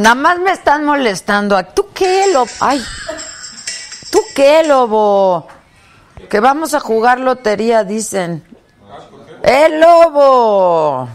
Nada 0.00 0.14
más 0.14 0.38
me 0.38 0.52
están 0.52 0.84
molestando. 0.84 1.62
¿Tú 1.66 1.88
qué, 1.92 2.24
lobo? 2.32 2.50
Ay. 2.60 2.82
¿Tú 4.10 4.20
qué, 4.34 4.64
lobo? 4.64 5.46
Que 6.28 6.40
vamos 6.40 6.72
a 6.72 6.80
jugar 6.80 7.20
lotería, 7.20 7.84
dicen. 7.84 8.42
¡El 9.42 9.80
lobo! 9.80 11.08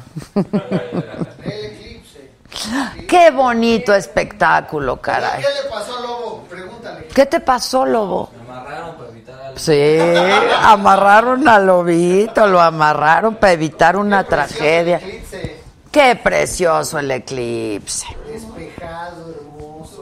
Qué 3.07 3.31
bonito 3.31 3.93
espectáculo, 3.93 5.01
caray. 5.01 5.43
¿Qué 5.43 5.63
le 5.63 5.69
pasó, 5.69 6.01
Lobo? 6.01 6.45
Pregúntale. 6.49 7.07
¿Qué 7.07 7.25
te 7.25 7.39
pasó, 7.39 7.85
lobo? 7.85 8.31
Me 8.33 8.41
amarraron 8.53 8.95
para 8.95 9.09
evitar 9.09 9.41
algo. 9.41 9.59
Sí, 9.59 9.97
amarraron 10.61 11.47
al 11.47 11.65
lobito, 11.65 12.47
lo 12.47 12.61
amarraron 12.61 13.35
para 13.35 13.53
evitar 13.53 13.97
una 13.97 14.23
tragedia. 14.23 14.97
Eclipse. 14.97 15.61
Qué 15.91 16.15
precioso 16.15 16.99
el 16.99 17.11
eclipse. 17.11 18.07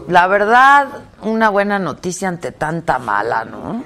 La 0.07 0.27
verdad, 0.27 0.87
una 1.21 1.49
buena 1.49 1.79
noticia 1.79 2.27
ante 2.27 2.51
tanta 2.51 2.99
mala, 2.99 3.45
¿no? 3.45 3.83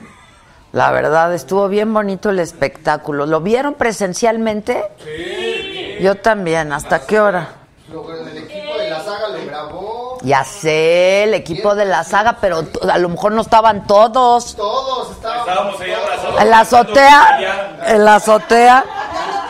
La 0.71 0.91
verdad, 0.91 1.33
estuvo 1.33 1.67
bien 1.69 1.93
bonito 1.93 2.29
el 2.29 2.39
espectáculo. 2.39 3.25
¿Lo 3.25 3.41
vieron 3.41 3.73
presencialmente? 3.75 4.83
Sí. 5.03 5.97
Yo 6.01 6.15
también. 6.15 6.71
¿Hasta 6.71 7.05
qué 7.05 7.19
hora? 7.19 7.49
El 7.89 8.37
equipo 8.37 8.77
de 8.77 8.89
la 8.89 9.01
saga 9.01 9.29
lo 9.29 9.45
grabó. 9.45 10.17
Ya 10.21 10.43
sé, 10.43 11.23
el 11.23 11.33
equipo 11.33 11.73
de 11.73 11.85
la 11.85 12.03
saga, 12.03 12.37
pero 12.41 12.65
a 12.91 12.97
lo 12.97 13.09
mejor 13.09 13.31
no 13.31 13.41
estaban 13.41 13.87
todos. 13.87 14.55
Todos 14.55 15.11
estábamos. 15.11 15.47
Estábamos 15.47 15.81
ahí 15.81 15.93
abrazados. 15.93 16.41
En 16.41 16.49
la 16.49 16.59
azotea, 16.59 17.79
en 17.87 18.05
la 18.05 18.15
azotea. 18.15 18.85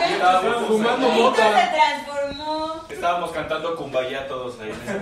Estábamos 0.07 0.67
fumando 0.67 1.09
mota. 1.09 1.71
transformó. 1.73 2.85
Estábamos 2.89 3.31
cantando 3.31 3.75
Kumbaya 3.75 4.27
todos 4.27 4.46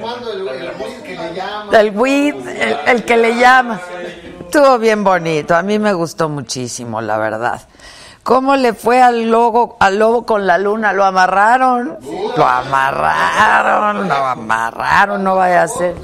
el, 0.05 1.03
que 1.03 1.15
le 1.15 1.33
llaman. 1.33 1.75
El 1.75 1.97
weed, 1.97 2.35
el, 2.47 2.77
el 2.87 3.05
que 3.05 3.17
le 3.17 3.35
llama. 3.35 3.81
Estuvo 4.39 4.77
bien 4.77 5.03
bonito, 5.03 5.55
a 5.55 5.63
mí 5.63 5.79
me 5.79 5.93
gustó 5.93 6.29
muchísimo, 6.29 7.01
la 7.01 7.17
verdad. 7.17 7.61
¿Cómo 8.25 8.55
le 8.55 8.73
fue 8.73 9.03
al 9.03 9.29
lobo, 9.29 9.77
al 9.79 9.99
lobo 9.99 10.25
con 10.25 10.47
la 10.47 10.57
luna? 10.57 10.93
¿Lo 10.93 11.03
amarraron? 11.03 11.99
Lo 12.35 12.43
amarraron, 12.43 14.07
lo 14.07 14.15
amarraron, 14.15 15.23
no 15.23 15.35
vaya 15.35 15.61
a 15.61 15.67
ser. 15.67 15.95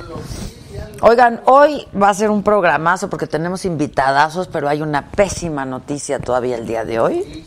Oigan, 1.01 1.41
hoy 1.45 1.87
va 1.99 2.09
a 2.09 2.13
ser 2.13 2.29
un 2.29 2.43
programazo 2.43 3.09
porque 3.09 3.25
tenemos 3.25 3.65
invitadazos, 3.65 4.47
pero 4.47 4.69
hay 4.69 4.83
una 4.83 5.09
pésima 5.09 5.65
noticia 5.65 6.19
todavía 6.19 6.57
el 6.57 6.67
día 6.67 6.85
de 6.85 6.99
hoy. 6.99 7.45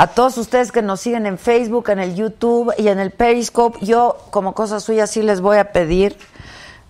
A 0.00 0.06
todos 0.06 0.38
ustedes 0.38 0.70
que 0.70 0.80
nos 0.80 1.00
siguen 1.00 1.26
en 1.26 1.38
Facebook, 1.38 1.90
en 1.90 1.98
el 1.98 2.14
YouTube 2.14 2.72
y 2.78 2.86
en 2.86 3.00
el 3.00 3.10
Periscope, 3.10 3.84
yo 3.84 4.16
como 4.30 4.54
cosa 4.54 4.78
suya 4.78 5.08
sí 5.08 5.22
les 5.22 5.40
voy 5.40 5.56
a 5.58 5.72
pedir 5.72 6.16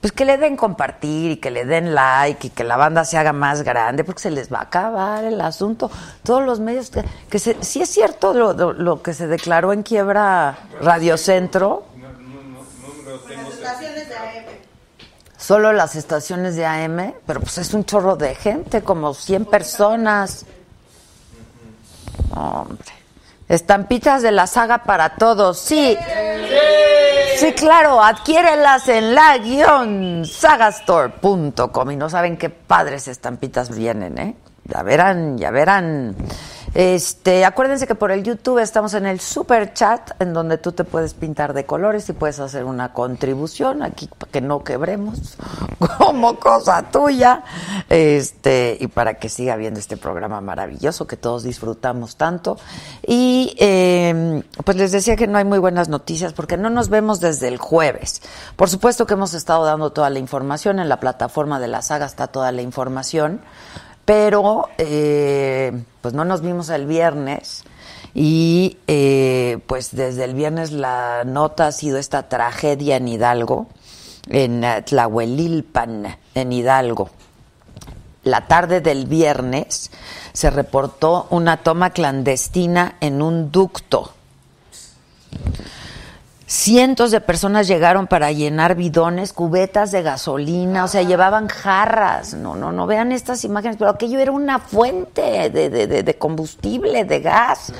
pues 0.03 0.13
que 0.13 0.25
le 0.27 0.37
den 0.37 0.57
compartir 0.57 1.31
y 1.33 1.37
que 1.39 1.51
le 1.51 1.65
den 1.65 1.95
like 1.95 2.47
y 2.49 2.51
que 2.51 2.63
la 2.65 2.77
banda 2.77 3.05
se 3.05 3.17
haga 3.17 3.33
más 3.33 3.63
grande 3.63 4.05
porque 4.05 4.21
se 4.21 4.31
les 4.31 4.53
va 4.53 4.59
a 4.59 4.63
acabar 4.65 5.25
el 5.25 5.41
asunto. 5.41 5.91
Todos 6.23 6.45
los 6.45 6.61
medios 6.61 6.91
que, 6.91 7.03
que 7.31 7.39
se, 7.39 7.57
sí 7.65 7.81
es 7.81 7.89
cierto 7.89 8.35
lo, 8.35 8.53
lo- 8.75 9.03
que 9.03 9.15
se 9.15 9.27
declaró 9.27 9.73
en 9.73 9.83
quiebra 9.83 10.59
Radio 10.83 11.17
Centro, 11.17 11.85
Las 13.27 13.55
estaciones 13.55 14.09
de 14.09 14.15
AM. 14.17 14.45
solo 15.39 15.73
las 15.73 15.97
estaciones 15.97 16.57
de 16.57 16.67
AM, 16.67 17.15
pero 17.27 17.41
pues 17.41 17.57
es 17.59 17.73
un 17.75 17.85
chorro 17.85 18.17
de 18.17 18.35
gente, 18.37 18.83
como 18.83 19.15
100 19.15 19.47
personas. 19.47 20.45
Hombre. 22.37 22.85
Estampitas 23.49 24.23
de 24.23 24.31
la 24.31 24.47
saga 24.47 24.85
para 24.85 25.15
todos, 25.15 25.59
sí. 25.59 25.97
Sí, 27.39 27.53
claro, 27.53 28.03
adquiérelas 28.03 28.89
en 28.89 29.15
la 29.15 29.39
guion 29.39 30.25
sagastore.com 30.25 31.91
y 31.91 31.97
no 31.97 32.11
saben 32.11 32.37
qué 32.37 32.51
padres 32.51 33.09
estampitas 33.09 33.75
vienen, 33.75 34.19
¿eh? 34.19 34.37
Ya 34.65 34.83
verán, 34.83 35.39
ya 35.39 35.51
verán. 35.51 36.17
Este, 36.75 37.45
acuérdense 37.45 37.87
que 37.87 37.95
por 37.95 38.11
el 38.11 38.23
YouTube 38.23 38.59
estamos 38.59 38.95
en 38.95 39.07
el 39.07 39.21
super 39.21 39.73
chat 39.73 40.11
en 40.21 40.33
donde 40.33 40.59
tú 40.59 40.73
te 40.73 40.85
puedes 40.85 41.15
pintar 41.15 41.53
de 41.53 41.65
colores 41.65 42.09
y 42.09 42.13
puedes 42.13 42.39
hacer 42.41 42.65
una 42.65 42.93
contribución 42.93 43.83
aquí 43.83 44.09
para 44.19 44.31
que 44.31 44.41
no 44.41 44.63
quebremos 44.63 45.37
como 45.99 46.39
cosa 46.39 46.83
tuya. 46.91 47.43
Este, 47.89 48.77
y 48.79 48.87
para 48.89 49.15
que 49.15 49.29
siga 49.29 49.57
viendo 49.57 49.81
este 49.81 49.97
programa 49.97 50.41
maravilloso 50.41 51.07
que 51.07 51.17
todos 51.17 51.43
disfrutamos 51.43 52.17
tanto. 52.17 52.59
Y 53.07 53.55
eh, 53.59 54.43
pues 54.65 54.77
les 54.77 54.93
decía 54.93 55.17
que 55.17 55.27
no 55.27 55.39
hay 55.39 55.45
muy 55.45 55.59
buenas 55.59 55.89
noticias 55.89 56.33
porque 56.33 56.57
no 56.57 56.71
nos 56.71 56.89
vemos 56.89 57.21
desde 57.21 57.49
el 57.49 57.59
jueves. 57.59 58.23
Por 58.57 58.69
supuesto 58.69 59.07
que 59.07 59.15
hemos 59.15 59.35
estado 59.35 59.65
dando 59.65 59.91
toda 59.91 60.11
la 60.11 60.19
información 60.19 60.79
en 60.79 60.89
la 60.89 61.01
plataforma 61.01 61.61
de 61.61 61.69
la 61.69 61.83
saga 61.83 62.07
está 62.07 62.27
toda 62.27 62.53
la 62.53 62.63
información 62.63 63.41
pero 64.09 64.71
eh, 64.79 65.83
pues 66.01 66.15
no 66.15 66.25
nos 66.25 66.41
vimos 66.41 66.71
el 66.71 66.87
viernes 66.87 67.65
y 68.15 68.79
eh, 68.87 69.59
pues 69.67 69.95
desde 69.95 70.25
el 70.25 70.33
viernes 70.33 70.73
la 70.73 71.25
nota 71.27 71.67
ha 71.67 71.73
sido 71.73 71.99
esta 71.99 72.27
tragedia 72.27 72.97
en 72.97 73.07
Hidalgo, 73.07 73.67
en 74.31 74.65
Tlahuelilpan, 74.87 76.17
en 76.35 76.53
Hidalgo. 76.55 77.11
La 78.23 78.47
tarde 78.47 78.81
del 78.81 79.05
viernes 79.05 79.91
se 80.33 80.49
reportó 80.49 81.27
una 81.29 81.59
toma 81.59 81.91
clandestina 81.91 82.97
en 83.03 83.21
un 83.21 83.53
ducto. 83.53 84.15
Cientos 86.51 87.11
de 87.11 87.21
personas 87.21 87.69
llegaron 87.69 88.07
para 88.07 88.33
llenar 88.33 88.75
bidones, 88.75 89.35
cubetas 89.35 89.91
de 89.91 90.01
gasolina, 90.03 90.85
o 90.85 90.89
sea, 90.89 91.03
llevaban 91.03 91.47
jarras. 91.47 92.33
No, 92.33 92.57
no, 92.57 92.73
no 92.73 92.87
vean 92.87 93.13
estas 93.13 93.45
imágenes, 93.45 93.77
pero 93.77 93.91
aquello 93.91 94.19
era 94.19 94.33
una 94.33 94.59
fuente 94.59 95.51
de, 95.51 95.69
de- 95.69 95.87
de- 95.87 96.03
de 96.03 96.15
combustible, 96.17 97.05
de 97.05 97.21
gas. 97.21 97.71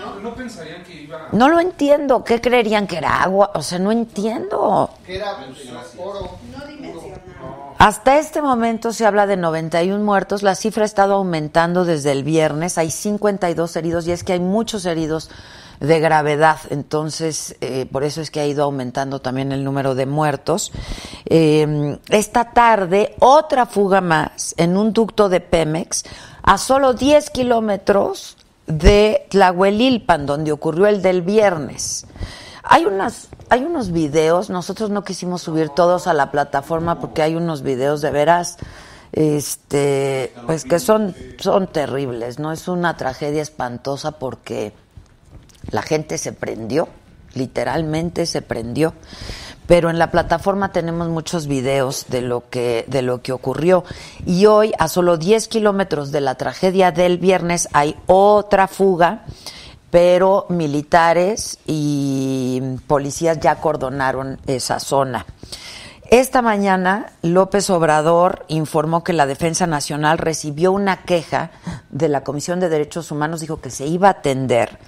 no, 0.00 0.20
no 0.20 0.34
pensarían 0.34 0.82
que 0.82 1.02
iba 1.02 1.28
No 1.30 1.48
lo 1.48 1.60
entiendo. 1.60 2.24
¿Qué 2.24 2.40
creerían 2.40 2.88
que 2.88 2.96
era 2.98 3.22
agua? 3.22 3.52
O 3.54 3.62
sea, 3.62 3.78
no 3.78 3.92
entiendo. 3.92 4.90
Era 5.06 5.36
oro. 5.96 6.38
No 6.58 6.66
dimensionado. 6.66 7.74
Hasta 7.78 8.18
este 8.18 8.42
momento 8.42 8.92
se 8.92 9.06
habla 9.06 9.28
de 9.28 9.36
91 9.36 10.04
muertos. 10.04 10.42
La 10.42 10.56
cifra 10.56 10.82
ha 10.82 10.86
estado 10.86 11.14
aumentando 11.14 11.84
desde 11.84 12.10
el 12.10 12.24
viernes. 12.24 12.78
Hay 12.78 12.90
52 12.90 13.76
heridos 13.76 14.08
y 14.08 14.10
es 14.10 14.24
que 14.24 14.32
hay 14.32 14.40
muchos 14.40 14.86
heridos 14.86 15.30
de 15.80 16.00
gravedad. 16.00 16.58
Entonces, 16.70 17.56
eh, 17.60 17.86
por 17.90 18.04
eso 18.04 18.20
es 18.20 18.30
que 18.30 18.40
ha 18.40 18.46
ido 18.46 18.64
aumentando 18.64 19.20
también 19.20 19.52
el 19.52 19.64
número 19.64 19.94
de 19.94 20.06
muertos. 20.06 20.72
Eh, 21.26 21.98
esta 22.08 22.52
tarde, 22.52 23.14
otra 23.20 23.66
fuga 23.66 24.00
más 24.00 24.54
en 24.56 24.76
un 24.76 24.92
ducto 24.92 25.28
de 25.28 25.40
Pemex 25.40 26.04
a 26.42 26.58
solo 26.58 26.94
10 26.94 27.30
kilómetros 27.30 28.36
de 28.66 29.26
Tlahuelilpan, 29.30 30.26
donde 30.26 30.52
ocurrió 30.52 30.86
el 30.86 31.02
del 31.02 31.22
viernes. 31.22 32.06
Hay 32.62 32.84
unas, 32.84 33.28
hay 33.48 33.64
unos 33.64 33.92
videos, 33.92 34.50
nosotros 34.50 34.90
no 34.90 35.04
quisimos 35.04 35.42
subir 35.42 35.68
todos 35.68 36.06
a 36.06 36.14
la 36.14 36.32
plataforma 36.32 36.98
porque 36.98 37.22
hay 37.22 37.36
unos 37.36 37.62
videos 37.62 38.00
de 38.00 38.10
veras, 38.10 38.58
este, 39.12 40.32
pues 40.46 40.64
que 40.64 40.80
son, 40.80 41.14
son 41.38 41.68
terribles, 41.68 42.40
¿no? 42.40 42.50
Es 42.50 42.66
una 42.66 42.96
tragedia 42.96 43.42
espantosa 43.42 44.12
porque 44.12 44.72
la 45.70 45.82
gente 45.82 46.18
se 46.18 46.32
prendió, 46.32 46.88
literalmente 47.34 48.26
se 48.26 48.42
prendió. 48.42 48.94
Pero 49.66 49.90
en 49.90 49.98
la 49.98 50.12
plataforma 50.12 50.70
tenemos 50.70 51.08
muchos 51.08 51.48
videos 51.48 52.06
de 52.08 52.22
lo 52.22 52.48
que, 52.48 52.84
de 52.86 53.02
lo 53.02 53.20
que 53.20 53.32
ocurrió. 53.32 53.84
Y 54.24 54.46
hoy, 54.46 54.72
a 54.78 54.86
solo 54.86 55.16
10 55.16 55.48
kilómetros 55.48 56.12
de 56.12 56.20
la 56.20 56.36
tragedia 56.36 56.92
del 56.92 57.18
viernes, 57.18 57.68
hay 57.72 57.96
otra 58.06 58.68
fuga, 58.68 59.24
pero 59.90 60.46
militares 60.48 61.58
y 61.66 62.60
policías 62.86 63.40
ya 63.40 63.52
acordonaron 63.52 64.38
esa 64.46 64.78
zona. 64.78 65.26
Esta 66.10 66.40
mañana, 66.40 67.14
López 67.22 67.68
Obrador 67.68 68.44
informó 68.46 69.02
que 69.02 69.12
la 69.12 69.26
Defensa 69.26 69.66
Nacional 69.66 70.18
recibió 70.18 70.70
una 70.70 71.02
queja 71.02 71.50
de 71.90 72.08
la 72.08 72.22
Comisión 72.22 72.60
de 72.60 72.68
Derechos 72.68 73.10
Humanos, 73.10 73.40
dijo 73.40 73.60
que 73.60 73.70
se 73.70 73.86
iba 73.86 74.06
a 74.06 74.12
atender 74.12 74.78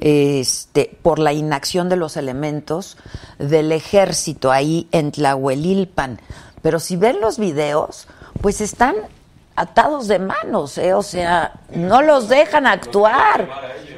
este, 0.00 0.98
por 1.02 1.18
la 1.18 1.34
inacción 1.34 1.90
de 1.90 1.96
los 1.96 2.16
elementos 2.16 2.96
del 3.38 3.70
ejército 3.70 4.50
ahí 4.50 4.88
en 4.92 5.12
Tlahuelilpan. 5.12 6.20
Pero 6.62 6.80
si 6.80 6.96
ven 6.96 7.20
los 7.20 7.38
videos, 7.38 8.08
pues 8.40 8.62
están 8.62 8.96
atados 9.56 10.08
de 10.08 10.18
manos, 10.18 10.78
¿eh? 10.78 10.94
o 10.94 11.02
sea, 11.02 11.52
no 11.74 12.00
los 12.00 12.28
dejan 12.28 12.66
actuar. 12.66 13.48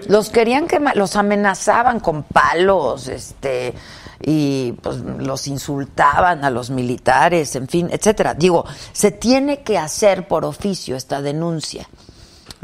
Los 0.08 0.30
querían 0.30 0.66
quemar, 0.66 0.96
los 0.96 1.14
amenazaban 1.14 2.00
con 2.00 2.24
palos, 2.24 3.06
este, 3.06 3.72
y 4.20 4.72
pues 4.82 4.96
los 4.96 5.46
insultaban 5.46 6.44
a 6.44 6.50
los 6.50 6.70
militares, 6.70 7.54
en 7.54 7.68
fin, 7.68 7.88
etcétera. 7.92 8.34
Digo, 8.34 8.64
se 8.92 9.12
tiene 9.12 9.62
que 9.62 9.78
hacer 9.78 10.26
por 10.26 10.44
oficio 10.44 10.96
esta 10.96 11.22
denuncia 11.22 11.88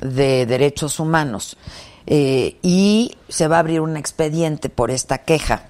de 0.01 0.47
derechos 0.47 0.99
humanos 0.99 1.57
y 2.11 3.17
se 3.29 3.49
va 3.49 3.57
a 3.57 3.61
abrir 3.61 3.81
un 3.81 3.97
expediente 3.97 4.69
por 4.71 4.91
esta 4.91 5.19
queja. 5.19 5.63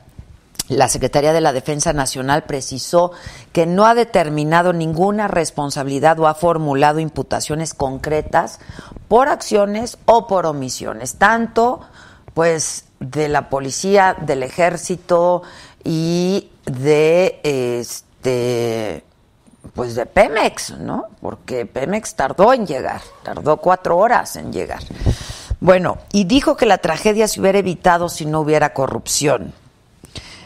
La 0.69 0.89
Secretaría 0.89 1.33
de 1.33 1.41
la 1.41 1.55
Defensa 1.55 1.95
Nacional 1.95 2.45
precisó 2.45 3.13
que 3.53 3.65
no 3.65 3.87
ha 3.87 3.95
determinado 3.95 4.75
ninguna 4.75 5.27
responsabilidad 5.27 6.19
o 6.21 6.29
ha 6.29 6.35
formulado 6.35 7.01
imputaciones 7.01 7.73
concretas 7.73 8.61
por 9.09 9.29
acciones 9.29 9.97
o 10.05 10.27
por 10.27 10.45
omisiones, 10.45 11.15
tanto 11.15 11.81
pues 12.35 12.85
de 13.01 13.29
la 13.29 13.49
policía, 13.49 14.15
del 14.21 14.43
ejército 14.43 15.43
y 15.85 16.51
de 16.67 17.41
este 17.43 19.05
pues 19.75 19.95
de 19.95 20.07
Pemex, 20.07 20.79
¿no? 20.79 21.07
Porque 21.21 21.65
Pemex 21.65 22.15
tardó 22.15 22.53
en 22.53 22.67
llegar, 22.67 23.01
tardó 23.23 23.57
cuatro 23.57 23.97
horas 23.97 24.37
en 24.37 24.53
llegar. 24.53 24.83
Bueno, 25.61 25.99
y 26.13 26.25
dijo 26.25 26.57
que 26.57 26.67
la 26.67 26.79
tragedia 26.79 27.29
se 27.29 27.41
hubiera 27.41 27.59
evitado 27.59 28.09
si 28.09 28.27
no 28.27 28.41
hubiera 28.41 28.75
corrupción 28.75 29.53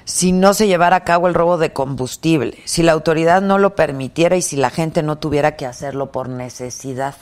si 0.05 0.33
no 0.33 0.55
se 0.55 0.67
llevara 0.67 0.97
a 0.97 1.05
cabo 1.05 1.29
el 1.29 1.35
robo 1.35 1.59
de 1.59 1.73
combustible, 1.73 2.59
si 2.65 2.83
la 2.83 2.93
autoridad 2.93 3.41
no 3.41 3.59
lo 3.59 3.75
permitiera 3.75 4.37
y 4.37 4.43
si 4.43 4.57
la 4.57 4.71
gente 4.71 5.03
no 5.03 5.17
tuviera 5.17 5.57
que 5.57 5.67
hacerlo 5.67 6.11
por 6.11 6.29
necesidad. 6.29 7.15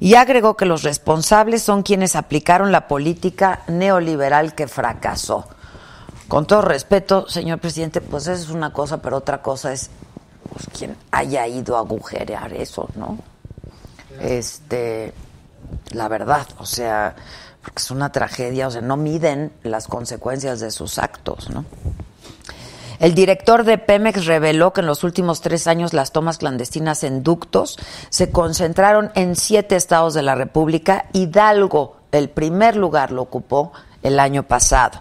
Y 0.00 0.14
agregó 0.14 0.56
que 0.56 0.66
los 0.66 0.82
responsables 0.82 1.62
son 1.62 1.82
quienes 1.82 2.14
aplicaron 2.14 2.72
la 2.72 2.88
política 2.88 3.62
neoliberal 3.68 4.54
que 4.54 4.68
fracasó. 4.68 5.48
Con 6.28 6.46
todo 6.46 6.62
respeto, 6.62 7.28
señor 7.28 7.58
presidente, 7.58 8.00
pues 8.00 8.26
eso 8.26 8.42
es 8.42 8.50
una 8.50 8.72
cosa, 8.72 9.00
pero 9.00 9.16
otra 9.16 9.40
cosa 9.40 9.72
es 9.72 9.90
pues, 10.52 10.66
quien 10.76 10.96
haya 11.10 11.46
ido 11.46 11.76
a 11.76 11.80
agujerear 11.80 12.52
eso, 12.52 12.88
¿no? 12.96 13.18
Este, 14.20 15.14
la 15.92 16.08
verdad, 16.08 16.46
o 16.58 16.66
sea, 16.66 17.14
porque 17.62 17.78
es 17.78 17.90
una 17.90 18.12
tragedia, 18.12 18.68
o 18.68 18.70
sea, 18.70 18.80
no 18.80 18.96
miden 18.96 19.52
las 19.62 19.86
consecuencias 19.86 20.60
de 20.60 20.70
sus 20.70 20.98
actos, 20.98 21.50
¿no? 21.50 21.64
El 22.98 23.14
director 23.14 23.62
de 23.62 23.78
Pemex 23.78 24.26
reveló 24.26 24.72
que 24.72 24.80
en 24.80 24.88
los 24.88 25.04
últimos 25.04 25.40
tres 25.40 25.68
años 25.68 25.92
las 25.92 26.10
tomas 26.10 26.38
clandestinas 26.38 27.04
en 27.04 27.22
ductos 27.22 27.78
se 28.10 28.30
concentraron 28.30 29.12
en 29.14 29.36
siete 29.36 29.76
estados 29.76 30.14
de 30.14 30.22
la 30.22 30.34
República. 30.34 31.04
Hidalgo, 31.12 31.98
el 32.10 32.28
primer 32.28 32.74
lugar, 32.74 33.12
lo 33.12 33.22
ocupó 33.22 33.72
el 34.02 34.18
año 34.18 34.42
pasado. 34.42 35.00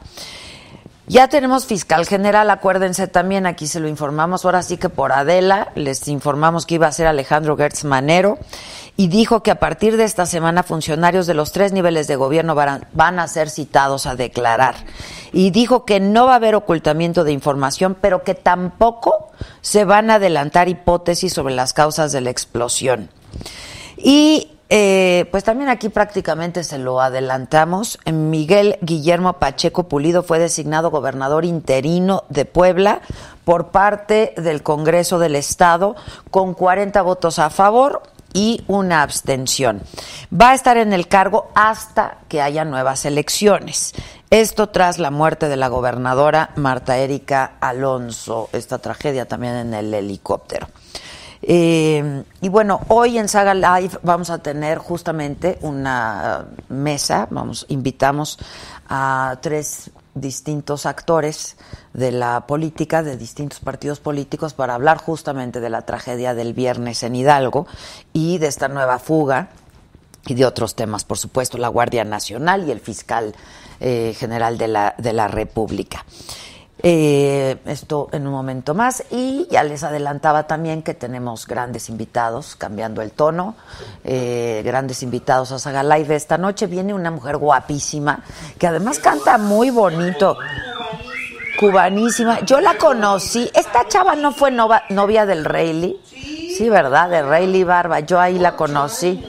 Ya 1.08 1.30
tenemos 1.30 1.66
fiscal 1.66 2.06
general, 2.06 2.50
acuérdense 2.50 3.08
también, 3.08 3.46
aquí 3.46 3.66
se 3.66 3.80
lo 3.80 3.88
informamos, 3.88 4.44
ahora 4.44 4.62
sí 4.62 4.76
que 4.76 4.90
por 4.90 5.14
Adela, 5.14 5.70
les 5.74 6.06
informamos 6.10 6.66
que 6.66 6.76
iba 6.76 6.88
a 6.88 6.92
ser 6.92 7.08
Alejandro 7.08 7.56
Gertz 7.56 7.86
Manero 7.86 8.38
y 8.98 9.08
dijo 9.10 9.44
que 9.44 9.52
a 9.52 9.60
partir 9.60 9.96
de 9.96 10.04
esta 10.04 10.26
semana 10.26 10.64
funcionarios 10.64 11.28
de 11.28 11.36
los 11.36 11.52
tres 11.52 11.72
niveles 11.72 12.08
de 12.08 12.16
gobierno 12.16 12.56
van 12.56 13.20
a 13.20 13.28
ser 13.28 13.52
citados 13.52 14.08
a 14.08 14.16
declarar. 14.16 14.76
Y 15.32 15.52
dijo 15.52 15.86
que 15.86 16.00
no 16.00 16.26
va 16.26 16.34
a 16.34 16.38
haber 16.38 16.56
ocultamiento 16.56 17.24
de 17.24 17.32
información, 17.32 17.96
pero 18.02 18.24
que 18.24 18.34
tampoco 18.34 19.32
se 19.62 19.86
van 19.86 20.10
a 20.10 20.16
adelantar 20.16 20.68
hipótesis 20.68 21.32
sobre 21.32 21.54
las 21.54 21.74
causas 21.74 22.12
de 22.12 22.22
la 22.22 22.32
explosión. 22.32 23.12
Y 23.98 24.50
eh, 24.70 25.26
pues 25.32 25.44
también 25.44 25.70
aquí 25.70 25.90
prácticamente 25.90 26.64
se 26.64 26.80
lo 26.80 27.00
adelantamos. 27.00 28.00
Miguel 28.12 28.80
Guillermo 28.82 29.34
Pacheco 29.34 29.88
Pulido 29.88 30.24
fue 30.24 30.40
designado 30.40 30.90
gobernador 30.90 31.46
interino 31.46 32.24
de 32.30 32.46
Puebla 32.46 33.02
por 33.46 33.70
parte 33.70 34.34
del 34.38 34.64
Congreso 34.64 35.20
del 35.20 35.36
Estado 35.36 35.96
con 36.32 36.56
40 36.56 37.00
votos 37.04 37.38
a 37.38 37.52
favor 37.52 38.02
y 38.38 38.64
una 38.68 39.02
abstención. 39.02 39.82
Va 40.32 40.52
a 40.52 40.54
estar 40.54 40.78
en 40.78 40.94
el 40.94 41.08
cargo 41.08 41.50
hasta 41.56 42.20
que 42.28 42.40
haya 42.40 42.66
nuevas 42.66 43.04
elecciones. 43.06 43.96
Esto 44.30 44.70
tras 44.70 45.00
la 45.00 45.10
muerte 45.10 45.50
de 45.50 45.58
la 45.58 45.70
gobernadora 45.70 46.52
Marta 46.56 46.98
Erika 46.98 47.54
Alonso, 47.60 48.50
esta 48.54 48.78
tragedia 48.78 49.28
también 49.28 49.56
en 49.56 49.74
el 49.74 49.92
helicóptero. 49.92 50.68
Eh, 51.42 52.24
y 52.40 52.50
bueno, 52.50 52.82
hoy 52.90 53.18
en 53.18 53.28
Saga 53.28 53.56
Live 53.56 53.98
vamos 54.04 54.30
a 54.30 54.38
tener 54.38 54.78
justamente 54.78 55.58
una 55.62 56.46
mesa, 56.70 57.28
vamos, 57.32 57.66
invitamos 57.70 58.38
a 58.88 59.38
tres 59.42 59.90
distintos 60.22 60.86
actores 60.86 61.58
de 61.94 62.12
la 62.12 62.48
política, 62.48 63.04
de 63.04 63.18
distintos 63.18 63.60
partidos 63.60 64.00
políticos, 64.00 64.54
para 64.54 64.76
hablar 64.76 64.98
justamente 64.98 65.60
de 65.60 65.70
la 65.70 65.84
tragedia 65.84 66.34
del 66.34 66.54
viernes 66.54 67.04
en 67.04 67.16
Hidalgo 67.16 67.68
y 68.14 68.38
de 68.38 68.48
esta 68.48 68.68
nueva 68.68 69.00
fuga 69.00 69.50
y 70.26 70.34
de 70.34 70.46
otros 70.46 70.76
temas, 70.76 71.04
por 71.04 71.18
supuesto, 71.18 71.58
la 71.58 71.70
Guardia 71.70 72.04
Nacional 72.04 72.68
y 72.68 72.72
el 72.72 72.80
fiscal 72.80 73.34
eh, 73.80 74.14
general 74.18 74.58
de 74.58 74.68
la, 74.68 74.96
de 74.98 75.14
la 75.14 75.28
República. 75.28 76.06
Eh, 76.84 77.58
esto 77.66 78.08
en 78.12 78.28
un 78.28 78.34
momento 78.34 78.76
más 78.76 79.04
y 79.10 79.48
ya 79.50 79.64
les 79.64 79.84
adelantaba 79.84 80.46
también 80.46 80.84
que 80.84 80.94
tenemos 80.94 81.48
grandes 81.48 81.90
invitados, 81.90 82.56
cambiando 82.56 83.02
el 83.02 83.12
tono, 83.12 83.56
eh, 84.04 84.62
grandes 84.64 85.02
invitados 85.02 85.52
a 85.52 85.60
Saga 85.60 85.82
Live. 85.82 86.16
Esta 86.16 86.38
noche 86.38 86.68
viene 86.68 86.94
una 86.94 87.10
mujer 87.10 87.38
guapísima 87.38 88.24
que 88.60 88.68
además 88.68 89.00
canta 89.00 89.40
muy 89.40 89.72
bonito, 89.72 90.38
cubanísima. 91.60 92.42
Yo 92.42 92.62
la 92.62 92.78
conocí, 92.78 93.50
esta 93.56 93.88
chava 93.88 94.16
no 94.16 94.32
fue 94.32 94.52
novia 94.52 95.26
del 95.26 95.46
Rayleigh, 95.46 96.00
sí, 96.06 96.70
¿verdad? 96.70 97.10
De 97.10 97.24
Rayleigh 97.24 97.64
Barba, 97.64 98.02
yo 98.02 98.20
ahí 98.20 98.38
la 98.38 98.56
conocí. 98.56 99.26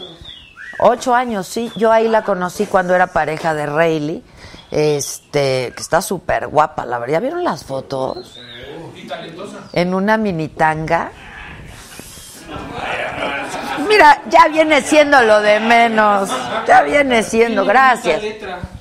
Ocho 0.81 1.15
años, 1.15 1.47
sí, 1.47 1.73
yo 1.77 1.91
ahí 1.91 2.09
la 2.09 2.23
conocí 2.23 2.67
cuando 2.67 2.95
era 2.95 3.09
pareja 3.09 3.55
de 3.55 3.65
Rayleigh 3.65 4.23
este, 4.71 5.73
que 5.75 5.81
está 5.83 6.03
súper 6.03 6.49
guapa, 6.49 6.85
la 6.85 6.99
verdad. 6.99 7.15
¿Ya 7.15 7.21
vieron 7.21 7.45
las 7.45 7.65
fotos? 7.65 8.39
En 9.73 9.95
una 9.95 10.17
mini 10.17 10.49
tanga. 10.49 11.11
Mira, 13.89 14.23
ya 14.29 14.49
viene 14.49 14.83
siendo 14.83 15.23
lo 15.23 15.41
de 15.41 15.61
menos. 15.61 16.31
Ya 16.67 16.83
viene 16.83 17.23
siendo, 17.23 17.65
gracias. 17.65 18.23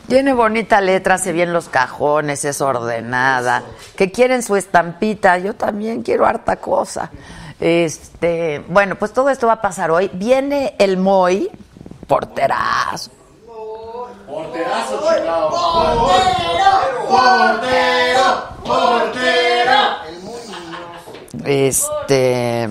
Tiene 0.07 0.33
bonita 0.33 0.79
letra, 0.81 1.17
se 1.17 1.33
bien 1.33 1.53
los 1.53 1.69
cajones, 1.69 2.45
es 2.45 2.61
ordenada. 2.61 3.63
Que 3.95 4.11
quieren 4.11 4.41
su 4.41 4.55
estampita, 4.55 5.37
yo 5.37 5.55
también 5.55 6.01
quiero 6.01 6.25
harta 6.25 6.57
cosa. 6.57 7.11
Este, 7.59 8.63
bueno, 8.67 8.95
pues 8.95 9.13
todo 9.13 9.29
esto 9.29 9.47
va 9.47 9.53
a 9.53 9.61
pasar 9.61 9.91
hoy. 9.91 10.09
Viene 10.13 10.75
el 10.79 10.97
Moy, 10.97 11.49
porterazo 12.07 13.11
Porterazo, 14.27 14.99
chingado. 14.99 15.49
Portero, 15.49 16.71
portero, 17.07 18.47
portero. 18.65 19.79
El 20.05 20.19
muy 20.19 20.33
Muñoz. 20.33 21.45
Este. 21.45 22.63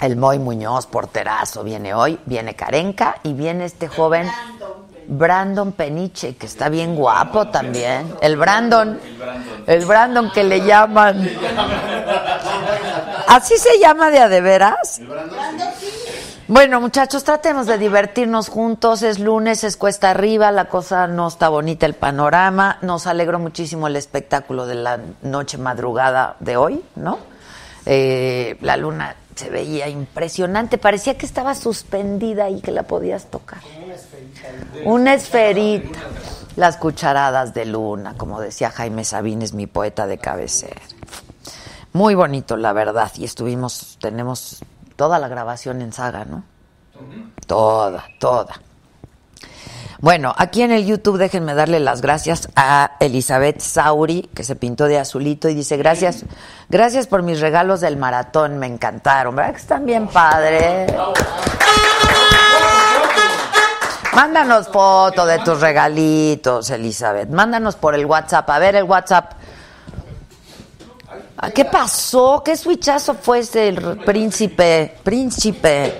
El 0.00 0.16
Moy 0.16 0.40
Muñoz, 0.40 0.86
porterazo, 0.86 1.62
viene 1.62 1.94
hoy. 1.94 2.18
Viene 2.26 2.56
Carenca 2.56 3.20
y 3.22 3.34
viene 3.34 3.66
este 3.66 3.86
joven. 3.86 4.28
Brandon 5.06 5.70
Peniche, 5.70 6.34
que 6.34 6.46
está 6.46 6.68
bien 6.68 6.96
guapo 6.96 7.46
también. 7.48 8.12
El 8.20 8.36
Brandon. 8.36 8.98
El 9.68 9.86
Brandon 9.86 10.32
que 10.32 10.42
le 10.42 10.60
llaman. 10.62 11.24
¿Así 13.28 13.56
se 13.58 13.78
llama 13.78 14.10
de 14.10 14.18
a 14.18 14.28
de 14.28 14.40
veras? 14.40 14.98
El 14.98 15.06
Brandon. 15.06 15.73
Bueno, 16.46 16.78
muchachos, 16.78 17.24
tratemos 17.24 17.66
de 17.66 17.78
divertirnos 17.78 18.50
juntos. 18.50 19.02
Es 19.02 19.18
lunes, 19.18 19.64
es 19.64 19.78
cuesta 19.78 20.10
arriba, 20.10 20.52
la 20.52 20.66
cosa 20.66 21.06
no 21.06 21.28
está 21.28 21.48
bonita 21.48 21.86
el 21.86 21.94
panorama. 21.94 22.76
Nos 22.82 23.06
alegró 23.06 23.38
muchísimo 23.38 23.86
el 23.86 23.96
espectáculo 23.96 24.66
de 24.66 24.74
la 24.74 25.00
noche 25.22 25.56
madrugada 25.56 26.36
de 26.40 26.58
hoy, 26.58 26.84
¿no? 26.96 27.18
Eh, 27.86 28.58
la 28.60 28.76
luna 28.76 29.16
se 29.34 29.48
veía 29.48 29.88
impresionante, 29.88 30.76
parecía 30.76 31.16
que 31.16 31.24
estaba 31.24 31.54
suspendida 31.54 32.50
y 32.50 32.60
que 32.60 32.72
la 32.72 32.82
podías 32.82 33.30
tocar. 33.30 33.60
Una 33.82 33.94
esferita. 33.94 34.90
Una 34.90 35.14
esferita. 35.14 35.98
Las 36.56 36.76
cucharadas 36.76 37.54
de 37.54 37.64
luna, 37.64 38.14
como 38.18 38.38
decía 38.38 38.70
Jaime 38.70 39.04
Sabines, 39.04 39.54
mi 39.54 39.66
poeta 39.66 40.06
de 40.06 40.18
cabecera. 40.18 40.82
Muy 41.94 42.14
bonito, 42.14 42.58
la 42.58 42.74
verdad. 42.74 43.10
Y 43.16 43.24
estuvimos, 43.24 43.96
tenemos 44.00 44.62
toda 44.96 45.18
la 45.18 45.28
grabación 45.28 45.82
en 45.82 45.92
saga, 45.92 46.24
¿no? 46.24 46.44
Toda, 47.46 48.04
toda. 48.18 48.54
Bueno, 50.00 50.34
aquí 50.36 50.62
en 50.62 50.70
el 50.70 50.84
YouTube 50.84 51.16
déjenme 51.16 51.54
darle 51.54 51.80
las 51.80 52.02
gracias 52.02 52.48
a 52.56 52.92
Elizabeth 53.00 53.60
Sauri, 53.60 54.28
que 54.34 54.44
se 54.44 54.54
pintó 54.54 54.84
de 54.84 54.98
azulito 54.98 55.48
y 55.48 55.54
dice, 55.54 55.76
gracias, 55.78 56.24
gracias 56.68 57.06
por 57.06 57.22
mis 57.22 57.40
regalos 57.40 57.80
del 57.80 57.96
maratón, 57.96 58.58
me 58.58 58.66
encantaron, 58.66 59.34
¿verdad 59.34 59.52
que 59.52 59.60
están 59.60 59.86
bien 59.86 60.08
padres? 60.08 60.92
Mándanos 64.14 64.68
foto 64.68 65.26
de 65.26 65.40
tus 65.40 65.60
regalitos, 65.60 66.70
Elizabeth. 66.70 67.28
Mándanos 67.30 67.74
por 67.74 67.96
el 67.96 68.06
WhatsApp. 68.06 68.48
A 68.48 68.58
ver 68.60 68.76
el 68.76 68.84
WhatsApp. 68.84 69.32
Ah, 71.44 71.50
¿Qué 71.50 71.66
pasó? 71.66 72.42
¿Qué 72.42 72.56
switchazo 72.56 73.12
fue 73.14 73.40
ese 73.40 73.68
el 73.68 73.98
príncipe? 73.98 74.94
Príncipe. 75.02 75.92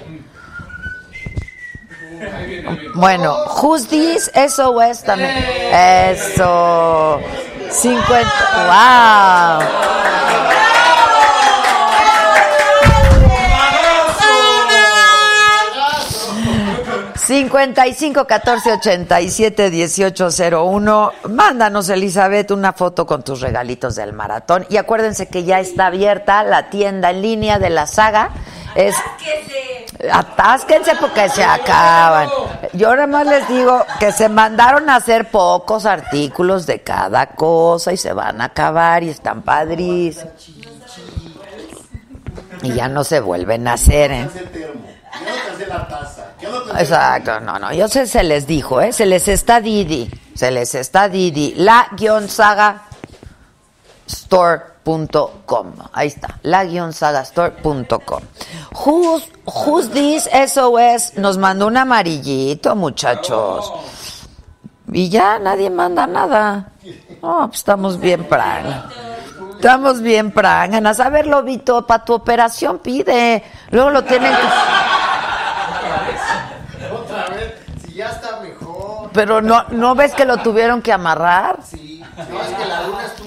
Bueno, 2.95 3.37
Who's 3.61 3.87
This? 3.87 4.31
SOS 4.35 5.03
también. 5.03 5.37
Eso. 5.71 7.21
50. 7.71 8.31
¡Wow! 8.69 10.64
55 17.27 18.27
14 18.27 18.73
87 18.73 19.71
18 19.71 20.29
01. 20.53 21.13
Mándanos, 21.31 21.89
Elizabeth, 21.89 22.51
una 22.51 22.75
foto 22.75 23.07
con 23.07 23.23
tus 23.23 23.41
regalitos 23.41 23.95
del 23.95 24.13
maratón. 24.13 24.67
Y 24.69 24.77
acuérdense 24.77 25.29
que 25.29 25.45
ya 25.45 25.59
está 25.59 25.87
abierta 25.87 26.45
la 26.45 26.69
tienda 26.69 27.11
en 27.11 27.23
línea 27.23 27.59
de 27.59 27.71
la 27.71 27.87
saga. 27.87 28.31
Es, 28.75 28.95
atásquense 30.13 30.93
porque 31.01 31.31
se 31.31 31.43
acaban. 31.43 32.29
Yo 32.75 32.91
nada 32.95 33.07
más 33.07 33.27
les 33.27 33.49
digo 33.49 33.85
que 33.99 34.13
se 34.13 34.29
mandaron 34.29 34.91
a 34.91 34.97
hacer 34.97 35.31
pocos 35.31 35.87
artículos 35.87 36.67
de 36.67 36.81
cada 36.81 37.27
cosa 37.29 37.93
y 37.93 37.97
se 37.97 38.13
van 38.13 38.43
a 38.43 38.47
acabar 38.47 39.03
y 39.03 39.09
están 39.09 39.43
padrísimos. 39.43 40.29
Y 42.63 42.73
ya 42.75 42.89
no 42.89 43.05
se 43.05 43.21
vuelven 43.21 43.67
a 43.69 43.75
hacer, 43.75 44.11
¿eh? 44.11 44.94
Exacto, 46.79 47.41
no, 47.41 47.59
no, 47.59 47.73
yo 47.73 47.89
sé, 47.89 48.07
se 48.07 48.23
les 48.23 48.47
dijo, 48.47 48.81
¿eh? 48.81 48.93
Se 48.93 49.07
les 49.07 49.29
está 49.29 49.61
Didi, 49.61 50.11
se 50.35 50.51
les 50.51 50.75
está 50.75 51.09
Didi, 51.09 51.55
la 51.57 51.89
guion 51.93 52.29
saga 52.29 52.83
store.com. 54.07 55.73
Ahí 55.93 56.09
está, 56.09 56.39
la 56.43 56.65
guion 56.65 56.93
saga 56.93 57.21
store.com. 57.23 58.23
Who's, 58.85 59.29
who's 59.47 59.91
this 59.91 60.29
SOS? 60.29 61.17
Nos 61.17 61.39
mandó 61.39 61.67
un 61.67 61.77
amarillito, 61.77 62.75
muchachos. 62.75 63.73
Y 64.93 65.09
ya 65.09 65.39
nadie 65.39 65.71
manda 65.71 66.07
nada. 66.07 66.73
Oh, 67.23 67.47
pues 67.47 67.59
estamos 67.59 67.99
bien 67.99 68.25
prang. 68.29 68.85
Estamos 69.57 70.03
bien 70.03 70.31
pranganas. 70.31 71.01
A 71.01 71.09
ver, 71.09 71.27
Lobito, 71.27 71.87
para 71.87 72.05
tu 72.05 72.13
operación 72.13 72.81
pide. 72.81 73.43
Luego 73.71 73.89
lo 73.91 74.05
tienen 74.05 74.31
que... 74.31 74.43
Otra 76.93 77.29
vez, 77.31 77.55
si 77.87 77.95
ya 77.95 78.11
está 78.11 78.41
mejor. 78.41 79.04
Pero 79.15 79.41
no, 79.41 79.65
¿no 79.71 79.95
ves 79.95 80.13
que 80.13 80.25
lo 80.25 80.39
tuvieron 80.39 80.83
que 80.83 80.93
amarrar? 80.93 81.61
Sí, 81.65 82.03
es 82.19 82.27
que 82.27 82.65
la 82.67 82.83
luna 82.87 83.07
estuvo. 83.07 83.24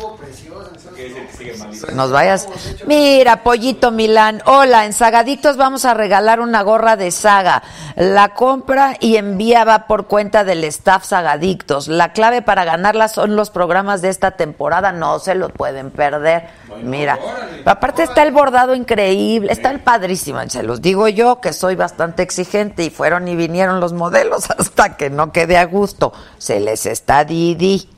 Nos 1.93 2.11
vayas. 2.11 2.47
Mira, 2.85 3.43
Pollito 3.43 3.91
Milán. 3.91 4.41
Hola, 4.45 4.85
en 4.85 4.93
Sagadictos 4.93 5.57
vamos 5.57 5.85
a 5.85 5.93
regalar 5.93 6.39
una 6.39 6.61
gorra 6.61 6.95
de 6.95 7.11
saga. 7.11 7.63
La 7.95 8.33
compra 8.33 8.95
y 8.99 9.15
envía 9.15 9.63
va 9.63 9.87
por 9.87 10.07
cuenta 10.07 10.43
del 10.43 10.63
staff 10.65 11.05
Sagadictos. 11.05 11.87
La 11.87 12.13
clave 12.13 12.41
para 12.41 12.65
ganarla 12.65 13.07
son 13.07 13.35
los 13.35 13.49
programas 13.49 14.01
de 14.01 14.09
esta 14.09 14.31
temporada. 14.31 14.91
No 14.91 15.19
se 15.19 15.35
lo 15.35 15.49
pueden 15.49 15.91
perder. 15.91 16.49
Mira, 16.83 17.17
aparte 17.65 18.03
está 18.03 18.23
el 18.23 18.31
bordado 18.31 18.75
increíble. 18.75 19.51
Está 19.51 19.71
el 19.71 19.79
padrísimo. 19.79 20.39
Se 20.47 20.63
los 20.63 20.81
digo 20.81 21.07
yo 21.07 21.41
que 21.41 21.53
soy 21.53 21.75
bastante 21.75 22.23
exigente 22.23 22.83
y 22.83 22.89
fueron 22.89 23.27
y 23.27 23.35
vinieron 23.35 23.79
los 23.79 23.93
modelos 23.93 24.49
hasta 24.57 24.97
que 24.97 25.09
no 25.09 25.31
quede 25.31 25.57
a 25.57 25.65
gusto. 25.65 26.13
Se 26.37 26.59
les 26.59 26.85
está 26.85 27.23
Didi. 27.23 27.89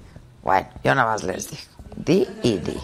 Bueno, 0.44 0.68
yo 0.84 0.96
nada 0.96 1.12
más 1.12 1.24
les 1.24 1.50
digo. 1.50 1.62
Di 1.96 2.28
y 2.44 2.58
di. 2.58 2.78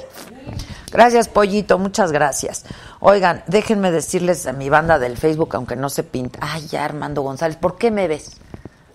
Gracias, 0.96 1.28
Pollito, 1.28 1.78
muchas 1.78 2.14
gracias. 2.14 2.64
Oigan, 3.02 3.44
déjenme 3.48 3.92
decirles 3.92 4.48
a 4.48 4.54
mi 4.54 4.70
banda 4.70 4.98
del 4.98 5.18
Facebook, 5.18 5.54
aunque 5.54 5.76
no 5.76 5.90
se 5.90 6.04
pinta. 6.04 6.40
Ay, 6.42 6.68
ya, 6.68 6.86
Armando 6.86 7.22
González, 7.22 7.58
¿por 7.58 7.78
qué 7.78 7.92
me 7.92 8.08
ves? 8.08 8.38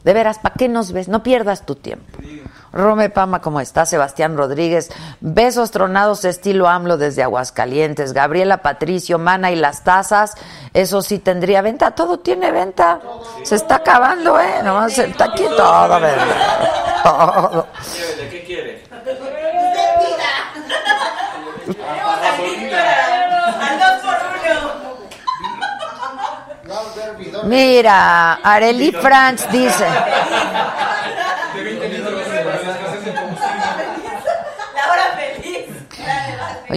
De 0.03 0.15
veras, 0.15 0.39
¿para 0.39 0.55
qué 0.55 0.67
nos 0.67 0.93
ves? 0.93 1.09
No 1.09 1.23
pierdas 1.23 1.67
tu 1.67 1.75
tiempo. 1.75 2.07
Rome 2.73 3.11
Pama, 3.11 3.43
¿cómo 3.43 3.61
está? 3.61 3.85
Sebastián 3.85 4.35
Rodríguez. 4.35 4.91
Besos 5.21 5.71
tronados 5.73 6.25
estilo 6.25 6.69
AMLO 6.69 6.97
desde 6.97 7.23
Aguascalientes. 7.23 8.15
Gabriela 8.15 8.63
Patricio, 8.63 9.19
Mana 9.19 9.51
y 9.51 9.57
las 9.57 9.85
tazas. 9.85 10.37
Eso 10.73 11.03
sí 11.03 11.19
tendría 11.19 11.61
venta. 11.61 11.91
Todo 11.91 12.21
tiene 12.21 12.51
venta. 12.51 12.99
Se 13.43 13.57
está 13.57 13.77
acabando, 13.77 14.41
¿eh? 14.41 14.63
Nomás 14.65 14.97
está 14.99 15.25
aquí 15.25 15.45
todo, 15.55 16.01
¿verdad? 16.01 17.03
Todo. 17.03 17.67
¿De 18.17 18.29
qué 18.31 18.45
quiere? 18.45 18.85
Al 18.91 19.05
dos 19.05 19.17
por 19.17 19.29
uno. 19.29 19.51
Mira, 27.51 28.35
Arely 28.45 28.93
Franz 28.93 29.51
dice. 29.51 29.85
De 31.53 31.65
20 31.65 31.89
litros. 31.89 32.23
La 34.77 34.93
hora 34.93 35.17
feliz. 35.17 35.67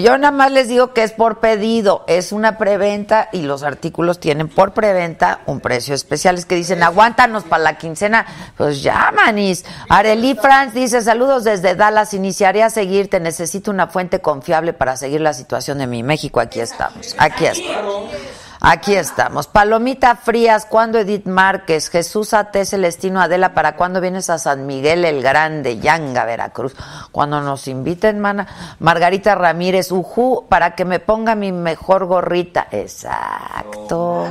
Yo 0.01 0.17
nada 0.17 0.31
más 0.31 0.51
les 0.51 0.67
digo 0.67 0.91
que 0.91 1.03
es 1.03 1.11
por 1.11 1.39
pedido, 1.39 2.03
es 2.07 2.31
una 2.31 2.57
preventa 2.57 3.29
y 3.31 3.43
los 3.43 3.61
artículos 3.61 4.19
tienen 4.19 4.47
por 4.47 4.73
preventa 4.73 5.41
un 5.45 5.59
precio 5.59 5.93
especial. 5.93 6.39
Es 6.39 6.47
que 6.47 6.55
dicen, 6.55 6.81
aguántanos 6.81 7.43
para 7.43 7.61
la 7.61 7.77
quincena. 7.77 8.25
Pues 8.57 8.81
ya, 8.81 9.13
manis. 9.15 9.65
Arely 9.89 10.33
Franz 10.33 10.73
dice, 10.73 11.03
saludos 11.03 11.43
desde 11.43 11.75
Dallas, 11.75 12.15
iniciaré 12.15 12.63
a 12.63 12.71
seguirte, 12.71 13.19
necesito 13.19 13.69
una 13.69 13.85
fuente 13.85 14.21
confiable 14.21 14.73
para 14.73 14.97
seguir 14.97 15.21
la 15.21 15.33
situación 15.33 15.77
de 15.77 15.85
mi 15.85 16.01
México. 16.01 16.39
Aquí 16.39 16.59
estamos, 16.59 17.15
aquí 17.19 17.45
estamos. 17.45 18.09
Aquí 18.65 18.95
estamos. 18.95 19.47
Palomita 19.47 20.15
Frías, 20.15 20.65
¿cuándo 20.65 20.97
Edith 20.97 21.25
Márquez? 21.25 21.89
Jesús 21.89 22.33
A.T. 22.33 22.63
Celestino 22.63 23.21
Adela, 23.21 23.53
¿para 23.53 23.75
cuándo 23.75 23.99
vienes 23.99 24.29
a 24.29 24.37
San 24.37 24.65
Miguel 24.65 25.03
el 25.03 25.21
Grande, 25.21 25.79
Yanga, 25.79 26.23
Veracruz? 26.23 26.73
Cuando 27.11 27.41
nos 27.41 27.67
inviten, 27.67 28.21
mana. 28.21 28.75
Margarita 28.79 29.35
Ramírez, 29.35 29.91
Ujú, 29.91 30.45
para 30.47 30.75
que 30.75 30.85
me 30.85 31.01
ponga 31.01 31.35
mi 31.35 31.51
mejor 31.51 32.05
gorrita. 32.05 32.67
Exacto. 32.71 34.27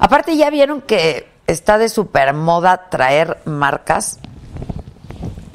Aparte, 0.00 0.36
ya 0.36 0.50
vieron 0.50 0.80
que 0.80 1.28
está 1.46 1.78
de 1.78 1.88
super 1.88 2.34
moda 2.34 2.90
traer 2.90 3.38
marcas. 3.44 4.18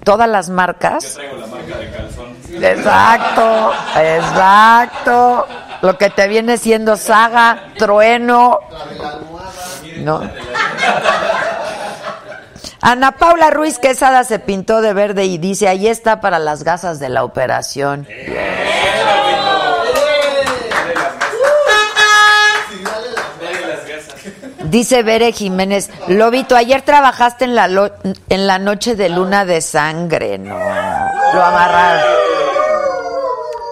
Todas 0.05 0.29
las 0.29 0.49
marcas. 0.49 1.15
Traigo 1.15 1.35
la 1.35 1.47
marca 1.47 1.77
de 1.77 1.91
calzón. 1.91 2.29
Exacto, 2.63 3.73
exacto. 3.97 5.47
Lo 5.81 5.97
que 5.97 6.09
te 6.09 6.27
viene 6.27 6.57
siendo 6.57 6.97
saga, 6.97 7.71
trueno. 7.77 8.59
No. 9.97 10.21
Ana 12.81 13.11
Paula 13.11 13.49
Ruiz 13.49 13.77
Quesada 13.77 14.23
se 14.23 14.39
pintó 14.39 14.81
de 14.81 14.93
verde 14.93 15.25
y 15.25 15.37
dice, 15.37 15.67
ahí 15.67 15.87
está 15.87 16.21
para 16.21 16.39
las 16.39 16.63
gasas 16.63 16.99
de 16.99 17.09
la 17.09 17.23
operación. 17.23 18.07
Dice 24.63 25.01
Bere 25.01 25.31
Jiménez, 25.31 25.89
Lobito, 26.07 26.55
ayer 26.55 26.83
trabajaste 26.83 27.45
en 27.45 27.55
la, 27.55 27.91
en 28.29 28.47
la 28.47 28.59
noche 28.59 28.95
de 28.95 29.09
luna 29.09 29.43
de 29.43 29.61
sangre. 29.61 30.37
No, 30.37 30.55
lo 31.33 31.43
amarraron. 31.43 32.18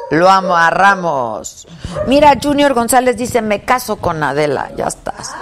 Lo 0.09 0.29
amarramos. 0.29 1.67
Mira, 2.07 2.33
Junior 2.41 2.73
González 2.73 3.17
dice, 3.17 3.41
me 3.41 3.63
caso 3.65 3.97
con 3.97 4.23
Adela, 4.23 4.71
ya 4.75 4.87
estás. 4.87 5.35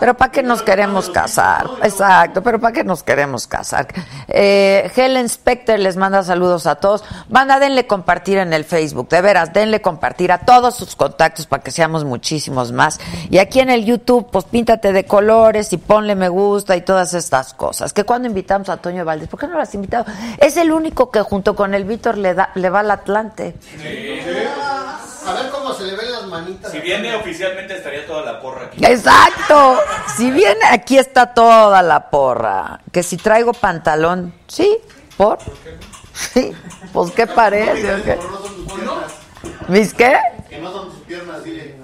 Pero 0.00 0.14
¿para 0.14 0.30
qué 0.30 0.42
nos 0.42 0.62
queremos 0.62 1.08
casar? 1.10 1.66
Exacto, 1.82 2.42
pero 2.42 2.60
¿para 2.60 2.72
qué 2.72 2.84
nos 2.84 3.02
queremos 3.02 3.46
casar? 3.46 3.86
Eh, 4.28 4.90
Helen 4.94 5.28
Specter 5.28 5.78
les 5.78 5.96
manda 5.96 6.22
saludos 6.22 6.66
a 6.66 6.76
todos. 6.76 7.04
Banda, 7.28 7.58
denle 7.58 7.86
compartir 7.86 8.38
en 8.38 8.52
el 8.52 8.64
Facebook, 8.64 9.08
de 9.08 9.20
veras, 9.20 9.52
denle 9.52 9.80
compartir 9.80 10.32
a 10.32 10.38
todos 10.38 10.74
sus 10.74 10.96
contactos 10.96 11.46
para 11.46 11.62
que 11.62 11.70
seamos 11.70 12.04
muchísimos 12.04 12.72
más. 12.72 12.98
Y 13.30 13.38
aquí 13.38 13.60
en 13.60 13.70
el 13.70 13.84
YouTube, 13.84 14.28
pues 14.30 14.44
píntate 14.44 14.92
de 14.92 15.04
colores 15.04 15.72
y 15.72 15.76
ponle 15.76 16.14
me 16.14 16.28
gusta 16.28 16.76
y 16.76 16.82
todas 16.82 17.14
estas 17.14 17.54
cosas. 17.54 17.92
Que 17.92 18.04
cuando 18.04 18.28
invitamos 18.28 18.68
a 18.68 18.76
Toño 18.76 19.04
Valdés, 19.04 19.28
¿por 19.28 19.40
qué 19.40 19.46
no 19.46 19.54
lo 19.54 19.60
has 19.60 19.74
invitado? 19.74 20.04
Es 20.38 20.56
el 20.56 20.72
único 20.72 21.10
que 21.10 21.22
junto 21.22 21.54
con 21.54 21.74
el 21.74 21.84
Víctor 21.84 22.18
le, 22.18 22.34
da, 22.34 22.50
le 22.54 22.70
va 22.70 22.80
al 22.80 22.90
Atlante. 22.90 23.54
A 25.26 25.32
ver 25.32 25.50
cómo 25.50 25.63
manitas. 26.40 26.72
Si 26.72 26.80
viene 26.80 27.14
oficialmente 27.14 27.76
estaría 27.76 28.06
toda 28.06 28.22
la 28.22 28.40
porra 28.40 28.66
aquí. 28.66 28.84
Exacto. 28.84 29.78
Si 30.16 30.30
viene, 30.30 30.60
aquí 30.70 30.98
está 30.98 31.32
toda 31.32 31.82
la 31.82 32.10
porra. 32.10 32.80
Que 32.92 33.02
si 33.02 33.16
traigo 33.16 33.52
pantalón, 33.52 34.34
sí, 34.46 34.78
por. 35.16 35.38
Sí, 36.12 36.52
pues 36.92 37.10
qué 37.10 37.26
parece. 37.26 37.92
¿o 37.92 38.04
qué? 38.04 38.16
Pero 38.16 38.30
no 38.30 38.38
son 38.38 38.54
tus 38.54 38.72
piernas. 38.72 39.12
¿Mis 39.68 39.94
qué? 39.94 40.16
Que 40.48 40.58
no 40.60 40.72
son 40.72 40.90
tus 40.90 41.00
piernas, 41.00 41.42
dile. 41.42 41.74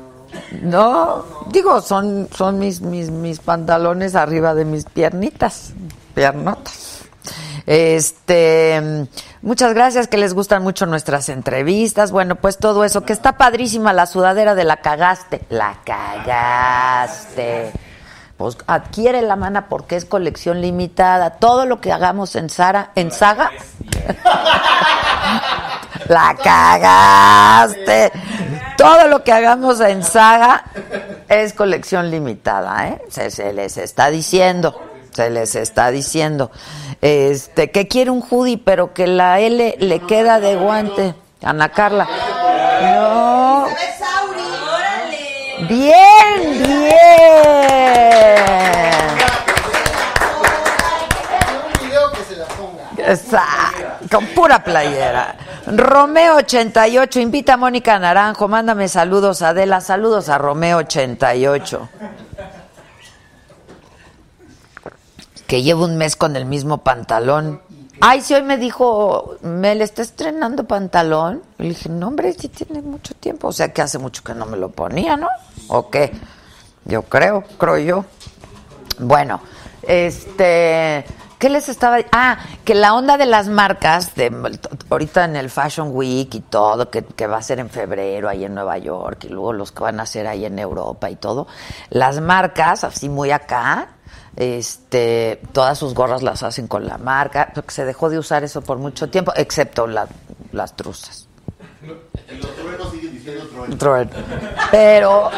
No, 0.62 1.24
digo, 1.48 1.80
son, 1.80 2.28
son 2.34 2.58
mis, 2.58 2.80
mis, 2.80 3.10
mis 3.10 3.40
pantalones 3.40 4.14
arriba 4.14 4.54
de 4.54 4.64
mis 4.64 4.84
piernitas, 4.84 5.72
piernotas. 6.14 6.89
Este, 7.66 9.06
muchas 9.42 9.74
gracias, 9.74 10.08
que 10.08 10.16
les 10.16 10.34
gustan 10.34 10.62
mucho 10.62 10.86
nuestras 10.86 11.28
entrevistas. 11.28 12.12
Bueno, 12.12 12.36
pues 12.36 12.58
todo 12.58 12.84
eso, 12.84 13.02
que 13.02 13.12
está 13.12 13.36
padrísima 13.36 13.92
la 13.92 14.06
sudadera 14.06 14.54
de 14.54 14.64
la 14.64 14.78
cagaste. 14.78 15.42
La 15.50 15.78
cagaste. 15.84 17.72
Pues 18.36 18.56
adquiere 18.66 19.20
la 19.20 19.36
mana 19.36 19.68
porque 19.68 19.96
es 19.96 20.06
colección 20.06 20.62
limitada. 20.62 21.30
Todo 21.32 21.66
lo 21.66 21.80
que 21.80 21.92
hagamos 21.92 22.36
en 22.36 22.48
Sara, 22.48 22.90
en 22.94 23.10
Saga. 23.12 23.50
La 26.08 26.34
cagaste. 26.42 28.10
Todo 28.76 29.08
lo 29.08 29.22
que 29.22 29.32
hagamos 29.32 29.80
en 29.80 30.02
Saga 30.02 30.64
es 31.28 31.52
colección 31.52 32.10
limitada, 32.10 32.88
¿eh? 32.88 33.02
Se, 33.10 33.30
se 33.30 33.52
les 33.52 33.76
está 33.76 34.10
diciendo. 34.10 34.89
Se 35.12 35.30
les 35.30 35.54
está 35.54 35.90
diciendo. 35.90 36.50
Este, 37.00 37.70
que 37.70 37.88
quiere 37.88 38.10
un 38.10 38.22
hoodie, 38.28 38.58
pero 38.58 38.92
que 38.94 39.06
la 39.06 39.40
L 39.40 39.76
le 39.78 40.00
queda 40.00 40.40
de 40.40 40.56
guante. 40.56 41.14
Ana 41.42 41.70
Carla. 41.70 42.06
No. 42.82 43.66
Bien, 45.68 45.94
bien. 46.58 46.90
Exacto, 53.10 54.08
con 54.10 54.26
pura 54.28 54.62
playera. 54.62 55.34
Romeo 55.66 56.36
88, 56.36 57.20
invita 57.20 57.54
a 57.54 57.56
Mónica 57.56 57.98
Naranjo, 57.98 58.46
mándame 58.46 58.88
saludos 58.88 59.42
a 59.42 59.48
Adela, 59.48 59.80
saludos 59.80 60.28
a 60.28 60.38
Romeo 60.38 60.78
88. 60.78 61.88
Que 65.50 65.64
llevo 65.64 65.84
un 65.84 65.96
mes 65.96 66.14
con 66.14 66.36
el 66.36 66.44
mismo 66.44 66.78
pantalón. 66.78 67.60
Ay, 68.00 68.20
si 68.20 68.34
hoy 68.34 68.42
me 68.42 68.56
dijo, 68.56 69.34
¿me 69.42 69.74
le 69.74 69.82
está 69.82 70.00
estrenando 70.00 70.62
pantalón? 70.62 71.42
Le 71.58 71.70
dije, 71.70 71.88
no, 71.88 72.06
hombre, 72.06 72.32
sí 72.34 72.46
tiene 72.46 72.80
mucho 72.82 73.14
tiempo. 73.14 73.48
O 73.48 73.52
sea, 73.52 73.72
que 73.72 73.82
hace 73.82 73.98
mucho 73.98 74.22
que 74.22 74.32
no 74.32 74.46
me 74.46 74.56
lo 74.56 74.70
ponía, 74.70 75.16
¿no? 75.16 75.26
¿O 75.66 75.90
qué? 75.90 76.12
Yo 76.84 77.02
creo, 77.02 77.42
creo 77.58 77.78
yo. 77.78 78.04
Bueno, 79.00 79.40
este, 79.82 81.04
¿qué 81.40 81.48
les 81.48 81.68
estaba? 81.68 81.98
Ah, 82.12 82.38
que 82.64 82.76
la 82.76 82.94
onda 82.94 83.16
de 83.16 83.26
las 83.26 83.48
marcas, 83.48 84.14
de 84.14 84.30
ahorita 84.88 85.24
en 85.24 85.34
el 85.34 85.50
Fashion 85.50 85.88
Week 85.90 86.32
y 86.32 86.42
todo, 86.42 86.90
que, 86.90 87.02
que 87.02 87.26
va 87.26 87.38
a 87.38 87.42
ser 87.42 87.58
en 87.58 87.70
febrero 87.70 88.28
ahí 88.28 88.44
en 88.44 88.54
Nueva 88.54 88.78
York 88.78 89.24
y 89.24 89.30
luego 89.30 89.52
los 89.52 89.72
que 89.72 89.82
van 89.82 89.98
a 89.98 90.04
hacer 90.04 90.28
ahí 90.28 90.44
en 90.44 90.60
Europa 90.60 91.10
y 91.10 91.16
todo, 91.16 91.48
las 91.88 92.20
marcas, 92.20 92.84
así 92.84 93.08
muy 93.08 93.32
acá, 93.32 93.96
este, 94.40 95.38
todas 95.52 95.78
sus 95.78 95.92
gorras 95.92 96.22
las 96.22 96.42
hacen 96.42 96.66
con 96.66 96.86
la 96.86 96.96
marca, 96.96 97.52
porque 97.54 97.72
se 97.72 97.84
dejó 97.84 98.08
de 98.08 98.18
usar 98.18 98.42
eso 98.42 98.62
por 98.62 98.78
mucho 98.78 99.10
tiempo, 99.10 99.32
excepto 99.36 99.86
la- 99.86 100.08
las 100.52 100.74
truzas. 100.74 101.28
Los 101.82 102.90
siguen 102.90 103.12
diciendo. 103.12 103.44
Pero, 104.70 105.30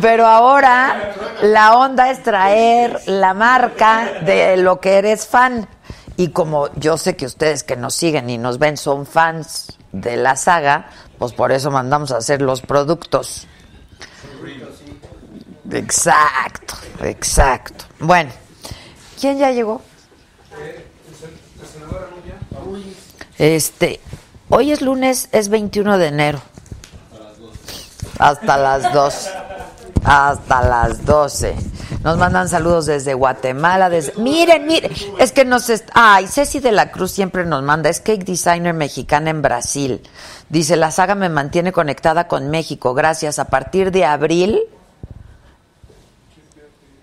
pero 0.00 0.26
ahora 0.26 1.12
la 1.42 1.76
onda 1.76 2.10
es 2.10 2.22
traer 2.22 3.00
la 3.06 3.32
marca 3.32 4.10
de 4.24 4.56
lo 4.56 4.80
que 4.80 4.98
eres 4.98 5.26
fan. 5.26 5.68
Y 6.16 6.28
como 6.28 6.68
yo 6.74 6.96
sé 6.98 7.16
que 7.16 7.26
ustedes 7.26 7.62
que 7.62 7.76
nos 7.76 7.94
siguen 7.94 8.28
y 8.28 8.38
nos 8.38 8.58
ven 8.58 8.76
son 8.76 9.06
fans 9.06 9.78
de 9.92 10.16
la 10.16 10.34
saga, 10.36 10.86
pues 11.18 11.32
por 11.32 11.52
eso 11.52 11.70
mandamos 11.70 12.10
a 12.12 12.16
hacer 12.18 12.42
los 12.42 12.60
productos. 12.60 13.46
Exacto, 15.70 16.74
exacto. 17.02 17.84
Bueno, 18.00 18.30
¿quién 19.20 19.38
ya 19.38 19.50
llegó? 19.52 19.80
Este, 23.38 24.00
hoy 24.48 24.72
es 24.72 24.82
lunes, 24.82 25.28
es 25.32 25.48
21 25.48 25.98
de 25.98 26.06
enero. 26.08 26.40
Hasta 28.18 28.56
las 28.56 28.92
2. 28.92 29.28
Hasta 30.04 30.62
las 30.62 31.04
12. 31.04 31.54
Nos 32.04 32.18
mandan 32.18 32.48
saludos 32.48 32.86
desde 32.86 33.14
Guatemala. 33.14 33.88
Desde... 33.88 34.12
Miren, 34.20 34.66
miren. 34.66 34.92
Es 35.18 35.32
que 35.32 35.44
nos. 35.44 35.68
est- 35.70 35.88
Ay, 35.94 36.26
Ceci 36.26 36.60
de 36.60 36.72
la 36.72 36.90
Cruz 36.90 37.12
siempre 37.12 37.44
nos 37.44 37.62
manda. 37.62 37.88
Es 37.88 38.00
cake 38.00 38.24
designer 38.24 38.74
mexicana 38.74 39.30
en 39.30 39.42
Brasil. 39.42 40.02
Dice: 40.48 40.76
La 40.76 40.90
saga 40.90 41.14
me 41.14 41.28
mantiene 41.28 41.72
conectada 41.72 42.28
con 42.28 42.50
México. 42.50 42.94
Gracias. 42.94 43.38
A 43.38 43.46
partir 43.46 43.90
de 43.92 44.04
abril. 44.04 44.60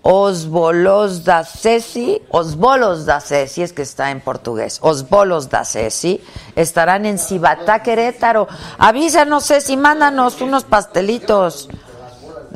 Osbolos 0.02 1.24
da 1.24 1.44
Ceci, 1.44 2.22
Osbolos 2.30 3.04
da 3.04 3.20
Ceci, 3.20 3.62
es 3.62 3.74
que 3.74 3.82
está 3.82 4.10
en 4.10 4.20
portugués, 4.20 4.78
Osbolos 4.82 5.50
da 5.50 5.64
Ceci, 5.64 6.20
estarán 6.56 7.04
en 7.04 7.18
Cibatá, 7.18 7.82
Querétaro. 7.82 8.48
Avísanos, 8.78 9.46
Ceci, 9.46 9.76
mándanos 9.76 10.40
unos 10.40 10.64
pastelitos. 10.64 11.68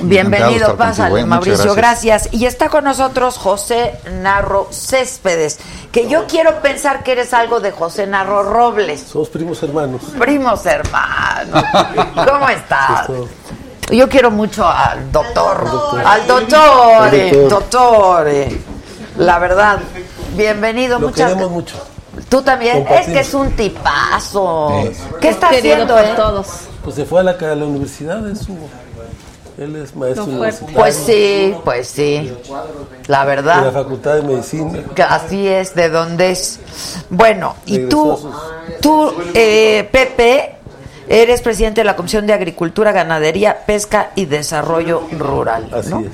Bienvenido, 0.02 0.76
pásale, 0.78 1.10
contigo, 1.10 1.18
¿eh? 1.18 1.26
Mauricio, 1.26 1.74
gracias. 1.76 2.24
gracias. 2.24 2.34
Y 2.34 2.46
está 2.46 2.70
con 2.70 2.84
nosotros 2.84 3.38
José 3.38 4.00
Narro 4.22 4.68
Céspedes, 4.72 5.60
que 5.92 6.08
yo 6.08 6.26
quiero 6.28 6.62
pensar 6.62 7.04
que 7.04 7.14
eres 7.14 7.34
algo 7.34 7.60
de 7.60 7.72
José 7.72 8.08
Narro 8.08 8.44
Robles. 8.44 9.02
Somos 9.02 9.30
primos 9.30 9.62
hermanos. 9.64 10.02
Primos 10.18 10.66
hermanos. 10.66 11.64
¿Cómo 12.14 12.50
estás? 12.50 13.08
Yo 13.92 14.08
quiero 14.08 14.30
mucho 14.32 14.68
al 14.68 15.12
doctor, 15.12 15.66
al 16.06 16.28
doctor, 16.28 17.02
Al 17.04 17.14
eh, 17.14 17.32
doctor. 17.32 17.50
doctor, 17.50 18.28
eh, 18.28 18.62
la 19.18 19.40
verdad. 19.40 19.80
Bienvenido, 20.36 21.00
Lo 21.00 21.08
muchas 21.08 21.30
queremos 21.30 21.52
mucho. 21.52 21.76
Tú 22.30 22.42
también, 22.44 22.86
es 22.88 23.08
que 23.08 23.22
es 23.22 23.34
un 23.34 23.52
tipazo. 23.54 24.84
Sí. 24.84 25.04
¿Qué 25.20 25.30
está 25.30 25.50
haciendo, 25.50 25.96
por 25.96 26.04
eh? 26.04 26.14
todos. 26.16 26.48
Pues 26.84 26.96
se 26.96 27.06
fue 27.06 27.22
a 27.22 27.24
la, 27.24 27.32
a 27.32 27.56
la 27.56 27.66
universidad, 27.66 28.28
es 28.30 28.40
su, 28.40 28.56
él 29.60 29.76
es 29.76 29.96
maestro 29.96 30.24
universitario 30.26 30.78
Pues 30.80 30.96
sí, 30.96 31.54
pues 31.64 31.88
sí. 31.88 32.32
La 32.50 32.62
de 32.62 33.08
la 33.08 33.26
verdad. 33.26 33.74
Facultad 33.74 34.16
de 34.16 34.22
Medicina. 34.24 34.80
que 34.96 35.04
Así 35.04 35.48
es, 35.48 35.76
de 35.76 35.90
dónde 35.90 36.32
es. 36.32 36.60
Bueno, 37.10 37.56
y 37.66 37.80
tú, 37.88 38.18
tú, 38.82 39.14
eh, 39.34 39.88
Pepe, 39.92 40.56
eres 41.08 41.42
presidente 41.42 41.82
de 41.82 41.86
la 41.86 41.96
Comisión 41.96 42.26
de 42.26 42.34
Agricultura, 42.34 42.92
Ganadería, 42.92 43.66
Pesca 43.66 44.12
y 44.16 44.26
Desarrollo 44.26 45.04
Rural. 45.18 45.70
Así 45.74 45.90
¿no? 45.90 46.00
es. 46.02 46.08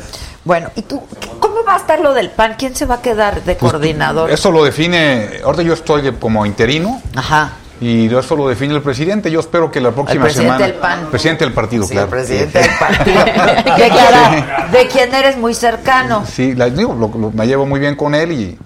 Bueno, 0.43 0.69
¿y 0.75 0.84
tú? 0.84 1.01
¿Cómo 1.39 1.63
va 1.67 1.73
a 1.75 1.77
estar 1.77 1.99
lo 1.99 2.13
del 2.13 2.29
PAN? 2.29 2.55
¿Quién 2.58 2.75
se 2.75 2.86
va 2.86 2.95
a 2.95 3.01
quedar 3.01 3.43
de 3.43 3.58
coordinador? 3.58 4.29
Eso 4.31 4.51
lo 4.51 4.63
define, 4.63 5.41
ahorita 5.43 5.63
yo 5.63 5.73
estoy 5.73 6.01
de- 6.03 6.13
como 6.13 6.45
interino 6.45 7.01
Ajá. 7.15 7.53
Y 7.81 8.13
eso 8.13 8.35
lo 8.35 8.47
define 8.47 8.73
el 8.75 8.81
presidente. 8.81 9.29
Yo 9.29 9.39
espero 9.41 9.69
que 9.71 9.81
la 9.81 9.91
próxima 9.91 10.23
presidente 10.23 10.53
semana... 10.57 10.65
del 10.65 10.75
PAN. 10.81 11.07
Presidente 11.11 11.43
del 11.45 11.53
partido, 11.53 11.83
Sí, 11.85 11.91
claro. 11.91 12.05
el 12.05 12.09
presidente 12.11 12.59
del 12.59 12.69
partido. 12.79 13.25
De 13.25 13.89
quien, 13.89 14.71
de 14.71 14.88
quien 14.88 15.13
eres 15.15 15.38
muy 15.38 15.53
cercano. 15.53 16.23
Sí, 16.25 16.55
la- 16.55 16.69
digo, 16.69 16.93
lo- 16.93 17.11
lo- 17.19 17.31
me 17.31 17.45
llevo 17.47 17.65
muy 17.65 17.79
bien 17.79 17.95
con 17.95 18.15
él 18.15 18.31
y, 18.31 18.57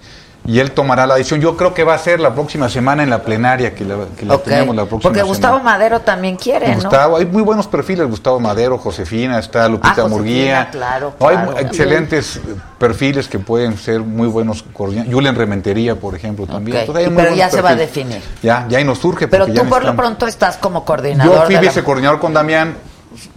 y 0.49 0.59
él 0.59 0.71
tomará 0.71 1.05
la 1.05 1.13
decisión. 1.15 1.39
Yo 1.41 1.55
creo 1.55 1.75
que 1.75 1.83
va 1.83 1.93
a 1.93 1.97
ser 1.99 2.19
la 2.19 2.33
próxima 2.33 2.69
semana 2.69 3.03
en 3.03 3.11
la 3.11 3.21
plenaria 3.21 3.75
que 3.75 3.85
la, 3.85 3.95
que 4.17 4.25
la 4.25 4.37
tenemos 4.39 4.75
la 4.75 4.85
próxima 4.85 5.01
Porque 5.11 5.21
Gustavo 5.21 5.57
semana. 5.57 5.77
Madero 5.77 5.99
también 6.01 6.37
quiere, 6.37 6.69
¿no? 6.69 6.81
Gustavo, 6.81 7.17
hay 7.17 7.25
muy 7.27 7.43
buenos 7.43 7.67
perfiles, 7.67 8.07
Gustavo 8.07 8.39
Madero, 8.39 8.79
Josefina, 8.79 9.37
está 9.37 9.67
Lupita 9.67 9.89
Ah, 9.89 9.93
Josefina, 10.01 10.15
Murguía. 10.17 10.69
claro, 10.71 11.13
No, 11.19 11.27
hay 11.27 11.35
claro. 11.35 11.59
excelentes 11.59 12.39
perfiles 12.79 13.27
que 13.27 13.37
pueden 13.37 13.77
ser 13.77 13.99
muy 13.99 14.27
buenos 14.27 14.63
coordinadores. 14.73 15.13
Julen 15.13 15.35
Rementería, 15.35 15.95
por 15.95 16.15
ejemplo, 16.15 16.47
también. 16.47 16.77
Entonces, 16.77 17.07
y- 17.07 17.15
pero 17.15 17.35
ya 17.35 17.49
se 17.51 17.61
va 17.61 17.69
a 17.69 17.75
definir. 17.75 18.21
Ya, 18.41 18.65
ya 18.69 18.79
ahí 18.79 18.83
nos 18.83 18.97
surge. 18.97 19.27
Pero 19.27 19.45
tú 19.45 19.65
por 19.65 19.83
lo 19.85 19.95
pronto 19.95 20.25
estás 20.25 20.57
como 20.57 20.83
coordinador. 20.83 21.31
Yo 21.35 21.41
fui 21.45 21.55
de 21.55 21.61
la- 21.61 21.67
vicecoordinador 21.67 22.19
con 22.19 22.33
Damián, 22.33 22.75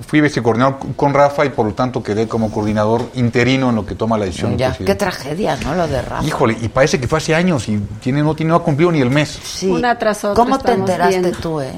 fui 0.07 0.21
vicecoordinador 0.21 0.77
con 0.97 1.15
Rafa 1.15 1.45
y 1.47 1.51
por 1.51 1.67
lo 1.67 1.73
tanto 1.75 2.03
quedé 2.03 2.29
como 2.29 2.51
coordinador 2.51 3.05
interino 3.15 3.71
en 3.71 3.77
lo 3.77 3.87
que 3.87 3.95
toma 3.95 4.19
la 4.19 4.27
decisión. 4.27 4.57
Ya, 4.59 4.73
qué 4.77 4.95
tragedia, 4.95 5.57
¿no? 5.57 5.75
Lo 5.75 5.89
de 5.89 6.03
Rafa. 6.03 6.25
Híjole, 6.25 6.57
y 6.61 6.69
parece 6.69 7.01
que 7.01 7.09
fue 7.09 7.19
hace 7.19 7.35
años 7.35 7.69
y 7.69 7.79
tiene, 8.03 8.23
no, 8.23 8.35
tiene, 8.35 8.51
no 8.51 8.57
ha 8.57 8.63
cumplido 8.63 8.93
ni 8.93 9.01
el 9.01 9.11
mes. 9.11 9.39
Sí. 9.45 9.69
Una 9.69 9.99
tras 9.99 10.25
otra 10.25 10.35
¿Cómo 10.43 10.59
te 10.59 10.73
enteraste 10.73 11.21
viendo. 11.21 11.39
tú, 11.39 11.61
eh? 11.61 11.73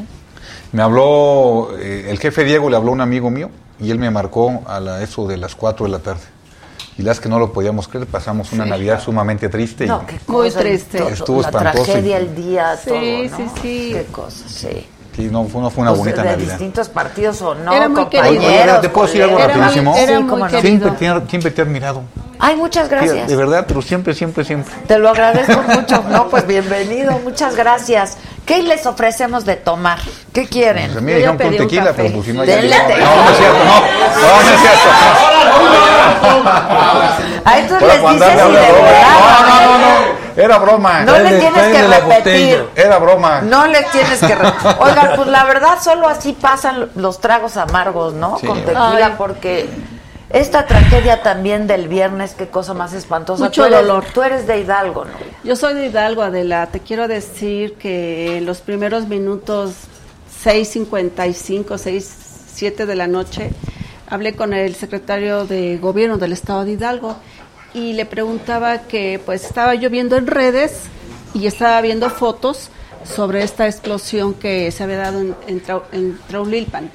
Me 0.72 0.82
habló, 0.82 1.68
eh, 1.78 2.06
el 2.10 2.18
jefe 2.18 2.42
Diego 2.44 2.68
le 2.68 2.76
habló 2.76 2.90
a 2.90 2.94
un 2.94 3.00
amigo 3.00 3.30
mío 3.30 3.48
y 3.78 3.90
él 3.90 3.98
me 3.98 4.10
marcó 4.10 4.62
a 4.66 4.80
la, 4.80 5.02
eso 5.02 5.26
de 5.28 5.36
las 5.36 5.54
4 5.54 5.86
de 5.86 5.92
la 5.92 5.98
tarde. 6.00 6.22
Y 6.98 7.02
las 7.02 7.18
que 7.18 7.28
no 7.28 7.38
lo 7.40 7.52
podíamos 7.52 7.88
creer, 7.88 8.06
pasamos 8.06 8.52
una 8.52 8.64
Navidad 8.64 9.00
sumamente 9.00 9.48
triste. 9.48 9.84
y- 9.84 9.88
No, 9.88 10.06
qué 10.06 10.18
Muy 10.28 10.48
triste. 10.50 10.98
Estuvo 11.08 11.42
la 11.42 11.48
espantoso 11.48 11.84
tragedia, 11.84 12.18
y- 12.20 12.22
el 12.22 12.34
día, 12.36 12.76
Sí, 12.76 12.88
todo, 12.88 12.98
¿no? 12.98 13.36
sí, 13.36 13.44
sí. 13.62 13.90
Qué 13.94 14.06
cosa, 14.12 14.48
sí. 14.48 14.86
Sí, 15.16 15.28
no, 15.30 15.44
fue, 15.44 15.60
no 15.62 15.70
fue 15.70 15.82
una 15.82 15.90
Pues, 15.90 15.98
bonita 16.00 16.22
de 16.22 16.30
Navidad. 16.30 16.48
distintos 16.52 16.88
partidos 16.88 17.40
o 17.42 17.54
no, 17.54 17.72
Era 17.72 17.88
muy 17.88 18.02
compañeros, 18.02 18.80
¿Te 18.80 18.88
puedo 18.88 19.06
decir 19.06 19.22
algo. 19.22 19.38
Era 19.38 19.48
muy- 19.48 19.56
rapidísimo? 19.62 19.96
era 19.96 20.16
Sí, 20.16 20.22
muy 20.22 20.42
querido. 20.48 20.60
Siempre, 20.60 20.90
te- 21.20 21.30
siempre 21.30 21.50
te 21.50 21.60
he 21.60 21.64
admirado. 21.64 22.02
Ay, 22.40 22.56
muchas 22.56 22.88
Sí, 22.88 22.94
gracias. 22.94 23.28
de 23.28 23.36
verdad, 23.36 23.64
pero 23.66 23.80
siempre, 23.80 24.12
siempre, 24.12 24.44
siempre. 24.44 24.74
Te 24.86 24.98
lo 24.98 25.08
agradezco 25.08 25.62
mucho. 25.62 26.02
No, 26.10 26.28
pues 26.28 26.46
bienvenido, 26.46 27.12
muchas 27.20 27.54
gracias. 27.56 28.16
¿Qué 28.44 28.62
les 28.62 28.84
ofrecemos 28.86 29.44
de 29.46 29.56
tomar? 29.56 29.98
¿Qué 30.32 30.46
quieren? 30.46 30.86
Pues 30.86 30.98
a 30.98 31.00
mí 31.00 31.12
Yo 31.12 31.12
me 31.12 31.12
ya 31.12 31.16
dijeron 31.16 31.36
con 31.38 31.46
pedí 31.46 31.58
un 31.60 31.68
tequila, 31.68 31.92
pero 31.96 32.12
pues 32.12 32.26
si 32.26 32.32
no 32.32 32.40
hay... 32.42 32.46
Denle 32.48 32.76
no, 32.78 32.84
no 33.24 33.30
es 33.30 33.36
cierto, 33.38 33.58
no. 33.64 33.80
No, 33.80 34.42
no 34.42 34.50
es 34.50 34.60
cierto. 34.60 34.88
A 37.44 37.58
estos 37.58 37.82
Ahora 37.82 37.94
les 37.94 38.02
dices 38.02 38.20
y 38.36 38.40
anda 38.40 38.60
de 38.60 38.72
verdad. 38.72 39.02
No, 39.10 39.46
no, 39.46 39.78
no, 39.78 39.78
no. 39.78 40.23
Era 40.36 40.58
broma. 40.58 41.02
No 41.04 41.18
le 41.18 41.38
tienes 41.38 41.62
que 41.76 41.82
repetir. 41.88 42.64
Era 42.76 42.98
broma. 42.98 43.40
No 43.42 43.66
le 43.66 43.82
tienes 43.92 44.18
que... 44.20 44.34
re- 44.34 44.52
Oigan, 44.80 45.12
pues 45.16 45.28
la 45.28 45.44
verdad 45.44 45.78
solo 45.82 46.08
así 46.08 46.32
pasan 46.32 46.90
los 46.96 47.20
tragos 47.20 47.56
amargos, 47.56 48.14
¿no? 48.14 48.38
Sí. 48.38 48.46
Con 48.46 48.60
tequila, 48.62 49.06
Ay. 49.06 49.14
porque 49.16 49.68
esta 50.30 50.66
tragedia 50.66 51.22
también 51.22 51.66
del 51.66 51.86
viernes, 51.88 52.34
qué 52.36 52.48
cosa 52.48 52.74
más 52.74 52.92
espantosa. 52.92 53.44
Mucho 53.44 53.62
tú 53.62 53.66
eres, 53.68 53.80
dolor. 53.86 54.04
Tú 54.12 54.22
eres 54.22 54.46
de 54.46 54.58
Hidalgo, 54.60 55.04
¿no? 55.04 55.12
Yo 55.44 55.54
soy 55.56 55.74
de 55.74 55.86
Hidalgo, 55.86 56.22
Adela. 56.22 56.66
Te 56.66 56.80
quiero 56.80 57.06
decir 57.06 57.74
que 57.74 58.38
en 58.38 58.46
los 58.46 58.60
primeros 58.60 59.06
minutos 59.06 59.74
6.55, 60.44 61.78
6, 61.78 62.16
7 62.54 62.86
de 62.86 62.94
la 62.96 63.06
noche, 63.06 63.50
hablé 64.08 64.34
con 64.34 64.52
el 64.52 64.74
secretario 64.74 65.46
de 65.46 65.78
gobierno 65.78 66.18
del 66.18 66.32
estado 66.32 66.64
de 66.64 66.72
Hidalgo 66.72 67.16
y 67.74 67.92
le 67.92 68.06
preguntaba 68.06 68.78
que 68.78 69.20
pues 69.24 69.44
estaba 69.44 69.74
yo 69.74 69.90
viendo 69.90 70.16
en 70.16 70.26
redes 70.26 70.82
y 71.34 71.46
estaba 71.46 71.80
viendo 71.80 72.08
fotos 72.08 72.68
sobre 73.04 73.42
esta 73.42 73.66
explosión 73.66 74.32
que 74.34 74.70
se 74.70 74.82
había 74.84 74.98
dado 74.98 75.20
en, 75.20 75.34
en, 75.48 75.62
Trau- 75.62 75.82
en 75.92 76.18
Traulilpan. 76.28 76.88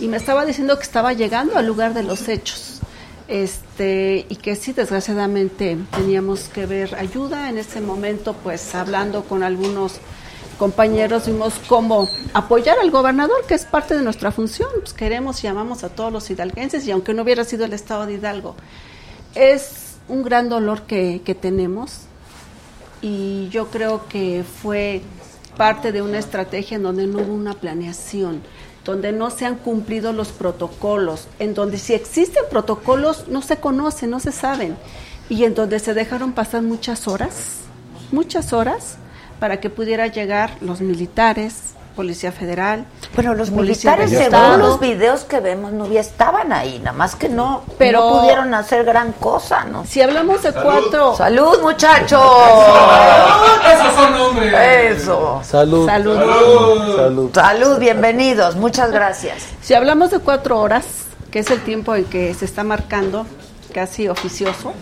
Y 0.00 0.08
me 0.08 0.16
estaba 0.16 0.44
diciendo 0.44 0.76
que 0.76 0.82
estaba 0.82 1.12
llegando 1.12 1.56
al 1.56 1.66
lugar 1.66 1.94
de 1.94 2.02
los 2.02 2.26
hechos 2.28 2.80
este 3.28 4.26
y 4.28 4.36
que 4.36 4.54
sí 4.56 4.72
desgraciadamente 4.74 5.78
teníamos 5.96 6.40
que 6.48 6.66
ver 6.66 6.94
ayuda 6.96 7.48
en 7.48 7.56
ese 7.56 7.80
momento 7.80 8.34
pues 8.34 8.74
hablando 8.74 9.24
con 9.24 9.42
algunos 9.42 9.94
compañeros 10.58 11.26
vimos 11.26 11.54
cómo 11.66 12.06
apoyar 12.34 12.78
al 12.78 12.90
gobernador 12.90 13.46
que 13.48 13.54
es 13.54 13.64
parte 13.64 13.96
de 13.96 14.02
nuestra 14.02 14.30
función 14.30 14.68
pues 14.78 14.92
queremos 14.92 15.42
y 15.42 15.46
amamos 15.46 15.84
a 15.84 15.88
todos 15.88 16.12
los 16.12 16.28
hidalguenses 16.30 16.86
y 16.86 16.90
aunque 16.90 17.14
no 17.14 17.22
hubiera 17.22 17.44
sido 17.44 17.64
el 17.64 17.72
estado 17.72 18.04
de 18.04 18.12
Hidalgo 18.14 18.56
es 19.34 19.93
un 20.08 20.22
gran 20.22 20.48
dolor 20.48 20.82
que, 20.82 21.22
que 21.24 21.34
tenemos 21.34 22.02
y 23.00 23.48
yo 23.50 23.70
creo 23.70 24.06
que 24.08 24.44
fue 24.44 25.02
parte 25.56 25.92
de 25.92 26.02
una 26.02 26.18
estrategia 26.18 26.76
en 26.76 26.82
donde 26.82 27.06
no 27.06 27.18
hubo 27.20 27.34
una 27.34 27.54
planeación, 27.54 28.42
donde 28.84 29.12
no 29.12 29.30
se 29.30 29.46
han 29.46 29.56
cumplido 29.56 30.12
los 30.12 30.28
protocolos, 30.28 31.28
en 31.38 31.54
donde 31.54 31.78
si 31.78 31.94
existen 31.94 32.44
protocolos 32.50 33.28
no 33.28 33.42
se 33.42 33.58
conocen, 33.58 34.10
no 34.10 34.20
se 34.20 34.32
saben, 34.32 34.76
y 35.28 35.44
en 35.44 35.54
donde 35.54 35.78
se 35.78 35.94
dejaron 35.94 36.32
pasar 36.32 36.62
muchas 36.62 37.06
horas, 37.08 37.60
muchas 38.10 38.52
horas, 38.52 38.96
para 39.38 39.60
que 39.60 39.70
pudiera 39.70 40.06
llegar 40.06 40.56
los 40.60 40.80
militares, 40.80 41.73
Policía 41.94 42.32
Federal. 42.32 42.84
Bueno, 43.14 43.34
los 43.34 43.50
militares, 43.50 44.10
según 44.10 44.58
los 44.58 44.80
videos 44.80 45.24
que 45.24 45.38
vemos, 45.40 45.72
no 45.72 45.86
ya 45.86 46.00
estaban 46.00 46.52
ahí, 46.52 46.78
nada 46.80 46.96
más 46.96 47.14
que 47.14 47.28
no, 47.28 47.62
Pero- 47.78 48.00
no 48.00 48.20
pudieron 48.20 48.52
hacer 48.54 48.84
gran 48.84 49.12
cosa, 49.12 49.64
¿no? 49.64 49.84
Si 49.86 50.02
hablamos 50.02 50.42
de 50.42 50.52
cuatro... 50.52 51.14
¡Salud, 51.16 51.60
muchachos! 51.62 52.20
Esos 53.72 53.94
son 53.94 54.14
hombres. 54.14 54.98
Eso. 54.98 55.40
Salud. 55.44 55.86
Salud. 55.86 56.16
Salud. 56.96 57.30
Salud, 57.32 57.78
bienvenidos, 57.78 58.56
muchas 58.56 58.90
gracias. 58.90 59.44
Si 59.62 59.74
hablamos 59.74 60.10
de 60.10 60.18
cuatro 60.18 60.60
horas, 60.60 60.84
que 61.30 61.38
es 61.38 61.50
el 61.50 61.60
tiempo 61.62 61.94
en 61.94 62.04
que 62.04 62.34
se 62.34 62.44
está 62.44 62.64
marcando, 62.64 63.26
casi 63.72 64.08
oficioso, 64.08 64.72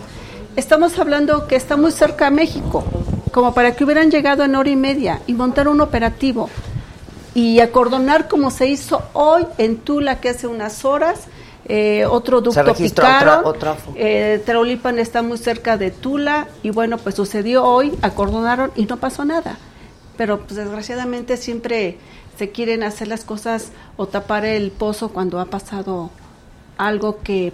estamos 0.55 0.97
hablando 0.97 1.47
que 1.47 1.55
está 1.55 1.77
muy 1.77 1.91
cerca 1.91 2.27
a 2.27 2.31
México, 2.31 2.83
como 3.31 3.53
para 3.53 3.75
que 3.75 3.83
hubieran 3.83 4.09
llegado 4.09 4.43
en 4.43 4.55
hora 4.55 4.69
y 4.69 4.75
media 4.75 5.19
y 5.27 5.33
montar 5.33 5.67
un 5.67 5.81
operativo 5.81 6.49
y 7.35 7.59
acordonar 7.59 8.27
como 8.27 8.51
se 8.51 8.67
hizo 8.67 9.01
hoy 9.13 9.45
en 9.57 9.77
Tula, 9.77 10.19
que 10.19 10.29
hace 10.29 10.47
unas 10.47 10.85
horas. 10.85 11.21
eh, 11.65 12.05
otro 12.05 12.41
ducto 12.41 12.73
picaron, 12.75 13.45
otra- 13.45 13.71
otra 13.73 13.75
eh, 13.95 14.43
Traulipan 14.45 14.99
está 14.99 15.21
muy 15.21 15.37
cerca 15.37 15.77
de 15.77 15.91
Tula 15.91 16.47
y 16.61 16.71
bueno, 16.71 16.97
pues 16.97 17.15
sucedió 17.15 17.63
hoy, 17.63 17.97
acordonaron 18.01 18.71
y 18.75 18.85
no 18.85 18.97
pasó 18.97 19.23
nada. 19.23 19.57
Pero 20.17 20.41
pues 20.41 20.57
desgraciadamente 20.57 21.37
siempre 21.37 21.97
se 22.37 22.51
quieren 22.51 22.83
hacer 22.83 23.07
las 23.07 23.23
cosas 23.23 23.69
o 23.95 24.07
tapar 24.07 24.43
el 24.43 24.71
pozo 24.71 25.09
cuando 25.09 25.39
ha 25.39 25.45
pasado 25.45 26.09
algo 26.77 27.19
que 27.23 27.53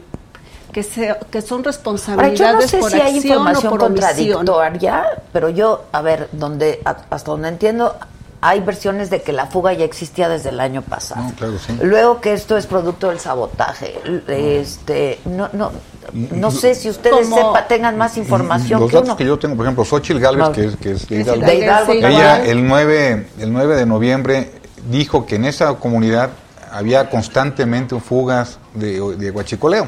que, 0.72 0.84
se, 0.84 1.16
que 1.32 1.42
son 1.42 1.60
Ahora, 1.60 1.72
yo 1.72 1.72
responsabilidades 1.72 2.56
no 2.62 2.68
sé 2.68 2.78
por 2.80 2.92
si 2.92 3.00
hay 3.00 3.16
acción 3.18 3.24
o 3.24 3.50
información 3.50 3.70
por 3.72 3.84
omisión. 3.84 4.34
contradictoria, 4.46 5.06
pero 5.34 5.50
yo, 5.50 5.86
a 5.92 6.02
ver, 6.04 6.30
donde 6.32 6.80
hasta 6.86 7.32
donde 7.32 7.48
entiendo, 7.50 7.96
hay 8.42 8.62
versiones 8.62 9.10
de 9.10 9.22
que 9.22 9.34
la 9.34 9.48
fuga 9.48 9.74
ya 9.74 9.84
existía 9.86 10.30
desde 10.30 10.50
el 10.50 10.60
año 10.60 10.82
pasado. 10.82 11.24
No, 11.24 11.32
claro, 11.34 11.58
sí. 11.60 11.78
Luego 11.82 12.22
que 12.22 12.34
esto 12.34 12.58
es 12.58 12.66
producto 12.68 13.10
del 13.10 13.20
sabotaje. 13.20 14.00
Este, 14.28 15.20
no, 15.26 15.50
no, 15.54 15.72
no 16.14 16.52
sé 16.52 16.76
si 16.76 16.90
ustedes 16.90 17.28
sepa, 17.28 17.68
tengan 17.68 17.98
más 17.98 18.18
información 18.18 18.80
Los 18.80 18.90
que 18.90 18.96
datos 18.96 19.10
uno. 19.10 19.18
que 19.18 19.26
yo 19.26 19.38
tengo, 19.38 19.56
por 19.56 19.66
ejemplo, 19.66 19.84
Xochitl 19.84 20.20
Galvez, 20.20 20.48
No. 20.48 20.52
que 20.54 20.66
es, 20.66 20.76
que 20.78 20.92
es 20.94 21.06
de 21.06 21.22
Hidalgo, 21.22 21.46
De 21.46 21.56
Hidalgo, 21.56 21.92
Sí, 21.92 21.98
ella 22.00 22.46
el 22.46 22.68
9, 22.68 23.28
el 23.40 23.52
9 23.54 23.76
de 23.76 23.86
noviembre 23.86 24.52
dijo 24.90 25.26
que 25.26 25.36
en 25.36 25.46
esa 25.46 25.74
comunidad 25.76 26.30
había 26.72 27.10
constantemente 27.10 28.00
fugas 28.00 28.58
de, 28.74 29.00
de 29.18 29.32
guachicoleo. 29.32 29.88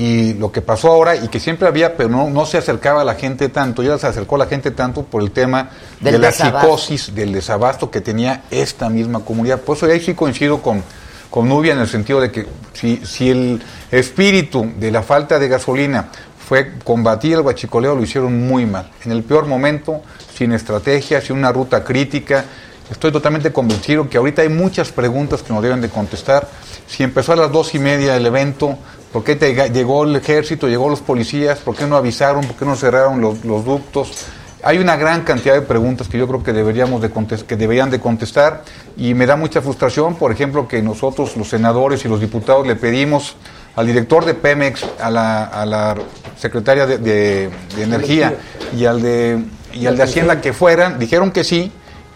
Y 0.00 0.32
lo 0.32 0.50
que 0.50 0.62
pasó 0.62 0.88
ahora, 0.90 1.14
y 1.14 1.28
que 1.28 1.38
siempre 1.38 1.68
había, 1.68 1.94
pero 1.94 2.08
no, 2.08 2.30
no 2.30 2.46
se 2.46 2.56
acercaba 2.56 3.02
a 3.02 3.04
la 3.04 3.16
gente 3.16 3.50
tanto, 3.50 3.82
ya 3.82 3.98
se 3.98 4.06
acercó 4.06 4.36
a 4.36 4.38
la 4.38 4.46
gente 4.46 4.70
tanto 4.70 5.02
por 5.02 5.20
el 5.22 5.30
tema 5.30 5.68
Del 6.00 6.14
de 6.14 6.18
la 6.18 6.28
desabasto. 6.28 6.78
psicosis, 6.78 7.14
del 7.14 7.32
desabasto 7.34 7.90
que 7.90 8.00
tenía 8.00 8.44
esta 8.50 8.88
misma 8.88 9.20
comunidad. 9.20 9.60
Por 9.60 9.76
eso 9.76 9.84
ahí 9.84 10.00
sí 10.00 10.14
coincido 10.14 10.62
con, 10.62 10.82
con 11.28 11.46
Nubia 11.50 11.74
en 11.74 11.80
el 11.80 11.86
sentido 11.86 12.18
de 12.18 12.30
que 12.32 12.46
si, 12.72 13.04
si 13.04 13.28
el 13.28 13.62
espíritu 13.90 14.72
de 14.78 14.90
la 14.90 15.02
falta 15.02 15.38
de 15.38 15.48
gasolina 15.48 16.08
fue 16.48 16.78
combatir 16.82 17.34
el 17.34 17.42
guachicoleo, 17.42 17.94
lo 17.94 18.02
hicieron 18.02 18.48
muy 18.48 18.64
mal. 18.64 18.90
En 19.04 19.12
el 19.12 19.22
peor 19.22 19.44
momento, 19.44 20.00
sin 20.34 20.52
estrategia, 20.52 21.20
sin 21.20 21.36
una 21.36 21.52
ruta 21.52 21.84
crítica. 21.84 22.46
Estoy 22.90 23.12
totalmente 23.12 23.52
convencido 23.52 24.08
que 24.08 24.16
ahorita 24.16 24.40
hay 24.40 24.48
muchas 24.48 24.92
preguntas 24.92 25.42
que 25.42 25.52
nos 25.52 25.62
deben 25.62 25.82
de 25.82 25.90
contestar. 25.90 26.48
Si 26.88 27.02
empezó 27.02 27.34
a 27.34 27.36
las 27.36 27.52
dos 27.52 27.74
y 27.74 27.78
media 27.78 28.16
el 28.16 28.24
evento, 28.24 28.78
¿por 29.12 29.24
qué 29.24 29.36
te- 29.36 29.70
llegó 29.70 30.04
el 30.04 30.16
ejército, 30.16 30.68
llegó 30.68 30.88
los 30.88 31.00
policías? 31.00 31.58
¿Por 31.60 31.74
qué 31.76 31.86
no 31.86 31.96
avisaron? 31.96 32.44
¿Por 32.44 32.56
qué 32.56 32.64
no 32.64 32.76
cerraron 32.76 33.20
los, 33.20 33.44
los 33.44 33.64
ductos? 33.64 34.26
Hay 34.62 34.76
una 34.78 34.96
gran 34.96 35.22
cantidad 35.22 35.54
de 35.54 35.62
preguntas 35.62 36.08
que 36.08 36.18
yo 36.18 36.28
creo 36.28 36.42
que 36.42 36.52
deberíamos 36.52 37.00
de 37.00 37.10
que 37.46 37.56
deberían 37.56 37.90
de 37.90 37.98
contestar 37.98 38.62
y 38.96 39.14
me 39.14 39.24
da 39.24 39.36
mucha 39.36 39.62
frustración, 39.62 40.16
por 40.16 40.32
ejemplo, 40.32 40.68
que 40.68 40.82
nosotros 40.82 41.36
los 41.36 41.48
senadores 41.48 42.04
y 42.04 42.08
los 42.08 42.20
diputados 42.20 42.66
le 42.66 42.76
pedimos 42.76 43.36
al 43.74 43.86
director 43.86 44.24
de 44.26 44.34
Pemex, 44.34 44.84
a 45.00 45.10
la, 45.10 45.44
a 45.44 45.64
la 45.64 45.94
secretaria 46.36 46.86
de, 46.86 46.98
de- 46.98 47.50
de 47.76 47.82
Energía 47.82 48.34
y 48.76 48.84
al 48.84 49.00
de 49.00 49.42
y 49.72 49.86
al 49.86 49.96
de 49.96 50.02
Hacienda 50.02 50.40
que 50.40 50.52
fueran, 50.52 50.98
dijeron 50.98 51.30
que 51.30 51.44
sí 51.44 51.70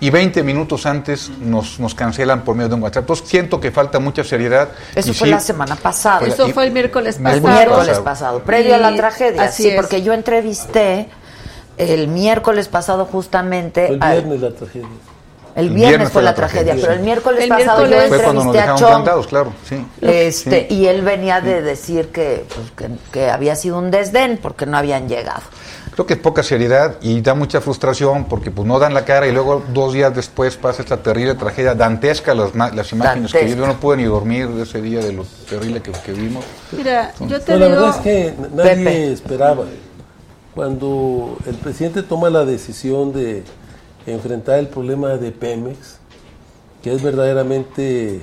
y 0.04 0.10
20 0.10 0.42
minutos 0.42 0.84
antes 0.86 1.30
nos, 1.40 1.80
nos 1.80 1.94
cancelan 1.94 2.42
por 2.42 2.54
medio 2.54 2.68
de 2.68 2.74
un 2.74 2.82
WhatsApp. 2.82 3.04
Entonces 3.04 3.26
siento 3.28 3.58
que 3.58 3.70
falta 3.70 3.98
mucha 3.98 4.22
seriedad. 4.22 4.68
Eso 4.94 5.14
fue 5.14 5.28
sí, 5.28 5.32
la 5.32 5.40
semana 5.40 5.76
pasada. 5.76 6.26
Eso 6.26 6.48
fue 6.50 6.66
el 6.66 6.72
miércoles 6.72 7.16
El 7.16 7.22
pasado. 7.22 7.48
miércoles 7.48 7.98
pasado, 8.00 8.40
previo 8.40 8.74
a 8.74 8.78
la 8.78 8.94
tragedia, 8.94 9.44
así 9.44 9.62
sí, 9.62 9.68
es. 9.70 9.76
porque 9.76 10.02
yo 10.02 10.12
entrevisté 10.12 11.08
el 11.78 12.08
miércoles 12.08 12.68
pasado 12.68 13.06
justamente... 13.06 13.86
El 13.88 14.02
al- 14.02 14.12
viernes 14.22 14.40
la 14.42 14.50
tragedia. 14.50 14.88
el 15.56 15.70
viernes 15.70 16.10
fue 16.10 16.22
la 16.22 16.34
tragedia, 16.34 16.74
pero 16.78 16.92
el 16.92 17.00
miércoles 17.00 17.42
El 17.44 17.48
pasado 17.48 17.86
miércoles- 17.86 18.02
yo 18.10 18.14
Fue 18.14 18.22
cuando 18.24 18.44
nos 18.44 18.54
entrevisté 18.54 18.70
a 18.72 18.76
Chong. 18.76 18.88
plantados, 18.90 19.26
claro, 19.26 19.52
sí. 19.68 19.86
Este, 20.00 20.66
Sí. 20.68 20.74
y 20.74 20.86
él 20.86 21.00
venía 21.02 21.40
de 21.40 21.62
decir 21.62 22.08
que, 22.08 22.44
pues, 22.54 22.70
que, 22.76 22.94
que 23.10 23.30
había 23.30 23.56
sido 23.56 23.78
un 23.78 23.90
desdén 23.90 24.38
porque 24.42 24.66
no 24.66 24.76
habían 24.76 25.08
llegado. 25.08 25.42
Creo 25.92 26.06
que 26.06 26.14
es 26.14 26.18
poca 26.20 26.42
seriedad 26.42 26.96
y 27.02 27.20
da 27.20 27.34
mucha 27.34 27.60
frustración 27.60 28.24
porque 28.24 28.50
pues 28.50 28.66
no 28.66 28.78
dan 28.78 28.94
la 28.94 29.04
cara 29.04 29.26
y 29.28 29.32
luego 29.32 29.62
dos 29.72 29.92
días 29.92 30.14
después 30.14 30.56
pasa 30.56 30.82
esta 30.82 30.96
terrible 31.02 31.34
tragedia 31.34 31.74
dantesca 31.74 32.34
las, 32.34 32.54
ma- 32.54 32.70
las 32.72 32.90
imágenes 32.92 33.30
que 33.30 33.38
Dantesca. 33.38 33.54
vi. 33.56 33.60
Yo 33.60 33.66
no 33.72 33.78
pude 33.80 33.98
ni 33.98 34.04
dormir 34.04 34.48
de 34.48 34.62
ese 34.64 34.82
día 34.82 34.98
de 35.00 35.12
lo 35.12 35.24
terrible 35.48 35.80
que, 35.82 35.92
que 35.92 36.12
vimos. 36.12 36.44
Mira, 36.72 37.12
yo 37.20 37.40
te 37.40 37.52
No, 37.52 37.58
la 37.58 37.66
digo, 37.68 37.80
verdad 37.80 37.96
es 37.96 38.02
que 38.02 38.34
nadie 38.54 38.74
Pepe. 38.84 39.12
esperaba. 39.12 39.64
Cuando 40.54 41.36
el 41.46 41.54
presidente 41.56 42.02
toma 42.02 42.30
la 42.30 42.44
decisión 42.44 43.12
de 43.12 43.42
enfrentar 44.06 44.58
el 44.58 44.68
problema 44.68 45.10
de 45.16 45.32
Pemex, 45.32 45.98
que 46.82 46.92
es 46.94 47.02
verdaderamente 47.02 48.20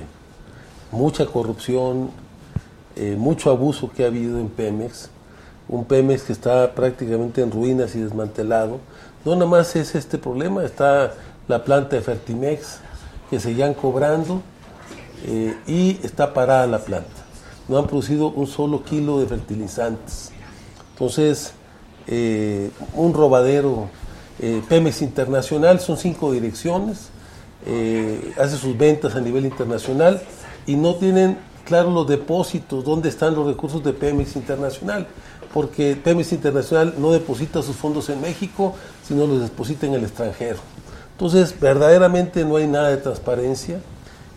mucha 0.90 1.26
corrupción, 1.26 2.10
eh, 2.96 3.16
mucho 3.18 3.50
abuso 3.50 3.90
que 3.94 4.04
ha 4.04 4.06
habido 4.06 4.38
en 4.38 4.48
Pemex, 4.48 5.10
un 5.68 5.84
Pemex 5.84 6.22
que 6.22 6.32
está 6.32 6.74
prácticamente 6.74 7.42
en 7.42 7.50
ruinas 7.50 7.94
y 7.94 8.00
desmantelado. 8.00 8.78
No 9.24 9.34
nada 9.34 9.46
más 9.46 9.76
es 9.76 9.94
este 9.94 10.18
problema, 10.18 10.64
está 10.64 11.14
la 11.48 11.64
planta 11.64 11.96
de 11.96 12.02
Fertimex 12.02 12.80
que 13.30 13.40
seguían 13.40 13.74
cobrando 13.74 14.42
eh, 15.26 15.56
y 15.66 15.98
está 16.02 16.34
parada 16.34 16.66
la 16.66 16.78
planta. 16.78 17.08
No 17.68 17.78
han 17.78 17.86
producido 17.86 18.28
un 18.28 18.46
solo 18.46 18.82
kilo 18.82 19.20
de 19.20 19.26
fertilizantes. 19.26 20.32
Entonces, 20.92 21.52
eh, 22.06 22.70
un 22.94 23.14
robadero, 23.14 23.88
eh, 24.40 24.62
Pemex 24.68 25.02
Internacional, 25.02 25.80
son 25.80 25.96
cinco 25.96 26.32
direcciones, 26.32 27.10
eh, 27.64 28.32
hace 28.38 28.56
sus 28.56 28.76
ventas 28.76 29.14
a 29.14 29.20
nivel 29.20 29.44
internacional 29.44 30.20
y 30.66 30.74
no 30.74 30.96
tienen 30.96 31.38
claro 31.64 31.90
los 31.90 32.08
depósitos, 32.08 32.84
dónde 32.84 33.08
están 33.08 33.36
los 33.36 33.46
recursos 33.46 33.84
de 33.84 33.92
Pemex 33.92 34.34
Internacional, 34.34 35.06
porque 35.52 35.96
Pemex 35.96 36.32
Internacional 36.32 36.94
no 36.98 37.12
deposita 37.12 37.62
sus 37.62 37.76
fondos 37.76 38.08
en 38.08 38.20
México, 38.20 38.74
sino 39.06 39.26
los 39.26 39.40
deposita 39.40 39.86
en 39.86 39.94
el 39.94 40.04
extranjero. 40.04 40.58
Entonces, 41.12 41.58
verdaderamente 41.58 42.44
no 42.44 42.56
hay 42.56 42.66
nada 42.66 42.88
de 42.88 42.96
transparencia. 42.96 43.80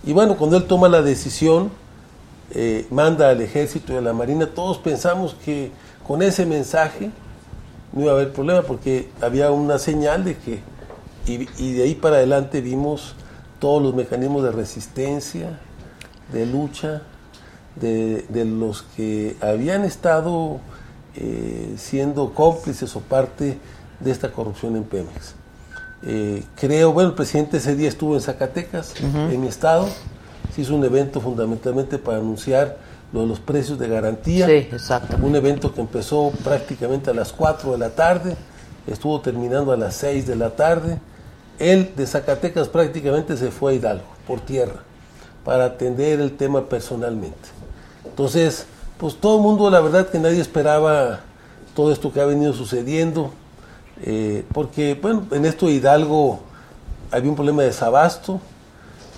Y 0.05 0.13
bueno, 0.13 0.37
cuando 0.37 0.57
él 0.57 0.65
toma 0.65 0.89
la 0.89 1.01
decisión, 1.01 1.71
eh, 2.51 2.85
manda 2.91 3.29
al 3.29 3.41
ejército 3.41 3.93
y 3.93 3.95
a 3.95 4.01
la 4.01 4.13
marina, 4.13 4.47
todos 4.47 4.77
pensamos 4.77 5.35
que 5.43 5.71
con 6.05 6.21
ese 6.21 6.45
mensaje 6.45 7.09
no 7.91 8.03
iba 8.03 8.11
a 8.11 8.15
haber 8.15 8.33
problema 8.33 8.61
porque 8.61 9.09
había 9.21 9.51
una 9.51 9.79
señal 9.79 10.23
de 10.25 10.37
que, 10.37 10.59
y, 11.25 11.47
y 11.57 11.73
de 11.73 11.83
ahí 11.83 11.95
para 11.95 12.17
adelante 12.17 12.61
vimos 12.61 13.15
todos 13.59 13.81
los 13.81 13.95
mecanismos 13.95 14.43
de 14.43 14.51
resistencia, 14.51 15.59
de 16.31 16.45
lucha, 16.45 17.01
de, 17.75 18.25
de 18.29 18.45
los 18.45 18.83
que 18.95 19.35
habían 19.41 19.85
estado 19.85 20.59
eh, 21.17 21.75
siendo 21.77 22.33
cómplices 22.33 22.95
o 22.95 22.99
parte 22.99 23.57
de 23.99 24.11
esta 24.11 24.31
corrupción 24.31 24.75
en 24.75 24.83
Pemex. 24.83 25.35
Eh, 26.03 26.43
creo, 26.55 26.91
bueno, 26.91 27.09
el 27.09 27.15
presidente 27.15 27.57
ese 27.57 27.75
día 27.75 27.89
estuvo 27.89 28.15
en 28.15 28.21
Zacatecas, 28.21 28.93
en 29.01 29.41
mi 29.41 29.47
estado, 29.47 29.87
se 30.53 30.61
hizo 30.61 30.75
un 30.75 30.83
evento 30.83 31.19
fundamentalmente 31.21 31.97
para 31.97 32.17
anunciar 32.17 32.77
lo 33.11 33.21
de 33.21 33.27
los 33.27 33.39
precios 33.39 33.79
de 33.79 33.87
garantía. 33.87 34.45
Sí, 34.45 34.67
exactamente. 34.71 35.25
Un 35.25 35.35
evento 35.35 35.73
que 35.73 35.81
empezó 35.81 36.31
prácticamente 36.43 37.09
a 37.09 37.13
las 37.13 37.31
4 37.31 37.71
de 37.71 37.77
la 37.77 37.89
tarde, 37.89 38.35
estuvo 38.85 39.19
terminando 39.21 39.71
a 39.71 39.77
las 39.77 39.95
6 39.95 40.27
de 40.27 40.35
la 40.35 40.51
tarde. 40.51 40.99
Él 41.57 41.93
de 41.95 42.05
Zacatecas 42.05 42.67
prácticamente 42.67 43.37
se 43.37 43.49
fue 43.49 43.71
a 43.71 43.75
Hidalgo 43.75 44.05
por 44.27 44.41
tierra 44.41 44.81
para 45.45 45.65
atender 45.65 46.19
el 46.19 46.35
tema 46.35 46.67
personalmente. 46.67 47.49
Entonces, 48.03 48.65
pues 48.97 49.15
todo 49.15 49.37
el 49.37 49.41
mundo, 49.43 49.69
la 49.69 49.81
verdad 49.81 50.07
que 50.09 50.19
nadie 50.19 50.39
esperaba 50.41 51.19
todo 51.75 51.91
esto 51.91 52.11
que 52.13 52.21
ha 52.21 52.25
venido 52.25 52.53
sucediendo, 52.53 53.31
eh, 54.01 54.45
porque, 54.53 54.97
bueno, 55.01 55.23
en 55.31 55.45
esto 55.45 55.67
de 55.67 55.73
Hidalgo 55.73 56.39
había 57.11 57.29
un 57.29 57.35
problema 57.35 57.61
de 57.63 57.69
desabasto, 57.69 58.39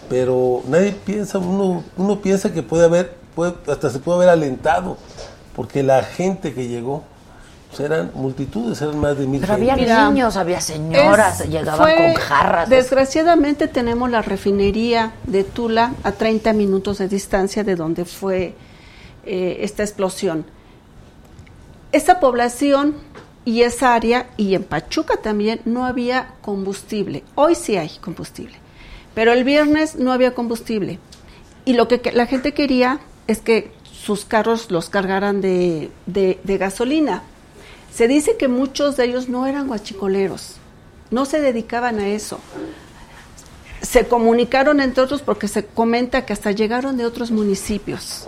pero 0.10 0.62
nadie 0.68 0.92
piensa, 1.06 1.38
uno, 1.38 1.84
uno 1.98 2.20
piensa 2.22 2.52
que 2.54 2.64
puede 2.64 2.86
haber, 2.86 3.16
puede- 3.36 3.54
hasta 3.68 3.90
se 3.90 4.00
puede 4.00 4.18
haber 4.18 4.30
alentado, 4.30 4.98
porque 5.56 5.84
la 5.84 6.04
gente 6.04 6.54
que 6.54 6.68
llegó, 6.68 7.04
pues 7.70 7.82
eran 7.82 8.12
multitudes, 8.16 8.82
eran 8.82 8.98
más 9.00 9.18
de 9.18 9.28
mil 9.28 9.42
Pero 9.42 9.54
había. 9.54 9.76
Mira, 9.76 10.10
niños, 10.10 10.38
había 10.38 10.62
señoras, 10.62 11.42
Es- 11.42 11.50
llegaban 11.50 11.82
fue- 11.82 12.14
con 12.14 12.14
jarras. 12.22 12.70
Desgraciadamente 12.70 13.68
tenemos 13.68 14.10
la 14.10 14.22
refinería 14.22 15.14
de 15.26 15.44
Tula 15.44 15.94
a 16.04 16.14
30 16.14 16.54
minutos 16.54 16.98
de 17.00 17.08
distancia 17.10 17.64
de 17.66 17.76
donde 17.76 18.06
fue 18.06 18.56
eh, 19.28 19.58
esta 19.62 19.84
explosión. 19.84 20.46
Esta 21.92 22.20
población 22.20 22.96
y 23.46 23.62
esa 23.62 23.94
área, 23.94 24.28
y 24.36 24.56
en 24.56 24.64
Pachuca 24.64 25.18
también, 25.18 25.62
no 25.66 25.86
había 25.86 26.34
combustible. 26.42 27.24
Hoy 27.36 27.56
sí 27.56 27.78
hay 27.78 27.90
combustible, 28.02 28.56
pero 29.16 29.32
el 29.32 29.44
viernes 29.44 29.96
no 29.96 30.12
había 30.12 30.34
combustible. 30.34 31.00
Y 31.66 31.74
lo 31.74 31.88
que 31.88 32.02
la 32.14 32.26
gente 32.26 32.54
quería 32.54 33.00
es 33.28 33.40
que 33.40 33.72
sus 33.84 34.26
carros 34.26 34.70
los 34.72 34.90
cargaran 34.90 35.42
de, 35.42 35.92
de- 36.06 36.40
de 36.44 36.58
gasolina. 36.58 37.24
Se 37.94 38.08
dice 38.08 38.38
que 38.38 38.48
muchos 38.48 38.96
de 38.98 39.06
ellos 39.06 39.28
no 39.28 39.48
eran 39.48 39.68
guachicoleros, 39.68 40.56
no 41.10 41.26
se 41.26 41.42
dedicaban 41.42 42.00
a 42.00 42.08
eso. 42.10 42.40
Se 43.82 44.08
comunicaron 44.08 44.82
entre 44.82 45.04
otros 45.04 45.22
porque 45.22 45.48
se 45.48 45.66
comenta 45.66 46.26
que 46.26 46.34
hasta 46.34 46.52
llegaron 46.52 46.98
de 46.98 47.06
otros 47.06 47.32
municipios, 47.32 48.28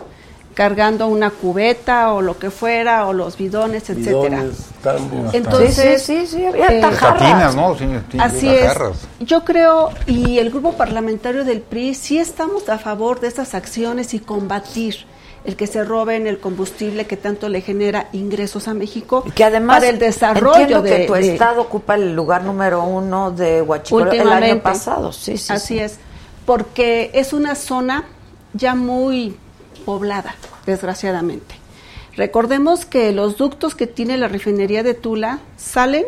cargando 0.60 1.08
una 1.08 1.30
cubeta 1.30 2.12
o 2.12 2.22
lo 2.22 2.38
que 2.38 2.50
fuera, 2.52 3.08
o 3.08 3.14
los 3.14 3.38
bidones, 3.38 3.90
etcétera. 3.90 4.44
Bidones. 4.44 5.34
Entonces, 5.34 6.04
sí, 6.04 6.26
sí, 6.26 6.28
sí, 6.28 6.46
había 6.46 6.68
eh, 6.68 6.82
tajarras. 6.82 7.56
¿no? 7.56 7.78
Sí, 7.78 7.86
sí, 8.12 8.18
Así 8.20 8.50
es. 8.50 8.74
Yo 9.22 9.46
creo, 9.46 9.90
y 10.06 10.38
el 10.38 10.50
grupo 10.50 10.74
parlamentario 10.74 11.46
del 11.46 11.62
PRI, 11.62 11.96
sí 11.96 12.20
estamos 12.20 12.68
a 12.68 12.78
favor 12.78 13.22
de 13.22 13.30
estas 13.30 13.56
acciones 13.56 14.14
y 14.14 14.20
combatir 14.20 14.98
el 15.46 15.56
que 15.56 15.66
se 15.66 15.86
roben 15.86 16.28
el 16.28 16.42
combustible 16.42 17.08
que 17.08 17.16
tanto 17.16 17.48
le 17.48 17.62
genera 17.62 18.10
ingresos 18.12 18.68
a 18.68 18.74
México 18.74 19.24
Que 19.36 19.46
además 19.46 19.78
para 19.78 19.88
el 19.88 19.98
desarrollo 19.98 20.60
entiendo 20.60 20.82
de, 20.82 20.90
que 20.98 21.06
tu 21.06 21.14
de- 21.14 21.32
estado 21.36 21.62
ocupa 21.62 21.96
el 21.96 22.14
lugar 22.14 22.44
número 22.44 22.84
uno 22.84 23.32
de 23.32 23.62
Huachicoleo 23.62 24.12
el 24.12 24.28
año 24.28 24.60
pasado. 24.62 25.14
Sí, 25.14 25.38
sí, 25.38 25.54
Así 25.54 25.76
sí. 25.76 25.80
es, 25.80 26.00
porque 26.46 27.12
es 27.14 27.32
una 27.32 27.56
zona 27.56 28.04
ya 28.54 28.76
muy 28.76 29.38
poblada, 29.86 30.36
desgraciadamente. 30.66 31.56
Recordemos 32.16 32.86
que 32.86 33.12
los 33.12 33.38
ductos 33.38 33.76
que 33.76 33.88
tiene 33.88 34.18
la 34.18 34.28
refinería 34.28 34.84
de 34.84 34.94
Tula 34.94 35.40
salen 35.58 36.06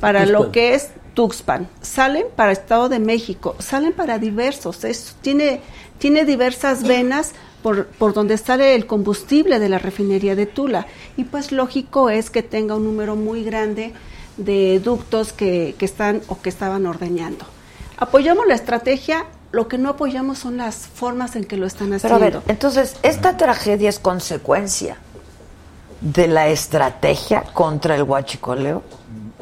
para 0.00 0.20
Tuxpan. 0.24 0.32
lo 0.42 0.52
que 0.52 0.74
es 0.74 0.90
Tuxpan, 1.14 1.68
salen 1.82 2.24
para 2.34 2.52
Estado 2.52 2.88
de 2.88 2.98
México, 2.98 3.54
salen 3.58 3.92
para 3.92 4.18
diversos, 4.18 4.84
es- 4.84 5.14
tiene, 5.20 5.60
tiene 5.98 6.24
diversas 6.24 6.84
venas 6.84 7.32
por, 7.62 7.86
por 7.86 8.14
donde 8.14 8.38
sale 8.38 8.74
el 8.74 8.86
combustible 8.86 9.58
de 9.58 9.68
la 9.68 9.78
refinería 9.78 10.34
de 10.34 10.46
Tula. 10.46 10.86
Y 11.16 11.24
pues 11.24 11.52
lógico 11.52 12.08
es 12.08 12.30
que 12.30 12.42
tenga 12.42 12.74
un 12.76 12.84
número 12.84 13.14
muy 13.14 13.44
grande 13.44 13.92
de 14.38 14.80
ductos 14.80 15.32
que, 15.34 15.74
que 15.78 15.84
están 15.84 16.22
o 16.28 16.40
que 16.40 16.48
estaban 16.48 16.86
ordeñando. 16.86 17.44
Apoyamos 17.98 18.46
la 18.46 18.54
estrategia, 18.54 19.26
lo 19.52 19.68
que 19.68 19.78
no 19.78 19.90
apoyamos 19.90 20.38
son 20.38 20.56
las 20.56 20.76
formas 20.76 21.36
en 21.36 21.44
que 21.44 21.56
lo 21.56 21.66
están 21.66 21.88
Pero 21.88 21.96
haciendo. 21.96 22.16
a 22.16 22.18
ver, 22.18 22.40
entonces, 22.48 22.96
¿esta 23.02 23.36
tragedia 23.36 23.88
es 23.88 23.98
consecuencia 23.98 24.96
de 26.00 26.26
la 26.26 26.48
estrategia 26.48 27.42
contra 27.52 27.94
el 27.94 28.02
huachicoleo? 28.02 28.82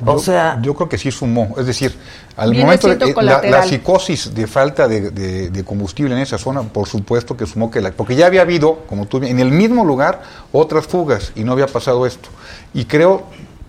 O 0.05 0.13
Yo- 0.15 0.19
sea, 0.19 0.59
yo 0.63 0.75
creo 0.75 0.89
que 0.89 0.97
sí 0.97 1.11
sumó. 1.11 1.55
Es 1.59 1.67
decir, 1.67 1.95
al 2.37 2.55
momento 2.55 2.89
de 2.89 2.95
eh, 3.11 3.15
la, 3.23 3.43
la 3.43 3.63
psicosis 3.63 4.35
de 4.35 4.47
falta 4.47 4.89
de, 4.89 5.11
de- 5.11 5.51
de 5.51 5.65
combustible 5.65 6.15
en 6.15 6.23
esa 6.23 6.39
zona, 6.39 6.63
por 6.63 6.89
supuesto 6.89 7.37
que 7.37 7.45
sumó 7.47 7.71
que 7.71 7.81
la. 7.83 7.91
Porque 7.93 8.17
ya 8.17 8.27
había 8.27 8.41
habido, 8.43 8.79
como 8.89 9.07
tú 9.07 9.19
en 9.19 9.39
el 9.39 9.51
mismo 9.51 9.85
lugar, 9.85 10.23
otras 10.53 10.87
fugas 10.87 11.33
y 11.35 11.45
no 11.45 11.53
había 11.53 11.67
pasado 11.67 12.07
esto. 12.07 12.31
Y 12.73 12.87
creo, 12.87 13.25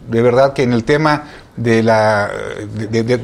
de 0.10 0.22
verdad, 0.22 0.54
que 0.54 0.64
en 0.64 0.72
el 0.72 0.86
tema 0.86 1.26
de 1.56 1.84
la. 1.84 2.30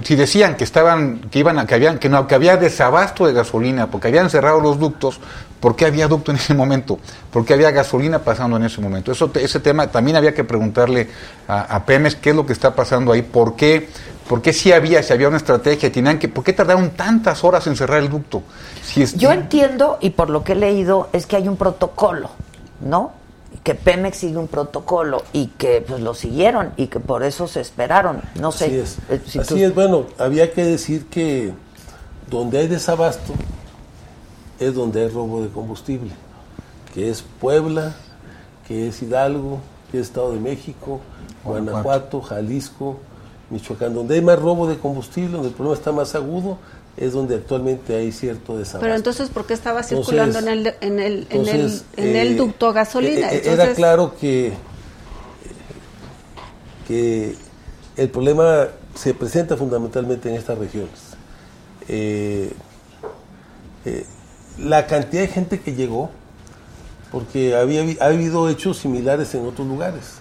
si 0.03 0.15
decían 0.15 0.55
que 0.55 0.63
estaban, 0.63 1.19
que 1.31 1.39
iban 1.39 1.59
a, 1.59 1.65
que 1.65 1.75
habían, 1.75 1.97
que 1.97 2.09
no, 2.09 2.27
que 2.27 2.35
había 2.35 2.57
desabasto 2.57 3.25
de 3.25 3.33
gasolina, 3.33 3.87
porque 3.87 4.09
habían 4.09 4.29
cerrado 4.29 4.59
los 4.59 4.79
ductos, 4.79 5.19
¿por 5.59 5.75
qué 5.75 5.85
había 5.85 6.07
ducto 6.07 6.31
en 6.31 6.37
ese 6.37 6.53
momento? 6.53 6.99
¿Por 7.31 7.45
qué 7.45 7.53
había 7.53 7.71
gasolina 7.71 8.19
pasando 8.19 8.57
en 8.57 8.63
ese 8.63 8.81
momento? 8.81 9.11
Eso, 9.11 9.31
ese 9.35 9.59
tema 9.59 9.87
también 9.87 10.17
había 10.17 10.33
que 10.33 10.43
preguntarle 10.43 11.09
a, 11.47 11.83
Pemex 11.85 12.15
qué 12.15 12.31
es 12.31 12.35
lo 12.35 12.45
que 12.45 12.53
está 12.53 12.75
pasando 12.75 13.13
ahí, 13.13 13.21
por 13.21 13.55
qué, 13.55 13.89
por 14.27 14.41
qué 14.41 14.51
si 14.51 14.71
había, 14.71 15.01
si 15.03 15.13
había 15.13 15.29
una 15.29 15.37
estrategia, 15.37 15.91
tenían 15.91 16.19
que, 16.19 16.27
¿por 16.27 16.43
qué 16.43 16.53
tardaron 16.53 16.89
tantas 16.91 17.43
horas 17.43 17.65
en 17.67 17.75
cerrar 17.75 17.99
el 17.99 18.09
ducto? 18.09 18.43
Si 18.83 19.03
es- 19.03 19.15
yo 19.15 19.31
entiendo, 19.31 19.97
y 20.01 20.09
por 20.11 20.29
lo 20.29 20.43
que 20.43 20.51
he 20.51 20.55
leído, 20.55 21.09
es 21.13 21.25
que 21.25 21.37
hay 21.37 21.47
un 21.47 21.55
protocolo, 21.55 22.29
¿no? 22.81 23.13
Que 23.63 23.75
Pemex 23.75 24.17
sigue 24.17 24.37
un 24.37 24.47
protocolo 24.47 25.23
y 25.33 25.47
que 25.47 25.81
pues 25.85 26.01
lo 26.01 26.13
siguieron 26.13 26.71
y 26.77 26.87
que 26.87 26.99
por 26.99 27.23
eso 27.23 27.47
se 27.47 27.61
esperaron. 27.61 28.21
No 28.39 28.51
sé. 28.51 28.65
Así 28.65 28.75
es. 28.77 28.97
eh, 29.09 29.21
si 29.25 29.39
Así 29.39 29.49
tú- 29.55 29.57
es, 29.61 29.75
bueno, 29.75 30.05
había 30.17 30.51
que 30.51 30.63
decir 30.63 31.07
que 31.07 31.53
donde 32.29 32.59
hay 32.59 32.67
desabasto 32.67 33.33
es 34.59 34.73
donde 34.73 35.01
hay 35.03 35.09
robo 35.09 35.41
de 35.41 35.49
combustible, 35.49 36.11
que 36.93 37.09
es 37.09 37.21
Puebla, 37.21 37.95
que 38.67 38.87
es 38.87 39.01
Hidalgo, 39.01 39.59
que 39.91 39.99
es 39.99 40.07
Estado 40.07 40.31
de 40.33 40.39
México, 40.39 40.99
Guanajuato, 41.43 42.21
Jalisco, 42.21 42.97
Michoacán. 43.49 43.93
Donde 43.93 44.15
hay 44.15 44.21
más 44.21 44.39
robo 44.39 44.67
de 44.67 44.77
combustible, 44.77 45.31
donde 45.33 45.49
el 45.49 45.53
problema 45.53 45.77
está 45.77 45.91
más 45.91 46.15
agudo, 46.15 46.57
es 46.97 47.13
donde 47.13 47.35
actualmente 47.35 47.95
hay 47.95 48.11
cierto 48.11 48.57
desabasto. 48.57 48.79
Pero 48.81 48.95
entonces, 48.95 49.29
¿por 49.29 49.45
qué 49.45 49.53
estaba 49.53 49.83
circulando 49.83 50.39
en 50.39 50.47
el, 50.47 50.67
en 50.67 50.67
el, 50.67 50.75
en 50.81 50.99
el, 50.99 51.27
Entonces, 51.29 51.85
en 51.95 52.15
el 52.15 52.27
eh, 52.33 52.35
ducto 52.35 52.73
gasolina? 52.73 53.31
eh, 53.31 53.35
eh, 53.35 53.41
Entonces, 53.43 53.65
Era 53.65 53.73
claro 53.75 54.15
que, 54.19 54.53
que 56.87 57.35
el 57.95 58.09
problema 58.09 58.67
se 58.95 59.13
presenta 59.13 59.55
fundamentalmente 59.55 60.29
en 60.29 60.35
estas 60.35 60.57
regiones. 60.57 60.99
Eh, 61.87 62.51
eh, 63.85 64.05
la 64.59 64.87
cantidad 64.87 65.21
de 65.21 65.27
gente 65.27 65.59
que 65.59 65.73
llegó, 65.73 66.09
porque 67.11 67.55
había, 67.55 67.85
ha 68.01 68.07
habido 68.07 68.49
hechos 68.49 68.79
similares 68.79 69.33
en 69.35 69.45
otros 69.45 69.67
lugares, 69.67 70.15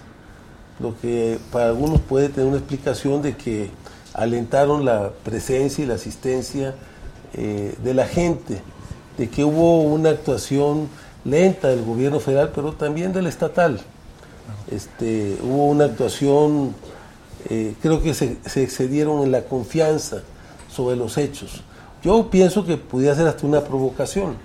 lo 0.79 0.95
que 0.99 1.39
para 1.51 1.65
algunos 1.69 1.99
puede 2.01 2.29
tener 2.29 2.47
una 2.47 2.57
explicación 2.59 3.21
de 3.23 3.35
que 3.35 3.71
alentaron 4.17 4.83
la 4.83 5.11
presencia 5.23 5.83
y 5.83 5.87
la 5.87 5.93
asistencia 5.93 6.75
eh, 7.33 7.75
de 7.83 7.93
la 7.93 8.07
gente, 8.07 8.61
de 9.17 9.29
que 9.29 9.45
hubo 9.45 9.81
una 9.83 10.09
actuación 10.09 10.89
lenta 11.23 11.69
del 11.69 11.85
gobierno 11.85 12.19
federal, 12.19 12.51
pero 12.53 12.73
también 12.73 13.13
del 13.13 13.27
estatal. 13.27 13.79
Este, 14.71 15.37
hubo 15.43 15.67
una 15.67 15.85
actuación, 15.85 16.73
eh, 17.49 17.75
creo 17.81 18.01
que 18.01 18.13
se, 18.13 18.37
se 18.45 18.63
excedieron 18.63 19.23
en 19.23 19.31
la 19.31 19.43
confianza 19.43 20.23
sobre 20.69 20.95
los 20.95 21.17
hechos. 21.17 21.61
Yo 22.03 22.29
pienso 22.29 22.65
que 22.65 22.77
pudiera 22.77 23.15
ser 23.15 23.27
hasta 23.27 23.45
una 23.45 23.61
provocación, 23.61 24.35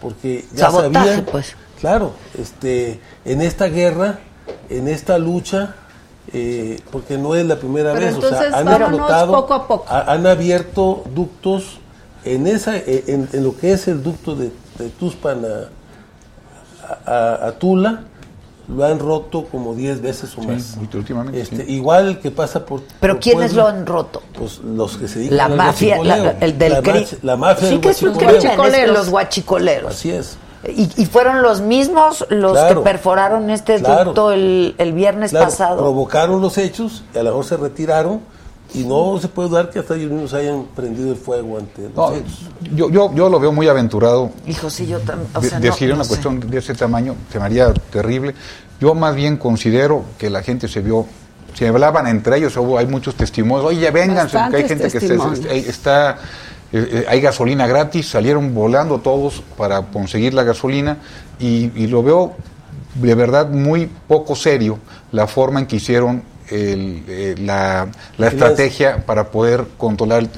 porque 0.00 0.44
ya 0.52 0.70
Sabotaje, 0.70 1.08
sabían, 1.08 1.24
pues. 1.24 1.56
claro, 1.80 2.12
este, 2.38 3.00
en 3.24 3.40
esta 3.40 3.66
guerra, 3.66 4.20
en 4.68 4.86
esta 4.86 5.18
lucha, 5.18 5.74
eh, 6.32 6.80
porque 6.92 7.16
no 7.18 7.34
es 7.34 7.46
la 7.46 7.56
primera 7.56 7.92
Pero 7.94 8.06
vez, 8.06 8.16
o 8.16 8.28
sea, 8.28 8.58
han 8.58 8.68
explotado, 8.68 9.32
poco 9.32 9.54
a 9.54 9.66
poco. 9.68 9.86
ha- 9.88 10.12
han 10.12 10.26
abierto 10.26 11.04
ductos 11.14 11.78
en 12.24 12.46
esa, 12.46 12.76
eh, 12.76 13.04
en, 13.06 13.28
en 13.32 13.44
lo 13.44 13.56
que 13.56 13.72
es 13.72 13.88
el 13.88 14.02
ducto 14.02 14.34
de, 14.36 14.50
de 14.78 14.88
Tuspan 14.98 15.42
a, 15.44 17.10
a- 17.10 17.46
a 17.48 17.52
Tula, 17.52 18.00
lo 18.68 18.84
han 18.84 18.98
roto 18.98 19.46
como 19.46 19.74
10 19.74 20.02
veces 20.02 20.36
o 20.36 20.42
más. 20.42 20.62
Sí, 20.78 20.88
últimamente, 20.96 21.40
Este, 21.40 21.64
sí. 21.64 21.72
Igual 21.72 22.06
el 22.08 22.18
que 22.18 22.30
pasa 22.30 22.66
por. 22.66 22.82
Pero 23.00 23.14
por 23.14 23.22
¿quiénes 23.22 23.54
lo 23.54 23.66
han 23.66 23.86
roto? 23.86 24.22
Pues 24.38 24.58
los 24.58 24.98
que 24.98 25.08
se 25.08 25.20
dedican 25.20 25.38
La 25.38 25.44
al 25.46 25.54
mafia, 25.56 26.02
la- 26.04 26.32
el 26.40 26.58
del 26.58 26.72
la, 26.72 27.04
la 27.22 27.36
mafia 27.36 27.68
Sí, 27.68 27.78
del 27.78 27.80
que 27.80 28.04
guachicoleo. 28.24 28.92
los 28.92 29.08
guachicoleros. 29.08 29.92
Así 29.94 30.10
es. 30.10 30.36
Y, 30.68 30.90
y 30.96 31.06
fueron 31.06 31.42
los 31.42 31.60
mismos 31.60 32.26
los 32.30 32.52
Claro. 32.52 32.82
que 32.82 32.90
perforaron 32.90 33.50
este 33.50 33.78
Claro. 33.78 34.06
ducto 34.06 34.32
el, 34.32 34.74
el 34.78 34.92
viernes 34.92 35.30
Claro, 35.30 35.46
pasado. 35.46 35.76
provocaron 35.78 36.40
los 36.40 36.58
hechos 36.58 37.02
y 37.14 37.18
a 37.18 37.22
lo 37.22 37.30
mejor 37.30 37.44
se 37.44 37.56
retiraron 37.56 38.20
y 38.74 38.84
no 38.84 39.18
se 39.18 39.28
puede 39.28 39.48
dar 39.48 39.70
que 39.70 39.78
hasta 39.78 39.94
ellos 39.94 40.10
mismos 40.10 40.34
hayan 40.34 40.64
prendido 40.76 41.10
el 41.10 41.16
fuego 41.16 41.56
ante 41.58 41.82
los 41.82 41.94
No, 41.94 42.12
hechos. 42.12 42.40
yo, 42.74 42.90
yo, 42.90 43.14
yo 43.14 43.28
lo 43.30 43.40
veo 43.40 43.50
muy 43.50 43.66
aventurado. 43.66 44.30
Hijo, 44.46 44.68
sí, 44.68 44.86
yo 44.86 44.98
también. 45.00 45.30
O 45.34 45.40
De- 45.40 45.48
sea, 45.48 45.58
decir 45.58 45.88
no 45.88 45.94
una 45.94 46.04
sé. 46.04 46.08
cuestión 46.08 46.40
de 46.40 46.58
ese 46.58 46.74
tamaño 46.74 47.14
se 47.32 47.38
me 47.38 47.46
haría 47.46 47.72
terrible. 47.72 48.34
Yo 48.80 48.94
más 48.94 49.14
bien 49.14 49.38
considero 49.38 50.04
que 50.18 50.28
la 50.28 50.42
gente 50.42 50.68
se 50.68 50.80
vio, 50.82 51.06
se 51.54 51.66
hablaban 51.66 52.06
entre 52.08 52.36
ellos, 52.36 52.56
hubo, 52.58 52.76
hay 52.78 52.86
muchos 52.86 53.14
testimonios, 53.14 53.64
oye, 53.66 53.90
vénganse, 53.90 54.38
porque 54.38 54.56
hay 54.58 54.68
gente 54.68 54.84
que 54.90 55.00
testimonios. 55.00 55.38
está, 55.46 55.54
está- 55.54 56.18
eh, 56.72 56.88
eh, 56.90 57.04
hay 57.08 57.20
gasolina 57.20 57.66
gratis, 57.66 58.08
salieron 58.08 58.54
volando 58.54 58.98
todos 58.98 59.42
para 59.56 59.82
conseguir 59.82 60.34
la 60.34 60.42
gasolina 60.42 60.98
y, 61.38 61.70
y 61.74 61.86
lo 61.86 62.02
veo 62.02 62.36
de 62.94 63.14
verdad 63.14 63.48
muy 63.48 63.90
poco 64.06 64.34
serio 64.34 64.78
la 65.12 65.26
forma 65.26 65.60
en 65.60 65.66
que 65.66 65.76
hicieron 65.76 66.22
el, 66.50 67.04
eh, 67.08 67.34
la, 67.38 67.88
la 68.16 68.28
estrategia 68.28 69.04
para 69.04 69.30
poder 69.30 69.64
controlar. 69.76 70.28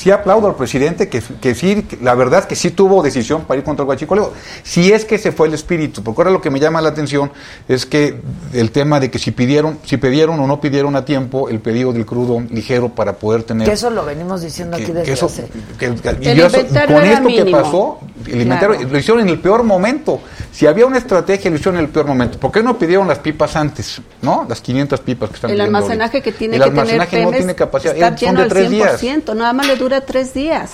El- 0.00 0.04
Sí 0.04 0.10
aplaudo 0.10 0.46
al 0.48 0.54
presidente 0.54 1.08
que, 1.08 1.22
que 1.40 1.54
sí, 1.54 1.82
que 1.82 1.98
la 2.02 2.14
verdad 2.14 2.44
que 2.46 2.54
sí 2.56 2.70
tuvo 2.70 3.02
decisión 3.02 3.42
para 3.44 3.58
ir 3.58 3.64
contra 3.64 3.82
el 3.82 3.86
guachicoleo. 3.86 4.32
Si 4.62 4.90
es 4.92 5.04
que 5.04 5.18
se 5.18 5.30
fue 5.30 5.48
el 5.48 5.54
espíritu, 5.54 6.02
porque 6.02 6.22
ahora 6.22 6.30
lo 6.30 6.40
que 6.40 6.48
me 6.50 6.58
llama 6.58 6.80
la 6.80 6.88
atención 6.88 7.30
es 7.68 7.84
que 7.86 8.18
el 8.54 8.70
tema 8.70 8.98
de 8.98 9.10
que 9.10 9.18
si 9.18 9.30
pidieron, 9.30 9.78
si 9.84 9.98
pidieron 9.98 10.40
o 10.40 10.46
no 10.46 10.60
pidieron 10.60 10.96
a 10.96 11.04
tiempo 11.04 11.48
el 11.50 11.60
pedido 11.60 11.92
del 11.92 12.06
crudo 12.06 12.40
ligero 12.50 12.88
para 12.88 13.12
poder 13.14 13.42
tener 13.42 13.66
Que 13.68 13.74
eso 13.74 13.90
lo 13.90 14.04
venimos 14.04 14.40
diciendo 14.42 14.76
que- 14.76 14.84
aquí 14.84 14.92
que 14.92 14.98
desde 15.00 15.12
eso- 15.12 15.26
hace. 15.26 15.46
que- 15.78 15.94
que- 15.94 16.16
y 16.20 16.28
El 16.28 16.40
eso- 16.40 16.56
con 16.86 17.04
esto 17.04 17.28
que 17.28 17.50
pasó, 17.50 17.98
el 18.26 18.40
inventario 18.42 18.76
Claro. 18.76 18.92
lo 18.92 18.98
hicieron 18.98 19.22
en 19.22 19.28
el 19.28 19.38
peor 19.40 19.62
momento. 19.64 20.20
Si 20.52 20.66
había 20.66 20.86
una 20.86 20.98
estrategia, 20.98 21.50
lo 21.50 21.56
hicieron 21.56 21.76
en 21.78 21.84
el 21.84 21.90
peor 21.90 22.06
momento. 22.06 22.38
¿Por 22.38 22.50
qué 22.50 22.62
no 22.62 22.76
pidieron 22.78 23.06
las 23.06 23.18
pipas 23.18 23.54
antes? 23.54 24.00
¿No? 24.22 24.46
Las 24.48 24.60
500 24.60 25.00
pipas 25.00 25.28
que 25.30 25.36
están 25.36 25.50
El 25.50 25.56
pidiendo 25.58 25.78
almacenaje 25.78 26.16
ahorita. 26.18 26.24
que 26.24 26.32
tiene 26.38 26.56
el 26.56 26.62
que 26.62 26.68
tener 26.70 26.80
almacenaje 26.80 27.22
no 27.24 27.30
tiene 27.30 27.54
capacidad. 27.54 27.94
está 27.94 28.06
Eh, 28.06 28.10
son 28.10 28.18
lleno 28.18 28.38
de 28.38 28.42
al 28.44 28.48
tres 28.48 28.70
días. 28.70 29.00
100%, 29.00 29.34
nada 29.34 29.52
más 29.52 29.66
le 29.66 29.76
dura 29.76 29.89
tres 30.00 30.32
días. 30.34 30.72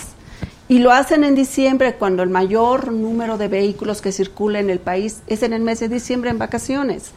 Y 0.69 0.81
lo 0.81 0.93
hacen 0.93 1.25
en 1.25 1.35
diciembre, 1.35 1.95
cuando 1.95 2.23
el 2.23 2.29
mayor 2.29 2.93
número 2.93 3.39
de 3.39 3.49
vehículos 3.49 4.03
que 4.03 4.13
circula 4.13 4.59
en 4.59 4.69
el 4.69 4.81
país 4.81 5.23
es 5.29 5.43
en 5.43 5.53
el 5.55 5.63
mes 5.63 5.81
de 5.81 5.89
diciembre 5.89 6.29
en 6.29 6.39
vacaciones. 6.39 7.13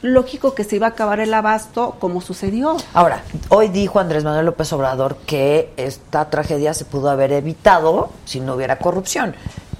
Lógico 0.00 0.54
que 0.54 0.64
se 0.64 0.76
iba 0.76 0.86
a 0.86 0.90
acabar 0.90 1.18
el 1.20 1.34
abasto 1.34 1.96
como 1.98 2.20
sucedió. 2.20 2.76
Ahora, 2.92 3.22
hoy 3.48 3.68
dijo 3.68 3.98
Andrés 4.00 4.22
Manuel 4.22 4.46
López 4.46 4.72
Obrador 4.72 5.16
que 5.26 5.72
esta 5.76 6.30
tragedia 6.30 6.72
se 6.72 6.84
pudo 6.84 7.10
haber 7.10 7.32
evitado 7.32 8.10
si 8.26 8.38
no 8.40 8.54
hubiera 8.54 8.78
corrupción. 8.78 9.34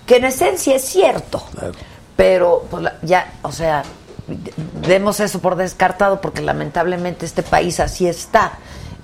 Que 0.06 0.16
en 0.16 0.24
esencia 0.24 0.74
es 0.76 0.82
cierto. 0.82 1.42
Claro. 1.52 1.72
Pero 2.16 2.64
pues, 2.70 2.82
la- 2.82 2.96
ya, 3.02 3.34
o 3.42 3.52
sea, 3.52 3.82
demos 4.86 5.20
eso 5.20 5.40
por 5.40 5.56
descartado 5.56 6.20
porque 6.20 6.42
lamentablemente 6.42 7.26
este 7.26 7.42
país 7.42 7.78
así 7.80 8.06
está. 8.08 8.52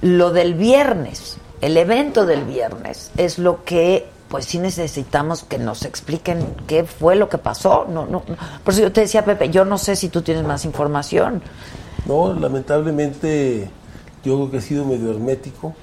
Lo 0.00 0.30
del 0.32 0.54
viernes, 0.54 1.36
el 1.60 1.76
evento 1.76 2.26
del 2.26 2.44
viernes, 2.44 3.10
es 3.16 3.38
lo 3.38 3.64
que 3.64 4.06
pues 4.28 4.44
sí 4.44 4.58
necesitamos 4.60 5.42
que 5.42 5.58
nos 5.58 5.84
expliquen 5.84 6.46
qué 6.68 6.84
fue 6.84 7.16
lo 7.16 7.28
que 7.28 7.36
pasó. 7.36 7.86
No, 7.88 8.06
no, 8.06 8.22
no. 8.28 8.36
Por 8.62 8.72
eso 8.72 8.82
yo 8.82 8.92
te 8.92 9.00
decía, 9.00 9.24
Pepe, 9.24 9.50
yo 9.50 9.64
no 9.64 9.76
sé 9.76 9.96
si 9.96 10.08
tú 10.08 10.22
tienes 10.22 10.44
más 10.44 10.64
información. 10.64 11.42
No, 12.06 12.32
lamentablemente 12.32 13.68
yo 14.24 14.36
creo 14.36 14.50
que 14.52 14.58
ha 14.58 14.60
sido 14.60 14.84
medio 14.84 15.10
hermético 15.10 15.74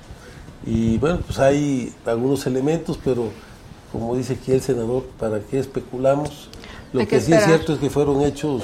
y 0.66 0.98
bueno, 0.98 1.20
pues 1.26 1.40
hay 1.40 1.94
algunos 2.06 2.48
elementos, 2.48 2.98
pero 3.04 3.30
como 3.92 4.16
dice 4.16 4.34
aquí 4.34 4.54
el 4.54 4.62
senador, 4.62 5.04
¿para 5.20 5.40
qué 5.42 5.60
especulamos? 5.60 6.50
Lo 6.94 7.02
Hay 7.02 7.06
que, 7.06 7.18
que 7.18 7.22
sí 7.22 7.34
es 7.34 7.44
cierto 7.44 7.74
es 7.74 7.80
que 7.80 7.90
fueron 7.90 8.22
hechos 8.22 8.64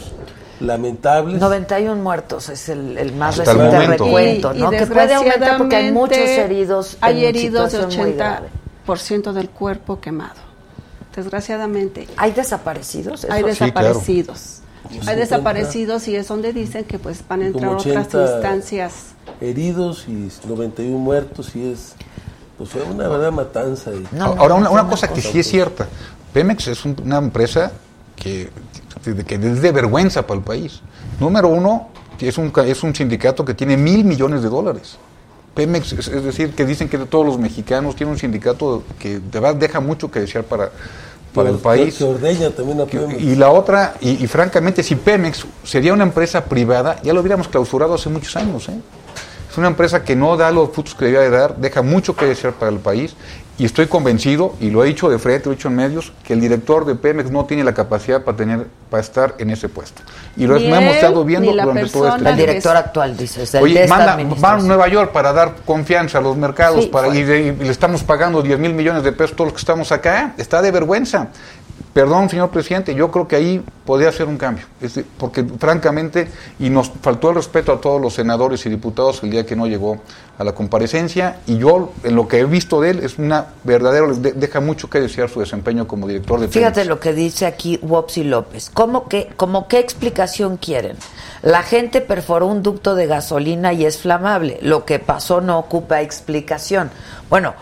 lamentables. 0.60 1.40
91 1.40 2.02
muertos 2.02 2.50
es 2.50 2.70
el, 2.70 2.98
el 2.98 3.14
más 3.14 3.40
Hasta 3.40 3.54
reciente 3.54 3.88
recuento, 3.88 4.54
Y- 4.54 4.60
¿no? 4.60 4.74
y 4.74 4.78
que 4.78 4.86
puede 4.88 5.14
aumentar 5.14 5.58
porque 5.58 5.76
hay 5.76 5.92
muchos 5.92 6.18
heridos. 6.18 6.98
Hay 7.02 7.20
en 7.24 7.30
heridos 7.30 7.72
de 7.72 7.78
situación 7.80 8.04
muy 8.06 8.14
grave. 8.14 8.48
80% 8.88 9.32
del 9.34 9.50
cuerpo 9.50 10.00
quemado. 10.00 10.42
Desgraciadamente. 11.16 12.08
¿Hay 12.18 12.32
desaparecidos? 12.32 13.26
Hay 13.26 13.44
Eso- 13.44 13.66
Sí, 13.66 13.72
claro. 13.72 13.88
desaparecidos. 13.90 14.60
Hay 14.86 14.90
50. 15.00 15.16
desaparecidos 15.16 16.08
y 16.08 16.16
es 16.16 16.28
donde 16.28 16.52
dicen 16.54 16.84
que 16.84 17.00
pues 17.00 17.24
van 17.28 17.42
a 17.42 17.46
entrar 17.48 17.70
otras 17.76 17.86
80 18.08 18.22
instancias. 18.34 18.94
heridos 19.40 20.06
y 20.08 20.30
91 20.48 20.98
muertos 20.98 21.56
y 21.56 21.72
es 21.72 21.94
pues 22.58 22.70
fue 22.70 22.84
una 22.84 23.04
verdadera 23.08 23.32
matanza 23.32 23.92
y- 23.92 24.06
No, 24.16 24.36
no, 24.36 24.42
Ahora, 24.42 24.56
una, 24.56 24.88
cosa 24.88 25.08
que 25.08 25.22
sí 25.22 25.40
es 25.40 25.48
cierta. 25.48 25.88
Pemex 26.34 26.68
es 26.68 26.86
un- 26.86 26.96
una 27.04 27.18
empresa 27.18 27.72
que, 28.16 28.50
que 29.26 29.36
es 29.36 29.62
de 29.62 29.72
vergüenza 29.72 30.26
para 30.26 30.40
el 30.40 30.44
país. 30.44 30.82
Número 31.20 31.48
uno, 31.48 31.90
es 32.28 32.38
un, 32.38 32.52
es 32.66 32.84
un 32.84 32.96
sindicato 32.96 33.44
que 33.44 33.54
tiene 33.54 33.78
mil 33.78 34.04
millones 34.04 34.42
de 34.44 34.50
dólares. 34.50 34.98
Pemex, 35.54 35.94
es, 35.94 36.08
es 36.08 36.24
decir, 36.24 36.54
que 36.56 36.66
dicen 36.66 36.90
que 36.90 36.98
de 36.98 37.06
todos 37.06 37.26
los 37.26 37.38
mexicanos 37.38 37.96
tiene 37.96 38.12
un 38.12 38.18
sindicato 38.18 38.84
que 38.98 39.20
de 39.20 39.40
verdad 39.40 39.56
deja 39.56 39.80
mucho 39.80 40.10
que 40.10 40.22
desear 40.22 40.44
para, 40.44 40.72
para 41.34 41.50
el 41.50 41.58
país. 41.58 41.96
que. 42.88 42.98
Y 43.20 43.36
la 43.36 43.52
otra, 43.52 43.96
y, 44.02 44.24
y 44.24 44.28
francamente, 44.28 44.82
si 44.82 44.96
Pemex 44.96 45.46
sería 45.64 45.94
una 45.94 46.04
empresa 46.04 46.46
privada, 46.46 47.00
ya 47.04 47.14
lo 47.14 47.22
hubiéramos 47.22 47.48
clausurado 47.48 47.94
hace 47.94 48.10
muchos 48.10 48.36
años. 48.36 48.68
¿eh? 48.70 48.80
Es 49.52 49.58
una 49.60 49.68
empresa 49.68 50.04
que 50.04 50.16
no 50.16 50.36
da 50.36 50.50
los 50.50 50.72
frutos 50.72 50.96
que 50.96 51.06
debería 51.06 51.30
de 51.30 51.38
dar, 51.38 51.58
deja 51.58 51.84
mucho 51.84 52.16
que 52.16 52.26
desear 52.26 52.54
para 52.54 52.72
el 52.72 52.80
país. 52.80 53.16
Y 53.60 53.66
estoy 53.66 53.86
convencido, 53.86 54.56
y 54.60 54.72
lo 54.72 54.84
he 54.84 54.88
dicho 54.88 55.10
de 55.12 55.20
frente, 55.20 55.46
lo 55.46 55.52
he 55.54 55.56
dicho 55.56 55.68
en 55.68 55.76
medios, 55.76 56.12
que 56.24 56.34
el 56.34 56.42
director 56.42 56.86
de 56.86 56.96
Pemex 56.96 57.30
no 57.30 57.46
tiene 57.46 57.64
la 57.64 57.74
capacidad 57.74 58.24
para 58.24 58.36
tener 58.36 58.68
para 58.90 59.02
estar 59.02 59.36
en 59.38 59.52
ese 59.52 59.70
puesto. 59.70 60.02
Y 60.36 60.48
lo 60.48 60.58
hemos 60.58 60.96
estado 60.96 61.24
viendo 61.24 61.52
durante 61.52 61.86
todo 61.88 62.08
este 62.16 62.30
El 62.30 62.36
director 62.36 62.76
actual, 62.76 63.16
dices. 63.16 63.54
El 63.54 63.60
de 63.60 63.64
Oye, 63.64 63.84
esta 63.84 63.96
manda, 63.96 64.36
va 64.44 64.54
a. 64.54 64.58
Nueva 64.58 64.88
York 64.88 65.12
para 65.12 65.34
dar 65.34 65.54
confianza 65.66 66.18
a 66.18 66.22
los 66.22 66.36
mercados 66.36 66.84
Sí, 66.86 66.90
para, 66.90 67.08
y, 67.16 67.24
de- 67.24 67.42
y 67.60 67.64
le 67.64 67.70
estamos 67.70 68.04
pagando 68.04 68.42
10 68.42 68.58
mil 68.58 68.74
millones 68.74 69.04
de 69.04 69.12
pesos 69.12 69.36
todos 69.36 69.48
los 69.50 69.54
que 69.54 69.60
estamos 69.60 69.92
acá. 69.92 70.34
Está 70.38 70.62
de 70.62 70.72
vergüenza. 70.72 71.30
Perdón, 71.94 72.28
señor 72.28 72.50
presidente, 72.50 72.96
yo 72.96 73.12
creo 73.12 73.28
que 73.28 73.36
ahí 73.36 73.64
podría 73.86 74.12
ser 74.12 74.26
un 74.26 74.38
cambio, 74.38 74.66
Es 74.82 74.96
de- 74.96 75.04
porque 75.04 75.44
francamente, 75.60 76.28
y 76.58 76.72
nos 76.72 76.90
faltó 76.90 77.30
el 77.30 77.36
respeto 77.36 77.72
a 77.72 77.80
todos 77.80 78.02
los 78.02 78.16
senadores 78.16 78.66
y 78.66 78.70
diputados 78.70 79.22
el 79.22 79.30
día 79.30 79.46
que 79.46 79.56
no 79.56 79.68
llegó 79.68 80.00
a 80.40 80.44
la 80.44 80.54
comparecencia, 80.56 81.38
y 81.46 81.60
yo, 81.60 81.92
en 82.04 82.16
lo 82.16 82.28
que 82.28 82.40
he 82.40 82.46
visto 82.46 82.82
de 82.82 82.90
él, 82.90 83.00
es 83.04 83.20
una 83.20 83.46
verdadera, 83.64 84.08
de- 84.08 84.32
deja 84.32 84.60
mucho 84.60 84.90
que 84.90 85.00
desear 85.00 85.30
su 85.30 85.40
desempeño 85.40 85.88
como 85.88 86.08
director 86.08 86.40
de 86.40 86.48
Fíjate 86.48 86.74
Pemex. 86.82 86.88
lo 86.90 87.00
que 87.00 87.14
dice 87.14 87.46
aquí 87.46 87.78
Wopsi 87.84 88.24
López. 88.24 88.72
¿Cómo 88.74 89.08
que, 89.08 89.28
como 89.38 89.68
qué 89.68 89.78
explicación 89.78 90.58
quieren? 90.58 90.98
La 91.44 91.62
gente 91.62 92.02
perforó 92.02 92.48
un 92.48 92.64
ducto 92.64 92.96
de 92.96 93.06
gasolina 93.06 93.72
y 93.72 93.86
es 93.86 94.00
flamable. 94.00 94.58
Lo 94.64 94.84
que 94.86 94.98
pasó 94.98 95.42
no 95.42 95.60
ocupa 95.60 96.02
explicación. 96.02 96.90
Bueno, 97.30 97.54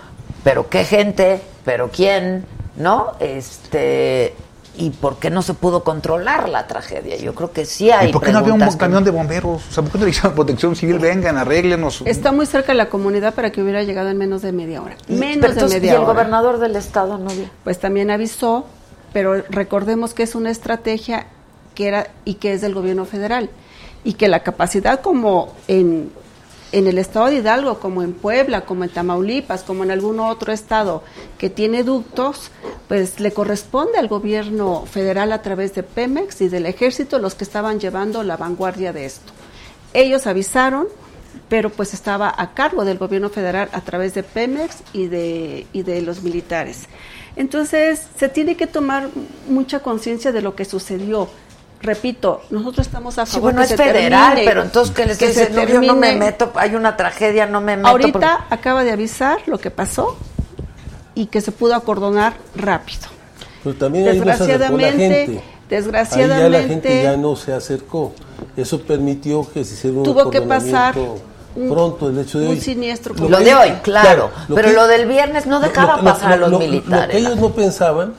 pero 0.46 0.70
qué 0.70 0.86
gente, 0.86 1.42
pero 1.66 1.90
quién, 1.92 2.46
¿no? 2.82 3.14
Este 3.20 4.36
y 4.78 4.90
por 4.90 5.18
qué 5.18 5.30
no 5.30 5.42
se 5.42 5.54
pudo 5.54 5.84
controlar 5.84 6.48
la 6.48 6.66
tragedia. 6.66 7.18
Yo 7.18 7.36
creo 7.36 7.52
que 7.52 7.66
sí 7.66 7.92
hay 7.92 8.10
¿Y 8.10 8.14
por 8.14 8.24
qué 8.24 8.32
no 8.32 8.40
había 8.40 8.54
un 8.54 8.78
camión 8.78 9.04
de 9.04 9.12
bomberos? 9.12 9.62
O 9.70 9.72
sea, 9.72 9.84
¿por 9.84 9.92
qué 9.92 9.98
no 9.98 10.06
le 10.06 10.12
dijeron 10.12 10.34
protección 10.34 10.76
civil? 10.76 10.98
Vengan, 10.98 11.38
arréglenos. 11.38 12.04
Está 12.06 12.32
muy 12.32 12.46
cerca 12.46 12.72
de 12.72 12.78
la 12.78 12.88
comunidad 12.90 13.34
para 13.34 13.52
que 13.52 13.62
hubiera 13.62 13.84
llegado 13.84 14.10
en 14.10 14.18
menos 14.18 14.42
de 14.42 14.52
media 14.54 14.82
hora. 14.82 14.96
Menos 15.08 15.38
pero 15.42 15.42
de 15.42 15.54
entonces, 15.54 15.82
media 15.82 15.92
y 15.92 15.96
el 15.96 16.02
hora. 16.02 16.14
gobernador 16.14 16.60
del 16.60 16.76
estado 16.76 17.18
no 17.18 17.30
vio. 17.32 17.50
Pues 17.64 17.80
también 17.80 18.12
avisó, 18.12 18.66
pero 19.12 19.44
recordemos 19.50 20.14
que 20.14 20.24
es 20.24 20.36
una 20.36 20.50
estrategia 20.50 21.28
que 21.76 21.88
era 21.88 22.08
y 22.24 22.36
que 22.36 22.54
es 22.54 22.62
del 22.62 22.74
gobierno 22.74 23.06
federal 23.06 23.50
y 24.04 24.14
que 24.14 24.28
la 24.28 24.42
capacidad 24.42 25.02
como 25.02 25.54
en 25.68 26.12
en 26.72 26.88
el 26.88 26.98
estado 26.98 27.28
de 27.28 27.36
Hidalgo, 27.36 27.80
como 27.80 28.02
en 28.02 28.14
Puebla, 28.14 28.62
como 28.62 28.84
en 28.84 28.90
Tamaulipas, 28.90 29.64
como 29.64 29.84
en 29.84 29.92
algún 29.92 30.20
otro 30.20 30.54
estado 30.54 31.04
que 31.38 31.50
tiene 31.50 31.84
ductos, 31.84 32.52
pues 32.88 33.20
le 33.20 33.32
corresponde 33.32 33.98
al 33.98 34.08
gobierno 34.08 34.86
federal 34.86 35.34
a 35.34 35.42
través 35.42 35.74
de 35.76 35.84
Pemex 35.84 36.42
y 36.42 36.48
del 36.48 36.66
ejército 36.66 37.20
los 37.20 37.36
que 37.36 37.44
estaban 37.44 37.80
llevando 37.80 38.24
la 38.24 38.38
vanguardia 38.38 38.94
de 38.94 39.06
esto. 39.06 39.34
Ellos 39.94 40.28
avisaron, 40.28 40.88
pero 41.50 41.70
pues 41.70 41.94
estaba 41.94 42.34
a 42.36 42.54
cargo 42.54 42.86
del 42.86 42.98
gobierno 42.98 43.30
federal 43.30 43.70
a 43.74 43.82
través 43.82 44.14
de 44.14 44.24
Pemex 44.24 44.78
y 44.94 45.08
de, 45.08 45.68
y 45.74 45.84
de 45.84 46.02
los 46.02 46.24
militares. 46.24 46.88
Entonces, 47.36 48.02
se 48.18 48.30
tiene 48.30 48.56
que 48.56 48.68
tomar 48.68 49.10
mucha 49.48 49.80
conciencia 49.80 50.32
de 50.32 50.42
lo 50.42 50.56
que 50.56 50.66
sucedió. 50.66 51.30
Repito, 51.82 52.42
nosotros 52.52 52.86
estamos 52.86 53.18
a 53.18 53.26
Sí, 53.26 53.34
favor 53.34 53.54
bueno, 53.54 53.60
que 53.60 53.64
es 53.64 53.70
se 53.70 53.78
federal, 53.78 54.30
termine, 54.36 54.46
pero 54.50 54.62
entonces 54.64 54.94
que 54.96 55.06
les 55.06 55.18
que 55.18 55.50
no, 55.52 55.64
yo 55.66 55.82
no 55.82 55.96
me 55.96 56.16
meto, 56.16 56.52
hay 56.56 56.76
una 56.76 56.96
tragedia, 56.96 57.48
no 57.48 57.60
me 57.60 57.76
meto. 57.76 57.90
Ahorita 57.90 58.12
porque- 58.12 58.54
acaba 58.56 58.84
de 58.84 58.92
avisar 58.92 59.40
lo 59.48 59.58
que 59.58 59.72
pasó 59.72 60.16
y 61.16 61.26
que 61.26 61.42
se 61.42 61.52
pudo 61.52 61.74
acordonar 61.76 62.34
rápido. 62.56 63.08
Pero 63.64 63.76
también 63.76 64.08
ahí 64.10 64.20
no 64.20 64.26
se 64.26 64.32
acercó 64.32 64.48
la 64.48 64.58
Desgraciadamente, 64.58 65.26
gente. 65.26 65.44
desgraciadamente, 65.70 66.44
Ahí 66.46 66.52
ya 66.52 66.60
la 66.62 66.68
gente 66.68 67.04
ya 67.04 67.18
no 67.18 67.36
se 67.36 67.54
acercó. 67.54 68.14
Eso 68.56 68.82
permitió 68.82 69.48
que 69.52 69.66
se 69.66 69.74
hiciera 69.74 69.98
un 69.98 70.04
Tuvo 70.04 70.30
que 70.30 70.42
pasar 70.42 70.94
pronto 71.68 72.10
el 72.10 72.20
hecho 72.20 72.40
de 72.40 72.46
un 72.46 72.52
hoy. 72.52 72.62
siniestro 72.62 73.14
Lo 73.28 73.40
de 73.40 73.56
hoy, 73.56 73.72
claro, 73.82 74.30
pero 74.54 74.68
que- 74.70 74.74
lo 74.74 74.88
del 74.88 75.08
viernes 75.08 75.48
no 75.48 75.60
dejaba 75.60 76.00
pasar 76.02 76.34
a 76.34 76.38
los 76.38 76.60
militares. 76.60 77.08
Lo 77.08 77.12
que 77.12 77.18
ellos 77.18 77.38
no 77.40 77.50
pensaban 77.54 78.14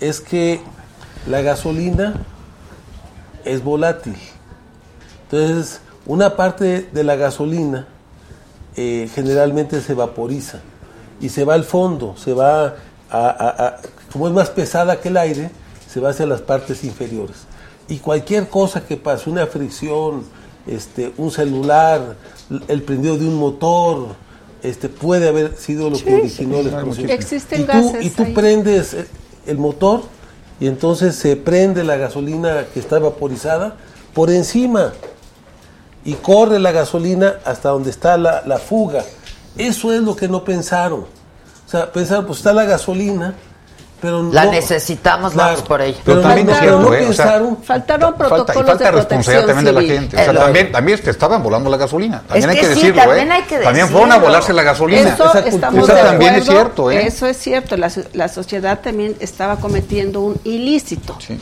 es 0.00 0.20
que 0.20 0.60
la 1.28 1.40
gasolina 1.42 2.14
es 3.44 3.62
volátil. 3.62 4.16
Entonces, 5.30 5.80
una 6.06 6.36
parte 6.36 6.88
de 6.92 7.04
la 7.04 7.16
gasolina 7.16 7.86
eh, 8.76 9.08
generalmente 9.14 9.80
se 9.80 9.94
vaporiza 9.94 10.60
y 11.20 11.28
se 11.28 11.44
va 11.44 11.54
al 11.54 11.64
fondo, 11.64 12.14
se 12.16 12.32
va 12.32 12.64
a, 12.66 12.72
a- 13.10 13.66
a- 13.66 13.76
como 14.12 14.28
es 14.28 14.34
más 14.34 14.50
pesada 14.50 15.00
que 15.00 15.08
el 15.08 15.16
aire, 15.16 15.50
se 15.88 16.00
va 16.00 16.10
hacia 16.10 16.26
las 16.26 16.40
partes 16.40 16.82
inferiores. 16.84 17.36
Y 17.88 17.98
cualquier 17.98 18.48
cosa 18.48 18.84
que 18.84 18.96
pase, 18.96 19.28
una 19.28 19.46
fricción, 19.46 20.24
este, 20.66 21.12
un 21.18 21.30
celular, 21.30 22.16
el 22.68 22.82
prendido 22.82 23.16
de 23.18 23.26
un 23.26 23.34
motor, 23.36 24.08
este, 24.62 24.88
puede 24.88 25.28
haber 25.28 25.56
sido 25.56 25.90
lo 25.90 25.98
que 25.98 26.14
originó 26.14 26.62
la 26.62 26.70
explosión. 26.70 27.10
Existen 27.10 27.62
y 27.62 27.64
tú, 27.64 27.72
gases 27.72 28.04
y 28.06 28.10
tú 28.10 28.22
ahí. 28.22 28.32
prendes 28.34 28.94
el- 28.94 29.06
el 29.46 29.58
motor 29.58 30.02
y 30.62 30.68
entonces 30.68 31.16
se 31.16 31.34
prende 31.34 31.82
la 31.82 31.96
gasolina 31.96 32.66
que 32.72 32.78
está 32.78 33.00
vaporizada 33.00 33.74
por 34.14 34.30
encima 34.30 34.92
y 36.04 36.14
corre 36.14 36.60
la 36.60 36.70
gasolina 36.70 37.34
hasta 37.44 37.70
donde 37.70 37.90
está 37.90 38.16
la, 38.16 38.44
la 38.46 38.58
fuga. 38.58 39.02
Eso 39.58 39.92
es 39.92 40.00
lo 40.02 40.14
que 40.14 40.28
no 40.28 40.44
pensaron. 40.44 41.00
O 41.00 41.68
sea, 41.68 41.90
pensaron, 41.90 42.26
pues 42.26 42.38
está 42.38 42.52
la 42.52 42.62
gasolina, 42.64 43.34
pero 44.02 44.22
La 44.32 44.44
no- 44.46 44.50
necesitamos, 44.50 45.34
vamos 45.34 45.62
por 45.62 45.80
ella. 45.80 45.96
Pero 46.04 46.18
Pero, 46.20 46.28
también 46.28 46.46
no, 46.48 46.52
es 46.52 46.58
pero 46.58 46.72
cierto, 46.72 46.90
no 46.90 46.94
¿eh? 46.96 47.06
O 47.08 47.12
sea. 47.12 47.26
Faltaron 47.26 47.56
Falta, 47.64 48.04
y 48.04 48.28
protocolos 48.28 48.66
falta 48.68 48.84
de 48.84 48.90
responsabilidad 48.90 49.44
protección 49.46 49.46
también 49.46 49.64
de 49.64 49.72
la 49.72 49.80
civil. 49.80 49.94
gente. 50.00 50.16
O 50.16 50.24
sea, 50.24 50.34
también, 50.44 50.72
también 50.72 50.98
es 50.98 51.04
que 51.04 51.10
estaban 51.10 51.42
volando 51.42 51.70
la 51.70 51.76
gasolina. 51.78 52.22
También 52.28 52.50
Es 52.50 52.56
hay 52.56 52.60
que 52.60 52.68
que 52.68 52.74
sí, 52.74 52.80
decirlo, 52.80 53.02
también 53.02 53.28
¿eh? 53.28 53.32
hay 53.34 53.42
que 53.44 53.58
También 53.58 53.88
fueron 53.88 54.10
a 54.10 54.14
decirlo. 54.14 54.28
volarse 54.28 54.52
la 54.52 54.62
gasolina. 54.64 55.08
Eso 55.14 55.28
Esa 55.30 55.38
estamos 55.46 55.86
de 55.86 55.94
también 55.94 56.34
es 56.34 56.42
acuerdo, 56.42 56.60
cierto, 56.62 56.90
¿eh? 56.90 57.06
Eso 57.06 57.26
es 57.26 57.36
cierto. 57.38 57.76
La, 57.76 57.90
la 58.12 58.28
sociedad 58.28 58.80
también 58.80 59.16
estaba 59.20 59.56
cometiendo 59.56 60.20
un 60.20 60.40
ilícito. 60.44 61.16
Sí. 61.24 61.40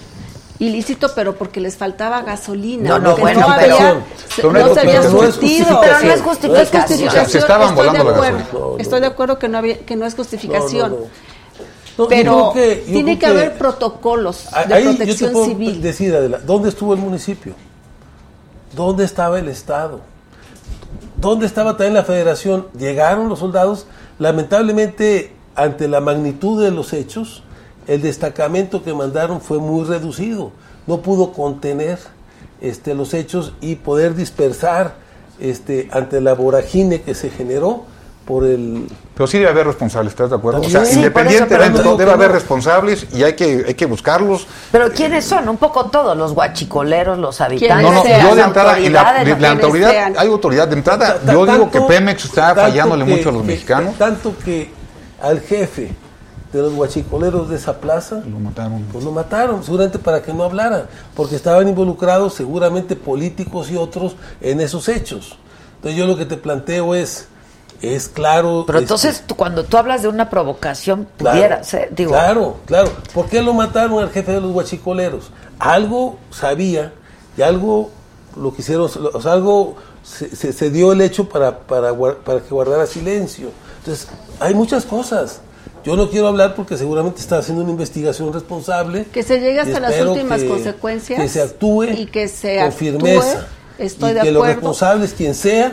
Ilícito, 0.59 1.11
pero 1.15 1.35
porque 1.37 1.59
les 1.59 1.75
faltaba 1.79 2.21
gasolina. 2.21 2.91
No, 2.91 2.99
no, 2.99 3.17
bueno, 3.17 3.41
no 3.41 3.47
pero- 3.59 3.75
había, 3.77 3.95
pero 3.97 4.03
se- 4.29 4.43
no 4.43 4.53
no 4.53 4.59
es 4.67 4.75
se 4.75 4.81
había 4.81 5.01
justificación. 5.01 5.33
surtido. 5.33 5.81
Pero 5.81 5.93
no 6.03 6.13
es 6.13 6.19
No 6.21 6.25
justificación. 6.29 6.83
es 7.01 7.09
O 7.09 7.11
sea, 7.11 7.25
se 7.25 7.39
estaban 7.39 7.69
estoy 7.71 7.77
volando 7.87 7.99
de 7.99 8.05
la 8.05 8.17
acuerdo. 8.17 8.37
gasolina. 8.39 8.61
No, 8.61 8.71
no. 8.73 8.79
Estoy 8.79 9.01
de 9.01 9.07
acuerdo 9.07 9.39
que 9.39 9.49
no, 9.49 9.57
había, 9.59 9.79
que 9.79 9.97
no 9.97 10.05
es 10.05 10.15
justificación. 10.15 10.97
No, 12.01 12.09
Pero 12.09 12.51
que- 12.55 12.77
tiene 12.87 13.19
que 13.19 13.27
haber 13.27 13.59
protocolos 13.59 14.47
de 14.67 14.75
Ahí 14.75 14.85
yo 14.85 14.91
te 14.93 14.97
protección 14.99 15.33
puedo 15.33 15.47
civil. 15.47 15.83
decir, 15.83 16.15
Adela, 16.15 16.39
¿dónde 16.39 16.69
estuvo 16.71 16.95
el 16.95 17.01
municipio? 17.01 17.55
¿Dónde 18.75 19.05
estaba 19.05 19.39
el 19.39 19.49
Estado? 19.49 20.01
¿Dónde 21.17 21.47
estaba 21.47 21.77
también 21.77 21.95
la 21.95 22.05
federación? 22.05 22.67
Llegaron 22.79 23.29
los 23.29 23.41
soldados, 23.41 23.87
lamentablemente, 24.19 25.33
ante 25.55 25.89
la 25.89 26.01
magnitud 26.01 26.63
de 26.63 26.71
los 26.71 26.93
hechos, 26.93 27.43
el 27.87 28.01
destacamento 28.03 28.83
que 28.83 28.95
mandaron 28.95 29.41
fue 29.41 29.59
muy 29.59 29.85
reducido. 29.85 30.53
No 30.87 31.03
pudo 31.03 31.33
contener 31.33 31.99
este, 32.61 32.95
los 32.95 33.13
hechos 33.15 33.53
y 33.61 33.75
poder 33.77 34.15
dispersar 34.15 34.95
este, 35.39 35.89
ante 35.93 36.21
la 36.21 36.33
voragine 36.35 37.03
que 37.03 37.15
se 37.15 37.31
generó 37.31 37.85
por 38.31 38.45
el... 38.47 38.87
Pero 39.15 39.27
sí 39.27 39.39
debe 39.39 39.51
haber 39.51 39.67
responsables, 39.67 40.13
¿estás 40.13 40.31
de 40.31 40.37
acuerdo? 40.37 40.61
O 40.61 40.71
sea. 40.71 40.85
Sí, 40.85 40.97
independientemente, 40.97 41.83
no 41.83 41.97
debe 41.97 42.13
haber 42.13 42.31
responsables 42.31 43.09
y 43.13 43.25
hay 43.25 43.33
que, 43.33 43.65
hay 43.67 43.75
que 43.75 43.87
buscarlos. 43.87 44.47
Pero 44.71 44.89
¿quiénes 44.93 45.25
son? 45.25 45.49
Un 45.49 45.57
poco 45.57 45.87
todos, 45.87 46.17
los 46.17 46.33
guachicoleros, 46.33 47.19
los 47.19 47.41
habitantes, 47.41 47.83
No, 47.83 47.93
no, 47.93 48.03
sean, 48.05 48.29
yo 48.29 48.35
de 48.37 48.43
entrada, 48.43 48.79
y 48.79 48.89
la, 48.89 49.51
autoridad, 49.51 49.91
sean. 49.91 50.15
hay 50.17 50.29
autoridad 50.29 50.69
de 50.69 50.75
entrada. 50.77 51.19
Yo 51.27 51.45
digo 51.45 51.71
que 51.73 51.81
Pemex 51.81 52.27
está 52.27 52.55
fallándole 52.55 53.05
que- 53.05 53.11
mucho 53.17 53.29
a 53.31 53.33
los 53.33 53.43
que- 53.43 53.49
mexicanos. 53.49 53.97
Tanto 53.99 54.33
que 54.45 54.71
al 55.21 55.41
jefe 55.41 55.93
de 56.53 56.63
los 56.63 56.73
guachicoleros 56.73 57.51
de 57.51 57.57
esa 57.57 57.81
plaza 57.81 58.23
Lo 58.25 58.39
mataron. 58.39 58.85
pues 58.93 59.05
lo 59.05 59.11
mataron, 59.11 59.63
seguramente 59.65 59.99
para 59.99 60.23
que 60.23 60.33
no 60.33 60.45
hablaran, 60.45 60.85
porque 61.17 61.35
estaban 61.35 61.67
involucrados 61.69 62.35
seguramente 62.35 62.95
políticos 62.95 63.71
y 63.73 63.77
otros 63.77 64.15
en 64.41 64.61
esos 64.61 64.89
hechos. 64.89 65.37
Entonces 65.77 65.99
yo 65.99 66.07
lo 66.07 66.17
que 66.17 66.27
te 66.27 66.37
planteo 66.37 66.95
es, 66.95 67.27
es 67.83 68.09
claro... 68.09 68.65
Pero 68.67 68.79
este, 68.79 68.85
entonces, 68.85 69.23
tú- 69.27 69.37
cuando 69.37 69.65
tú 69.65 69.77
hablas 69.77 70.03
de 70.03 70.09
una 70.09 70.29
provocación, 70.31 71.09
Claro, 71.17 71.37
pudiera 71.37 71.65
ser, 71.65 71.95
digo, 71.95 72.13
Claro, 72.13 72.57
claro. 72.67 72.91
¿Por 73.15 73.27
qué 73.27 73.43
lo 73.43 73.55
mataron 73.55 74.03
al 74.03 74.11
jefe 74.11 74.33
de 74.33 74.41
los 74.41 74.53
guachicoleros? 74.53 75.31
Algo 75.59 76.19
sabía 76.31 76.93
y 77.37 77.43
algo 77.43 77.91
lo 78.37 78.55
quisieron, 78.55 78.91
o 79.13 79.21
sea, 79.23 79.33
algo 79.33 79.77
se, 80.03 80.35
se- 80.35 80.53
se 80.53 80.71
dio 80.71 80.93
el 80.93 81.01
hecho 81.01 81.29
para, 81.29 81.59
para, 81.61 81.91
guar- 81.93 82.17
para 82.19 82.41
que 82.41 82.49
guardara 82.55 82.87
silencio. 82.87 83.51
Entonces, 83.79 84.09
hay 84.41 84.55
muchas 84.55 84.85
cosas. 84.85 85.41
Yo 85.83 85.97
no 85.97 86.11
quiero 86.11 86.29
hablar 86.29 86.55
porque 86.55 86.77
seguramente 86.77 87.21
está 87.21 87.39
haciendo 87.39 87.63
una 87.63 87.73
investigación 87.73 88.31
responsable. 88.33 89.07
Que 89.07 89.23
se 89.23 89.41
llegue 89.41 89.61
hasta 89.61 89.81
las 89.81 89.99
últimas 90.03 90.43
que- 90.43 90.49
consecuencias 90.49 91.19
Que 91.21 91.29
se 91.29 91.41
actúe 91.41 91.85
y 91.85 92.07
que 92.07 92.29
se 92.29 92.57
con 92.57 92.65
actúe. 92.67 92.79
firmeza. 92.79 93.47
Estoy 93.79 94.11
y 94.11 94.15
de 94.15 94.21
que 94.21 94.31
los 94.31 94.43
acuerdo. 94.43 94.55
responsables, 94.61 95.15
quien 95.15 95.35
sea, 95.35 95.73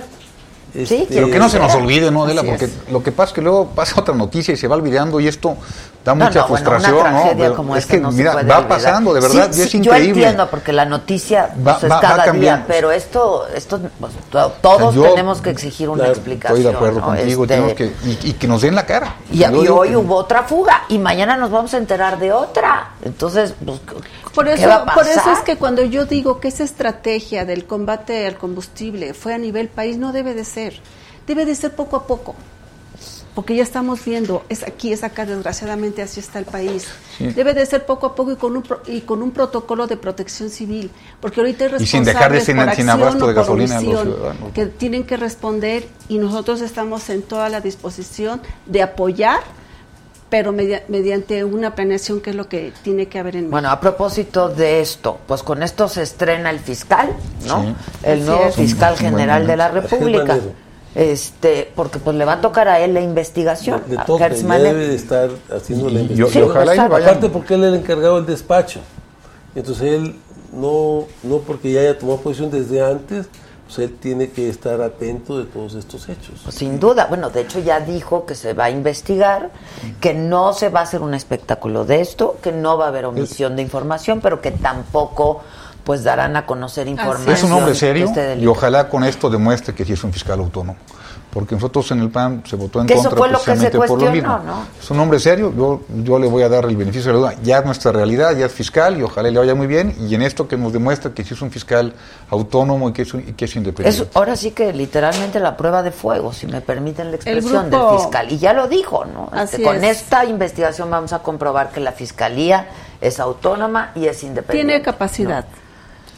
este, 0.84 1.07
Pero 1.09 1.30
que 1.32 1.39
no 1.39 1.49
se 1.49 1.59
nos 1.59 1.73
olvide, 1.75 2.11
¿no, 2.11 2.23
Adela? 2.25 2.43
Porque 2.43 2.65
es. 2.65 2.71
lo 2.91 3.01
que 3.03 3.11
pasa 3.11 3.30
es 3.30 3.34
que 3.34 3.41
luego 3.41 3.67
pasa 3.67 3.99
otra 3.99 4.13
noticia 4.15 4.53
y 4.53 4.57
se 4.57 4.67
va 4.67 4.75
olvidando 4.75 5.19
y 5.19 5.28
esto 5.28 5.57
da 6.05 6.13
No, 6.15 6.25
mucha 6.25 6.41
no, 6.41 6.47
bueno, 6.47 6.65
frustración, 6.69 6.99
una 6.99 7.34
¿no? 7.49 7.55
como 7.55 7.75
es 7.75 7.86
que, 7.86 7.99
no 7.99 8.11
se 8.11 8.17
mira, 8.17 8.32
puede 8.34 8.45
va 8.47 8.57
olvidar. 8.59 8.78
pasando, 8.78 9.13
de 9.13 9.19
verdad, 9.19 9.49
Sí, 9.51 9.59
y 9.59 9.63
es 9.63 9.69
sí, 9.71 9.78
increíble. 9.80 10.07
Yo 10.07 10.13
entiendo, 10.28 10.49
porque 10.49 10.71
la 10.73 10.86
noticia 10.86 11.49
Va- 11.57 11.73
pues, 11.73 11.84
es 11.84 11.91
va- 11.91 11.95
va 11.95 12.01
cada 12.01 12.15
día, 12.15 12.25
cambiando. 12.25 12.65
pero 12.67 12.91
esto, 12.91 13.47
esto 13.53 13.80
pues, 13.99 14.13
to- 14.30 14.53
todos 14.61 14.95
Yo- 14.95 15.03
tenemos 15.03 15.41
que 15.41 15.49
exigir 15.49 15.89
una 15.89 15.97
Claro, 16.03 16.13
explicación. 16.13 16.57
Estoy 16.59 16.71
de 16.71 16.78
acuerdo 16.78 16.99
¿no? 17.01 17.05
contigo, 17.07 17.43
Este, 17.43 17.55
tenemos 17.55 17.73
que, 17.73 17.86
y, 18.05 18.30
y 18.30 18.34
que 18.34 18.47
nos 18.47 18.61
den 18.61 18.75
la 18.75 18.86
cara. 18.86 19.15
Y, 19.32 19.39
Yo 19.39 19.63
y 19.63 19.67
hoy 19.67 19.89
que- 19.89 19.97
hubo 19.97 20.15
otra 20.15 20.43
fuga 20.43 20.84
y 20.89 20.97
mañana 20.99 21.36
nos 21.38 21.51
vamos 21.51 21.73
a 21.73 21.78
enterar 21.78 22.19
de 22.19 22.32
otra. 22.32 22.91
Entonces, 23.03 23.53
pues, 23.65 23.80
Por 24.34 24.45
¿qué 24.45 24.53
eso, 24.53 24.69
va 24.69 24.75
a 24.75 24.93
por 24.93 25.07
eso 25.07 25.32
es 25.32 25.39
que 25.39 25.57
cuando 25.57 25.82
yo 25.82 26.05
digo 26.05 26.39
que 26.39 26.49
esa 26.49 26.63
estrategia 26.63 27.43
del 27.43 27.65
combate 27.65 28.28
al 28.28 28.38
combustible 28.38 29.13
fue 29.15 29.34
a 29.34 29.38
nivel 29.39 29.67
país, 29.67 29.97
no 29.97 30.13
debe 30.13 30.34
de 30.36 30.45
ser. 30.45 30.66
Debe 31.26 31.45
de 31.45 31.55
ser 31.55 31.76
poco 31.76 31.95
a 31.97 32.07
poco. 32.07 32.36
porque 33.36 33.55
ya 33.55 33.61
estamos 33.61 34.03
viendo, 34.03 34.43
es 34.49 34.63
aquí, 34.63 34.91
es 34.91 35.03
acá, 35.03 35.24
desgraciadamente 35.24 36.01
así 36.01 36.20
está 36.20 36.39
el 36.39 36.45
país. 36.45 36.88
Sí. 37.20 37.28
Debe 37.28 37.53
de 37.53 37.63
ser 37.68 37.86
poco 37.86 38.07
a 38.07 38.15
poco 38.15 38.32
y 38.32 38.36
con 38.36 38.55
un 38.57 38.63
pro- 38.63 38.82
y 38.88 39.01
con 39.01 39.22
un 39.22 39.30
protocolo 39.30 39.86
de 39.86 39.95
protección 39.95 40.49
civil, 40.49 40.89
porque 41.22 41.41
ahorita 41.41 41.65
hay 41.65 41.72
Y 41.80 41.86
sin 41.86 42.03
dejar 42.03 42.32
de 42.32 42.39
responsables 42.39 42.76
sin- 42.76 42.84
sin 42.86 42.89
abasto 42.89 43.28
de 43.28 43.34
gasolina 43.36 43.78
a 43.78 43.82
los 43.82 44.01
ciudadanos. 44.01 44.51
que 44.53 44.65
tienen 44.65 45.03
que 45.03 45.18
responder 45.18 45.88
y 46.09 46.18
nosotros 46.18 46.61
estamos 46.61 47.07
en 47.11 47.22
toda 47.22 47.47
la 47.49 47.61
disposición 47.61 48.41
de 48.65 48.82
apoyar, 48.82 49.41
pero 50.30 50.51
media- 50.51 50.84
mediante 50.89 51.43
una 51.43 51.73
planeación 51.75 52.19
que 52.21 52.32
es 52.32 52.36
lo 52.36 52.49
que 52.49 52.73
tiene 52.84 53.07
que 53.07 53.17
haber 53.19 53.36
en 53.36 53.41
México. 53.43 53.51
Bueno, 53.51 53.69
a 53.69 53.80
propósito 53.80 54.49
de 54.49 54.82
esto, 54.82 55.19
pues 55.28 55.41
con 55.43 55.63
esto 55.63 55.88
se 55.88 56.01
estrena 56.03 56.49
el 56.49 56.59
fiscal, 56.59 57.09
¿no? 57.47 57.63
Sí. 57.63 57.73
El 58.03 58.25
nuevo 58.25 58.45
es. 58.47 58.55
fiscal 58.55 58.97
general 58.97 59.47
de 59.47 59.55
la. 59.57 59.69
República. 59.69 60.38
Este, 60.95 61.71
porque 61.75 61.99
pues 61.99 62.15
le 62.15 62.25
va 62.25 62.34
a 62.34 62.41
tocar 62.41 62.67
a 62.67 62.80
él 62.80 62.93
la 62.93 63.01
investigación. 63.01 63.84
Le 63.88 63.97
toca, 63.97 64.30
debe 64.30 64.88
de 64.88 64.95
estar 64.95 65.30
haciendo 65.55 65.89
la 65.89 65.91
Y- 65.91 65.97
y- 65.97 66.01
investigación. 66.01 66.43
y 66.43 66.47
ojalá 66.49 66.75
y 66.75 66.78
vayan- 66.80 67.03
Aparte 67.09 67.30
porque 67.30 67.53
él 67.53 67.63
era 67.63 67.69
el 67.75 67.80
encargado 67.82 68.15
del 68.15 68.25
despacho. 68.25 68.80
Entonces 69.55 69.84
él 69.93 70.15
no, 70.53 71.05
no 71.23 71.38
porque 71.39 71.71
ya 71.71 71.82
haya 71.82 71.97
tomado 71.99 72.19
posición 72.21 72.49
desde 72.49 72.82
antes, 72.82 73.28
pues 73.68 73.80
él 73.80 73.97
tiene 73.99 74.30
que 74.30 74.49
estar 74.49 74.82
atento 74.82 75.38
de 75.38 75.45
todos 75.45 75.76
estos 75.76 76.07
hechos. 76.07 76.39
Pues, 76.43 76.55
sin 76.55 76.80
duda, 76.80 77.07
bueno, 77.07 77.30
de 77.30 77.41
hecho 77.41 77.59
ya 77.59 77.82
dijo 77.82 78.26
que 78.26 78.34
se 78.34 78.53
va 78.53 78.65
a 78.65 78.70
investigar, 78.70 79.51
que 79.99 80.13
no 80.13 80.53
se 80.53 80.70
va 80.70 80.80
a 80.80 80.84
hacer 80.84 81.01
un 81.01 81.13
espectáculo 81.13 81.84
de 81.84 81.99
esto, 81.99 82.38
que 82.41 82.53
no 82.53 82.78
va 82.78 82.86
a 82.86 82.88
haber 82.88 83.05
omisión 83.05 83.57
de 83.57 83.61
información, 83.61 84.22
pero 84.22 84.39
que 84.39 84.51
tampoco 84.51 85.41
pues 85.84 86.03
darán 86.03 86.36
a 86.36 86.45
conocer 86.45 86.88
información. 86.88 87.34
Es 87.34 87.43
un 87.43 87.51
hombre 87.51 87.72
de 87.72 87.80
serio 87.80 88.05
este 88.05 88.38
y 88.38 88.47
ojalá 88.47 88.89
con 88.89 89.03
esto 89.03 89.30
demuestre 89.30 89.74
que 89.74 89.86
sí 89.86 89.93
es 89.93 90.03
un 90.03 90.11
fiscal 90.11 90.39
autónomo. 90.39 90.78
Porque 91.38 91.53
nosotros 91.53 91.91
en 91.91 91.99
el 91.99 92.09
PAN 92.09 92.41
se 92.47 92.55
votó 92.55 92.81
en 92.81 92.88
Que 92.88 92.95
eso 92.95 93.03
contra 93.03 93.17
fue 93.19 93.27
lo 93.29 93.38
que 93.38 93.43
se 93.43 93.51
precisamente 93.51 93.88
por 93.88 94.01
lo 94.01 94.11
mismo. 94.11 94.39
¿no? 94.39 94.65
Es 94.81 94.89
un 94.89 94.99
hombre 94.99 95.19
serio, 95.19 95.53
yo, 95.55 95.81
yo 96.03 96.17
le 96.17 96.25
voy 96.27 96.41
a 96.41 96.49
dar 96.49 96.65
el 96.65 96.75
beneficio 96.75 97.11
de 97.11 97.13
la 97.13 97.19
duda. 97.19 97.35
Ya 97.43 97.59
es 97.59 97.65
nuestra 97.65 97.91
realidad, 97.91 98.35
ya 98.35 98.47
es 98.47 98.51
fiscal 98.51 98.97
y 98.97 99.03
ojalá 99.03 99.29
le 99.29 99.38
vaya 99.38 99.53
muy 99.53 99.67
bien. 99.67 99.95
Y 99.99 100.15
en 100.15 100.23
esto 100.23 100.47
que 100.47 100.57
nos 100.57 100.73
demuestra 100.73 101.11
que 101.13 101.23
sí 101.23 101.35
es 101.35 101.41
un 101.43 101.51
fiscal 101.51 101.93
autónomo 102.31 102.89
y 102.89 102.93
que 102.93 103.03
es, 103.03 103.13
un- 103.13 103.19
y 103.19 103.33
que 103.33 103.45
es 103.45 103.55
independiente. 103.55 104.01
Es 104.03 104.15
ahora 104.15 104.35
sí 104.35 104.49
que 104.49 104.73
literalmente 104.73 105.39
la 105.39 105.55
prueba 105.55 105.83
de 105.83 105.91
fuego, 105.91 106.33
si 106.33 106.47
me 106.47 106.59
permiten 106.61 107.11
la 107.11 107.17
expresión 107.17 107.69
grupo- 107.69 107.91
del 107.91 107.99
fiscal. 107.99 108.31
Y 108.31 108.39
ya 108.39 108.53
lo 108.53 108.67
dijo, 108.67 109.05
¿no? 109.05 109.25
Este, 109.39 109.57
Así 109.57 109.61
con 109.63 109.83
es. 109.83 110.01
esta 110.01 110.25
investigación 110.25 110.89
vamos 110.89 111.13
a 111.13 111.19
comprobar 111.19 111.69
que 111.71 111.79
la 111.81 111.91
fiscalía 111.91 112.67
es 112.99 113.19
autónoma 113.19 113.91
y 113.93 114.07
es 114.07 114.23
independiente. 114.23 114.71
Tiene 114.73 114.83
capacidad. 114.83 115.45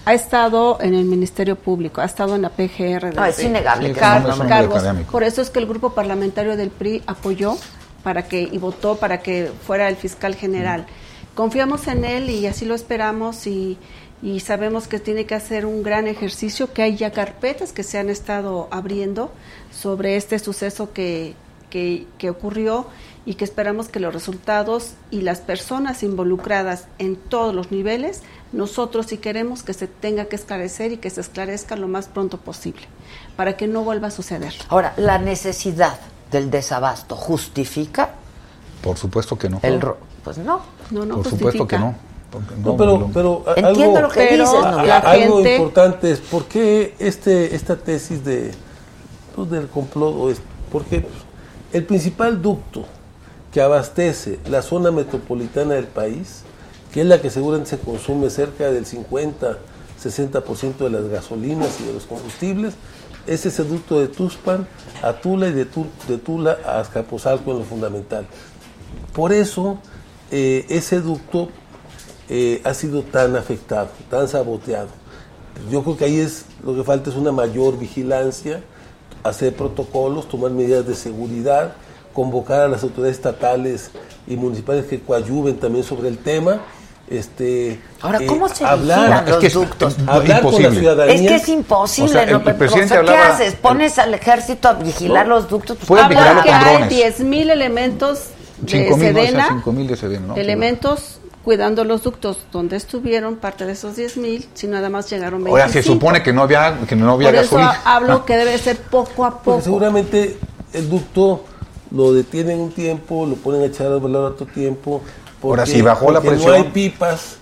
Ha 0.09 0.15
estado 0.15 0.79
en 0.81 0.95
el 0.95 1.05
Ministerio 1.05 1.55
Público, 1.55 2.01
ha 2.01 2.05
estado 2.05 2.33
en 2.33 2.41
la 2.41 2.49
PGR. 2.49 3.13
No, 3.13 3.25
es 3.25 3.37
desde 3.37 3.49
innegable 3.49 3.89
Sí, 3.89 3.93
que 3.93 3.99
es 3.99 4.07
un 4.07 4.23
no, 4.23 4.43
es 4.43 4.49
cargos. 4.49 4.83
Por 5.11 5.21
eso 5.21 5.43
es 5.43 5.51
que 5.51 5.59
el 5.59 5.67
grupo 5.67 5.91
parlamentario 5.91 6.57
del 6.57 6.71
PRI 6.71 7.03
apoyó 7.05 7.55
para 8.01 8.23
que 8.23 8.41
y 8.41 8.57
votó 8.57 8.95
para 8.95 9.19
que 9.21 9.51
fuera 9.67 9.87
el 9.87 9.97
fiscal 9.97 10.33
general. 10.33 10.87
Confiamos 11.35 11.87
en 11.87 12.05
él 12.05 12.31
y 12.31 12.47
así 12.47 12.65
lo 12.65 12.73
esperamos 12.73 13.45
y, 13.45 13.77
y 14.23 14.39
sabemos 14.39 14.87
que 14.87 14.97
tiene 14.97 15.27
que 15.27 15.35
hacer 15.35 15.67
un 15.67 15.83
gran 15.83 16.07
ejercicio, 16.07 16.73
que 16.73 16.81
hay 16.81 16.95
ya 16.95 17.11
carpetas 17.11 17.71
que 17.71 17.83
se 17.83 17.99
han 17.99 18.09
estado 18.09 18.67
abriendo 18.71 19.31
sobre 19.71 20.15
este 20.15 20.39
suceso 20.39 20.91
que, 20.91 21.35
que, 21.69 22.07
que 22.17 22.31
ocurrió 22.31 22.87
y 23.27 23.35
que 23.35 23.45
esperamos 23.45 23.89
que 23.89 23.99
los 23.99 24.11
resultados 24.11 24.93
y 25.11 25.21
las 25.21 25.39
personas 25.39 26.01
involucradas 26.01 26.87
en 26.97 27.15
todos 27.15 27.53
los 27.53 27.71
niveles, 27.71 28.23
nosotros 28.51 29.05
sí 29.07 29.17
queremos 29.17 29.63
que 29.63 29.73
se 29.73 29.87
tenga 29.87 30.25
que 30.25 30.35
esclarecer 30.35 30.91
y 30.91 30.97
que 30.97 31.09
se 31.09 31.21
esclarezca 31.21 31.75
lo 31.75 31.87
más 31.87 32.07
pronto 32.07 32.37
posible, 32.37 32.81
para 33.35 33.55
que 33.57 33.67
no 33.67 33.83
vuelva 33.83 34.07
a 34.07 34.11
suceder. 34.11 34.53
Ahora, 34.69 34.93
la 34.97 35.17
necesidad 35.19 35.99
del 36.31 36.49
desabasto 36.51 37.15
justifica 37.15 38.11
Por 38.81 38.97
supuesto 38.97 39.37
que 39.37 39.49
no. 39.49 39.59
el 39.63 39.79
ro- 39.81 39.97
pues 40.23 40.37
no. 40.37 40.61
No, 40.91 41.05
no 41.05 41.15
Por 41.17 41.29
supuesto 41.29 41.67
que 41.67 41.77
no. 41.79 41.95
Pero, 42.77 43.09
pero 43.11 43.43
Entiendo 43.55 43.97
algo, 43.97 44.01
lo 44.01 44.09
que 44.09 44.27
Pero 44.29 44.43
dices, 44.45 44.61
¿no? 44.61 44.85
la 44.85 44.97
algo 44.97 45.35
gente- 45.37 45.55
importante 45.55 46.11
es 46.11 46.19
por 46.19 46.45
qué 46.45 46.93
este, 46.99 47.55
esta 47.55 47.75
tesis 47.75 48.23
de, 48.23 48.51
pues, 49.35 49.49
del 49.49 49.67
complot, 49.67 50.13
o 50.15 50.29
es, 50.29 50.39
porque 50.71 51.07
el 51.73 51.83
principal 51.85 52.39
ducto 52.41 52.85
que 53.51 53.61
abastece 53.61 54.39
la 54.47 54.61
zona 54.61 54.91
metropolitana 54.91 55.73
del 55.73 55.87
país, 55.87 56.43
que 56.93 57.01
es 57.01 57.07
la 57.07 57.21
que 57.21 57.29
seguramente 57.29 57.71
se 57.71 57.79
consume 57.79 58.29
cerca 58.29 58.71
del 58.71 58.85
50-60% 58.85 60.77
de 60.77 60.89
las 60.89 61.07
gasolinas 61.07 61.79
y 61.81 61.85
de 61.85 61.93
los 61.93 62.05
combustibles, 62.05 62.73
es 63.27 63.45
ese 63.45 63.63
ducto 63.63 63.99
de 63.99 64.07
Tuspan 64.07 64.67
a 65.03 65.13
Tula 65.13 65.47
y 65.49 65.51
de 65.51 65.65
Tula 65.65 66.57
a 66.65 66.79
Azcapotzalco 66.79 67.51
en 67.51 67.59
lo 67.59 67.63
fundamental. 67.63 68.25
Por 69.13 69.33
eso 69.33 69.79
eh, 70.31 70.65
ese 70.69 71.01
ducto 71.01 71.49
eh, 72.29 72.61
ha 72.63 72.73
sido 72.73 73.03
tan 73.03 73.35
afectado, 73.35 73.89
tan 74.09 74.27
saboteado. 74.27 74.89
Yo 75.71 75.83
creo 75.83 75.97
que 75.97 76.05
ahí 76.05 76.19
es 76.19 76.45
lo 76.63 76.75
que 76.75 76.83
falta 76.83 77.09
es 77.09 77.15
una 77.15 77.31
mayor 77.31 77.77
vigilancia, 77.77 78.61
hacer 79.23 79.55
protocolos, 79.55 80.27
tomar 80.27 80.51
medidas 80.51 80.87
de 80.87 80.95
seguridad, 80.95 81.73
convocar 82.13 82.61
a 82.61 82.67
las 82.67 82.83
autoridades 82.83 83.17
estatales 83.17 83.91
y 84.27 84.35
municipales 84.35 84.85
que 84.85 84.99
coadyuven 85.01 85.59
también 85.59 85.83
sobre 85.83 86.07
el 86.07 86.17
tema. 86.17 86.61
Este, 87.09 87.79
Ahora, 88.01 88.19
eh, 88.21 88.27
¿cómo 88.27 88.47
se 88.49 88.63
hablar, 88.63 88.99
vigilan 88.99 89.23
es 89.25 89.29
los 89.31 89.39
que 89.39 89.47
es- 89.47 89.53
ductos? 89.53 89.95
hablar 90.05 90.17
con 90.17 90.27
la 90.27 90.37
imposible. 90.37 90.79
ciudadanía. 90.79 91.15
Es 91.15 91.21
que 91.21 91.35
es 91.35 91.49
imposible, 91.49 92.09
O 92.09 92.13
sea, 92.13 92.23
el- 92.23 92.31
¿no? 92.33 92.37
el 92.49 92.55
presidente 92.55 92.85
o 92.85 92.87
sea, 92.97 93.01
¿qué 93.03 93.09
hablaba- 93.17 93.33
haces? 93.35 93.55
¿Pones 93.55 93.97
al 93.99 94.13
ejército 94.13 94.67
a 94.69 94.73
vigilar 94.73 95.27
los 95.27 95.49
ductos? 95.49 95.77
Pues, 95.77 95.87
Pueden 95.87 96.05
habla- 96.05 96.19
vigilarlo 96.19 96.43
que 96.43 96.51
hay 96.51 96.63
drones. 96.77 96.89
10.000 96.89 97.49
elementos 97.49 98.19
de 98.61 98.71
5 98.85 98.97
mil, 98.97 99.13
no, 99.13 99.19
Sedena, 99.21 99.47
5 99.49 99.71
mil 99.71 99.87
de 99.87 99.95
Sedena, 99.95 100.27
¿no? 100.27 100.35
elementos 100.35 101.19
cuidando 101.43 101.83
los 101.83 102.03
ductos 102.03 102.37
donde 102.51 102.75
estuvieron 102.75 103.37
parte 103.37 103.65
de 103.65 103.71
esos 103.71 103.95
10.000, 103.95 104.47
si 104.53 104.67
nada 104.67 104.89
más 104.89 105.09
llegaron 105.09 105.43
25. 105.43 105.57
Ahora 105.57 105.73
se 105.73 105.81
supone 105.81 106.21
que 106.21 106.31
no 106.31 106.43
había, 106.43 106.77
que 106.87 106.95
no 106.95 107.11
había 107.13 107.29
Por 107.29 107.35
eso 107.39 107.55
gasolina. 107.55 107.81
hablo 107.85 108.23
que 108.25 108.37
debe 108.37 108.55
ser 108.59 108.77
poco 108.77 109.25
a 109.25 109.31
Porque 109.31 109.45
poco. 109.45 109.61
seguramente 109.61 110.37
el 110.73 110.87
ducto 110.87 111.43
lo 111.89 112.13
detienen 112.13 112.59
un 112.59 112.71
tiempo, 112.71 113.25
lo 113.25 113.33
ponen 113.35 113.61
a 113.63 113.65
echar 113.65 113.87
a 113.87 113.95
volar 113.95 114.21
otro 114.21 114.45
tiempo. 114.45 115.01
Ahora, 115.41 115.63
porque- 115.63 115.71
si 115.71 115.81
bajó 115.81 116.11
la 116.11 116.21
presión- 116.21 116.47
No 116.51 116.53
hay 116.57 116.63
pipas 116.63 117.35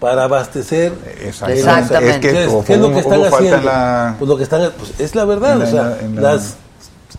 para 0.00 0.24
abastecer. 0.24 0.92
Exactamente. 1.22 1.60
Exactamente. 1.60 2.10
Es 2.10 2.18
que 2.18 2.28
Entonces, 2.44 2.64
¿qué 2.66 2.72
es 2.74 2.80
lo 2.80 2.90
que 2.92 2.98
están 3.00 3.24
haciendo? 3.24 3.60
la- 3.62 4.14
Pues 4.18 4.28
lo 4.28 4.36
que 4.36 4.42
están, 4.42 4.72
pues 4.78 5.00
es 5.00 5.14
la 5.14 5.24
verdad, 5.24 5.56
la- 5.56 5.64
o 5.64 5.70
sea, 5.70 5.98
la- 6.14 6.20
las 6.32 6.54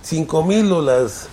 5 0.02 0.44
mil 0.44 0.72
o 0.72 0.82
las 0.82 1.28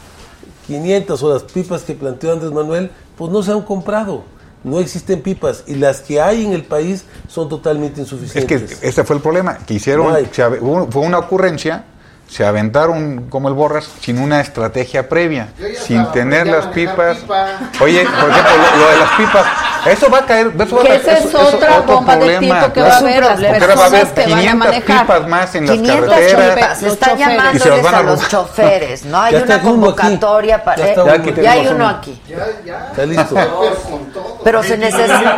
500 0.66 1.22
o 1.22 1.32
las 1.32 1.42
pipas 1.44 1.82
que 1.82 1.94
planteó 1.94 2.32
Andrés 2.32 2.52
Manuel, 2.52 2.90
pues 3.16 3.30
no 3.30 3.42
se 3.42 3.52
han 3.52 3.62
comprado. 3.62 4.24
No 4.64 4.80
existen 4.80 5.22
pipas 5.22 5.62
y 5.68 5.76
las 5.76 6.00
que 6.00 6.20
hay 6.20 6.44
en 6.44 6.52
el 6.52 6.64
país 6.64 7.04
son 7.28 7.48
totalmente 7.48 8.02
Es 8.02 8.08
que 8.08 8.14
insuficientes. 8.16 8.78
ese 8.82 9.04
fue 9.04 9.16
el 9.16 9.22
problema, 9.22 9.58
que 9.58 9.74
hicieron, 9.74 10.08
No 10.60 10.88
fue 10.90 11.02
una 11.02 11.18
ocurrencia, 11.18 11.84
se 12.28 12.44
aventaron 12.44 13.26
como 13.30 13.48
el 13.48 13.54
borras 13.54 13.88
sin 14.00 14.18
una 14.18 14.40
estrategia 14.40 15.08
previa, 15.08 15.48
sin 15.86 16.04
tener 16.12 16.46
las 16.46 16.66
pipas. 16.66 17.18
pipa. 17.18 17.46
Oye, 17.80 18.04
por 18.04 18.30
ejemplo, 18.30 18.52
lo, 18.56 18.76
lo 18.84 18.90
de 18.90 18.96
las 18.98 19.10
pipas, 19.12 19.46
eso 19.86 20.10
va 20.10 20.18
a 20.18 20.26
caer, 20.26 20.52
eso 20.58 20.74
va 20.76 20.82
a 20.82 20.84
Que 20.84 20.90
caer- 20.90 21.00
esa 21.00 21.12
es 21.18 21.34
otra 21.34 21.78
otro 21.78 21.94
bomba 21.94 22.16
de 22.16 22.38
tipo 22.38 22.54
que 22.72 22.72
claro. 22.72 22.88
va 22.90 22.94
a 22.94 22.98
haber 22.98 23.22
las 23.22 23.30
ahora 23.62 23.74
va 23.76 23.82
a 23.84 23.86
haber 23.86 24.06
personas 24.06 24.12
que 24.12 24.20
van 24.22 24.32
a 24.32 24.40
500 24.40 24.58
manejar. 24.66 25.00
pipas 25.02 25.28
más 25.28 25.54
en 25.54 25.66
las 25.66 25.76
500 25.76 26.08
carreteras. 26.10 26.82
Los 26.82 26.92
se 26.98 27.06
los 27.10 27.18
llamándoles 27.18 27.82
van 27.82 27.94
a 27.94 27.98
a 27.98 28.02
los 28.02 28.28
choferes, 28.28 29.04
¿no? 29.04 29.20
Hay 29.20 29.32
Ya 29.32 29.42
una 29.42 29.54
está 29.54 29.64
convocatoria 29.68 30.64
para... 30.64 30.76
Ya 30.78 30.86
está 30.88 31.14
eh, 31.14 31.34
ya 31.42 31.52
hay 31.52 31.66
uno 31.68 31.74
uno. 31.76 31.88
aquí. 31.88 32.20
Está 32.90 33.06
listo. 33.06 33.36
Pero 34.44 34.62
se 34.62 34.76
necesita... 34.76 35.36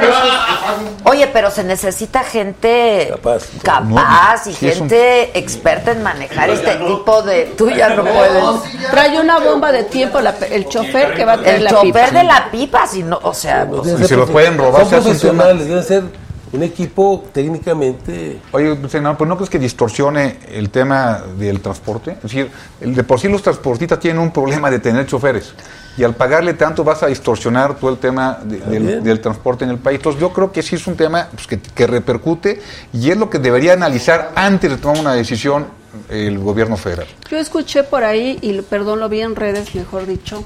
Oye, 1.05 1.27
pero 1.29 1.51
se 1.51 1.65
necesita 1.65 2.23
gente 2.23 3.09
Capaz. 3.11 3.45
capaz 3.63 4.47
y 4.47 4.53
gente 4.53 5.39
experta 5.39 5.93
en 5.93 6.03
manejar 6.03 6.51
este 6.51 6.78
tipo 6.87 7.23
de... 7.23 7.55
Tú 7.57 7.71
ya 7.71 7.91
no 7.91 8.05
puedes. 8.05 8.91
Trae 8.91 9.19
una 9.21 9.39
bomba 9.39 9.71
de 9.73 9.85
tiempo 9.85 10.21
la- 10.21 10.35
el 10.51 10.67
chofer 10.69 11.15
que 11.15 11.25
va 11.25 11.33
a 11.35 11.39
traer 11.39 11.57
El 11.57 11.65
la 11.65 11.71
chofer 11.71 11.93
pipa. 12.09 12.11
de 12.19 12.25
la 12.25 12.49
pipa, 12.51 12.87
si 12.87 13.03
no, 13.03 13.19
o 13.23 13.35
sea... 13.35 13.69
Y 13.85 13.89
ser 13.89 14.07
se 14.07 14.17
los 14.17 14.29
profe- 14.29 14.33
pueden 14.33 14.59
robar, 14.59 14.83
Son 14.89 15.03
profesionales, 15.03 15.67
deben 15.69 15.85
ser 15.85 16.05
un 16.51 16.63
equipo 16.63 17.25
técnicamente. 17.33 18.41
Oye, 18.53 18.77
senador, 18.89 19.19
pues 19.19 19.29
no 19.29 19.37
crees 19.37 19.51
que 19.51 19.59
distorsione 19.59 20.39
el 20.51 20.71
tema 20.71 21.23
del 21.39 21.61
transporte? 21.61 22.13
Es 22.13 22.23
decir, 22.23 22.51
el- 22.81 22.95
de 22.95 23.05
por 23.05 23.21
sí 23.21 23.29
los 23.29 23.43
transportistas 23.43 23.99
tienen 24.01 24.21
un 24.23 24.31
problema 24.33 24.71
de 24.71 24.79
tener 24.79 25.07
choferes. 25.07 25.53
Y 25.99 26.05
al 26.05 26.15
pagarle 26.15 26.55
tanto 26.55 26.85
vas 26.85 27.03
a 27.03 27.09
distorsionar 27.09 27.75
todo 27.75 27.91
el 27.91 27.99
tema 27.99 28.39
de- 28.45 28.59
del, 28.61 28.63
También. 28.63 29.03
del 29.05 29.21
transporte 29.21 29.65
en 29.65 29.71
el 29.71 29.79
país. 29.79 29.97
Entonces 29.97 30.21
yo 30.21 30.33
creo 30.33 30.53
que 30.53 30.63
sí 30.63 30.77
es 30.77 30.87
un 30.87 30.97
tema 30.97 31.29
pues, 31.35 31.47
que, 31.49 31.59
que 31.61 31.87
repercute 31.89 32.63
y 32.93 33.11
es 33.11 33.17
lo 33.17 33.29
que 33.29 33.41
debería 33.41 33.73
analizar 33.73 34.31
antes 34.37 34.71
de 34.71 34.77
tomar 34.77 35.01
una 35.01 35.13
decisión 35.15 35.67
el 36.09 36.39
gobierno 36.39 36.77
federal. 36.77 37.07
Yo 37.31 37.39
escuché 37.39 37.83
por 37.83 38.05
ahí, 38.05 38.39
y 38.41 38.61
perdón, 38.63 39.01
lo 39.01 39.09
vi 39.09 39.21
en 39.21 39.37
redes, 39.37 39.75
mejor 39.75 40.07
dicho, 40.07 40.45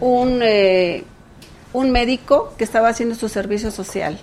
un, 0.00 0.40
eh, 0.42 1.04
un 1.72 1.90
médico 1.90 2.54
que 2.56 2.64
estaba 2.64 2.88
haciendo 2.88 3.14
su 3.14 3.28
servicio 3.28 3.70
social, 3.70 4.18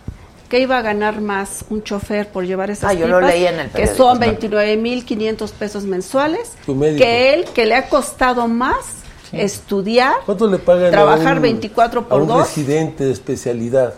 que 0.50 0.60
iba 0.60 0.78
a 0.78 0.82
ganar 0.82 1.22
más 1.22 1.66
un 1.70 1.84
chofer 1.84 2.30
por 2.30 2.46
llevar 2.46 2.70
esas 2.70 2.92
Ah, 2.92 2.94
yo 2.94 3.08
lo 3.08 3.22
leí 3.22 3.46
en 3.46 3.60
el 3.60 3.70
que 3.72 3.88
son 3.88 4.20
29.500 4.20 5.52
pesos 5.52 5.84
mensuales, 5.86 6.52
que 6.66 7.34
él, 7.34 7.46
que 7.54 7.66
le 7.66 7.76
ha 7.76 7.90
costado 7.90 8.48
más 8.48 9.04
estudiar, 9.32 10.14
¿Cuánto 10.26 10.48
le 10.48 10.60
pagan 10.60 10.92
trabajar 10.92 11.34
a 11.34 11.36
un, 11.38 11.42
24 11.42 12.02
a 12.02 12.08
por 12.08 12.22
un 12.22 12.28
2. 12.28 12.48
residente 12.48 13.06
de 13.06 13.12
especialidad 13.12 13.96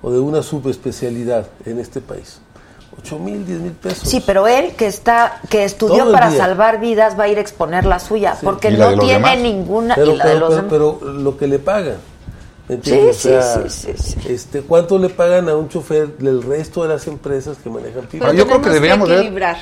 o 0.00 0.12
de 0.12 0.20
una 0.20 0.42
subespecialidad 0.42 1.48
en 1.64 1.80
este 1.80 2.00
país? 2.00 2.40
8 3.02 3.18
mil, 3.18 3.46
10 3.46 3.60
mil 3.60 3.72
pesos. 3.72 4.08
Sí, 4.08 4.22
pero 4.24 4.46
él 4.46 4.72
que 4.76 4.86
está, 4.86 5.40
que 5.48 5.64
estudió 5.64 6.10
para 6.12 6.28
día. 6.30 6.38
salvar 6.38 6.80
vidas 6.80 7.18
va 7.18 7.24
a 7.24 7.28
ir 7.28 7.38
a 7.38 7.40
exponer 7.40 7.84
la 7.84 7.98
suya, 7.98 8.36
porque 8.42 8.70
la 8.70 8.90
de 8.90 8.96
no 8.96 9.02
tiene 9.02 9.14
demás. 9.18 9.38
ninguna 9.38 9.94
pero, 9.94 10.12
y 10.12 10.16
la 10.16 10.24
de 10.26 10.30
pero, 10.34 10.40
los 10.40 10.48
pero- 10.50 10.62
demás. 10.92 10.96
pero 11.00 11.12
lo 11.12 11.36
que 11.36 11.46
le 11.46 11.58
pagan. 11.58 11.96
Sí, 12.82 12.92
O 12.92 13.12
sea, 13.12 13.42
sí, 13.42 13.60
sí, 13.68 13.92
sí, 13.96 14.16
sí. 14.22 14.32
Este, 14.32 14.60
¿Cuánto 14.62 14.98
le 14.98 15.08
pagan 15.08 15.48
a 15.48 15.56
un 15.56 15.68
chofer 15.68 16.16
del 16.18 16.42
resto 16.42 16.82
de 16.82 16.88
las 16.90 17.06
empresas 17.06 17.56
que 17.62 17.68
manejan 17.70 18.02
pipas? 18.06 18.32
yo 18.34 18.46
creo 18.46 18.60
que 18.62 18.70
deberíamos 18.70 19.08
ver- 19.08 19.18
equilibrar. 19.20 19.56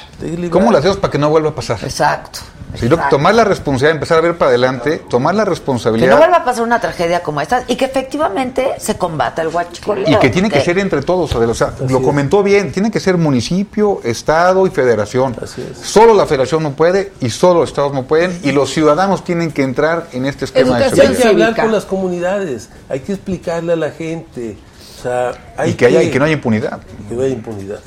¿Cómo 0.50 0.70
lo 0.70 0.78
hacemos 0.78 0.96
para 0.98 1.11
que 1.11 1.18
no 1.18 1.30
vuelva 1.30 1.50
a 1.50 1.54
pasar? 1.54 1.78
Exacto. 1.82 2.40
Si 2.74 2.84
no, 2.86 2.96
exacto. 2.96 3.16
tomar 3.16 3.34
la 3.34 3.44
responsabilidad, 3.44 3.92
empezar 3.92 4.18
a 4.18 4.20
ver 4.20 4.36
para 4.36 4.50
adelante, 4.50 4.98
tomar 5.09 5.34
la 5.34 5.44
Que 5.44 5.50
responsabilidad. 5.50 6.11
no 6.11 6.18
vuelva 6.18 6.36
a 6.36 6.44
pasar 6.44 6.64
una 6.64 6.78
tragedia 6.78 7.22
como 7.22 7.40
esta 7.40 7.64
y 7.66 7.76
que 7.76 7.86
efectivamente 7.86 8.74
se 8.78 8.98
combata 8.98 9.40
el 9.40 9.48
huachicoleo. 9.48 10.04
Y 10.06 10.16
que 10.18 10.28
tiene 10.28 10.50
que 10.50 10.61
ser 10.61 10.78
entre 10.78 11.00
todos, 11.00 11.34
Adela, 11.34 11.52
o 11.52 11.54
sea, 11.54 11.72
lo 11.88 11.98
es. 11.98 12.04
comentó 12.04 12.42
bien, 12.42 12.70
tiene 12.70 12.90
que 12.90 13.00
ser 13.00 13.16
municipio, 13.16 14.00
estado 14.04 14.66
y 14.66 14.70
federación. 14.70 15.34
Así 15.42 15.62
es. 15.62 15.78
Solo 15.78 16.12
la 16.12 16.26
federación 16.26 16.62
no 16.62 16.72
puede 16.72 17.12
y 17.20 17.30
solo 17.30 17.61
los 17.61 17.70
estados 17.70 17.94
no 17.94 18.02
pueden 18.04 18.38
y 18.42 18.52
los 18.52 18.68
ciudadanos 18.70 19.24
tienen 19.24 19.50
que 19.50 19.62
entrar 19.62 20.09
en 20.12 20.26
este 20.26 20.44
esquema 20.44 20.78
de 20.78 20.84
Y 20.84 20.88
hay 20.88 20.90
seguridad. 20.90 21.16
que 21.22 21.28
hablar 21.28 21.56
con 21.56 21.72
las 21.72 21.86
comunidades, 21.86 22.68
hay 22.90 22.97
que 23.01 23.12
explicarle 23.12 23.72
a 23.72 23.76
la 23.76 23.90
gente. 23.90 24.57
O 24.99 25.03
sea, 25.03 25.53
hay 25.57 25.70
Y 25.70 25.74
que, 25.74 25.86
haya, 25.86 26.03
y 26.03 26.11
que 26.11 26.18
no 26.18 26.24
haya 26.24 26.34
impunidad. 26.34 26.80
que 27.09 27.14
no 27.14 27.22
haya 27.22 27.32
impunidad. 27.34 27.80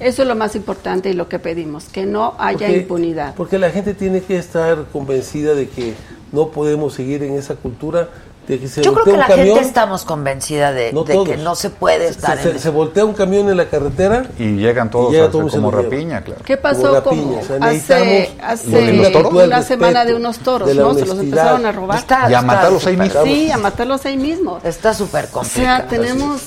Eso 0.00 0.22
es 0.22 0.28
lo 0.28 0.34
más 0.36 0.54
importante 0.56 1.08
y 1.10 1.14
lo 1.14 1.28
que 1.28 1.38
pedimos, 1.38 1.84
que 1.84 2.04
no 2.04 2.34
haya 2.38 2.58
Porque- 2.66 2.76
impunidad. 2.76 3.34
Porque 3.34 3.58
la 3.58 3.70
gente 3.70 3.94
tiene 3.94 4.20
que 4.20 4.36
estar 4.36 4.84
convencida 4.92 5.54
de 5.54 5.68
que 5.68 5.94
no 6.32 6.50
podemos 6.50 6.92
seguir 6.94 7.22
en 7.22 7.34
esa 7.34 7.54
cultura 7.56 8.08
de 8.46 8.60
que 8.60 8.68
se 8.68 8.82
Yo 8.82 8.92
creo 8.92 9.04
que 9.04 9.16
la 9.16 9.26
camión, 9.26 9.56
gente 9.56 9.68
estamos 9.68 10.04
convencida 10.04 10.72
de, 10.72 10.92
no 10.92 11.02
de 11.04 11.14
todos. 11.14 11.28
que 11.28 11.36
no 11.36 11.54
se 11.56 11.70
puede 11.70 12.04
Se- 12.04 12.10
estar 12.10 12.38
se, 12.40 12.50
en 12.50 12.58
se 12.60 12.70
voltea 12.70 13.04
un 13.04 13.12
camión 13.14 13.48
en 13.48 13.56
la 13.56 13.68
carretera 13.68 14.26
Y 14.38 14.56
llegan 14.56 14.90
todos 14.90 15.10
Y 15.10 15.14
llega 15.14 15.26
a- 15.26 15.30
todo 15.30 15.46
y 15.46 15.50
se 15.50 15.56
como 15.56 15.70
rapiña, 15.70 16.22
claro. 16.22 16.42
¿Qué 16.44 16.56
pasó 16.56 16.94
rapiña. 16.94 17.22
como 17.22 17.38
O 17.40 17.44
sea, 17.44 17.56
hace, 17.60 18.30
hace 18.42 19.00
una 19.32 19.62
semana 19.62 20.04
de 20.04 20.14
unos 20.14 20.38
toros, 20.38 20.68
de 20.68 20.74
¿no? 20.74 20.94
Se 20.94 21.06
los 21.06 21.18
empezaron 21.18 21.66
a 21.66 21.72
robar. 21.72 21.98
Está- 21.98 22.30
Y 22.30 22.34
a 22.34 22.42
matarlos 22.42 22.86
ahí 22.86 22.94
súper- 22.94 23.06
mismo. 23.08 23.24
Sí, 23.24 23.50
a 23.50 23.58
matarlos 23.58 24.06
ahí 24.06 24.16
mismo. 24.16 24.60
Está 24.64 24.94
súper 24.94 25.24
O 25.26 25.28
complicado. 25.32 25.76
sea, 25.78 25.86
tenemos... 25.88 26.42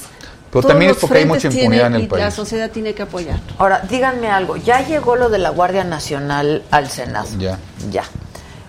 Pero 0.51 0.61
todos 0.63 0.71
también 0.71 0.89
es 0.91 0.95
los 0.97 1.01
porque 1.01 1.17
hay 1.19 1.25
mucha 1.25 1.41
frentes 1.41 1.61
impunidad 1.63 1.87
en 1.87 1.93
el 1.95 2.01
y 2.01 2.03
La 2.05 2.09
país. 2.09 2.33
sociedad 2.33 2.71
tiene 2.71 2.95
que 2.95 3.03
apoyar. 3.03 3.39
Ahora, 3.59 3.81
díganme 3.87 4.29
algo, 4.31 4.55
ya 4.57 4.83
llegó 4.83 5.15
lo 5.15 5.29
de 5.29 5.37
la 5.37 5.51
Guardia 5.51 5.83
Nacional 5.83 6.63
al 6.71 6.89
Senado. 6.89 7.27
Ya. 7.37 7.59
Ya. 7.91 8.03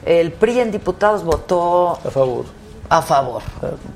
El 0.05 0.31
PRI 0.33 0.61
en 0.61 0.73
diputados 0.73 1.25
votó 1.25 1.93
a 2.05 2.11
favor. 2.11 2.45
A 2.91 3.01
favor 3.03 3.41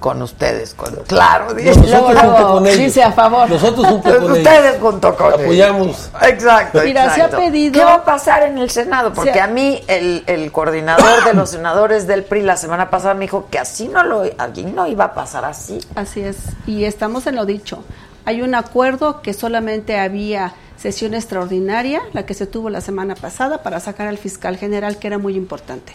con 0.00 0.22
ustedes. 0.22 0.72
Con, 0.74 0.94
claro, 1.06 1.52
dice, 1.52 1.74
luego, 1.86 2.12
luego, 2.12 2.52
con 2.54 2.66
ellos. 2.66 2.78
dice 2.78 3.02
a 3.02 3.12
favor. 3.12 3.50
Nosotros 3.50 3.86
junto 3.86 4.08
con 4.08 4.22
ellos. 4.22 4.38
Ustedes 4.38 4.80
junto 4.80 5.14
con 5.16 5.32
Apoyamos. 5.34 5.86
ellos. 5.88 6.10
Exacto. 6.22 6.80
Mira, 6.84 7.02
se 7.12 7.20
ha 7.22 7.24
exacto. 7.26 7.36
pedido- 7.38 7.72
¿Qué 7.72 7.84
va 7.84 7.94
a 7.94 8.04
pasar 8.04 8.44
en 8.44 8.56
el 8.58 8.70
Senado? 8.70 9.12
Porque 9.12 9.32
Se 9.32 9.40
a 9.40 9.46
mí 9.48 9.82
el, 9.88 10.22
el 10.26 10.50
coordinador 10.52 11.24
de 11.24 11.34
los 11.34 11.50
senadores 11.50 12.06
del 12.06 12.22
PRI 12.24 12.42
la 12.42 12.56
semana 12.56 12.88
pasada 12.88 13.14
me 13.14 13.22
dijo 13.22 13.48
que 13.50 13.58
así 13.58 13.88
no 13.88 14.02
lo, 14.04 14.22
aquí 14.38 14.62
no 14.64 14.86
iba 14.86 15.04
a 15.06 15.14
pasar 15.14 15.44
así. 15.44 15.80
Así 15.96 16.20
es, 16.20 16.36
y 16.66 16.84
estamos 16.84 17.26
en 17.26 17.34
lo 17.36 17.44
dicho. 17.46 17.82
Hay 18.26 18.42
un 18.42 18.54
acuerdo 18.54 19.20
que 19.22 19.34
solamente 19.34 19.98
había 19.98 20.54
sesión 20.76 21.14
extraordinaria, 21.14 22.00
la 22.12 22.26
que 22.26 22.34
se 22.34 22.46
tuvo 22.46 22.70
la 22.70 22.80
semana 22.80 23.14
pasada, 23.16 23.62
para 23.62 23.80
sacar 23.80 24.06
al 24.06 24.18
fiscal 24.18 24.56
general, 24.56 24.98
que 24.98 25.08
era 25.08 25.18
muy 25.18 25.34
importante. 25.36 25.92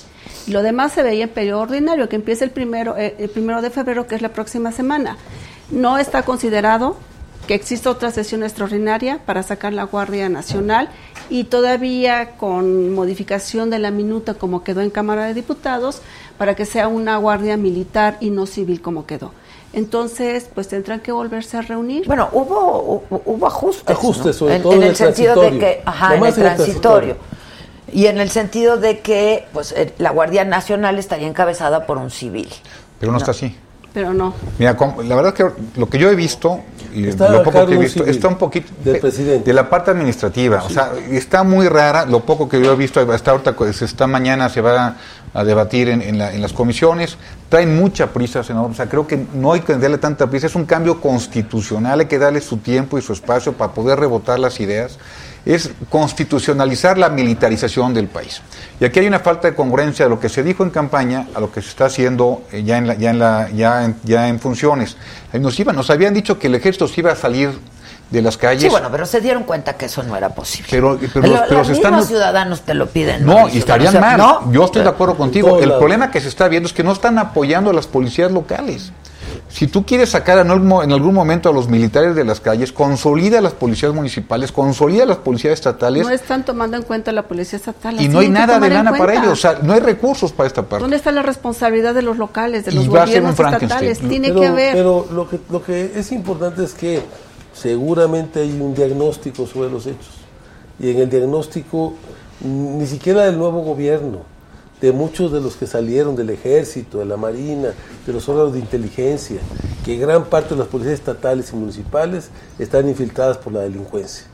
Lo 0.48 0.64
demás 0.64 0.94
se 0.94 1.04
veía 1.04 1.26
en 1.26 1.30
periodo 1.30 1.62
ordinario, 1.62 2.10
que 2.10 2.16
empieza 2.16 2.44
el 2.46 2.52
primero, 2.52 2.98
eh, 2.98 3.16
el 3.20 3.30
primero 3.30 3.62
de 3.62 3.70
febrero, 3.70 4.08
que 4.08 4.16
es 4.16 4.22
la 4.22 4.30
próxima 4.30 4.72
semana. 4.72 5.18
No 5.72 5.98
está 5.98 6.24
considerado 6.24 6.98
que 7.48 7.56
exista 7.56 7.90
otra 7.90 8.12
sesión 8.12 8.44
extraordinaria 8.44 9.20
para 9.26 9.42
sacar 9.42 9.74
la 9.74 9.84
Guardia 9.84 10.30
Nacional 10.30 10.90
y 11.32 11.46
todavía 11.46 12.32
con 12.38 12.94
modificación 12.94 13.70
de 13.70 13.80
la 13.80 13.90
minuta 13.90 14.36
como 14.36 14.64
quedó 14.64 14.82
en 14.82 14.92
Cámara 14.92 15.26
de 15.26 15.34
Diputados 15.34 16.02
para 16.38 16.56
que 16.56 16.66
sea 16.66 16.88
una 16.88 17.18
guardia 17.18 17.58
militar 17.58 18.18
y 18.20 18.30
no 18.30 18.46
civil 18.46 18.82
como 18.82 19.06
quedó. 19.06 19.32
Entonces, 19.74 20.50
pues 20.54 20.68
tendrán 20.68 21.00
que 21.00 21.12
volverse 21.12 21.58
a 21.58 21.62
reunir. 21.62 22.06
Bueno, 22.08 22.30
hubo, 22.32 23.04
hubo, 23.10 23.22
hubo 23.26 23.48
ajustes. 23.48 23.90
Ajustes, 23.90 24.26
¿no? 24.26 24.34
sobre 24.34 24.56
en, 24.56 24.62
todo 24.62 24.74
en 24.74 24.84
el 24.84 24.90
el 24.90 24.96
sentido 24.96 25.42
de 25.42 25.60
que, 25.60 25.82
ajá, 25.86 26.08
en 26.08 26.14
el 26.14 26.20
más 26.20 26.38
en 26.38 26.46
el 26.46 26.56
transitorio. 26.56 27.16
transitorio. 27.16 27.39
Y 27.94 28.08
en 28.08 28.20
el 28.20 28.30
sentido 28.30 28.78
de 28.78 29.00
que, 29.00 29.46
pues, 29.54 29.72
eh, 29.74 29.94
la 29.98 30.12
Guardia 30.12 30.44
Nacional 30.46 30.98
estaría 31.00 31.28
encabezada 31.28 31.86
por 31.86 31.98
un 31.98 32.12
civil. 32.12 32.50
Pero 33.00 33.12
no, 33.12 33.18
está 33.18 33.32
así. 33.32 33.56
Pero 33.94 34.14
no. 34.14 34.36
Mira, 34.60 34.78
la 35.04 35.16
verdad 35.16 35.34
es 35.36 35.46
que 35.46 35.80
lo 35.80 35.90
que 35.90 35.98
yo 35.98 36.10
he 36.12 36.16
visto, 36.16 36.60
y 36.94 37.08
Está 37.08 37.30
lo 37.30 37.42
poco 37.44 37.66
que 37.66 37.74
he 37.74 37.78
visto, 37.78 38.06
está 38.06 38.28
un 38.28 38.38
poquito 38.38 38.72
del 38.84 38.94
de- 38.96 39.00
presidente. 39.00 39.46
de 39.46 39.54
la 39.54 39.68
parte 39.70 39.90
administrativa. 39.92 40.64
O 40.64 40.70
sea, 40.70 40.92
está 41.10 41.44
muy 41.44 41.68
rara. 41.68 42.06
Lo 42.06 42.20
poco 42.22 42.48
que 42.48 42.62
yo 42.62 42.72
he 42.72 42.76
visto 42.76 43.00
hasta 43.12 43.32
ahorita, 43.32 43.56
pues, 43.56 43.82
esta 43.82 44.06
mañana 44.06 44.48
se 44.50 44.62
va 44.62 44.96
a 45.34 45.44
debatir 45.44 45.90
en, 45.90 46.02
en 46.04 46.20
la- 46.20 46.32
en 46.34 46.42
las 46.42 46.54
comisiones. 46.54 47.18
Traen 47.50 47.76
mucha 47.80 48.08
prisa, 48.08 48.44
senador. 48.44 48.70
O 48.72 48.74
sea, 48.76 48.88
creo 48.88 49.08
que 49.08 49.26
no 49.34 49.54
hay 49.54 49.62
que 49.62 49.74
darle 49.76 49.98
tanta 49.98 50.28
prisa. 50.30 50.46
Es 50.48 50.56
un 50.56 50.66
cambio 50.66 51.02
constitucional. 51.02 52.00
Hay 52.02 52.06
que 52.06 52.20
darle 52.20 52.42
su 52.42 52.58
tiempo 52.58 52.98
y 53.00 53.02
su 53.02 53.14
espacio 53.14 53.54
para 53.54 53.74
poder 53.74 54.00
rebotar 54.00 54.38
las 54.40 54.60
ideas. 54.60 55.00
Es 55.50 55.72
constitucionalizar 55.89 56.97
la 56.97 57.10
militarización 57.10 57.93
del 57.93 58.08
país. 58.08 58.41
Y 58.80 58.86
aquí 58.86 59.00
hay 59.00 59.08
una 59.08 59.20
falta 59.20 59.50
de 59.50 59.56
congruencia 59.56 60.06
de 60.06 60.10
lo 60.10 60.20
que 60.20 60.30
se 60.30 60.43
dijo 60.43 60.64
en 60.64 60.70
campaña 60.70 61.28
a 61.34 61.39
lo 61.39 61.52
que 61.52 61.62
se 61.62 61.70
está 61.70 61.86
haciendo 61.86 62.43
eh, 62.52 62.64
ya 62.64 62.78
en 62.78 62.88
la, 62.88 62.93
ya 62.95 63.10
en 63.10 63.20
la, 63.20 63.50
ya 63.50 63.86
en, 63.86 63.95
ya 64.04 64.28
en 64.28 64.39
funciones. 64.39 64.95
Ahí 65.34 65.39
Nos 65.39 65.60
iban, 65.60 65.76
nos 65.76 65.89
habían 65.89 66.14
dicho 66.14 66.38
que 66.38 66.47
el 66.47 66.56
ejército 66.56 66.88
se 66.88 67.02
iba 67.02 67.12
a 67.12 67.16
salir 67.16 67.50
de 68.12 68.22
las 68.22 68.38
calles. 68.38 68.62
Sí, 68.64 68.70
bueno, 68.70 68.89
pero 68.91 69.06
se 69.06 69.22
dieron 69.22 69.43
cuenta 69.43 69.74
que 69.78 69.86
eso 69.86 70.04
no 70.04 70.16
era 70.16 70.30
posible. 70.30 70.68
Pero- 70.70 71.00
pero 71.14 71.28
Lo- 71.28 71.34
los- 71.34 71.41
pero 71.47 71.58
los 71.60 71.68
se 71.68 71.74
están- 71.74 71.91
mismos 71.93 72.08
ciudadanos 72.10 72.62
te 72.62 72.74
lo 72.76 72.88
piden. 72.88 73.26
No, 73.26 73.50
y 73.50 73.58
estarían 73.58 73.89
o 73.89 73.91
sea, 73.91 74.02
mal. 74.02 74.18
¿no? 74.18 74.52
Yo 74.52 74.66
estoy 74.66 74.84
de 74.84 74.89
acuerdo 74.89 75.16
contigo. 75.16 75.60
El 75.60 75.74
problema 75.74 76.12
que 76.12 76.22
se 76.22 76.28
está 76.28 76.47
viendo 76.47 76.68
es 76.68 76.74
que 76.74 76.84
no 76.84 76.91
están 76.91 77.18
apoyando 77.18 77.72
a 77.72 77.74
las 77.74 77.88
policías 77.88 78.32
locales. 78.32 78.91
Si 79.60 79.68
tú 79.68 79.86
quieres 79.86 80.12
sacar 80.12 80.38
en 80.38 80.49
algún, 80.51 80.68
mo- 80.70 80.84
en 80.84 80.93
algún 80.93 81.14
momento 81.14 81.49
a 81.49 81.51
los 81.51 81.68
militares 81.68 82.16
de 82.16 82.24
las 82.24 82.39
calles, 82.39 82.72
consolida 82.72 83.39
a 83.39 83.41
las 83.41 83.51
policías 83.51 83.93
municipales, 83.93 84.53
consolida 84.53 85.03
a 85.03 85.05
las 85.05 85.18
policías 85.18 85.53
estatales 85.55 86.07
No 86.07 86.14
están 86.14 86.45
tomando 86.45 86.78
en 86.78 86.84
cuenta 86.84 87.12
la 87.12 87.24
policía 87.24 87.57
estatal. 87.57 87.99
y 87.99 88.07
no 88.07 88.20
hay 88.20 88.30
nada 88.30 88.57
de 88.57 88.70
lana 88.70 88.93
para 88.93 89.16
ellos. 89.16 89.34
O 89.34 89.36
sea, 89.36 89.60
no 89.62 89.74
hay 89.74 89.82
recursos 89.82 90.32
para 90.32 90.47
esta 90.47 90.62
parte. 90.62 90.82
¿Dónde 90.82 90.95
está 90.95 91.12
la 91.12 91.24
responsabilidad 91.24 91.93
de 91.93 92.03
los 92.03 92.18
locales, 92.18 92.64
de 92.64 92.72
Y 92.72 92.76
los 92.76 92.86
va 92.95 93.03
a 93.03 93.07
ser 93.07 93.22
un 93.22 93.32
gobiernos 93.32 93.36
Frankenstein. 93.36 93.91
estatales? 93.91 94.10
Tiene 94.10 94.28
pero, 94.30 94.39
que 94.39 94.47
haber. 94.47 94.74
Pero 94.76 95.07
lo 95.12 95.30
que, 95.30 95.39
lo 95.49 95.62
que 95.62 95.91
es 95.93 96.10
importante 96.14 96.64
es 96.64 96.74
que 96.74 97.01
seguramente 97.53 98.39
hay 98.39 98.51
un 98.62 98.74
diagnóstico 98.74 99.45
sobre 99.45 99.70
los 99.70 99.86
hechos. 99.88 100.14
Y 100.80 100.91
en 100.91 100.99
el 100.99 101.10
diagnóstico, 101.10 101.95
ni 102.39 102.88
siquiera 102.88 103.26
del 103.26 103.38
nuevo 103.38 103.62
gobierno, 103.62 104.20
de 104.82 104.92
muchos 104.92 105.32
de 105.32 105.42
los 105.42 105.56
que 105.56 105.68
salieron 105.68 106.16
del 106.16 106.30
ejército, 106.30 107.00
de 107.00 107.06
la 107.06 107.18
marina, 107.18 107.74
de 108.06 108.14
los 108.14 108.28
órganos 108.30 108.54
de 108.54 108.60
inteligencia, 108.60 109.40
que 109.84 109.98
gran 109.98 110.26
parte 110.26 110.54
de 110.54 110.60
las 110.60 110.70
policías 110.70 110.96
estatales 110.96 111.52
y 111.52 111.56
municipales 111.56 112.30
están 112.58 112.88
infiltradas 112.88 113.38
por 113.38 113.54
la 113.54 113.62
delincuencia. 113.62 114.26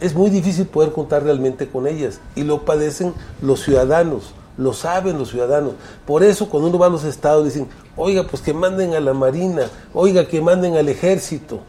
Es 0.00 0.14
muy 0.14 0.28
difícil 0.28 0.66
poder 0.66 0.92
contar 0.92 1.22
realmente 1.22 1.68
con 1.68 1.86
ellas 1.86 2.20
y 2.34 2.42
lo 2.42 2.64
padecen 2.64 3.14
los 3.40 3.62
ciudadanos, 3.62 4.34
lo 4.58 4.72
saben 4.72 5.18
los 5.18 5.30
ciudadanos. 5.30 5.74
Por 6.06 6.22
eso 6.22 6.48
cuando 6.48 6.68
uno 6.68 6.78
va 6.78 6.86
a 6.86 6.90
los 6.90 7.04
estados 7.04 7.44
dicen, 7.44 7.68
oiga, 7.96 8.24
pues 8.24 8.42
que 8.42 8.52
manden 8.52 8.94
a 8.94 9.00
la 9.00 9.14
marina, 9.14 9.68
oiga, 9.94 10.26
que 10.26 10.40
manden 10.40 10.76
al 10.76 10.88
ejército. 10.88 11.60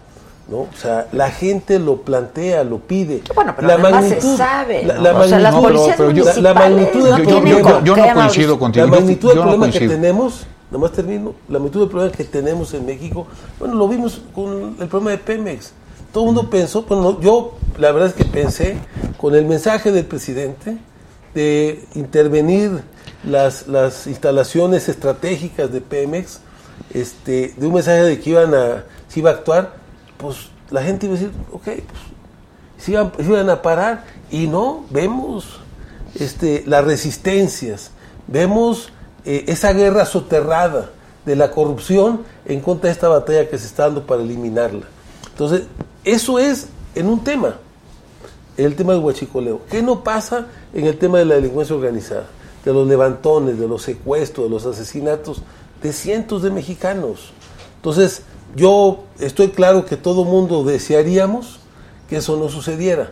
¿No? 0.47 0.57
O 0.59 0.69
sea, 0.79 1.07
la 1.11 1.31
gente 1.31 1.79
lo 1.79 2.01
plantea, 2.01 2.63
lo 2.63 2.79
pide. 2.79 3.21
Bueno, 3.33 3.53
pero 3.55 3.71
además 3.73 4.05
se 4.09 4.21
sabe, 4.21 4.83
la, 4.85 4.95
¿no? 4.95 5.01
la 5.01 5.19
O 5.19 5.27
sea, 5.27 5.39
las 5.39 5.53
magnitud- 5.53 5.61
policías 5.67 5.95
pero 5.97 6.11
yo- 6.11 6.25
la- 6.25 6.35
la 6.35 6.53
magnitud 6.53 7.03
del 7.03 7.25
Yo, 7.83 7.95
no 7.95 8.13
coincido 8.13 8.59
contigo. 8.59 8.85
la 8.85 8.91
magnitud 8.91 9.27
del 9.29 9.37
no 9.37 9.41
problema 9.43 9.71
que 9.71 9.87
tenemos, 9.87 10.45
nomás 10.71 10.91
termino, 10.91 11.33
la 11.49 11.59
magnitud 11.59 11.79
del 11.81 11.89
problema 11.89 12.11
que 12.11 12.23
tenemos 12.25 12.73
en 12.73 12.85
México, 12.85 13.25
bueno, 13.59 13.75
lo 13.75 13.87
vimos 13.87 14.21
con 14.33 14.75
el 14.79 14.87
problema 14.87 15.11
de 15.11 15.17
Pemex. 15.17 15.71
Todo 16.11 16.23
el 16.23 16.33
mundo 16.33 16.49
pensó, 16.49 16.83
bueno, 16.83 17.19
yo 17.19 17.55
la 17.77 17.91
verdad 17.91 18.09
es 18.09 18.15
que 18.15 18.25
pensé 18.25 18.77
con 19.17 19.35
el 19.35 19.45
mensaje 19.45 19.91
del 19.91 20.05
presidente 20.05 20.77
de 21.33 21.83
intervenir 21.95 22.81
las, 23.27 23.67
las 23.67 24.07
instalaciones 24.07 24.87
estratégicas 24.87 25.71
de 25.73 25.81
Pemex, 25.81 26.39
este, 26.93 27.53
de 27.57 27.67
un 27.67 27.73
mensaje 27.73 28.03
de 28.03 28.19
que 28.19 28.29
iban 28.29 28.53
a, 28.53 28.83
se 29.09 29.19
iba 29.19 29.31
a 29.31 29.33
actuar, 29.33 29.73
pues 30.17 30.49
la 30.69 30.83
gente 30.83 31.05
iba 31.05 31.15
a 31.15 31.19
decir, 31.19 31.33
ok, 31.51 31.63
pues 31.63 31.77
se 32.77 32.91
iban 32.91 33.49
a 33.49 33.61
parar 33.61 34.03
y 34.29 34.47
no, 34.47 34.85
vemos 34.89 35.59
este, 36.15 36.63
las 36.65 36.83
resistencias, 36.83 37.91
vemos 38.27 38.89
eh, 39.23 39.45
esa 39.47 39.73
guerra 39.73 40.05
soterrada 40.05 40.91
de 41.25 41.35
la 41.35 41.51
corrupción 41.51 42.21
en 42.45 42.61
contra 42.61 42.89
de 42.89 42.93
esta 42.93 43.07
batalla 43.07 43.49
que 43.49 43.57
se 43.57 43.65
está 43.65 43.83
dando 43.83 44.05
para 44.05 44.21
eliminarla. 44.21 44.85
Entonces, 45.31 45.63
eso 46.03 46.39
es 46.39 46.67
en 46.93 47.07
un 47.07 47.23
tema, 47.23 47.55
el 48.57 48.75
tema 48.75 48.93
del 48.93 49.01
huachicoleo. 49.01 49.61
¿Qué 49.69 49.81
no 49.81 50.03
pasa 50.03 50.47
en 50.73 50.85
el 50.85 50.97
tema 50.97 51.17
de 51.17 51.25
la 51.25 51.35
delincuencia 51.35 51.75
organizada? 51.75 52.27
de 52.65 52.73
los 52.73 52.87
levantones, 52.87 53.59
de 53.59 53.67
los 53.67 53.83
secuestros, 53.83 54.47
de 54.47 54.49
los 54.49 54.65
asesinatos 54.65 55.41
de 55.81 55.93
cientos 55.93 56.41
de 56.41 56.49
mexicanos. 56.49 57.31
Entonces, 57.75 58.23
yo 58.55 59.03
estoy 59.19 59.49
claro 59.49 59.85
que 59.85 59.97
todo 59.97 60.23
mundo 60.23 60.63
desearíamos 60.63 61.59
que 62.09 62.17
eso 62.17 62.37
no 62.37 62.49
sucediera, 62.49 63.11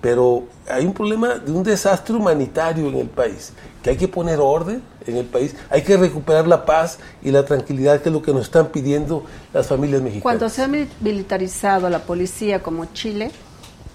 pero 0.00 0.44
hay 0.68 0.84
un 0.84 0.92
problema 0.92 1.34
de 1.34 1.52
un 1.52 1.62
desastre 1.62 2.14
humanitario 2.16 2.88
en 2.88 2.96
el 2.96 3.08
país, 3.08 3.52
que 3.82 3.90
hay 3.90 3.96
que 3.96 4.08
poner 4.08 4.40
orden 4.40 4.82
en 5.06 5.16
el 5.16 5.26
país, 5.26 5.54
hay 5.70 5.82
que 5.82 5.96
recuperar 5.96 6.46
la 6.46 6.64
paz 6.64 6.98
y 7.22 7.30
la 7.30 7.44
tranquilidad, 7.44 8.00
que 8.00 8.08
es 8.08 8.12
lo 8.12 8.22
que 8.22 8.32
nos 8.32 8.42
están 8.42 8.68
pidiendo 8.68 9.24
las 9.52 9.66
familias 9.66 10.02
mexicanas. 10.02 10.22
Cuando 10.22 10.48
se 10.48 10.62
ha 10.62 10.68
militarizado 10.68 11.88
la 11.88 12.00
policía 12.00 12.62
como 12.62 12.86
Chile, 12.86 13.30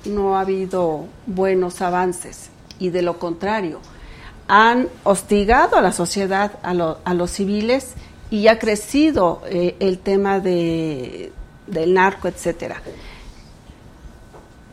no 0.06 0.38
ha 0.38 0.42
habido 0.42 1.06
buenos 1.26 1.82
avances 1.82 2.50
y 2.80 2.90
de 2.90 3.02
lo 3.02 3.20
contrario, 3.20 3.80
han 4.48 4.88
hostigado 5.04 5.76
a 5.76 5.82
la 5.82 5.92
sociedad, 5.92 6.54
a, 6.64 6.72
a 7.04 7.14
los 7.14 7.32
civiles 7.32 7.94
y 8.32 8.48
ha 8.48 8.60
crecido 8.60 9.42
eh, 9.48 9.76
el 9.80 10.00
tema 10.00 10.40
de, 10.40 11.32
del 11.68 11.94
narco, 11.94 12.28
etcétera. 12.28 12.82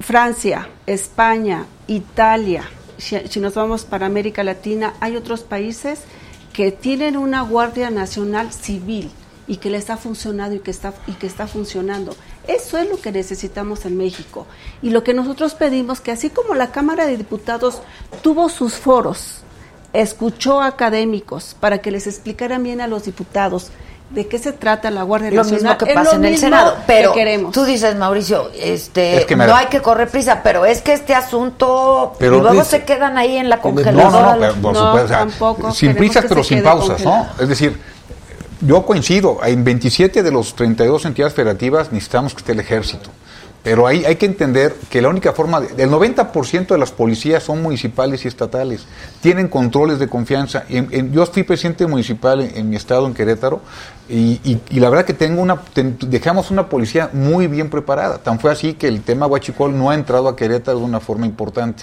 Francia, 0.00 0.68
España, 0.86 1.66
Italia, 1.86 2.68
si, 2.98 3.40
nos 3.40 3.54
vamos 3.54 3.84
para 3.84 4.06
América 4.06 4.42
Latina, 4.44 4.94
hay 5.00 5.16
otros 5.16 5.42
países 5.42 6.00
que 6.52 6.72
tienen 6.72 7.16
una 7.16 7.42
Guardia 7.42 7.90
Nacional 7.90 8.52
Civil 8.52 9.10
y 9.46 9.58
que 9.58 9.70
le 9.70 9.78
está 9.78 9.96
funcionando 9.96 10.56
y 10.56 10.60
que 10.60 10.70
está, 10.70 10.94
y 11.06 11.12
que 11.12 11.26
está 11.26 11.46
funcionando. 11.46 12.16
Eso 12.46 12.78
es 12.78 12.88
lo 12.88 13.00
que 13.00 13.12
necesitamos 13.12 13.84
en 13.84 13.96
México. 13.96 14.46
Y 14.82 14.90
lo 14.90 15.04
que 15.04 15.14
nosotros 15.14 15.54
pedimos, 15.54 16.00
que 16.00 16.12
así 16.12 16.30
como 16.30 16.54
la 16.54 16.72
Cámara 16.72 17.06
de 17.06 17.16
Diputados 17.16 17.82
tuvo 18.22 18.48
sus 18.48 18.74
foros, 18.74 19.42
escuchó 19.92 20.60
a 20.60 20.66
académicos 20.66 21.56
para 21.58 21.78
que 21.78 21.90
les 21.90 22.06
explicaran 22.06 22.62
bien 22.62 22.80
a 22.80 22.86
los 22.86 23.04
diputados 23.04 23.70
de 24.10 24.28
qué 24.28 24.38
se 24.38 24.52
trata 24.52 24.90
la 24.90 25.02
Guardia 25.02 25.30
lo 25.30 25.36
Nacional. 25.38 25.62
Mismo 25.62 25.78
que 25.78 25.94
pasa 25.94 26.16
en 26.16 26.24
el 26.24 26.38
Senado, 26.38 26.76
pero 26.86 27.12
queremos. 27.12 27.52
tú 27.52 27.64
dices, 27.64 27.96
Mauricio, 27.96 28.50
este, 28.54 29.26
no 29.36 29.54
hay 29.54 29.66
que 29.66 29.82
correr 29.82 30.08
prisa, 30.08 30.40
pero 30.42 30.64
es 30.64 30.80
que 30.80 30.92
este 30.92 31.14
asunto 31.14 32.14
pero 32.18 32.38
y 32.38 32.40
luego 32.40 32.64
se 32.64 32.84
quedan 32.84 33.18
ahí 33.18 33.36
en 33.36 33.48
la 33.48 33.60
congeladora. 33.60 34.36
No, 34.36 34.72
no, 34.72 34.72
no, 34.72 34.92
por 34.92 35.06
tampoco 35.06 35.72
sin 35.72 35.94
prisas 35.96 36.24
pero 36.28 36.44
sin 36.44 36.62
pausas, 36.62 37.02
¿no? 37.02 37.26
Es 37.40 37.48
decir, 37.48 37.80
yo 38.60 38.86
coincido, 38.86 39.38
en 39.44 39.64
27 39.64 40.22
de 40.22 40.30
los 40.30 40.54
32 40.54 41.04
entidades 41.04 41.34
federativas 41.34 41.92
necesitamos 41.92 42.32
que 42.32 42.38
esté 42.38 42.52
el 42.52 42.60
ejército. 42.60 43.10
Pero 43.66 43.84
hay, 43.84 44.04
hay 44.04 44.14
que 44.14 44.26
entender 44.26 44.76
que 44.88 45.02
la 45.02 45.08
única 45.08 45.32
forma, 45.32 45.60
de, 45.60 45.82
el 45.82 45.90
90% 45.90 46.68
de 46.68 46.78
las 46.78 46.92
policías 46.92 47.42
son 47.42 47.62
municipales 47.62 48.24
y 48.24 48.28
estatales, 48.28 48.86
tienen 49.20 49.48
controles 49.48 49.98
de 49.98 50.06
confianza. 50.06 50.64
yo 50.68 51.26
fui 51.26 51.42
presidente 51.42 51.84
municipal 51.88 52.42
en, 52.42 52.70
mi 52.70 52.76
estado, 52.76 53.08
en 53.08 53.14
Querétaro, 53.14 53.60
y, 54.08 54.60
la 54.70 54.88
verdad 54.88 55.04
que 55.04 55.14
tengo 55.14 55.42
una, 55.42 55.60
dejamos 55.74 56.52
una 56.52 56.68
policía 56.68 57.10
muy 57.12 57.48
bien 57.48 57.68
preparada. 57.68 58.18
Tan 58.18 58.38
fue 58.38 58.52
así 58.52 58.74
que 58.74 58.86
el 58.86 59.02
tema 59.02 59.26
Huachicol 59.26 59.76
no 59.76 59.90
ha 59.90 59.96
entrado 59.96 60.28
a 60.28 60.36
Querétaro 60.36 60.78
de 60.78 60.84
una 60.84 61.00
forma 61.00 61.26
importante. 61.26 61.82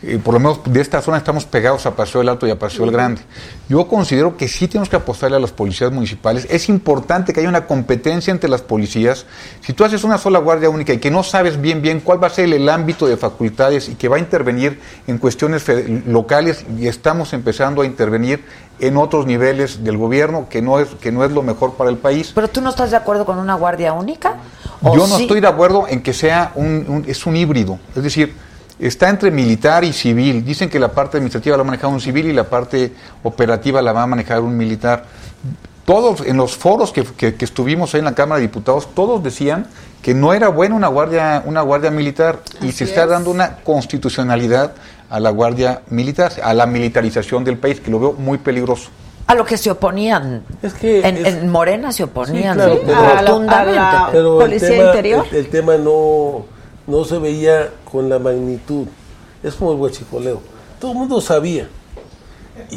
Eh, 0.00 0.20
por 0.22 0.32
lo 0.32 0.38
menos 0.38 0.60
de 0.64 0.80
esta 0.80 1.02
zona 1.02 1.18
estamos 1.18 1.44
pegados 1.44 1.84
a 1.84 1.96
Paseo 1.96 2.20
del 2.20 2.28
Alto 2.28 2.46
y 2.46 2.50
a 2.50 2.58
Paseo 2.58 2.84
el 2.84 2.92
Grande. 2.92 3.20
Yo 3.68 3.88
considero 3.88 4.36
que 4.36 4.46
sí 4.46 4.68
tenemos 4.68 4.88
que 4.88 4.94
apostarle 4.94 5.36
a 5.36 5.40
las 5.40 5.50
policías 5.50 5.90
municipales. 5.90 6.46
Es 6.50 6.68
importante 6.68 7.32
que 7.32 7.40
haya 7.40 7.48
una 7.48 7.66
competencia 7.66 8.30
entre 8.30 8.48
las 8.48 8.62
policías. 8.62 9.26
Si 9.60 9.72
tú 9.72 9.84
haces 9.84 10.04
una 10.04 10.16
sola 10.16 10.38
guardia 10.38 10.70
única 10.70 10.92
y 10.92 10.98
que 10.98 11.10
no 11.10 11.24
sabes 11.24 11.60
bien 11.60 11.82
bien 11.82 11.98
cuál 11.98 12.22
va 12.22 12.28
a 12.28 12.30
ser 12.30 12.52
el, 12.52 12.68
ámbito 12.68 13.06
de 13.06 13.16
facultades 13.16 13.88
y 13.88 13.96
que 13.96 14.08
va 14.08 14.16
a 14.16 14.18
intervenir 14.20 14.78
en 15.08 15.18
cuestiones 15.18 15.64
locales 16.06 16.64
y 16.78 16.86
estamos 16.86 17.32
empezando 17.32 17.82
a 17.82 17.86
intervenir 17.86 18.44
en 18.78 18.96
otros 18.96 19.26
niveles 19.26 19.82
del 19.82 19.96
gobierno 19.96 20.48
que 20.48 20.62
no 20.62 20.78
es 20.78 20.88
que 21.00 21.10
no 21.10 21.24
es 21.24 21.32
lo 21.32 21.42
mejor 21.42 21.74
para 21.74 21.90
el 21.90 21.96
país. 21.96 22.30
Pero 22.34 22.46
tú 22.46 22.60
no 22.60 22.70
estás 22.70 22.92
de 22.92 22.96
acuerdo 22.96 23.24
con 23.24 23.38
una 23.38 23.54
guardia 23.54 23.94
única? 23.94 24.36
Yo 24.80 25.08
no 25.08 25.18
estoy 25.18 25.40
de 25.40 25.48
acuerdo 25.48 25.86
en 25.88 26.02
que 26.02 26.12
sea 26.12 26.52
un, 26.54 27.04
es 27.08 27.26
un 27.26 27.34
híbrido, 27.34 27.80
es 27.96 28.02
decir, 28.04 28.32
está 28.78 29.08
entre 29.08 29.30
militar 29.30 29.84
y 29.84 29.92
civil. 29.92 30.44
Dicen 30.44 30.68
que 30.68 30.78
la 30.78 30.92
parte 30.92 31.16
administrativa 31.16 31.56
la 31.56 31.62
va 31.62 31.68
a 31.68 31.70
manejar 31.70 31.90
un 31.90 32.00
civil 32.00 32.26
y 32.26 32.32
la 32.32 32.44
parte 32.44 32.92
operativa 33.22 33.82
la 33.82 33.92
va 33.92 34.02
a 34.02 34.06
manejar 34.06 34.40
un 34.40 34.56
militar. 34.56 35.04
Todos 35.84 36.20
en 36.26 36.36
los 36.36 36.56
foros 36.56 36.92
que, 36.92 37.02
que, 37.02 37.34
estuvimos 37.44 37.94
ahí 37.94 38.00
en 38.00 38.04
la 38.04 38.14
Cámara 38.14 38.40
de 38.40 38.46
Diputados, 38.46 38.88
todos 38.94 39.22
decían 39.22 39.66
que 40.02 40.12
no 40.12 40.34
era 40.34 40.48
bueno 40.48 40.76
una 40.76 40.88
guardia, 40.88 41.42
una 41.46 41.62
guardia 41.62 41.90
militar 41.90 42.40
y 42.60 42.72
se 42.72 42.84
está 42.84 43.06
dando 43.06 43.30
una 43.30 43.56
constitucionalidad 43.56 44.72
a 45.08 45.18
la 45.18 45.30
guardia 45.30 45.80
militar, 45.88 46.32
a 46.42 46.52
la 46.52 46.66
militarización 46.66 47.42
del 47.42 47.56
país, 47.56 47.80
que 47.80 47.90
lo 47.90 47.98
veo 47.98 48.12
muy 48.12 48.38
peligroso. 48.38 48.90
A 49.26 49.34
lo 49.34 49.44
que 49.44 49.58
se 49.58 49.70
oponían. 49.70 50.42
Es 50.62 50.72
que 50.72 51.06
en, 51.06 51.50
Morena 51.50 51.92
se 51.92 52.04
oponían 52.04 52.58
sí, 52.58 52.78
pero, 52.86 54.38
policía 54.38 54.68
tema, 54.68 54.84
interior. 54.84 55.26
El, 55.32 55.48
tema 55.48 55.76
no, 55.76 56.46
no 56.88 57.04
se 57.04 57.18
veía 57.18 57.70
con 57.84 58.08
la 58.08 58.18
magnitud. 58.18 58.86
Es 59.42 59.54
como 59.54 59.72
el 59.72 59.78
huachicoleo. 59.78 60.40
Todo 60.80 60.92
el 60.92 60.98
mundo 60.98 61.20
sabía. 61.20 61.68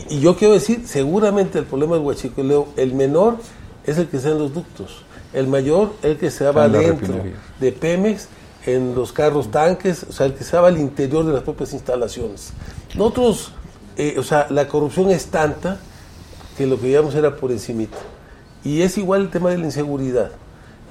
Y, 0.10 0.20
yo 0.20 0.36
quiero 0.36 0.54
decir, 0.54 0.84
seguramente 0.86 1.58
el 1.58 1.66
problema 1.66 1.96
del 1.96 2.06
huachicoleo, 2.06 2.68
el 2.76 2.94
menor 2.94 3.38
es 3.86 3.98
el 3.98 4.08
que 4.08 4.18
está 4.18 4.30
en 4.30 4.38
los 4.38 4.54
ductos. 4.54 5.04
El 5.34 5.48
mayor 5.48 5.94
es 6.04 6.12
el 6.12 6.18
que 6.18 6.30
se 6.30 6.44
va 6.52 6.66
adentro 6.66 7.16
de 7.60 7.72
Pemex 7.72 8.28
en 8.66 8.94
los 8.94 9.12
carros 9.14 9.50
tanques, 9.50 10.04
o 10.04 10.12
sea, 10.12 10.28
el 10.28 10.36
que 10.36 10.44
se 10.44 10.58
va 10.58 10.68
al 10.68 10.78
interior 10.78 11.26
de 11.26 11.34
las 11.34 11.42
propias 11.42 11.74
instalaciones. 11.74 12.52
Nosotros, 12.96 13.54
eh, 13.98 14.16
o 14.20 14.24
sea, 14.24 14.48
la 14.50 14.68
corrupción 14.68 15.10
es 15.10 15.28
tanta 15.28 15.80
que 16.58 16.68
lo 16.68 16.76
que 16.76 16.84
veíamos 16.84 17.16
era 17.16 17.38
por 17.38 17.52
encimita. 17.52 17.98
Y 18.64 18.82
es 18.82 18.98
igual 18.98 19.22
el 19.22 19.30
tema 19.30 19.50
de 19.50 19.58
la 19.58 19.66
inseguridad. 19.66 20.32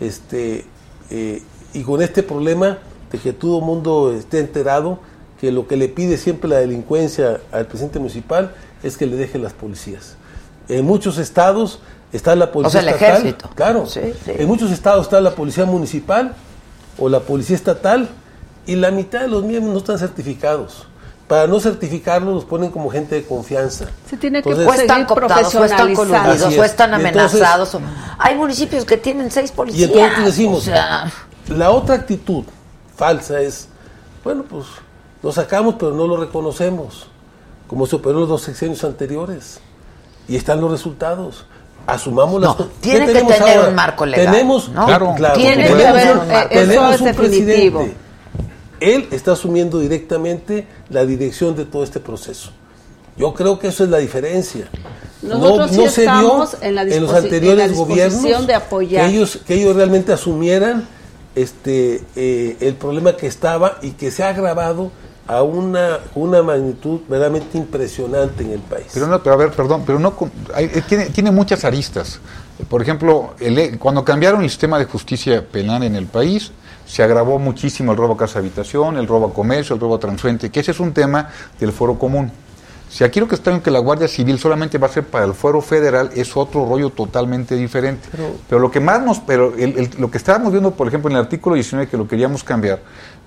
Este, 0.01 0.65
eh, 1.11 1.43
y 1.75 1.83
con 1.83 2.03
este 2.03 2.23
problema 2.23 2.79
de 3.11 3.19
que 3.19 3.33
todo 3.33 3.59
el 3.59 3.65
mundo 3.65 4.13
esté 4.13 4.39
enterado 4.39 4.99
que 5.41 5.51
lo 5.51 5.67
que 5.67 5.77
le 5.77 5.89
pide 5.89 6.19
siempre 6.19 6.51
la 6.51 6.59
delincuencia 6.59 7.41
al 7.51 7.67
presidente 7.67 7.99
municipal 7.99 8.55
es 8.83 8.97
que 8.97 9.07
le 9.07 9.17
deje 9.17 9.39
las 9.39 9.55
policías. 9.55 10.17
En 10.69 10.85
muchos 10.85 11.19
estados 11.19 11.81
está 12.13 12.37
la 12.37 12.53
policía 12.53 12.81
o 12.81 12.83
sea, 12.83 12.91
el 12.91 12.97
ejército. 12.97 13.51
Claro. 13.55 13.85
En 14.27 14.47
muchos 14.47 14.71
estados 14.71 15.07
está 15.07 15.21
la 15.21 15.35
policía 15.35 15.65
municipal 15.65 16.35
o 16.99 17.09
la 17.09 17.21
policía 17.21 17.57
estatal 17.57 18.09
y 18.67 18.77
la 18.77 18.91
mitad 18.91 19.23
de 19.23 19.29
los 19.29 19.43
miembros 19.43 19.73
no 19.73 19.79
están 19.79 19.99
certificados. 19.99 20.87
Para 21.27 21.47
no 21.47 21.61
certificarlos 21.61 22.35
los 22.35 22.45
ponen 22.45 22.71
como 22.71 22.91
gente 22.91 23.15
de 23.15 23.25
confianza. 23.25 23.87
Se 24.09 24.17
tiene 24.17 24.43
que 24.43 24.53
o 24.53 24.73
están 24.75 25.07
cooptados, 25.07 25.55
o 25.55 25.65
están 25.65 25.95
coludidos, 25.95 26.59
o 26.59 26.65
están 26.65 26.93
amenazados. 26.93 27.79
hay 28.19 28.35
municipios 28.35 28.85
que 28.85 28.97
tienen 28.97 29.31
seis 29.31 29.53
policías. 29.53 29.89
Y 29.89 29.93
entonces 29.93 30.25
decimos, 30.25 30.69
la 31.49 31.71
otra 31.71 31.95
actitud 31.95 32.45
falsa 33.01 33.41
es, 33.41 33.67
bueno, 34.23 34.45
pues 34.49 34.67
lo 35.23 35.33
sacamos 35.33 35.77
pero 35.79 35.93
no 35.93 36.07
lo 36.07 36.19
reconocemos, 36.19 37.07
como 37.67 37.87
se 37.87 37.97
operó 37.97 38.21
los 38.21 38.29
dos 38.29 38.43
sexenios 38.43 38.85
anteriores. 38.85 39.59
Y 40.29 40.37
están 40.37 40.61
los 40.61 40.71
resultados 40.71 41.47
asumamos 41.87 42.41
las 42.41 42.55
cosas. 42.55 42.73
Tiene 42.81 43.07
que 43.07 43.23
tener 43.23 43.69
un 43.69 43.75
marco 43.75 44.05
legal. 44.07 44.33
Tenemos, 44.33 44.69
claro, 44.69 45.15
claro, 45.17 45.35
tiene 45.35 45.67
que 45.67 45.87
haber 45.87 46.17
un 46.19 46.29
marco. 46.29 46.49
Tenemos 46.51 47.01
un 47.01 47.15
presidente. 47.15 47.95
Él 48.81 49.09
está 49.11 49.33
asumiendo 49.33 49.79
directamente 49.79 50.67
la 50.91 51.05
dirección 51.05 51.57
de 51.57 51.65
todo 51.65 51.83
este 51.83 52.01
proceso. 52.01 52.51
Yo 53.17 53.35
creo 53.35 53.59
que 53.59 53.69
eso 53.69 53.85
es 53.85 53.91
la 53.91 53.99
diferencia. 53.99 54.69
Nosotros 55.23 55.73
no, 55.73 55.83
no 55.85 55.91
se 55.91 56.03
vio 56.03 56.49
en, 56.63 56.75
la 56.75 56.83
en 56.83 57.03
los 57.03 57.13
anteriores 57.13 57.75
gobiernos 57.75 58.47
de 58.47 58.55
apoyar. 58.55 59.05
Que 59.07 59.17
ellos 59.17 59.39
que 59.47 59.55
ellos 59.55 59.75
realmente 59.75 60.13
asumieran 60.13 60.87
este 61.35 62.03
eh, 62.17 62.57
el 62.61 62.75
problema 62.75 63.17
que 63.17 63.27
estaba 63.27 63.79
y 63.83 63.93
que 63.93 64.11
se 64.11 64.23
ha 64.25 64.29
agravado 64.29 64.91
a 65.27 65.43
una, 65.43 66.01
una 66.17 66.43
magnitud 66.43 67.01
verdaderamente 67.09 67.57
impresionante 67.57 68.43
en 68.43 68.51
el 68.51 68.59
país. 68.61 68.87
Pero 68.93 69.07
no, 69.07 69.23
pero 69.23 69.35
a 69.35 69.39
ver, 69.39 69.53
perdón, 69.53 69.85
pero 69.87 70.01
no 70.01 70.13
eh, 70.57 70.83
tiene, 70.89 71.07
tiene 71.07 71.31
muchas 71.31 71.65
aristas. 71.65 72.19
Por 72.69 72.83
ejemplo, 72.83 73.35
el, 73.39 73.79
cuando 73.79 74.05
cambiaron 74.05 74.43
el 74.43 74.51
sistema 74.51 74.79
de 74.79 74.87
justicia 74.87 75.47
penal 75.47 75.85
en 75.85 75.95
el 75.95 76.07
país, 76.07 76.51
se 76.85 77.05
agravó 77.05 77.39
muchísimo 77.39 77.93
el 77.93 77.99
robo 77.99 78.15
a 78.15 78.17
casa 78.17 78.41
habitación, 78.41 78.97
el 78.97 79.07
robo 79.07 79.29
a 79.29 79.33
comercio, 79.33 79.75
el 79.75 79.81
robo 79.81 79.95
a 79.95 80.01
transfuente, 80.01 80.51
que 80.51 80.59
ese 80.59 80.73
es 80.73 80.81
un 80.81 80.93
tema 80.93 81.31
del 81.61 81.71
foro 81.71 81.97
común. 81.97 82.33
Si 82.91 83.05
aquí 83.05 83.21
lo 83.21 83.29
que 83.29 83.37
está 83.37 83.53
en 83.53 83.61
que 83.61 83.71
la 83.71 83.79
Guardia 83.79 84.09
Civil 84.09 84.37
solamente 84.39 84.77
va 84.77 84.89
a 84.89 84.91
ser 84.91 85.05
para 85.05 85.25
el 85.25 85.33
fuero 85.33 85.61
federal, 85.61 86.11
es 86.15 86.37
otro 86.37 86.67
rollo 86.67 86.91
totalmente 86.91 87.55
diferente. 87.55 88.09
Pero, 88.49 88.61
lo 88.61 88.69
que 88.69 88.81
más 88.81 89.01
nos, 89.01 89.21
pero 89.21 89.55
lo 89.99 90.11
que 90.11 90.19
estábamos 90.19 90.51
viendo, 90.51 90.73
por 90.73 90.89
ejemplo, 90.89 91.09
en 91.09 91.17
el 91.17 91.23
artículo 91.23 91.55
19, 91.55 91.89
que 91.89 91.97
lo 91.97 92.09
queríamos 92.09 92.43
cambiar, 92.43 92.81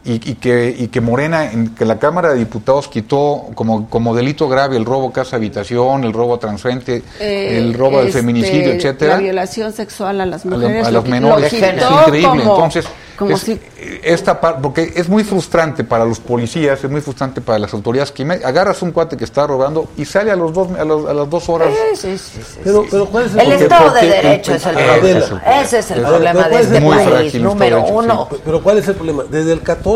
y, 0.05 0.19
que, 0.35 0.75
y 0.77 0.87
que 0.89 0.99
Morena, 1.01 1.51
en, 1.51 1.69
que 1.75 1.85
la 1.85 1.97
Cámara 1.99 2.33
de 2.33 2.39
Diputados 2.39 2.87
quitó 2.89 3.45
como, 3.55 3.89
como 3.89 4.13
delito 4.15 4.49
grave 4.49 4.75
el 4.77 4.85
robo 4.85 5.11
casa 5.13 5.37
habitación, 5.37 6.03
el 6.03 6.11
robo 6.13 6.37
transfrente, 6.39 7.03
eh, 7.19 7.57
el 7.57 7.73
robo 7.73 7.99
del 7.99 8.07
este, 8.07 8.19
feminicidio, 8.19 8.73
etcétera. 8.73 9.13
La 9.15 9.19
violación 9.21 9.71
sexual 9.73 10.19
a 10.21 10.25
las 10.25 10.45
mujeres. 10.45 10.87
A, 10.87 10.91
los 10.91 11.05
menores. 11.07 11.53
es 11.53 11.59
increíble. 11.61 12.41
Entonces, 12.41 12.85
Como 13.17 13.31
es- 13.35 13.41
si- 13.41 13.59
esta 14.03 14.41
par- 14.41 14.59
porque 14.61 14.91
es 14.95 15.07
muy 15.07 15.23
frustrante 15.23 15.83
para 15.83 16.03
los 16.03 16.19
policías, 16.19 16.83
es 16.83 16.89
muy 16.89 16.99
frustrante 17.01 17.41
para 17.41 17.59
las 17.59 17.71
autoridades 17.73 18.11
que 18.11 18.25
me- 18.25 18.35
agarras 18.43 18.81
un 18.81 18.91
cuate 18.91 19.15
que 19.15 19.23
está 19.23 19.45
robando 19.45 19.89
y 19.97 20.03
sale 20.05 20.31
a 20.31 20.35
los 20.35 20.51
dos 20.53 20.69
a, 20.77 20.83
los- 20.83 21.07
a 21.07 21.13
las 21.13 21.29
dos 21.29 21.47
horas. 21.47 21.69
Sí, 21.93 22.17
sí, 22.17 22.17
sí, 22.17 22.39
Pero, 22.63 22.85
pero 22.89 23.05
¿cuál 23.05 23.25
es 23.27 23.33
el 23.33 23.39
El 23.39 23.45
porque- 23.45 23.63
Estado 23.63 23.83
de 23.85 23.89
porque- 23.91 24.07
Derecho 24.07 24.53
es 24.55 24.65
el 24.65 24.73
problema. 24.75 25.43
Ese 25.61 25.79
es 25.79 25.91
el 25.91 26.01
problema 26.01 26.43
de 26.43 26.49
¿cuál 26.49 26.53
es 26.53 26.71
este 26.71 26.81
país, 27.11 27.35
número 27.35 27.75
de 27.83 27.91
uno. 27.91 28.29
Pero 28.43 28.63
¿cuál 28.63 28.77
es 28.79 28.87
el 28.87 28.95
problema? 28.95 29.23
Desde 29.29 29.53
el 29.53 29.61
14 29.61 29.92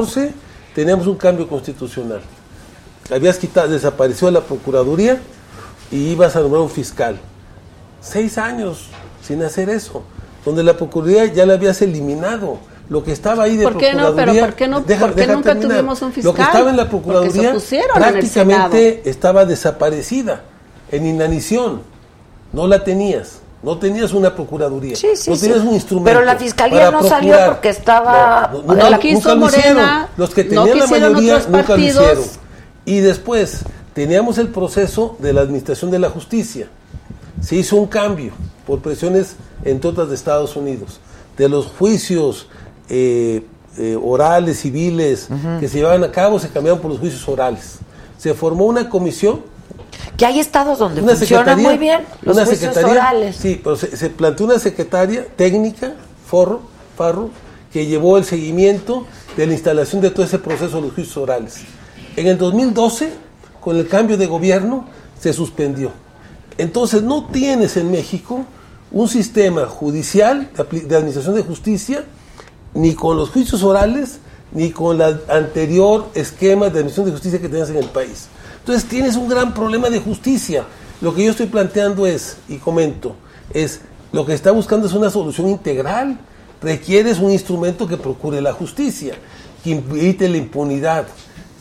teníamos 0.76 1.08
un 1.08 1.16
cambio 1.16 1.48
constitucional. 1.48 2.22
Habías 3.10 3.38
quitado, 3.38 3.70
desapareció 3.70 4.30
la 4.32 4.42
Procuraduría 4.42 5.20
y 5.92 6.10
ibas 6.10 6.36
a 6.36 6.42
nombrar 6.42 6.62
un 6.62 6.70
fiscal. 6.70 7.18
Seis 8.02 8.38
años 8.38 8.88
sin 9.24 9.42
hacer 9.44 9.70
eso. 9.70 10.04
Donde 10.46 10.64
la 10.64 10.76
Procuraduría 10.78 11.26
ya 11.26 11.46
la 11.46 11.54
habías 11.54 11.82
eliminado. 11.82 12.60
Lo 12.90 13.04
que 13.04 13.12
estaba 13.12 13.44
ahí 13.44 13.58
de 13.58 13.64
¿Por 13.66 13.78
qué 13.78 13.94
no? 13.94 13.98
Pero 13.98 14.06
Procuraduría. 14.14 14.46
¿por 14.46 14.56
qué 14.56 14.68
no? 14.68 14.84
¿Por 14.84 15.16
qué 15.16 15.28
nunca 15.28 15.60
tuvimos 15.60 16.02
un 16.02 16.10
Lo 16.10 16.14
que 16.14 16.22
fiscal? 16.22 16.46
estaba 16.46 16.70
en 16.70 16.78
la 16.78 16.90
Procuraduría 16.90 17.54
prácticamente 17.94 19.10
estaba 19.10 19.46
desaparecida, 19.46 20.44
en 20.92 21.06
inanición. 21.06 21.82
No 22.54 22.66
la 22.68 22.84
tenías. 22.84 23.42
No 23.64 23.78
tenías 23.78 24.14
una 24.14 24.36
Procuraduría. 24.36 24.96
Sí, 24.96 25.10
sí, 25.16 25.30
no 25.30 25.36
sí. 25.36 25.48
tenías 25.48 25.64
un 25.66 25.74
instrumento. 25.74 26.06
Pero 26.12 26.26
la 26.26 26.36
fiscalía 26.36 26.92
no 26.92 27.04
salió 27.04 27.36
porque 27.48 27.70
estaba- 27.70 28.52
No, 28.66 28.74
No 28.76 29.00
quiso 29.00 29.36
nunca 29.36 29.36
Morena. 29.36 30.10
Los 30.16 30.30
que 30.30 30.44
no 30.44 30.66
tenían 30.66 30.80
la 30.80 30.88
mayoría 30.88 31.40
nunca 31.50 31.76
lo 31.76 31.84
hicieron. 31.84 32.24
Y 32.86 33.00
después 33.00 33.62
teníamos 33.94 34.38
el 34.38 34.50
proceso 34.50 35.18
de 35.20 35.34
la 35.34 35.42
administración 35.42 35.90
de 35.92 36.00
la 36.00 36.10
justicia. 36.10 36.68
Se 37.42 37.56
hizo 37.56 37.76
un 37.76 37.88
cambio 37.88 38.32
por 38.66 38.80
presiones, 38.80 39.36
entre 39.64 39.90
otras, 39.90 40.10
de 40.10 40.16
Estados 40.16 40.56
Unidos. 40.56 41.00
De 41.38 41.50
los 41.50 41.68
juicios 41.68 42.48
eh, 42.90 43.44
eh, 43.78 43.98
orales, 44.02 44.60
civiles, 44.62 45.28
que 45.60 45.68
se 45.68 45.78
llevaban 45.78 46.04
a 46.04 46.12
cabo, 46.12 46.40
se 46.40 46.50
cambiaron 46.50 46.80
por 46.80 46.90
los 46.92 47.00
juicios 47.00 47.28
orales. 47.28 47.80
Se 48.18 48.34
formó 48.34 48.66
una 48.66 48.90
comisión 48.90 49.42
Que 50.16 50.26
hay 50.26 50.40
estados 50.40 50.80
donde 50.80 51.02
una 51.02 51.16
funciona 51.16 51.56
muy 51.56 51.78
bien 51.78 52.02
los 52.22 52.36
una 52.36 52.46
juicios 52.46 52.76
orales. 52.78 53.36
Sí, 53.36 53.60
pero 53.64 53.76
se, 53.76 53.96
se 53.96 54.10
planteó 54.10 54.46
una 54.46 54.60
secretaria 54.60 55.26
técnica, 55.36 55.94
Forro, 56.26 56.62
Farro, 56.98 57.30
que 57.72 57.86
llevó 57.86 58.18
el 58.18 58.26
seguimiento 58.26 59.06
de 59.36 59.46
la 59.46 59.54
instalación 59.54 60.02
de 60.02 60.10
todo 60.10 60.26
ese 60.26 60.40
proceso 60.40 60.78
de 60.78 60.82
los 60.84 60.94
juicios 60.94 61.18
orales. 61.18 61.58
En 62.16 62.28
el 62.28 62.38
2012, 62.38 63.12
con 63.60 63.78
el 63.78 63.88
cambio 63.88 64.18
de 64.18 64.26
gobierno, 64.26 64.86
se 65.20 65.34
suspendió. 65.34 65.92
Entonces, 66.58 67.04
no 67.04 67.28
tienes 67.28 67.78
en 67.78 67.92
México 67.92 68.46
un 68.92 69.08
sistema 69.08 69.66
judicial 69.66 70.50
de 70.56 70.96
administración 70.96 71.36
de 71.36 71.44
justicia, 71.44 72.04
ni 72.74 72.96
con 72.96 73.18
los 73.18 73.30
juicios 73.30 73.64
orales, 73.64 74.20
ni 74.52 74.72
con 74.72 75.00
el 75.02 75.20
anterior 75.30 76.08
esquema 76.16 76.66
de 76.66 76.80
administración 76.80 77.06
de 77.08 77.12
justicia 77.12 77.42
que 77.42 77.50
tenías 77.50 77.70
en 77.70 77.78
el 77.78 77.90
país. 77.90 78.28
Entonces 78.68 78.90
tienes 78.90 79.16
un 79.16 79.30
gran 79.30 79.54
problema 79.54 79.90
de 79.90 80.02
justicia. 80.02 80.66
Lo 81.00 81.16
que 81.16 81.24
yo 81.24 81.32
estoy 81.32 81.46
planteando 81.46 82.06
es, 82.06 82.36
y 82.50 82.58
comento, 82.58 83.16
es 83.54 83.80
lo 84.12 84.26
que 84.26 84.34
está 84.34 84.52
buscando 84.52 84.88
es 84.88 84.94
una 84.94 85.10
solución 85.10 85.48
integral. 85.48 86.18
Requieres 86.62 87.20
un 87.20 87.32
instrumento 87.32 87.88
que 87.88 87.96
procure 87.96 88.42
la 88.42 88.52
justicia, 88.52 89.14
que 89.64 89.72
evite 89.72 90.28
la 90.28 90.36
impunidad. 90.36 91.08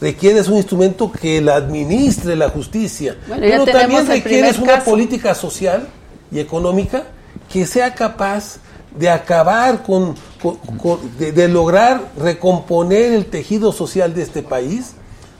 Requieres 0.01 0.49
un 0.49 0.57
instrumento 0.57 1.13
que 1.13 1.41
la 1.41 1.55
administre 1.55 2.35
la 2.35 2.49
justicia. 2.49 3.17
Bueno, 3.29 3.41
Pero 3.49 3.65
también 3.67 4.05
requieres 4.09 4.59
una 4.59 4.73
caso. 4.79 4.91
política 4.91 5.33
social 5.37 5.87
y 6.33 6.41
económica 6.41 7.05
que 7.49 7.67
sea 7.67 7.95
capaz 7.95 8.57
de 8.99 9.09
acabar 9.11 9.85
con, 9.85 10.17
con- 10.43 10.57
con- 10.57 11.17
de, 11.19 11.31
de 11.31 11.47
lograr 11.47 12.01
recomponer 12.19 13.13
el 13.13 13.27
tejido 13.27 13.71
social 13.71 14.13
de 14.13 14.23
este 14.23 14.43
país, 14.43 14.95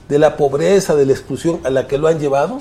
de 0.09 0.19
la 0.19 0.37
pobreza, 0.37 0.95
de 0.95 1.05
la 1.05 1.11
exclusión 1.13 1.59
a 1.63 1.69
la 1.69 1.87
que 1.87 1.97
lo 1.97 2.07
han 2.07 2.19
llevado, 2.19 2.59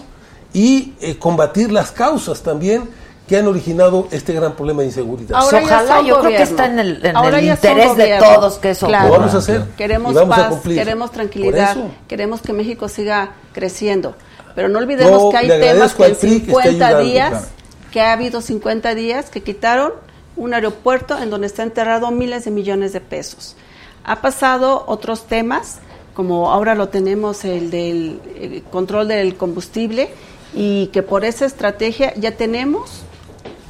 y 0.53 0.95
eh, 1.01 1.19
combatir 1.19 1.71
las 1.73 1.93
causas 1.93 2.43
también 2.43 2.89
que 3.29 3.37
han 3.37 3.47
originado 3.49 4.07
este 4.13 4.33
gran 4.33 4.55
problema 4.55 4.83
de 4.83 4.87
inseguridad. 4.89 5.37
Ahora 5.37 5.59
ya 5.61 5.67
Ojalá, 5.67 6.01
yo 6.01 6.05
creo 6.05 6.17
que 6.17 6.23
gobierno. 6.23 6.45
está 6.45 6.67
en 6.67 6.79
el- 6.79 7.07
en 7.07 7.17
Ahora 7.17 7.39
el 7.41 7.45
interés 7.49 7.97
de 7.97 8.05
gobierno. 8.05 8.35
todos 8.37 8.59
que 8.59 8.71
eso 8.71 8.87
Claro. 8.87 9.09
Lo 9.09 9.13
vamos 9.19 9.35
a 9.35 9.39
hacer. 9.39 9.65
Queremos 9.77 10.15
vamos 10.15 10.37
paz, 10.37 10.61
queremos 10.63 11.11
tranquilidad, 11.11 11.77
queremos 12.07 12.41
que 12.41 12.53
México 12.53 12.89
siga 12.89 13.31
creciendo. 13.53 14.15
Pero 14.55 14.69
no 14.69 14.79
olvidemos 14.79 15.31
que 15.33 15.37
hay 15.39 15.49
temas 15.49 15.93
que 15.95 16.07
en 16.07 16.15
PRI 16.17 16.29
que 16.31 16.37
esté 16.37 16.47
50 16.47 16.69
ayudando, 16.87 17.01
días, 17.03 17.31
claro. 17.31 17.47
que 17.91 18.01
ha 18.01 18.13
habido 18.13 18.41
50 18.41 18.95
días 18.95 19.29
que 19.29 19.43
quitaron 19.43 19.93
un 20.37 20.55
aeropuerto 20.55 21.19
en 21.19 21.29
donde 21.29 21.49
está 21.49 21.63
enterrado 21.65 22.11
miles 22.13 22.45
de 22.45 22.53
millones 22.53 22.93
de 22.93 23.01
pesos. 23.01 23.57
Ha 24.05 24.23
pasado 24.23 24.85
otros 24.87 25.27
temas, 25.27 25.81
como 26.17 26.51
ahora 26.51 26.75
lo 26.75 26.89
tenemos 26.89 27.45
el 27.45 27.71
del 27.71 28.65
control 28.73 29.09
del 29.09 29.37
combustible, 29.37 30.09
y 30.55 30.87
que 30.87 31.03
por 31.03 31.27
esa 31.27 31.45
estrategia 31.45 32.15
ya 32.15 32.33
tenemos 32.33 33.03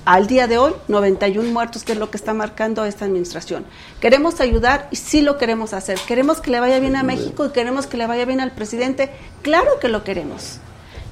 al 0.05 0.29
día 0.29 0.47
de 0.47 0.57
hoy 0.57 0.73
91 0.87 1.51
muertos, 1.51 1.83
que 1.83 1.93
es 1.93 1.99
lo 1.99 2.09
que 2.09 2.17
está 2.17 2.33
marcando 2.33 2.85
esta 2.85 3.05
administración. 3.05 3.65
Queremos 4.01 4.41
ayudar 4.41 4.87
y 4.93 4.97
sí 4.97 5.23
lo 5.23 5.37
queremos 5.37 5.73
hacer. 5.73 5.99
Queremos 6.07 6.41
que 6.41 6.53
le 6.53 6.61
vaya 6.61 6.79
bien 6.79 6.95
a 6.95 7.03
México 7.03 7.45
y 7.45 7.51
queremos 7.51 7.89
que 7.89 7.97
le 7.97 8.07
vaya 8.07 8.25
bien 8.25 8.41
al 8.41 8.53
presidente. 8.53 9.11
Claro 9.43 9.81
que 9.81 9.89
lo 9.89 10.05
queremos, 10.05 10.59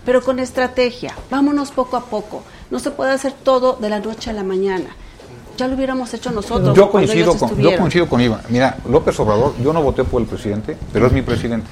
pero 0.05 0.23
con 0.23 0.39
estrategia. 0.39 1.17
Vámonos 1.29 1.73
poco 1.73 1.97
a 1.97 2.05
poco. 2.05 2.45
No 2.71 2.79
se 2.79 2.93
puede 2.93 3.11
hacer 3.11 3.33
todo 3.33 3.73
de 3.73 3.91
la 3.91 3.99
noche 3.99 4.31
a 4.31 4.35
la 4.35 4.45
mañana. 4.45 4.95
Ya 5.57 5.69
lo 5.69 5.75
hubiéramos 5.75 6.13
hecho 6.13 6.31
nosotros. 6.31 6.77
Yo 6.77 6.91
coincido, 6.91 7.37
con, 7.37 7.57
yo 7.59 7.77
coincido 7.77 8.09
con 8.09 8.21
Iván. 8.21 8.41
Mira, 8.49 8.77
López 8.89 9.19
Obrador, 9.21 9.55
yo 9.63 9.73
no 9.73 9.83
voté 9.83 10.05
por 10.05 10.21
el 10.21 10.27
presidente, 10.27 10.77
pero 10.93 11.07
es 11.07 11.13
mi 11.13 11.23
presidente. 11.23 11.67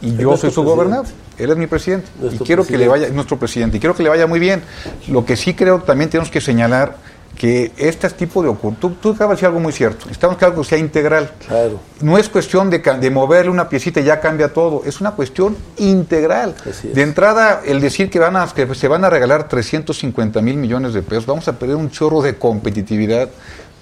Y 0.00 0.16
yo 0.16 0.36
soy 0.36 0.50
su 0.50 0.62
gobernador. 0.62 1.06
Él 1.36 1.50
es 1.50 1.56
mi 1.56 1.66
presidente. 1.66 2.08
Nuestro 2.20 2.44
y 2.44 2.46
quiero 2.46 2.66
que 2.66 2.78
le 2.78 2.88
vaya, 2.88 3.08
nuestro 3.10 3.38
presidente, 3.38 3.76
y 3.76 3.80
quiero 3.80 3.94
que 3.94 4.02
le 4.02 4.08
vaya 4.08 4.26
muy 4.26 4.40
bien. 4.40 4.62
Lo 5.08 5.24
que 5.24 5.36
sí 5.36 5.54
creo 5.54 5.80
también 5.82 6.10
tenemos 6.10 6.30
que 6.30 6.40
señalar 6.40 6.96
que 7.38 7.70
este 7.76 8.10
tipo 8.10 8.42
de 8.42 8.48
ocurrir, 8.48 8.80
tú, 8.80 8.90
tú 9.00 9.10
acabas 9.10 9.30
de 9.30 9.34
decir 9.36 9.46
algo 9.46 9.60
muy 9.60 9.72
cierto, 9.72 10.06
necesitamos 10.06 10.36
que 10.36 10.44
algo 10.44 10.64
sea 10.64 10.76
integral. 10.76 11.30
Claro. 11.46 11.78
No 12.00 12.18
es 12.18 12.28
cuestión 12.28 12.68
de, 12.68 12.80
de 12.80 13.10
moverle 13.10 13.50
una 13.50 13.68
piecita 13.68 14.00
y 14.00 14.04
ya 14.04 14.20
cambia 14.20 14.52
todo, 14.52 14.82
es 14.84 15.00
una 15.00 15.12
cuestión 15.12 15.56
integral. 15.76 16.56
De 16.82 17.02
entrada, 17.02 17.62
el 17.64 17.80
decir 17.80 18.10
que, 18.10 18.18
van 18.18 18.34
a, 18.34 18.48
que 18.52 18.74
se 18.74 18.88
van 18.88 19.04
a 19.04 19.10
regalar 19.10 19.48
350 19.48 20.42
mil 20.42 20.56
millones 20.56 20.94
de 20.94 21.02
pesos, 21.02 21.26
vamos 21.26 21.46
a 21.46 21.56
perder 21.56 21.76
un 21.76 21.90
chorro 21.90 22.22
de 22.22 22.36
competitividad 22.36 23.28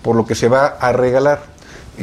por 0.02 0.16
lo 0.16 0.26
que 0.26 0.34
se 0.34 0.48
va 0.48 0.76
a 0.78 0.92
regalar. 0.92 1.40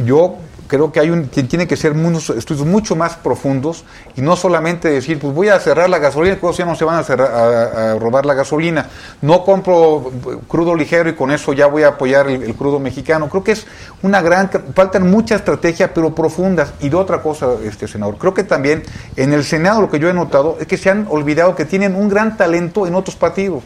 Yo 0.04 0.38
creo 0.78 0.92
que 0.92 1.00
hay 1.00 1.12
un 1.12 1.28
que 1.28 1.44
tiene 1.44 1.68
que 1.68 1.78
ser 1.78 1.92
unos 1.92 2.32
estudios 2.32 2.66
mucho 2.66 2.96
más 2.96 3.16
profundos 3.16 3.84
y 4.16 4.22
no 4.22 4.36
solamente 4.36 4.90
decir, 4.90 5.20
pues 5.20 5.32
voy 5.32 5.50
a 5.50 5.60
cerrar 5.60 5.88
la 5.88 6.00
gasolina, 6.00 6.40
que 6.40 6.52
ya 6.54 6.66
no 6.66 6.76
se 6.76 6.84
van 6.84 6.98
a, 6.98 7.04
cerrar- 7.04 7.32
a- 7.32 8.00
robar 8.00 8.26
la 8.26 8.34
gasolina, 8.34 8.90
no 9.22 9.44
compro 9.44 10.12
crudo 10.48 10.74
ligero 10.74 11.10
y 11.12 11.14
con 11.14 11.30
eso 11.30 11.54
ya 11.54 11.68
voy 11.68 11.84
a 11.84 11.90
apoyar 11.90 12.28
el, 12.28 12.56
crudo 12.56 12.80
mexicano. 12.80 13.30
Creo 13.30 13.44
que 13.44 13.52
es 13.52 13.68
una 14.02 14.20
gran, 14.24 14.50
faltan 14.76 15.12
mucha 15.12 15.36
estrategia, 15.36 15.94
pero 15.94 16.16
profundas. 16.16 16.74
Y 16.80 16.90
de 16.90 16.96
otra 16.96 17.22
cosa, 17.22 17.50
este 17.64 17.88
senador, 17.88 18.18
creo 18.18 18.34
que 18.34 18.44
también 18.44 18.82
en 19.16 19.32
el 19.32 19.44
Senado 19.44 19.80
lo 19.82 19.92
que 19.92 20.00
yo 20.00 20.10
he 20.10 20.14
notado 20.14 20.58
es 20.60 20.66
que 20.66 20.78
se 20.78 20.90
han 20.90 21.06
olvidado 21.08 21.56
que 21.56 21.66
tienen 21.66 21.94
un 21.96 22.10
gran 22.10 22.36
talento 22.36 22.88
en 22.88 22.96
otros 22.96 23.16
partidos. 23.16 23.62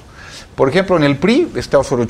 Por 0.55 0.67
ejemplo, 0.67 0.97
en 0.97 1.03
el 1.03 1.15
PRI 1.15 1.53
está 1.55 1.79
Osorio 1.79 2.05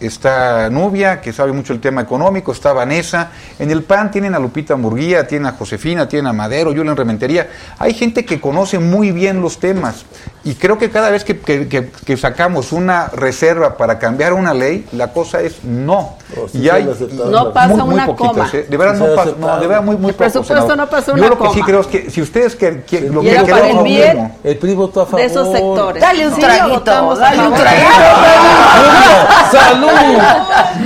está 0.00 0.68
Nubia, 0.70 1.20
que 1.20 1.32
sabe 1.32 1.52
mucho 1.52 1.72
el 1.72 1.80
tema 1.80 2.00
económico, 2.00 2.52
está 2.52 2.72
Vanessa. 2.72 3.30
En 3.58 3.70
el 3.70 3.82
PAN 3.82 4.10
tienen 4.10 4.34
a 4.34 4.38
Lupita 4.38 4.76
Murguía, 4.76 5.26
tienen 5.26 5.46
a 5.46 5.52
Josefina, 5.52 6.08
tienen 6.08 6.26
a 6.28 6.32
Madero, 6.32 6.70
Julián 6.74 6.96
Rementería. 6.96 7.48
Hay 7.78 7.94
gente 7.94 8.24
que 8.24 8.40
conoce 8.40 8.78
muy 8.78 9.12
bien 9.12 9.40
los 9.42 9.58
temas. 9.60 10.04
Y 10.42 10.54
creo 10.54 10.78
que 10.78 10.88
cada 10.90 11.10
vez 11.10 11.22
que, 11.22 11.38
que- 11.38 11.68
que- 11.68 11.90
que 11.90 12.16
sacamos 12.16 12.72
una 12.72 13.08
reserva 13.08 13.76
para 13.76 13.98
cambiar 13.98 14.32
una 14.32 14.54
ley, 14.54 14.86
la 14.92 15.12
cosa 15.12 15.40
es 15.42 15.62
no. 15.64 16.14
Sí 16.50 16.60
y 16.60 16.68
hay. 16.70 16.84
No 16.84 17.44
muy- 17.44 17.52
pasa 17.52 17.84
muy 17.84 17.94
una 17.94 18.06
poquitas, 18.06 18.30
coma. 18.32 18.50
¿eh? 18.54 18.66
De 18.68 18.76
verdad 18.76 18.94
Sí 18.94 19.02
no 19.04 19.14
pasa, 19.16 19.30
no, 19.38 19.60
de 19.60 19.66
verdad 19.66 19.82
muy, 19.82 19.96
muy 19.96 20.12
presupuesto 20.12 20.54
senador. 20.54 20.76
no 20.78 20.86
pasa 20.88 21.06
Yo 21.08 21.12
una 21.14 21.28
lo 21.28 21.38
que 21.38 21.48
sí 21.48 21.54
coma. 21.54 21.66
creo 21.66 21.80
es 21.80 21.86
que 21.88 22.10
si 22.10 22.22
ustedes 22.22 22.56
que, 22.56 22.82
que- 22.84 23.00
lo 23.02 23.20
que 23.20 23.36
el 23.36 23.82
bien. 23.82 24.32
El 24.44 24.56
PRI 24.56 24.74
votó 24.74 25.02
a 25.02 25.04
favor. 25.06 25.20
de 25.20 25.26
esos 25.26 25.52
sectores. 25.52 26.00
Dale 26.00 26.26
un 26.28 26.34
Sí, 26.34 26.40
traguito, 26.40 26.84
dale 27.16 27.48
un 27.48 27.54
traguito. 27.54 27.90
¡Salud! 29.52 29.89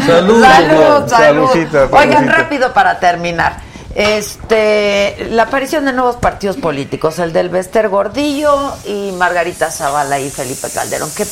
¡Salud! 0.06 0.42
Salud, 0.42 1.08
salud. 1.08 1.50
Oigan, 1.92 2.28
rápido 2.28 2.72
para 2.72 2.98
terminar. 2.98 3.58
Este, 3.94 5.28
la 5.30 5.44
aparición 5.44 5.84
de 5.84 5.92
nuevos 5.92 6.16
partidos 6.16 6.56
políticos, 6.56 7.18
el 7.20 7.32
del 7.32 7.48
Bester 7.48 7.88
Gordillo 7.88 8.74
y 8.86 9.12
Margarita 9.12 9.70
Zavala 9.70 10.18
y 10.18 10.30
Felipe 10.30 10.68
Calderón. 10.68 11.10
¿Qué 11.16 11.24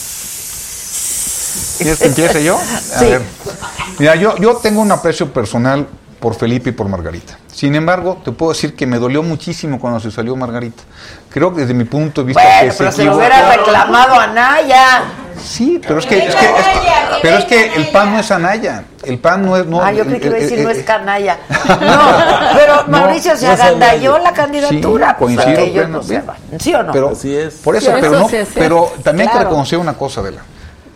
¿Quieres 1.79 1.99
que 1.99 2.07
empiece 2.07 2.45
yo? 2.45 2.57
A 2.57 2.99
Sí. 2.99 3.07
ver. 3.07 3.23
Mira, 3.99 4.15
yo, 4.15 4.37
yo 4.37 4.57
tengo 4.57 4.81
un 4.81 4.93
aprecio 4.93 5.33
personal 5.33 5.89
por 6.21 6.37
Felipe 6.37 6.71
y 6.71 6.73
por 6.73 6.89
Margarita. 6.89 7.37
Sin 7.53 7.75
embargo, 7.75 8.21
te 8.25 8.31
puedo 8.33 8.53
decir 8.53 8.77
que 8.77 8.87
me 8.87 8.99
dolió 8.99 9.23
muchísimo 9.25 9.81
cuando 9.81 9.99
se 9.99 10.11
salió 10.13 10.37
Margarita. 10.37 10.85
Creo 11.31 11.53
que 11.53 11.63
desde 11.63 11.75
mi 11.75 11.85
punto 11.85 12.21
de 12.23 12.29
vista 12.29 12.43
Bueno, 12.43 12.71
que 12.73 12.79
pero 12.79 12.93
se 12.93 13.05
lo 13.05 13.17
hubiera 13.17 13.57
reclamado 13.57 14.15
a 14.19 14.27
Naya. 14.29 15.03
Sí, 15.41 15.81
pero 15.87 15.99
es 15.99 16.07
que, 16.07 16.19
es 16.27 16.35
que, 16.35 16.47
es 16.47 16.55
que- 16.55 16.93
pero 17.23 17.37
es 17.39 17.45
que 17.45 17.75
el 17.75 17.89
PAN 17.89 18.13
no 18.13 18.19
es 18.21 18.31
Anaya. 18.31 18.85
El 19.05 19.19
PAN 19.19 19.45
no 19.45 19.57
es. 19.57 19.67
No, 19.67 19.83
ah, 19.83 19.93
yo 19.93 20.05
creí 20.05 20.21
que 20.21 20.27
iba 20.27 20.37
a 20.37 20.39
eh, 20.39 20.43
decir 20.43 20.59
eh, 20.59 20.63
no 20.65 20.71
eh, 20.71 20.73
es 20.79 20.85
canalla. 20.85 21.39
No, 21.69 22.57
pero 22.57 22.85
Mauricio 22.89 23.37
se 23.37 23.47
no 23.47 23.53
agandalló 23.53 24.19
la 24.19 24.33
candidatura. 24.33 25.09
Sí, 25.11 25.15
pues, 25.19 25.37
coincido 25.37 25.63
aquello 25.63 25.89
no 25.89 26.03
se. 26.03 26.23
¿Sí 26.59 26.75
o 26.75 26.83
no? 26.83 26.93
Pero, 26.93 27.11
Así 27.11 27.35
es. 27.35 27.55
Por 27.55 27.77
eso, 27.77 27.87
Sí, 27.87 27.93
pero, 28.01 28.15
eso 28.15 28.21
no, 28.21 28.47
pero 28.55 28.93
también 29.03 29.29
hay 29.29 29.33
que 29.33 29.39
Claro. 29.39 29.49
reconocer 29.51 29.79
una 29.79 29.95
cosa, 29.95 30.21
Adela. 30.21 30.43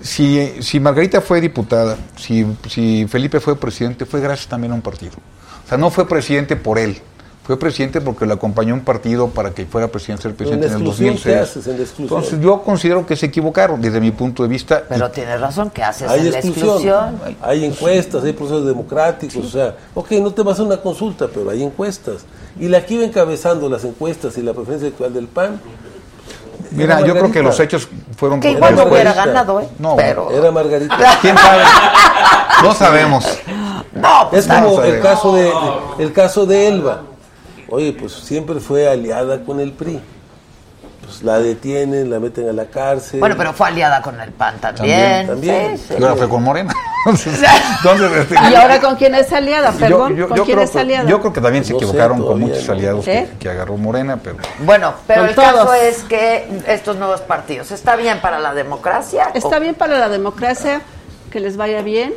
Si, 0.02 0.62
si 0.62 0.78
Margarita 0.78 1.20
fue 1.20 1.40
diputada, 1.40 1.96
si, 2.16 2.46
si 2.68 3.06
Felipe 3.08 3.40
fue 3.40 3.58
presidente, 3.58 4.04
fue 4.06 4.20
gracias 4.20 4.46
también 4.48 4.72
a 4.72 4.74
un 4.76 4.82
partido. 4.82 5.14
O 5.64 5.68
sea, 5.68 5.78
no 5.78 5.90
fue 5.90 6.06
presidente 6.08 6.54
por 6.54 6.78
él. 6.78 7.00
Fue 7.46 7.56
presidente 7.56 8.00
porque 8.00 8.26
le 8.26 8.32
acompañó 8.32 8.74
un 8.74 8.80
partido 8.80 9.28
para 9.28 9.52
que 9.52 9.66
fuera 9.66 9.86
presidente 9.86 10.24
ser 10.24 10.34
presidente 10.34 10.66
En 10.66 10.72
en 10.72 10.78
el 10.80 10.82
exclusión, 10.88 11.14
2006. 11.14 11.34
¿qué 11.36 11.40
haces 11.40 11.66
en 11.68 11.76
la 11.76 11.82
exclusión? 11.84 12.18
Entonces 12.20 12.40
yo 12.44 12.62
considero 12.62 13.06
que 13.06 13.14
se 13.14 13.26
equivocaron 13.26 13.80
desde 13.80 14.00
mi 14.00 14.10
punto 14.10 14.42
de 14.42 14.48
vista. 14.48 14.82
y- 14.86 14.88
Pero 14.88 15.10
tienes 15.12 15.40
razón, 15.40 15.70
¿qué 15.70 15.84
haces 15.84 16.10
Hay 16.10 16.20
en 16.26 16.32
la 16.32 16.38
exclusión, 16.40 17.14
exclusión? 17.14 17.36
hay 17.42 17.64
encuestas, 17.64 18.24
hay 18.24 18.32
procesos 18.32 18.66
democráticos, 18.66 19.44
o 19.44 19.48
sea, 19.48 19.76
ok, 19.94 20.10
no 20.12 20.32
te 20.32 20.42
vas 20.42 20.58
a 20.58 20.64
una 20.64 20.78
consulta, 20.78 21.28
pero 21.32 21.48
hay 21.50 21.62
encuestas. 21.62 22.24
Y 22.58 22.66
la 22.68 22.84
que 22.84 22.94
iba 22.94 23.04
encabezando 23.04 23.68
las 23.68 23.84
encuestas 23.84 24.36
y 24.38 24.42
la 24.42 24.52
preferencia 24.52 24.88
actual 24.88 25.14
del 25.14 25.28
PAN. 25.28 25.60
Mira, 26.72 27.00
yo 27.02 27.12
creo 27.14 27.30
que 27.30 27.42
los 27.44 27.60
hechos 27.60 27.88
fueron... 28.16 28.40
Que 28.40 28.50
igual 28.50 28.74
no 28.74 28.84
hubiera 28.86 29.12
ganado, 29.12 29.60
¿eh? 29.60 29.68
No, 29.78 29.94
pero... 29.94 30.32
Era 30.32 30.50
Margarita. 30.50 30.96
¿Quién 31.20 31.36
sabe? 31.38 31.62
No 32.64 32.74
sabemos. 32.74 33.24
No, 33.94 34.28
pues 34.30 34.46
Es 34.46 34.52
como 34.52 34.82
el 34.82 35.00
caso 35.00 35.32
de 35.36 35.52
el 36.00 36.12
caso 36.12 36.44
de 36.44 36.66
Elba. 36.68 37.02
Oye, 37.68 37.92
pues 37.92 38.12
siempre 38.12 38.60
fue 38.60 38.88
aliada 38.88 39.42
con 39.44 39.60
el 39.60 39.72
PRI. 39.72 40.00
Pues 41.04 41.22
la 41.22 41.38
detienen, 41.38 42.10
la 42.10 42.18
meten 42.18 42.48
a 42.48 42.52
la 42.52 42.64
cárcel. 42.66 43.20
Bueno, 43.20 43.36
pero 43.38 43.52
fue 43.52 43.68
aliada 43.68 44.02
con 44.02 44.20
el 44.20 44.32
PAN 44.32 44.58
también. 44.58 45.26
También, 45.28 45.78
Sí, 45.78 45.84
sí. 45.88 45.94
Y 45.98 46.02
ahora 46.02 46.16
fue 46.16 46.28
con 46.28 46.42
Morena. 46.42 46.74
Entonces, 47.04 47.40
entonces, 47.76 48.10
este, 48.22 48.34
¿Y 48.50 48.54
ahora 48.56 48.80
con 48.80 48.96
quién 48.96 49.14
es 49.14 49.32
aliada? 49.32 49.70
Perdón, 49.70 50.10
yo, 50.12 50.16
yo- 50.16 50.28
¿con 50.28 50.36
yo 50.38 50.44
quién 50.44 50.56
creo, 50.56 50.64
es 50.66 50.70
que- 50.72 50.78
aliada? 50.80 51.08
yo 51.08 51.20
creo 51.20 51.32
que 51.32 51.40
también 51.40 51.64
se 51.64 51.72
No 51.74 51.78
sé, 51.78 51.84
equivocaron 51.84 52.24
con 52.26 52.40
muchos 52.40 52.68
aliados 52.68 53.06
¿Eh? 53.06 53.28
que, 53.32 53.38
que 53.38 53.48
agarró 53.50 53.76
Morena, 53.76 54.18
pero 54.20 54.36
Bueno, 54.60 54.94
pero 55.06 55.20
Con 55.20 55.28
el 55.30 55.34
caso 55.36 55.74
es 55.74 56.02
que 56.02 56.48
estos 56.66 56.96
nuevos 56.96 57.20
partidos, 57.20 57.70
¿está 57.70 57.94
bien 57.94 58.20
para 58.20 58.40
la 58.40 58.52
democracia? 58.54 59.28
Está 59.32 59.58
¿O- 59.58 59.60
bien 59.60 59.76
para 59.76 59.98
la 59.98 60.08
democracia, 60.08 60.80
que 61.30 61.38
les 61.38 61.56
vaya 61.56 61.82
bien. 61.82 62.14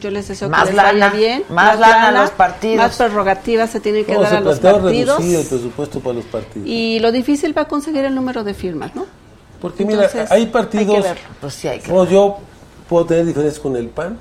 Yo 0.00 0.10
les 0.10 0.26
deseo 0.28 0.48
Más 0.48 0.62
que 0.64 0.68
les 0.68 0.76
lana, 0.76 1.06
vaya 1.10 1.16
bien. 1.16 1.44
más 1.48 1.78
lana 1.78 2.08
a 2.08 2.12
los 2.12 2.30
partidos. 2.30 2.76
Más 2.78 2.96
prerrogativas 2.96 3.70
se 3.70 3.80
tienen 3.80 4.04
que 4.04 4.12
No, 4.14 4.20
dar 4.22 4.30
se 4.30 4.36
a 4.36 4.40
los 4.40 4.58
partidos. 4.60 5.18
reducir 5.18 5.40
el 5.40 5.46
presupuesto 5.46 6.00
para 6.00 6.14
los 6.16 6.24
partidos. 6.24 6.68
Y 6.68 6.98
lo 7.00 7.12
difícil 7.12 7.56
va 7.56 7.62
a 7.62 7.68
conseguir 7.68 8.04
el 8.04 8.14
número 8.14 8.44
de 8.44 8.54
firmas, 8.54 8.94
¿no? 8.94 9.06
Porque 9.60 9.84
mira, 9.84 10.08
hay 10.12 10.26
hay 10.30 10.46
que 10.46 10.52
partidos... 10.52 11.02
verlo. 11.02 11.20
Pues 11.40 11.54
sí 11.54 11.68
hay 11.68 11.80
que... 11.80 11.88
Yo 12.10 12.38
puedo 12.88 13.06
tener 13.06 13.24
diferencias 13.24 13.60
con 13.60 13.76
el 13.76 13.88
PAN, 13.88 14.18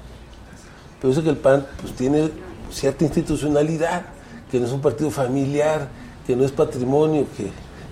pero 1.02 1.14
sé 1.14 1.22
que 1.24 1.30
el 1.30 1.38
PAN 1.38 1.66
pues, 1.82 1.94
tiene 1.94 2.30
cierta 2.72 3.04
institucionalidad, 3.04 4.04
que 4.50 4.60
no 4.60 4.66
es 4.68 4.72
un 4.72 4.82
partido 4.82 5.12
familiar, 5.12 5.88
que 6.26 6.36
no 6.36 6.46
es 6.46 6.52
patrimonio, 6.52 7.26
que 7.36 7.48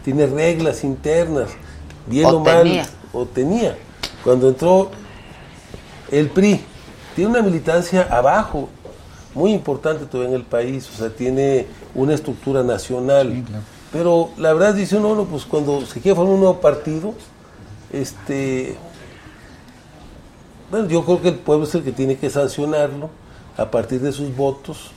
tiene 0.05 0.25
reglas 0.27 0.83
internas, 0.83 1.49
bien 2.07 2.25
O 2.27 2.37
o, 2.37 2.39
mal, 2.39 2.63
tenía. 2.63 2.85
o 3.13 3.25
tenía. 3.25 3.75
Cuando 4.23 4.47
entró 4.49 4.91
el 6.11 6.29
PRI, 6.29 6.61
tiene 7.15 7.31
una 7.31 7.41
militancia 7.41 8.07
abajo, 8.09 8.69
muy 9.33 9.51
importante 9.53 10.05
todavía 10.05 10.29
en 10.35 10.41
el 10.41 10.45
país, 10.45 10.89
o 10.93 10.97
sea, 10.97 11.09
tiene 11.09 11.67
una 11.95 12.13
estructura 12.13 12.63
nacional. 12.63 13.29
Pero 13.91 14.29
la 14.37 14.53
verdad 14.53 14.73
dice 14.73 14.97
uno, 14.97 15.09
bueno, 15.09 15.25
pues 15.25 15.43
cuando 15.45 15.85
se 15.85 15.99
quiere 16.01 16.15
formar 16.15 16.33
un 16.35 16.39
nuevo 16.41 16.59
partido, 16.61 17.13
este 17.91 18.75
bueno, 20.69 20.87
yo 20.87 21.03
creo 21.03 21.21
que 21.21 21.29
el 21.29 21.35
pueblo 21.35 21.65
es 21.65 21.75
el 21.75 21.83
que 21.83 21.91
tiene 21.91 22.17
que 22.17 22.29
sancionarlo 22.29 23.09
a 23.57 23.69
partir 23.69 23.99
de 23.99 24.13
sus 24.13 24.33
votos, 24.35 24.91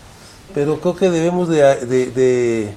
pero 0.54 0.78
creo 0.80 0.94
que 0.94 1.10
debemos 1.10 1.48
de, 1.48 1.56
de- 1.86 2.06
de- 2.10 2.74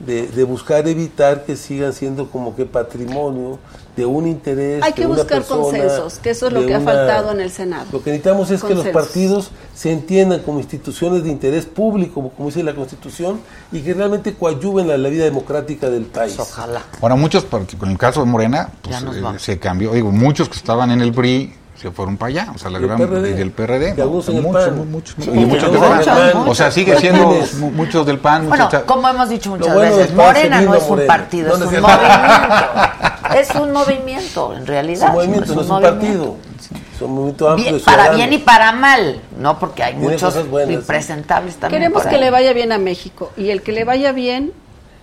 de- 0.00 0.26
de 0.28 0.44
buscar 0.44 0.88
evitar 0.88 1.44
que 1.44 1.54
sigan 1.56 1.92
siendo 1.92 2.28
como 2.30 2.56
que 2.56 2.64
patrimonio 2.66 3.58
de 4.00 4.06
un 4.06 4.26
interés. 4.26 4.82
Hay 4.82 4.92
que 4.92 5.02
de 5.02 5.06
una 5.06 5.16
buscar 5.18 5.38
persona, 5.38 5.62
consensos, 5.62 6.18
que 6.18 6.30
eso 6.30 6.46
es 6.48 6.52
lo 6.52 6.66
que 6.66 6.74
ha 6.74 6.80
faltado 6.80 7.30
en 7.32 7.40
el 7.40 7.50
Senado. 7.50 7.86
Lo 7.92 8.02
que 8.02 8.10
necesitamos 8.10 8.50
es 8.50 8.62
que 8.64 8.74
los 8.74 8.86
partidos 8.88 9.50
se 9.74 9.92
entiendan 9.92 10.40
como 10.40 10.58
instituciones 10.58 11.22
de 11.24 11.30
interés 11.30 11.66
público, 11.66 12.14
como, 12.14 12.30
como 12.30 12.48
dice 12.48 12.62
la 12.62 12.74
Constitución, 12.74 13.40
y 13.72 13.80
que 13.80 13.94
realmente 13.94 14.34
coadyuven 14.34 14.90
a 14.90 14.96
la 14.96 15.08
vida 15.08 15.24
democrática 15.24 15.88
del 15.90 16.04
país. 16.06 16.36
Ojalá. 16.38 16.82
Ahora, 17.00 17.14
muchos, 17.16 17.48
part- 17.48 17.76
con 17.78 17.90
el 17.90 17.98
caso 17.98 18.20
de 18.20 18.26
Morena, 18.26 18.70
pues, 18.82 18.96
eh, 19.02 19.22
se 19.38 19.58
cambió. 19.58 19.92
Digo, 19.92 20.10
muchos 20.10 20.48
que 20.48 20.56
estaban 20.56 20.90
en 20.90 21.00
el 21.00 21.12
PRI 21.12 21.54
se 21.80 21.90
fueron 21.90 22.18
para 22.18 22.28
allá. 22.28 22.52
O 22.54 22.58
sea, 22.58 22.68
la 22.70 22.76
el 22.78 22.86
gran 22.86 22.98
PRD. 22.98 23.38
y 23.38 23.40
el 23.40 23.52
PRD. 23.52 23.94
Muchos, 24.04 24.34
muchos, 24.34 25.14
Sí, 25.18 25.30
y 25.32 25.46
muchos 25.46 25.72
del 25.72 25.80
PAN. 25.80 26.36
O 26.46 26.54
sea, 26.54 26.70
sigue 26.70 26.94
siendo 26.98 27.34
muchos 27.74 28.04
del 28.04 28.18
PAN. 28.18 28.48
Bueno, 28.48 28.64
muchos- 28.66 28.82
como 28.82 29.08
hemos 29.08 29.28
dicho 29.30 29.48
muchas 29.50 29.72
bueno 29.74 29.90
veces, 29.96 30.08
del 30.08 30.16
Morena 30.16 30.60
no 30.60 30.74
es 30.74 30.82
un 30.82 30.88
Morena. 30.90 31.06
partido, 31.06 31.48
No, 31.48 31.54
es 31.54 31.60
un 31.72 31.80
movimiento. 31.80 32.10
Es 33.36 33.54
un 33.54 33.72
movimiento, 33.72 34.54
en 34.56 34.66
realidad. 34.66 35.04
Es 35.04 35.10
un 35.10 35.14
movimiento, 35.16 35.54
no 35.54 35.60
es 35.62 35.68
un 35.68 35.82
partido. 35.82 36.36
Es 36.94 37.02
un 37.02 37.12
movimiento 37.14 37.48
amplio. 37.48 37.70
Bien- 37.72 37.84
para 37.84 38.10
bien 38.10 38.32
y 38.32 38.38
para 38.38 38.72
mal, 38.72 39.20
¿no? 39.38 39.58
Porque 39.58 39.82
hay 39.82 39.94
Tiene 39.94 40.08
muchos 40.12 40.36
impresentables 40.68 41.56
también. 41.56 41.82
Queremos 41.82 42.04
que 42.06 42.18
le 42.18 42.30
vaya 42.30 42.52
bien 42.52 42.72
a 42.72 42.78
México 42.78 43.32
y 43.36 43.50
el 43.50 43.62
que 43.62 43.72
le 43.72 43.84
vaya 43.84 44.12
bien, 44.12 44.52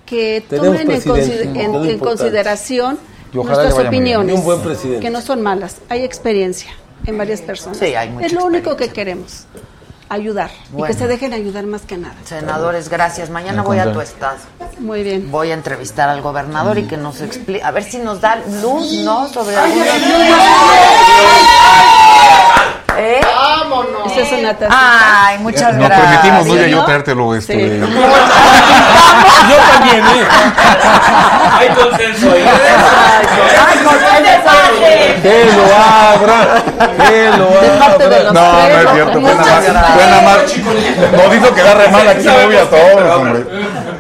que 0.06 0.44
Tenemos 0.48 0.78
tomen 0.80 0.92
en, 0.92 1.02
consider- 1.04 2.00
consideración 2.00 2.98
nuestras 3.34 3.74
opiniones, 3.74 4.40
un 4.40 4.46
buen 4.46 5.00
que 5.00 5.10
no 5.10 5.22
son 5.22 5.42
malas, 5.42 5.78
hay 5.90 6.04
experiencia 6.04 6.72
en 7.06 7.18
varias 7.18 7.42
personas. 7.42 7.78
Sí, 7.78 7.94
hay 7.94 8.10
mucha 8.10 8.26
es 8.26 8.34
lo 8.34 8.46
único 8.46 8.76
que 8.78 8.90
queremos, 8.90 9.46
ayudar 10.10 10.52
y 10.78 10.84
que 10.84 10.94
se 10.94 11.08
dejen 11.08 11.34
ayudar 11.34 11.66
más 11.66 11.82
que 11.84 11.98
nada. 11.98 12.16
Senadores, 12.24 12.90
gracias. 12.90 13.30
Mañana 13.30 13.62
voy 13.62 13.80
a 13.80 13.92
tu 13.92 14.02
estado. 14.02 14.38
Muy 14.80 15.04
bien. 15.04 15.32
Voy 15.32 15.52
a 15.52 15.54
entrevistar 15.54 16.10
al 16.10 16.22
gobernador 16.22 16.78
y 16.78 16.84
que 16.84 16.98
nos 16.98 17.22
explique, 17.22 17.64
a 17.64 17.72
ver 17.72 17.84
si 17.84 17.98
nos 18.00 18.22
da 18.22 18.36
luz, 18.62 18.92
¿no? 19.04 19.28
Sobre 19.28 19.56
¿Eh? 23.00 23.22
¡Vámonos! 23.60 24.12
Esa 24.12 24.22
es 24.22 24.32
una 24.40 24.54
tacita. 24.54 24.78
Ay, 25.26 25.38
muchas 25.40 25.74
Nos 25.76 25.88
gracias. 25.88 26.08
permitimos, 26.10 26.46
Nuria, 26.48 26.68
yo 26.68 26.78
¿no? 26.78 26.86
traértelo 26.86 27.36
este, 27.36 27.54
Sí. 27.54 27.60
de- 27.60 27.80
Yo 27.80 29.56
también, 29.72 30.06
¿eh? 30.06 30.28
Hay 31.60 31.70
consenso 31.70 32.32
ahí. 32.32 32.46
Ay, 33.68 33.78
con- 33.84 33.98
Que 35.22 35.52
lo 35.56 35.64
abra, 35.76 36.64
que 37.08 37.30
lo 37.38 37.46
De 37.62 37.68
parte 37.80 38.10
de 38.10 38.16
abra. 38.16 38.24
los 38.26 38.34
No, 38.34 38.52
no 38.52 38.68
es 38.68 38.90
cierto, 38.94 39.22
fue 39.22 39.36
nada 39.36 39.46
más. 39.46 39.92
Fue 39.94 40.06
nada 40.08 40.22
más. 40.22 40.38
Nos 41.26 41.36
hizo 41.36 41.54
quedar 41.56 41.78
re 41.78 41.88
mal 41.90 42.08
aquí, 42.08 42.28
Nubia, 42.28 42.62
a 42.62 42.66
todos, 42.66 43.16
hombre. 43.16 43.46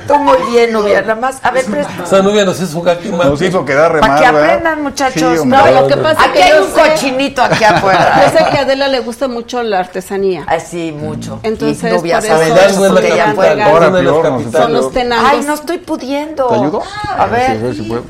Tú 0.08 0.16
muy 0.20 0.38
bien, 0.52 0.72
Nubia, 0.74 1.02
nada 1.02 1.16
más. 1.16 1.40
A 1.44 1.52
ver, 1.52 1.66
presta. 1.66 2.04
O 2.04 2.06
sea, 2.06 2.22
Nubia 2.22 2.46
nos 2.46 2.60
hizo 2.62 2.82
mate. 2.82 3.10
Nos 3.10 3.42
hizo 3.42 3.66
quedar 3.66 3.92
re 3.94 4.00
Para 4.00 4.16
que 4.20 4.26
aprendan, 4.26 4.82
muchachos. 4.84 5.40
Sí. 5.42 5.48
No, 5.48 5.66
lo 5.72 5.88
que 5.88 5.98
pasa 5.98 6.22
Aquí 6.24 6.34
que 6.34 6.44
hay 6.44 6.52
yo 6.52 6.66
un 6.66 6.74
sé- 6.74 6.82
cochinito 6.92 7.42
aquí 7.44 7.60
Yo 7.64 7.68
afuera. 7.76 8.32
sé 8.32 8.46
que 8.52 8.58
a 8.58 8.62
Adela 8.62 8.88
le 8.88 9.00
gusta 9.02 9.28
mucho 9.28 9.62
la 9.64 9.80
artesanía. 9.80 10.44
Así, 10.48 10.92
mucho. 10.92 11.40
Entonces, 11.44 11.92
Y 11.92 11.96
Nubia 11.96 12.20
por 12.20 12.28
sabe 12.28 12.48
eso 12.48 12.86
es 12.86 12.92
porque 12.92 13.08
ella 13.08 13.26
capital. 13.26 13.36
juega. 13.36 13.66
Ahora 13.66 13.92
peor, 13.92 14.32
no. 14.32 14.52
Son 14.52 14.74
los 14.74 14.92
tenangos. 14.92 15.30
Ay, 15.32 15.42
no 15.46 15.54
estoy 15.54 15.78
pudiendo. 15.80 16.48
¿Te 16.48 16.56
ayudo? 16.56 16.84
A 17.18 17.26
ver. 17.26 17.46
Sí, 17.46 17.52
a 17.52 17.64
ver 17.64 17.76
si 17.76 17.82
puedo. 17.84 18.04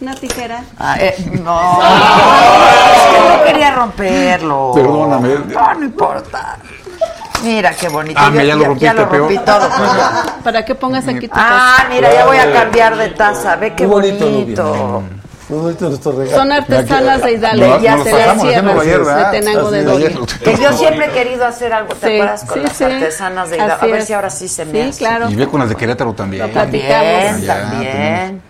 Una 0.00 0.14
tijera. 0.16 0.62
Ah, 0.78 0.96
eh, 1.00 1.14
no, 1.42 1.80
es 1.80 3.02
que 3.14 3.28
no 3.38 3.44
quería 3.44 3.70
romperlo. 3.70 4.72
Perdóname. 4.74 5.34
No, 5.48 5.74
no 5.74 5.84
importa. 5.84 6.58
Mira 7.44 7.72
qué 7.74 7.88
bonito. 7.88 8.18
Ah, 8.20 8.26
Yo 8.26 8.30
mira, 8.32 8.44
ya 8.44 8.56
lo 8.56 8.64
rompiste, 8.64 8.94
lo 8.94 9.04
rompí 9.06 9.34
peor. 9.34 9.44
todo. 9.44 9.68
pues 9.76 9.90
ya. 9.96 10.36
Para 10.42 10.64
que 10.64 10.74
pongas 10.74 11.06
aquí 11.08 11.28
tu 11.28 11.34
Ah, 11.36 11.74
taza. 11.78 11.88
mira, 11.90 12.12
ya 12.12 12.26
voy 12.26 12.36
a 12.38 12.52
cambiar 12.52 12.96
de 12.96 13.08
taza. 13.10 13.56
Ve 13.56 13.74
qué 13.74 13.86
bonito. 13.86 15.02
Son 15.46 16.50
artesanas 16.52 17.22
de 17.22 17.32
Hidalgo. 17.32 17.66
No, 17.66 17.78
ya 17.80 17.98
se 18.02 18.10
las 18.12 18.40
sierras 18.40 19.30
de 19.32 19.38
Tenango 19.40 19.70
Doña. 19.70 20.08
Que 20.42 20.56
yo 20.56 20.72
siempre 20.72 21.06
he 21.06 21.10
querido 21.10 21.44
hacer 21.46 21.72
algo, 21.72 21.94
¿te 21.94 22.06
Sí, 22.06 22.14
acuerdas? 22.14 22.44
Con 22.44 22.54
sí, 22.58 22.64
las 22.64 22.76
sí. 22.76 22.84
artesanas 22.84 23.50
de 23.50 23.56
Hidalgo. 23.56 23.76
A 23.82 23.86
ver 23.86 24.02
si 24.02 24.12
ahora 24.14 24.30
sí 24.30 24.48
se 24.48 24.64
me 24.64 24.72
Sí, 24.84 24.88
hace. 24.88 24.98
claro. 24.98 25.28
Y 25.30 25.34
ve 25.34 25.46
con 25.46 25.60
las 25.60 25.68
de 25.68 25.76
Querétaro 25.76 26.14
también. 26.14 26.50
También, 26.50 26.86
Platicamos. 26.86 27.42
Ya, 27.42 27.70
también. 27.70 28.42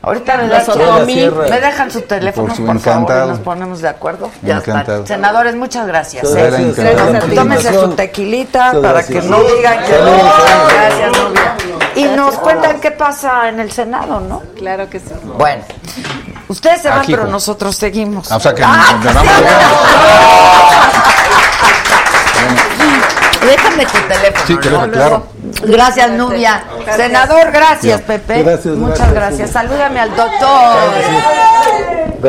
Ahorita 0.00 0.36
me, 0.36 0.64
sierra. 1.12 1.48
me 1.48 1.60
dejan 1.60 1.90
su 1.90 2.02
teléfono, 2.02 2.46
Por 2.48 2.56
su 2.56 2.64
por 2.64 2.78
favor, 2.78 3.24
y 3.24 3.28
nos 3.28 3.38
ponemos 3.40 3.80
de 3.80 3.88
acuerdo. 3.88 4.30
Ya 4.42 4.58
Encantado. 4.58 4.98
está. 5.02 5.14
Senadores, 5.14 5.56
muchas 5.56 5.86
gracias. 5.88 6.24
¿eh? 6.36 6.72
gracias. 6.76 7.34
Tómese 7.34 7.74
su 7.74 7.88
tequilita 7.90 8.72
para 8.72 8.92
gracias. 8.92 9.22
que 9.24 9.28
no 9.28 9.42
digan 9.42 9.78
que 9.84 9.88
salud. 9.92 10.68
Gracias, 10.72 11.12
novia. 11.18 11.56
Y 11.96 12.04
nos 12.04 12.34
cuentan 12.38 12.80
qué 12.80 12.92
pasa 12.92 13.48
en 13.48 13.58
el 13.58 13.72
Senado, 13.72 14.20
¿no? 14.20 14.42
Claro 14.56 14.88
que 14.88 15.00
sí. 15.00 15.06
Bueno, 15.36 15.64
ustedes 16.46 16.82
se 16.82 16.88
van, 16.90 17.00
Aquí, 17.00 17.12
pero 17.12 17.22
hijo. 17.24 17.32
nosotros 17.32 17.74
seguimos. 17.74 18.30
Ah, 18.30 18.36
o 18.36 18.40
sea 18.40 18.54
que 18.54 18.62
Ah, 18.64 19.00
nos 19.02 19.14
vamos 19.14 19.32
a 19.32 19.38
Déjame 23.40 23.86
tu 23.86 23.98
teléfono. 24.08 24.46
Sí, 24.46 24.56
claro, 24.56 24.86
¿no? 24.86 24.92
claro. 24.92 25.26
Gracias, 25.62 26.10
Nubia. 26.10 26.64
Senador, 26.96 27.50
gracias, 27.52 28.00
Pepe. 28.02 28.42
Gracias, 28.42 28.74
Muchas 28.74 29.12
gracias. 29.12 29.14
gracias. 29.14 29.50
Salúdame 29.50 30.00
al 30.00 30.14
doctor. 30.14 30.76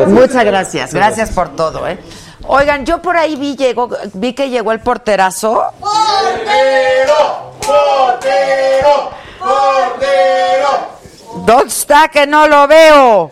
Muchas 0.08 0.44
gracias, 0.44 0.94
gracias 0.94 1.30
por 1.30 1.48
todo, 1.56 1.86
¿eh? 1.88 1.98
Oigan, 2.46 2.86
yo 2.86 3.02
por 3.02 3.16
ahí 3.16 3.36
vi 3.36 3.54
llegó, 3.56 3.88
vi 4.14 4.32
que 4.32 4.48
llegó 4.48 4.72
el 4.72 4.80
porterazo. 4.80 5.72
¡Portero! 5.78 7.52
¡Portero! 7.60 9.10
¡Portero! 9.38 11.00
¿Dónde 11.44 11.68
está 11.68 12.08
que 12.08 12.26
no 12.26 12.48
lo 12.48 12.66
veo? 12.66 13.30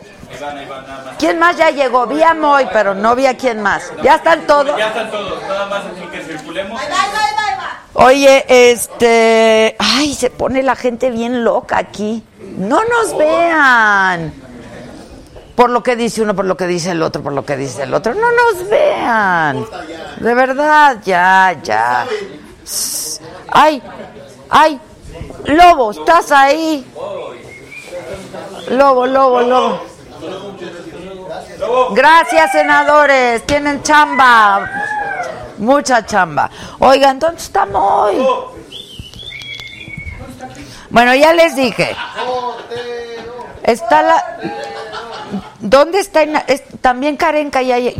¿Quién 1.18 1.38
más 1.38 1.56
ya 1.56 1.70
llegó? 1.70 2.06
Vi 2.06 2.22
a 2.22 2.34
Moy, 2.34 2.68
pero 2.72 2.94
no 2.94 3.16
vi 3.16 3.26
a 3.26 3.36
quién 3.36 3.60
más. 3.60 3.90
¿Ya 4.02 4.16
están 4.16 4.46
todos? 4.46 4.76
Ya 4.78 4.88
están 4.88 5.10
todos, 5.10 5.42
nada 5.42 5.66
más 5.66 5.82
aquí 5.86 6.06
que 6.12 6.22
circulemos. 6.22 6.80
Oye, 8.00 8.44
este... 8.48 9.74
Ay, 9.78 10.14
se 10.14 10.30
pone 10.30 10.62
la 10.62 10.76
gente 10.76 11.10
bien 11.10 11.42
loca 11.42 11.78
aquí. 11.78 12.22
No 12.56 12.80
nos 12.84 13.18
vean. 13.18 14.32
Por 15.56 15.70
lo 15.70 15.82
que 15.82 15.96
dice 15.96 16.22
uno, 16.22 16.36
por 16.36 16.44
lo 16.44 16.56
que 16.56 16.68
dice 16.68 16.92
el 16.92 17.02
otro, 17.02 17.24
por 17.24 17.32
lo 17.32 17.44
que 17.44 17.56
dice 17.56 17.82
el 17.82 17.92
otro. 17.92 18.14
No 18.14 18.28
nos 18.30 18.68
vean. 18.68 19.66
De 20.20 20.32
verdad, 20.32 20.98
ya, 21.04 21.58
ya. 21.60 22.06
Ay, 23.48 23.82
ay. 24.48 24.80
Lobo, 25.46 25.90
¿estás 25.90 26.30
ahí? 26.30 26.86
Lobo, 28.70 29.08
lobo, 29.08 29.40
lobo. 29.40 29.80
Gracias, 31.96 32.52
senadores. 32.52 33.44
Tienen 33.44 33.82
chamba. 33.82 34.70
Mucha 35.58 36.04
chamba. 36.06 36.50
Oigan, 36.78 37.18
¿dónde 37.18 37.40
estamos 37.42 37.82
hoy? 37.92 38.26
Bueno, 40.90 41.14
ya 41.14 41.32
les 41.34 41.54
dije. 41.56 41.96
Está 43.62 44.02
la. 44.02 44.24
¿Dónde 45.60 46.00
está? 46.00 46.22
Es- 46.46 46.62
también 46.80 47.16
Karenka 47.16 47.60
ya. 47.62 47.78
ya- 47.78 47.92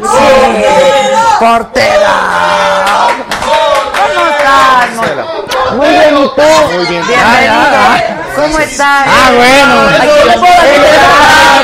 Sí, 0.00 1.36
portera. 1.38 2.14
¿Cómo 4.14 4.26
estás? 4.30 5.76
Muy- 5.76 5.88
bien, 5.88 6.18
¿y 6.18 6.28
tú? 6.28 6.42
Muy 6.74 6.84
bien. 6.86 7.02
Bienvenido. 7.06 7.54
¿Cómo 8.36 8.58
estás? 8.58 9.06
Ah, 9.06 9.30
bueno. 9.36 9.74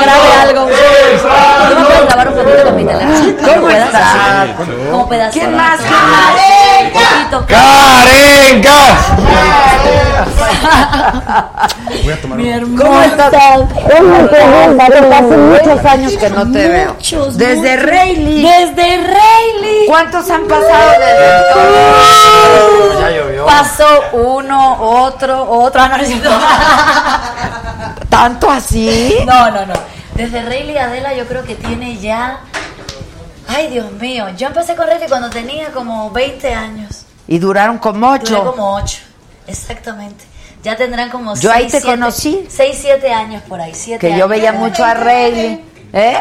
Grabe 0.01 0.29
algo. 0.41 0.69
¿Cómo 3.45 3.69
estás? 3.69 5.31
¿Quién 5.33 5.55
más? 5.55 5.79
¿Quién 5.79 5.91
más? 6.11 6.56
Poquito. 7.29 7.45
¡Carenca! 7.47 8.97
Mi 12.35 12.49
hermano. 12.49 12.83
¿Cómo 12.83 13.01
estás? 13.01 13.33
Hace 13.33 15.37
muchos 15.37 15.85
años 15.85 16.11
que 16.13 16.29
no 16.29 16.51
te 16.51 16.67
veo. 16.67 16.95
Desde. 17.33 17.77
Rayleigh. 17.77 18.43
Desde 18.43 18.97
Rayleigh. 18.97 19.87
¿Cuántos 19.87 20.29
han 20.29 20.45
pasado 20.47 20.91
desde 20.99 21.37
entonces? 21.37 22.99
Ya 22.99 23.09
llovió. 23.11 23.45
Pasó 23.45 23.87
uno, 24.13 24.77
otro, 24.79 25.49
otro. 25.49 25.81
Ah, 25.81 25.97
no. 25.97 26.03
¿Tanto 28.09 28.49
así? 28.49 29.17
No, 29.25 29.51
no, 29.51 29.65
no. 29.65 29.73
Desde 30.15 30.41
Rayleigh 30.43 30.79
Adela 30.79 31.13
yo 31.13 31.27
creo 31.27 31.43
que 31.43 31.55
tiene 31.55 31.97
ya... 31.97 32.39
Ay, 33.47 33.67
Dios 33.67 33.91
mío. 33.93 34.27
Yo 34.37 34.47
empecé 34.47 34.75
con 34.75 34.87
Rayleigh 34.87 35.09
cuando 35.09 35.29
tenía 35.29 35.71
como 35.71 36.11
20 36.11 36.53
años. 36.53 37.06
Y 37.27 37.39
duraron 37.39 37.77
como 37.77 38.07
Duré 38.17 38.23
ocho. 38.23 38.45
como 38.51 38.75
8. 38.75 38.97
Exactamente. 39.47 40.25
Ya 40.63 40.75
tendrán 40.75 41.09
como 41.09 41.35
Yo 41.35 41.51
ahí 41.51 41.61
seis, 41.63 41.71
te 41.73 41.81
siete- 41.81 41.87
conocí. 41.97 42.45
seis, 42.49 42.77
siete 42.81 43.11
años 43.13 43.41
por 43.47 43.61
ahí. 43.61 43.73
Siete 43.73 43.99
Que 43.99 44.09
yo 44.09 44.25
años. 44.25 44.29
veía 44.29 44.51
mucho 44.53 44.83
a 44.83 44.93
Rayleigh. 44.93 45.63
¿Eh? 45.93 46.17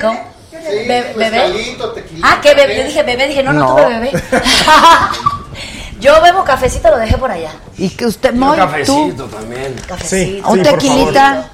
¿Cómo? 0.00 0.18
Sí, 0.50 0.56
Be- 0.88 1.12
¿Bebé? 1.16 1.30
mezcalito, 1.30 1.92
tequilita, 1.92 2.28
Ah, 2.28 2.38
¿qué 2.42 2.54
bebé? 2.54 2.76
Yo 2.78 2.84
dije 2.84 3.02
bebé, 3.02 3.28
dije, 3.28 3.42
no, 3.42 3.52
no, 3.52 3.60
No. 3.60 3.74
tuve 3.74 3.88
bebé. 4.00 4.12
Yo 6.00 6.20
bebo 6.22 6.44
cafecito, 6.44 6.90
lo 6.90 6.98
dejé 6.98 7.16
por 7.18 7.30
allá. 7.30 7.50
Y 7.78 7.88
que 7.90 8.06
usted, 8.06 8.32
Un 8.32 8.38
Moy, 8.40 8.56
tú, 8.58 8.64
cafecito 8.64 9.24
también. 9.26 9.74
Cafecito. 9.86 10.48
un 10.48 10.62
tequilita. 10.62 11.50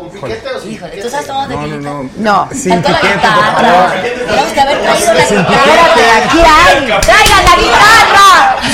¿Con 0.00 0.10
piquete 0.10 0.48
o 0.48 0.60
sin 0.60 0.72
Híjole, 0.72 1.02
¿tú 1.02 1.08
sabes 1.10 1.26
tomar 1.26 1.48
tequilita? 1.48 1.90
No. 2.16 2.48
Faltó 2.48 2.90
la 2.90 3.00
guitarra. 3.00 3.92
Tenemos 4.02 4.52
que 4.52 4.60
haber 4.60 4.78
traído 4.80 5.12
la 5.14 5.20
Espérate, 5.20 5.50
guitarra. 5.50 6.16
aquí 6.24 6.38
hay. 6.40 7.00
¡Traigan 7.00 7.44
la 7.44 7.54
guitarra! 7.60 8.28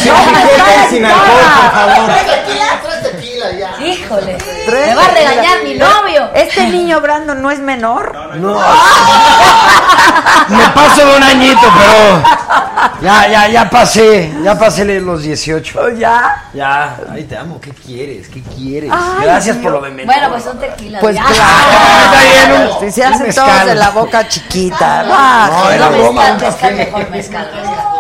¿Dónde 0.06 0.40
está 0.42 0.64
la 0.76 0.86
guitarra? 0.90 2.06
Tres 2.06 2.26
tequila, 2.26 2.65
me 4.72 4.94
va 4.94 5.02
a 5.02 5.06
este 5.06 5.20
regañar 5.20 5.62
mi 5.62 5.74
novio. 5.74 6.30
Este 6.34 6.66
niño 6.68 7.00
Brandon 7.00 7.40
no 7.40 7.50
es 7.50 7.60
menor. 7.60 8.14
No. 8.36 8.54
no. 8.54 8.60
Me 10.48 10.68
paso 10.70 11.06
de 11.06 11.16
un 11.16 11.22
añito, 11.22 11.60
pero 11.78 12.22
ya, 13.02 13.28
ya, 13.28 13.48
ya 13.48 13.70
pasé, 13.70 14.32
ya 14.42 14.58
pasé 14.58 15.00
los 15.00 15.22
18. 15.22 15.90
¿Ya? 15.96 16.44
Ya, 16.54 16.96
ay, 17.10 17.24
te 17.24 17.36
amo, 17.36 17.60
¿qué 17.60 17.70
quieres? 17.70 18.28
¿Qué 18.28 18.42
quieres? 18.42 18.90
Ay, 18.92 19.24
Gracias 19.24 19.56
por 19.56 19.72
lo 19.72 19.80
de 19.80 19.90
menor. 19.90 20.14
Bueno, 20.14 20.30
pues 20.30 20.44
son 20.44 20.58
tequilas. 20.58 21.00
Pues 21.00 21.16
ya. 21.16 21.24
claro. 21.24 21.42
Ah, 21.44 22.04
está 22.04 22.22
bien, 22.22 22.70
si 22.80 22.90
se 22.92 23.04
hacen 23.04 23.34
todos 23.34 23.66
de 23.66 23.74
la 23.74 23.90
boca 23.90 24.28
chiquita. 24.28 25.04
No, 25.16 25.64
no, 25.64 25.70
era 25.70 25.90
mezcal, 25.90 26.02
broma. 26.02 26.32
Mezcal, 26.32 26.74
mejor 26.74 27.10
mezcal, 27.10 27.50
mezcal. 27.54 27.96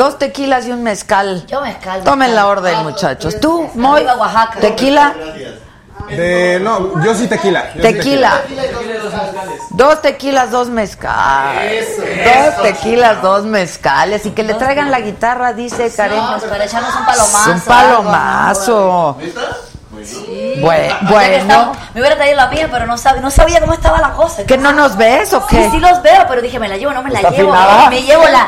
Dos 0.00 0.16
tequilas 0.16 0.66
y 0.66 0.72
un 0.72 0.82
mezcal. 0.82 1.44
Yo 1.46 1.60
mezcal. 1.60 2.02
Tomen 2.04 2.34
la 2.34 2.46
orden, 2.46 2.84
muchachos. 2.84 3.38
¿Tú, 3.38 3.68
Moy? 3.74 4.02
¿Tequila? 4.58 5.12
De, 6.08 6.58
no, 6.58 7.04
yo 7.04 7.14
sí 7.14 7.26
tequila. 7.26 7.74
Yo 7.74 7.82
sí 7.82 7.92
Tequila. 7.92 8.40
Dos 9.68 10.00
tequilas, 10.00 10.50
dos 10.50 10.70
mezcales. 10.70 11.98
Dos 11.98 12.62
tequilas, 12.62 13.20
dos 13.20 13.44
mezcales. 13.44 14.24
Y 14.24 14.30
que 14.30 14.42
le 14.42 14.54
traigan 14.54 14.90
la 14.90 15.00
guitarra, 15.00 15.52
dice 15.52 15.92
Karen. 15.94 16.22
Pues 16.30 16.44
para 16.44 16.64
echarnos 16.64 16.94
un 16.96 17.04
palomazo. 17.04 17.52
Un 17.52 17.60
palomazo. 17.60 19.16
Ya 19.20 19.69
que 20.08 20.60
Bueno. 20.60 21.34
estamos- 21.36 21.76
me 21.94 22.00
hubiera 22.00 22.16
traído 22.16 22.36
la 22.36 22.46
mía, 22.48 22.68
pero 22.70 22.86
no, 22.86 22.94
sab- 22.96 23.20
no 23.20 23.30
sabía 23.30 23.60
cómo 23.60 23.72
estaba 23.74 24.00
la 24.00 24.10
cosa. 24.12 24.44
¿Que 24.44 24.56
no 24.58 24.72
nos 24.72 24.96
ves 24.96 25.32
o 25.32 25.40
Sí, 25.48 25.56
qué? 25.56 25.70
sí 25.70 25.78
los 25.78 26.02
veo, 26.02 26.24
pero 26.28 26.40
dije, 26.42 26.58
me 26.58 26.68
la 26.68 26.76
llevo, 26.76 26.92
no 26.92 27.02
me 27.02 27.10
la 27.10 27.18
¿Está 27.20 27.30
llevo. 27.30 27.52
afinada? 27.54 27.90
Me 27.90 28.02
llevo 28.02 28.24
la 28.28 28.46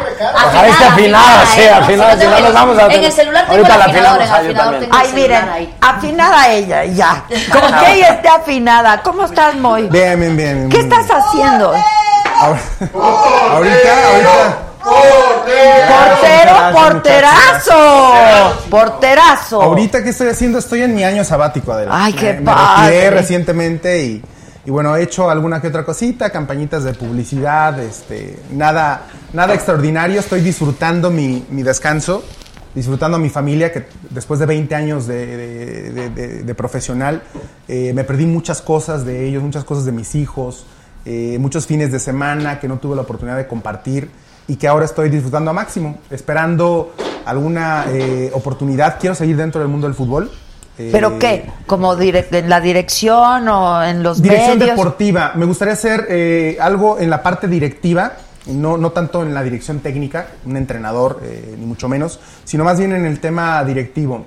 afinada, 0.88 1.46
sí, 1.46 1.60
¿eh? 1.62 1.70
afinada, 1.70 2.14
Sí, 2.14 2.20
si 2.20 2.26
no 2.26 2.34
tengo 2.36 2.48
nos 2.48 2.54
vamos 2.54 2.78
a- 2.78 2.86
En 2.92 3.04
el 3.04 3.12
celular 3.12 3.42
tengo 3.46 3.52
Ahorita 3.58 3.72
el 3.74 3.78
la 3.78 3.84
afinador, 3.86 4.16
en 4.16 4.22
el 4.26 4.32
afinamos, 4.32 4.38
ah, 4.38 4.42
yo 4.42 4.48
afinador 4.50 4.80
tengo 4.80 4.94
el 4.94 5.00
Ay, 5.00 5.12
miren, 5.14 5.48
ahí. 5.48 5.74
afinada 5.80 6.48
ella, 6.50 6.84
ya. 6.84 7.24
Con 7.52 7.78
que 7.80 7.92
ella 7.94 8.08
esté 8.08 8.28
afinada. 8.28 9.02
¿Cómo 9.02 9.24
estás, 9.24 9.54
Moy? 9.56 9.88
Bien, 9.88 10.18
bien, 10.18 10.36
bien. 10.36 10.68
¿Qué 10.68 10.78
bien. 10.78 10.92
estás 10.92 11.16
haciendo? 11.24 11.74
Ahor- 12.40 12.58
Ahorita, 13.52 14.08
ahorita. 14.12 14.56
Portero, 14.82 16.54
porterazo. 16.72 18.68
Porterazo. 18.70 19.62
Ahorita, 19.62 20.02
¿qué 20.02 20.10
estoy 20.10 20.28
haciendo? 20.28 20.58
Estoy 20.58 20.82
en 20.82 20.94
mi 20.94 21.04
año 21.04 21.24
sabático, 21.24 21.72
Adela. 21.72 21.92
Ay, 22.04 22.12
qué 22.14 22.32
me, 22.34 22.40
me 22.40 22.44
padre. 22.46 22.90
retiré 22.90 23.10
recientemente 23.10 24.02
y, 24.04 24.22
y 24.64 24.70
bueno, 24.70 24.96
he 24.96 25.02
hecho 25.02 25.30
alguna 25.30 25.60
que 25.60 25.68
otra 25.68 25.84
cosita, 25.84 26.30
campañitas 26.30 26.84
de 26.84 26.94
publicidad, 26.94 27.78
este, 27.80 28.38
nada, 28.50 29.02
nada 29.32 29.54
extraordinario. 29.54 30.20
Estoy 30.20 30.40
disfrutando 30.40 31.10
mi, 31.10 31.46
mi 31.50 31.62
descanso, 31.62 32.24
disfrutando 32.74 33.16
a 33.16 33.20
mi 33.20 33.30
familia, 33.30 33.72
que 33.72 33.86
después 34.10 34.40
de 34.40 34.46
20 34.46 34.74
años 34.74 35.06
de, 35.06 35.26
de- 35.36 35.90
de- 35.92 36.10
de- 36.10 36.42
de 36.42 36.54
profesional, 36.54 37.22
eh, 37.68 37.92
me 37.94 38.04
perdí 38.04 38.26
muchas 38.26 38.60
cosas 38.62 39.04
de 39.04 39.26
ellos, 39.26 39.42
muchas 39.42 39.64
cosas 39.64 39.84
de 39.84 39.92
mis 39.92 40.14
hijos, 40.14 40.66
eh, 41.04 41.36
muchos 41.40 41.66
fines 41.66 41.90
de 41.92 41.98
semana 41.98 42.60
que 42.60 42.68
no 42.68 42.78
tuve 42.78 42.94
la 42.96 43.02
oportunidad 43.02 43.36
de 43.36 43.46
compartir 43.46 44.08
y 44.52 44.56
que 44.56 44.68
ahora 44.68 44.84
estoy 44.84 45.08
disfrutando 45.08 45.50
a 45.50 45.54
máximo, 45.54 45.96
esperando 46.10 46.92
alguna 47.24 47.86
eh, 47.88 48.30
oportunidad. 48.34 48.98
Quiero 49.00 49.14
seguir 49.14 49.34
dentro 49.34 49.62
del 49.62 49.70
mundo 49.70 49.86
del 49.86 49.94
fútbol. 49.94 50.30
Eh, 50.76 50.90
¿Pero 50.92 51.18
qué? 51.18 51.50
¿Como 51.66 51.98
en 51.98 52.50
la 52.50 52.60
dirección 52.60 53.48
o 53.48 53.82
en 53.82 54.02
los 54.02 54.20
Dirección 54.20 54.58
medios? 54.58 54.76
deportiva. 54.76 55.32
Me 55.36 55.46
gustaría 55.46 55.72
hacer 55.72 56.06
eh, 56.10 56.58
algo 56.60 56.98
en 56.98 57.08
la 57.08 57.22
parte 57.22 57.48
directiva, 57.48 58.12
no, 58.44 58.76
no 58.76 58.90
tanto 58.90 59.22
en 59.22 59.32
la 59.32 59.42
dirección 59.42 59.80
técnica, 59.80 60.26
un 60.44 60.58
entrenador, 60.58 61.20
eh, 61.22 61.54
ni 61.58 61.64
mucho 61.64 61.88
menos, 61.88 62.20
sino 62.44 62.62
más 62.62 62.78
bien 62.78 62.92
en 62.92 63.06
el 63.06 63.20
tema 63.20 63.64
directivo. 63.64 64.26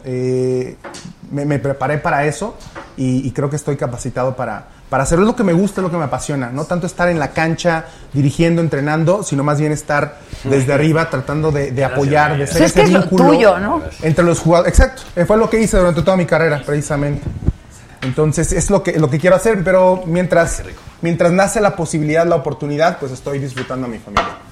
Me, 1.31 1.45
me 1.45 1.60
preparé 1.60 1.99
para 1.99 2.26
eso 2.26 2.56
y, 2.97 3.27
y 3.27 3.31
creo 3.31 3.52
que 3.52 3.57
estoy 3.57 3.76
capacitado 3.76 4.35
para, 4.35 4.69
para 4.95 5.03
hacerlo. 5.03 5.26
Es 5.26 5.27
lo 5.27 5.35
que 5.35 5.43
me 5.43 5.51
gusta, 5.51 5.81
es 5.81 5.84
lo 5.84 5.91
que 5.91 5.97
me 5.97 6.05
apasiona. 6.05 6.51
No 6.51 6.63
tanto 6.63 6.88
estar 6.88 7.09
en 7.09 7.19
la 7.19 7.31
cancha 7.31 7.84
dirigiendo, 8.13 8.61
entrenando, 8.61 9.23
sino 9.23 9.43
más 9.43 9.59
bien 9.59 9.73
estar 9.73 10.19
desde 10.45 10.72
arriba 10.72 11.09
tratando 11.09 11.51
de, 11.51 11.72
de 11.72 11.84
apoyar, 11.84 12.38
de 12.38 12.47
ser 12.47 12.61
es 12.61 12.72
ese 12.72 12.84
es 12.84 12.91
lo 12.91 13.01
vínculo 13.01 13.26
tuyo, 13.26 13.59
¿no? 13.59 13.81
entre 14.03 14.23
los 14.23 14.39
jugadores. 14.39 14.72
Exacto, 14.72 15.01
eh, 15.17 15.26
fue 15.26 15.35
lo 15.35 15.49
que 15.49 15.59
hice 15.59 15.76
durante 15.76 16.01
toda 16.01 16.15
mi 16.15 16.26
carrera, 16.26 16.63
precisamente. 16.65 17.23
Entonces 18.03 18.53
es 18.53 18.69
lo 18.69 18.84
que, 18.84 18.97
lo 18.97 19.09
que 19.09 19.19
quiero 19.19 19.35
hacer, 19.35 19.61
pero 19.65 20.01
mientras, 20.05 20.63
mientras 21.01 21.34
nace 21.34 21.59
la 21.59 21.76
posibilidad, 21.76 22.26
la 22.26 22.38
oportunidad, 22.38 22.97
pues 22.97 23.11
estoy 23.11 23.39
disfrutando 23.39 23.88
a 23.88 23.89
mi 23.89 23.97
familia. 23.99 24.44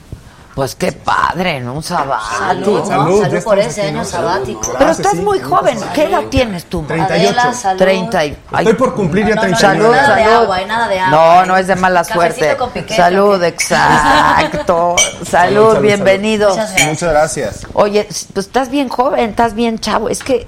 Pues 0.55 0.75
qué 0.75 0.91
padre, 0.91 1.59
¿no? 1.61 1.73
Un 1.73 1.81
sabático. 1.83 2.37
Salud, 2.37 2.79
¿no? 2.79 2.85
Salud, 2.85 3.21
Salud, 3.23 3.43
por 3.43 3.57
ese 3.57 3.81
año 3.81 4.05
sabático. 4.05 4.75
Pero 4.77 4.91
estás 4.91 5.13
sí. 5.13 5.17
muy 5.21 5.39
joven. 5.39 5.79
¿Qué 5.95 6.03
edad 6.05 6.21
tienes 6.29 6.65
tú? 6.65 6.83
38. 6.83 7.29
Adela, 7.39 7.53
salud. 7.53 7.79
30 7.79 8.25
y... 8.25 8.37
ay, 8.51 8.65
Estoy 8.65 8.73
por 8.75 8.93
cumplir 8.93 9.27
ya 9.27 9.35
No, 9.35 9.41
no, 9.41 9.47
no, 9.49 9.57
39. 9.57 9.57
Salud, 9.57 9.95
nada 9.95 10.15
de 10.15 10.23
salud. 10.23 10.43
agua, 10.43 10.61
y 10.61 10.65
nada 10.65 10.87
de 10.87 10.99
agua. 10.99 11.11
No, 11.39 11.45
no 11.47 11.57
es 11.57 11.67
de 11.67 11.75
mala 11.75 11.99
Cafecito 12.03 12.19
suerte. 12.19 12.57
con 12.57 12.69
piquete, 12.69 12.95
Salud, 12.95 13.35
¿o 13.35 13.39
qué? 13.39 13.47
exacto. 13.47 14.95
Salud, 15.25 15.71
salud, 15.73 15.79
bienvenido. 15.81 16.49
Muchas 16.49 16.69
gracias. 16.71 16.87
Muchas 16.87 17.09
gracias. 17.09 17.67
Oye, 17.73 18.03
pues 18.03 18.27
estás 18.45 18.69
bien 18.69 18.89
joven, 18.89 19.31
estás 19.31 19.55
bien 19.55 19.79
chavo. 19.79 20.09
Es 20.09 20.23
que, 20.23 20.47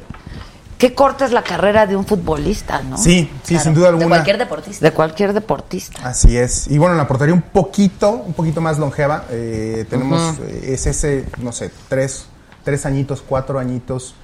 qué 0.77 0.93
corta 0.93 1.26
es 1.26 1.31
la 1.31 1.43
carrera 1.43 1.85
de 1.88 1.95
un 1.95 2.06
futbolista, 2.06 2.81
¿no? 2.81 2.97
Sí, 2.97 3.30
sí, 3.43 3.53
Claro, 3.53 3.64
sin 3.64 3.73
duda 3.73 3.89
alguna. 3.89 4.06
De 4.06 4.10
cualquier 4.10 4.38
deportista. 4.38 4.85
De 4.85 4.91
cualquier 4.91 5.34
deportista. 5.34 6.07
Así 6.07 6.38
es. 6.38 6.68
Y 6.68 6.77
bueno, 6.77 6.93
en 6.93 6.97
la 6.97 7.07
portería 7.07 7.34
un 7.34 7.41
poquito, 7.41 8.11
un 8.11 8.34
poquito 8.34 8.61
más 8.61 8.77
longeva. 8.77 9.26
eh, 9.30 9.85
tenemos, 9.89 10.39
eh, 10.39 10.73
es 10.73 10.85
ese, 10.85 11.26
no 11.41 11.52
sé, 11.52 11.72
tres, 11.88 12.27
tres 12.64 12.85
añitos, 12.85 13.22
cuatro 13.22 13.60
añitos. 13.60 14.15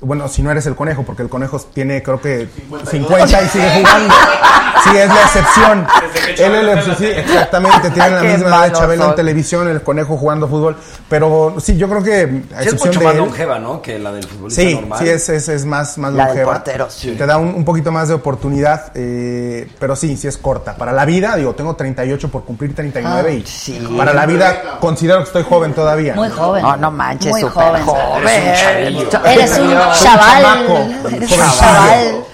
Bueno, 0.00 0.28
si 0.28 0.42
no 0.42 0.50
eres 0.52 0.64
el 0.66 0.76
conejo, 0.76 1.02
porque 1.02 1.22
el 1.22 1.28
conejo 1.28 1.58
tiene 1.74 2.02
creo 2.04 2.20
que 2.20 2.48
50 2.88 3.42
y 3.42 3.48
sigue 3.48 3.68
jugando. 3.80 4.14
Sí, 4.84 4.96
es 4.96 5.08
la 5.08 5.22
excepción. 5.22 5.86
Él 6.28 6.34
es 6.38 6.38
la 6.38 6.46
Chabelo 6.46 6.72
excepción, 6.74 6.96
sí, 6.98 7.06
exactamente, 7.06 7.90
tienen 7.90 8.14
la 8.14 8.22
misma 8.22 8.48
edad 8.48 8.62
de 8.66 8.72
Chabelo 8.72 9.08
en 9.08 9.14
televisión, 9.16 9.66
el 9.68 9.82
conejo 9.82 10.16
jugando 10.16 10.46
fútbol. 10.46 10.76
Pero 11.08 11.56
sí, 11.58 11.76
yo 11.76 11.88
creo 11.88 12.02
que 12.04 12.12
a 12.54 12.62
Sí, 12.62 12.68
es 12.68 12.74
excepción 12.74 12.88
mucho 12.88 12.98
de 13.00 13.04
más 13.06 13.14
él, 13.14 13.20
longeva, 13.20 13.58
¿no? 13.58 13.82
Que 13.82 13.98
la 13.98 14.12
del 14.12 14.22
futbolista 14.24 14.62
Sí, 14.62 14.74
normal. 14.76 14.98
sí, 15.00 15.08
es, 15.08 15.28
es, 15.30 15.48
es 15.48 15.64
más, 15.64 15.98
más 15.98 16.12
La 16.12 16.26
del 16.26 16.34
longeva. 16.36 16.52
portero, 16.54 16.86
sí. 16.90 17.16
Te 17.18 17.26
da 17.26 17.36
un, 17.38 17.48
un 17.48 17.64
poquito 17.64 17.90
más 17.90 18.06
de 18.06 18.14
oportunidad, 18.14 18.92
eh, 18.94 19.68
pero 19.80 19.96
sí, 19.96 20.16
sí 20.16 20.28
es 20.28 20.38
corta. 20.38 20.76
Para 20.76 20.92
la 20.92 21.04
vida, 21.04 21.34
digo, 21.34 21.54
tengo 21.56 21.74
38 21.74 22.28
por 22.28 22.44
cumplir 22.44 22.72
39 22.72 23.34
y 23.34 23.40
Ah, 23.40 23.44
sí. 23.46 23.94
para 23.96 24.14
la 24.14 24.26
vida 24.26 24.78
considero 24.80 25.18
que 25.18 25.24
estoy 25.24 25.42
joven 25.42 25.74
todavía. 25.74 26.14
Muy 26.14 26.28
joven. 26.30 26.62
No, 26.62 26.76
no 26.76 26.90
manches, 26.92 27.32
Muy 27.32 27.42
joven. 27.42 27.82
joven. 27.84 28.54
Eres 29.24 29.58
un 29.58 29.70
chaval. 29.94 31.10
Eres 31.10 31.30
chaval. 31.30 32.24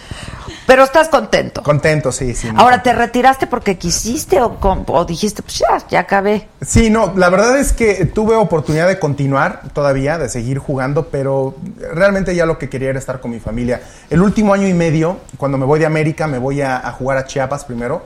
Pero 0.67 0.85
estás 0.85 1.09
contento. 1.09 1.63
Contento, 1.63 2.11
sí, 2.11 2.35
sí. 2.35 2.49
Ahora, 2.57 2.83
¿te 2.83 2.93
retiraste 2.93 3.47
porque 3.47 3.77
quisiste 3.77 4.41
o, 4.41 5.05
dijiste, 5.05 5.43
pues 5.43 5.59
ya, 5.59 5.87
ya 5.89 6.01
acabé? 6.01 6.49
Sí, 6.65 6.89
no, 6.89 7.13
la 7.17 7.29
verdad 7.29 7.59
es 7.59 7.73
que 7.73 8.07
tuve 8.07 8.35
oportunidad 8.35 8.89
de 8.89 8.99
continuar 8.99 9.61
todavía, 9.75 10.17
de 10.17 10.29
seguir 10.31 10.59
jugando, 10.59 11.09
pero 11.09 11.55
realmente 11.93 12.35
ya 12.35 12.47
lo 12.47 12.59
que 12.59 12.71
quería 12.71 12.91
era 12.91 12.99
estar 12.99 13.21
con 13.21 13.31
mi 13.31 13.41
familia. 13.41 13.83
El 14.09 14.23
último 14.23 14.55
año 14.55 14.67
y 14.67 14.75
medio, 14.75 15.19
cuando 15.37 15.59
me 15.59 15.67
voy 15.67 15.81
de 15.81 15.87
América, 15.87 16.27
me 16.27 16.39
voy 16.39 16.63
a, 16.63 16.77
a 16.77 16.93
jugar 16.93 17.19
a 17.19 17.27
Chiapas 17.27 17.65
primero. 17.65 18.03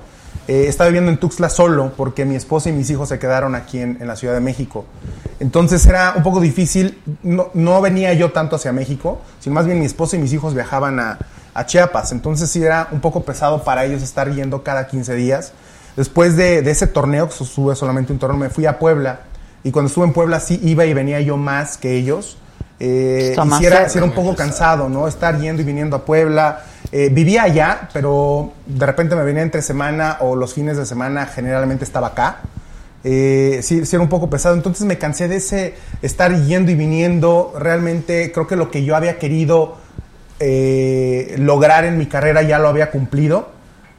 Eh, 0.46 0.66
estaba 0.68 0.88
viviendo 0.88 1.10
en 1.10 1.18
Tuxtla 1.18 1.48
solo 1.48 1.92
porque 1.96 2.24
mi 2.24 2.36
esposa 2.36 2.68
y 2.68 2.72
mis 2.72 2.88
hijos 2.90 3.08
se 3.08 3.18
quedaron 3.18 3.54
aquí 3.54 3.80
en, 3.80 3.98
en 4.00 4.06
la 4.06 4.16
Ciudad 4.16 4.34
de 4.34 4.40
México. 4.40 4.84
Entonces 5.40 5.84
era 5.86 6.14
un 6.16 6.22
poco 6.22 6.40
difícil, 6.40 7.00
no, 7.22 7.50
no 7.54 7.80
venía 7.80 8.12
yo 8.14 8.32
tanto 8.32 8.56
hacia 8.56 8.72
México, 8.72 9.20
sino 9.40 9.54
más 9.54 9.66
bien 9.66 9.78
mi 9.78 9.86
esposa 9.86 10.16
y 10.16 10.18
mis 10.18 10.32
hijos 10.32 10.54
viajaban 10.54 11.00
a, 11.00 11.18
a 11.54 11.66
Chiapas. 11.66 12.12
Entonces 12.12 12.50
sí 12.50 12.62
era 12.62 12.88
un 12.90 13.00
poco 13.00 13.22
pesado 13.22 13.62
para 13.62 13.84
ellos 13.84 14.02
estar 14.02 14.32
yendo 14.32 14.62
cada 14.62 14.86
15 14.86 15.14
días. 15.14 15.52
Después 15.96 16.36
de, 16.36 16.62
de 16.62 16.70
ese 16.70 16.86
torneo, 16.86 17.28
que 17.28 17.42
estuve 17.42 17.74
solamente 17.74 18.12
un 18.12 18.18
torneo, 18.18 18.38
me 18.38 18.50
fui 18.50 18.66
a 18.66 18.78
Puebla. 18.78 19.20
Y 19.64 19.72
cuando 19.72 19.88
estuve 19.88 20.06
en 20.06 20.12
Puebla 20.12 20.40
sí 20.40 20.60
iba 20.62 20.86
y 20.86 20.94
venía 20.94 21.20
yo 21.20 21.36
más 21.36 21.76
que 21.76 21.96
ellos. 21.96 22.38
Eh, 22.80 23.34
y 23.60 23.64
era, 23.64 23.88
sí 23.88 23.98
era 23.98 24.04
un 24.04 24.12
poco 24.12 24.36
cansado, 24.36 24.88
¿no? 24.88 25.08
Estar 25.08 25.38
yendo 25.40 25.62
y 25.62 25.64
viniendo 25.64 25.96
a 25.96 26.04
Puebla. 26.04 26.62
Eh, 26.90 27.10
vivía 27.12 27.42
allá, 27.42 27.88
pero 27.92 28.52
de 28.66 28.86
repente 28.86 29.14
me 29.14 29.22
venía 29.22 29.42
entre 29.42 29.60
semana 29.62 30.16
o 30.20 30.34
los 30.36 30.54
fines 30.54 30.76
de 30.76 30.86
semana, 30.86 31.26
generalmente 31.26 31.84
estaba 31.84 32.08
acá. 32.08 32.38
Eh, 33.04 33.60
sí, 33.62 33.84
sí 33.84 33.94
era 33.96 34.02
un 34.02 34.08
poco 34.08 34.30
pesado. 34.30 34.54
Entonces 34.54 34.86
me 34.86 34.96
cansé 34.98 35.28
de 35.28 35.36
ese 35.36 35.74
estar 36.02 36.34
yendo 36.44 36.70
y 36.70 36.74
viniendo. 36.74 37.54
Realmente 37.58 38.32
creo 38.32 38.46
que 38.46 38.56
lo 38.56 38.70
que 38.70 38.84
yo 38.84 38.96
había 38.96 39.18
querido 39.18 39.76
eh, 40.40 41.34
lograr 41.38 41.84
en 41.84 41.98
mi 41.98 42.06
carrera 42.06 42.42
ya 42.42 42.58
lo 42.58 42.68
había 42.68 42.90
cumplido. 42.90 43.50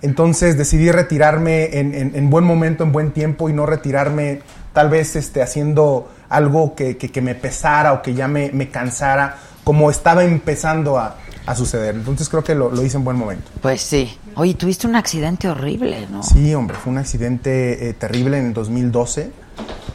Entonces 0.01 0.57
decidí 0.57 0.91
retirarme 0.91 1.77
en, 1.77 1.93
en- 1.93 2.15
en 2.15 2.29
buen 2.29 2.45
momento, 2.45 2.83
en 2.83 2.91
buen 2.91 3.11
tiempo 3.11 3.49
y 3.49 3.53
no 3.53 3.65
retirarme 3.65 4.39
tal 4.73 4.89
vez 4.89 5.15
este, 5.15 5.41
haciendo 5.41 6.09
algo 6.29 6.73
que, 6.75 6.97
que- 6.97 7.11
que 7.11 7.21
me 7.21 7.35
pesara 7.35 7.93
o 7.93 8.01
que 8.01 8.13
ya 8.13 8.27
me, 8.27 8.49
me 8.53 8.69
cansara 8.69 9.35
como 9.65 9.91
estaba 9.91 10.23
empezando 10.23 10.97
a, 10.97 11.17
a 11.49 11.55
suceder. 11.55 11.95
Entonces 11.95 12.29
creo 12.29 12.43
que 12.43 12.53
lo, 12.55 12.69
lo 12.69 12.83
hice 12.83 12.97
en 12.97 13.03
buen 13.03 13.17
momento. 13.17 13.49
Pues 13.61 13.81
sí. 13.81 14.17
Oye, 14.35 14.53
tuviste 14.53 14.85
un 14.87 14.95
accidente 14.95 15.49
horrible, 15.49 16.07
¿no? 16.11 16.21
Sí, 16.23 16.53
hombre, 16.53 16.77
fue 16.77 16.91
un 16.91 16.99
accidente 16.99 17.89
eh, 17.89 17.93
terrible 17.93 18.37
en 18.37 18.45
el 18.47 18.53
2012. 18.53 19.31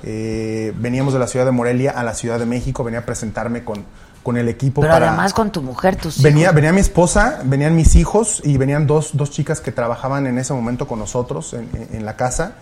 Eh, 0.02 0.72
veníamos 0.76 1.12
de 1.12 1.18
la 1.18 1.26
ciudad 1.26 1.44
de 1.46 1.52
Morelia 1.52 1.92
a 1.92 2.02
la 2.02 2.14
Ciudad 2.14 2.38
de 2.38 2.46
México, 2.46 2.84
venía 2.84 3.00
a 3.00 3.06
presentarme 3.06 3.64
con, 3.64 3.84
con 4.22 4.36
el 4.36 4.48
equipo. 4.48 4.80
Pero 4.80 4.92
para- 4.92 5.08
además 5.08 5.32
con 5.32 5.50
tu 5.52 5.62
mujer, 5.62 5.96
tus 5.96 6.20
Venía, 6.22 6.42
hijos. 6.44 6.54
venía 6.56 6.72
mi 6.72 6.80
esposa, 6.80 7.40
venían 7.44 7.74
mis 7.76 7.94
hijos 7.94 8.40
y 8.44 8.56
venían 8.58 8.86
dos, 8.86 9.10
dos 9.14 9.30
chicas 9.30 9.60
que 9.60 9.72
trabajaban 9.72 10.26
en 10.26 10.38
ese 10.38 10.52
momento 10.52 10.86
con 10.88 10.98
nosotros 10.98 11.54
en, 11.54 11.68
en- 11.74 11.96
en 11.98 12.04
la 12.04 12.16
casa. 12.16 12.54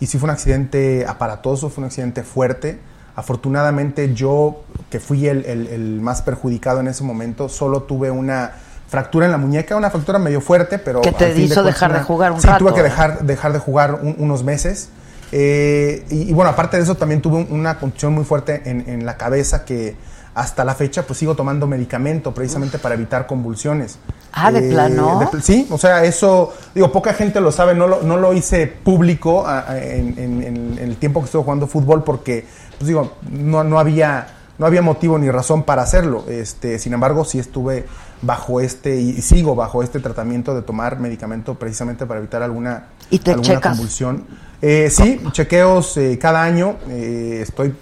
Y 0.00 0.06
sí 0.06 0.18
fue 0.18 0.26
un 0.28 0.30
accidente 0.30 1.04
aparatoso, 1.06 1.70
fue 1.70 1.82
un 1.82 1.86
accidente 1.86 2.22
fuerte. 2.22 2.80
Afortunadamente 3.18 4.14
yo, 4.14 4.62
que 4.90 5.00
fui 5.00 5.26
el, 5.26 5.44
el- 5.44 5.66
el 5.66 6.00
más 6.00 6.22
perjudicado 6.22 6.78
en 6.78 6.86
ese 6.86 7.02
momento, 7.02 7.48
solo 7.48 7.82
tuve 7.82 8.12
una 8.12 8.52
fractura 8.88 9.26
en 9.26 9.32
la 9.32 9.38
muñeca, 9.38 9.74
una 9.74 9.90
fractura 9.90 10.20
medio 10.20 10.40
fuerte, 10.40 10.78
pero... 10.78 11.00
Que 11.00 11.10
te 11.10 11.24
al 11.26 11.32
fin 11.32 11.44
hizo 11.46 11.54
cuentas 11.56 11.74
dejar 11.74 11.92
de 11.94 12.00
jugar 12.04 12.30
un 12.32 12.40
sí, 12.40 12.46
rato, 12.46 12.58
tuve 12.64 12.74
que 12.74 12.80
¿eh? 12.80 12.84
dejar, 12.84 13.22
dejar 13.24 13.52
de 13.52 13.58
jugar 13.58 13.98
un- 14.02 14.14
unos 14.18 14.44
meses. 14.44 14.90
Eh, 15.32 16.06
y, 16.10 16.30
y 16.30 16.32
bueno, 16.32 16.50
aparte 16.52 16.76
de 16.76 16.84
eso 16.84 16.94
también 16.94 17.20
tuve 17.20 17.38
un- 17.38 17.48
una 17.50 17.78
contusión 17.80 18.12
muy 18.14 18.24
fuerte 18.24 18.62
en, 18.64 18.88
en 18.88 19.04
la 19.04 19.16
cabeza 19.16 19.64
que 19.64 19.96
hasta 20.34 20.64
la 20.64 20.76
fecha 20.76 21.02
pues 21.02 21.18
sigo 21.18 21.34
tomando 21.34 21.66
medicamento 21.66 22.32
precisamente 22.32 22.78
para 22.78 22.94
evitar 22.94 23.26
convulsiones. 23.26 23.94
Eh, 23.96 24.12
Ah, 24.32 24.52
¿de 24.52 24.62
plano? 24.70 25.18
de 25.18 25.26
pl- 25.26 25.42
sí, 25.42 25.66
o 25.70 25.76
sea, 25.78 26.04
eso, 26.04 26.54
digo, 26.74 26.92
poca 26.92 27.12
gente 27.14 27.40
lo 27.40 27.50
sabe, 27.50 27.74
no 27.74 27.88
lo, 27.88 28.02
no 28.02 28.16
lo 28.18 28.32
hice 28.34 28.68
público 28.68 29.44
en, 29.70 30.14
en- 30.18 30.42
en- 30.44 30.78
en 30.78 30.88
el 30.90 30.96
tiempo 30.96 31.20
que 31.20 31.24
estuve 31.26 31.42
jugando 31.42 31.66
fútbol 31.66 32.04
porque, 32.04 32.46
pues 32.78 32.88
digo, 32.88 33.12
no, 33.30 33.64
no 33.64 33.78
había... 33.78 34.34
No 34.58 34.66
había 34.66 34.82
motivo 34.82 35.20
ni 35.20 35.30
razón 35.30 35.62
para 35.62 35.82
hacerlo. 35.82 36.24
Este, 36.28 36.80
sin 36.80 36.92
embargo, 36.92 37.24
sí 37.24 37.38
estuve 37.38 37.86
bajo 38.22 38.60
este 38.60 38.96
y, 38.96 39.22
sigo 39.22 39.54
bajo 39.54 39.84
este 39.84 40.00
tratamiento 40.00 40.52
de 40.52 40.62
tomar 40.62 40.98
medicamento 40.98 41.54
precisamente 41.54 42.06
para 42.06 42.18
evitar 42.18 42.42
alguna, 42.42 42.86
¿Y 43.08 43.20
te 43.20 43.30
alguna 43.30 43.46
checas? 43.54 43.70
convulsión. 43.76 44.24
Eh, 44.60 44.88
sí, 44.90 45.20
chequeos 45.30 45.96
eh, 45.98 46.18
cada 46.20 46.42
año. 46.42 46.74
eh, 46.88 47.38
estoy, 47.40 47.72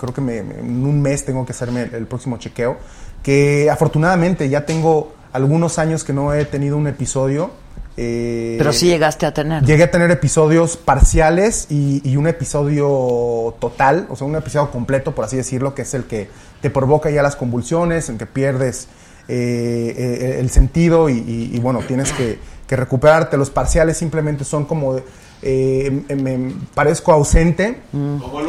creo 0.00 0.14
que 0.14 0.22
me- 0.22 0.42
me- 0.42 0.60
en 0.60 0.86
un 0.86 1.02
mes 1.02 1.22
tengo 1.26 1.44
que 1.44 1.52
hacerme 1.52 1.82
el, 1.82 1.94
el 1.94 2.06
próximo 2.06 2.38
chequeo. 2.38 2.78
Que 3.22 3.68
afortunadamente 3.70 4.48
ya 4.48 4.64
tengo 4.64 5.12
algunos 5.34 5.78
años 5.78 6.02
que 6.02 6.14
no 6.14 6.32
he 6.32 6.46
tenido 6.46 6.78
un 6.78 6.86
episodio. 6.86 7.50
Eh, 7.96 8.56
Pero 8.58 8.72
sí 8.72 8.86
llegaste 8.88 9.24
a 9.26 9.32
tener. 9.32 9.64
Llegué 9.64 9.84
a 9.84 9.90
tener 9.90 10.10
episodios 10.10 10.76
parciales 10.76 11.66
y, 11.70 12.02
y 12.08 12.16
un 12.16 12.26
episodio 12.26 13.54
total, 13.58 14.06
o 14.10 14.16
sea, 14.16 14.26
un 14.26 14.36
episodio 14.36 14.70
completo, 14.70 15.14
por 15.14 15.24
así 15.24 15.36
decirlo, 15.36 15.74
que 15.74 15.82
es 15.82 15.94
el 15.94 16.04
que 16.04 16.28
te 16.60 16.70
provoca 16.70 17.10
ya 17.10 17.22
las 17.22 17.36
convulsiones, 17.36 18.08
en 18.08 18.18
que 18.18 18.26
pierdes 18.26 18.88
eh, 19.28 19.94
eh, 19.96 20.36
el 20.40 20.50
sentido 20.50 21.08
y, 21.08 21.14
y- 21.14 21.50
y, 21.54 21.58
bueno, 21.58 21.80
tienes 21.86 22.12
que, 22.12 22.38
que 22.66 22.76
recuperarte. 22.76 23.36
Los 23.36 23.50
parciales 23.50 23.96
simplemente 23.96 24.44
son 24.44 24.64
como, 24.66 24.96
eh, 25.42 26.02
me, 26.08 26.38
me 26.38 26.52
parezco 26.74 27.12
ausente, 27.12 27.80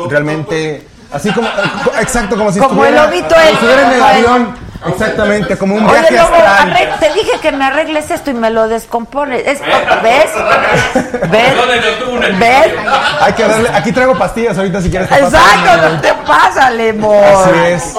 realmente, 0.10 0.82
así 1.12 1.32
como, 1.32 1.48
exacto, 2.02 2.38
como 2.38 2.52
si 2.52 2.60
Como 2.60 2.86
el 2.86 2.94
estuviera, 2.94 3.06
lobito 3.10 3.28
como 3.36 3.42
el- 3.48 3.54
estuviera 3.54 3.88
en 3.88 3.94
el- 3.96 4.02
avión, 4.04 4.56
exactamente, 4.86 5.58
como 5.58 5.76
un 5.76 5.86
Oye, 5.86 5.94
viaje 6.00 6.16
Lobo, 6.16 6.36
astral. 6.36 6.74
arre- 6.74 7.00
te 7.00 7.14
dije 7.14 7.32
que 7.42 7.52
me 7.52 7.66
arregles 7.66 8.12
esto 8.12 8.30
y 8.32 8.34
me 8.34 8.50
lo 8.50 8.68
descompones. 8.68 9.42
Es- 9.46 9.62
¿Ves? 9.62 10.26
¿Ves? 11.32 11.56
¿Dónde 11.56 11.80
te 11.80 11.90
obtuvo 11.90 12.12
un 12.14 12.40
¿Ves? 12.40 12.68
Hay 13.22 13.34
que 13.34 13.44
darle, 13.48 13.70
aquí 13.74 13.92
traigo 13.92 14.18
pastillas 14.18 14.58
ahorita 14.58 14.82
si 14.82 14.90
quieres. 14.90 15.12
Exacto, 15.12 15.90
no 15.94 16.02
te 16.02 16.14
pasa, 16.26 16.70
Lemon. 16.72 17.24
Así 17.24 17.60
es. 17.66 17.94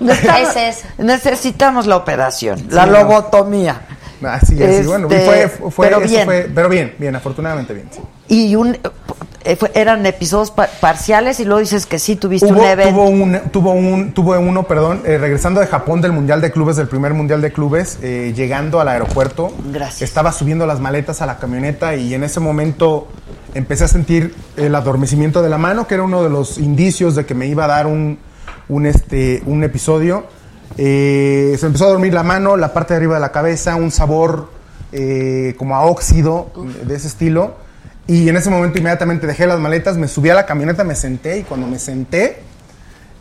Necesitamos, 0.00 0.56
Es 0.56 0.84
necesitamos 0.98 1.86
la 1.86 1.96
operación, 1.96 2.66
la 2.70 2.86
lobotomía. 2.86 3.80
Así 4.26 4.62
es. 4.62 4.84
y 4.84 4.86
bueno, 4.86 5.06
y 5.10 5.14
Este, 5.14 5.48
fue, 5.48 5.70
fue, 5.70 5.86
pero 5.88 6.00
bien. 6.00 6.24
fue- 6.24 6.50
pero 6.54 6.68
bien, 6.68 6.94
bien, 6.98 7.14
afortunadamente 7.14 7.74
bien. 7.74 7.90
sí. 7.92 8.00
Y 8.28 8.56
un, 8.56 8.78
eh, 9.44 9.56
fue- 9.56 9.70
eran 9.74 10.04
episodios 10.06 10.50
pa- 10.50 10.68
parciales 10.80 11.38
y 11.40 11.44
luego 11.44 11.60
dices 11.60 11.86
que 11.86 11.98
sí 11.98 12.16
tuviste 12.16 12.46
Hubo, 12.46 12.60
un 12.60 12.64
evento. 12.66 12.92
tuvo 12.92 13.04
un, 13.08 13.40
tuvo 13.52 13.70
un, 13.72 14.12
tuvo 14.12 14.38
uno, 14.38 14.62
perdón, 14.64 15.02
eh, 15.04 15.18
regresando 15.18 15.60
de 15.60 15.66
Japón 15.66 16.00
del 16.00 16.12
Mundial 16.12 16.40
de 16.40 16.50
Clubes, 16.50 16.76
del 16.76 16.88
primer 16.88 17.14
Mundial 17.14 17.40
de 17.42 17.52
Clubes, 17.52 17.98
eh, 18.02 18.32
llegando 18.34 18.80
al 18.80 18.88
aeropuerto, 18.88 19.52
Gracias. 19.72 20.02
estaba 20.02 20.32
subiendo 20.32 20.66
las 20.66 20.80
maletas 20.80 21.20
a 21.22 21.26
la 21.26 21.38
camioneta 21.38 21.94
y 21.94 22.14
en 22.14 22.24
ese 22.24 22.40
momento 22.40 23.06
empecé 23.54 23.84
a 23.84 23.88
sentir 23.88 24.34
el 24.56 24.74
adormecimiento 24.74 25.42
de 25.42 25.48
la 25.50 25.58
mano, 25.58 25.86
que 25.86 25.94
era 25.94 26.02
uno 26.02 26.22
de 26.22 26.30
los 26.30 26.58
indicios 26.58 27.14
de 27.14 27.24
que 27.26 27.34
me 27.34 27.46
iba 27.46 27.64
a 27.64 27.68
dar 27.68 27.86
un, 27.86 28.18
un, 28.68 28.86
este, 28.86 29.42
un 29.46 29.62
episodio. 29.62 30.24
Eh, 30.76 31.56
se 31.58 31.66
empezó 31.66 31.84
a 31.86 31.88
dormir 31.90 32.12
la 32.14 32.22
mano, 32.24 32.56
la 32.56 32.72
parte 32.72 32.94
de 32.94 32.98
arriba 32.98 33.14
de 33.14 33.20
la 33.20 33.30
cabeza, 33.30 33.76
un 33.76 33.90
sabor 33.90 34.48
eh, 34.92 35.54
como 35.58 35.76
a 35.76 35.82
óxido 35.84 36.50
de 36.84 36.94
ese 36.96 37.06
estilo. 37.08 37.54
Y 38.06 38.28
en 38.28 38.36
ese 38.36 38.50
momento 38.50 38.78
inmediatamente 38.78 39.26
dejé 39.26 39.46
las 39.46 39.58
maletas, 39.58 39.96
me 39.96 40.08
subí 40.08 40.28
a 40.28 40.34
la 40.34 40.44
camioneta, 40.44 40.84
me 40.84 40.94
senté 40.94 41.38
y 41.38 41.42
cuando 41.42 41.66
me 41.66 41.78
senté, 41.78 42.38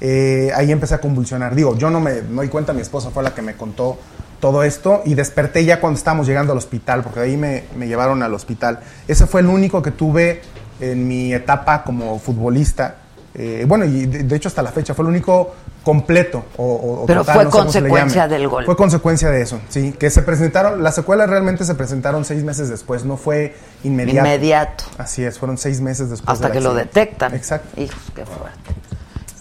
eh, 0.01 0.51
ahí 0.55 0.71
empecé 0.71 0.95
a 0.95 1.01
convulsionar. 1.01 1.55
Digo, 1.55 1.77
yo 1.77 1.89
no 1.89 2.01
me 2.01 2.21
no 2.21 2.47
cuenta, 2.49 2.73
mi 2.73 2.81
esposa 2.81 3.09
fue 3.09 3.23
la 3.23 3.33
que 3.33 3.41
me 3.41 3.53
contó 3.53 3.97
todo 4.41 4.61
esto 4.63 5.01
y 5.05 5.13
desperté 5.13 5.63
ya 5.63 5.79
cuando 5.79 5.97
estábamos 5.97 6.27
llegando 6.27 6.51
al 6.51 6.57
hospital, 6.57 7.01
porque 7.01 7.21
ahí 7.21 7.37
me, 7.37 7.63
me 7.77 7.87
llevaron 7.87 8.21
al 8.23 8.33
hospital. 8.33 8.81
Ese 9.07 9.25
fue 9.25 9.39
el 9.39 9.47
único 9.47 9.81
que 9.81 9.91
tuve 9.91 10.41
en 10.81 11.07
mi 11.07 11.33
etapa 11.33 11.85
como 11.85 12.19
futbolista. 12.19 12.95
Eh, 13.35 13.63
bueno, 13.65 13.85
y 13.85 14.05
de 14.05 14.35
hecho 14.35 14.49
hasta 14.49 14.61
la 14.61 14.71
fecha 14.73 14.93
fue 14.93 15.03
el 15.03 15.09
único 15.09 15.55
completo. 15.83 16.45
O, 16.57 16.63
o- 17.01 17.05
Pero 17.05 17.21
total, 17.21 17.35
fue 17.35 17.43
no 17.45 17.51
sé 17.51 17.57
cómo 17.57 17.71
se 17.71 17.81
le 17.81 17.89
consecuencia 17.89 18.21
llame. 18.23 18.33
del 18.37 18.47
gol. 18.47 18.65
Fue 18.65 18.75
consecuencia 18.75 19.29
de 19.29 19.41
eso, 19.41 19.59
sí. 19.69 19.93
Que 19.99 20.09
se 20.09 20.21
presentaron, 20.21 20.81
las 20.83 20.95
secuelas 20.95 21.29
realmente 21.29 21.65
se 21.65 21.75
presentaron 21.75 22.25
seis 22.25 22.43
meses 22.43 22.69
después, 22.69 23.03
no 23.05 23.17
fue 23.17 23.55
inmediato. 23.83 24.19
Inmediato. 24.27 24.83
Así 24.97 25.23
es, 25.23 25.37
fueron 25.39 25.57
seis 25.57 25.81
meses 25.81 26.09
después. 26.09 26.33
Hasta 26.35 26.51
que 26.51 26.59
lo 26.61 26.73
detectan. 26.73 27.33
Exacto. 27.35 27.79
Hijos, 27.81 27.99
qué 28.15 28.25
fuerte. 28.25 28.71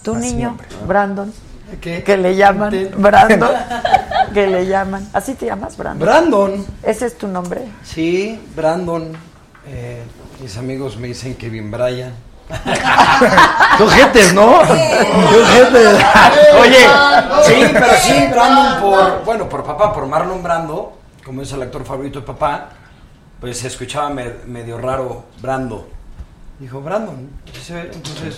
¿Tu 0.03 0.13
Así, 0.15 0.21
niño, 0.33 0.49
hombre. 0.49 0.67
Brandon? 0.87 1.33
¿Qué? 1.81 2.03
Que 2.03 2.17
le 2.17 2.35
llaman 2.35 2.71
Brandon. 2.97 3.49
que 4.33 4.45
le 4.47 4.67
llaman. 4.67 5.07
¿Así 5.13 5.33
te 5.33 5.45
llamas, 5.47 5.75
Brandon? 5.77 6.05
Brandon. 6.07 6.65
¿Ese 6.83 7.05
es 7.07 7.17
tu 7.17 7.27
nombre? 7.27 7.61
Sí, 7.83 8.39
Brandon. 8.55 9.11
Eh, 9.65 10.03
mis 10.41 10.57
amigos 10.57 10.97
me 10.97 11.07
dicen 11.07 11.35
Kevin 11.35 11.71
Bryan. 11.71 12.13
Qué 13.77 13.83
ojetes, 13.83 14.33
¿no? 14.33 14.61
Qué 14.61 15.37
ojetes. 15.41 15.97
Oye, 16.61 16.87
sí, 17.45 17.69
pero 17.73 17.93
sí, 18.01 18.27
Brandon 18.31 18.79
por, 18.81 19.23
bueno, 19.25 19.49
por 19.49 19.63
papá, 19.63 19.93
por 19.93 20.05
Marlon 20.05 20.43
Brando, 20.43 20.97
como 21.25 21.41
es 21.41 21.51
el 21.53 21.61
actor 21.61 21.83
favorito 21.85 22.19
de 22.21 22.25
papá, 22.25 22.69
pues 23.39 23.59
se 23.59 23.67
escuchaba 23.67 24.09
me- 24.09 24.33
medio 24.45 24.77
raro 24.77 25.25
Brando. 25.41 25.89
Dijo, 26.59 26.81
Brandon, 26.81 27.29
entonces, 27.45 28.37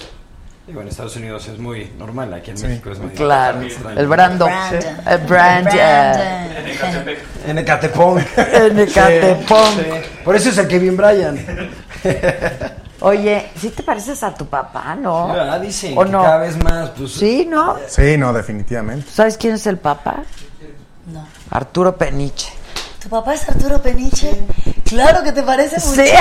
digo, 0.66 0.82
en 0.82 0.88
Estados 0.88 1.16
Unidos 1.18 1.48
es 1.48 1.60
muy 1.60 1.92
normal, 2.00 2.34
aquí 2.34 2.52
en 2.52 2.62
México 2.62 2.92
es 2.92 3.00
medio 3.00 3.16
Claro. 3.16 3.62
extraño. 3.62 4.00
El 4.00 4.08
Brandon. 4.08 4.50
Brandon. 4.50 4.98
El 5.08 5.18
Brand. 5.28 5.68
eh, 5.74 7.18
En 7.48 7.58
Ecatepong. 7.60 8.24
En 8.38 8.80
Ecatepong. 8.80 9.76
Por 10.24 10.36
eso 10.36 10.50
es 10.50 10.58
el 10.58 10.68
Kevin 10.68 10.96
Bryan. 10.98 11.38
Oye, 13.10 13.52
¿sí 13.56 13.69
te 13.69 13.84
pareces 13.84 14.23
a 14.23 14.34
tu 14.34 14.48
papá, 14.48 14.95
no? 14.95 15.32
Ah, 15.32 15.60
dicen 15.60 15.95
¿O 15.95 16.03
que 16.06 16.10
no? 16.10 16.23
cada 16.23 16.38
vez 16.40 16.57
más, 16.64 16.90
pues. 16.98 17.11
Sí, 17.14 17.45
¿no? 17.48 17.76
Sí, 17.88 18.18
no, 18.18 18.34
definitivamente. 18.34 19.07
¿Sabes 19.11 19.38
quién 19.38 19.53
es 19.53 19.68
el 19.68 19.77
papá? 19.77 20.23
No. 21.14 21.23
Arturo 21.52 21.95
Peniche. 21.95 22.52
¿Tu 22.99 23.07
papá 23.07 23.36
es 23.36 23.48
Arturo 23.48 23.80
Peniche? 23.80 24.32
Claro 24.86 25.22
que 25.23 25.32
te 25.32 25.44
parece 25.44 25.80
Sí. 25.80 25.99
muchísimo. 25.99 26.18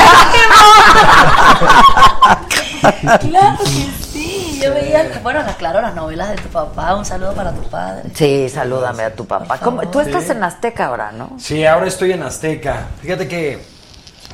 claro 3.20 3.58
que 3.64 3.66
sí. 4.12 4.60
Yo 4.62 4.74
veía, 4.74 5.20
bueno, 5.22 5.40
claro, 5.56 5.80
las 5.80 5.94
novelas 5.94 6.28
de 6.28 6.36
tu 6.36 6.48
papá. 6.50 6.94
Un 6.96 7.06
saludo 7.06 7.32
para 7.32 7.52
tu 7.52 7.62
padre. 7.70 8.10
Sí, 8.14 8.46
salúdame 8.50 9.04
a 9.04 9.14
tu 9.14 9.24
papá. 9.24 9.56
¿Cómo? 9.58 9.88
Tú 9.88 10.00
estás 10.00 10.24
Sí. 10.24 10.32
en 10.32 10.44
Azteca 10.44 10.84
ahora, 10.88 11.12
¿no? 11.12 11.30
Sí, 11.38 11.64
ahora 11.64 11.86
estoy 11.86 12.12
en 12.12 12.22
Azteca. 12.22 12.88
Fíjate 13.00 13.26
que 13.26 13.64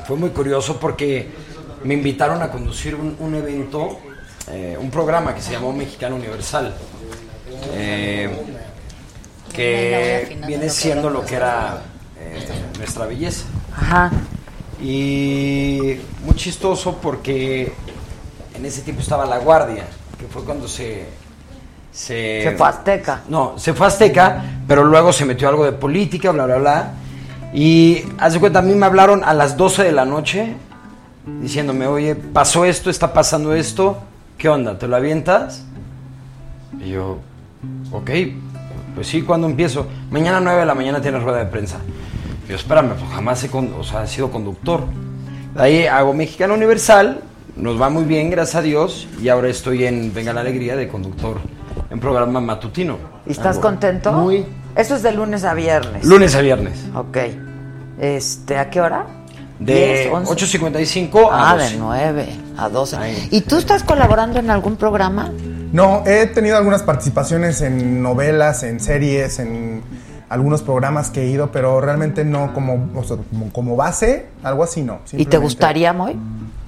fue 0.05 0.17
muy 0.17 0.31
curioso 0.31 0.77
porque 0.77 1.31
me 1.83 1.93
invitaron 1.93 2.41
a 2.41 2.49
conducir 2.51 2.95
un, 2.95 3.15
un 3.19 3.35
evento, 3.35 3.99
eh, 4.49 4.77
un 4.79 4.89
programa 4.91 5.33
que 5.35 5.41
se 5.41 5.51
llamó 5.53 5.73
Mexicano 5.73 6.15
Universal. 6.15 6.73
eh, 7.73 8.29
que 9.53 10.39
viene 10.47 10.69
siendo 10.69 11.09
lo 11.09 11.25
que 11.25 11.35
era 11.35 11.81
eh, 12.17 12.47
nuestra 12.77 13.05
belleza. 13.05 13.45
Ajá. 13.75 14.11
Y 14.81 15.97
muy 16.25 16.35
chistoso 16.35 16.97
porque 17.01 17.73
en 18.55 18.65
ese 18.65 18.81
tiempo 18.81 19.01
estaba 19.01 19.25
La 19.25 19.39
Guardia, 19.39 19.85
que 20.17 20.25
fue 20.27 20.43
cuando 20.43 20.67
se... 20.67 21.05
Se, 21.91 22.41
Se 22.43 22.53
fue 22.57 22.67
Azteca. 22.67 23.21
No, 23.27 23.59
se 23.59 23.73
fue 23.73 23.85
Azteca, 23.87 24.41
pero 24.65 24.85
luego 24.85 25.11
se 25.11 25.25
metió 25.25 25.49
algo 25.49 25.65
de 25.65 25.73
política, 25.73 26.31
bla, 26.31 26.45
bla, 26.45 26.57
bla. 26.57 26.93
Y 27.53 28.05
haz 28.17 28.31
de 28.33 28.39
cuenta, 28.39 28.59
a 28.59 28.61
mí 28.61 28.73
me 28.75 28.85
hablaron 28.85 29.25
a 29.25 29.33
las 29.33 29.57
12 29.57 29.83
de 29.83 29.91
la 29.91 30.05
noche 30.05 30.55
diciéndome, 31.25 31.87
oye, 31.87 32.15
pasó 32.15 32.65
esto, 32.65 32.89
está 32.89 33.13
pasando 33.13 33.53
esto, 33.53 33.97
¿qué 34.37 34.49
onda? 34.49 34.77
¿Te 34.77 34.87
lo 34.87 34.95
avientas? 34.95 35.63
Y 36.79 36.91
yo, 36.91 37.19
ok, 37.91 38.09
pues 38.95 39.07
sí, 39.07 39.21
¿cuándo 39.21 39.47
empiezo? 39.47 39.87
Mañana 40.09 40.39
9 40.39 40.61
de 40.61 40.65
la 40.65 40.75
mañana 40.75 41.01
tienes 41.01 41.23
rueda 41.23 41.39
de 41.39 41.45
prensa. 41.45 41.77
Y 42.45 42.49
yo, 42.49 42.55
espérame, 42.55 42.93
pues 42.97 43.11
jamás 43.11 43.43
he, 43.43 43.49
o 43.49 43.83
sea, 43.83 44.03
he 44.03 44.07
sido 44.07 44.31
conductor. 44.31 44.83
De 45.55 45.61
ahí 45.61 45.85
hago 45.85 46.13
Mexicano 46.13 46.53
Universal, 46.53 47.21
nos 47.55 47.79
va 47.79 47.89
muy 47.89 48.03
bien, 48.03 48.29
gracias 48.29 48.55
a 48.55 48.61
Dios, 48.61 49.07
y 49.21 49.29
ahora 49.29 49.49
estoy 49.49 49.85
en 49.85 50.13
Venga 50.13 50.33
la 50.33 50.41
Alegría 50.41 50.75
de 50.75 50.87
conductor 50.87 51.37
en 51.89 51.99
programa 51.99 52.39
matutino. 52.41 52.97
¿Y 53.27 53.31
estás 53.31 53.57
Algo 53.57 53.61
contento? 53.61 54.11
Muy. 54.13 54.45
Eso 54.75 54.95
es 54.95 55.03
de 55.03 55.11
lunes 55.11 55.43
a 55.43 55.53
viernes. 55.53 56.05
Lunes 56.05 56.33
a 56.35 56.41
viernes. 56.41 56.85
Ok. 56.95 57.17
Este, 57.99 58.57
¿a 58.57 58.69
qué 58.69 58.81
hora? 58.81 59.05
De 59.61 60.03
10, 60.09 60.13
11. 60.13 60.59
8.55 60.59 61.29
a 61.31 61.51
Ah, 61.51 61.53
12. 61.57 61.69
de 61.73 61.77
9 61.77 62.29
a 62.57 62.69
12. 62.69 62.95
Ahí. 62.97 63.27
¿Y 63.31 63.41
tú 63.41 63.57
estás 63.57 63.83
colaborando 63.83 64.39
en 64.39 64.49
algún 64.49 64.75
programa? 64.75 65.31
No, 65.71 66.03
he 66.05 66.25
tenido 66.27 66.57
algunas 66.57 66.83
participaciones 66.83 67.61
en 67.61 68.01
novelas, 68.01 68.63
en 68.63 68.79
series, 68.79 69.39
en 69.39 69.81
algunos 70.29 70.61
programas 70.63 71.09
que 71.11 71.21
he 71.23 71.27
ido, 71.27 71.51
pero 71.51 71.79
realmente 71.79 72.25
no 72.25 72.53
como, 72.53 72.89
o 72.95 73.03
sea, 73.03 73.17
como, 73.29 73.51
como 73.53 73.75
base, 73.75 74.25
algo 74.43 74.63
así 74.63 74.81
no. 74.81 74.99
¿Y 75.13 75.25
te 75.25 75.37
gustaría, 75.37 75.93
Moy? 75.93 76.17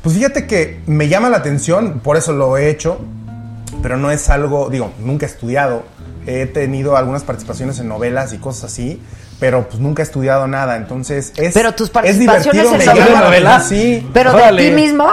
Pues 0.02 0.15
fíjate 0.15 0.45
que 0.48 0.82
me 0.86 1.07
llama 1.07 1.30
la 1.30 1.38
atención, 1.38 1.99
por 2.03 2.15
eso 2.18 2.32
lo 2.34 2.57
he 2.57 2.70
hecho, 2.70 2.99
pero 3.82 3.98
no 3.98 4.11
es 4.11 4.30
algo, 4.30 4.70
digo, 4.70 4.91
nunca 4.99 5.26
he 5.26 5.30
estudiado. 5.30 5.84
He 6.28 6.45
tenido 6.45 6.95
algunas 6.95 7.24
participaciones 7.24 7.80
en 7.80 7.88
novelas 7.88 8.34
y 8.34 8.38
cosas 8.38 8.65
así, 8.72 9.02
pero 9.44 9.68
pues 9.68 9.78
nunca 9.82 10.02
he 10.02 10.06
estudiado 10.06 10.48
nada, 10.48 10.78
entonces 10.78 11.34
es 11.36 11.53
Pero 11.53 11.74
tus 11.74 11.88
es 11.88 11.91
participaciones 11.91 12.64
divertido, 12.72 13.07
en 13.07 13.14
la 13.14 13.20
¿Novela? 13.20 13.60
Sí. 13.60 14.10
Pero 14.14 14.34
Órale. 14.34 14.64
de 14.64 14.70
ti 14.70 14.74
mismo, 14.74 15.06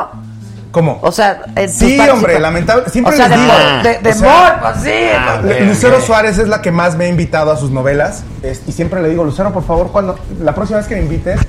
¿Cómo? 0.71 1.01
o 1.03 1.11
sea, 1.11 1.43
en 1.57 1.67
tus 1.67 1.75
Sí, 1.75 1.99
hombre, 2.09 2.39
lamentable. 2.39 2.89
Siempre 2.91 3.13
o 3.13 3.17
sea, 3.17 3.27
les 3.27 3.37
de, 3.37 3.43
digo. 3.45 3.55
de, 3.83 3.99
de 3.99 4.11
O 4.11 4.15
sea, 4.15 4.61
Moy, 4.63 4.73
pues 4.73 4.85
sí. 4.85 5.59
Lu- 5.63 5.67
Lucero 5.67 6.01
Suárez 6.01 6.39
es 6.39 6.47
la 6.47 6.63
que 6.63 6.71
más 6.71 6.95
me 6.97 7.07
ha 7.07 7.09
invitado 7.09 7.51
a 7.51 7.57
sus 7.57 7.73
novelas 7.73 8.23
es- 8.45 8.63
y 8.69 8.71
siempre 8.71 9.03
le 9.03 9.09
digo, 9.09 9.25
Lucero, 9.25 9.53
por 9.53 9.65
favor, 9.67 9.91
cuando 9.91 10.17
la 10.41 10.55
próxima 10.55 10.79
vez 10.79 10.87
que 10.87 10.95
me 10.95 11.01
invites, 11.03 11.41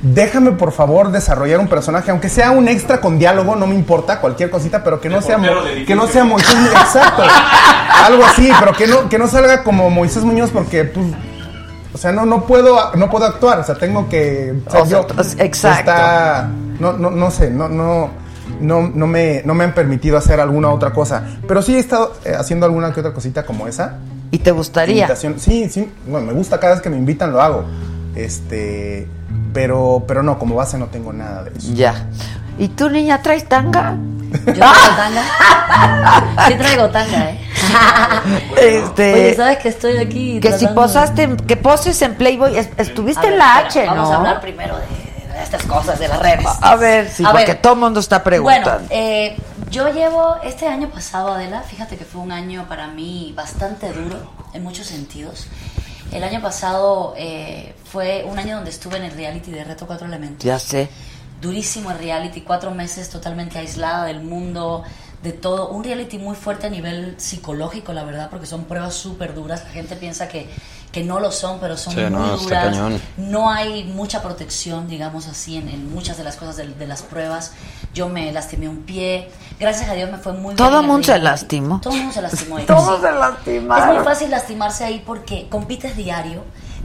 déjame 0.00 0.52
por 0.52 0.70
favor 0.70 1.10
desarrollar 1.10 1.58
un 1.58 1.66
personaje, 1.66 2.12
aunque 2.12 2.28
sea 2.28 2.52
un 2.52 2.68
extra 2.68 3.00
con 3.00 3.18
diálogo, 3.18 3.56
no 3.56 3.66
me 3.66 3.74
importa, 3.74 4.20
cualquier 4.20 4.48
cosita, 4.48 4.84
pero 4.84 5.00
que 5.00 5.08
no 5.08 5.20
sea 5.22 5.38
de 5.38 5.84
que 5.84 5.96
no 5.96 6.06
sea 6.06 6.22
Moisés 6.22 6.54
Muñoz, 6.54 6.72
exacto, 6.72 7.24
algo 8.04 8.24
así, 8.24 8.48
pero 8.60 8.72
que 8.74 8.86
no 8.86 9.08
que 9.08 9.18
no 9.18 9.26
salga 9.26 9.64
como 9.64 9.90
Moisés 9.90 10.22
Muñoz 10.22 10.50
porque 10.52 10.84
pues, 10.84 11.04
o 11.98 12.00
sea, 12.00 12.12
no 12.12 12.24
no 12.24 12.46
puedo 12.46 12.94
no 12.94 13.10
puedo 13.10 13.24
actuar, 13.26 13.58
o 13.58 13.64
sea, 13.64 13.74
tengo 13.74 14.08
que 14.08 14.54
ser 14.70 14.80
O 14.80 14.86
sea, 14.86 15.02
yo. 15.02 15.06
exacto. 15.38 15.90
Está- 15.90 16.48
no 16.78 16.92
no 16.92 17.10
no 17.10 17.28
sé, 17.32 17.50
no 17.50 17.68
no 17.68 18.08
no, 18.60 18.82
no, 18.94 19.06
me, 19.06 19.42
no 19.44 19.54
me 19.54 19.64
han 19.64 19.74
permitido 19.74 20.16
hacer 20.16 20.40
alguna 20.40 20.70
otra 20.70 20.90
cosa. 20.92 21.22
Pero 21.46 21.60
sí 21.60 21.74
he 21.76 21.78
estado 21.78 22.14
eh, 22.24 22.32
haciendo 22.36 22.66
alguna 22.66 22.92
que 22.92 23.00
otra 23.00 23.12
cosita 23.12 23.44
como 23.44 23.66
esa. 23.66 23.98
¿Y 24.30 24.38
te 24.38 24.50
gustaría? 24.52 24.94
Invitación. 25.02 25.38
Sí, 25.38 25.68
sí. 25.68 25.90
Bueno, 26.06 26.28
me 26.28 26.32
gusta 26.32 26.58
cada 26.58 26.72
vez 26.74 26.82
que 26.82 26.88
me 26.88 26.96
invitan 26.96 27.32
lo 27.32 27.42
hago. 27.42 27.64
Este. 28.14 29.06
Pero, 29.52 30.04
pero 30.06 30.22
no, 30.22 30.38
como 30.38 30.54
base 30.54 30.78
no 30.78 30.86
tengo 30.86 31.12
nada 31.12 31.44
de 31.44 31.50
eso. 31.58 31.72
Ya. 31.74 32.06
¿Y 32.58 32.68
tú, 32.68 32.90
niña, 32.90 33.22
traes 33.22 33.48
tanga? 33.48 33.94
Yo 34.46 34.52
traigo 34.54 34.96
tanga. 34.96 35.22
Sí 36.48 36.54
traigo 36.54 36.88
tanga, 36.90 37.30
¿eh? 37.30 37.38
Este, 38.56 39.14
Oye, 39.14 39.34
¿sabes 39.34 39.58
que 39.58 39.68
estoy 39.68 39.98
aquí? 39.98 40.40
que 40.40 40.52
si 40.52 40.58
tratando 40.60 40.82
posaste, 40.82 41.36
que 41.46 41.56
poses 41.56 42.00
en 42.02 42.14
Playboy, 42.16 42.56
es- 42.56 42.68
estuviste 42.76 43.22
ver, 43.22 43.32
en 43.32 43.38
la 43.38 43.56
H, 43.58 43.86
¿no? 43.86 43.94
Vamos 43.94 44.10
a 44.10 44.16
hablar 44.16 44.40
primero 44.40 44.76
de, 44.76 45.32
de 45.34 45.42
estas 45.42 45.62
cosas, 45.64 45.98
de 45.98 46.08
las 46.08 46.18
redes. 46.20 46.46
A 46.60 46.76
ver, 46.76 47.08
sí, 47.08 47.24
A 47.24 47.30
porque 47.30 47.46
ver. 47.46 47.62
todo 47.62 47.72
el 47.74 47.78
mundo 47.80 48.00
está 48.00 48.22
preguntando. 48.24 48.70
Bueno, 48.70 48.86
eh, 48.90 49.36
yo 49.70 49.88
llevo 49.92 50.36
este 50.42 50.66
año 50.66 50.88
pasado, 50.88 51.32
Adela, 51.34 51.62
fíjate 51.62 51.96
que 51.96 52.04
fue 52.04 52.20
un 52.20 52.32
año 52.32 52.66
para 52.68 52.88
mí 52.88 53.32
bastante 53.36 53.92
duro 53.92 54.16
en 54.52 54.62
muchos 54.62 54.86
sentidos. 54.86 55.46
El 56.12 56.24
año 56.24 56.40
pasado 56.40 57.14
eh, 57.18 57.74
fue 57.90 58.24
un 58.26 58.38
año 58.38 58.56
donde 58.56 58.70
estuve 58.70 58.96
en 58.96 59.04
el 59.04 59.12
reality 59.12 59.50
de 59.50 59.62
Reto 59.64 59.86
Cuatro 59.86 60.06
Elementos. 60.06 60.44
ya 60.44 60.58
sé. 60.58 60.88
Durísimo 61.40 61.90
el 61.90 61.98
reality, 61.98 62.40
cuatro 62.40 62.72
meses 62.72 63.08
totalmente 63.10 63.58
aislada 63.58 64.04
del 64.06 64.20
mundo, 64.22 64.82
de 65.22 65.32
todo. 65.32 65.68
Un 65.68 65.84
reality 65.84 66.18
muy 66.18 66.34
fuerte 66.36 66.66
a 66.66 66.70
nivel 66.70 67.14
psicológico, 67.18 67.92
la 67.92 68.04
verdad, 68.04 68.28
porque 68.30 68.46
son 68.46 68.64
pruebas 68.64 68.94
súper 68.94 69.34
duras. 69.34 69.62
La 69.64 69.70
gente 69.70 69.94
piensa 69.96 70.26
que, 70.28 70.48
que 70.90 71.04
no 71.04 71.20
lo 71.20 71.30
son, 71.30 71.60
pero 71.60 71.76
son 71.76 71.94
Sí, 71.94 72.00
muy 72.00 72.10
no, 72.10 72.34
está 72.34 72.44
duras. 72.44 72.64
cañón. 72.64 73.00
No 73.18 73.50
hay 73.50 73.84
mucha 73.84 74.20
protección, 74.22 74.88
digamos 74.88 75.28
así, 75.28 75.56
en, 75.56 75.68
en 75.68 75.92
muchas 75.92 76.16
de 76.18 76.24
las 76.24 76.36
cosas 76.36 76.56
de, 76.56 76.66
de 76.66 76.86
las 76.88 77.02
pruebas. 77.02 77.52
Yo 77.94 78.08
me 78.08 78.32
lastimé 78.32 78.68
un 78.68 78.78
pie. 78.82 79.30
Gracias 79.60 79.88
a 79.88 79.94
Dios 79.94 80.10
me 80.10 80.18
fue 80.18 80.32
muy 80.32 80.54
bien. 80.54 80.56
Todo 80.56 80.80
el 80.80 80.86
mundo 80.86 81.06
se 81.06 81.18
lastimó. 81.20 81.80
Todo 81.80 81.92
el 81.94 82.00
mundo 82.00 82.14
se 82.14 82.22
lastimó. 82.22 82.56
ahí, 82.58 82.64
sí. 82.66 83.02
se 83.02 83.12
lastimaron. 83.12 83.88
Es 83.90 83.94
muy 83.96 84.04
fácil 84.04 84.30
lastimarse 84.30 84.84
ahí 84.84 85.02
porque 85.06 85.48
compites 85.48 85.96
diario, 85.96 86.42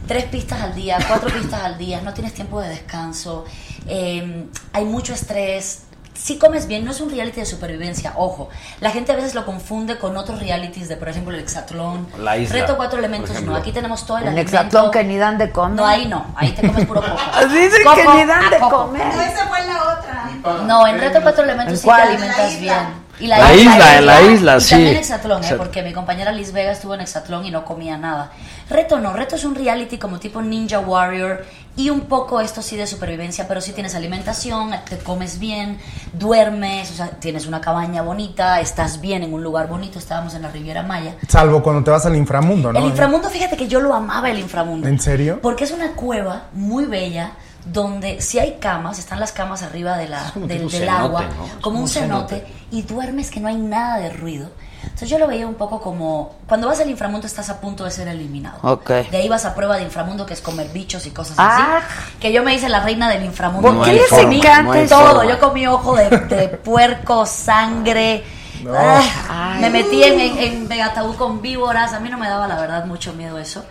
tres 0.07 0.25
pistas 0.25 0.61
al 0.61 0.75
día, 0.75 0.97
cuatro 1.07 1.30
pistas 1.30 1.61
al 1.61 1.77
día, 1.77 2.01
no 2.01 2.13
tienes 2.13 2.34
tiempo 2.34 2.61
de 2.61 2.69
descanso, 2.69 3.45
eh, 3.88 4.45
hay 4.73 4.85
mucho 4.85 5.13
estrés. 5.13 5.84
Si 6.13 6.38
comes 6.38 6.67
bien, 6.67 6.85
no 6.85 6.91
es 6.91 7.01
un 7.01 7.09
reality 7.09 7.39
de 7.39 7.45
supervivencia, 7.47 8.13
ojo. 8.15 8.47
La 8.81 8.91
gente 8.91 9.11
a 9.11 9.15
veces 9.15 9.34
lo 9.34 9.47
confunde 9.47 9.97
con 9.97 10.15
otros 10.15 10.39
realities 10.39 10.88
de, 10.88 10.95
por 10.95 11.09
ejemplo, 11.09 11.34
el 11.35 11.41
Hexatlón. 11.41 12.07
La 12.19 12.38
isla, 12.38 12.59
Reto 12.59 12.77
cuatro 12.77 12.99
elementos, 12.99 13.41
no. 13.41 13.55
Aquí 13.55 13.71
tenemos 13.71 14.05
todo 14.05 14.19
el 14.19 14.27
alimento. 14.27 14.51
Hexatlón 14.51 14.91
que 14.91 15.03
ni 15.03 15.17
dan 15.17 15.39
de 15.39 15.51
comer. 15.51 15.75
No, 15.75 15.85
ahí 15.88 16.07
no. 16.07 16.27
Ahí 16.35 16.51
te 16.51 16.67
comes 16.67 16.85
puro 16.85 17.01
coco. 17.01 17.17
Dicen 17.47 17.81
que 17.95 18.07
ni 18.15 18.25
dan 18.25 18.49
de 18.51 18.59
coco. 18.59 18.85
comer. 18.85 19.07
Esa 19.07 19.47
fue 19.47 19.65
la 19.65 19.97
otra. 19.97 20.63
No, 20.65 20.85
en 20.88 20.99
Reto 20.99 21.19
Cuatro 21.23 21.43
Elementos 21.45 21.73
¿En 21.73 21.80
sí 21.80 21.88
te 21.88 21.93
alimentas 21.93 22.59
bien. 22.59 23.02
Y 23.19 23.27
La 23.27 23.53
isla, 23.53 23.98
en 23.98 24.06
la 24.06 24.22
isla, 24.22 24.57
y 24.57 24.61
sí. 24.61 24.69
también 24.72 24.98
Hexatlón, 24.98 25.44
¿eh? 25.44 25.53
Porque 25.56 25.84
mi 25.84 25.94
compañera 25.94 26.31
Liz 26.31 26.52
Vega 26.52 26.72
estuvo 26.72 26.95
en 26.95 27.02
Hexatlón 27.02 27.45
y 27.45 27.52
no 27.52 27.64
comía 27.64 27.98
nada. 27.98 28.31
Reto 28.69 28.99
no, 28.99 29.14
Reto 29.14 29.35
es 29.35 29.45
un 29.45 29.56
reality 29.56 29.98
como 29.98 30.19
tipo 30.19 30.41
Ninja 30.41 30.80
Warrior 30.80 31.45
y 31.76 31.90
un 31.90 32.02
poco 32.02 32.41
esto 32.41 32.61
sí 32.61 32.76
de 32.76 32.88
supervivencia, 32.88 33.48
pero 33.48 33.61
sí 33.61 33.72
tienes 33.72 33.95
alimentación, 33.95 34.72
te 34.90 34.98
comes 34.98 35.40
bien, 35.40 35.80
duermes, 36.14 36.91
o 36.91 36.94
sea, 36.95 37.10
tienes 37.10 37.45
una 37.45 37.61
cabaña 37.61 38.02
bonita, 38.02 38.60
estás 38.60 39.02
bien 39.02 39.23
en 39.23 39.34
un 39.34 39.44
lugar 39.44 39.68
bonito, 39.68 39.99
estábamos 39.99 40.34
en 40.35 40.44
la 40.44 40.49
Riviera 40.49 40.84
Maya. 40.84 41.15
Salvo 41.27 41.61
cuando 41.61 41.84
te 41.84 41.91
vas 41.91 42.06
al 42.06 42.15
inframundo, 42.15 42.73
¿no? 42.73 42.80
El 42.80 42.85
inframundo, 42.85 43.30
fíjate 43.30 43.57
que 43.57 43.68
yo 43.68 43.80
lo 43.80 43.94
amaba 43.94 44.30
el 44.30 44.40
inframundo. 44.40 44.88
¿En 44.88 44.99
serio? 44.99 45.40
Porque 45.41 45.64
es 45.64 45.72
una 45.72 45.91
cueva 45.91 46.48
muy 46.53 46.85
bella 46.85 47.34
donde 47.65 48.22
si 48.22 48.40
hay 48.40 48.57
camas, 48.60 48.99
están 48.99 49.19
las 49.19 49.31
camas 49.31 49.64
arriba 49.64 49.98
de 49.98 50.10
la, 50.10 50.31
como 50.34 50.48
del, 50.48 50.60
tipo 50.60 50.72
del 50.72 50.81
cenote, 50.81 51.02
agua, 51.03 51.23
como 51.61 51.80
un 51.80 51.88
cenote, 51.88 52.45
y 52.72 52.81
duermes 52.81 53.31
que 53.31 53.40
no 53.40 53.48
hay 53.48 53.56
nada 53.57 53.98
de 53.99 54.10
ruido. 54.10 54.49
Entonces 54.84 55.10
yo 55.10 55.18
lo 55.18 55.27
veía 55.27 55.48
un 55.48 55.56
poco 55.56 55.80
como, 55.80 56.35
cuando 56.45 56.68
vas 56.68 56.80
al 56.81 56.90
inframundo 56.90 57.26
estás 57.26 57.49
a 57.49 57.61
punto 57.61 57.85
de 57.85 57.91
ser 57.91 58.07
eliminado. 58.10 58.57
Ok. 58.61 58.90
De 59.10 59.18
ahí 59.18 59.30
vas 59.30 59.45
a 59.45 59.56
prueba 59.56 59.77
de 59.77 59.84
inframundo, 59.84 60.26
que 60.26 60.34
es 60.34 60.41
comer 60.41 60.69
bichos 60.73 61.06
y 61.06 61.11
cosas 61.11 61.35
Ah. 61.40 61.77
así. 61.77 62.18
Que 62.19 62.34
yo 62.34 62.44
me 62.44 62.53
hice 62.53 62.68
la 62.68 62.81
reina 62.81 63.10
del 63.10 63.23
inframundo. 63.23 63.69
¿Por 63.69 63.77
No 63.77 63.84
qué 63.84 63.94
les 63.94 64.07
forma, 64.07 64.35
encanta 64.35 64.64
no 64.64 64.72
hay 64.73 64.81
eso? 64.81 64.99
Todo, 64.99 65.15
forma. 65.15 65.31
yo 65.31 65.40
comí 65.40 65.68
ojo 65.68 65.95
de, 65.95 66.10
de 66.10 66.48
puerco, 66.49 67.26
sangre. 67.26 68.23
Ah, 68.69 69.57
me 69.60 69.69
metí 69.69 70.03
en, 70.03 70.19
en, 70.19 70.72
en 70.72 71.14
con 71.18 71.41
víboras. 71.41 71.94
A 71.94 71.99
mí 71.99 72.10
no 72.10 72.18
me 72.18 72.27
daba, 72.27 72.48
la 72.48 72.60
verdad, 72.60 72.85
mucho 72.85 73.14
miedo 73.14 73.38
eso. 73.40 73.64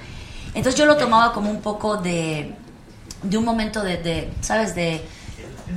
Entonces 0.55 0.79
yo 0.79 0.87
lo 0.87 0.97
tomaba 0.97 1.33
como 1.33 1.51
un 1.51 1.61
poco 1.61 1.97
de, 1.97 2.55
de 3.23 3.37
un 3.39 3.45
momento 3.45 3.83
de, 3.83 3.97
de, 3.99 4.33
¿sabes? 4.41 4.75
De, 4.75 5.05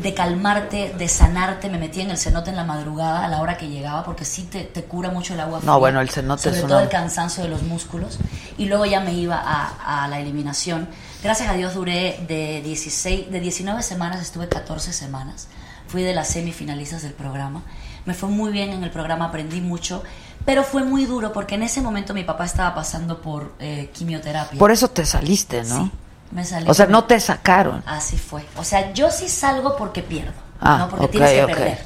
de 0.01 0.13
calmarte, 0.13 0.93
de 0.97 1.07
sanarte. 1.07 1.69
Me 1.69 1.77
metí 1.77 2.01
en 2.01 2.11
el 2.11 2.17
cenote 2.17 2.49
en 2.49 2.55
la 2.55 2.63
madrugada 2.65 3.23
a 3.23 3.27
la 3.27 3.41
hora 3.41 3.57
que 3.57 3.69
llegaba 3.69 4.03
porque 4.03 4.26
sí 4.26 4.43
te, 4.43 4.63
te 4.63 4.84
cura 4.84 5.09
mucho 5.09 5.34
el 5.34 5.39
agua. 5.39 5.57
No, 5.59 5.63
fría, 5.63 5.76
bueno, 5.76 6.01
el 6.01 6.09
cenote 6.09 6.43
Sobre 6.43 6.55
es 6.57 6.61
todo 6.63 6.73
una- 6.76 6.84
el 6.84 6.89
cansancio 6.89 7.43
de 7.43 7.49
los 7.49 7.63
músculos. 7.63 8.19
Y 8.57 8.65
luego 8.65 8.85
ya 8.85 8.99
me 8.99 9.13
iba 9.13 9.38
a, 9.38 10.03
a 10.03 10.07
la 10.07 10.19
eliminación. 10.19 10.88
Gracias 11.23 11.49
a 11.49 11.53
Dios 11.53 11.73
duré 11.73 12.23
de 12.27 12.61
16, 12.63 13.31
de 13.31 13.39
19 13.39 13.81
semanas, 13.84 14.22
estuve 14.22 14.47
14 14.49 14.91
semanas. 14.93 15.47
Fui 15.88 16.03
de 16.03 16.13
las 16.13 16.27
semifinalistas 16.30 17.03
del 17.03 17.13
programa. 17.13 17.61
Me 18.05 18.13
fue 18.13 18.30
muy 18.30 18.51
bien 18.51 18.72
en 18.72 18.84
el 18.84 18.91
programa, 18.91 19.26
aprendí 19.26 19.61
mucho. 19.61 20.03
Pero 20.45 20.63
fue 20.63 20.84
muy 20.84 21.05
duro 21.05 21.31
porque 21.34 21.55
en 21.55 21.63
ese 21.63 21.81
momento 21.81 22.13
mi 22.13 22.23
papá 22.23 22.45
estaba 22.45 22.76
pasando 22.76 23.22
por 23.22 23.53
eh, 23.59 23.89
quimioterapia. 23.93 24.59
Por 24.59 24.72
eso 24.72 24.89
te 24.89 25.05
saliste, 25.05 25.63
¿no? 25.63 25.85
Sí, 25.85 25.91
me 26.36 26.45
salí 26.45 26.70
O 26.70 26.74
sea, 26.74 26.86
no 26.86 27.06
te 27.06 27.20
sacaron. 27.20 27.82
Así 27.88 28.18
fue. 28.18 28.45
O 28.57 28.64
sea, 28.64 28.94
yo 28.94 29.10
sí 29.10 29.28
salgo 29.30 29.76
porque 29.76 30.03
pierdo, 30.03 30.34
Ah, 30.62 30.78
no 30.80 30.90
porque 30.90 31.06
ok, 31.06 31.12
tienes 31.12 31.32
que 31.32 31.48
perder. 31.48 31.80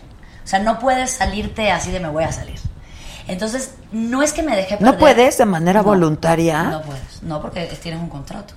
O 0.44 0.48
sea, 0.48 0.60
no 0.60 0.80
puedes 0.80 1.12
salirte 1.12 1.72
así 1.72 1.92
de 1.92 2.00
me 2.00 2.10
voy 2.10 2.24
a 2.24 2.32
salir. 2.32 2.60
Entonces, 3.28 3.76
no 3.92 4.24
es 4.24 4.34
que 4.34 4.42
me 4.42 4.56
dejé 4.56 4.76
perder. 4.78 4.94
¿No 4.94 4.98
puedes 4.98 5.38
de 5.38 5.46
manera 5.46 5.82
No, 5.82 5.86
voluntaria? 5.90 6.64
No 6.64 6.82
puedes. 6.82 7.22
No, 7.24 7.40
porque 7.42 7.66
tienes 7.82 8.02
un 8.02 8.10
contrato. 8.10 8.56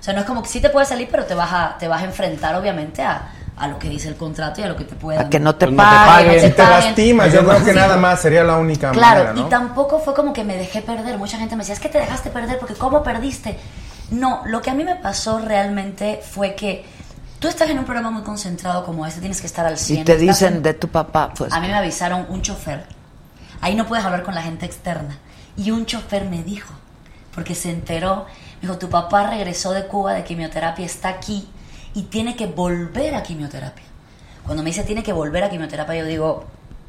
O 0.00 0.02
sea, 0.02 0.12
no 0.14 0.20
es 0.20 0.26
como 0.26 0.42
que 0.42 0.48
sí 0.48 0.60
te 0.60 0.70
puedes 0.70 0.88
salir, 0.88 1.08
pero 1.10 1.24
te 1.24 1.34
vas 1.34 1.52
a, 1.52 1.76
te 1.78 1.86
vas 1.86 2.02
a 2.02 2.06
enfrentar, 2.06 2.56
obviamente, 2.56 3.02
a, 3.02 3.30
a 3.56 3.68
lo 3.68 3.78
que 3.78 3.88
dice 3.88 4.08
el 4.08 4.16
contrato 4.16 4.60
y 4.60 4.64
a 4.64 4.68
lo 4.68 4.74
que 4.74 4.84
te 4.84 4.96
puede 4.96 5.18
A 5.20 5.28
que 5.28 5.38
no 5.38 5.54
te 5.54 5.66
Pues 5.66 5.76
no 5.76 5.82
te 5.84 5.88
paguen. 5.90 6.06
paguen. 6.26 6.40
Si 6.40 6.46
te 6.48 6.54
paguen. 6.62 6.84
lastimas, 6.86 7.32
yo 7.32 7.46
creo 7.46 7.64
que 7.64 7.72
nada 7.74 7.96
más 7.98 8.20
sería 8.20 8.42
la 8.42 8.56
única 8.56 8.90
Claro, 8.90 9.24
manera, 9.26 9.32
¿no? 9.34 9.46
y 9.46 9.50
tampoco 9.50 10.00
fue 10.00 10.14
como 10.14 10.32
que 10.32 10.42
me 10.42 10.56
dejé 10.56 10.82
perder. 10.82 11.16
Mucha 11.18 11.36
gente 11.38 11.54
me 11.54 11.60
decía, 11.60 11.74
es 11.74 11.80
que 11.80 11.88
te 11.90 11.98
dejaste 11.98 12.30
perder 12.30 12.58
porque 12.58 12.74
¿cómo 12.74 13.02
perdiste? 13.04 13.56
No, 14.10 14.42
lo 14.46 14.60
que 14.62 14.70
a 14.70 14.74
mí 14.74 14.84
me 14.84 14.96
pasó 14.96 15.38
realmente 15.38 16.20
fue 16.28 16.54
que 16.54 16.84
tú 17.38 17.48
estás 17.48 17.70
en 17.70 17.78
un 17.78 17.84
programa 17.84 18.10
muy 18.10 18.22
concentrado 18.22 18.84
como 18.84 19.06
este, 19.06 19.20
tienes 19.20 19.40
que 19.40 19.46
estar 19.46 19.64
al 19.66 19.78
100. 19.78 20.00
Y 20.00 20.04
te 20.04 20.16
dicen 20.16 20.54
en- 20.56 20.62
de 20.62 20.74
tu 20.74 20.88
papá, 20.88 21.32
pues. 21.36 21.52
A 21.52 21.60
mí 21.60 21.68
me 21.68 21.74
avisaron 21.74 22.26
un 22.28 22.42
chofer. 22.42 22.84
Ahí 23.60 23.74
no 23.74 23.86
puedes 23.86 24.04
hablar 24.04 24.22
con 24.22 24.34
la 24.34 24.42
gente 24.42 24.66
externa. 24.66 25.18
Y 25.56 25.70
un 25.70 25.86
chofer 25.86 26.24
me 26.24 26.42
dijo, 26.42 26.72
porque 27.34 27.54
se 27.54 27.70
enteró, 27.70 28.26
me 28.56 28.62
dijo, 28.62 28.78
tu 28.78 28.88
papá 28.88 29.30
regresó 29.30 29.72
de 29.72 29.86
Cuba 29.86 30.14
de 30.14 30.24
quimioterapia, 30.24 30.84
está 30.86 31.08
aquí 31.10 31.48
y 31.94 32.02
tiene 32.04 32.36
que 32.36 32.46
volver 32.46 33.14
a 33.14 33.22
quimioterapia. 33.22 33.84
Cuando 34.44 34.62
me 34.62 34.70
dice 34.70 34.82
tiene 34.84 35.02
que 35.02 35.12
volver 35.12 35.44
a 35.44 35.50
quimioterapia, 35.50 35.96
yo 35.96 36.04
digo, 36.06 36.44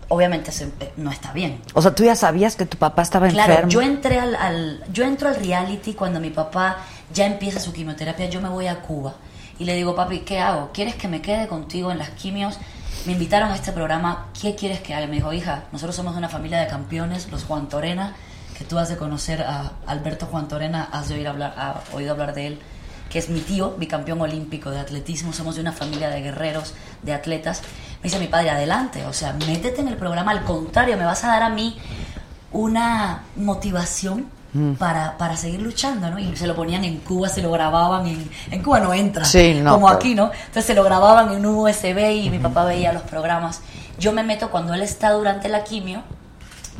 obviamente 0.07 0.51
eh, 0.79 0.93
no 0.97 1.11
está 1.11 1.31
bien. 1.33 1.61
O 1.73 1.81
sea, 1.81 1.93
tú 1.93 2.03
ya 2.03 2.15
sabías 2.15 2.55
que 2.55 2.65
tu 2.65 2.77
papá 2.77 3.01
estaba 3.01 3.27
Claro, 3.29 3.51
enfermo. 3.53 3.71
yo 3.71 3.81
entré 3.81 4.19
al, 4.19 4.35
al- 4.35 4.83
yo 4.91 5.03
entro 5.03 5.27
al 5.29 5.35
reality 5.35 5.93
cuando 5.93 6.19
mi 6.19 6.29
papá 6.29 6.77
ya 7.13 7.25
empieza 7.25 7.59
su 7.59 7.73
quimioterapia, 7.73 8.29
yo 8.29 8.41
me 8.41 8.49
voy 8.49 8.67
a 8.67 8.81
Cuba 8.81 9.15
y 9.59 9.65
le 9.65 9.75
digo, 9.75 9.95
papi, 9.95 10.19
¿qué 10.19 10.39
hago? 10.39 10.71
¿Quieres 10.73 10.95
que 10.95 11.07
me 11.07 11.21
quede 11.21 11.47
contigo 11.47 11.91
en 11.91 11.99
las 11.99 12.09
quimios? 12.09 12.57
Me 13.05 13.13
invitaron 13.13 13.51
a 13.51 13.55
este 13.55 13.71
programa, 13.71 14.27
¿qué 14.39 14.55
quieres 14.55 14.79
que 14.81 14.93
haga? 14.93 15.07
Me 15.07 15.15
dijo, 15.15 15.31
hija, 15.33 15.65
nosotros 15.71 15.95
somos 15.95 16.15
una 16.15 16.29
familia 16.29 16.59
de 16.59 16.67
campeones, 16.67 17.29
los 17.31 17.43
Juan 17.43 17.69
Torena, 17.69 18.15
que 18.57 18.63
tú 18.63 18.77
has 18.77 18.89
de 18.89 18.97
conocer 18.97 19.41
a 19.41 19.73
Alberto 19.87 20.25
Juan 20.25 20.47
Torena, 20.47 20.89
has 20.91 21.09
de 21.09 21.15
oír 21.15 21.27
hablar, 21.27 21.53
has 21.57 21.93
oído 21.93 22.11
hablar 22.11 22.33
de 22.33 22.47
él, 22.47 22.59
que 23.09 23.19
es 23.19 23.29
mi 23.29 23.39
tío, 23.41 23.75
bicampeón 23.77 24.21
olímpico 24.21 24.71
de 24.71 24.79
atletismo, 24.79 25.33
somos 25.33 25.55
de 25.55 25.61
una 25.61 25.73
familia 25.73 26.09
de 26.09 26.21
guerreros, 26.21 26.73
de 27.01 27.13
atletas. 27.13 27.61
Me 27.97 28.03
dice 28.03 28.19
mi 28.19 28.27
padre, 28.27 28.51
adelante, 28.51 29.05
o 29.05 29.13
sea, 29.13 29.33
métete 29.33 29.81
en 29.81 29.89
el 29.89 29.97
programa, 29.97 30.31
al 30.31 30.43
contrario, 30.43 30.97
me 30.97 31.05
vas 31.05 31.23
a 31.23 31.27
dar 31.27 31.43
a 31.43 31.49
mí 31.49 31.77
una 32.51 33.23
motivación 33.35 34.27
Mm. 34.53 34.73
para, 34.73 35.17
para 35.17 35.37
seguir 35.37 35.61
luchando, 35.61 36.09
¿no? 36.09 36.19
Y 36.19 36.35
se 36.35 36.45
lo 36.45 36.55
ponían 36.55 36.83
en 36.83 36.97
Cuba, 36.97 37.29
se 37.29 37.41
lo 37.41 37.51
grababan 37.51 38.05
en... 38.07 38.29
En 38.51 38.61
Cuba 38.61 38.81
no 38.81 38.93
entra, 38.93 39.23
Sí, 39.23 39.59
no, 39.61 39.71
como 39.73 39.87
pero- 39.87 39.97
aquí, 39.97 40.13
¿no? 40.13 40.25
Entonces 40.25 40.65
se 40.65 40.73
lo 40.73 40.83
grababan 40.83 41.31
en 41.33 41.45
un 41.45 41.55
USB 41.55 41.97
y 42.25 42.29
mi 42.29 42.37
papá 42.39 42.65
veía 42.65 42.91
los 42.91 43.03
programas. 43.03 43.61
Yo 43.97 44.11
me 44.11 44.23
meto 44.23 44.49
cuando 44.51 44.73
él 44.73 44.81
está 44.81 45.11
durante 45.11 45.47
la 45.47 45.63
quimio 45.63 46.03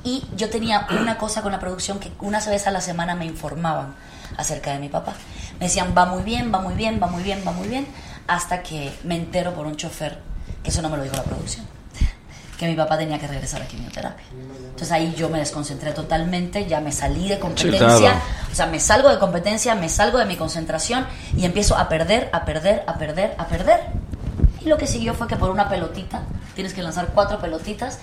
y 0.04 0.26
yo 0.36 0.50
tenía 0.50 0.88
una 1.00 1.18
cosa 1.18 1.42
con 1.44 1.52
la 1.52 1.60
producción 1.60 2.00
que 2.00 2.12
una 2.20 2.40
vez 2.46 2.68
a 2.68 2.72
la 2.72 2.82
semana 2.82 3.16
me 3.16 3.26
informaban 3.26 3.96
acerca 4.38 4.72
de 4.74 4.80
mi 4.80 4.90
papá. 4.90 5.14
Me 5.60 5.68
decían, 5.68 5.94
va 5.98 6.06
muy 6.06 6.24
bien, 6.24 6.52
va 6.54 6.60
muy 6.60 6.74
bien, 6.74 7.00
va 7.02 7.08
muy 7.08 7.24
bien, 7.24 7.42
va 7.48 7.52
muy 7.52 7.68
bien, 7.68 7.88
hasta 8.28 8.64
que 8.64 8.92
me 9.04 9.16
entero 9.16 9.54
por 9.54 9.66
un 9.68 9.76
chofer, 9.78 10.20
que 10.64 10.72
eso 10.72 10.82
no 10.82 10.90
me 10.90 10.98
lo 10.98 11.04
dijo 11.04 11.16
la 11.16 11.24
producción, 11.24 11.66
que 12.62 12.68
mi 12.68 12.76
papá 12.76 12.96
tenía 12.96 13.18
que 13.18 13.26
regresar 13.28 13.60
a 13.64 13.66
quimioterapia. 13.68 14.24
Entonces 14.70 14.92
ahí 14.92 15.16
yo 15.18 15.30
me 15.30 15.40
desconcentré 15.40 15.94
totalmente, 15.94 16.68
ya 16.68 16.80
me 16.80 16.92
salí 16.92 17.28
de 17.28 17.40
competencia, 17.40 17.80
claro. 18.12 18.20
o 18.52 18.56
sea, 18.56 18.68
me 18.68 18.80
salgo 18.80 19.10
de 19.10 19.18
competencia, 19.18 19.74
me 19.74 19.90
salgo 19.90 20.20
de 20.20 20.26
mi 20.26 20.36
concentración 20.36 21.08
y 21.36 21.46
empiezo 21.46 21.76
a 21.76 21.90
perder, 21.90 22.30
a 22.32 22.46
perder, 22.46 22.84
a 22.86 22.94
perder, 23.00 23.34
a 23.40 23.48
perder. 23.48 23.80
Y 24.64 24.66
lo 24.70 24.78
que 24.78 24.86
siguió 24.86 25.16
fue 25.16 25.28
que 25.28 25.38
por 25.38 25.50
una 25.50 25.70
pelotita, 25.70 26.22
tienes 26.54 26.76
que 26.76 26.84
lanzar 26.84 27.08
cuatro 27.16 27.40
pelotitas, 27.40 27.98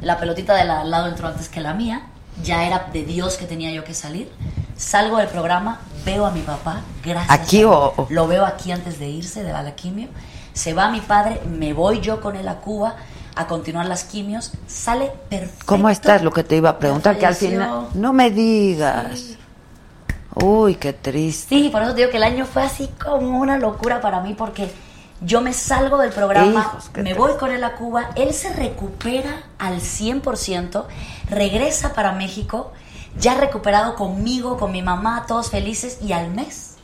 la 0.00 0.18
pelotita 0.20 0.54
de 0.54 0.64
la- 0.64 0.82
al 0.82 0.90
lado 0.92 1.08
entró 1.08 1.26
antes 1.26 1.48
que 1.48 1.60
la 1.60 1.74
mía, 1.74 2.02
ya 2.44 2.64
era 2.64 2.86
de 2.92 3.02
Dios 3.04 3.34
que 3.36 3.46
tenía 3.46 3.72
yo 3.72 3.82
que 3.82 3.92
salir. 3.94 4.30
Salgo 4.76 5.16
del 5.16 5.26
programa, 5.28 5.80
veo 6.04 6.26
a 6.26 6.30
mi 6.30 6.42
papá, 6.42 6.82
gracias. 7.04 7.40
¿Aquí 7.40 7.62
a- 7.62 7.68
o- 7.70 7.94
o- 7.96 8.06
Lo 8.10 8.28
veo 8.28 8.46
aquí 8.46 8.70
antes 8.70 9.00
de 9.00 9.08
irse 9.08 9.42
de 9.42 9.52
la 9.52 9.74
quimio. 9.74 10.08
Se 10.52 10.74
va 10.74 10.90
mi 10.90 11.00
padre, 11.00 11.40
me 11.44 11.72
voy 11.72 12.00
yo 12.00 12.20
con 12.20 12.36
él 12.36 12.46
a 12.48 12.56
Cuba 12.56 12.94
a 13.36 13.46
continuar 13.46 13.86
las 13.86 14.04
quimios. 14.04 14.52
Sale 14.66 15.12
perfecto. 15.28 15.66
¿Cómo 15.66 15.88
estás? 15.88 16.22
Lo 16.22 16.32
que 16.32 16.42
te 16.42 16.56
iba 16.56 16.70
a 16.70 16.78
preguntar, 16.78 17.18
que 17.18 17.26
al 17.26 17.36
final... 17.36 17.88
No 17.94 18.12
me 18.12 18.30
digas. 18.30 19.36
Uy, 20.34 20.74
qué 20.74 20.92
triste. 20.92 21.54
Sí, 21.54 21.68
por 21.70 21.82
eso 21.82 21.92
te 21.92 21.98
digo 21.98 22.10
que 22.10 22.16
el 22.16 22.22
año 22.22 22.44
fue 22.44 22.62
así 22.62 22.88
como 23.02 23.38
una 23.38 23.58
locura 23.58 24.00
para 24.00 24.20
mí 24.20 24.34
porque 24.34 24.70
yo 25.22 25.40
me 25.40 25.54
salgo 25.54 25.96
del 25.96 26.10
programa, 26.10 26.72
Hijos, 26.72 26.90
me 26.94 27.14
voy 27.14 27.36
con 27.38 27.50
él 27.50 27.64
a 27.64 27.74
Cuba, 27.74 28.10
él 28.16 28.34
se 28.34 28.52
recupera 28.52 29.44
al 29.58 29.80
100%, 29.80 30.84
regresa 31.30 31.94
para 31.94 32.12
México, 32.12 32.72
ya 33.18 33.34
recuperado 33.34 33.94
conmigo, 33.94 34.58
con 34.58 34.72
mi 34.72 34.82
mamá, 34.82 35.24
todos 35.26 35.48
felices 35.48 35.98
y 36.02 36.12
al 36.12 36.30
mes, 36.30 36.74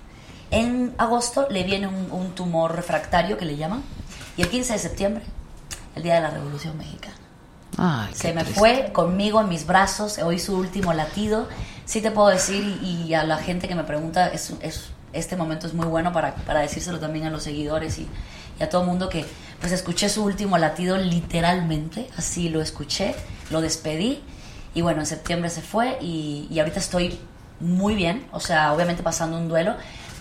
en 0.50 0.94
agosto, 0.96 1.46
le 1.50 1.62
viene 1.62 1.88
un, 1.88 2.08
un 2.10 2.34
tumor 2.34 2.74
refractario 2.74 3.36
que 3.36 3.44
le 3.44 3.56
llaman 3.56 3.82
y 4.38 4.42
el 4.42 4.48
15 4.48 4.72
de 4.72 4.78
septiembre, 4.78 5.24
el 5.96 6.02
día 6.02 6.14
de 6.16 6.20
la 6.22 6.30
Revolución 6.30 6.76
Mexicana. 6.78 7.14
Ay, 7.78 8.12
Se 8.14 8.32
me 8.32 8.42
triste. 8.42 8.58
fue 8.58 8.90
conmigo 8.92 9.40
en 9.40 9.48
mis 9.48 9.66
brazos, 9.66 10.18
hoy 10.18 10.38
su 10.38 10.56
último 10.56 10.92
latido. 10.92 11.48
Sí 11.84 12.00
te 12.00 12.10
puedo 12.10 12.28
decir, 12.28 12.78
y, 12.82 13.04
y 13.06 13.14
a 13.14 13.24
la 13.24 13.38
gente 13.38 13.66
que 13.68 13.74
me 13.74 13.84
pregunta, 13.84 14.28
es, 14.28 14.52
es- 14.60 14.90
este 15.12 15.36
momento 15.36 15.66
es 15.66 15.74
muy 15.74 15.86
bueno 15.86 16.12
para, 16.12 16.34
para 16.36 16.60
decírselo 16.60 16.98
también 16.98 17.26
a 17.26 17.30
los 17.30 17.42
seguidores 17.42 17.98
y, 17.98 18.08
y 18.58 18.62
a 18.62 18.68
todo 18.70 18.82
el 18.82 18.88
mundo 18.88 19.08
que 19.10 19.26
pues 19.60 19.70
escuché 19.72 20.08
su 20.08 20.24
último 20.24 20.56
latido 20.58 20.96
literalmente, 20.96 22.08
así 22.16 22.48
lo 22.48 22.62
escuché, 22.62 23.14
lo 23.50 23.60
despedí 23.60 24.22
y 24.74 24.80
bueno, 24.80 25.00
en 25.00 25.06
septiembre 25.06 25.50
se 25.50 25.60
fue 25.60 25.98
y, 26.00 26.46
y 26.50 26.58
ahorita 26.60 26.78
estoy 26.78 27.18
muy 27.60 27.94
bien, 27.94 28.26
o 28.32 28.40
sea, 28.40 28.72
obviamente 28.72 29.02
pasando 29.02 29.36
un 29.36 29.48
duelo, 29.48 29.74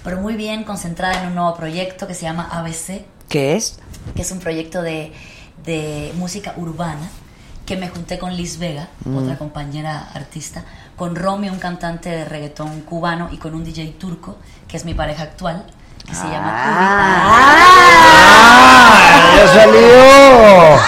pero 0.04 0.20
muy 0.20 0.36
bien 0.36 0.64
concentrada 0.66 1.22
en 1.22 1.30
un 1.30 1.36
nuevo 1.36 1.56
proyecto 1.56 2.06
que 2.06 2.14
se 2.14 2.24
llama 2.24 2.50
ABC, 2.52 3.06
¿Qué 3.30 3.56
es? 3.56 3.80
que 4.16 4.22
es 4.24 4.32
un 4.32 4.40
proyecto 4.40 4.82
de, 4.82 5.14
de 5.66 6.12
música 6.16 6.54
urbana, 6.58 7.10
que 7.66 7.76
me 7.78 7.88
junté 7.90 8.18
con 8.20 8.36
Liz 8.36 8.58
Vega, 8.60 8.88
Mm. 9.06 9.18
otra 9.18 9.38
compañera 9.38 10.10
artista, 10.14 10.64
con 10.96 11.16
Romy, 11.16 11.50
un 11.50 11.60
cantante 11.60 12.10
de 12.10 12.26
reggaetón 12.26 12.82
cubano, 12.82 13.30
y 13.32 13.38
con 13.38 13.54
un 13.56 13.64
DJ 13.64 13.96
turco, 14.00 14.38
que 14.68 14.78
es 14.78 14.86
mi 14.86 14.94
pareja 14.94 15.24
actual, 15.24 15.66
que 16.08 16.14
se 16.16 16.24
llama 16.24 16.52
¡Ah! 17.74 19.34
¡Ya 19.38 19.48
salió! 19.54 20.82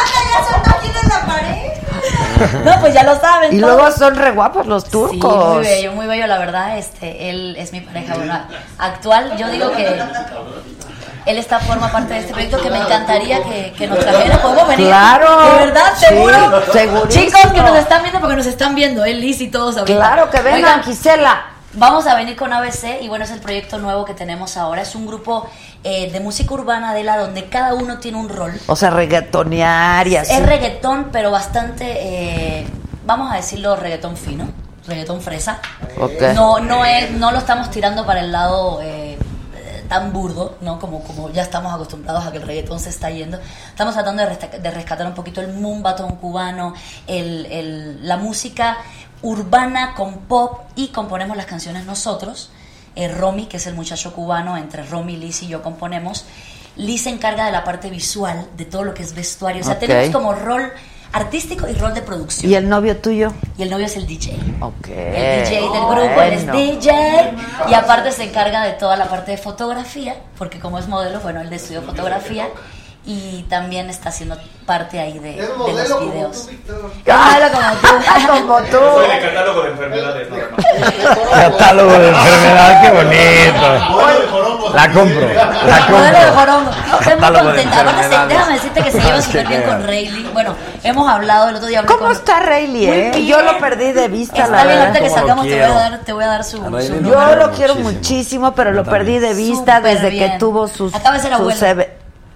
No, 2.66 2.80
pues 2.82 2.94
ya 2.94 3.04
lo 3.04 3.20
saben. 3.20 3.54
Y 3.56 3.60
todos. 3.62 3.76
luego 3.76 3.92
son 3.96 4.16
re 4.16 4.32
guapos 4.32 4.66
los 4.68 4.84
Sí, 4.84 4.90
turcos. 4.92 5.56
muy 5.56 5.64
bello, 5.64 5.92
muy 5.94 6.06
bello, 6.08 6.28
la 6.28 6.38
verdad. 6.40 6.78
Este, 6.78 7.30
él 7.30 7.56
es 7.58 7.72
mi 7.72 7.80
pareja 7.82 8.16
bueno, 8.16 8.38
actual. 8.78 9.38
Yo 9.38 9.50
digo 9.50 9.72
que 9.72 10.02
él 11.26 11.38
está 11.38 11.60
forma 11.60 11.92
parte 11.92 12.14
de 12.14 12.20
este 12.22 12.34
proyecto 12.34 12.62
que 12.62 12.70
me 12.70 12.80
encantaría 12.80 13.44
que, 13.44 13.74
que 13.78 13.88
nos 13.88 14.00
trajera. 14.00 14.42
¿Podemos 14.42 14.68
venir? 14.68 14.88
Claro. 14.88 15.54
¿De 15.54 15.66
verdad? 15.66 15.94
Sí, 15.98 16.06
¿Seguro? 16.06 16.64
segurísimo. 16.72 17.08
Chicos 17.08 17.54
que 17.54 17.62
nos 17.62 17.78
están 17.78 18.02
viendo 18.02 18.20
porque 18.20 18.36
nos 18.36 18.46
están 18.46 18.76
viendo, 18.76 19.06
él, 19.06 19.22
Liz 19.22 19.42
y 19.42 19.50
todos 19.50 19.78
ahorita. 19.78 19.98
Claro 19.98 20.30
que 20.30 20.42
vengan, 20.42 20.56
Oigan, 20.58 20.84
Gisela. 20.84 21.46
Vamos 21.76 22.06
a 22.06 22.16
venir 22.16 22.36
con 22.36 22.54
ABC 22.54 23.02
y 23.02 23.08
bueno, 23.08 23.26
es 23.26 23.32
el 23.32 23.40
proyecto 23.40 23.80
nuevo 23.80 24.06
que 24.06 24.14
tenemos 24.14 24.58
ahora. 24.58 24.84
Es 24.84 24.94
un 24.94 25.08
grupo 25.08 25.50
eh, 25.84 26.12
de 26.12 26.20
música 26.20 26.54
urbana 26.54 26.94
de 26.94 27.04
la 27.04 27.18
donde 27.18 27.50
cada 27.50 27.74
uno 27.74 27.98
tiene 27.98 28.20
un 28.20 28.30
rol. 28.30 28.54
O 28.68 28.76
sea, 28.76 28.92
reggaetonear 28.92 30.08
y 30.08 30.18
así. 30.18 30.34
Es 30.34 30.46
reggaetón, 30.46 31.10
pero 31.12 31.32
bastante, 31.32 31.86
eh, 31.88 32.68
vamos 33.06 33.32
a 33.32 33.38
decirlo, 33.38 33.76
reggaetón 33.76 34.18
fino, 34.18 34.48
reggaetón 34.86 35.20
fresa. 35.22 35.62
Ok. 36.00 36.22
No, 36.36 36.60
no 36.60 36.86
es, 36.86 37.10
no 37.10 37.32
lo 37.32 37.40
estamos 37.40 37.72
tirando 37.72 38.06
para 38.06 38.20
el 38.20 38.32
lado 38.32 38.80
eh, 38.84 39.13
tan 39.84 40.12
burdo, 40.14 40.58
¿no? 40.62 40.80
Como, 40.80 41.04
como 41.04 41.30
ya 41.30 41.42
estamos 41.44 41.74
acostumbrados 41.74 42.26
a 42.26 42.32
que 42.32 42.38
el 42.38 42.44
reggaetón 42.44 42.80
se 42.80 42.90
está 42.90 43.10
yendo. 43.10 43.40
Estamos 43.70 43.94
tratando 43.94 44.24
de, 44.24 44.30
resta- 44.30 44.58
de 44.58 44.72
rescatar 44.72 45.06
un 45.08 45.14
poquito 45.14 45.42
el 45.42 45.54
mumbatón 45.54 46.16
cubano, 46.18 46.74
el, 47.08 47.46
el- 47.48 48.08
la 48.08 48.18
música 48.18 48.78
urbana 49.22 49.94
con 49.96 50.20
pop 50.20 50.62
y 50.76 50.90
componemos 50.90 51.38
las 51.38 51.46
canciones 51.46 51.86
nosotros. 51.86 52.50
Eh, 52.96 53.08
Romy, 53.08 53.46
que 53.48 53.58
es 53.58 53.66
el 53.68 53.74
muchacho 53.74 54.14
cubano, 54.14 54.56
entre 54.58 54.84
Romy, 54.84 55.18
Liz 55.18 55.42
y 55.44 55.48
yo 55.48 55.64
componemos. 55.64 56.26
Liz 56.76 57.04
se 57.04 57.10
encarga 57.10 57.46
de 57.46 57.52
la 57.52 57.64
parte 57.64 57.90
visual, 57.90 58.48
de 58.58 58.66
todo 58.66 58.84
lo 58.84 58.94
que 58.94 59.04
es 59.04 59.14
vestuario. 59.16 59.62
O 59.62 59.66
sea, 59.66 59.80
tenemos 59.80 60.06
como 60.14 60.34
rol 60.34 60.72
artístico 61.14 61.68
y 61.70 61.74
rol 61.74 61.94
de 61.94 62.02
producción. 62.02 62.52
¿Y 62.52 62.56
el 62.56 62.68
novio 62.68 62.98
tuyo? 62.98 63.32
Y 63.58 63.64
el 63.64 63.70
novio 63.70 63.86
es 63.86 63.96
el 63.96 64.06
DJ. 64.06 64.38
Ok. 64.60 64.88
El 64.90 65.44
DJ 65.44 65.62
del 65.62 65.70
grupo, 65.70 66.22
él 66.22 66.34
es. 66.34 66.52
DJ 66.52 67.34
y 67.70 67.74
aparte 67.74 68.12
se 68.12 68.24
encarga 68.24 68.64
de 68.64 68.74
toda 68.74 68.98
la 68.98 69.06
parte 69.06 69.32
de 69.32 69.38
fotografía, 69.38 70.16
porque 70.38 70.60
como 70.60 70.80
es 70.80 70.88
modelo, 70.88 71.20
bueno, 71.22 71.42
él 71.42 71.54
estudió 71.54 71.82
fotografía 71.84 72.50
y 73.06 73.44
también 73.50 73.90
está 73.90 74.10
haciendo 74.10 74.38
parte 74.66 74.98
ahí 75.00 75.20
de, 75.20 75.38
Es 75.40 75.48
de 75.76 75.90
los 75.90 76.00
videos. 76.06 76.50
como 77.06 77.76
tú. 77.82 78.42
como 78.48 78.62
tú. 78.64 78.78
Soy 78.96 79.08
de 79.10 79.20
catálogo 79.22 79.62
de 79.64 79.70
enfermedades, 79.72 80.30
nada 80.32 80.44
más. 80.56 80.66
Catálogo 81.52 81.92
de 81.92 82.08
enfermedad, 82.10 82.82
qué 82.82 82.92
bonito. 82.92 84.74
La 84.74 84.92
compro, 84.92 85.34
la 85.34 85.46
Modelo 85.90 86.18
de 86.18 86.26
compro. 86.26 86.34
jorongo. 86.40 86.72
Estoy 86.72 87.16
muy 87.20 87.40
contenta. 87.40 87.80
Aparte, 87.82 87.92
enfermedades. 88.04 88.30
déjame 88.30 88.54
decirte 88.54 88.82
que 88.84 88.92
se 88.92 89.02
lleva 89.02 89.22
súper 89.22 89.48
bien 89.48 89.64
con 89.64 89.84
Rayleigh. 89.84 90.28
Bueno, 90.34 90.56
hemos 90.84 91.10
hablado 91.10 91.50
el 91.50 91.56
otro 91.58 91.68
día. 91.68 91.86
¿Cómo 91.86 92.00
con- 92.00 92.12
está 92.14 92.40
Rayleigh, 92.40 92.88
Muy 92.88 92.98
eh? 92.98 93.12
bien. 93.14 93.28
Yo 93.28 93.42
lo 93.42 93.58
perdí 93.60 93.92
de 93.92 94.08
vista, 94.08 94.44
Está 94.44 94.56
la 94.56 94.64
bien, 94.64 94.68
verdad. 94.80 94.88
ahorita 94.88 95.00
que 95.00 95.10
¿Cómo 95.10 95.16
lo 95.16 95.20
salgamos 95.22 95.46
te 95.46 95.52
voy 95.54 95.60
a 95.62 95.74
dar, 95.74 96.00
te 96.00 96.14
voy 96.14 96.24
a 96.24 96.28
dar 96.28 96.44
su, 96.46 96.58
Yo 96.58 97.36
lo 97.36 97.52
quiero 97.52 97.76
Muchísimo. 97.76 97.92
muchísimo, 97.92 98.56
pero 98.56 98.72
lo 98.72 98.84
perdí 98.86 99.20
de 99.20 99.34
vista 99.34 99.82
desde 99.82 100.10
bien. 100.10 100.32
que 100.32 100.38
tuvo 100.40 100.68
sus, 100.70 100.96
Acaba 100.96 101.18
de 101.18 101.22
ser 101.22 101.34
abuelo. 101.34 101.60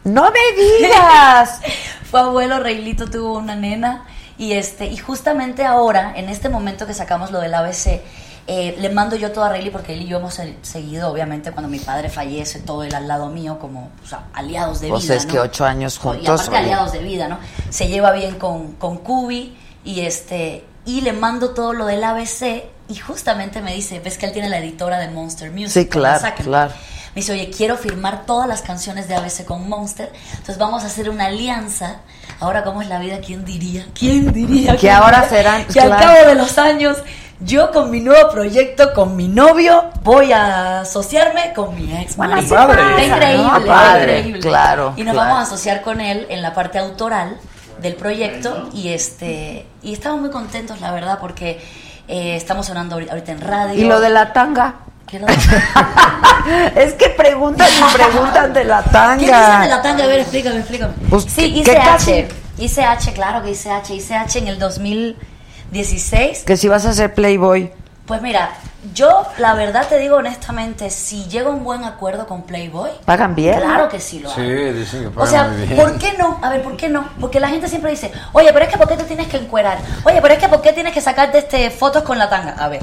No 0.07 0.31
me 0.31 0.61
digas. 0.63 1.59
Fue 2.09 2.21
abuelo, 2.21 2.59
Reilito 2.59 3.09
tuvo 3.09 3.37
una 3.37 3.55
nena 3.55 4.05
y 4.37 4.53
este 4.53 4.85
y 4.87 4.97
justamente 4.97 5.65
ahora, 5.65 6.13
en 6.15 6.29
este 6.29 6.47
momento 6.49 6.87
que 6.87 6.93
sacamos 6.93 7.31
lo 7.31 7.39
del 7.39 7.53
ABC, 7.53 8.01
eh, 8.49 8.75
le 8.79 8.89
mando 8.89 9.17
yo 9.17 9.31
todo 9.33 9.43
a 9.43 9.49
Rayleigh 9.49 9.71
porque 9.71 9.93
él 9.93 10.03
y 10.03 10.07
yo 10.07 10.19
hemos 10.19 10.35
se- 10.35 10.55
seguido, 10.61 11.11
obviamente, 11.11 11.51
cuando 11.51 11.67
mi 11.67 11.79
padre 11.79 12.09
fallece, 12.09 12.59
todo 12.59 12.83
él 12.83 12.95
al 12.95 13.05
lado 13.07 13.27
mío 13.27 13.59
como 13.59 13.91
o 14.01 14.07
sea, 14.07 14.21
aliados 14.33 14.79
de 14.79 14.87
Pues 14.87 15.03
vida. 15.03 15.15
es 15.15 15.25
¿no? 15.25 15.31
que 15.33 15.39
ocho 15.39 15.65
años 15.65 15.95
Y 15.97 15.99
juntos. 15.99 16.29
aparte 16.29 16.49
oye. 16.51 16.57
aliados 16.59 16.91
de 16.93 16.99
vida, 16.99 17.27
¿no? 17.27 17.39
Se 17.69 17.87
lleva 17.89 18.11
bien 18.13 18.35
con, 18.35 18.73
con 18.73 18.99
Kubi 18.99 19.57
y 19.83 20.01
este 20.01 20.63
y 20.85 21.01
le 21.01 21.11
mando 21.11 21.49
todo 21.49 21.73
lo 21.73 21.85
del 21.85 22.01
ABC 22.05 22.63
y 22.87 22.95
justamente 22.95 23.61
me 23.61 23.73
dice, 23.73 23.99
ves 23.99 24.17
que 24.17 24.27
él 24.27 24.31
tiene 24.31 24.47
la 24.47 24.59
editora 24.59 24.97
de 24.99 25.09
Monster 25.09 25.51
Music. 25.51 25.71
Sí, 25.71 25.87
claro, 25.87 26.25
claro. 26.41 26.73
Me 27.17 27.21
dice, 27.21 27.31
oye, 27.33 27.49
quiero 27.49 27.75
firmar 27.77 28.27
todas 28.27 28.47
las 28.47 28.61
canciones 28.61 29.07
de 29.07 29.15
ABC 29.15 29.43
con 29.43 29.67
Monster. 29.67 30.13
Entonces 30.33 30.59
vamos 30.59 30.83
a 30.83 30.85
hacer 30.85 31.09
una 31.09 31.25
alianza. 31.25 31.95
Ahora, 32.39 32.63
¿cómo 32.63 32.83
es 32.83 32.89
la 32.89 32.99
vida? 32.99 33.17
¿Quién 33.25 33.43
diría? 33.43 33.87
¿Quién 33.97 34.31
diría? 34.31 34.73
Que 34.73 34.81
¿Quién 34.81 34.93
ahora 34.93 35.27
serán- 35.27 35.65
Que 35.65 35.79
al 35.79 35.97
cabo 35.97 36.27
de 36.27 36.35
los 36.35 36.59
años, 36.59 36.97
yo 37.39 37.71
con 37.71 37.89
mi 37.89 38.01
nuevo 38.01 38.29
proyecto, 38.29 38.93
con 38.93 39.15
mi 39.15 39.27
novio, 39.29 39.85
voy 40.03 40.31
a 40.31 40.81
asociarme 40.81 41.53
con 41.55 41.73
mi 41.73 41.91
ex 41.97 42.15
Bueno, 42.17 42.35
así 42.35 42.49
padre. 42.49 42.83
increíble, 43.07 43.37
¿no? 43.37 43.65
Padre, 43.65 44.17
increíble. 44.19 44.39
claro, 44.41 44.93
Y 44.95 45.01
nos 45.03 45.13
claro. 45.15 45.27
vamos 45.29 45.39
a 45.39 45.47
asociar 45.47 45.81
con 45.81 45.99
él 45.99 46.27
en 46.29 46.43
la 46.43 46.53
parte 46.53 46.77
autoral 46.77 47.35
del 47.81 47.95
proyecto 47.95 48.69
y 48.75 48.89
este 48.89 49.65
y 49.81 49.93
estamos 49.93 50.21
muy 50.21 50.29
contentos, 50.29 50.79
la 50.81 50.91
verdad, 50.91 51.17
porque 51.19 51.59
eh, 52.07 52.35
estamos 52.35 52.67
sonando 52.67 52.95
ahori- 52.99 53.09
ahorita 53.09 53.31
en 53.31 53.41
radio. 53.41 53.73
¿Y 53.73 53.85
lo 53.87 53.99
de 54.01 54.11
la 54.11 54.33
tanga? 54.33 54.81
¿Qué 55.07 55.19
lo- 55.19 55.27
es 56.75 56.93
que 56.95 57.09
preguntan 57.09 57.67
y 57.67 57.93
preguntan 57.95 58.53
de 58.53 58.63
la 58.65 58.83
tanga. 58.83 59.17
¿Qué 59.17 59.25
dicen 59.25 59.61
de 59.61 59.67
la 59.69 59.81
tanga? 59.81 60.03
A 60.03 60.07
ver, 60.07 60.19
explícame, 60.19 60.57
explícame. 60.59 60.93
Pues, 61.09 61.23
sí, 61.23 61.35
¿qué- 61.53 61.59
hice 61.59 61.71
qué 61.71 61.77
H. 61.77 61.85
casi? 61.85 62.25
Hice 62.57 62.83
H, 62.83 63.13
claro 63.13 63.41
que 63.43 63.51
hice 63.51 63.71
H. 63.71 63.93
Hice 63.93 64.15
H 64.15 64.39
en 64.39 64.47
el 64.47 64.59
2016. 64.59 66.43
Que 66.45 66.57
si 66.57 66.67
vas 66.67 66.85
a 66.85 66.93
ser 66.93 67.13
Playboy. 67.13 67.71
Pues 68.05 68.21
mira, 68.21 68.51
yo 68.93 69.25
la 69.37 69.53
verdad 69.53 69.85
te 69.87 69.97
digo 69.99 70.15
honestamente, 70.17 70.89
si 70.89 71.25
llego 71.25 71.49
a 71.49 71.53
un 71.53 71.63
buen 71.65 71.83
acuerdo 71.83 72.25
con 72.25 72.43
Playboy, 72.43 72.89
¿Pagan 73.03 73.35
bien? 73.35 73.59
claro 73.59 73.89
que 73.89 73.99
sí 73.99 74.19
lo 74.19 74.29
hago. 74.31 74.39
Sí, 74.41 74.47
dicen 74.49 75.01
que 75.01 75.07
O 75.07 75.11
pagan 75.11 75.29
sea, 75.29 75.43
muy 75.49 75.65
bien. 75.67 75.77
¿por 75.77 75.97
qué 75.99 76.13
no? 76.17 76.39
A 76.41 76.49
ver, 76.49 76.63
¿por 76.63 76.77
qué 76.77 76.87
no? 76.87 77.09
Porque 77.19 77.39
la 77.41 77.49
gente 77.49 77.67
siempre 77.67 77.91
dice, 77.91 78.11
oye, 78.31 78.49
pero 78.53 78.63
es 78.65 78.71
que 78.71 78.77
¿por 78.77 78.87
qué 78.87 78.95
te 78.95 79.03
tienes 79.03 79.27
que 79.27 79.37
encuerar? 79.37 79.77
Oye, 80.05 80.21
pero 80.21 80.33
es 80.33 80.39
que 80.39 80.47
¿por 80.47 80.61
qué 80.61 80.71
tienes 80.73 80.93
que 80.93 81.01
sacarte 81.01 81.37
este, 81.39 81.69
fotos 81.69 82.03
con 82.03 82.17
la 82.17 82.29
tanga? 82.29 82.53
A 82.57 82.69
ver, 82.69 82.81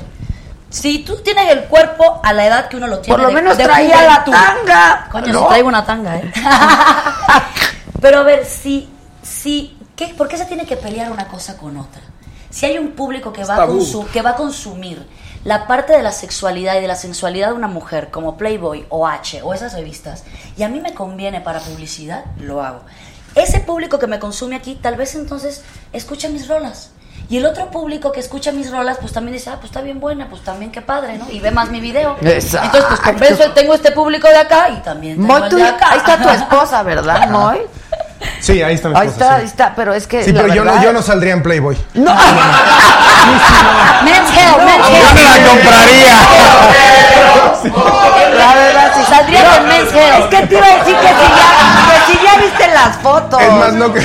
si 0.75 1.05
tú 1.05 1.15
tienes 1.23 1.53
el 1.53 1.67
cuerpo 1.67 2.21
a 2.25 2.33
la 2.33 2.47
edad 2.47 2.69
que 2.69 2.77
uno 2.77 2.89
lo 2.89 2.99
tiene... 2.99 3.15
Por 3.15 3.21
lo 3.23 3.29
de- 3.29 3.35
menos 3.35 3.57
de 3.57 3.63
traía 3.63 4.03
la 4.03 4.25
tanga. 4.25 5.09
Coño, 5.09 5.33
¿no? 5.33 5.43
si 5.43 5.47
traigo 5.47 5.69
una 5.69 5.87
tanga, 5.87 6.17
¿eh? 6.17 6.33
pero 8.01 8.19
a 8.19 8.23
ver, 8.25 8.45
si, 8.45 8.89
si, 9.23 9.79
¿qué, 9.95 10.09
¿por 10.09 10.27
qué 10.27 10.37
se 10.37 10.47
tiene 10.47 10.67
que 10.67 10.77
pelear 10.77 11.13
una 11.13 11.29
cosa 11.29 11.57
con 11.57 11.77
otra? 11.77 12.03
Si 12.51 12.67
hay 12.67 12.77
un 12.79 12.91
público 12.91 13.33
que 13.33 13.45
va, 13.45 13.63
a 13.63 13.69
que 14.13 14.23
va 14.23 14.31
a 14.31 14.35
consumir 14.37 15.09
la 15.45 15.69
parte 15.69 15.93
de 15.93 16.03
la 16.03 16.11
sexualidad 16.11 16.75
y 16.77 16.81
de 16.81 16.89
la 16.89 16.97
sensualidad 16.97 17.51
de 17.51 17.55
una 17.55 17.69
mujer 17.69 18.11
como 18.11 18.37
Playboy 18.37 18.85
o 18.89 19.07
H 19.07 19.43
o 19.43 19.55
esas 19.55 19.75
revistas 19.75 20.25
y 20.57 20.65
a 20.65 20.69
mí 20.69 20.81
me 20.81 20.93
conviene 20.93 21.41
para 21.41 21.61
publicidad, 21.61 22.25
lo 22.41 22.65
hago. 22.65 22.81
Ese 23.37 23.61
público 23.61 24.01
que 24.01 24.09
me 24.09 24.19
consume 24.19 24.57
aquí 24.57 24.75
tal 24.75 24.97
vez 24.97 25.15
entonces 25.15 25.63
escucha 25.93 26.29
mis 26.29 26.49
rolas. 26.49 26.91
Y 27.31 27.39
el 27.39 27.47
otro 27.47 27.71
público 27.71 28.13
que 28.13 28.21
escucha 28.21 28.53
mis 28.53 28.71
rolas, 28.71 28.99
pues 29.01 29.11
también 29.13 29.33
dice, 29.35 29.49
ah, 29.51 29.55
pues 29.55 29.65
está 29.67 29.81
bien 29.81 29.99
buena, 29.99 30.29
pues 30.29 30.43
también 30.43 30.71
qué 30.71 30.83
padre, 30.83 31.17
¿no? 31.19 31.27
Y 31.31 31.41
ve 31.41 31.51
más 31.51 31.71
mi 31.71 31.81
video. 31.81 32.17
Exacto. 32.21 32.67
Entonces, 32.77 32.85
pues 32.89 33.01
compenso, 33.01 33.51
tengo 33.53 33.73
este 33.75 33.91
público 33.93 34.29
de 34.29 34.37
acá 34.37 34.69
y 34.71 34.77
también 34.83 35.17
tengo 35.17 35.29
Moy, 35.33 35.43
el 35.43 35.49
tú- 35.49 35.57
de 35.57 35.65
acá. 35.67 35.91
ahí 35.93 35.99
está 35.99 36.19
tu 36.23 36.29
esposa, 36.31 36.83
¿verdad, 36.83 37.29
Moy? 37.31 37.59
Sí, 38.41 38.63
ahí 38.63 38.75
está 38.75 38.89
mi 38.91 38.97
Ahí 38.97 39.09
esposa, 39.09 39.25
está, 39.25 39.37
sí. 39.37 39.41
ahí 39.41 39.47
está, 39.47 39.75
pero 39.75 39.95
es 39.95 40.07
que. 40.07 40.23
Sí, 40.25 40.33
la 40.33 40.43
pero 40.43 40.55
yo 40.55 40.65
no, 40.65 40.83
yo 40.83 40.93
no 40.93 41.01
saldría 41.03 41.33
en 41.35 41.43
Playboy. 41.43 41.77
No. 41.95 42.15
Men's 44.05 44.31
Health, 44.37 44.59
Men's 44.65 44.89
Yo 44.89 44.97
Health. 44.97 45.15
no 45.15 45.23
la 45.23 45.49
compraría. 45.49 46.17
La 48.39 48.55
verdad, 48.55 48.93
sí. 48.97 49.03
Saldría 49.09 49.43
No, 49.43 49.51
con 49.57 49.67
Men's 49.69 49.93
Health. 49.93 50.21
Es 50.21 50.27
que 50.41 50.47
te 50.47 50.55
iba 50.57 50.67
a 50.67 50.77
decir 50.79 50.97
que 50.97 51.09
si 51.09 51.29
ya, 51.37 51.49
que 51.89 51.97
si 52.13 52.19
ya 52.25 52.33
viste 52.41 52.67
las 52.69 52.97
fotos. 52.99 53.41
Es 53.43 53.53
más, 53.53 53.73
no 53.75 53.93
que... 53.93 54.01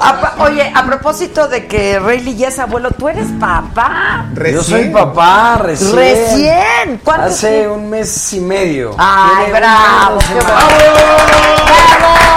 A- 0.00 0.34
oye, 0.44 0.72
a 0.74 0.84
propósito 0.84 1.48
de 1.48 1.66
que 1.66 1.98
Rayleigh 1.98 2.36
ya 2.36 2.48
es 2.48 2.58
abuelo, 2.58 2.90
tú 2.92 3.08
eres 3.08 3.26
papá. 3.40 4.26
Yo 4.52 4.62
soy 4.62 4.90
papá 4.90 5.58
recién. 5.62 5.96
Recién. 5.96 7.00
¿Cuántos 7.04 7.32
Hace 7.32 7.68
un 7.68 7.90
mes 7.90 8.32
y 8.32 8.40
medio. 8.40 8.94
Ay, 8.98 9.50
bravo, 9.50 10.18
qué 10.18 10.34
una- 10.34 10.54
bonito. 10.54 10.78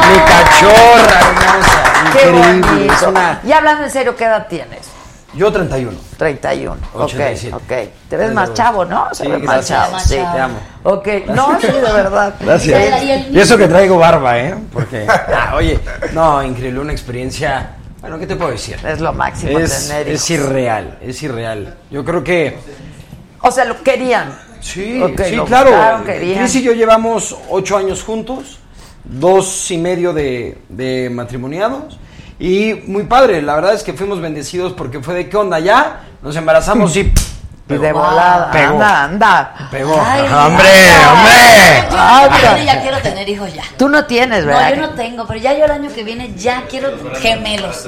Mi 0.09 0.19
cachorra 0.19 1.19
hermosa. 1.19 1.83
Qué 2.13 2.27
Increíble. 2.29 2.67
bonito. 2.67 3.09
Una... 3.09 3.39
Y 3.43 3.51
hablando 3.51 3.83
en 3.83 3.91
serio, 3.91 4.15
¿qué 4.15 4.25
edad 4.25 4.47
tienes? 4.47 4.79
Yo 5.33 5.51
31. 5.51 5.97
31. 6.17 6.77
87. 6.93 7.55
Ok, 7.55 7.61
ok. 7.63 7.89
Te 8.09 8.17
ves 8.17 8.33
más 8.33 8.53
chavo, 8.53 8.83
¿no? 8.83 9.07
Se 9.13 9.23
Sí, 9.23 9.31
ve 9.31 9.37
más 9.39 9.65
chavo, 9.65 9.93
Más 9.93 10.03
sí. 10.03 10.15
chavo. 10.15 10.33
Te 10.35 10.39
amo. 10.41 10.59
Ok, 10.83 11.07
no, 11.27 11.59
sí, 11.59 11.67
de 11.67 11.81
verdad. 11.81 12.35
Gracias. 12.41 13.29
Y 13.31 13.39
eso 13.39 13.57
que 13.57 13.67
traigo 13.67 13.97
barba, 13.97 14.37
¿eh? 14.39 14.55
Porque, 14.73 15.07
ah, 15.09 15.53
oye, 15.55 15.79
no, 16.13 16.43
increíble, 16.43 16.79
una 16.81 16.91
experiencia. 16.91 17.77
Bueno, 18.01 18.19
¿qué 18.19 18.27
te 18.27 18.35
puedo 18.35 18.51
decir? 18.51 18.77
Es 18.85 18.99
lo 18.99 19.13
máximo 19.13 19.57
Es, 19.59 19.87
tener 19.87 20.09
es 20.09 20.29
irreal, 20.29 20.97
es 21.01 21.21
irreal. 21.23 21.75
Yo 21.91 22.03
creo 22.03 22.23
que 22.23 22.57
O 23.41 23.51
sea, 23.51 23.63
lo 23.65 23.81
querían. 23.83 24.37
Sí, 24.59 25.01
Ok, 25.01 25.21
sí, 25.23 25.35
lo 25.35 25.45
claro. 25.45 25.71
Cris 26.03 26.55
y 26.55 26.63
yo 26.63 26.73
llevamos 26.73 27.35
ocho 27.49 27.77
años 27.77 28.03
juntos, 28.03 28.59
dos 29.03 29.71
y 29.71 29.77
medio 29.77 30.13
de, 30.13 30.57
de 30.67 31.09
matrimoniados. 31.09 31.97
Y 32.41 32.73
muy 32.87 33.03
padre, 33.03 33.39
la 33.43 33.53
verdad 33.53 33.75
es 33.75 33.83
que 33.83 33.93
fuimos 33.93 34.19
bendecidos 34.19 34.73
porque 34.73 34.99
fue 34.99 35.13
de 35.13 35.29
qué 35.29 35.37
onda 35.37 35.59
ya, 35.59 36.07
nos 36.23 36.35
embarazamos 36.35 36.97
y 36.97 37.13
Y 37.69 37.77
de 37.77 37.93
volada. 37.93 38.51
Pegó. 38.51 38.73
Anda, 38.73 39.03
anda. 39.03 39.53
pegó. 39.71 39.93
Ay, 40.05 40.21
¡Hombre, 40.21 40.65
Yo, 41.01 41.11
hombre! 41.13 42.57
yo 42.59 42.63
ya 42.65 42.81
quiero 42.81 42.97
tener 42.99 43.29
hijos 43.29 43.53
ya. 43.53 43.63
Tú 43.77 43.87
no 43.87 44.03
tienes, 44.05 44.41
No, 44.43 44.47
¿verdad? 44.47 44.69
yo 44.71 44.75
no 44.81 44.89
tengo, 44.89 45.25
pero 45.25 45.39
ya 45.39 45.53
yo 45.53 45.63
el 45.65 45.71
año 45.71 45.89
que 45.93 46.03
viene 46.03 46.33
ya 46.35 46.63
quiero 46.69 46.89
gemelos. 47.19 47.87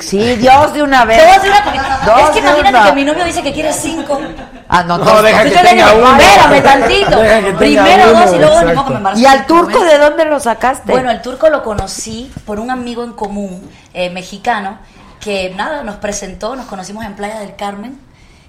Sí, 0.00 0.36
Dios 0.36 0.72
de 0.74 0.82
una 0.82 1.04
vez. 1.04 1.18
Te 1.18 1.24
voy 1.24 1.32
a 1.32 1.34
decir 1.36 1.50
una 1.52 1.98
Dos 2.04 2.20
es 2.20 2.30
que 2.30 2.32
de 2.42 2.48
imagínate 2.48 2.76
una. 2.78 2.84
que 2.86 2.92
mi 2.92 3.04
novio 3.04 3.24
dice 3.24 3.42
que 3.44 3.52
quiere 3.52 3.72
cinco. 3.72 4.20
Ah, 4.68 4.82
no, 4.82 4.98
No, 4.98 5.04
dos. 5.04 5.22
deja 5.22 5.44
que 5.44 5.50
tenga 5.50 5.92
uno. 5.94 6.16
espérame 6.18 6.62
tantito. 6.62 7.58
Primero 7.58 8.10
uno, 8.10 8.20
dos 8.20 8.34
y 8.34 8.38
luego 8.38 8.84
que 8.84 8.90
me 8.90 8.96
embarazo 8.96 9.22
¿Y 9.22 9.26
al 9.26 9.46
turco 9.46 9.84
de 9.84 9.98
dónde 9.98 10.24
lo 10.24 10.40
sacaste? 10.40 10.90
Bueno, 10.90 11.10
el 11.12 11.22
turco 11.22 11.48
lo 11.48 11.62
conocí 11.62 12.32
por 12.44 12.58
un 12.58 12.70
amigo 12.72 13.04
en 13.04 13.12
común 13.12 13.70
eh, 13.94 14.10
mexicano 14.10 14.78
que 15.20 15.52
nada, 15.56 15.84
nos 15.84 15.96
presentó, 15.96 16.56
nos 16.56 16.66
conocimos 16.66 17.04
en 17.04 17.14
Playa 17.14 17.38
del 17.38 17.54
Carmen 17.54 18.00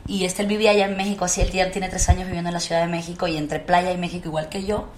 y 0.07 0.25
este 0.25 0.41
él 0.41 0.47
vivía 0.47 0.71
allá 0.71 0.85
en 0.85 0.97
México, 0.97 1.25
así 1.25 1.41
él 1.41 1.51
ya 1.51 1.71
tiene 1.71 1.89
tres 1.89 2.09
años 2.09 2.25
viviendo 2.25 2.49
en 2.49 2.53
la 2.53 2.59
Ciudad 2.59 2.81
de 2.81 2.87
México 2.87 3.27
y 3.27 3.37
entre 3.37 3.59
Playa 3.59 3.91
y 3.91 3.97
México 3.97 4.27
igual 4.27 4.49
que 4.49 4.65
yo 4.65 4.89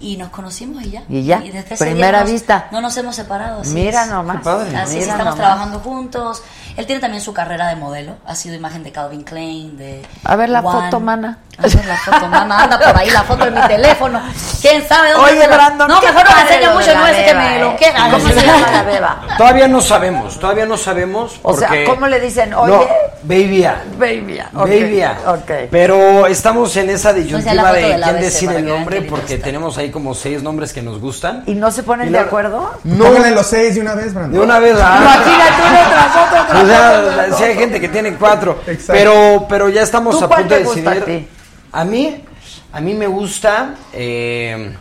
y 0.00 0.16
nos 0.16 0.30
conocimos 0.30 0.82
y 0.82 0.90
ya. 0.92 1.02
Y 1.08 1.24
ya, 1.24 1.40
desde 1.40 1.58
ese 1.74 1.76
primera 1.84 2.20
nos- 2.22 2.30
vista. 2.30 2.68
No 2.72 2.80
nos 2.80 2.96
hemos 2.96 3.14
separado. 3.16 3.60
así 3.60 3.74
Mira 3.74 4.04
es. 4.04 4.10
nomás. 4.10 4.42
Padre. 4.42 4.76
Así 4.76 4.96
es, 4.98 5.02
Mira 5.02 5.12
estamos 5.12 5.24
nomás. 5.24 5.36
trabajando 5.36 5.78
juntos. 5.80 6.42
Él 6.76 6.86
tiene 6.86 7.00
también 7.00 7.22
su 7.22 7.34
carrera 7.34 7.68
de 7.68 7.76
modelo. 7.76 8.14
Ha 8.26 8.34
sido 8.34 8.54
imagen 8.54 8.82
de 8.82 8.92
Calvin 8.92 9.22
Klein, 9.24 9.76
de. 9.76 10.02
A 10.24 10.36
ver 10.36 10.48
la 10.48 10.60
One. 10.60 10.84
foto, 10.86 11.00
mana. 11.00 11.38
A 11.58 11.62
ver 11.62 11.84
la 11.84 11.96
foto, 11.96 12.26
mana. 12.28 12.62
Anda 12.62 12.78
por 12.78 12.96
ahí 12.96 13.10
la 13.10 13.22
foto 13.24 13.44
de 13.44 13.50
mi 13.50 13.60
teléfono. 13.66 14.20
¿Quién 14.62 14.86
sabe 14.88 15.10
dónde 15.12 15.32
Oye, 15.32 15.40
se 15.42 15.48
la- 15.48 15.56
Brandon, 15.56 15.88
No, 15.88 16.00
¿qué 16.00 16.06
mejor 16.06 16.24
no 16.30 16.36
me 16.36 16.42
enseña 16.42 16.68
lo 16.68 16.74
mucho, 16.76 16.86
de 16.88 16.94
no 16.94 17.06
ese 17.08 17.24
que 17.24 17.34
me 17.34 17.56
eh? 17.56 17.60
lo 17.60 17.76
quiera. 17.76 18.10
¿Cómo 18.10 18.28
se 18.28 18.46
llama 18.46 18.70
la 18.70 18.82
beba? 18.84 19.20
Todavía 19.36 19.68
no 19.68 19.80
sabemos, 19.82 20.38
todavía 20.40 20.64
no 20.66 20.76
sabemos. 20.78 21.38
O 21.42 21.54
sea, 21.54 21.70
¿cómo 21.86 22.06
le 22.06 22.20
dicen? 22.20 22.50
No, 22.50 22.60
Oye, 22.62 22.88
babya. 23.24 23.82
baby. 23.98 24.40
ok, 24.40 24.54
Babya. 24.54 25.18
Ok. 25.26 25.50
Pero 25.70 26.26
estamos 26.26 26.74
en 26.76 26.90
esa 26.90 27.12
disyuntiva 27.12 27.72
de 27.72 27.82
del 27.82 28.02
quién 28.02 28.20
decide 28.20 28.56
el 28.56 28.66
nombre, 28.66 29.02
porque 29.02 29.36
tenemos 29.38 29.76
ahí 29.76 29.89
como 29.90 30.14
seis 30.14 30.42
nombres 30.42 30.72
que 30.72 30.82
nos 30.82 31.00
gustan. 31.00 31.44
¿Y 31.46 31.54
no 31.54 31.70
se 31.70 31.82
ponen 31.82 32.06
de 32.12 32.18
la- 32.18 32.22
acuerdo? 32.26 32.72
No, 32.84 33.04
Pónganle 33.04 33.30
los 33.32 33.46
seis 33.46 33.74
de 33.74 33.80
una 33.80 33.94
vez, 33.94 34.12
Brandon. 34.14 34.32
de 34.32 34.40
una 34.40 34.58
vez. 34.58 34.76
ah. 34.80 34.98
Imagínate 35.00 35.62
uno 35.68 35.90
tras 35.90 36.16
otro, 36.16 36.46
tras 36.48 36.62
O 36.62 36.66
sea, 36.66 36.98
otro, 37.00 37.14
tras 37.14 37.36
si 37.38 37.44
hay 37.44 37.50
otro. 37.50 37.60
gente 37.62 37.80
que 37.80 37.88
tiene 37.88 38.14
cuatro. 38.14 38.58
Exacto. 38.66 38.92
Pero, 38.92 39.46
pero 39.48 39.68
ya 39.68 39.82
estamos 39.82 40.18
¿Tú 40.18 40.24
a 40.24 40.28
punto 40.28 40.54
de 40.54 40.64
gusta 40.64 40.90
a 40.90 40.94
decidir. 40.94 41.18
ti? 41.20 41.28
A 41.72 41.84
mí, 41.84 42.24
a 42.72 42.80
mí 42.80 42.94
me 42.94 43.06
gusta 43.06 43.74
eh, 43.92 44.76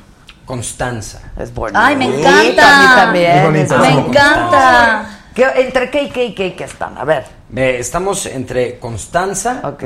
Constanza. 0.46 1.22
Es 1.38 1.54
bonito. 1.54 1.80
Ay, 1.80 1.96
me 1.96 2.06
A 2.06 2.08
mí 2.10 2.16
encanta. 2.22 2.96
también. 2.96 3.32
Es 3.38 3.44
bonito, 3.46 3.76
es 3.76 3.82
Me 3.82 3.90
encanta. 3.92 5.20
¿Qué- 5.36 5.52
¿Entre 5.56 5.90
qué 5.92 6.04
y 6.04 6.10
qué 6.10 6.26
y 6.26 6.34
qué 6.36 6.56
qué 6.56 6.64
están? 6.64 6.98
A 6.98 7.04
ver. 7.06 7.26
Ve, 7.50 7.80
estamos 7.80 8.26
entre 8.26 8.80
Constanza, 8.80 9.62
Ok. 9.64 9.84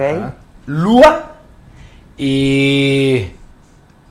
Lua 0.67 1.31
y. 2.17 3.31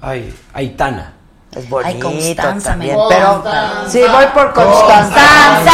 Ay, 0.03 0.35
Aitana. 0.53 1.13
Es 1.55 1.69
bonito 1.69 1.87
Ay, 1.87 2.01
Constanza, 2.01 2.71
también. 2.71 2.97
me 2.97 3.03
Pero 3.11 3.27
encanta. 3.37 3.73
sí, 3.87 4.01
voy 4.11 4.25
por 4.33 4.53
Constanza. 4.55 5.21
Constanza. 5.21 5.73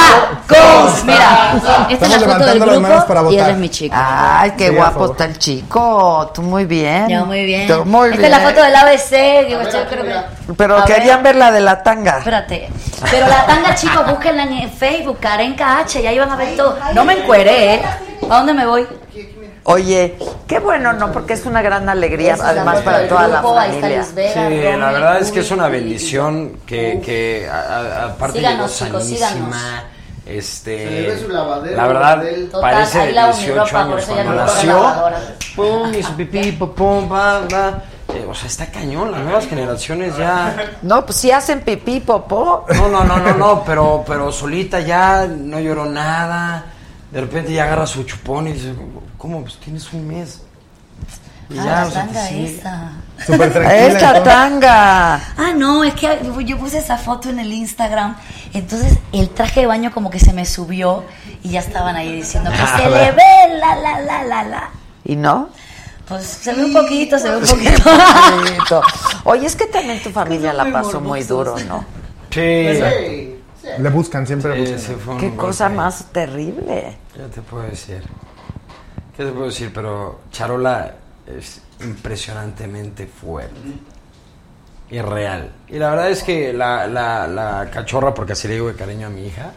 Cons. 0.49 1.05
Mira, 1.05 1.87
esta 1.89 2.07
es 2.07 2.11
la 2.11 2.19
foto 2.33 2.45
del 2.47 2.59
grupo 2.61 3.07
para 3.07 3.31
y 3.31 3.39
él 3.39 3.51
es 3.51 3.57
mi 3.57 3.69
chico. 3.69 3.95
Ay, 3.97 4.55
qué 4.59 4.71
Sí, 4.71 4.75
guapo 4.75 5.07
está 5.13 5.27
el 5.27 5.39
chico. 5.39 6.33
Tú 6.35 6.43
muy 6.43 6.65
bien. 6.65 7.09
Yo 7.09 7.25
muy 7.27 7.45
bien. 7.47 7.69
Tú 7.69 7.85
muy 7.85 8.09
Esta 8.09 8.19
bien. 8.23 8.33
es 8.35 8.39
la 8.43 8.49
foto 8.49 8.63
del 8.65 8.75
ABC. 8.75 9.47
Digo, 9.47 9.59
ver, 9.61 9.69
aquí, 9.69 9.79
creo 9.89 10.05
que-. 10.05 10.53
Pero 10.57 10.79
A 10.79 10.85
querían 10.85 11.23
ver 11.23 11.37
la 11.37 11.53
de 11.53 11.61
la 11.61 11.81
tanga. 11.85 12.19
Espérate. 12.19 12.69
Pero 13.09 13.29
la 13.29 13.47
tanga, 13.47 13.75
chicos, 13.77 14.05
búsquenla 14.11 14.43
en 14.43 14.73
Facebook, 14.73 15.19
Karen 15.21 15.55
KH, 15.55 16.01
y 16.03 16.07
ahí 16.09 16.19
van 16.19 16.31
a 16.33 16.37
ver 16.37 16.57
todo. 16.57 16.77
No 16.93 17.05
me 17.05 17.13
encueré, 17.21 17.75
¿eh? 17.77 17.83
¿A 18.29 18.37
dónde 18.39 18.53
me 18.53 18.67
voy? 18.67 18.85
Oye, 19.71 20.17
qué 20.47 20.61
bueno, 20.61 20.95
¿no? 20.95 21.13
Porque 21.13 21.35
es 21.35 21.45
una 21.45 21.61
gran 21.61 21.87
alegría, 21.91 22.39
además, 22.43 22.81
para 22.81 23.07
toda 23.07 23.29
la 23.29 23.41
grupo, 23.41 23.55
familia. 23.55 24.03
Sí, 24.03 24.13
Romy, 24.35 24.77
la 24.79 24.93
verdad 24.93 25.19
es 25.21 25.31
que 25.31 25.41
es 25.41 25.51
una 25.51 25.69
bendición 25.69 26.61
que, 26.65 27.03
que 27.05 27.47
a- 27.51 27.59
a- 27.61 28.05
aparte 28.07 28.39
llegó 28.41 28.67
Síganos, 28.67 28.79
chicos, 28.79 29.03
sanísima. 29.05 29.29
síganos. 29.31 29.83
Este, 30.25 30.79
Se 30.79 30.91
le 30.91 31.09
ve 31.09 31.19
su 31.21 31.29
lavadero, 31.29 31.77
la 31.77 31.87
verdad, 31.87 32.23
Total, 32.51 32.61
parece 32.61 32.99
de 32.99 33.13
lavo 33.13 33.33
mi 33.37 33.39
18 33.45 33.59
ropa, 33.65 33.85
por 33.85 33.93
años 33.99 34.05
cuando 34.07 34.35
nació. 34.35 34.95
Pum, 35.57 35.95
hizo 35.95 36.13
pipí, 36.17 36.53
pum, 36.53 37.09
pa, 37.09 37.41
pa. 37.51 37.83
Eh, 38.15 38.27
o 38.27 38.35
sea, 38.35 38.47
está 38.49 38.67
cañón, 38.71 39.11
las 39.13 39.21
nuevas 39.21 39.47
generaciones 39.47 40.17
ya... 40.17 40.57
No, 40.81 41.05
pues 41.05 41.19
si 41.19 41.31
hacen 41.31 41.61
pipí, 41.61 42.01
popó. 42.01 42.65
No, 42.75 42.89
no, 42.89 43.05
no, 43.05 43.19
no, 43.19 43.35
no, 43.35 43.63
pero, 43.67 44.03
pero 44.07 44.33
solita 44.33 44.81
ya 44.81 45.27
no 45.27 45.61
lloró 45.61 45.85
nada. 45.85 46.65
De 47.11 47.21
repente 47.21 47.53
ya 47.53 47.65
agarra 47.65 47.87
su 47.87 48.03
chupón 48.05 48.49
y 48.49 48.53
dice, 48.53 48.75
¿cómo? 49.17 49.43
Pues 49.43 49.57
tienes 49.59 49.91
un 49.93 50.07
mes. 50.07 50.43
Y 51.51 51.59
Ah, 51.59 51.65
ya, 51.65 51.65
la 51.81 51.87
o 51.87 51.91
sea, 51.91 52.05
tanga 52.05 52.31
esa. 52.31 52.91
Súper 53.25 53.53
tranquila. 53.55 53.87
Esta 53.87 54.23
tanga. 54.23 55.15
Ah, 55.39 55.53
no, 55.57 55.83
es 55.85 55.95
que 55.95 56.19
yo- 56.45 56.59
puse 56.59 56.79
esa 56.79 56.99
foto 56.99 57.31
en 57.31 57.39
el 57.39 57.51
Instagram. 57.53 58.17
Entonces 58.53 58.99
el 59.13 59.31
traje 59.31 59.61
de 59.61 59.67
baño 59.67 59.91
como 59.93 60.11
que 60.11 60.19
se 60.19 60.35
me 60.35 60.45
subió 60.45 61.05
y 61.43 61.51
ya 61.51 61.61
estaban 61.61 61.97
ahí 61.97 62.13
diciendo 62.13 62.51
que 62.51 62.83
se 62.83 62.91
le 62.91 63.13
ve 63.13 63.59
la, 63.59 63.77
la, 63.77 64.01
la, 64.01 64.25
la, 64.25 64.43
la. 64.45 64.71
¿Y 65.05 65.17
no? 65.17 65.49
Pues 66.07 66.25
se 66.27 66.53
ve 66.55 66.65
un 66.67 66.73
poquito, 66.75 67.19
se 67.19 67.31
ve 67.31 67.37
un 67.39 67.47
poquito. 67.47 68.83
Oye, 69.25 69.47
es 69.47 69.57
que 69.57 69.67
también 69.67 70.03
tu 70.03 70.11
familia 70.11 70.53
la 70.53 70.71
pasó 70.71 71.01
muy 71.01 71.23
duro, 71.23 71.57
¿no? 71.67 71.85
Sí, 72.31 72.67
Sí, 72.77 73.28
sí. 73.61 73.69
Le 73.79 73.91
buscan, 73.91 74.27
siempre 74.27 74.57
le 74.59 74.67
sí, 74.67 74.73
buscan. 74.75 74.95
sí, 74.95 75.01
fue 75.05 75.15
un 75.15 75.21
Qué 75.21 75.27
golpe. 75.29 75.43
cosa 75.43 75.69
más 75.69 76.05
terrible. 76.13 76.97
¿Qué 77.15 77.23
te 77.35 77.43
puedo 77.43 77.65
decir? 77.65 78.03
¿Qué 79.17 79.25
te 79.25 79.31
puedo 79.33 79.47
decir? 79.47 79.71
Pero 79.75 80.21
Charola 80.31 80.95
es 81.27 81.61
impresionantemente 81.81 83.07
fuerte. 83.07 83.55
Y 84.91 85.01
real. 85.01 85.51
Y 85.69 85.79
la 85.79 85.91
verdad 85.91 86.11
es 86.11 86.23
que 86.23 86.53
la, 86.53 86.87
la, 86.87 87.27
la 87.29 87.69
cachorra, 87.71 88.15
porque 88.15 88.33
así 88.33 88.49
le 88.49 88.55
digo 88.55 88.69
de 88.69 88.75
cariño 88.75 89.09
a 89.09 89.11
mi 89.11 89.27
hija, 89.27 89.53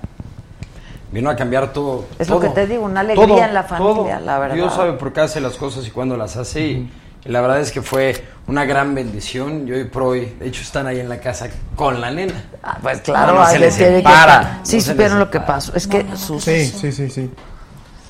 vino 1.12 1.30
a 1.30 1.36
cambiar 1.38 1.72
todo. 1.72 2.06
Es 2.20 2.28
lo 2.28 2.40
que 2.40 2.50
te 2.50 2.68
digo, 2.68 2.84
una 2.84 3.00
alegría 3.00 3.26
Todo, 3.28 3.44
en 3.44 3.54
la 3.54 3.64
familia, 3.64 4.18
todo. 4.18 4.26
la 4.26 4.40
verdad. 4.40 4.56
Dios 4.56 4.74
sabe 4.74 4.94
por 4.94 5.14
qué 5.14 5.22
hace 5.22 5.40
las 5.40 5.56
cosas 5.56 5.88
y 5.88 5.92
cuándo 5.92 6.18
las 6.18 6.36
hace. 6.36 6.86
La 7.26 7.42
verdad 7.42 7.60
es 7.60 7.72
que 7.72 7.82
fue 7.82 8.24
una 8.48 8.66
gran 8.66 8.96
bendición. 8.96 9.68
Y 9.68 9.72
hoy 9.72 9.84
por 9.86 10.04
hoy, 10.04 10.36
de 10.40 10.48
hecho, 10.48 10.62
están 10.62 10.88
ahí 10.88 11.00
en 11.00 11.10
la 11.10 11.20
casa 11.20 11.48
con 11.76 12.02
la 12.02 12.12
nena. 12.12 12.34
Ah, 12.64 12.78
pues 12.82 13.02
claro, 13.02 13.34
No, 13.36 13.40
no 13.42 13.48
se 13.48 13.60
les 13.60 13.76
tiene 13.78 13.92
que 13.92 13.98
separa, 14.10 14.58
no 14.60 14.66
Sí, 14.66 14.82
se 14.82 14.92
supieron 14.92 15.20
lo 15.20 15.30
que 15.30 15.40
pasó. 15.40 15.74
Es 15.76 15.88
que 15.88 16.06
sus. 16.16 16.44
Sí, 16.44 16.66
sí, 16.66 16.92
sí, 16.92 17.10
sí. 17.10 17.30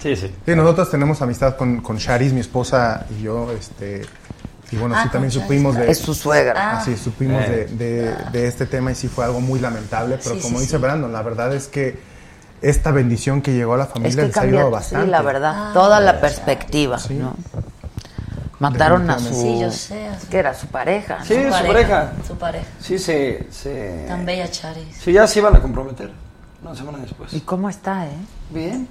Sí, 0.02 0.16
sí. 0.16 0.34
Sí, 0.46 0.56
nosotros 0.56 0.90
tenemos 0.90 1.22
amistad 1.22 1.56
con, 1.58 1.80
con 1.82 1.98
Charis, 1.98 2.34
mi 2.34 2.40
esposa 2.40 3.06
y 3.16 3.22
yo, 3.22 3.52
este, 3.52 4.02
y 4.72 4.76
bueno, 4.78 4.96
Ah, 4.98 5.04
sí 5.04 5.10
también 5.10 5.30
supimos 5.32 5.76
de... 5.76 5.92
Es 5.92 6.00
su 6.00 6.16
suegra. 6.16 6.80
Así, 6.80 6.98
supimos 6.98 7.44
Eh. 7.46 7.68
de, 7.70 7.86
de- 8.06 8.16
de 8.32 8.48
este 8.48 8.66
tema 8.66 8.92
y 8.92 8.96
sí 8.96 9.08
fue 9.10 9.26
algo 9.26 9.42
muy 9.42 9.60
lamentable, 9.60 10.18
pero 10.24 10.36
Sí, 10.38 10.42
como 10.42 10.58
sí, 10.58 10.64
dice 10.64 10.78
sí. 10.78 10.82
Brandon, 10.82 11.14
la 11.14 11.22
verdad 11.22 11.54
es 11.54 11.68
que 11.68 12.00
esta 12.64 12.90
bendición 12.90 13.44
que 13.44 13.54
llegó 13.54 13.76
a 13.76 13.78
la 13.78 13.84
Es 13.84 13.90
familia 13.92 14.22
que 14.24 14.28
les 14.30 14.38
ha 14.38 14.42
ayudado 14.42 14.72
bastante. 14.72 15.06
sí, 15.06 15.12
la 15.12 15.22
verdad, 15.22 15.74
toda 15.74 16.00
la 16.00 16.20
perspectiva, 16.20 16.98
¿no? 17.12 17.36
Mataron 18.62 19.10
a 19.10 19.18
su... 19.18 19.34
Sí, 19.34 19.60
yo 19.60 19.72
sé, 19.72 20.08
su- 20.22 20.28
que 20.30 20.38
era 20.38 20.54
su 20.54 20.68
pareja, 20.68 21.18
¿no? 21.20 21.26
Sí, 21.26 21.34
su 21.44 21.50
pareja. 21.50 22.12
Su 22.28 22.36
pareja. 22.38 22.66
Sí, 22.80 23.00
se. 23.00 23.48
se 23.52 24.06
Tan 24.08 24.24
bella, 24.26 24.50
Charis. 24.52 24.98
Sí, 25.00 25.12
ya 25.14 25.26
se 25.26 25.40
iban 25.40 25.56
a 25.56 25.60
comprometer. 25.60 26.12
Una 26.64 26.76
semana 26.76 27.00
después. 27.00 27.34
¿Y 27.34 27.42
cómo 27.42 27.70
está, 27.70 28.06
eh? 28.06 28.12
Bien, 28.52 28.88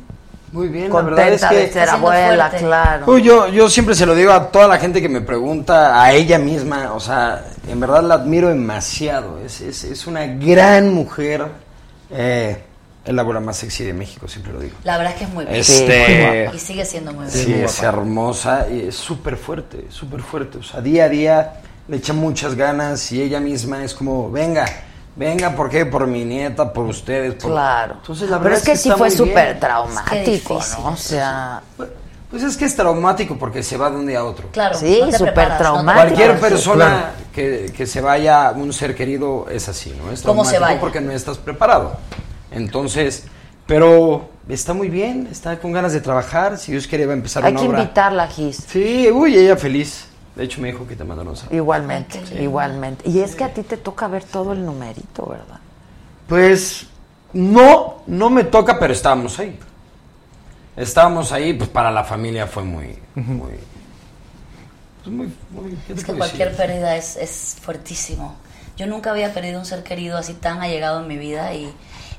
muy 0.50 0.66
bien. 0.66 0.88
la 0.92 1.02
verdad 1.02 1.16
Contenta 1.16 1.34
es 1.34 1.50
que. 1.52 1.56
de 1.66 1.72
ser 1.72 1.88
abuela, 1.88 2.48
fuerte. 2.48 2.66
claro. 2.66 3.04
Uy, 3.12 3.22
yo, 3.22 3.46
yo 3.46 3.70
siempre 3.70 3.94
se 3.94 4.06
lo 4.06 4.14
digo 4.16 4.32
a 4.32 4.48
toda 4.50 4.66
la 4.66 4.76
gente 4.78 5.00
que 5.00 5.08
me 5.08 5.20
pregunta, 5.20 6.02
a 6.02 6.12
ella 6.12 6.38
misma, 6.40 6.92
o 6.92 6.98
sea, 6.98 7.44
en 7.68 7.78
verdad 7.78 8.02
la 8.02 8.14
admiro 8.14 8.48
demasiado. 8.48 9.38
Es, 9.38 9.60
es, 9.60 9.84
es 9.84 10.06
una 10.08 10.26
gran 10.26 10.92
mujer. 10.92 11.46
Eh, 12.10 12.64
es 13.04 13.14
la 13.14 13.22
abuela 13.22 13.40
más 13.40 13.56
sexy 13.56 13.84
de 13.84 13.92
México, 13.94 14.28
siempre 14.28 14.52
lo 14.52 14.60
digo. 14.60 14.76
La 14.84 14.98
verdad 14.98 15.12
es 15.14 15.18
que 15.18 15.24
es 15.24 15.30
muy 15.30 15.44
bella. 15.44 15.58
Este. 15.58 16.50
Y 16.54 16.58
sigue 16.58 16.84
siendo 16.84 17.12
muy 17.12 17.24
bella. 17.26 17.36
Sí, 17.44 17.52
es 17.54 17.82
hermosa 17.82 18.66
y 18.70 18.88
es 18.88 18.94
súper 18.94 19.36
fuerte, 19.36 19.86
súper 19.88 20.20
fuerte. 20.22 20.58
O 20.58 20.62
sea, 20.62 20.80
día 20.80 21.04
a 21.04 21.08
día 21.08 21.52
le 21.88 21.96
echa 21.96 22.12
muchas 22.12 22.54
ganas 22.54 23.10
y 23.12 23.22
ella 23.22 23.40
misma 23.40 23.82
es 23.84 23.94
como, 23.94 24.30
venga, 24.30 24.66
venga, 25.16 25.56
¿por 25.56 25.70
qué? 25.70 25.86
Por 25.86 26.06
mi 26.06 26.24
nieta, 26.24 26.72
por 26.72 26.84
ustedes. 26.86 27.34
Por... 27.34 27.50
Claro. 27.52 27.94
Entonces, 28.00 28.28
la 28.28 28.36
Pero 28.38 28.44
verdad 28.50 28.58
es 28.58 28.64
que, 28.64 28.76
sí 28.76 28.88
está 28.90 28.98
fue 28.98 29.10
súper 29.10 29.58
traumático, 29.58 30.20
difícil. 30.56 30.82
¿no? 30.84 30.90
O 30.90 30.96
sea, 30.96 31.62
Pues 32.30 32.42
es 32.44 32.56
que 32.56 32.66
es 32.66 32.76
traumático 32.76 33.36
porque 33.38 33.62
se 33.62 33.76
va 33.76 33.90
de 33.90 33.96
un 33.96 34.06
día 34.06 34.20
a 34.20 34.24
otro. 34.24 34.48
Claro. 34.52 34.78
Sí, 34.78 35.00
no 35.10 35.10
súper 35.18 35.56
traumático. 35.58 36.04
Cualquier 36.14 36.38
persona 36.38 36.86
Claro. 36.86 37.06
que, 37.32 37.72
que 37.76 37.86
se 37.86 38.00
vaya 38.02 38.52
un 38.52 38.72
ser 38.72 38.94
querido 38.94 39.46
es 39.50 39.68
así, 39.68 39.92
¿no? 40.00 40.12
Es 40.12 40.20
¿Cómo 40.22 40.44
se 40.44 40.50
traumático 40.52 40.60
vaya? 40.68 40.80
porque 40.80 41.00
no 41.00 41.10
estás 41.12 41.38
preparado. 41.38 41.96
Entonces, 42.50 43.24
pero 43.66 44.28
está 44.48 44.72
muy 44.74 44.88
bien, 44.88 45.28
está 45.30 45.58
con 45.58 45.72
ganas 45.72 45.92
de 45.92 46.00
trabajar. 46.00 46.58
Si 46.58 46.72
Dios 46.72 46.86
quiere 46.86 47.06
va 47.06 47.12
a 47.12 47.16
empezar 47.16 47.44
hay 47.44 47.52
una 47.52 47.60
que 47.62 47.68
obra. 47.68 47.80
invitarla, 47.82 48.26
Gis. 48.28 48.64
Sí, 48.68 49.08
uy, 49.12 49.36
ella 49.36 49.56
feliz. 49.56 50.06
De 50.36 50.44
hecho, 50.44 50.60
me 50.60 50.68
dijo 50.68 50.86
que 50.86 50.96
te 50.96 51.04
mandaron 51.04 51.36
saludos. 51.36 51.54
Igualmente, 51.56 52.20
igualmente. 52.40 53.08
Y 53.08 53.20
es 53.20 53.34
que 53.34 53.44
a 53.44 53.52
ti 53.52 53.62
te 53.62 53.76
toca 53.76 54.08
ver 54.08 54.24
todo 54.24 54.52
el 54.52 54.64
numerito, 54.64 55.26
¿verdad? 55.26 55.58
Pues 56.28 56.86
no, 57.32 58.02
no 58.06 58.30
me 58.30 58.44
toca, 58.44 58.78
pero 58.78 58.92
estábamos 58.92 59.38
ahí. 59.38 59.58
Estábamos 60.76 61.32
ahí, 61.32 61.52
pues 61.52 61.68
para 61.68 61.90
la 61.90 62.04
familia 62.04 62.46
fue 62.46 62.62
muy, 62.62 62.96
muy, 63.16 63.52
pues, 65.02 65.14
muy, 65.14 65.32
muy- 65.50 65.70
¿qué 65.86 65.94
te 65.94 66.00
Es 66.00 66.04
que 66.06 66.14
cualquier 66.14 66.50
decir? 66.52 66.66
pérdida 66.66 66.96
es, 66.96 67.16
es 67.16 67.56
fuertísimo. 67.60 68.34
Yo 68.76 68.86
nunca 68.86 69.10
había 69.10 69.34
perdido 69.34 69.58
un 69.58 69.66
ser 69.66 69.82
querido 69.82 70.16
así 70.16 70.32
tan 70.34 70.62
allegado 70.62 71.00
en 71.00 71.08
mi 71.08 71.18
vida 71.18 71.52
y 71.54 71.70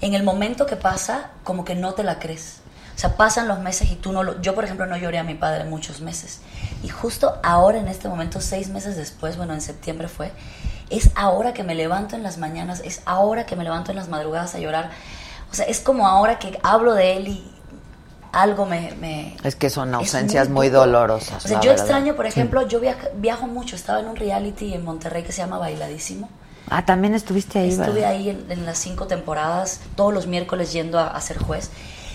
en 0.02 0.14
el 0.16 0.24
momento 0.24 0.66
que 0.66 0.76
pasa, 0.76 1.30
como 1.44 1.64
que 1.66 1.76
no 1.76 1.94
te 1.94 2.04
la 2.04 2.20
crees. 2.20 2.58
O 2.96 3.00
sea, 3.02 3.16
pasan 3.16 3.48
los 3.48 3.60
meses 3.60 3.90
y 3.92 3.96
tú 3.96 4.12
no 4.12 4.22
lo... 4.24 4.42
Yo, 4.42 4.54
por 4.54 4.64
ejemplo, 4.64 4.86
no 4.86 4.98
lloré 4.98 5.18
a 5.18 5.24
mi 5.24 5.34
padre 5.36 5.64
muchos 5.64 6.02
meses. 6.02 6.40
Y 6.84 6.90
justo 6.90 7.40
ahora, 7.44 7.78
en 7.80 7.88
este 7.88 8.10
momento, 8.10 8.42
seis 8.42 8.70
meses 8.70 8.96
después, 8.96 9.38
bueno, 9.38 9.54
en 9.54 9.62
septiembre 9.62 10.08
fue, 10.08 10.32
es 10.90 11.10
ahora 11.16 11.54
que 11.54 11.64
me 11.64 11.74
levanto 11.74 12.16
en 12.16 12.22
las 12.24 12.38
mañanas, 12.38 12.82
es 12.84 13.02
ahora 13.06 13.46
que 13.46 13.56
me 13.56 13.64
levanto 13.64 13.92
en 13.92 13.98
las 13.98 14.10
madrugadas 14.10 14.54
a 14.56 14.60
llorar. 14.60 14.92
O 15.52 15.56
sea, 15.56 15.66
es 15.66 15.80
como 15.80 16.08
ahora 16.08 16.38
que 16.38 16.60
hablo 16.64 16.94
de 16.94 17.18
él 17.18 17.28
y 17.30 17.52
algo 18.34 18.66
me... 18.66 18.92
me- 19.00 19.36
Es 19.44 19.56
que 19.56 19.70
son 19.70 19.94
ausencias 19.96 20.50
muy, 20.50 20.70
dolorosas. 20.70 21.44
O 21.44 21.48
sea, 21.48 21.60
yo 21.62 21.70
verdad. 21.72 21.86
extraño, 21.86 22.16
por 22.16 22.26
ejemplo, 22.28 22.68
yo 22.68 22.80
viaja- 22.80 23.10
viajo 23.16 23.48
mucho. 23.48 23.76
Estaba 23.76 24.00
en 24.00 24.08
un 24.08 24.16
reality 24.16 24.74
en 24.74 24.84
Monterrey 24.84 25.24
que 25.24 25.32
se 25.32 25.40
llama 25.40 25.58
Bailadísimo. 25.58 26.30
Ah, 26.70 26.86
también 26.86 27.14
estuviste 27.16 27.60
ahí, 27.60 27.70
Estuve 27.70 27.96
¿verdad? 28.02 28.12
ahí 28.12 28.30
en, 28.30 28.46
en 28.50 28.66
las 28.66 28.78
cinco 28.78 29.08
temporadas, 29.08 29.82
todos 29.96 30.14
los 30.14 30.28
miércoles 30.28 30.72
yendo 30.72 31.00
a, 31.00 31.08
a 31.08 31.22
ser 31.22 31.38
juez. 31.38 31.70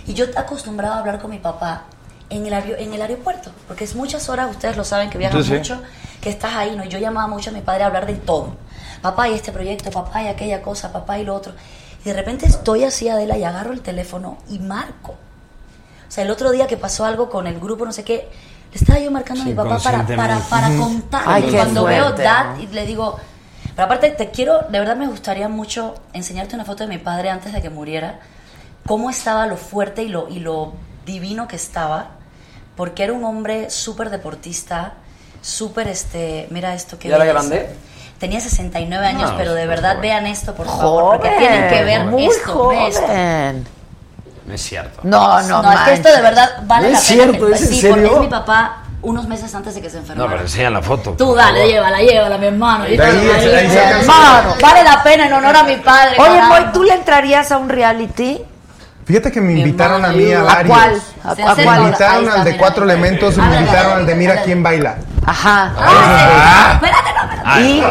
Y 0.06 0.14
yo 0.14 0.26
acostumbrado 0.36 0.94
a 0.94 0.98
hablar 0.98 1.20
con 1.20 1.30
mi 1.30 1.38
papá 1.38 1.84
en 2.30 2.46
el, 2.46 2.52
en 2.52 2.92
el 2.92 3.02
aeropuerto, 3.02 3.50
porque 3.68 3.84
es 3.84 3.94
muchas 3.94 4.28
horas, 4.28 4.50
ustedes 4.50 4.76
lo 4.76 4.84
saben, 4.84 5.10
que 5.10 5.18
viajan 5.18 5.46
mucho, 5.46 5.82
que 6.20 6.30
estás 6.30 6.54
ahí, 6.54 6.74
¿no? 6.76 6.84
Y 6.84 6.88
yo 6.88 6.98
llamaba 6.98 7.26
mucho 7.26 7.50
a 7.50 7.52
mi 7.52 7.60
padre 7.60 7.84
a 7.84 7.86
hablar 7.86 8.06
de 8.06 8.14
todo. 8.14 8.56
Papá 9.02 9.28
y 9.28 9.34
este 9.34 9.52
proyecto, 9.52 9.90
papá 9.90 10.22
y 10.22 10.28
aquella 10.28 10.62
cosa, 10.62 10.92
papá 10.92 11.18
y 11.18 11.24
lo 11.24 11.34
otro. 11.34 11.52
Y 12.04 12.08
de 12.08 12.14
repente 12.14 12.46
estoy 12.46 12.84
así, 12.84 13.08
Adela, 13.08 13.36
y 13.36 13.44
agarro 13.44 13.72
el 13.72 13.80
teléfono 13.80 14.38
y 14.48 14.58
marco. 14.58 15.12
O 16.08 16.10
sea, 16.10 16.24
el 16.24 16.30
otro 16.30 16.50
día 16.52 16.66
que 16.66 16.76
pasó 16.76 17.04
algo 17.04 17.28
con 17.28 17.46
el 17.46 17.58
grupo, 17.60 17.84
no 17.84 17.92
sé 17.92 18.04
qué, 18.04 18.28
le 18.72 18.78
estaba 18.78 18.98
yo 19.00 19.10
marcando 19.10 19.42
a 19.42 19.46
mi 19.46 19.54
papá 19.54 19.78
para, 19.78 20.06
para, 20.06 20.38
para 20.38 20.76
contarle. 20.76 21.26
Ay, 21.32 21.42
qué 21.44 21.56
Cuando 21.56 21.84
veo 21.84 22.04
fuerte, 22.04 22.22
Dad 22.22 22.56
¿no? 22.56 22.62
y 22.62 22.66
le 22.68 22.86
digo, 22.86 23.18
pero 23.76 23.86
aparte 23.86 24.10
te 24.10 24.30
quiero, 24.30 24.62
de 24.70 24.78
verdad 24.80 24.96
me 24.96 25.06
gustaría 25.06 25.48
mucho 25.48 25.94
enseñarte 26.12 26.54
una 26.56 26.64
foto 26.64 26.82
de 26.84 26.88
mi 26.88 26.98
padre 26.98 27.30
antes 27.30 27.52
de 27.52 27.62
que 27.62 27.70
muriera, 27.70 28.18
cómo 28.86 29.10
estaba 29.10 29.46
lo 29.46 29.56
fuerte 29.56 30.02
y 30.02 30.08
lo, 30.08 30.28
y 30.28 30.40
lo 30.40 30.72
divino 31.04 31.46
que 31.46 31.56
estaba, 31.56 32.08
porque 32.74 33.04
era 33.04 33.12
un 33.12 33.22
hombre 33.24 33.70
súper 33.70 34.10
deportista, 34.10 34.94
súper, 35.42 35.88
este, 35.88 36.46
mira 36.50 36.74
esto 36.74 36.98
que... 36.98 37.08
¿Ya 37.08 37.16
era 37.16 37.24
grande? 37.26 37.68
Tenía 38.18 38.40
69 38.40 39.06
años, 39.06 39.30
No, 39.32 39.36
pero 39.36 39.52
de 39.52 39.66
verdad 39.66 39.90
joven. 39.96 40.02
vean 40.02 40.26
esto, 40.26 40.54
por 40.54 40.66
favor, 40.66 41.16
porque 41.16 41.28
Joven, 41.28 41.38
tienen 41.38 41.68
que 41.68 41.84
ver 41.84 42.04
muy 42.06 42.24
esto, 42.26 42.68
ve 42.68 42.88
esto. 42.88 43.02
joven. 43.02 43.66
No 44.46 44.54
es 44.54 44.62
cierto. 44.62 45.00
No, 45.02 45.42
no, 45.42 45.62
No, 45.62 45.70
es 45.72 45.80
que 45.80 45.92
esto 45.92 46.08
de 46.08 46.22
verdad 46.22 46.48
vale 46.64 46.86
No 46.86 46.92
la 46.94 46.98
es 46.98 47.08
pena. 47.08 47.22
cierto, 47.24 47.48
¿es 47.48 47.60
en 47.62 47.68
sí, 47.68 47.86
porque 47.88 48.00
serio? 48.02 48.14
es 48.14 48.20
mi 48.22 48.28
papá 48.28 48.84
unos 49.06 49.26
meses 49.28 49.54
antes 49.54 49.74
de 49.74 49.80
que 49.80 49.88
se 49.88 49.96
No, 49.96 50.02
enfermara. 50.02 50.30
pero 50.30 50.42
enseña 50.42 50.70
la 50.70 50.82
foto. 50.82 51.12
Tú 51.12 51.34
dale, 51.34 51.58
favor. 51.60 51.70
llévala, 51.72 51.98
llévala, 52.00 52.38
mi 52.38 52.46
hermano. 52.46 52.84
Ahí- 52.84 52.98
ahí 52.98 53.76
Hermano, 54.00 54.54
vale 54.60 54.82
la 54.82 55.02
pena 55.02 55.26
en 55.26 55.32
honor 55.32 55.56
a 55.56 55.62
mi 55.62 55.76
padre. 55.76 56.16
Oye. 56.18 56.42
Moy, 56.42 56.64
¿tú 56.72 56.82
le 56.82 56.94
entrarías 56.94 57.52
a 57.52 57.58
un 57.58 57.68
reality? 57.68 58.40
Fíjate 59.06 59.30
que 59.30 59.40
me 59.40 59.52
Mi 59.52 59.60
invitaron 59.60 60.04
a 60.04 60.08
mí 60.08 60.32
a 60.32 60.40
¿A 60.40 60.42
varios. 60.42 60.76
cuál? 60.76 61.00
¿A, 61.22 61.34
Se 61.36 61.42
a 61.44 61.54
Me 61.54 61.62
cuál? 61.64 61.78
ahí 61.78 61.84
invitaron 61.84 62.28
al 62.28 62.44
de 62.44 62.56
cuatro 62.56 62.84
elementos 62.84 63.36
y 63.36 63.40
me 63.40 63.56
invitaron 63.60 63.92
al 63.98 64.06
de 64.06 64.14
Mira 64.16 64.42
quién 64.42 64.62
baila. 64.64 64.96
Ajá. 65.24 65.72
Ah, 65.78 66.72
espérate, 66.74 67.12
no, 67.14 67.22
espérate. 67.32 67.86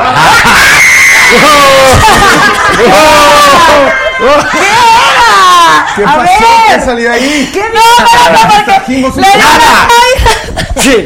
¿Qué 5.96 6.04
A 6.04 6.16
pasó? 6.16 6.22
ver. 6.22 6.80
¿Qué 6.80 6.86
salió 6.86 7.12
ahí? 7.12 7.50
¿Qué 7.54 7.62
no, 7.74 9.08
un- 9.08 9.22
¡Nada! 9.22 9.88
Sí. 10.78 11.06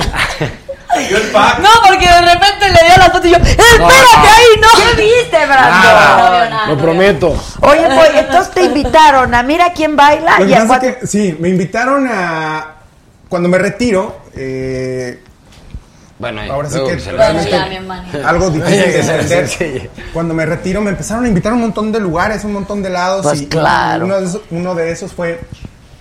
Yo 1.10 1.18
el 1.18 1.24
pack. 1.28 1.60
No, 1.60 1.70
porque 1.88 2.08
de 2.08 2.22
repente 2.22 2.70
le 2.70 2.88
dio 2.88 2.98
la 2.98 3.10
foto 3.12 3.28
y 3.28 3.32
yo, 3.32 3.38
espérate 3.38 3.84
ahí, 3.84 4.60
no. 4.60 4.68
¿Qué 4.96 5.02
viste, 5.04 5.46
Brando? 5.46 5.70
Nada. 5.70 6.18
No 6.18 6.32
veo 6.32 6.50
nada, 6.50 6.68
Lo 6.68 6.78
prometo. 6.78 7.44
Oye, 7.62 7.90
Moy, 7.90 8.08
entonces 8.16 8.54
te 8.54 8.64
invitaron 8.64 9.34
a 9.36 9.44
Mira 9.44 9.72
quién 9.74 9.96
baila 9.96 10.42
y 10.42 10.54
a 10.54 10.68
sí, 11.06 11.38
me 11.40 11.50
invitaron 11.50 12.08
a... 12.12 12.76
Cuando 13.30 13.48
me 13.48 13.60
retiro, 13.60 14.22
eh, 14.36 15.24
Bueno, 16.20 16.42
Ahora 16.52 16.70
sí 16.70 16.78
que- 16.86 17.00
se 17.00 17.10
hermano. 17.12 18.04
algo 18.26 18.50
difícil 18.50 18.78
de 18.78 19.00
entender. 19.00 19.48
sí, 19.48 19.80
sí. 19.80 19.90
Cuando 20.14 20.34
me 20.34 20.46
retiro 20.46 20.82
me 20.82 20.90
empezaron 20.92 21.24
a 21.24 21.28
invitar 21.30 21.54
a 21.54 21.56
un 21.56 21.62
montón 21.62 21.92
de 21.94 22.00
lugares, 22.02 22.44
un 22.44 22.54
montón 22.54 22.84
de 22.84 22.90
lados. 22.90 23.22
Pues 23.24 23.42
y, 23.42 23.48
claro. 23.48 24.04
uno, 24.06 24.20
de 24.20 24.26
esos, 24.26 24.42
uno 24.52 24.76
de 24.76 24.92
esos 24.92 25.14
fue, 25.14 25.40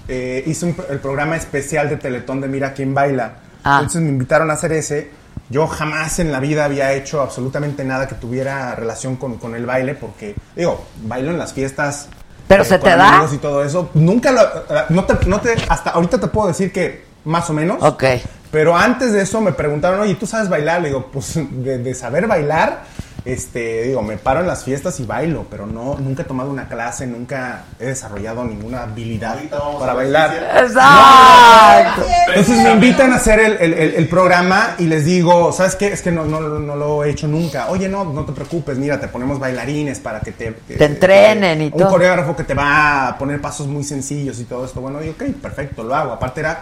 eh, 0.08 0.42
hice 0.46 0.66
un- 0.66 0.76
el 0.90 0.98
programa 0.98 1.36
especial 1.36 1.88
de 1.88 1.96
Teletón 1.98 2.40
de 2.40 2.48
Mira 2.48 2.72
quién 2.74 2.92
baila. 2.94 3.34
Ah. 3.62 3.76
Entonces 3.78 4.02
me 4.02 4.08
invitaron 4.08 4.50
a 4.50 4.54
hacer 4.54 4.72
ese. 4.72 5.10
Yo 5.50 5.66
jamás 5.68 6.18
en 6.18 6.32
la 6.32 6.40
vida 6.40 6.64
había 6.64 6.92
hecho 6.92 7.22
absolutamente 7.22 7.84
nada 7.84 8.06
que 8.08 8.14
tuviera 8.16 8.74
relación 8.74 9.16
con, 9.16 9.38
con 9.38 9.54
el 9.54 9.64
baile, 9.66 9.94
porque, 9.94 10.34
digo, 10.56 10.84
bailo 11.04 11.30
en 11.30 11.38
las 11.38 11.52
fiestas. 11.52 12.08
eh, 12.10 12.44
Pero 12.48 12.64
se 12.64 12.78
con 12.80 12.90
te 12.90 12.96
da. 12.96 13.08
amigos 13.14 13.34
y 13.34 13.38
todo 13.38 13.62
eso. 13.62 13.90
Nunca 13.94 14.32
lo. 14.32 14.42
eh, 14.42 14.84
No 14.88 15.04
te, 15.04 15.26
no 15.26 15.40
te- 15.40 15.54
hasta 15.68 15.90
ahorita 15.90 16.18
te 16.18 16.26
puedo 16.26 16.48
decir 16.48 16.72
que 16.72 17.04
más 17.24 17.48
o 17.50 17.52
menos. 17.52 17.76
Ok. 17.82 18.04
Pero 18.50 18.76
antes 18.76 19.12
de 19.12 19.22
eso 19.22 19.40
me 19.40 19.52
preguntaron, 19.52 20.00
oye, 20.00 20.14
¿tú 20.14 20.26
sabes 20.26 20.48
bailar? 20.48 20.80
Le 20.82 20.88
digo, 20.88 21.10
pues 21.12 21.34
de, 21.36 21.78
de 21.78 21.94
saber 21.94 22.26
bailar, 22.26 22.84
este, 23.24 23.82
digo, 23.82 24.00
me 24.00 24.16
paro 24.16 24.40
en 24.40 24.46
las 24.46 24.64
fiestas 24.64 24.98
y 25.00 25.04
bailo, 25.04 25.44
pero 25.50 25.66
no, 25.66 25.96
nunca 25.98 26.22
he 26.22 26.24
tomado 26.24 26.48
una 26.50 26.66
clase, 26.66 27.06
nunca 27.06 27.64
he 27.78 27.84
desarrollado 27.86 28.44
ninguna 28.44 28.84
habilidad 28.84 29.36
para 29.78 29.92
bailar. 29.92 30.32
Exacto. 30.62 32.06
Entonces 32.28 32.62
me 32.62 32.72
invitan 32.72 33.12
a 33.12 33.16
hacer 33.16 33.38
el, 33.40 33.52
el- 33.60 33.74
el- 33.74 33.94
el 33.96 34.08
programa 34.08 34.76
y 34.78 34.84
les 34.86 35.04
digo, 35.04 35.52
¿sabes 35.52 35.76
qué? 35.76 35.88
Es 35.92 36.00
que 36.00 36.10
no, 36.10 36.24
no, 36.24 36.40
no 36.40 36.74
lo 36.76 37.04
he 37.04 37.10
hecho 37.10 37.28
nunca. 37.28 37.68
Oye, 37.68 37.86
no, 37.88 38.04
no 38.04 38.24
te 38.24 38.32
preocupes, 38.32 38.78
mira, 38.78 38.98
te 38.98 39.08
ponemos 39.08 39.38
bailarines 39.38 39.98
para 39.98 40.20
que 40.20 40.32
te... 40.32 40.52
Te 40.52 40.84
entrenen 40.86 41.60
y 41.60 41.64
un 41.66 41.72
todo. 41.72 41.90
coreógrafo 41.90 42.34
que 42.34 42.44
te 42.44 42.54
va 42.54 43.08
a 43.08 43.18
poner 43.18 43.42
pasos 43.42 43.66
muy 43.66 43.84
sencillos 43.84 44.38
y 44.40 44.44
todo 44.44 44.64
esto. 44.64 44.80
Bueno, 44.80 45.04
y 45.04 45.10
ok, 45.10 45.22
perfecto, 45.42 45.82
lo 45.82 45.94
hago. 45.94 46.12
Aparte 46.12 46.40
era 46.40 46.60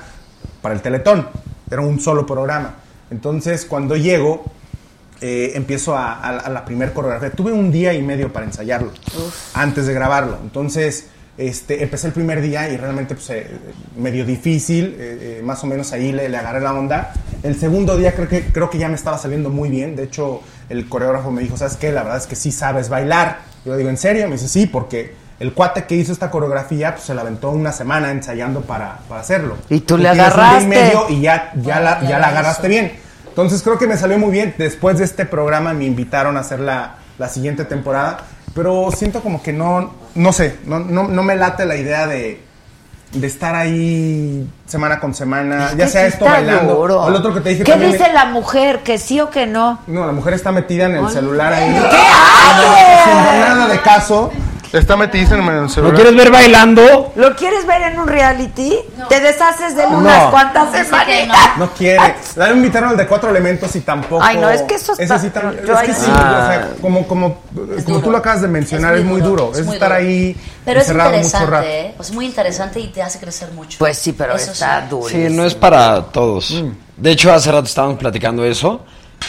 para 0.63 0.75
el 0.75 0.81
Teletón, 0.81 1.29
era 1.71 1.81
un 1.83 2.01
solo 2.01 2.27
programa. 2.27 2.75
Entonces, 3.11 3.65
cuando 3.65 3.97
llego, 3.97 4.45
eh, 5.21 5.53
empiezo 5.55 5.97
a, 5.97 6.13
a- 6.15 6.39
a 6.41 6.51
la 6.51 6.65
primer 6.65 6.93
coreografía. 6.93 7.31
Tuve 7.31 7.53
un 7.53 7.71
día 7.73 7.95
y 7.95 8.03
medio 8.03 8.33
para 8.33 8.45
ensayarlo, 8.47 8.93
antes 9.55 9.87
de 9.87 9.95
grabarlo. 9.95 10.39
Entonces, 10.43 11.07
este, 11.39 11.83
empecé 11.83 12.07
el 12.09 12.13
primer 12.13 12.41
día 12.41 12.69
y 12.71 12.77
realmente 12.77 13.15
pues, 13.15 13.29
eh, 13.31 13.47
medio 13.99 14.25
difícil, 14.25 14.97
eh, 14.99 15.41
más 15.45 15.63
o 15.65 15.67
menos 15.67 15.93
ahí 15.93 16.13
le, 16.13 16.29
le 16.29 16.37
agarré 16.37 16.61
la 16.61 16.73
onda. 16.75 17.13
El 17.43 17.59
segundo 17.59 17.97
día 17.97 18.15
creo 18.15 18.29
que, 18.29 18.45
creo 18.47 18.69
que 18.71 18.79
ya 18.79 18.89
me 18.89 18.95
estaba 18.95 19.19
saliendo 19.19 19.51
muy 19.51 19.69
bien. 19.69 19.97
De 19.97 20.03
hecho, 20.05 20.41
el 20.69 20.89
coreógrafo 20.89 21.31
me 21.31 21.43
dijo, 21.43 21.57
¿sabes 21.57 21.77
qué? 21.77 21.93
La 21.93 22.03
verdad 22.03 22.19
es 22.19 22.27
que 22.27 22.37
sí 22.37 22.53
sabes 22.53 22.89
bailar. 22.89 23.41
Yo 23.65 23.73
le 23.73 23.79
digo, 23.79 23.91
¿en 23.91 23.97
serio? 23.99 24.27
Me 24.27 24.33
dice, 24.33 24.49
sí, 24.49 24.67
porque 24.67 25.13
el 25.39 25.53
cuate 25.53 25.85
que 25.85 25.95
hizo 25.95 26.13
esta 26.13 26.31
coreografía 26.31 26.93
pues, 26.95 27.05
se 27.05 27.15
la 27.15 27.21
aventó 27.23 27.51
una 27.51 27.73
semana 27.73 28.11
ensayando 28.11 28.63
para, 28.63 28.99
para 29.09 29.21
hacerlo. 29.21 29.57
Y 29.69 29.81
tú 29.81 29.99
le 29.99 30.09
un 30.09 30.15
día 30.15 30.23
y 30.23 30.27
agarraste. 30.27 30.67
medio 30.67 31.07
y 31.11 31.21
ya, 31.21 31.53
ya, 31.57 31.81
la, 31.81 32.01
Ya 32.03 32.09
ya 32.11 32.19
la 32.19 32.29
agarraste 32.29 32.69
bien. 32.69 32.93
Entonces 33.29 33.63
creo 33.63 33.79
que 33.79 33.87
me 33.87 33.97
salió 33.99 34.19
muy 34.19 34.31
bien. 34.31 34.55
Después 34.57 34.99
de 34.99 35.05
este 35.05 35.27
programa 35.27 35.75
me 35.75 35.85
invitaron 35.85 36.37
a 36.39 36.41
hacer 36.41 36.61
la, 36.61 36.95
la 37.19 37.29
siguiente 37.29 37.67
temporada, 37.67 38.19
pero 38.55 38.89
siento 38.97 39.21
como 39.21 39.43
que 39.43 39.53
no, 39.53 39.93
no 40.15 40.33
sé, 40.33 40.57
no, 40.65 40.79
no, 40.79 41.07
no 41.09 41.23
me 41.23 41.37
late 41.37 41.67
la 41.67 41.77
idea 41.77 42.07
de, 42.07 42.41
de 43.13 43.27
estar 43.27 43.55
ahí 43.55 44.51
semana 44.67 44.99
con 45.01 45.15
semana, 45.15 45.73
ya 45.77 45.87
sea 45.87 46.07
esto 46.07 46.25
bailando. 46.25 46.77
duro. 46.77 47.03
O 47.03 47.09
el 47.11 47.15
otro 47.15 47.35
que 47.35 47.41
te 47.43 47.51
dije 47.51 47.65
¿Qué 47.65 47.73
también. 47.73 47.93
dice 47.93 48.11
la 48.11 48.25
mujer? 48.25 48.81
¿Que 48.83 48.97
sí 48.97 49.21
o 49.21 49.29
que 49.29 49.47
no? 49.47 49.81
No, 49.87 50.07
la 50.07 50.13
mujer 50.13 50.33
está 50.33 50.51
metida 50.51 50.87
en 50.87 50.97
el 50.97 51.09
celular 51.11 51.53
ahí. 51.53 51.71
¿Qué 51.91 51.97
haces? 51.99 53.05
Sin 53.05 53.41
nada 53.41 53.69
de 53.69 53.81
caso. 53.83 54.33
Está 54.73 54.97
metida 54.97 55.37
en 55.37 55.43
el 55.49 55.63
¿Lo 55.63 55.69
celular. 55.69 55.95
quieres 55.95 56.17
ver 56.17 56.31
bailando? 56.31 57.13
¿Lo 57.15 57.35
quieres 57.37 57.67
ver 57.67 57.83
en 57.83 57.99
un 58.01 58.09
reality? 58.09 58.77
Te 59.09 59.21
deshaces 59.21 59.77
de 59.77 59.85
él 59.85 59.91
No. 59.93 59.99
unas 59.99 60.25
cuantas 60.31 60.71
semanitas. 60.73 61.37
No 61.57 61.71
quiere. 61.73 62.15
La 62.35 62.51
invitaron 62.51 62.91
al 62.91 62.97
de 62.97 63.07
cuatro 63.07 63.31
elementos 63.31 63.75
y 63.77 63.81
tampoco. 63.81 64.23
Ay, 64.23 64.37
no, 64.39 64.51
es 64.51 64.63
que 64.63 64.75
eso 64.75 64.93
está- 64.93 65.19
sí 65.19 65.27
es 65.29 65.71
ahí 65.71 65.87
que 65.87 65.95
sí. 65.95 66.01
sí, 66.05 66.11
o 66.11 66.15
sea, 66.15 66.71
como, 66.81 67.07
como, 67.07 67.39
como 67.85 68.01
tú 68.01 68.11
lo 68.11 68.19
acabas 68.19 68.43
de 68.43 68.49
mencionar, 68.49 68.97
es 68.97 69.05
muy, 69.05 69.21
duro. 69.21 69.53
Es, 69.55 69.65
muy 69.65 69.75
estar 69.77 69.91
duro. 69.91 70.01
ahí 70.01 70.37
Pero 70.65 70.81
es 70.81 70.87
encerrado 70.89 71.11
mucho 71.13 71.23
rato. 71.23 71.45
interesante, 71.45 71.81
¿eh? 71.81 71.95
Es 72.01 72.11
muy 72.13 72.27
interesante 72.27 72.81
y 72.81 72.89
te 72.89 73.03
hace 73.03 73.19
crecer 73.21 73.51
mucho. 73.53 73.79
Pues 73.79 73.97
sí, 73.99 74.13
pero 74.13 74.35
Eso 74.35 74.53
está 74.53 74.81
sí. 74.83 74.87
duro. 74.91 75.09
Sí, 75.09 75.27
no 75.31 75.45
es 75.47 75.55
para 75.55 76.03
todos. 76.03 76.63
De 76.97 77.11
hecho, 77.11 77.33
hace 77.33 77.51
rato 77.53 77.67
estábamos 77.67 77.99
platicando 77.99 78.45
eso. 78.45 78.85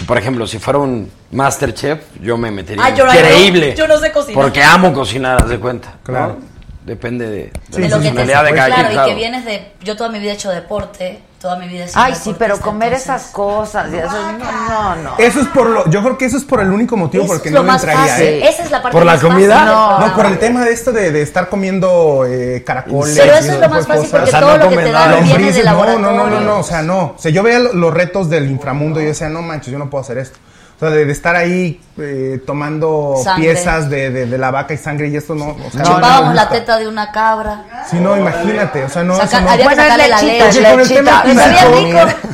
Por 0.05 0.17
ejemplo, 0.17 0.45
si 0.45 0.59
fuera 0.59 0.79
un 0.79 1.09
Masterchef, 1.31 1.99
yo 2.21 2.37
me 2.37 2.51
metería 2.51 2.83
Ah, 2.85 2.93
yo 2.93 3.05
no- 3.05 3.13
increíble. 3.13 3.73
yo 3.75 3.87
no 3.87 3.97
sé 3.99 4.11
cocinar. 4.11 4.41
Porque 4.43 4.61
amo 4.63 4.93
cocinar, 4.93 5.41
haz 5.41 5.49
de 5.49 5.59
cuenta. 5.59 5.95
Claro. 6.03 6.37
¿no? 6.39 6.57
Depende 6.85 7.27
de, 7.29 7.37
de 7.37 7.51
Sí, 7.71 7.81
de 7.81 7.89
la 7.89 7.97
personalidad 7.97 8.43
de 8.45 8.53
cada 8.53 8.67
claro, 8.67 8.73
quien, 8.75 8.85
y 8.91 8.93
claro. 8.93 9.09
que 9.09 9.15
vienes 9.15 9.45
de 9.45 9.71
yo 9.83 9.95
toda 9.97 10.09
mi 10.09 10.19
vida 10.19 10.31
he 10.31 10.35
hecho 10.35 10.49
deporte 10.51 11.19
Toda 11.41 11.55
mi 11.57 11.67
vida 11.67 11.85
Ay, 11.93 12.15
sí, 12.15 12.35
pero 12.39 12.59
comer 12.59 12.93
entonces- 12.93 13.03
esas 13.21 13.31
cosas 13.31 13.93
y 13.93 13.97
eso, 13.97 14.09
no, 14.11 14.37
no, 14.69 14.95
no. 15.03 15.15
Eso 15.19 15.39
es 15.39 15.47
por 15.49 15.67
lo, 15.69 15.87
yo 15.87 16.01
creo 16.01 16.17
que 16.17 16.25
eso 16.25 16.35
es 16.37 16.43
por 16.43 16.61
el 16.61 16.71
único 16.71 16.97
motivo 16.97 17.25
Eso 17.25 17.27
por 17.27 17.35
el 17.37 17.41
que 17.43 17.49
es 17.49 17.53
no 17.53 17.61
más 17.63 17.83
entraría, 17.83 18.11
fácil. 18.11 18.25
¿eh? 18.25 18.49
Esa 18.49 18.63
es 18.63 18.71
la 18.71 18.81
parte 18.81 18.97
¿Por 18.97 19.05
la 19.05 19.11
más 19.11 19.21
fácil 19.21 19.33
comida? 19.35 19.55
del 19.57 19.65
No, 19.65 19.71
programa. 19.87 20.07
No, 20.07 20.15
por 20.15 20.25
el 20.25 20.39
tema 20.39 20.65
de 20.65 20.71
esto 20.73 20.91
de, 20.91 21.11
de 21.11 21.21
estar 21.21 21.47
comiendo 21.47 22.25
eh, 22.27 22.63
caracoles. 22.65 23.15
Pero 23.19 23.35
y 23.35 23.37
eso 23.37 23.51
es 23.53 23.59
lo 23.59 23.69
más 23.69 23.85
fácil 23.85 24.05
cosas. 24.05 24.09
porque 24.09 24.27
O 24.29 24.31
sea, 24.31 24.39
todo 24.39 24.57
no 24.57 24.63
lo 24.63 24.69
que 24.71 24.75
te 24.77 24.91
dan 24.91 25.09
viene 25.11 25.27
Lombrices, 25.29 25.55
de 25.57 25.59
no, 25.63 25.65
laboratorio. 25.65 26.07
no, 26.09 26.15
no, 26.17 26.29
no, 26.31 26.39
no, 26.41 26.59
o 26.59 26.63
sea, 26.63 26.81
no. 26.81 26.99
O 27.15 27.19
sea, 27.19 27.29
yo 27.31 27.43
veía 27.43 27.59
lo- 27.59 27.73
los 27.73 27.93
retos 27.93 28.29
del 28.31 28.49
inframundo 28.49 28.99
y 28.99 29.03
yo 29.03 29.09
decía, 29.09 29.29
no 29.29 29.43
manches, 29.43 29.71
yo 29.71 29.77
no 29.77 29.91
puedo 29.91 30.01
hacer 30.03 30.17
esto. 30.17 30.39
O 30.77 30.79
sea, 30.79 30.89
de, 30.91 31.05
de 31.05 31.11
estar 31.11 31.35
ahí 31.35 31.81
eh, 31.97 32.39
tomando 32.45 33.15
Sangre. 33.23 33.45
piezas 33.53 33.89
de, 33.89 34.11
de- 34.11 34.25
de 34.27 34.37
la 34.37 34.51
vaca 34.51 34.75
y 34.75 34.77
sangre 34.77 35.07
y 35.07 35.15
esto 35.17 35.33
no. 35.33 35.47
O 35.65 35.71
sea, 35.71 35.81
no 35.81 35.95
Chupábamos 35.95 36.35
la 36.35 36.49
teta 36.49 36.77
de 36.77 36.87
una 36.87 37.11
cabra. 37.11 37.63
Sí, 37.89 37.97
no, 37.99 38.15
imagínate, 38.15 38.83
o 38.83 38.89
sea, 38.89 39.03
no, 39.03 39.15
Saca- 39.15 39.25
eso 39.25 39.57
no. 39.57 39.63
Bueno, 39.63 39.81
es 39.81 39.87
la 39.97 40.21
lechita, 40.21 40.71
el 40.71 40.87
tema 40.87 41.23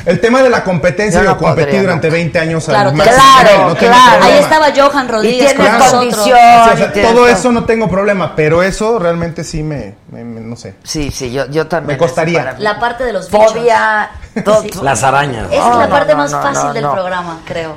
el 0.04 0.20
tema 0.20 0.42
de 0.42 0.50
la 0.50 0.62
competencia 0.62 1.20
Yo 1.22 1.24
no 1.30 1.34
de 1.36 1.40
competir 1.40 1.64
podría, 1.64 1.80
durante 1.80 2.08
no. 2.08 2.12
20 2.12 2.38
años 2.38 2.64
Claro, 2.66 2.90
al 2.90 2.94
claro, 2.96 3.10
máximo 3.16 3.68
no 3.70 3.76
claro. 3.76 4.02
problema. 4.18 4.26
Ahí 4.26 4.38
estaba 4.38 4.66
Johan 4.76 5.08
Rodríguez 5.08 5.38
tienes 5.54 5.54
con 5.54 5.64
Claro. 5.78 5.98
condición. 5.98 6.38
O 6.38 6.76
sea, 6.76 6.92
todo. 7.12 7.28
eso 7.28 7.50
no 7.52 7.64
tengo 7.64 7.88
problema, 7.88 8.36
pero 8.36 8.62
eso 8.62 8.98
realmente 8.98 9.42
sí 9.42 9.62
me, 9.62 9.94
me- 10.14 10.24
me- 10.24 10.40
no 10.40 10.54
sé. 10.56 10.76
Sí, 10.84 11.10
sí, 11.10 11.32
yo, 11.32 11.46
yo 11.46 11.66
también. 11.66 11.98
Me 11.98 11.98
costaría. 11.98 12.54
La 12.58 12.78
parte 12.78 13.04
de 13.04 13.12
los 13.12 13.30
bichos. 13.30 13.52
Fobia, 13.52 14.10
todo. 14.44 14.62
Las 14.82 15.02
arañas. 15.02 15.46
Esa 15.50 15.54
es 15.54 15.60
No, 15.70 15.78
la 15.80 15.86
no, 15.86 15.90
parte 15.90 16.12
no, 16.12 16.18
más 16.18 16.30
no, 16.32 16.40
fácil 16.42 16.64
no, 16.68 16.72
del 16.72 16.82
no. 16.84 16.92
programa, 16.92 17.40
creo. 17.44 17.76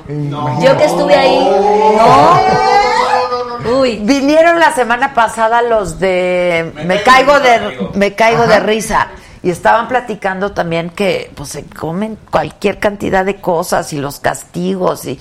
Yo 0.61 0.77
que 0.77 0.85
estuve 0.85 1.15
ahí. 1.15 1.49
No. 1.97 3.79
Uy. 3.79 3.97
Vinieron 4.03 4.59
la 4.59 4.71
semana 4.73 5.13
pasada 5.13 5.61
los 5.61 5.99
de 5.99 6.71
me, 6.85 7.01
caigo 7.03 7.39
de 7.39 7.89
me 7.95 8.13
caigo 8.15 8.47
de 8.47 8.59
risa 8.59 9.07
y 9.43 9.49
estaban 9.49 9.87
platicando 9.87 10.51
también 10.51 10.89
que 10.89 11.31
pues 11.35 11.49
se 11.49 11.65
comen 11.65 12.17
cualquier 12.31 12.79
cantidad 12.79 13.25
de 13.25 13.41
cosas 13.41 13.91
y 13.93 13.97
los 13.97 14.19
castigos 14.19 15.05
y 15.05 15.19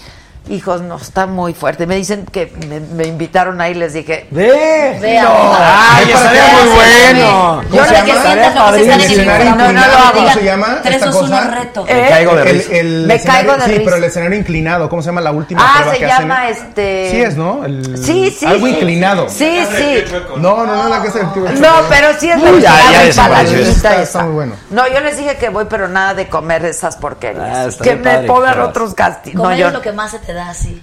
hijos 0.48 0.80
no 0.82 0.96
está 0.96 1.26
muy 1.26 1.54
fuerte. 1.54 1.86
Me 1.86 1.96
dicen 1.96 2.24
que 2.26 2.52
me, 2.68 2.80
me 2.80 3.04
invitaron 3.04 3.60
ahí 3.60 3.72
y 3.72 3.74
les 3.74 3.92
dije 3.92 4.26
¡Ve! 4.30 4.98
Vea, 5.00 5.22
No. 5.24 5.52
¡Ay, 5.58 6.10
estaría 6.12 6.42
muy 6.48 6.74
bueno! 6.74 7.62
¿Cómo 7.70 7.84
se 7.84 7.88
Yo 7.88 7.92
llama? 7.92 8.04
que 8.04 8.12
sientas 8.12 8.54
lo 8.54 8.66
que 8.66 8.72
se 8.72 8.82
están 8.82 9.00
en 9.00 9.00
el 9.00 9.10
Escenario 9.10 9.46
programa. 9.46 9.62
inclinado, 9.64 9.98
No, 10.06 10.12
¿cómo 10.12 10.30
se 10.32 10.44
llama 10.44 10.80
esta 10.84 11.10
cosa? 11.10 11.50
reto. 11.50 11.84
¿Eh? 11.88 11.94
Me 12.02 12.08
caigo 12.08 12.34
de 12.36 12.42
El, 12.42 12.56
risa. 12.58 12.72
el 12.76 13.06
Me 13.06 13.14
escenario- 13.14 13.46
caigo 13.48 13.52
de 13.54 13.64
sí, 13.64 13.70
risa. 13.78 13.82
pero 13.84 13.96
el 13.96 14.04
escenario 14.04 14.38
inclinado, 14.38 14.88
¿cómo 14.88 15.02
se 15.02 15.06
llama 15.06 15.20
la 15.20 15.32
última 15.32 15.62
ah 15.64 15.72
prueba 15.76 15.92
se 15.94 15.98
que 16.00 16.06
llama 16.06 16.42
hacen? 16.42 16.66
este 16.66 17.08
Sí 17.10 17.20
es, 17.22 17.36
¿no? 17.36 17.64
El- 17.64 17.98
sí 18.04 18.30
sí 18.38 18.46
Algo 18.46 18.66
sí. 18.66 18.72
inclinado. 18.72 19.28
sí 19.28 19.60
sí 19.76 20.04
No, 20.38 20.64
no, 20.64 20.76
no, 20.82 20.88
la 20.88 21.02
que 21.02 21.08
es 21.08 21.16
el 21.16 21.32
tío. 21.32 21.42
no, 21.42 21.74
pero 21.88 22.08
sí 22.18 22.30
es 22.30 22.40
la 22.42 22.50
Uy, 22.50 22.60
ya, 22.60 22.74
ya 22.92 23.04
Está- 23.06 24.22
muy 24.24 24.32
bueno. 24.34 24.54
No, 24.70 24.86
yo 24.88 25.00
les 25.00 25.16
dije 25.16 25.36
que 25.36 25.48
voy, 25.48 25.66
pero 25.68 25.88
nada 25.88 26.14
de 26.14 26.28
comer 26.28 26.64
esas 26.64 26.96
porquerías. 26.96 27.76
Ah, 27.76 27.82
que 27.82 27.96
me 27.96 28.18
pongan 28.20 28.60
otros 28.60 28.94
castigos. 28.94 29.36
No, 29.36 29.42
Comer 29.44 29.58
yo 29.58 29.66
es 29.68 29.72
lo 29.72 29.80
que 29.80 29.92
más 29.92 30.10
se 30.10 30.18
te 30.18 30.32
da 30.36 30.50
así. 30.50 30.80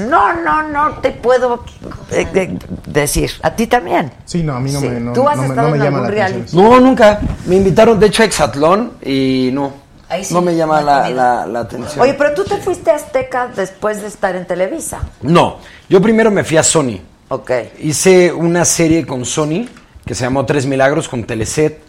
No, 0.00 0.32
no, 0.42 0.64
no 0.68 0.98
te 0.98 1.12
puedo 1.12 1.64
eh, 2.10 2.26
eh, 2.34 2.58
decir. 2.86 3.30
¿A 3.42 3.52
ti 3.54 3.66
también? 3.68 4.12
Sí, 4.24 4.42
no, 4.42 4.56
a 4.56 4.60
mí 4.60 4.72
no 4.72 4.80
Sí. 4.80 4.88
me, 4.88 4.98
no, 5.00 5.12
¿Tú 5.12 5.28
has 5.28 5.36
no 5.36 5.44
estado 5.44 5.68
no 5.70 5.76
me 5.76 5.86
en 5.86 5.94
algún 5.94 6.08
reality? 6.10 6.56
No, 6.56 6.80
nunca. 6.80 7.20
Me 7.46 7.56
invitaron, 7.56 7.98
de 8.00 8.06
hecho, 8.06 8.22
a 8.22 8.26
Exatlón 8.26 8.92
y 9.02 9.50
no. 9.52 9.72
Ahí 10.08 10.24
sí, 10.24 10.34
no 10.34 10.40
me 10.42 10.54
llama 10.56 10.80
la, 10.82 11.08
la- 11.10 11.46
la 11.46 11.60
atención. 11.60 12.00
Oye, 12.00 12.14
pero 12.14 12.34
tú 12.34 12.44
te 12.44 12.56
fuiste 12.58 12.90
a 12.90 12.96
Azteca 12.96 13.48
después 13.54 14.00
de 14.02 14.08
estar 14.08 14.34
en 14.36 14.46
Televisa. 14.46 15.00
No, 15.22 15.58
yo 15.88 16.00
primero 16.02 16.30
me 16.30 16.42
fui 16.44 16.56
a 16.56 16.62
Sony. 16.62 16.98
Ok. 17.28 17.50
Hice 17.80 18.32
una 18.32 18.64
serie 18.64 19.06
con 19.06 19.24
Sony 19.24 19.66
que 20.04 20.14
se 20.14 20.24
llamó 20.24 20.44
Tres 20.46 20.66
Milagros 20.66 21.08
con 21.08 21.24
Teleset 21.24 21.80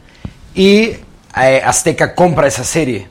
y 0.55 0.95
eh, 1.39 1.61
Azteca 1.65 2.13
compra 2.15 2.47
esa 2.47 2.63
serie. 2.63 3.07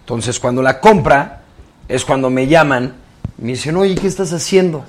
Entonces, 0.00 0.38
cuando 0.40 0.62
la 0.62 0.78
compra, 0.80 1.40
es 1.88 2.04
cuando 2.04 2.30
me 2.30 2.46
llaman 2.46 2.94
me 3.38 3.48
dicen, 3.52 3.76
oye, 3.76 3.94
¿qué 3.94 4.06
estás 4.06 4.32
haciendo? 4.32 4.84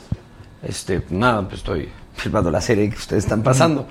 Este, 0.63 1.01
nada, 1.09 1.41
pues 1.43 1.55
estoy 1.59 1.89
filmando 2.15 2.49
la 2.51 2.61
serie 2.61 2.89
que 2.89 2.95
ustedes 2.97 3.23
están 3.23 3.43
pasando. 3.43 3.87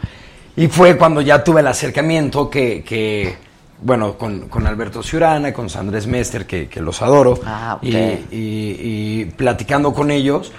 Y 0.56 0.68
fue 0.68 0.96
cuando 0.96 1.20
ya 1.20 1.44
tuve 1.44 1.60
el 1.60 1.66
acercamiento 1.66 2.48
que, 2.50 2.82
que, 2.82 3.36
bueno, 3.82 4.16
con, 4.16 4.48
con 4.48 4.66
Alberto 4.66 5.02
Ciurana, 5.02 5.52
con 5.52 5.68
Sandrés 5.68 6.06
Mester, 6.06 6.46
que, 6.46 6.68
que 6.68 6.80
los 6.80 7.02
adoro, 7.02 7.38
Ah, 7.44 7.74
ok. 7.76 7.84
y, 7.84 7.88
y- 7.96 8.26
y 8.30 9.24
platicando 9.36 9.92
con 9.92 10.10
ellos, 10.10 10.50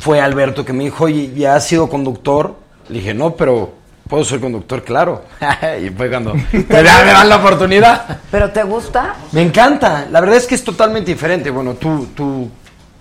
fue 0.00 0.20
Alberto 0.20 0.64
que 0.64 0.72
me 0.72 0.84
dijo, 0.84 1.04
oye, 1.04 1.32
¿ya 1.34 1.54
has 1.54 1.66
sido 1.68 1.88
conductor? 1.88 2.56
Le 2.88 2.98
dije, 2.98 3.14
no, 3.14 3.36
pero 3.36 3.72
puedo 4.08 4.24
ser 4.24 4.40
conductor, 4.40 4.82
claro. 4.82 5.24
y 5.84 5.90
fue 5.90 6.08
cuando 6.10 6.34
me 6.52 6.82
dan 6.82 7.28
la 7.28 7.36
oportunidad. 7.36 8.20
¿Pero 8.30 8.50
te 8.50 8.62
gusta? 8.64 9.16
Me 9.32 9.42
encanta, 9.42 10.08
la 10.10 10.20
verdad 10.20 10.38
es 10.38 10.46
que 10.46 10.54
es 10.54 10.64
totalmente 10.64 11.10
diferente. 11.12 11.50
Bueno, 11.50 11.74
tú, 11.74 12.08
tú, 12.16 12.50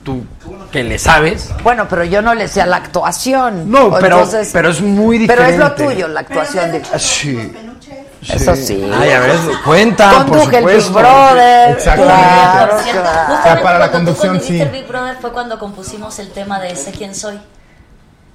tú, 0.04 0.24
que 0.72 0.84
le 0.84 0.98
sabes. 1.00 1.50
Bueno, 1.64 1.88
pero 1.90 2.04
yo 2.04 2.22
no 2.22 2.34
le 2.34 2.48
sé 2.48 2.62
a 2.62 2.66
la 2.66 2.78
actuación. 2.78 3.70
No, 3.72 3.92
pero, 4.00 4.18
Entonces- 4.20 4.50
pero 4.54 4.70
es 4.70 4.82
muy 4.82 5.26
Pero 5.28 5.44
diferente. 5.44 5.54
es 5.54 5.60
lo 5.60 5.76
tuyo, 5.94 6.08
la 6.08 6.20
actuación. 6.22 6.72
de- 6.72 6.82
Ah, 6.94 7.00
Sí. 7.00 7.54
Eso 8.30 8.56
sí. 8.56 8.88
Ah, 8.94 9.04
ya 9.04 9.20
ves, 9.20 9.40
cuenta, 9.66 10.12
por 10.12 10.38
Conduje 10.38 10.58
el 10.60 10.66
Big 10.66 10.82
supuesto. 10.82 11.10
Brother. 11.12 11.70
Exactamente. 11.72 12.22
Claro, 12.24 12.72
Por 12.76 12.84
cierto, 12.84 13.02
claro. 13.02 13.12
O 13.12 13.26
sea, 13.26 13.36
justamente 13.36 13.64
para 13.64 13.80
la 13.80 13.92
conducción, 13.92 14.42
sí. 14.42 14.62
el 14.62 14.70
Big 14.70 14.88
Brother 14.88 15.16
fue 15.20 15.32
cuando 15.32 15.58
compusimos 15.58 16.20
el 16.20 16.30
tema 16.32 16.60
de 16.60 16.76
Sé 16.76 16.92
quién 16.92 17.16
soy. 17.16 17.40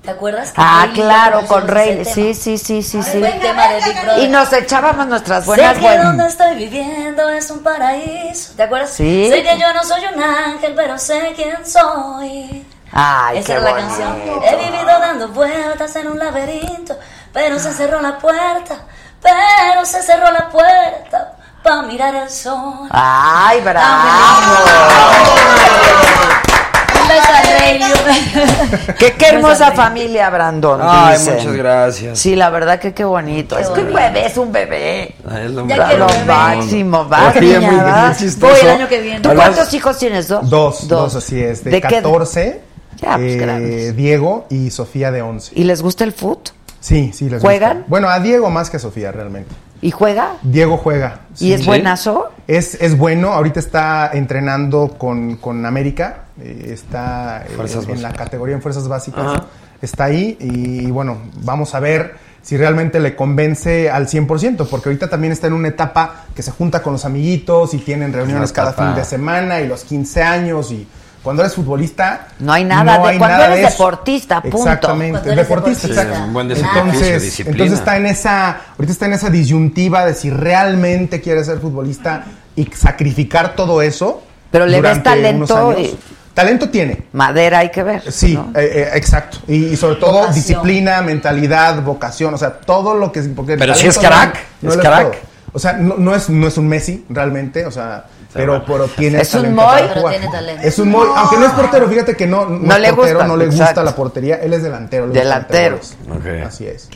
¿Te 0.07 0.13
acuerdas? 0.13 0.53
Que 0.53 0.61
Ah, 0.63 0.87
claro, 0.95 1.45
con 1.47 1.67
Rey. 1.67 2.05
Sí, 2.05 2.33
sí, 2.33 2.57
sí, 2.59 2.81
sí, 2.81 3.03
sí. 3.03 3.23
Y 4.19 4.29
nos 4.29 4.53
echábamos 4.53 5.09
nuestras 5.09 5.45
buenas 5.45 5.75
sé 5.75 5.81
que 5.81 5.99
donde 5.99 6.27
estoy 6.29 6.55
viviendo 6.55 7.29
es 7.29 7.51
un 7.51 7.65
paraíso. 7.65 8.53
¿Te 8.57 8.63
acuerdas? 8.63 8.91
Sí. 8.91 9.29
Sé 9.29 9.43
que 9.43 9.59
yo 9.59 9.73
no 9.75 9.83
soy 9.83 10.03
un 10.15 10.23
ángel, 10.23 10.75
pero 10.77 10.97
sé 10.97 11.33
quién 11.35 11.67
soy. 11.67 12.65
Ay, 12.93 13.39
Esa 13.39 13.47
qué 13.47 13.53
era 13.55 13.61
la 13.63 13.71
bonito. 13.73 13.89
canción. 13.89 14.43
He 14.45 14.57
vivido 14.71 14.87
dando 15.01 15.29
vueltas 15.29 15.97
en 15.97 16.07
un 16.09 16.19
laberinto, 16.21 16.97
pero 17.33 17.59
se 17.59 17.73
cerró 17.73 18.01
la 18.01 18.17
puerta, 18.17 18.77
pero 19.21 19.85
se 19.85 20.03
cerró 20.05 20.31
la 20.31 20.49
puerta 20.49 21.33
para 21.65 21.83
mirar 21.83 22.15
el 22.15 22.31
sol. 22.31 22.87
Ay, 22.93 23.61
bravo. 23.61 24.09
Yo- 27.81 28.95
Qué, 28.99 29.13
qué 29.13 29.27
hermosa 29.29 29.73
familia, 29.73 30.31
Brandon. 30.31 30.81
Ay, 30.83 31.19
dicen. 31.19 31.37
muchas 31.37 31.53
gracias. 31.57 32.19
Sí, 32.19 32.37
la 32.37 32.51
verdad 32.51 32.79
que 32.79 32.95
qué 32.95 33.05
bonito. 33.05 33.59
es 33.59 33.69
que 33.69 33.81
un 33.81 33.93
bebé 33.95 34.27
es 34.27 34.37
un 34.37 34.53
bebé. 34.53 35.15
Es 35.45 35.51
lo 35.51 35.67
Ya 35.67 35.93
Lo 35.95 36.07
bebé. 36.07 36.25
máximo. 36.27 37.09
Chistoso. 38.19 38.53
Voy 38.53 38.61
el 38.63 38.69
año 38.69 38.89
que 38.89 39.01
viene. 39.01 39.21
¿Tú 39.21 39.31
cuántos 39.35 39.73
hijos 39.75 39.99
tienes? 39.99 40.29
¿Dos? 40.29 40.49
Dos, 40.49 40.89
dos, 40.89 41.15
así 41.15 41.41
es. 41.41 41.65
De, 41.65 41.71
¿De 41.73 41.81
qué? 41.81 41.97
14, 41.97 42.61
Ya, 42.97 43.17
pues, 43.17 43.37
eh. 43.41 43.93
Diego 43.95 44.47
y 44.51 44.71
Sofía 44.71 45.11
de 45.11 45.23
11. 45.23 45.53
¿Y 45.55 45.65
les 45.65 45.83
gusta 45.83 46.05
el 46.05 46.13
foot? 46.13 46.51
Sí, 46.81 47.11
sí, 47.15 47.29
les 47.29 47.43
¿Juegan? 47.43 47.73
gusta. 47.79 47.89
Bueno, 47.91 48.09
a 48.09 48.21
Diego 48.21 48.49
más 48.51 48.71
que 48.71 48.77
a 48.77 48.81
Sofía, 48.81 49.11
realmente. 49.13 49.55
¿Y 49.83 49.91
juega? 49.91 50.37
Diego 50.43 50.77
juega. 50.77 51.21
¿Y 51.39 51.53
es 51.53 51.67
buenazo? 51.67 52.31
Es, 52.47 52.75
es 52.81 52.97
bueno, 52.97 53.33
ahorita 53.33 53.61
está 53.61 54.11
entrenando 54.13 54.97
con, 54.99 55.37
con 55.37 55.67
América, 55.67 56.25
eh, 56.41 56.71
está 56.73 57.45
eh, 57.47 57.53
Fuerzas 57.55 57.85
en, 57.85 57.97
en 57.97 58.03
la 58.03 58.13
categoría 58.13 58.55
en 58.55 58.63
fuerzas 58.63 58.89
básicas, 58.89 59.27
Ajá. 59.27 59.45
está 59.83 60.05
ahí 60.05 60.37
y, 60.41 60.91
bueno, 60.91 61.19
vamos 61.43 61.75
a 61.75 61.81
ver 61.81 62.15
si 62.43 62.57
realmente 62.57 63.01
le 63.01 63.17
convence 63.17 63.91
al 63.91 64.07
100%, 64.07 64.69
porque 64.69 64.89
ahorita 64.89 65.11
también 65.11 65.33
está 65.33 65.49
en 65.49 65.53
una 65.53 65.69
etapa 65.69 66.27
que 66.35 66.43
se 66.43 66.53
junta 66.53 66.81
con 66.81 66.93
los 66.93 67.05
amiguitos 67.05 67.75
y 67.75 67.79
tienen 67.79 68.13
reuniones 68.13 68.53
cada 68.53 68.73
fin 68.73 68.95
de 68.95 69.05
semana 69.05 69.61
y 69.61 69.67
los 69.67 69.83
15 69.85 70.23
años 70.23 70.71
y 70.71 70.87
cuando 71.27 71.43
eres 71.43 71.55
futbolista 71.57 72.29
No 72.39 72.53
hay 72.53 72.63
nada 72.63 72.93
de- 72.99 73.01
cuando 73.19 73.27
nada 73.27 73.47
eres 73.49 73.57
de 73.65 73.71
deportista, 73.73 74.41
punto. 74.41 74.59
Exactamente, 74.59 75.19
deportista, 75.35 75.43
deportista. 75.43 75.87
exacto. 75.89 76.15
Sí, 76.15 76.23
un 76.23 76.33
buen 76.33 76.51
Entonces, 76.53 77.23
disciplina. 77.25 77.51
entonces 77.65 77.79
está 77.81 77.97
en 77.97 78.07
esa, 78.07 78.51
ahorita 78.79 78.93
está 78.93 79.07
en 79.07 79.13
esa 79.15 79.29
disyuntiva 79.31 80.07
de 80.07 80.15
si 80.15 80.31
realmente 80.31 81.21
quiere 81.21 81.43
ser 81.43 81.59
futbolista 81.59 82.27
y 82.55 82.67
sacrificar 82.67 83.57
todo 83.57 83.83
eso. 83.83 84.23
Pero 84.53 84.67
le 84.67 84.81
ves 84.81 85.03
durante 85.03 85.03
talento 85.11 85.55
unos 85.57 85.77
años. 85.79 85.91
y- 85.93 85.99
Talento 86.33 86.69
tiene. 86.69 87.07
Madera 87.13 87.59
hay 87.59 87.71
que 87.71 87.83
ver. 87.83 88.13
Sí, 88.13 88.35
¿no? 88.35 88.53
eh, 88.55 88.71
eh, 88.73 88.89
exacto. 88.95 89.39
Y, 89.49 89.65
y 89.65 89.77
sobre 89.77 89.97
todo 89.97 90.13
Vocación. 90.21 90.35
disciplina, 90.35 91.03
mentalidad, 91.03 91.83
vocación, 91.83 92.35
o 92.35 92.39
sea, 92.39 92.53
todo 92.53 92.95
lo 92.95 93.11
que... 93.11 93.23
Porque 93.23 93.55
el 93.55 93.59
Pero 93.59 93.75
sí 93.75 93.89
talento 93.89 94.01
es 94.01 94.07
crack, 94.07 94.35
no- 94.61 94.69
no 94.69 94.75
es 94.75 94.79
crack. 94.81 95.19
O 95.53 95.59
sea, 95.59 95.73
no, 95.73 95.97
no 95.99 96.15
es, 96.15 96.29
no 96.31 96.47
es 96.47 96.57
un 96.57 96.69
Messi 96.69 97.05
realmente, 97.09 97.67
o 97.67 97.71
sea, 97.73 98.05
pero, 98.37 98.65
pero 98.65 98.87
tiene 98.89 99.21
Es 99.21 99.35
un 99.35 99.43
talento 99.43 99.63
Moy. 99.63 99.81
para 99.83 99.95
Pero 99.95 100.09
tiene 100.11 100.29
talento. 100.29 100.63
Es 100.67 100.79
un 100.79 100.91
Moy, 100.91 101.09
aunque 101.17 101.37
no 101.37 101.47
es 101.47 101.53
portero, 101.53 101.89
fíjate 101.89 102.17
que 102.17 102.27
no, 102.27 102.45
no, 102.47 102.59
No 102.59 102.75
es 102.75 102.81
le 102.81 102.93
portero, 102.93 103.19
gusta, 103.19 103.29
no 103.29 103.37
le 103.37 103.45
exacto. 103.47 103.65
gusta 103.65 103.83
la 103.85 103.95
portería, 103.97 104.37
él 104.37 104.53
es 104.53 104.63
delantero. 104.63 105.09
Delantero. 105.09 105.81
Así 106.47 106.67
es. 106.67 106.89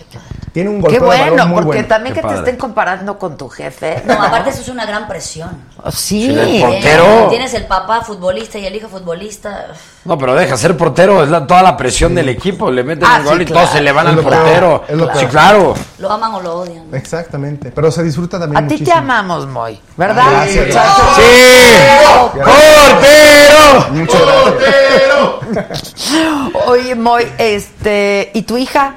Tiene 0.53 0.69
un 0.71 0.77
Qué 0.83 0.99
golpeo 0.99 1.01
de 1.03 1.07
bueno, 1.07 1.31
balón 1.33 1.49
muy 1.49 1.55
porque 1.63 1.67
bueno. 1.79 1.89
también 1.89 2.13
Qué 2.15 2.23
que 2.23 2.27
te 2.29 2.35
estén 2.35 2.57
comparando 2.57 3.19
con 3.19 3.37
tu 3.37 3.49
jefe. 3.49 4.03
No, 4.11 4.15
aparte 4.21 4.51
eso 4.51 4.63
es 4.63 4.69
una 4.69 4.85
gran 4.85 5.07
presión. 5.07 5.51
Oh, 5.83 5.91
Sí. 5.91 6.23
Sí, 6.23 6.31
el 6.39 6.45
Bien, 6.45 6.69
portero. 6.71 7.29
Tienes 7.31 7.55
el 7.55 7.67
papá 7.67 8.03
futbolista 8.03 8.59
y 8.59 8.67
el 8.67 8.75
hijo 8.75 8.89
futbolista. 8.89 9.69
No, 10.05 10.19
pero 10.19 10.35
deja 10.35 10.57
ser 10.57 10.77
portero, 10.77 11.23
es 11.23 11.29
la- 11.31 11.47
toda 11.47 11.63
la 11.63 11.77
presión 11.77 12.15
del 12.17 12.29
equipo. 12.31 12.69
Le 12.71 12.83
meten 12.83 13.05
Ah, 13.09 13.19
el 13.19 13.25
gol 13.25 13.37
sí, 13.37 13.43
y 13.43 13.47
todos 13.47 13.61
claro. 13.63 13.77
se 13.77 13.81
le 13.83 13.93
van 13.93 14.07
Es 14.07 14.11
al 14.11 14.17
lo 14.17 14.23
peor, 14.29 14.35
portero. 14.43 14.85
es 14.89 14.97
lo 14.97 15.07
Sí, 15.07 15.19
peor. 15.21 15.31
claro. 15.31 15.75
Lo 15.99 16.11
aman 16.11 16.35
o 16.35 16.41
lo 16.41 16.55
odian. 16.61 16.93
Exactamente. 16.95 17.71
Pero 17.71 17.91
se 17.93 18.03
disfruta 18.03 18.39
también 18.41 18.65
A 18.65 18.67
ti 18.67 18.79
te 18.83 18.93
amamos, 18.93 19.47
Moy, 19.47 19.81
¿verdad? 19.97 20.25
Gracias, 20.33 20.67
muchachos? 20.67 21.05
¡Sí! 21.17 21.23
¡Portero! 21.31 22.33
Gracias. 25.53 25.95
Oye, 26.67 26.95
Moy, 26.95 27.25
este, 27.39 28.31
¿y 28.35 28.43
tu 28.43 28.57
hija? 28.57 28.97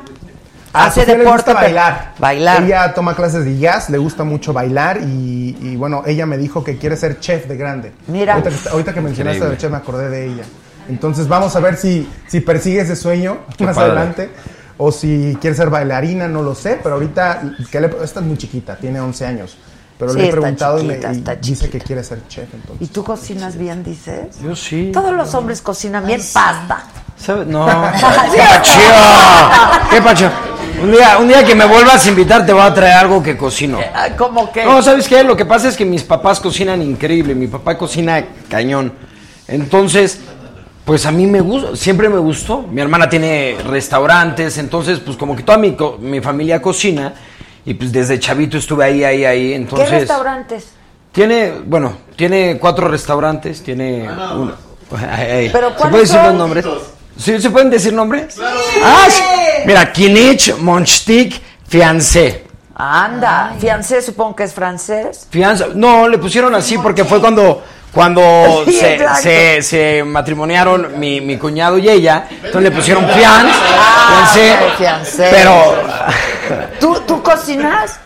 A 0.75 0.85
Hace 0.87 1.01
Sofía 1.01 1.17
le 1.17 1.23
deporte. 1.23 1.51
gusta 1.51 1.61
bailar. 1.61 2.13
Bailar. 2.17 2.63
Ella 2.63 2.93
toma 2.95 3.15
clases 3.15 3.45
de 3.45 3.57
jazz, 3.59 3.89
le 3.91 3.97
gusta 3.99 4.23
mucho 4.23 4.53
bailar 4.53 4.97
y, 5.01 5.55
y, 5.61 5.75
bueno, 5.75 6.01
ella 6.05 6.25
me 6.25 6.37
dijo 6.37 6.63
que 6.63 6.77
quiere 6.77 6.95
ser 6.97 7.19
chef 7.19 7.45
de 7.47 7.57
grande. 7.57 7.91
Mira. 8.07 8.33
Ahorita 8.35 8.49
que, 8.49 8.69
ahorita 8.69 8.93
que 8.93 9.01
mencionaste 9.01 9.45
del 9.45 9.57
chef 9.57 9.69
me 9.71 9.77
acordé 9.77 10.09
de 10.09 10.25
ella. 10.27 10.43
Entonces 10.89 11.27
vamos 11.27 11.55
a 11.55 11.59
ver 11.59 11.77
si, 11.77 12.09
si 12.27 12.41
persigue 12.41 12.81
ese 12.81 12.95
sueño 12.95 13.37
más 13.59 13.75
padre. 13.75 13.91
adelante 13.91 14.29
o 14.77 14.91
si 14.91 15.37
quiere 15.39 15.55
ser 15.55 15.69
bailarina, 15.69 16.27
no 16.27 16.41
lo 16.41 16.55
sé, 16.55 16.79
pero 16.81 16.95
ahorita, 16.95 17.41
que 17.71 17.79
le- 17.79 17.95
esta 18.03 18.19
es 18.19 18.25
muy 18.25 18.37
chiquita, 18.37 18.75
tiene 18.75 18.99
11 18.99 19.25
años. 19.27 19.55
Pero 19.97 20.11
Sí, 20.13 20.19
le 20.19 20.27
he 20.27 20.31
preguntado 20.31 20.79
y, 20.79 20.83
me- 20.83 20.93
chiquita, 20.95 21.13
y 21.13 21.17
está 21.17 21.35
dice 21.35 21.69
que 21.69 21.79
quiere 21.79 22.03
ser 22.03 22.27
chef. 22.27 22.53
Entonces. 22.53 22.87
¿Y 22.87 22.91
tú 22.91 23.03
cocinas 23.03 23.57
bien, 23.57 23.83
dices? 23.83 24.39
Yo 24.43 24.55
sí. 24.55 24.89
Todos 24.93 25.13
los 25.13 25.33
hombres 25.35 25.61
cocinan 25.61 26.05
bien 26.05 26.21
pasta. 26.33 26.83
¿Sabes? 27.17 27.47
No. 27.47 27.65
¡Qué 28.33 28.39
pacho! 28.41 28.71
¡Qué 29.91 30.01
pacho! 30.01 30.29
Un 30.81 30.91
día, 30.91 31.17
un 31.19 31.27
día 31.27 31.45
que 31.45 31.53
me 31.55 31.65
vuelvas 31.65 32.05
a 32.05 32.09
invitar 32.09 32.45
te 32.45 32.51
voy 32.51 32.63
a 32.63 32.73
traer 32.73 32.93
algo 32.97 33.21
que 33.21 33.37
cocino. 33.37 33.79
Ah, 33.95 34.07
¿Cómo 34.17 34.51
que? 34.51 34.65
No, 34.65 34.81
¿sabes 34.81 35.07
qué? 35.07 35.23
Lo 35.23 35.37
que 35.37 35.45
pasa 35.45 35.69
es 35.69 35.77
que 35.77 35.85
mis 35.85 36.03
papás 36.03 36.39
cocinan 36.39 36.81
increíble. 36.81 37.35
Mi 37.35 37.47
papá 37.47 37.77
cocina 37.77 38.23
cañón. 38.49 38.91
Entonces, 39.47 40.19
pues 40.83 41.05
a 41.05 41.11
mí 41.11 41.27
me 41.27 41.39
gusta, 41.41 41.75
siempre 41.75 42.09
me 42.09 42.17
gustó. 42.17 42.63
Mi 42.63 42.81
hermana 42.81 43.07
tiene 43.07 43.55
restaurantes, 43.65 44.57
entonces, 44.57 44.99
pues 44.99 45.15
como 45.15 45.35
que 45.35 45.43
toda 45.43 45.57
mi, 45.59 45.75
co- 45.75 45.97
mi 46.01 46.19
familia 46.19 46.61
cocina. 46.61 47.13
Y 47.65 47.73
pues 47.73 47.91
desde 47.91 48.19
chavito 48.19 48.57
estuve 48.57 48.85
ahí, 48.85 49.03
ahí, 49.03 49.25
ahí. 49.25 49.53
Entonces, 49.53 49.89
¿Qué 49.89 49.99
restaurantes? 49.99 50.67
Tiene, 51.11 51.53
bueno, 51.65 51.97
tiene 52.15 52.57
cuatro 52.59 52.87
restaurantes, 52.87 53.63
tiene 53.63 54.07
uno. 54.35 54.53
Ay, 54.97 55.31
ay. 55.31 55.49
¿Pero 55.51 55.69
¿Se 55.69 55.75
cuáles 55.75 55.91
pueden 55.91 56.05
decir 56.05 56.21
los 56.23 56.33
nombres? 56.35 56.65
¿Sí, 57.17 57.41
¿Se 57.41 57.49
pueden 57.49 57.69
decir 57.69 57.93
nombres? 57.93 58.37
Ah, 58.83 59.05
sí. 59.09 59.23
Mira, 59.65 59.91
Kinich, 59.91 60.57
Monchtik, 60.57 61.39
Fiancé. 61.67 62.43
Anda, 62.75 63.55
fiancé 63.59 64.01
supongo 64.01 64.35
que 64.35 64.43
es 64.43 64.53
francés. 64.53 65.27
Fianza, 65.29 65.67
no, 65.75 66.07
le 66.07 66.17
pusieron 66.17 66.55
así 66.55 66.77
porque 66.79 67.05
fue 67.05 67.21
cuando 67.21 67.63
cuando 67.93 68.63
Sí, 68.65 68.73
se, 68.73 68.99
se, 69.21 69.61
se 69.61 70.03
matrimoniaron 70.03 70.99
mi, 70.99 71.21
mi 71.21 71.37
cuñado 71.37 71.77
y 71.77 71.87
ella, 71.89 72.25
entonces 72.29 72.63
le 72.63 72.71
pusieron 72.71 73.07
fianz, 73.09 73.53
Ah, 73.55 74.31
fiancé, 74.77 75.27
pero 75.31 75.53
¿Tú, 76.79 76.99
tú 77.07 77.21
cocinas? 77.23 77.99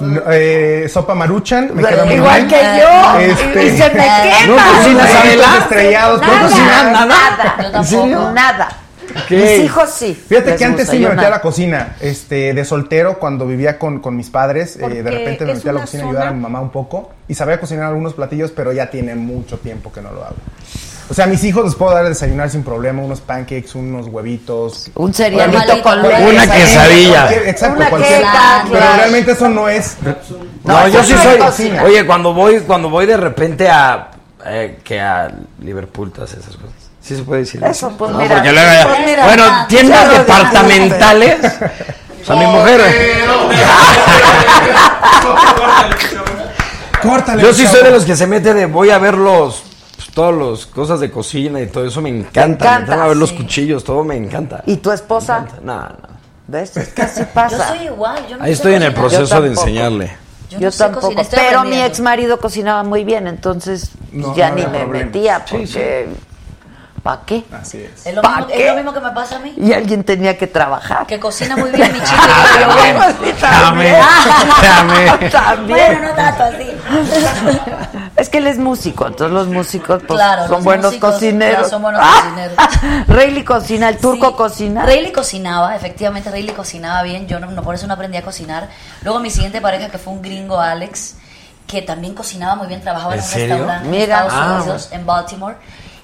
No, 0.00 0.20
eh, 0.30 0.86
sopa 0.92 1.14
maruchan, 1.14 1.70
me 1.72 1.82
queda 1.82 2.04
muy 2.04 2.14
Igual 2.16 2.46
bien. 2.46 2.48
que 2.48 2.80
yo. 2.80 3.20
Este- 3.20 3.64
Y 3.64 3.70
se 3.78 3.84
me 3.84 3.90
quema. 3.90 4.46
¿No 4.46 4.56
cocinas, 4.76 5.14
Adela? 5.14 5.46
estrellados, 5.60 6.20
Nada, 6.20 6.34
¿no 6.34 6.42
cocinas 6.48 6.84
nada, 6.84 7.06
nada? 7.06 7.56
nada. 7.58 7.78
¿En 7.78 7.84
serio? 7.84 8.30
Nada. 8.32 8.68
Mis 9.30 9.58
hijos 9.64 9.90
sí. 9.90 10.14
Fíjate 10.14 10.56
que 10.56 10.64
antes 10.64 10.88
sí 10.88 10.96
me 10.96 11.02
yo 11.02 11.08
metía 11.10 11.28
a 11.28 11.30
la 11.30 11.40
cocina, 11.40 11.96
este, 12.00 12.52
de 12.54 12.64
soltero, 12.64 13.18
cuando 13.18 13.46
vivía 13.46 13.78
con, 13.78 14.00
con 14.00 14.16
mis 14.16 14.30
padres, 14.30 14.76
eh, 14.76 14.88
de 15.02 15.10
repente 15.10 15.44
me 15.44 15.54
metía 15.54 15.70
a 15.70 15.74
la 15.74 15.80
cocina 15.82 16.04
a 16.04 16.06
ayudar 16.06 16.26
a 16.28 16.32
mi 16.32 16.40
mamá 16.40 16.60
un 16.60 16.70
poco, 16.70 17.10
y 17.28 17.34
sabía 17.34 17.60
cocinar 17.60 17.86
algunos 17.86 18.14
platillos, 18.14 18.50
pero 18.52 18.72
ya 18.72 18.90
tiene 18.90 19.14
mucho 19.14 19.58
tiempo 19.58 19.92
que 19.92 20.00
no 20.00 20.12
lo 20.12 20.24
hago. 20.24 20.36
O 21.10 21.14
sea, 21.14 21.24
a 21.24 21.28
mis 21.28 21.42
hijos 21.42 21.64
les 21.64 21.74
puedo 21.74 21.94
dar 21.94 22.04
a 22.04 22.08
desayunar 22.10 22.50
sin 22.50 22.62
problema, 22.62 23.00
unos 23.00 23.22
pancakes, 23.22 23.74
unos 23.74 24.08
huevitos. 24.08 24.90
Un 24.94 25.14
cerealito 25.14 25.82
con 25.82 26.00
una 26.00 26.08
leche. 26.18 26.30
Una 26.30 26.46
quesadilla. 26.54 27.32
Exacto, 27.46 27.76
Una 27.78 27.88
cualquier. 27.88 28.18
queca, 28.18 28.60
Pero 28.64 28.78
claro. 28.78 28.96
realmente 28.98 29.32
eso 29.32 29.48
no 29.48 29.68
es. 29.70 29.96
No, 30.02 30.14
No, 30.64 30.88
yo 30.88 31.02
sí 31.02 31.14
soy. 31.16 31.38
cocina. 31.38 31.82
Oye, 31.84 32.04
cuando 32.06 32.34
voy, 32.34 32.58
cuando 32.60 32.90
voy 32.90 33.06
de 33.06 33.16
repente 33.16 33.70
a 33.70 34.10
eh, 34.44 34.80
que 34.84 35.00
a 35.00 35.32
Liverpool, 35.62 36.12
todas 36.12 36.32
esas 36.34 36.54
cosas. 36.56 36.87
Sí 37.08 37.16
se 37.16 37.22
puede 37.22 37.40
decir. 37.40 37.64
Eso, 37.64 37.88
pues 37.96 38.10
No, 38.10 38.18
mira. 38.18 38.34
porque 38.34 38.52
luego 38.52 38.70
ya- 38.70 38.86
Pues 38.86 38.98
mira, 39.06 39.24
bueno, 39.24 39.44
tiendas 39.66 40.12
ya 40.12 40.18
departamentales. 40.18 41.36
O 42.20 42.24
sea, 42.26 42.36
mi 42.36 42.44
mujer. 42.46 42.80
Córtale. 47.02 47.42
Yo 47.42 47.54
sí 47.54 47.66
soy 47.66 47.84
de 47.84 47.90
los 47.92 48.04
que 48.04 48.16
se 48.16 48.26
mete 48.26 48.52
de 48.52 48.66
voy 48.66 48.90
a 48.90 48.98
ver 48.98 49.16
los 49.16 49.62
pues, 49.96 50.08
todos 50.12 50.34
los 50.34 50.66
cosas 50.66 51.00
de 51.00 51.10
cocina 51.10 51.60
y 51.60 51.66
todo 51.68 51.86
eso 51.86 52.02
me 52.02 52.10
encanta. 52.10 52.42
encanta, 52.44 52.76
me 52.78 52.84
encanta 52.84 53.06
ver 53.06 53.16
los 53.16 53.32
cuchillos, 53.32 53.84
todo 53.84 54.04
me 54.04 54.16
encanta. 54.16 54.62
¿Y 54.66 54.76
tu 54.76 54.90
esposa? 54.90 55.46
No, 55.62 55.80
no. 55.80 56.18
¿Ves? 56.48 56.76
Es 56.76 56.88
que 56.88 57.02
así 57.02 57.20
Yo 57.20 57.26
pasa. 57.32 57.68
soy 57.68 57.86
igual. 57.86 58.26
Yo 58.28 58.36
no 58.36 58.44
Ahí 58.44 58.52
estoy 58.52 58.74
en 58.74 58.82
el 58.82 58.92
proceso 58.94 59.36
Yo 59.36 59.42
de 59.42 59.48
enseñarle. 59.48 60.16
Yo, 60.50 60.58
Yo, 60.58 60.66
no 60.66 60.72
sé 60.72 60.78
tampoco. 60.78 61.02
cocinar, 61.06 61.24
estoy 61.24 61.38
Pero 61.48 61.64
mi 61.64 61.80
ex 61.80 62.00
marido 62.00 62.38
cocinaba 62.40 62.82
muy 62.82 63.04
bien, 63.04 63.26
entonces 63.26 63.90
No, 64.12 64.34
ya 64.34 64.50
no 64.50 64.56
ni 64.56 64.62
me 64.66 64.78
problema. 64.80 65.04
metía 65.06 65.42
Sí, 65.46 65.56
porque 65.56 66.08
¿para 67.02 67.22
qué? 67.26 67.44
Así 67.52 67.78
es. 67.78 68.06
Es 68.06 68.14
lo, 68.14 68.22
¿Pa' 68.22 68.36
mismo, 68.36 68.46
qué? 68.48 68.62
es 68.64 68.70
lo 68.70 68.76
mismo 68.76 68.92
que 68.92 69.00
me 69.00 69.10
pasa 69.10 69.36
a 69.36 69.38
mí. 69.40 69.54
Y 69.56 69.72
alguien 69.72 70.04
tenía 70.04 70.36
que 70.36 70.46
trabajar. 70.46 71.06
Que 71.06 71.18
cocina 71.20 71.56
muy 71.56 71.70
bien 71.70 71.92
mi 71.92 72.00
chico. 72.00 72.22
y 72.56 72.60
yo 72.60 72.66
bueno. 72.72 73.04
Sí, 73.24 73.32
también. 73.40 73.96
Dame. 74.62 75.30
También. 75.30 75.78
Bueno, 75.92 76.08
no 76.08 76.14
tanto 76.14 76.42
así. 76.44 76.66
Es 78.16 78.28
que 78.28 78.38
él 78.38 78.48
es 78.48 78.58
músico, 78.58 79.06
entonces 79.06 79.32
los 79.32 79.46
músicos 79.46 80.02
pues, 80.06 80.18
Claro, 80.18 80.42
son 80.42 80.50
los 80.50 80.64
buenos 80.64 80.86
músicos, 80.86 81.12
cocineros. 81.14 81.54
claro, 81.54 81.68
son 81.68 81.82
buenos 81.82 82.00
Ah, 82.02 82.22
cocineros. 82.24 83.06
Rayleigh 83.06 83.44
cocina, 83.44 83.88
el 83.90 83.98
turco 83.98 84.30
Sí. 84.30 84.34
cocina. 84.36 84.84
Rayleigh 84.84 85.12
cocinaba, 85.12 85.76
efectivamente 85.76 86.28
Rayleigh 86.28 86.56
cocinaba 86.56 87.02
bien, 87.04 87.28
yo 87.28 87.38
no, 87.38 87.48
no- 87.52 87.62
por 87.62 87.76
eso 87.76 87.86
no 87.86 87.94
aprendí 87.94 88.16
a 88.16 88.22
cocinar. 88.22 88.68
Luego 89.02 89.20
mi 89.20 89.30
siguiente 89.30 89.60
pareja 89.60 89.88
que 89.88 89.98
fue 89.98 90.12
un 90.12 90.20
gringo, 90.22 90.58
Alex, 90.60 91.14
que 91.68 91.80
también 91.82 92.14
cocinaba 92.14 92.56
muy 92.56 92.66
bien, 92.66 92.80
trabajaba 92.80 93.14
en, 93.14 93.20
¿En 93.20 93.24
un 93.24 93.30
serio? 93.30 93.54
restaurante 93.56 93.88
Mira. 93.88 94.02
en 94.04 94.10
Estados 94.10 94.32
Ah, 94.34 94.56
Unidos, 94.62 94.88
en 94.90 95.06
Baltimore. 95.06 95.56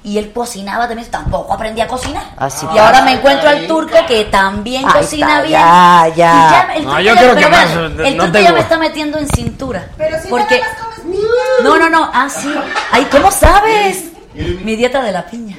Y 0.05 0.19
él 0.19 0.33
cocinaba 0.33 0.87
también, 0.87 1.11
tampoco 1.11 1.53
aprendí 1.55 1.81
a 1.81 1.89
cocinar. 1.89 2.23
Así 2.37 2.67
y 2.75 2.79
ahora 2.79 3.01
me 3.03 3.13
encuentro 3.15 3.49
al 3.49 3.67
turco 3.67 3.97
que 4.07 4.27
también 4.27 4.85
Ahí 4.87 5.01
cocina 5.01 5.27
está, 5.29 5.41
bien. 5.43 5.53
ya, 5.53 6.09
ya. 6.15 6.15
Y 6.15 6.51
ya 6.51 6.75
el 6.75 6.85
No, 6.85 6.91
turco 6.91 7.01
yo 7.01 7.15
ya- 7.15 7.21
creo 7.21 7.29
que 7.31 7.41
pero 7.41 7.51
más, 7.51 7.69
vean, 7.75 7.97
no 7.97 8.05
el 8.05 8.17
turco 8.19 8.33
tengo- 8.33 8.45
ya 8.47 8.53
me 8.53 8.61
está 8.61 8.79
metiendo 8.79 9.19
en 9.19 9.29
cintura. 9.29 9.89
Pero 9.97 10.21
si 10.21 10.29
porque 10.29 10.61
nada 10.61 10.73
más 10.73 10.83
comes 10.85 11.01
piña. 11.01 11.29
no, 11.63 11.79
no, 11.79 11.89
no. 11.91 12.11
Ah, 12.13 12.29
sí. 12.29 12.55
Ay, 12.93 13.07
¿cómo 13.11 13.31
sabes? 13.31 14.05
Mi 14.35 14.77
dieta 14.77 15.03
de 15.03 15.11
la 15.13 15.25
piña. 15.25 15.57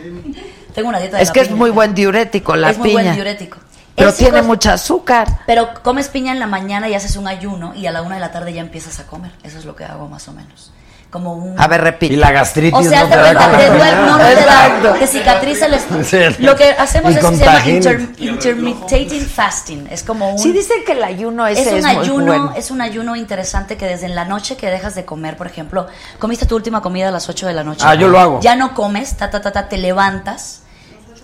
Tengo 0.76 0.90
una 0.90 1.00
dieta 1.00 1.18
de 1.18 1.24
Es 1.24 1.30
la 1.30 1.34
que 1.34 1.40
es 1.40 1.48
piña. 1.48 1.58
muy 1.58 1.70
buen 1.72 1.96
diurético 1.96 2.56
la 2.56 2.70
es 2.70 2.78
muy 2.78 2.90
piña. 2.90 3.02
buen 3.02 3.16
diurético. 3.16 3.58
Pero 3.96 4.10
Él 4.10 4.16
sí 4.16 4.24
tiene 4.26 4.42
cos- 4.42 4.46
mucha 4.46 4.74
azúcar. 4.74 5.28
Pero 5.48 5.70
comes 5.82 6.10
piña 6.10 6.34
en 6.34 6.40
la 6.40 6.48
mañana 6.48 6.88
y 6.88 6.94
haces 6.94 7.16
un 7.16 7.28
ayuno 7.28 7.74
y 7.74 7.88
a 7.88 7.92
la 7.92 8.04
una 8.04 8.16
de 8.16 8.22
la 8.22 8.32
tarde 8.32 8.54
ya 8.54 8.62
empiezas 8.62 9.00
a 9.00 9.08
comer. 9.08 9.32
Eso 9.42 9.58
es 9.58 9.66
lo 9.66 9.76
que 9.76 9.86
hago 9.86 10.08
más 10.08 10.28
o 10.28 10.34
menos. 10.34 10.72
Como 11.16 11.32
un... 11.34 11.58
A 11.58 11.66
ver, 11.70 11.80
repite. 11.80 12.14
Y 12.14 12.18
la 12.18 12.30
gastritis 12.34 12.78
O 12.78 12.84
sea, 12.84 13.04
no 13.04 13.08
te, 13.08 13.12
te 13.16 13.18
da 13.22 13.24
cuenta, 13.24 13.50
con 13.50 13.58
te 13.58 13.68
la 13.70 13.74
duele, 13.74 13.96
no, 13.96 14.18
no 14.18 14.26
te 14.26 14.36
da, 14.36 14.94
te 15.00 15.08
cicatriza 15.08 15.66
el 15.68 15.74
estómago. 15.76 16.04
Sí. 16.10 16.18
Lo 16.40 16.58
que 16.58 16.72
hacemos 16.72 17.14
Y 17.14 17.16
es 17.16 17.26
que 17.26 17.36
se 17.38 17.46
llama 17.46 17.70
inter- 17.70 18.10
intermittent 18.18 19.28
fasting. 19.30 19.88
Es 19.90 20.04
como 20.04 20.32
un... 20.34 20.40
Sí 20.40 20.52
dicen 20.52 20.80
que 20.86 20.92
el 20.92 21.02
ayuno 21.06 21.48
ese 21.48 21.62
es 21.62 21.68
es, 21.68 21.74
un 21.74 21.80
muy 21.90 22.02
ayuno, 22.04 22.26
bueno. 22.26 22.54
es 22.58 22.70
un 22.70 22.82
ayuno 22.82 23.16
interesante 23.16 23.78
que 23.78 23.86
desde 23.86 24.08
en 24.08 24.16
la 24.16 24.26
noche 24.26 24.58
que 24.58 24.70
dejas 24.70 24.94
de 24.94 25.06
comer, 25.06 25.38
por 25.38 25.48
ejemplo, 25.48 25.88
comiste 26.20 26.46
tu 26.46 26.58
última 26.58 26.82
comida 26.82 27.08
a 27.08 27.12
las 27.12 27.30
8 27.30 27.48
de 27.48 27.54
la 27.54 27.64
noche. 27.64 27.86
Ah, 27.88 27.96
yo 27.96 28.10
lo 28.10 28.20
hago. 28.20 28.42
Ya 28.42 28.58
no 28.58 28.74
comes, 28.74 29.16
ta 29.16 29.30
ta 29.30 29.40
ta 29.42 29.54
ta, 29.54 29.70
te 29.70 29.78
levantas. 29.78 30.64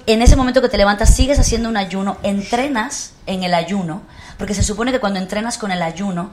En 0.07 0.21
ese 0.21 0.37
momento 0.37 0.61
que 0.61 0.69
te 0.69 0.77
levantas 0.77 1.13
sigues 1.13 1.37
haciendo 1.37 1.67
un 1.67 1.75
ayuno, 1.75 2.15
entrenas 2.23 3.11
en 3.27 3.43
el 3.43 3.53
ayuno, 3.53 4.03
porque 4.37 4.53
se 4.53 4.63
supone 4.63 4.93
que 4.93 4.99
cuando 5.01 5.19
entrenas 5.19 5.57
con 5.57 5.69
el 5.71 5.81
ayuno 5.83 6.31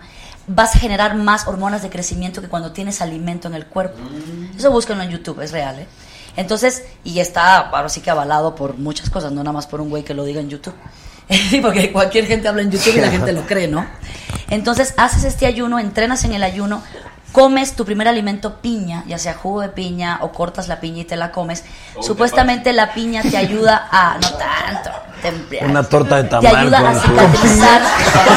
vas 0.48 0.74
a 0.74 0.78
generar 0.78 1.14
más 1.14 1.46
hormonas 1.46 1.82
de 1.82 1.90
crecimiento 1.90 2.40
que 2.40 2.48
cuando 2.48 2.72
tienes 2.72 3.00
alimento 3.00 3.48
en 3.48 3.54
el 3.54 3.66
cuerpo. 3.66 3.98
Eso 4.56 4.70
búsquenlo 4.70 5.04
en 5.04 5.10
YouTube, 5.10 5.40
es 5.40 5.52
real, 5.52 5.78
¿eh? 5.78 5.86
Entonces, 6.36 6.84
y 7.04 7.18
está 7.18 7.58
ahora 7.58 7.88
sí 7.88 8.00
que 8.00 8.10
avalado 8.10 8.54
por 8.54 8.78
muchas 8.78 9.10
cosas, 9.10 9.32
no 9.32 9.42
nada 9.42 9.52
más 9.52 9.66
por 9.66 9.80
un 9.80 9.90
güey 9.90 10.04
que 10.04 10.14
lo 10.14 10.24
diga 10.24 10.40
en 10.40 10.48
YouTube. 10.48 10.74
Sí, 11.50 11.60
porque 11.60 11.92
cualquier 11.92 12.24
gente 12.24 12.48
habla 12.48 12.62
en 12.62 12.70
YouTube 12.70 12.96
y 12.96 13.00
la 13.00 13.10
gente 13.10 13.32
lo 13.32 13.42
cree, 13.42 13.68
¿no? 13.68 13.86
Entonces, 14.48 14.94
haces 14.96 15.24
este 15.24 15.44
ayuno, 15.44 15.78
entrenas 15.78 16.24
en 16.24 16.32
el 16.32 16.42
ayuno, 16.42 16.82
comes 17.32 17.76
tu 17.76 17.84
primer 17.84 18.08
alimento 18.08 18.56
piña, 18.56 19.04
ya 19.06 19.18
sea 19.18 19.34
jugo 19.34 19.60
de 19.60 19.68
piña 19.68 20.18
o 20.22 20.32
cortas 20.32 20.68
la 20.68 20.80
piña 20.80 21.02
y 21.02 21.04
te 21.04 21.16
la 21.16 21.30
comes. 21.30 21.64
Supuestamente 22.00 22.72
la 22.72 22.94
piña 22.94 23.22
te 23.22 23.36
ayuda 23.36 23.88
a, 23.90 24.16
no 24.20 24.28
tanto, 24.30 24.90
te. 25.22 25.64
Una 25.64 25.82
torta 25.82 26.16
de 26.16 26.24
te 26.24 26.30
tamal 26.30 26.56
ayuda 26.56 26.90
a 26.90 26.94
cicatrizar 26.94 27.82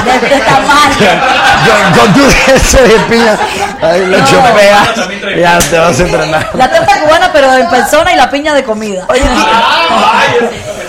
de, 0.05 0.29
de 0.29 0.39
tamal. 0.41 0.91
Con, 1.61 1.99
con 1.99 2.13
tu 2.13 2.25
ese 2.53 2.81
de 2.81 2.99
piña. 3.01 3.37
Ahí 3.81 4.05
lo 4.07 4.17
No. 4.17 5.39
Ya 5.39 5.59
te 5.59 5.77
vas 5.77 5.99
a 5.99 6.03
entrenar. 6.03 6.49
La 6.55 6.71
torta 6.71 7.01
cubana, 7.01 7.29
pero 7.31 7.53
en 7.53 7.69
persona 7.69 8.13
y 8.13 8.15
la 8.15 8.29
piña 8.29 8.53
de 8.53 8.63
comida. 8.63 9.07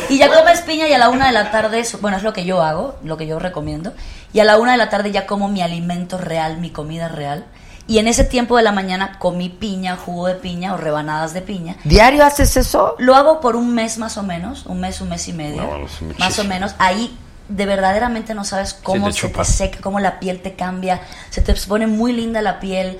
y 0.08 0.18
ya 0.18 0.28
comes 0.28 0.60
piña 0.62 0.88
y 0.88 0.94
a 0.94 0.98
la 0.98 1.08
una 1.10 1.26
de 1.26 1.32
la 1.32 1.50
tarde, 1.50 1.84
bueno, 2.00 2.16
es 2.16 2.22
lo 2.22 2.32
que 2.32 2.44
yo 2.44 2.62
hago, 2.62 2.96
lo 3.04 3.16
que 3.16 3.26
yo 3.26 3.38
recomiendo. 3.38 3.92
Y 4.32 4.40
a 4.40 4.44
la 4.44 4.56
una 4.56 4.72
de 4.72 4.78
la 4.78 4.88
tarde 4.88 5.12
ya 5.12 5.26
como 5.26 5.48
mi 5.48 5.60
alimento 5.60 6.16
real, 6.16 6.56
mi 6.56 6.70
comida 6.70 7.08
real. 7.08 7.44
Y 7.86 7.98
en 7.98 8.06
ese 8.09 8.24
tiempo 8.24 8.56
de 8.56 8.62
la 8.62 8.72
mañana 8.72 9.18
comí 9.18 9.48
piña, 9.48 9.96
jugo 9.96 10.28
de 10.28 10.34
piña 10.34 10.74
o 10.74 10.76
rebanadas 10.76 11.34
de 11.34 11.42
piña. 11.42 11.76
¿Diario 11.84 12.24
haces 12.24 12.56
eso? 12.56 12.94
Lo 12.98 13.14
hago 13.16 13.40
por 13.40 13.56
un 13.56 13.74
mes 13.74 13.98
más 13.98 14.16
o 14.16 14.22
menos, 14.22 14.66
un 14.66 14.80
mes, 14.80 15.00
un 15.00 15.09
mes 15.09 15.26
y 15.28 15.32
medio, 15.32 15.62
No, 15.62 15.68
bueno, 15.68 15.86
más 16.18 16.38
o 16.38 16.44
menos. 16.44 16.74
Ahí 16.78 17.18
de 17.48 17.66
verdaderamente 17.66 18.34
no 18.34 18.44
sabes 18.44 18.72
cómo 18.74 19.09
te 19.09 19.12
se 19.14 19.28
te 19.28 19.44
seca, 19.44 19.78
cómo 19.82 19.98
la 20.00 20.20
piel 20.20 20.40
te 20.40 20.54
cambia, 20.54 21.00
se 21.30 21.42
te 21.42 21.54
pone 21.54 21.86
muy 21.86 22.12
linda 22.12 22.40
la 22.40 22.60
piel. 22.60 22.98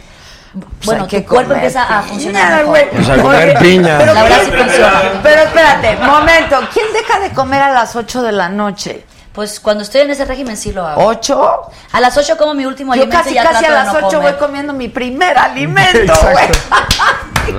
Pues 0.53 0.85
Bueno, 0.85 1.07
que 1.09 1.23
tu 1.23 1.29
cuerpo 1.31 1.55
empieza 1.55 1.85
a 1.85 2.03
piña, 2.03 2.03
funcionar 2.03 2.67
mejor. 2.67 2.91
O 3.01 3.05
sea, 3.05 3.23
comer 3.23 3.59
piña. 3.59 3.97
Pero, 3.99 4.13
La 4.15 4.23
verdad 4.25 4.39
sí 4.45 4.51
¿quién- 4.51 4.65
funciona. 4.65 5.03
pero 5.23 5.43
espérate, 5.43 5.97
momento. 6.05 6.57
¿Quién 6.75 6.87
deja 6.93 7.21
de 7.21 7.31
comer 7.31 7.63
a 7.63 7.73
las 7.73 7.97
8 7.97 8.21
de 8.23 8.33
la 8.33 8.49
noche? 8.51 9.07
Pues 9.33 9.61
cuando 9.61 9.83
estoy 9.83 10.03
en 10.03 10.11
ese 10.11 10.25
régimen 10.27 10.57
sí 10.57 10.73
lo 10.73 10.87
hago. 10.87 11.07
¿Ocho? 11.07 11.71
A 11.93 12.01
las 12.01 12.17
8 12.17 12.37
como 12.37 12.53
mi 12.55 12.67
último 12.67 12.95
Yo 12.95 13.03
alimento 13.03 13.23
casi, 13.23 13.31
y 13.31 13.35
ya 13.35 13.45
casi 13.45 13.65
a 13.65 13.71
las 13.71 13.93
no 13.95 14.07
8 14.07 14.21
voy 14.21 14.33
comiendo 14.35 14.73
mi 14.75 14.89
primer 14.89 15.39
alimento, 15.39 16.13
güey. 16.23 16.49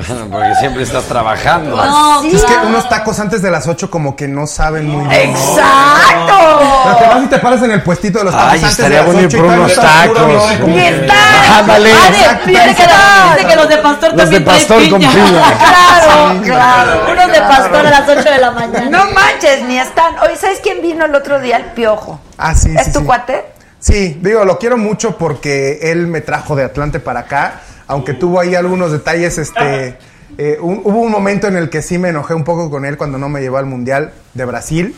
Bueno, 0.08 0.28
porque 0.32 0.56
siempre 0.56 0.84
estás 0.84 1.06
trabajando. 1.06 1.76
No, 1.76 2.24
Es 2.24 2.44
que 2.44 2.54
unos 2.66 2.88
tacos 2.90 3.20
antes 3.20 3.42
de 3.42 3.52
las 3.52 3.68
8 3.68 3.90
como 3.90 4.16
que 4.16 4.28
no 4.28 4.48
saben 4.48 4.88
muy 4.88 5.08
bien. 5.08 5.34
Pero 5.34 5.34
te 5.34 5.40
¡Exacto! 5.40 7.08
vas 7.10 7.24
y 7.24 7.28
te 7.28 7.40
paras 7.40 7.64
en 7.64 7.72
el 7.72 7.82
puestito 7.84 8.20
de 8.20 8.26
los 8.26 8.34
tacos 8.34 8.50
Ay, 8.52 8.58
antes 8.60 8.72
estaría 8.72 8.90
de 8.90 9.04
las 9.04 9.06
bueno 9.06 9.20
ir 9.22 9.28
8 9.28 9.38
por 9.38 9.46
unos 9.46 9.76
tacos. 9.76 10.52
¡Y 10.68 10.74
que- 10.74 10.88
está! 10.90 11.60
Ándale. 11.60 11.92
Ah, 11.94 12.10
de- 12.12 12.18
Exacto, 12.18 12.50
dice, 12.50 12.64
que, 12.64 12.72
exacto. 12.72 13.56
los 13.56 13.70
de 13.70 13.78
pastor 13.78 14.10
Los 14.16 14.30
de 14.30 14.40
también 14.40 14.44
traen 14.46 14.60
pastor 14.68 14.90
con 14.90 15.00
piña. 15.14 15.58
Claro, 15.58 16.42
claro. 16.44 17.12
Unos 17.12 17.32
de 17.32 17.40
pastor 17.42 17.86
a 17.88 17.90
las 17.90 18.10
8 18.10 18.30
de 18.32 18.38
la 18.40 18.52
mañana. 18.52 18.90
No 18.90 19.06
manches, 19.12 19.64
ni 19.68 19.78
están. 19.78 20.16
Oye, 20.20 20.36
¿sabes 20.38 20.60
quién 20.62 20.82
vino 20.82 21.06
el 21.06 21.16
otro 21.16 21.40
día? 21.40 21.58
El 21.58 21.66
piojo. 21.74 22.20
Ah, 22.38 22.56
sí, 22.56 22.74
¿Es 22.78 22.86
sí, 22.88 22.94
tu 22.94 23.00
sí. 23.00 23.06
cuate? 23.06 23.46
Sí, 23.80 24.18
digo, 24.22 24.46
lo 24.46 24.58
quiero 24.60 24.78
mucho 24.78 25.18
porque 25.18 25.80
él 25.92 26.08
me 26.08 26.22
trajo 26.22 26.56
de 26.56 26.64
Atlante 26.64 27.00
para 27.02 27.22
acá, 27.22 27.60
aunque 27.88 28.14
tuvo 28.14 28.40
ahí 28.40 28.56
algunos 28.56 28.92
detalles, 28.92 29.38
este, 29.38 29.98
eh, 30.38 30.58
un- 30.62 30.82
hubo 30.84 31.00
un 31.02 31.12
momento 31.12 31.48
en 31.48 31.56
el 31.58 31.70
que 31.70 31.82
sí 31.82 31.98
me 31.98 32.10
enojé 32.10 32.34
un 32.34 32.44
poco 32.44 32.70
con 32.70 32.86
él 32.86 32.98
cuando 32.98 33.18
no 33.18 33.30
me 33.30 33.42
llevó 33.42 33.58
al 33.58 33.66
Mundial 33.66 34.14
de 34.34 34.46
Brasil, 34.46 34.96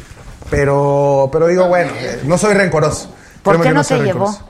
pero, 0.49 1.29
pero 1.31 1.47
digo, 1.47 1.67
bueno, 1.67 1.91
eh, 1.97 2.21
no 2.25 2.37
soy 2.37 2.53
rencoroso. 2.53 3.13
¿Por 3.43 3.55
Créeme 3.55 3.69
qué 3.69 3.73
no 3.75 3.83
soy 3.83 3.99
te 3.99 4.05
llevó? 4.05 4.25
rencoroso. 4.27 4.49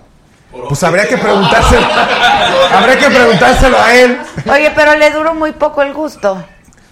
Pues 0.69 0.83
habría 0.83 1.05
que 1.07 1.17
preguntárselo, 1.17 1.85
habría 2.71 2.97
que 2.97 3.07
preguntárselo 3.09 3.77
a 3.79 3.93
él. 3.93 4.17
Oye, 4.49 4.71
pero 4.75 4.95
le 4.95 5.11
duró 5.11 5.33
muy 5.33 5.51
poco 5.51 5.81
el 5.81 5.93
gusto. 5.93 6.43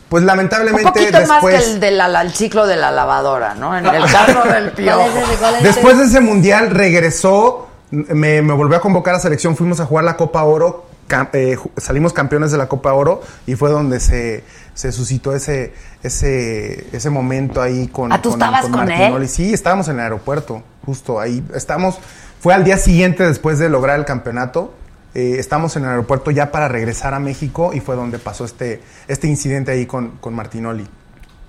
Pues 0.09 0.21
Un 0.21 0.27
lamentablemente 0.27 0.83
poquito 0.83 1.11
más 1.27 1.41
que 1.43 1.47
después... 1.51 1.67
el 1.67 1.79
del 1.79 2.31
ciclo 2.33 2.67
de 2.67 2.75
la 2.75 2.91
lavadora, 2.91 3.55
¿no? 3.55 3.75
En 3.77 3.85
el 3.85 4.03
caso 4.11 4.43
del 4.53 4.71
piojo. 4.71 5.07
¿Cuál 5.09 5.15
es 5.23 5.29
ese? 5.29 5.37
¿Cuál 5.39 5.55
es 5.55 5.63
Después 5.63 5.97
de 5.97 6.03
ese 6.05 6.19
mundial 6.19 6.69
regresó, 6.71 7.67
me, 7.89 8.41
me 8.41 8.53
volvió 8.53 8.77
a 8.77 8.81
convocar 8.81 9.15
a 9.15 9.19
selección, 9.19 9.55
fuimos 9.55 9.79
a 9.79 9.85
jugar 9.85 10.03
la 10.03 10.17
Copa 10.17 10.43
Oro, 10.43 10.85
eh, 11.33 11.57
salimos 11.77 12.13
campeones 12.13 12.51
de 12.51 12.57
la 12.57 12.67
Copa 12.67 12.93
Oro 12.93 13.21
y 13.45 13.55
fue 13.55 13.69
donde 13.69 13.99
se, 13.99 14.43
se 14.73 14.91
suscitó 14.91 15.35
ese, 15.35 15.73
ese, 16.03 16.87
ese 16.95 17.09
momento 17.09 17.61
ahí 17.61 17.87
con, 17.87 18.11
Ah, 18.11 18.21
¿tú 18.21 18.29
estabas 18.31 18.63
con 18.63 18.71
Martinoli. 18.71 19.23
él? 19.25 19.29
Sí, 19.29 19.53
estábamos 19.53 19.87
en 19.89 19.95
el 19.95 20.01
aeropuerto, 20.01 20.63
justo 20.85 21.19
ahí. 21.19 21.43
Estamos, 21.53 21.99
fue 22.39 22.53
al 22.53 22.63
día 22.63 22.77
siguiente 22.77 23.25
después 23.25 23.59
de 23.59 23.69
lograr 23.69 23.99
el 23.99 24.05
campeonato. 24.05 24.73
eh, 25.15 25.35
estamos 25.37 25.75
en 25.75 25.83
el 25.83 25.89
aeropuerto 25.89 26.31
ya 26.31 26.51
para 26.51 26.67
regresar 26.67 27.13
a 27.13 27.19
México 27.19 27.71
y 27.73 27.79
fue 27.81 27.95
donde 27.95 28.17
pasó 28.17 28.45
este, 28.45 28.81
este 29.07 29.27
incidente 29.27 29.71
ahí 29.71 29.85
con, 29.85 30.17
con 30.19 30.33
Martinoli. 30.33 30.87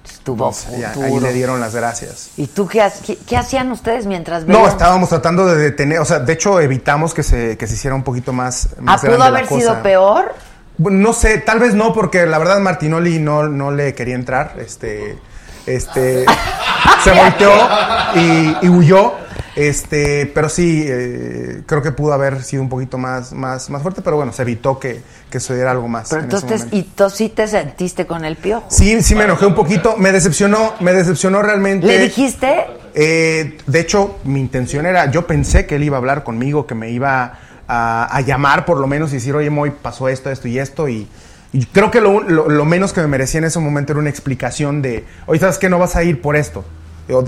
Estuvo 0.04 0.52
Ya, 0.78 0.92
ahí 1.02 1.18
le 1.18 1.32
dieron 1.32 1.60
las 1.60 1.74
gracias. 1.74 2.30
¿Y 2.36 2.46
tú 2.46 2.66
qué, 2.68 2.82
ha- 2.82 2.92
qué, 2.92 3.16
qué 3.26 3.36
hacían 3.36 3.70
ustedes 3.72 4.06
mientras 4.06 4.44
No, 4.46 4.58
veían? 4.58 4.70
estábamos 4.70 5.08
tratando 5.08 5.46
de 5.46 5.56
detener, 5.56 5.98
o 6.00 6.04
sea, 6.04 6.18
de 6.20 6.32
hecho 6.32 6.60
evitamos 6.60 7.14
que 7.14 7.22
se, 7.22 7.56
que 7.56 7.66
se 7.66 7.74
hiciera 7.74 7.94
un 7.94 8.02
poquito 8.02 8.32
más, 8.32 8.68
Ah, 8.86 8.98
¿pudo 9.00 9.22
haber 9.22 9.46
sido 9.46 9.82
peor? 9.82 10.34
Bueno, 10.76 10.98
no 10.98 11.12
sé, 11.12 11.38
tal 11.38 11.58
vez 11.58 11.74
no, 11.74 11.92
porque 11.92 12.26
la 12.26 12.38
verdad 12.38 12.58
Martinoli 12.58 13.18
no, 13.18 13.48
no 13.48 13.70
le 13.70 13.94
quería 13.94 14.14
entrar, 14.14 14.54
este, 14.58 15.18
este, 15.66 16.26
se 17.04 17.12
volteó 17.12 17.52
y, 18.16 18.56
y 18.62 18.68
huyó, 18.68 19.14
este, 19.56 20.26
pero 20.34 20.48
sí, 20.48 20.84
eh, 20.86 21.62
creo 21.66 21.82
que 21.82 21.92
pudo 21.92 22.12
haber 22.12 22.42
sido 22.42 22.62
un 22.62 22.68
poquito 22.68 22.98
más, 22.98 23.32
más, 23.32 23.70
más 23.70 23.82
fuerte, 23.82 24.02
pero 24.02 24.16
bueno, 24.16 24.32
se 24.32 24.42
evitó 24.42 24.78
que, 24.78 25.00
que 25.30 25.40
sucediera 25.40 25.70
algo 25.70 25.86
más. 25.88 26.08
Pero 26.08 26.22
en 26.22 26.24
entonces. 26.24 26.66
¿y 26.72 26.82
tú 26.82 27.08
sí 27.10 27.28
te 27.28 27.46
sentiste 27.46 28.06
con 28.06 28.24
el 28.24 28.36
piojo? 28.36 28.66
Sí, 28.68 29.02
sí 29.02 29.14
me 29.14 29.24
enojé 29.24 29.46
un 29.46 29.54
poquito, 29.54 29.96
me 29.96 30.10
decepcionó, 30.12 30.74
me 30.80 30.92
decepcionó 30.92 31.42
realmente. 31.42 31.86
¿Le 31.86 31.98
dijiste? 32.00 32.66
Eh, 32.94 33.58
de 33.66 33.80
hecho, 33.80 34.18
mi 34.24 34.40
intención 34.40 34.86
era, 34.86 35.10
yo 35.10 35.26
pensé 35.26 35.66
que 35.66 35.76
él 35.76 35.84
iba 35.84 35.96
a 35.96 36.00
hablar 36.00 36.24
conmigo, 36.24 36.66
que 36.66 36.74
me 36.74 36.90
iba 36.90 37.38
a, 37.68 38.04
a 38.16 38.20
llamar 38.22 38.64
por 38.64 38.78
lo 38.78 38.86
menos 38.86 39.10
y 39.12 39.14
decir, 39.14 39.34
oye, 39.34 39.50
Moy, 39.50 39.70
pasó 39.70 40.08
esto, 40.08 40.30
esto 40.30 40.48
y 40.48 40.58
esto. 40.58 40.88
Y, 40.88 41.08
y 41.52 41.66
creo 41.66 41.90
que 41.90 42.00
lo, 42.00 42.20
lo- 42.22 42.48
lo 42.48 42.64
menos 42.64 42.92
que 42.92 43.00
me 43.00 43.06
merecía 43.06 43.38
en 43.38 43.44
ese 43.44 43.58
momento 43.60 43.92
era 43.92 44.00
una 44.00 44.10
explicación 44.10 44.82
de, 44.82 45.04
oye, 45.26 45.38
¿sabes 45.40 45.58
qué? 45.58 45.68
No 45.68 45.78
vas 45.78 45.94
a 45.96 46.02
ir 46.02 46.20
por 46.20 46.34
esto. 46.36 46.64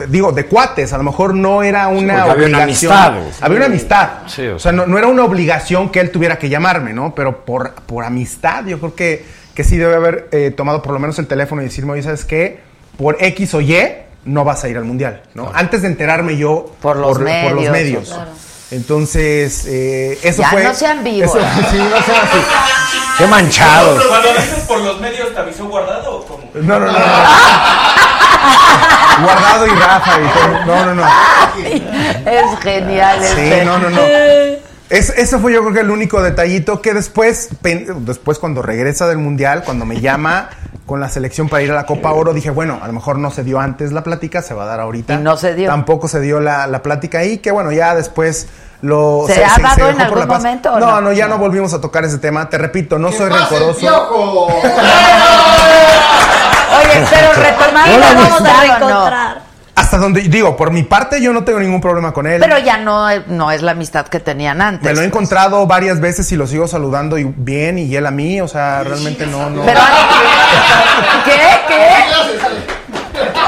Digo, 0.09 0.33
de 0.33 0.47
cuates, 0.47 0.93
a 0.95 0.97
lo 0.99 1.03
mejor 1.05 1.35
no 1.35 1.63
era 1.63 1.89
una 1.89 2.25
porque 2.25 2.45
había 2.45 2.47
una 2.49 2.59
obligación. 2.65 2.93
amistad. 2.93 3.45
Había 3.45 3.57
una 3.59 3.67
amistad. 3.67 4.09
Sí, 4.27 4.47
o 4.47 4.57
o 4.57 4.59
sea, 4.59 4.73
no, 4.73 4.87
no 4.87 4.97
era 4.97 5.07
una 5.07 5.25
obligación 5.25 5.91
que 5.91 6.01
él 6.01 6.11
tuviera 6.11 6.39
que 6.39 6.49
llamarme, 6.49 6.95
¿no? 6.95 7.15
Pero 7.15 7.45
por, 7.45 7.75
por 7.75 8.05
amistad, 8.05 8.65
yo 8.65 8.79
creo 8.79 8.95
que, 8.95 9.25
que 9.55 9.65
sí 9.65 9.77
debe 9.77 9.95
haber 9.95 10.29
eh, 10.33 10.51
tomado 10.57 10.81
por 10.81 10.93
lo 10.95 10.99
menos 10.99 11.19
el 11.19 11.27
teléfono 11.27 11.61
y 11.61 11.67
decirme, 11.67 11.93
oye, 11.93 12.03
¿sabes 12.03 12.25
qué? 12.25 12.61
Por 12.97 13.19
X 13.21 13.53
o 13.53 13.61
Y 13.61 13.77
no 14.25 14.45
vas 14.45 14.65
a 14.65 14.69
ir 14.71 14.79
al 14.79 14.85
mundial, 14.85 15.23
¿no? 15.35 15.51
Antes 15.55 15.83
de 15.83 15.89
enterarme 15.89 16.37
yo 16.39 16.75
Por 16.81 16.97
los 16.97 17.19
medios, 17.19 17.71
medios. 17.71 18.09
claro. 18.09 18.31
Entonces, 18.71 19.65
eh, 19.67 20.19
eso 20.23 20.43
Ya 20.43 20.51
fue. 20.51 20.65
no 20.65 20.75
sean 20.75 21.05
vivos. 21.05 21.31
eso- 21.37 21.39
sí, 21.71 21.77
no 21.79 22.03
sean 22.03 22.27
así. 22.27 22.39
Qué 23.19 23.27
manchados. 23.27 24.05
Cuando 24.05 24.29
dices 24.33 24.65
por 24.67 24.81
los 24.81 25.01
medios, 25.01 25.33
¿te 25.33 25.39
avisó 25.41 25.65
guardado 25.67 26.17
o 26.17 26.27
cómo? 26.27 26.51
No, 26.55 26.81
no, 26.81 26.87
no. 26.87 26.93
no. 26.93 26.99
Guardado 29.23 29.67
y 29.67 29.71
Rafa 29.71 30.19
y 30.21 30.29
todo. 30.29 30.65
No, 30.67 30.87
no, 30.87 30.95
no. 30.95 31.07
Es 32.27 32.59
genial 32.63 33.19
Sí, 33.23 33.29
este. 33.41 33.65
no, 33.65 33.79
no, 33.79 33.89
no. 33.89 33.97
Es, 34.89 35.11
eso 35.11 35.41
fue 35.41 35.53
yo 35.53 35.63
creo 35.63 35.75
que 35.75 35.81
el 35.81 35.91
único 35.91 36.23
detallito 36.23 36.81
que 36.81 36.95
después, 36.95 37.49
pen- 37.61 38.05
después 38.07 38.39
cuando 38.39 38.63
regresa 38.63 39.09
del 39.09 39.19
Mundial, 39.19 39.63
cuando 39.65 39.85
me 39.85 40.01
llama 40.01 40.49
con 40.87 41.01
la 41.01 41.09
selección 41.09 41.49
para 41.49 41.63
ir 41.65 41.73
a 41.73 41.75
la 41.75 41.87
Copa 41.87 42.13
Oro, 42.13 42.33
dije, 42.33 42.51
bueno, 42.51 42.79
a 42.81 42.87
lo 42.87 42.93
mejor 42.93 43.19
no 43.19 43.33
se 43.33 43.43
dio 43.43 43.59
antes 43.59 43.91
la 43.91 44.05
plática, 44.05 44.43
se 44.43 44.55
va 44.55 44.63
a 44.63 44.67
dar 44.67 44.79
ahorita. 44.79 45.15
Y 45.15 45.17
no 45.19 45.37
se 45.37 45.55
dio. 45.57 45.69
Tampoco 45.69 46.07
se 46.07 46.21
dio 46.21 46.39
la, 46.39 46.69
la 46.69 46.83
plática 46.83 47.19
ahí, 47.19 47.39
que 47.39 47.51
bueno, 47.51 47.73
ya 47.73 47.97
después 47.97 48.47
lo... 48.83 49.25
¿Se 49.27 49.45
ha 49.45 49.59
dado 49.59 49.75
dejó 49.75 49.89
en 49.89 49.97
por 49.97 50.03
algún 50.05 50.19
la 50.21 50.27
paz. 50.29 50.39
momento 50.39 50.73
o 50.75 50.79
No, 50.79 50.87
no? 50.87 51.01
no, 51.01 51.13
ya 51.13 51.27
no 51.27 51.39
volvimos 51.39 51.75
a 51.75 51.81
tocar 51.81 52.05
ese 52.05 52.19
tema. 52.19 52.49
Te 52.49 52.57
repito, 52.57 52.97
no 53.01 53.11
soy 53.11 53.27
¡Que 53.29 53.35
pase 53.37 53.57
el 53.57 53.61
rencoroso. 53.63 53.81
Oye, 56.79 57.07
pero 57.11 57.33
retomando 57.43 57.99
vamos 58.01 58.31
a 58.31 58.37
amistad, 58.61 58.83
¿o 58.83 58.89
no? 58.89 59.46
Hasta 59.77 59.99
donde, 59.99 60.23
digo, 60.23 60.57
por 60.57 60.71
mi 60.73 60.83
parte 60.85 61.21
yo 61.21 61.33
no 61.35 61.45
tengo 61.45 61.61
ningún 61.61 61.81
problema 61.83 62.13
con 62.13 62.27
él. 62.27 62.41
Pero 62.41 62.59
ya 62.59 62.79
no, 62.79 63.07
no 63.29 63.51
es 63.53 63.61
la 63.63 63.73
amistad 63.73 64.07
que 64.09 64.19
tenían 64.21 64.61
antes. 64.63 64.83
Me 64.83 64.91
lo 64.91 64.97
he 64.97 65.03
pues. 65.03 65.07
encontrado 65.09 65.67
varias 65.67 66.01
veces 66.01 66.31
y 66.33 66.37
lo 66.37 66.47
sigo 66.47 66.67
saludando 66.67 67.19
y 67.19 67.25
bien 67.25 67.79
y 67.79 67.95
él 67.95 68.07
a 68.07 68.11
mí, 68.11 68.41
o 68.41 68.49
sea, 68.49 68.83
realmente 68.83 69.27
no, 69.27 69.51
no. 69.51 69.63
Pero 69.65 69.81
¿Qué? 71.25 71.33
¿Qué? 71.69 71.89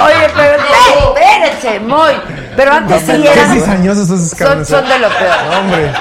Oye, 0.04 0.30
pero 0.36 0.62
espérense, 1.16 1.80
muy. 1.80 2.12
Pero 2.56 2.72
antes 2.72 3.00
sí 3.02 3.22
Qué 3.22 3.32
eran. 3.32 3.52
cizañosos 3.54 4.04
esos 4.10 4.30
Son, 4.30 4.64
son 4.66 4.88
de 4.88 4.98
lo 4.98 5.08
peor. 5.08 5.36
Hombre. 5.58 5.92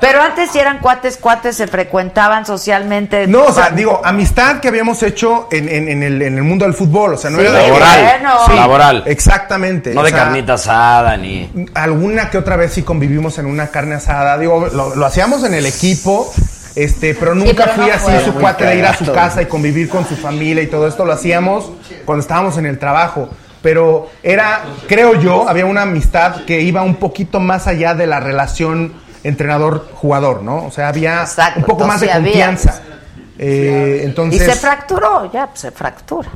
Pero 0.00 0.20
antes 0.22 0.50
sí 0.50 0.58
eran 0.58 0.78
cuates, 0.78 1.16
cuates, 1.16 1.56
se 1.56 1.66
frecuentaban 1.66 2.44
socialmente. 2.46 3.26
No, 3.26 3.44
o 3.44 3.52
sea, 3.52 3.70
digo, 3.70 4.00
amistad 4.04 4.60
que 4.60 4.68
habíamos 4.68 5.02
hecho 5.02 5.48
en, 5.50 5.68
en- 5.68 5.88
en 5.88 6.02
el, 6.02 6.22
en 6.22 6.36
el 6.36 6.42
mundo 6.42 6.64
del 6.64 6.74
fútbol, 6.74 7.14
o 7.14 7.16
sea, 7.16 7.30
no 7.30 7.38
Sí, 7.38 7.44
era 7.44 7.52
de- 7.52 7.68
Laboral. 7.68 8.00
bueno. 8.02 8.54
Laboral. 8.56 9.02
Exactamente. 9.06 9.94
No 9.94 10.00
o 10.00 10.04
de 10.04 10.10
sea, 10.10 10.18
carnita 10.24 10.54
asada 10.54 11.16
ni. 11.16 11.50
Alguna 11.74 12.30
que 12.30 12.38
otra 12.38 12.56
vez 12.56 12.72
sí 12.72 12.82
convivimos 12.82 13.38
en 13.38 13.46
una 13.46 13.68
carne 13.68 13.94
asada, 13.96 14.36
digo, 14.38 14.68
lo, 14.72 14.94
lo 14.96 15.06
hacíamos 15.06 15.44
en 15.44 15.54
el 15.54 15.66
equipo. 15.66 16.32
Este, 16.76 17.14
pero 17.14 17.36
nunca 17.36 17.66
pero 17.66 17.76
no 17.76 17.82
fui 17.84 17.90
así 17.92 18.24
su 18.24 18.34
cuate 18.34 18.64
de 18.66 18.76
ir 18.78 18.84
a 18.84 18.94
su 18.96 19.12
casa 19.12 19.40
y 19.42 19.46
convivir 19.46 19.88
con 19.88 20.04
su 20.08 20.16
familia 20.16 20.60
y 20.60 20.66
todo 20.66 20.88
esto 20.88 21.04
lo 21.04 21.12
hacíamos 21.12 21.70
cuando 22.04 22.20
estábamos 22.20 22.58
en 22.58 22.66
el 22.66 22.80
trabajo. 22.80 23.28
Pero 23.62 24.10
era, 24.24 24.60
creo 24.88 25.14
yo, 25.20 25.48
había 25.48 25.66
una 25.66 25.82
amistad 25.82 26.44
que 26.46 26.60
iba 26.62 26.82
un 26.82 26.96
poquito 26.96 27.38
más 27.38 27.68
allá 27.68 27.94
de 27.94 28.08
la 28.08 28.18
relación 28.18 28.92
entrenador-jugador, 29.24 30.42
¿no? 30.42 30.66
O 30.66 30.70
sea, 30.70 30.88
había 30.88 31.22
Exacto, 31.22 31.60
un 31.60 31.66
poco 31.66 31.86
más 31.86 32.00
de 32.00 32.08
confianza. 32.10 32.80
Eh, 33.38 34.00
Y 34.02 34.06
entonces, 34.06 34.42
se 34.44 34.54
fracturó, 34.54 35.30
ya, 35.32 35.46
pues, 35.48 35.60
se 35.60 35.70
fractura. 35.72 36.28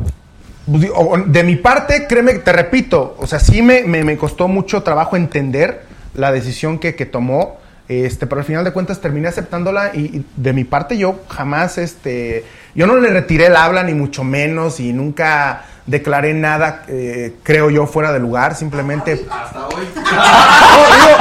pues, 0.67 0.91
De 1.27 1.45
mi 1.45 1.57
parte, 1.57 2.07
créeme, 2.09 2.35
te 2.35 2.53
repito, 2.53 3.15
o 3.19 3.27
sea, 3.27 3.39
sí 3.39 3.63
me, 3.63 3.83
me, 3.85 4.03
me 4.05 4.17
costó 4.17 4.49
mucho 4.49 4.83
trabajo 4.83 5.17
entender 5.17 5.85
la 6.15 6.33
decisión 6.33 6.79
que, 6.79 6.97
que 6.97 7.07
tomó, 7.07 7.59
este, 7.89 8.27
pero 8.27 8.41
al 8.41 8.47
final 8.47 8.65
de 8.65 8.73
cuentas 8.73 9.01
terminé 9.01 9.29
aceptándola 9.29 9.93
y, 9.95 10.01
y 10.01 10.27
de 10.37 10.53
mi 10.53 10.65
parte 10.65 10.99
yo 10.99 11.21
jamás, 11.29 11.79
este, 11.79 12.45
yo 12.75 12.87
no 12.87 12.97
le 12.97 13.09
retiré 13.11 13.47
el 13.47 13.57
habla 13.57 13.83
ni 13.85 13.95
mucho 13.95 14.25
menos 14.25 14.81
y 14.81 14.93
nunca 14.93 15.65
declaré 15.87 16.35
nada, 16.35 16.83
eh, 16.89 17.37
creo 17.43 17.71
yo, 17.71 17.87
fuera 17.87 18.13
de 18.13 18.19
lugar, 18.19 18.55
simplemente... 18.57 19.25
Hasta 19.31 19.69
hoy. 19.69 19.87
No, 19.95 21.07
digo, 21.07 21.19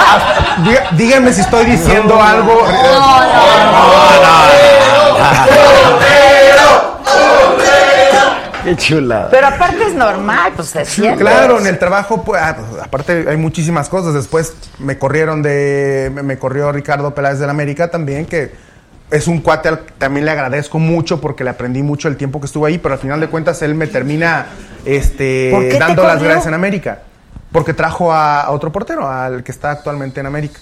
diga- 0.68 0.90
díganme 0.92 1.34
si 1.34 1.42
estoy 1.42 1.66
diciendo 1.66 2.22
algo... 2.22 2.66
Qué 8.64 8.76
chulada. 8.76 9.30
Pero 9.30 9.48
aparte 9.48 9.84
es 9.88 9.94
normal, 9.94 10.52
pues 10.56 10.70
se 10.70 10.84
siente. 10.86 11.20
Claro, 11.20 11.60
en 11.60 11.68
el 11.68 11.80
trabajo, 11.80 12.24
pues, 12.24 12.42
ah, 12.44 12.58
pues, 12.58 12.84
aparte 12.84 13.26
hay 13.30 13.38
muchísimas 13.38 13.88
cosas. 13.88 14.14
Después 14.14 14.54
me 14.80 14.98
corrieron 14.98 15.42
de, 15.42 16.12
me, 16.14 16.22
me 16.22 16.38
corrió 16.38 16.72
Ricardo 16.74 17.16
Peláez 17.16 17.40
del 17.40 17.50
América 17.50 17.90
también, 17.90 18.26
que 18.26 18.52
es 19.10 19.28
un 19.28 19.40
cuate 19.40 19.70
al 19.70 19.80
que 19.86 19.94
también 19.98 20.26
le 20.26 20.32
agradezco 20.32 20.80
mucho 20.80 21.22
porque 21.22 21.46
le 21.46 21.52
aprendí 21.52 21.82
mucho 21.82 22.10
el 22.10 22.18
tiempo 22.18 22.42
que 22.42 22.48
estuvo 22.48 22.66
ahí, 22.66 22.78
pero 22.78 22.96
al 22.96 23.00
final 23.00 23.22
de 23.22 23.28
cuentas 23.30 23.62
él 23.62 23.74
me 23.74 23.88
termina 23.88 24.48
este, 24.84 25.50
¿Por 25.54 25.64
qué 25.64 25.70
te 25.70 25.80
dando 25.80 26.04
las 26.04 26.22
gracias 26.22 26.48
en 26.48 26.54
América. 26.54 27.00
Porque 27.52 27.74
trajo 27.74 28.12
a, 28.12 28.42
a 28.42 28.52
otro 28.52 28.72
portero, 28.72 29.10
al 29.10 29.44
que 29.44 29.52
está 29.52 29.72
actualmente 29.72 30.20
en 30.20 30.26
América. 30.26 30.60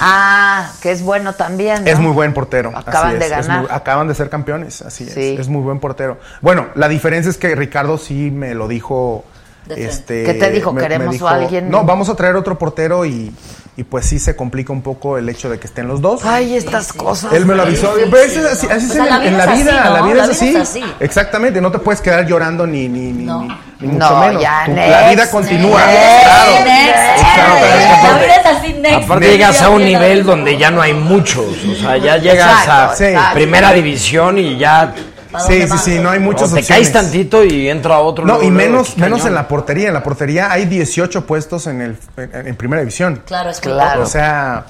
Ah, 0.00 0.72
que 0.80 0.90
es 0.92 1.02
bueno 1.02 1.34
también. 1.34 1.84
¿no? 1.84 1.90
Es 1.90 1.98
muy 1.98 2.12
buen 2.12 2.32
portero. 2.32 2.72
Acaban 2.74 3.18
de 3.18 3.28
ganar. 3.28 3.60
muy- 3.62 3.68
acaban 3.70 4.08
de 4.08 4.14
ser 4.14 4.30
campeones, 4.30 4.82
así 4.82 5.06
Sí. 5.08 5.34
es. 5.34 5.40
Es 5.40 5.48
muy 5.48 5.62
buen 5.62 5.80
portero. 5.80 6.18
Bueno, 6.40 6.68
la 6.74 6.88
diferencia 6.88 7.30
es 7.30 7.36
que 7.36 7.54
Ricardo 7.54 7.98
sí 7.98 8.30
me 8.30 8.54
lo 8.54 8.68
dijo. 8.68 9.24
Este, 9.68 10.24
¿Qué 10.24 10.34
te 10.34 10.50
dijo? 10.50 10.74
¿Queremos 10.74 11.20
a 11.22 11.30
alguien? 11.30 11.70
No, 11.70 11.84
vamos 11.84 12.08
a 12.08 12.14
traer 12.16 12.34
otro 12.36 12.58
portero 12.58 13.04
y, 13.06 13.32
y 13.76 13.84
pues 13.84 14.04
sí 14.06 14.18
se 14.18 14.34
complica 14.34 14.72
un 14.72 14.82
poco 14.82 15.16
el 15.16 15.28
hecho 15.28 15.48
de 15.48 15.58
que 15.60 15.66
estén 15.68 15.86
los 15.86 16.00
dos. 16.00 16.24
Ay, 16.24 16.56
estas 16.56 16.92
cosas. 16.92 17.32
Él 17.32 17.46
me 17.46 17.54
lo 17.54 17.62
avisó. 17.62 17.94
Sí, 17.94 18.02
Pero 18.10 18.24
sí. 18.24 18.30
eso 18.38 18.40
es 18.48 18.52
así, 18.52 18.66
así 18.66 18.74
O 18.74 18.86
es 18.88 18.92
sea, 18.92 19.04
en, 19.04 19.10
la 19.10 19.16
en 19.16 19.22
vida 19.34 19.46
la 19.46 19.52
así, 19.52 19.62
vida. 19.62 19.84
¿no? 19.84 19.90
La 19.94 20.02
vida 20.02 20.14
La 20.26 20.32
es 20.32 20.40
vida 20.40 20.60
así. 20.62 20.80
es 20.80 20.84
así. 20.84 20.94
Exactamente. 21.00 21.60
No 21.60 21.70
te 21.70 21.78
puedes 21.78 22.00
quedar 22.00 22.26
llorando 22.26 22.66
ni, 22.66 22.88
ni, 22.88 23.12
ni, 23.12 23.24
No. 23.24 23.42
ni- 23.42 23.48
ni 23.80 23.88
mucho 23.94 24.10
No, 24.10 24.20
menos. 24.20 24.42
ya, 24.42 24.66
next, 24.68 24.90
la 24.90 25.10
vida 25.10 25.30
continúa. 25.30 25.86
next, 25.86 26.22
claro. 26.24 26.52
Next. 26.52 27.20
Exactamente. 27.20 28.02
La 28.02 28.18
vida 28.18 28.34
es 28.36 28.46
así, 28.58 28.72
next. 28.74 29.04
Aparte 29.04 29.28
llegas 29.30 29.62
a 29.62 29.68
un 29.70 29.84
nivel 29.84 30.24
donde 30.24 30.58
ya 30.58 30.70
no 30.70 30.82
hay 30.82 30.92
muchos, 30.92 31.46
o 31.46 31.74
sea, 31.80 31.96
ya 31.96 32.16
llegas 32.18 32.68
a 32.68 32.94
primera 33.34 33.72
división 33.72 34.36
y 34.38 34.58
ya 34.58 34.92
¿Para 34.92 35.09
Sí, 35.46 35.62
sí, 35.68 35.78
sí, 35.78 35.98
no 35.98 36.10
hay 36.10 36.18
muchas 36.18 36.50
o 36.50 36.54
te 36.54 36.60
opciones. 36.60 36.68
caes 36.68 36.92
tantito 36.92 37.44
y 37.44 37.68
entra 37.68 38.00
otro. 38.00 38.24
No, 38.24 38.34
luego, 38.34 38.48
y 38.48 38.50
menos, 38.50 38.96
menos 38.96 39.24
en 39.26 39.34
la 39.34 39.46
portería. 39.46 39.88
En 39.88 39.94
la 39.94 40.02
portería 40.02 40.50
hay 40.50 40.64
18 40.66 41.26
puestos 41.26 41.66
en, 41.66 41.80
el, 41.80 41.98
en, 42.16 42.48
en 42.48 42.56
primera 42.56 42.80
división. 42.80 43.22
Claro, 43.26 43.50
es 43.50 43.64
muy 43.64 43.72
Claro. 43.72 44.02
O 44.02 44.06
sea, 44.06 44.66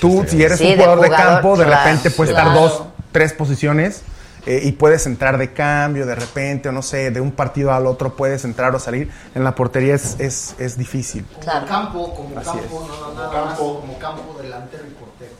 tú 0.00 0.24
si 0.28 0.42
eres 0.42 0.58
Sí, 0.58 0.64
un 0.64 0.70
de 0.70 0.76
jugador 0.76 1.00
de, 1.00 1.10
campo, 1.10 1.56
de 1.56 1.64
repente 1.64 2.10
puedes 2.10 2.34
claro. 2.34 2.50
estar 2.50 2.62
dos, 2.62 2.82
tres 3.10 3.32
posiciones 3.32 4.02
eh, 4.44 4.60
y 4.64 4.72
puedes 4.72 5.06
entrar 5.06 5.38
de 5.38 5.52
cambio 5.52 6.04
de 6.04 6.14
repente, 6.14 6.68
o 6.68 6.72
no 6.72 6.82
sé, 6.82 7.10
de 7.10 7.20
un 7.20 7.30
partido 7.32 7.72
al 7.72 7.86
otro 7.86 8.14
puedes 8.16 8.44
entrar 8.44 8.74
o 8.74 8.78
salir. 8.78 9.10
En 9.34 9.44
la 9.44 9.54
portería 9.54 9.94
es, 9.94 10.16
es, 10.18 10.54
es 10.58 10.76
difícil. 10.76 11.24
Claro. 11.40 11.66
Campo, 11.66 12.12
como 12.14 12.34
campo, 12.34 12.88
no, 12.88 13.14
no, 13.14 13.14
nada 13.14 13.44
más 13.46 13.58
como 13.58 13.98
campo, 13.98 14.36
delantero 14.42 14.82
y 14.86 14.90
portero. 14.90 15.32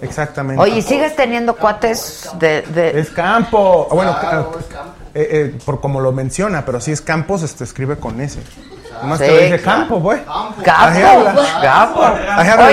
Exactamente. 0.00 0.62
Oye, 0.62 0.78
¿y 0.78 0.82
sigues 0.82 1.16
teniendo 1.16 1.56
cuates 1.56 2.30
de, 2.38 2.62
de- 2.62 3.00
Es 3.00 3.10
campo. 3.10 3.88
Bueno, 3.90 4.16
Claro, 4.20 4.52
ca- 4.52 4.58
es 4.60 4.66
campo. 4.66 4.92
eh, 5.14 5.28
eh, 5.54 5.58
por 5.64 5.80
como 5.80 6.00
lo 6.00 6.12
menciona, 6.12 6.64
pero 6.64 6.80
si 6.80 6.92
es 6.92 7.00
Campos, 7.00 7.40
se 7.40 7.64
escribe 7.64 7.96
con 7.96 8.20
S. 8.20 8.38
Sí, 9.18 9.24
que 9.24 9.44
dice 9.44 9.60
campo, 9.62 10.00
güey. 10.00 10.20
Campo. 11.62 12.00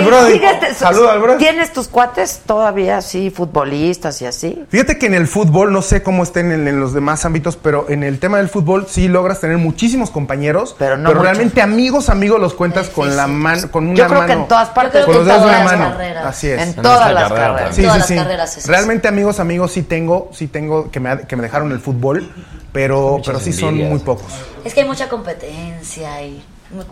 Brody. 0.05 0.33
síguete- 0.33 0.73
Saluda 0.73 1.13
al 1.13 1.19
Brody. 1.21 1.37
¿Tienes 1.37 1.71
tus 1.73 1.87
cuates 1.87 2.41
todavía 2.45 2.97
así, 2.97 3.29
futbolistas 3.29 4.21
y 4.21 4.25
así? 4.25 4.63
Fíjate 4.69 4.97
que 4.97 5.05
en 5.05 5.13
el 5.13 5.27
fútbol, 5.27 5.71
no 5.71 5.81
sé 5.81 6.03
cómo 6.03 6.23
estén 6.23 6.51
en, 6.51 6.67
en 6.67 6.79
los 6.79 6.93
demás 6.93 7.25
ámbitos, 7.25 7.55
pero 7.57 7.85
en 7.89 8.03
el 8.03 8.19
tema 8.19 8.37
del 8.37 8.49
fútbol 8.49 8.87
sí 8.89 9.07
logras 9.07 9.39
tener 9.39 9.57
muchísimos 9.57 10.09
compañeros, 10.11 10.75
Pero 10.77 10.97
no 10.97 11.09
muchos. 11.09 11.23
realmente 11.23 11.61
amigos, 11.61 12.09
amigos 12.09 12.39
los 12.39 12.53
cuentas 12.53 12.89
con 12.89 13.15
la 13.15 13.27
mano, 13.27 13.69
con 13.71 13.87
una 13.87 13.95
Yo 13.95 14.07
creo 14.07 14.21
mano. 14.21 14.27
que 14.33 14.33
en 14.41 14.47
todas 14.47 14.69
partes. 14.69 15.05
Con 15.05 15.15
los 15.15 15.25
dedos 15.25 15.41
de 15.43 15.47
en 15.47 15.55
una 15.55 15.57
todas 15.63 15.71
las 15.71 15.79
mano. 15.79 15.91
carreras. 15.97 16.25
Así 16.25 16.47
es. 16.49 16.61
En 16.61 16.67
En 16.69 16.75
todas 16.75 17.13
las 17.13 17.23
carrera 17.29 17.47
carreras. 17.53 17.75
Sí, 17.75 17.81
todas 17.81 17.93
sí, 17.95 17.99
las 17.99 18.07
sí. 18.07 18.15
carreras 18.15 18.57
es 18.57 18.67
Realmente 18.67 19.07
amigos, 19.07 19.39
amigos 19.39 19.71
sí 19.71 19.83
tengo, 19.83 20.29
sí 20.33 20.47
tengo 20.47 20.89
que 20.91 20.99
me, 20.99 21.19
que 21.21 21.35
me 21.35 21.43
dejaron 21.43 21.71
el 21.71 21.79
fútbol, 21.79 22.31
pero, 22.71 23.19
pero 23.25 23.39
sí 23.39 23.53
son 23.53 23.77
muy 23.77 23.99
pocos. 23.99 24.25
Es 24.65 24.73
que 24.73 24.81
hay 24.81 24.87
mucha 24.87 25.07
competencia 25.07 26.21
y 26.23 26.43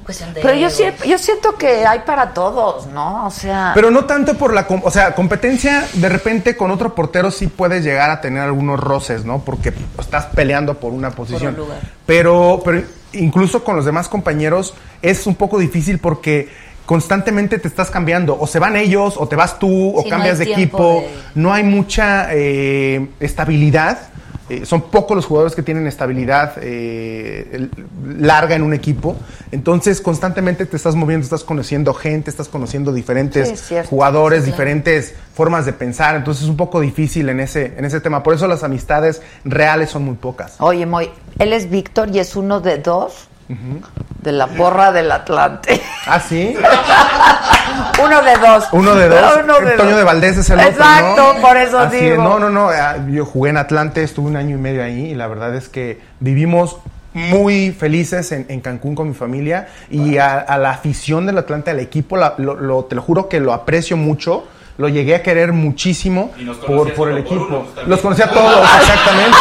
cuestión 0.06 0.34
de. 0.34 0.42
Pero 0.42 0.54
yo, 0.56 1.18
siento 1.18 1.56
que 1.58 1.86
hay 1.86 2.00
para 2.06 2.34
todos, 2.34 2.88
¿no? 2.88 3.26
O 3.26 3.32
sea. 3.32 3.72
Pero 3.74 3.92
no 3.92 4.06
tanto 4.06 4.36
por 4.36 4.54
la, 4.54 4.68
o 4.84 4.92
sea, 4.92 5.16
competencia, 5.16 5.88
de 5.94 6.10
repente 6.10 6.56
con 6.56 6.72
otro 6.72 6.94
portero 6.96 7.32
sí 7.32 7.48
puedes 7.48 7.84
llegar 7.84 8.10
a 8.10 8.22
tener 8.22 8.44
algunos 8.44 8.80
roces, 8.80 9.26
¿no? 9.26 9.40
Porque 9.40 9.74
estás 10.00 10.28
peleando 10.28 10.76
por 10.76 10.94
una 10.94 11.12
posición. 11.12 11.56
lugar. 11.58 11.80
Pero, 12.06 12.62
pero 12.64 12.84
incluso 13.14 13.64
con 13.64 13.76
los 13.76 13.86
demás 13.86 14.08
compañeros 14.08 14.74
es 15.02 15.26
un 15.28 15.36
poco 15.36 15.58
difícil 15.60 16.00
porque 16.00 16.50
constantemente 16.86 17.60
te 17.60 17.68
estás 17.68 17.90
cambiando. 17.90 18.38
O 18.40 18.46
se 18.46 18.60
van 18.60 18.76
ellos, 18.76 19.16
o 19.18 19.28
te 19.28 19.36
vas 19.36 19.58
tú, 19.58 19.98
o 19.98 20.08
cambias 20.08 20.38
de 20.38 20.46
equipo. 20.52 21.02
de- 21.02 21.10
No 21.36 21.54
hay 21.54 21.64
mucha 21.64 22.28
eh, 22.32 23.08
estabilidad. 23.20 24.10
Eh, 24.50 24.66
son 24.66 24.82
pocos 24.82 25.16
los 25.16 25.26
jugadores 25.26 25.56
que 25.56 25.64
tienen 25.64 25.88
estabilidad 25.88 26.56
eh, 26.62 27.70
larga 28.18 28.56
en 28.56 28.62
un 28.64 28.74
equipo. 28.74 29.16
Entonces, 29.52 30.02
constantemente 30.02 30.66
te 30.66 30.76
estás 30.76 30.96
moviendo, 30.96 31.24
estás 31.24 31.44
conociendo 31.44 31.94
gente, 31.94 32.30
estás 32.30 32.50
conociendo 32.50 32.92
diferentes 32.92 33.48
Sí, 33.48 33.54
es 33.54 33.62
cierto. 33.62 33.90
jugadores, 33.90 34.44
Sí, 34.44 34.50
claro. 34.52 34.58
diferentes 34.58 35.16
formas 35.34 35.66
de 35.66 35.74
pensar. 35.74 36.16
Entonces, 36.16 36.44
es 36.44 36.50
un 36.50 36.58
poco 36.58 36.82
difícil 36.82 37.30
en 37.30 37.40
ese, 37.40 37.74
en 37.78 37.86
ese 37.86 38.02
tema. 38.02 38.22
Por 38.22 38.34
eso 38.34 38.48
las 38.48 38.64
amistades 38.64 39.22
reales 39.46 39.90
son 39.92 40.04
muy 40.04 40.16
pocas. 40.16 40.56
Oye, 40.60 40.86
Moy, 40.86 41.10
él 41.40 41.54
es 41.54 41.70
Víctor 41.70 42.10
y 42.14 42.20
es 42.20 42.36
uno 42.36 42.60
de 42.60 42.78
dos 42.80 43.30
de 43.48 44.32
la 44.32 44.48
porra 44.48 44.92
del 44.92 45.12
Atlante. 45.12 45.82
¿Ah, 46.08 46.20
sí? 46.20 46.56
uno 48.04 48.22
de 48.22 48.36
dos. 48.38 48.66
Uno 48.72 48.96
de 48.96 49.10
dos. 49.10 49.40
Uno 49.44 49.60
de 49.60 49.72
Toño 49.78 49.90
dos. 49.90 49.98
de 49.98 50.04
Valdés 50.04 50.38
es 50.38 50.50
el 50.50 50.60
otro, 50.60 50.72
Exacto, 50.72 51.34
¿no? 51.36 51.42
por 51.42 51.58
eso 51.58 51.80
Así 51.80 51.98
digo. 51.98 52.14
es. 52.14 52.20
No, 52.20 52.40
no, 52.40 52.50
no. 52.50 52.70
ah, 52.70 52.96
Yo 53.10 53.26
jugué 53.26 53.50
en 53.52 53.58
Atlante, 53.58 54.04
estuve 54.04 54.28
un 54.28 54.36
año 54.38 54.56
y 54.56 54.60
medio 54.60 54.84
ahí 54.84 55.12
y 55.12 55.16
la 55.16 55.28
verdad 55.28 55.54
es 55.56 55.70
que 55.70 56.02
vivimos 56.20 56.78
muy 57.14 57.72
felices 57.72 58.32
en, 58.32 58.46
en 58.50 58.60
Cancún 58.62 58.96
con 58.96 59.08
mi 59.08 59.14
familia 59.14 59.68
y 59.90 60.18
a, 60.18 60.40
a 60.40 60.58
la 60.58 60.72
afición 60.72 61.26
del 61.28 61.38
Atlante, 61.38 61.70
al 61.70 61.80
equipo, 61.80 62.18
la- 62.18 62.34
lo- 62.38 62.56
lo- 62.56 62.86
te 62.86 62.96
lo 62.96 63.02
juro 63.04 63.30
que 63.30 63.40
lo 63.40 63.54
aprecio 63.54 63.98
mucho. 63.98 64.46
Lo 64.78 64.90
llegué 64.90 65.16
a 65.16 65.22
querer 65.22 65.54
muchísimo 65.54 66.32
por, 66.66 66.94
por 66.94 67.10
el 67.10 67.24
por 67.24 67.34
equipo. 67.34 67.46
uno, 67.48 67.58
también. 67.68 67.90
Los 67.90 68.00
conocía 68.02 68.26
a 68.26 68.30
todos, 68.32 68.68
exactamente. 68.82 69.38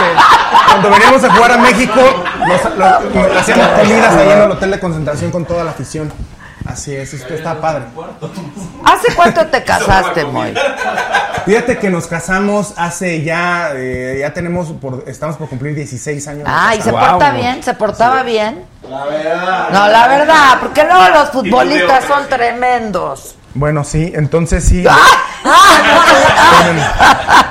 Cuando 0.68 0.90
veníamos 0.90 1.24
a 1.24 1.32
jugar 1.34 1.52
a 1.52 1.56
México, 1.58 2.00
nos, 2.46 2.76
lo- 2.76 3.38
hacíamos 3.38 3.66
comidas 3.68 4.14
ahí 4.14 4.30
en 4.30 4.42
el 4.42 4.50
hotel 4.50 4.70
de 4.72 4.80
concentración 4.80 5.30
con 5.30 5.44
toda 5.46 5.64
la 5.64 5.70
afición. 5.70 6.12
Así 6.66 6.94
es, 6.94 7.12
esto 7.14 7.34
está 7.34 7.60
padre. 7.60 7.84
¿Hace 8.84 9.14
cuánto 9.16 9.46
te 9.46 9.64
casaste, 9.64 10.24
Moy? 10.24 10.54
Fíjate 11.44 11.76
que 11.78 11.90
nos 11.90 12.06
casamos 12.06 12.74
hace 12.76 13.22
ya, 13.24 13.70
eh, 13.74 14.18
ya 14.20 14.32
tenemos, 14.32 14.68
por, 14.72 15.02
estamos 15.08 15.36
por 15.36 15.48
cumplir 15.48 15.74
16 15.74 16.28
años. 16.28 16.44
Ah, 16.46 16.74
¿y 16.76 16.80
se 16.80 16.92
casados. 16.92 17.10
porta 17.10 17.30
bien? 17.32 17.62
¿Se 17.64 17.74
portaba 17.74 18.22
bien? 18.22 18.64
La 18.88 19.04
verdad. 19.06 19.68
No, 19.72 19.88
la 19.88 20.08
verdad, 20.08 20.58
porque 20.60 20.84
luego 20.84 21.08
los 21.08 21.30
futbolistas 21.30 22.04
son 22.04 22.28
tremendos. 22.28 23.34
Bueno, 23.54 23.84
sí, 23.84 24.12
entonces 24.14 24.64
sí. 24.64 24.84
Ah, 24.88 24.98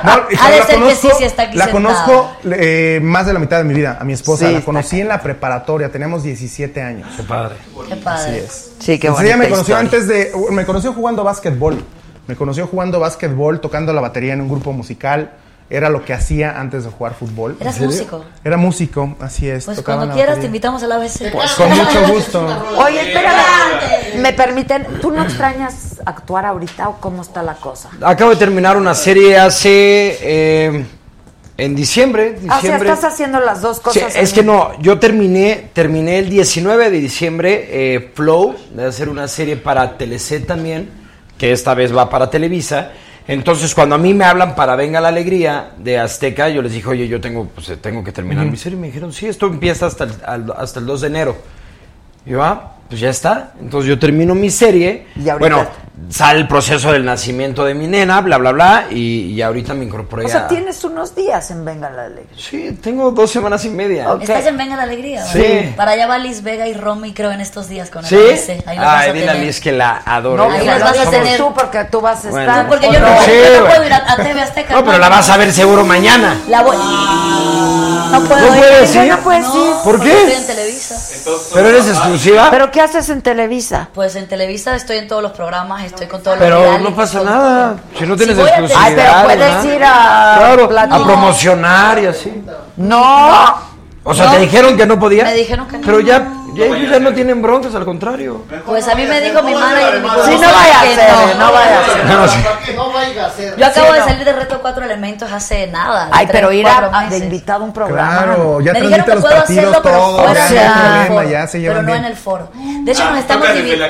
No, 0.03 0.11
y 0.31 0.35
Ha 0.39 0.49
de 0.49 0.59
la 0.59 0.65
ser 0.65 0.75
que 0.75 0.81
conozco, 0.81 1.09
sí, 1.09 1.15
sí 1.17 1.23
está 1.25 1.43
aquí 1.43 1.57
la 1.57 1.65
sentada. 1.65 2.05
conozco 2.05 2.31
eh, 2.51 2.99
más 3.03 3.25
de 3.27 3.33
la 3.33 3.39
mitad 3.39 3.57
de 3.57 3.63
mi 3.65 3.73
vida, 3.73 3.97
a 3.99 4.03
mi 4.03 4.13
esposa. 4.13 4.47
Sí, 4.47 4.53
la 4.53 4.61
conocí 4.61 5.01
en 5.01 5.07
la 5.07 5.21
preparatoria, 5.21 5.91
teníamos 5.91 6.23
17 6.23 6.81
años. 6.81 7.07
Qué 7.15 7.23
padre. 7.23 7.55
Qué 7.87 7.95
padre. 7.97 8.29
Así 8.31 8.37
es. 8.45 8.71
Sí, 8.79 8.99
qué 8.99 9.07
Entonces 9.07 9.27
ella 9.27 9.37
me 9.37 9.49
conoció 9.49 9.75
historia. 9.75 9.79
antes 9.79 10.07
de. 10.07 10.31
Me 10.51 10.65
conoció 10.65 10.93
jugando 10.93 11.23
básquetbol. 11.23 11.83
Me 12.27 12.35
conoció 12.35 12.65
jugando 12.67 12.99
básquetbol, 12.99 13.59
tocando 13.59 13.93
la 13.93 14.01
batería 14.01 14.33
en 14.33 14.41
un 14.41 14.49
grupo 14.49 14.71
musical. 14.73 15.31
Era 15.73 15.89
lo 15.89 16.03
que 16.03 16.13
hacía 16.13 16.59
antes 16.59 16.83
de 16.83 16.91
jugar 16.91 17.13
fútbol. 17.13 17.55
¿Eras 17.61 17.79
músico? 17.79 18.25
Era 18.43 18.57
músico, 18.57 19.15
así 19.21 19.47
es. 19.49 19.63
Pues 19.63 19.81
cuando 19.81 20.13
quieras 20.13 20.39
te 20.41 20.47
invitamos 20.47 20.83
a 20.83 20.87
la 20.87 20.95
ABC. 20.95 21.31
Con 21.31 21.69
mucho 21.69 22.07
gusto. 22.13 22.45
Oye, 22.77 23.01
espérame. 23.07 24.17
¿Me 24.21 24.33
permiten? 24.33 24.85
¿Tú 25.01 25.11
no 25.11 25.23
extrañas 25.23 26.01
actuar 26.05 26.45
ahorita 26.45 26.89
o 26.89 26.97
cómo 26.99 27.21
está 27.21 27.41
la 27.41 27.53
cosa? 27.55 27.89
Acabo 28.01 28.31
de 28.31 28.35
terminar 28.35 28.75
una 28.75 28.93
serie 28.93 29.37
hace. 29.37 30.17
eh, 30.21 30.85
en 31.57 31.75
diciembre. 31.75 32.37
Ah, 32.49 32.57
o 32.57 32.61
sea, 32.61 32.77
estás 32.77 33.03
haciendo 33.03 33.39
las 33.39 33.61
dos 33.61 33.77
Sí, 33.77 33.83
cosas. 33.83 34.15
es 34.15 34.29
en- 34.29 34.35
que 34.35 34.43
no, 34.43 34.71
yo 34.81 34.97
terminé, 34.99 35.69
terminé 35.73 36.17
el 36.17 36.27
19 36.29 36.89
de 36.89 36.99
diciembre 36.99 37.67
eh, 37.69 38.11
Flow, 38.15 38.55
de 38.73 38.85
hacer 38.85 39.07
una 39.09 39.27
serie 39.27 39.57
para 39.57 39.95
Telecet 39.97 40.47
también, 40.47 40.89
que 41.37 41.51
esta 41.51 41.75
vez 41.75 41.95
va 41.95 42.09
para 42.09 42.29
Televisa. 42.31 42.91
Entonces, 43.27 43.73
cuando 43.75 43.95
a 43.95 43.97
mí 43.97 44.13
me 44.13 44.25
hablan 44.25 44.55
para 44.55 44.75
Venga 44.75 44.99
la 44.99 45.09
Alegría 45.09 45.71
de 45.77 45.99
Azteca, 45.99 46.49
yo 46.49 46.61
les 46.61 46.73
dije, 46.73 46.87
oye, 46.89 47.07
yo 47.07 47.21
tengo, 47.21 47.45
pues, 47.45 47.71
tengo 47.81 48.03
que 48.03 48.11
terminar 48.11 48.45
mi 48.45 48.57
serie. 48.57 48.77
Y 48.77 48.81
me 48.81 48.87
dijeron, 48.87 49.13
sí, 49.13 49.27
esto 49.27 49.45
empieza 49.47 49.85
hasta 49.85 50.05
el, 50.05 50.11
al- 50.25 50.53
hasta 50.57 50.79
el 50.79 50.85
2 50.85 51.01
de 51.01 51.07
enero. 51.07 51.37
Y 52.25 52.31
yo, 52.31 52.43
ah, 52.43 52.75
pues 52.91 52.99
ya 53.01 53.09
está. 53.09 53.53
Entonces 53.61 53.87
yo 53.87 53.97
termino 53.97 54.35
mi 54.35 54.49
serie. 54.51 55.07
Y 55.15 55.29
ahorita- 55.29 55.37
Bueno, 55.39 55.67
sale 56.09 56.39
el 56.39 56.47
proceso 56.47 56.91
del 56.91 57.05
nacimiento 57.05 57.63
de 57.63 57.73
mi 57.73 57.87
nena, 57.87 58.19
bla, 58.19 58.37
bla, 58.37 58.51
bla. 58.51 58.85
Y, 58.91 59.27
y 59.31 59.41
ahorita 59.41 59.73
me 59.73 59.85
incorporé 59.85 60.25
O 60.25 60.27
sea, 60.27 60.41
a- 60.41 60.47
tienes 60.49 60.83
unos 60.83 61.15
días 61.15 61.49
en 61.51 61.63
Venga 61.63 61.89
la 61.89 62.05
Alegría. 62.07 62.35
Sí, 62.37 62.77
tengo 62.83 63.11
dos 63.11 63.31
semanas 63.31 63.63
y 63.63 63.69
media. 63.69 64.07
¿Estás 64.19 64.45
en 64.45 64.57
Venga 64.57 64.75
la 64.75 64.83
Alegría? 64.83 65.23
Sí. 65.25 65.39
¿verdad? 65.39 65.75
Para 65.77 65.91
allá 65.91 66.07
va 66.07 66.17
Liz 66.17 66.43
Vega 66.43 66.67
y 66.67 66.73
Romy, 66.73 67.13
creo, 67.13 67.31
en 67.31 67.39
estos 67.39 67.69
días 67.69 67.89
con 67.89 68.03
el 68.03 68.09
¿Sí? 68.09 68.15
ABC. 68.17 68.67
Ahí 68.67 68.77
Ay, 68.77 69.13
dile 69.13 69.29
a. 69.29 69.33
Liz 69.35 69.61
que 69.61 69.71
la 69.71 70.01
adoro. 70.05 70.49
No, 70.49 70.53
Ahí 70.53 70.65
las 70.65 70.81
va- 70.81 70.85
vas 70.87 70.97
a 70.97 71.03
somos- 71.05 71.11
tener. 71.11 71.37
tú 71.37 71.53
porque 71.53 71.83
tú 71.85 72.01
vas 72.01 72.25
a 72.25 72.27
estar. 72.27 72.63
No, 72.63 72.69
porque 72.69 72.87
¿o 72.87 72.91
yo 72.91 72.99
no, 72.99 73.09
no? 73.09 73.21
Sí, 73.21 73.31
yo 73.31 73.53
no 73.53 73.59
güey. 73.61 73.71
puedo 73.73 73.85
ir 73.85 73.93
a, 73.93 74.11
a 74.11 74.15
TV 74.17 74.41
Azteca. 74.41 74.73
No, 74.73 74.83
pero 74.83 74.97
la 74.97 75.07
vas 75.07 75.29
a 75.29 75.37
ver 75.37 75.53
seguro 75.53 75.85
mañana. 75.85 76.35
La 76.49 76.61
voy. 76.61 76.75
No 78.11 78.19
puedo 78.25 78.41
¿No 78.41 78.55
ir. 78.55 78.61
puedes 78.61 78.95
ir? 78.95 79.05
No 79.07 79.17
puedes 79.19 79.45
ir. 79.45 79.71
¿Por 79.85 79.97
porque 79.97 80.09
qué? 80.09 80.17
Estoy 80.23 80.33
en 80.41 80.47
Televisa. 80.47 80.95
¿Pero 81.53 81.69
eres 81.69 81.87
exclusiva? 81.87 82.47
¿Pero 82.51 82.69
qué 82.69 82.80
haces 82.81 83.09
en 83.09 83.21
Televisa? 83.21 83.89
Pues 83.93 84.15
en 84.15 84.27
Televisa 84.27 84.75
estoy 84.75 84.97
en 84.97 85.07
todos 85.07 85.21
los 85.23 85.31
programas, 85.31 85.83
estoy 85.83 86.07
con 86.07 86.21
todos 86.21 86.37
los 86.37 86.45
Pero 86.45 86.79
no 86.79 86.95
pasa 86.95 87.21
nada. 87.23 87.75
Si 87.97 88.05
no 88.05 88.15
tienes 88.15 88.35
Televisa- 88.35 88.59
exclusividad. 88.59 88.83
Ay, 88.85 88.93
pero 88.95 89.23
puedes 89.23 89.65
ir 89.75 89.83
a 89.83 90.35
Claro, 90.37 90.69
platicar. 90.69 91.01
a 91.01 91.05
promocionar 91.05 91.99
y 91.99 92.05
así. 92.07 92.43
No. 92.77 93.71
O 94.03 94.13
sea, 94.15 94.25
No. 94.25 94.31
¿te 94.31 94.39
dijeron 94.39 94.75
que 94.77 94.85
no 94.85 94.99
podía? 94.99 95.23
Me 95.25 95.33
dijeron 95.35 95.67
que 95.67 95.77
no. 95.77 95.85
Pero 95.85 95.99
ya, 95.99 96.27
ya 96.53 96.65
ellos 96.65 96.91
ya 96.91 96.99
no 96.99 97.13
tienen 97.13 97.41
broncas, 97.41 97.73
al 97.75 97.85
contrario. 97.85 98.43
Pues 98.65 98.87
a 98.87 98.95
mí 98.95 99.05
me 99.05 99.21
dijo 99.21 99.41
mi 99.43 99.53
manager. 99.53 100.01
Sí, 100.25 100.31
no 100.35 100.53
vaya 100.53 100.81
a 100.81 100.83
ser, 100.83 101.35
no 101.37 101.51
vaya 101.51 101.79
a 101.79 101.85
ser. 101.85 102.75
No, 102.75 102.91
vaya 102.91 103.25
a 103.25 103.29
ser. 103.31 103.57
Yo 103.57 103.65
acabo 103.65 103.93
de 103.93 103.99
salir 103.99 104.25
de 104.25 104.33
Reto 104.33 104.61
Cuatro 104.61 104.83
Elementos 104.85 105.31
hace 105.31 105.67
nada. 105.67 106.09
Ay, 106.11 106.27
pero 106.31 106.51
ir 106.51 106.67
a, 106.67 107.07
de 107.09 107.17
invitado 107.17 107.63
a 107.63 107.67
un 107.67 107.73
programa. 107.73 108.23
Claro, 108.23 108.61
ya 108.61 108.73
me 108.73 108.81
dijeron 108.81 109.05
que 109.05 109.15
puedo 109.17 109.37
hacerlo, 109.37 109.79
pero 109.81 110.17
fuera 110.17 110.47
de 110.47 111.57
el 111.57 111.65
pero 111.65 111.81
no 111.81 111.95
en 111.95 112.05
el 112.05 112.15
foro. 112.15 112.51
De 112.83 112.91
hecho, 112.91 113.03
Ah, 113.03 113.11
nos 113.11 113.19
estamos 113.19 113.53
dividiendo. 113.53 113.85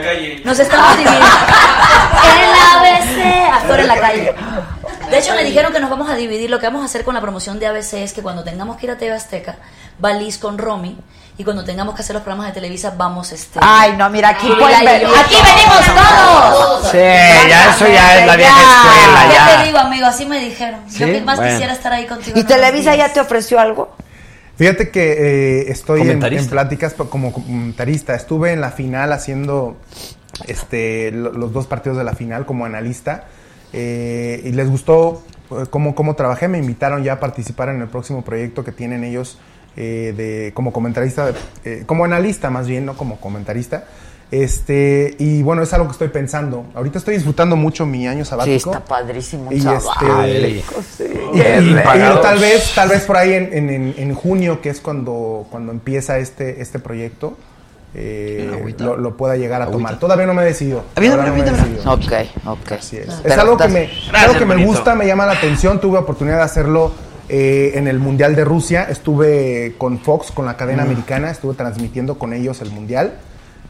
Nos 0.46 0.60
estamos 0.60 0.98
dividiendo. 0.98 1.26
en 2.42 2.52
la 2.52 2.96
ABC, 2.96 3.54
afuera 3.54 3.82
en 3.82 3.88
la 3.88 4.00
calle. 4.00 4.36
De 5.10 5.20
hecho, 5.20 5.36
me 5.36 5.44
dijeron 5.44 5.74
que 5.74 5.80
nos 5.80 5.90
vamos 5.90 6.10
a 6.10 6.16
dividir. 6.16 6.50
Lo 6.50 6.60
que 6.60 6.68
vamos 6.68 6.82
a 6.82 6.86
hacer 6.86 7.04
con 7.04 7.14
la 7.14 7.22
promoción 7.22 7.60
de 7.60 7.68
ABC 7.68 7.96
es 7.96 8.14
que 8.14 8.22
cuando 8.22 8.44
tengamos 8.44 8.78
que 8.78 8.86
ir 8.86 8.92
a 8.92 8.98
TV 8.98 9.14
Azteca, 9.14 9.58
va 10.04 10.14
Liz 10.14 10.38
con 10.38 10.58
Romy. 10.58 10.98
Y 11.42 11.44
cuando 11.44 11.64
tengamos 11.64 11.96
que 11.96 12.04
hacer 12.04 12.14
los 12.14 12.22
programas 12.22 12.46
de 12.50 12.54
Televisa, 12.54 12.94
vamos 12.96 13.32
este. 13.32 13.58
Ay, 13.64 13.96
no, 13.98 14.08
mira, 14.12 14.30
aquí 14.30 14.48
yo. 14.48 14.54
¡Aquí 14.64 15.36
venimos 15.44 15.86
todos! 15.88 16.92
Sí, 16.92 16.98
ya 17.00 17.72
eso 17.76 17.88
ya 17.88 18.20
es 18.20 18.28
la 18.28 18.36
vieja 18.36 18.62
escuela, 18.62 19.28
¿Qué 19.28 19.34
ya. 19.34 19.58
te 19.58 19.66
digo, 19.66 19.78
amigo? 19.80 20.06
Así 20.06 20.26
me 20.28 20.40
dijeron. 20.40 20.82
Yo 20.88 21.08
que 21.08 21.22
más 21.22 21.38
bueno. 21.38 21.52
quisiera 21.54 21.74
estar 21.74 21.94
ahí 21.94 22.06
contigo. 22.06 22.40
¿Y 22.40 22.44
Televisa 22.44 22.96
ya 22.96 23.12
te 23.12 23.20
ofreció 23.20 23.60
algo? 23.60 23.96
Fíjate 24.56 24.92
que 24.92 25.14
eh, 25.62 25.72
estoy 25.72 26.02
en, 26.02 26.24
en 26.24 26.48
pláticas 26.48 26.94
como 26.94 27.34
comentarista. 27.34 28.14
Estuve 28.14 28.52
en 28.54 28.62
la 28.62 28.70
final 28.70 29.12
haciendo 29.12 29.78
este, 30.46 31.10
lo- 31.12 31.32
los 31.32 31.54
dos 31.54 31.66
partidos 31.66 31.98
de 31.98 32.04
la 32.04 32.14
final 32.14 32.46
como 32.46 32.66
analista 32.66 33.24
eh, 33.74 34.42
y 34.46 34.52
les 34.52 34.70
gustó 34.70 35.24
eh, 35.50 35.66
cómo, 35.72 35.96
cómo 35.96 36.16
trabajé. 36.16 36.48
Me 36.48 36.60
invitaron 36.60 37.04
ya 37.04 37.14
a 37.14 37.20
participar 37.20 37.70
en 37.70 37.82
el 37.82 37.88
próximo 37.88 38.24
proyecto 38.24 38.64
que 38.64 38.72
tienen 38.72 39.04
ellos 39.04 39.40
eh, 39.78 40.14
de, 40.16 40.52
como 40.54 40.72
comentarista, 40.74 41.32
eh, 41.66 41.84
como 41.86 42.06
analista 42.06 42.50
más 42.50 42.68
bien, 42.68 42.86
no 42.86 42.96
como 42.96 43.18
comentarista. 43.20 43.86
Este, 44.32 45.14
y 45.20 45.44
bueno, 45.44 45.62
es 45.62 45.74
algo 45.74 45.88
que 45.88 45.92
estoy 45.92 46.08
pensando. 46.08 46.66
Ahorita 46.74 46.98
estoy 47.00 47.16
disfrutando 47.16 47.58
mucho 47.58 47.86
mi 47.86 48.08
año 48.08 48.24
Sí, 48.24 48.30
sabático. 48.30 48.72
está 48.72 48.86
padrísimo. 48.86 49.52
Y. 49.52 49.60
Sí, 49.60 51.04
Y, 51.34 51.76
tal 52.22 52.40
vez, 52.40 52.72
tal 52.74 52.90
vez 52.90 53.02
por 53.04 53.18
ahí 53.18 53.34
en, 53.34 53.54
en- 53.70 53.94
en- 53.98 54.16
junio, 54.16 54.62
que 54.62 54.70
es 54.70 54.80
cuando, 54.80 55.46
cuando 55.52 55.72
empieza 55.74 56.18
este, 56.20 56.62
este 56.62 56.80
proyecto, 56.80 57.38
eh, 57.94 58.74
lo, 58.80 58.96
lo 58.96 59.18
pueda 59.18 59.36
llegar 59.36 59.62
a 59.62 59.70
tomar. 59.70 60.00
Todavía 60.00 60.26
no 60.26 60.34
me 60.34 60.44
he 60.44 60.46
decidido. 60.46 60.86
Había 60.96 61.12
Todavía 61.12 61.32
no 61.32 61.38
me 61.38 61.50
he 61.50 61.52
decidido. 61.52 61.92
Ok, 61.92 62.14
ok. 62.46 62.72
Así 62.72 62.98
es. 62.98 63.08
Pero 63.22 63.34
es 63.36 63.40
algo 63.40 63.58
que 63.58 63.68
me, 63.68 63.90
algo 64.14 64.34
que 64.40 64.46
me 64.46 64.54
bonito. 64.56 64.72
gusta, 64.72 64.96
me 64.96 65.06
llama 65.06 65.26
la 65.26 65.34
atención. 65.34 65.82
Tuve 65.82 65.98
oportunidad 65.98 66.38
de 66.38 66.44
hacerlo 66.44 66.94
eh, 67.34 67.72
en 67.76 67.88
el 67.88 67.98
Mundial 67.98 68.36
de 68.36 68.44
Rusia. 68.44 68.84
Estuve 68.90 69.76
con 69.78 70.00
Fox, 70.00 70.32
con 70.32 70.46
la 70.46 70.58
cadena 70.58 70.84
americana, 70.84 71.32
estuve 71.32 71.54
transmitiendo 71.54 72.20
con 72.20 72.34
ellos 72.34 72.62
el 72.62 72.70
Mundial. 72.72 73.14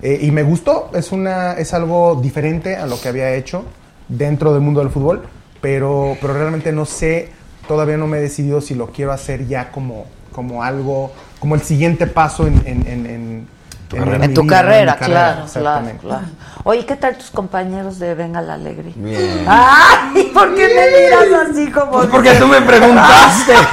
Eh, 0.01 0.17
y 0.23 0.31
me 0.31 0.41
gustó, 0.41 0.89
es, 0.95 1.11
una, 1.11 1.53
es 1.53 1.75
algo 1.75 2.19
diferente 2.19 2.75
a 2.75 2.87
lo 2.87 2.99
que 2.99 3.07
había 3.09 3.35
hecho 3.35 3.63
dentro 4.07 4.51
del 4.51 4.61
mundo 4.61 4.79
del 4.79 4.89
fútbol, 4.89 5.21
pero, 5.61 6.17
pero 6.19 6.33
realmente 6.33 6.71
no 6.71 6.85
sé, 6.85 7.29
todavía 7.67 7.97
no 7.97 8.07
me 8.07 8.17
he 8.17 8.21
decidido 8.21 8.61
si 8.61 8.73
lo 8.73 8.87
quiero 8.87 9.11
hacer 9.11 9.47
ya 9.47 9.69
como, 9.71 10.05
como 10.31 10.63
algo, 10.63 11.11
como 11.39 11.53
el 11.53 11.61
siguiente 11.61 12.07
paso 12.07 12.47
en, 12.47 12.55
en, 12.65 12.87
en, 12.87 13.05
en- 13.05 13.47
en 13.93 14.33
tu 14.33 14.45
carrera, 14.47 14.95
claro, 14.97 15.45
claro, 15.51 15.85
claro. 15.99 16.25
Oye, 16.63 16.85
¿qué 16.85 16.95
tal 16.95 17.17
tus 17.17 17.31
compañeros 17.31 17.97
de 17.97 18.13
Venga 18.13 18.41
la 18.41 18.53
Alegría? 18.53 18.93
Bien. 18.95 19.45
Ay, 19.47 20.31
¿por 20.33 20.53
qué 20.53 20.67
me 20.67 21.01
miras 21.01 21.49
así 21.49 21.71
como? 21.71 21.91
Pues 21.91 22.07
porque 22.07 22.33
tú 22.35 22.47
me 22.47 22.61
preguntaste. 22.61 23.53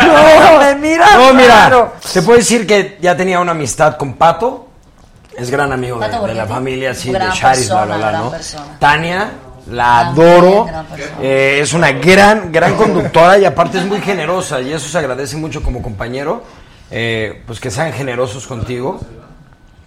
No, 0.00 0.58
me 0.58 0.74
miras 0.76 1.14
No, 1.16 1.34
mira, 1.34 1.92
te 2.12 2.22
puedo 2.22 2.38
decir 2.38 2.66
que 2.66 2.98
ya 3.00 3.16
tenía 3.16 3.40
una 3.40 3.52
amistad 3.52 3.96
con 3.96 4.14
Pato. 4.14 4.66
Es 5.36 5.50
gran 5.50 5.72
amigo 5.72 5.98
de, 5.98 6.34
la 6.34 6.46
familia, 6.46 6.94
sí, 6.94 7.12
de 7.12 7.18
Charis, 7.32 7.68
bla, 7.68 7.84
bla, 7.86 7.96
bla, 7.96 8.10
gran 8.10 8.24
¿no? 8.24 8.30
persona. 8.30 8.64
Tania, 8.78 9.30
la 9.70 10.00
adoro. 10.00 10.66
Eh, 11.22 11.60
es 11.62 11.72
una 11.72 11.92
gran, 11.92 12.52
gran 12.52 12.74
conductora 12.76 13.38
y 13.38 13.44
aparte 13.44 13.78
es 13.78 13.84
muy 13.86 14.00
generosa 14.00 14.60
y 14.60 14.72
eso 14.72 14.88
se 14.88 14.98
agradece 14.98 15.36
mucho 15.36 15.62
como 15.62 15.80
compañero. 15.80 16.42
eh, 16.90 17.42
pues 17.46 17.60
que 17.60 17.70
sean 17.70 17.92
generosos 17.92 18.46
contigo, 18.46 19.00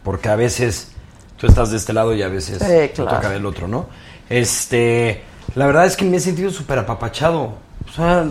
porque 0.03 0.29
a 0.29 0.35
veces 0.35 0.89
tú 1.37 1.47
estás 1.47 1.71
de 1.71 1.77
este 1.77 1.93
lado 1.93 2.13
y 2.13 2.21
a 2.21 2.27
veces 2.27 2.59
te 2.59 2.87
toca 2.89 3.29
del 3.29 3.45
otro, 3.45 3.67
¿no? 3.67 3.87
Este, 4.29 5.21
la 5.55 5.65
verdad 5.67 5.85
es 5.85 5.95
que 5.95 6.05
me 6.05 6.17
he 6.17 6.19
sentido 6.19 6.49
súper 6.51 6.79
apapachado. 6.79 7.53
O 7.87 7.91
sea, 7.95 8.25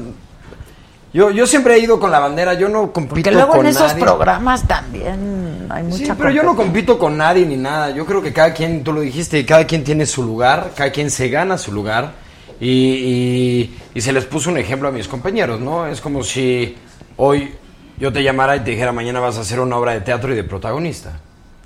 yo, 1.12 1.30
yo 1.30 1.46
siempre 1.46 1.74
he 1.74 1.78
ido 1.78 2.00
con 2.00 2.10
la 2.10 2.18
bandera, 2.20 2.54
yo 2.54 2.68
no 2.68 2.90
compito 2.92 3.14
Porque 3.16 3.30
luego 3.30 3.52
con 3.52 3.60
en 3.66 3.72
esos 3.72 3.88
nadie. 3.88 4.02
programas 4.02 4.66
también 4.66 5.66
hay 5.68 5.82
mucha 5.82 5.96
Sí, 6.06 6.12
pero 6.16 6.30
yo 6.30 6.42
no 6.42 6.56
compito 6.56 6.98
con 6.98 7.16
nadie 7.18 7.44
ni 7.44 7.56
nada. 7.56 7.90
Yo 7.90 8.06
creo 8.06 8.22
que 8.22 8.32
cada 8.32 8.54
quien, 8.54 8.82
tú 8.82 8.92
lo 8.94 9.02
dijiste, 9.02 9.44
cada 9.44 9.66
quien 9.66 9.84
tiene 9.84 10.06
su 10.06 10.22
lugar, 10.22 10.72
cada 10.74 10.90
quien 10.90 11.10
se 11.10 11.28
gana 11.28 11.58
su 11.58 11.70
lugar. 11.72 12.12
Y, 12.60 12.68
y- 12.70 13.78
y 13.94 14.00
se 14.00 14.12
les 14.12 14.24
puso 14.24 14.48
un 14.48 14.56
ejemplo 14.56 14.88
a 14.88 14.92
mis 14.92 15.06
compañeros, 15.08 15.60
¿no? 15.60 15.86
Es 15.86 16.00
como 16.00 16.22
si 16.22 16.76
hoy 17.18 17.52
yo 17.98 18.12
te 18.12 18.22
llamara 18.22 18.56
y 18.56 18.60
te 18.60 18.70
dijera 18.70 18.92
mañana 18.92 19.20
vas 19.20 19.36
a 19.36 19.40
hacer 19.42 19.60
una 19.60 19.76
obra 19.76 19.92
de 19.92 20.00
teatro 20.00 20.32
y 20.32 20.36
de 20.36 20.44
protagonista. 20.44 21.18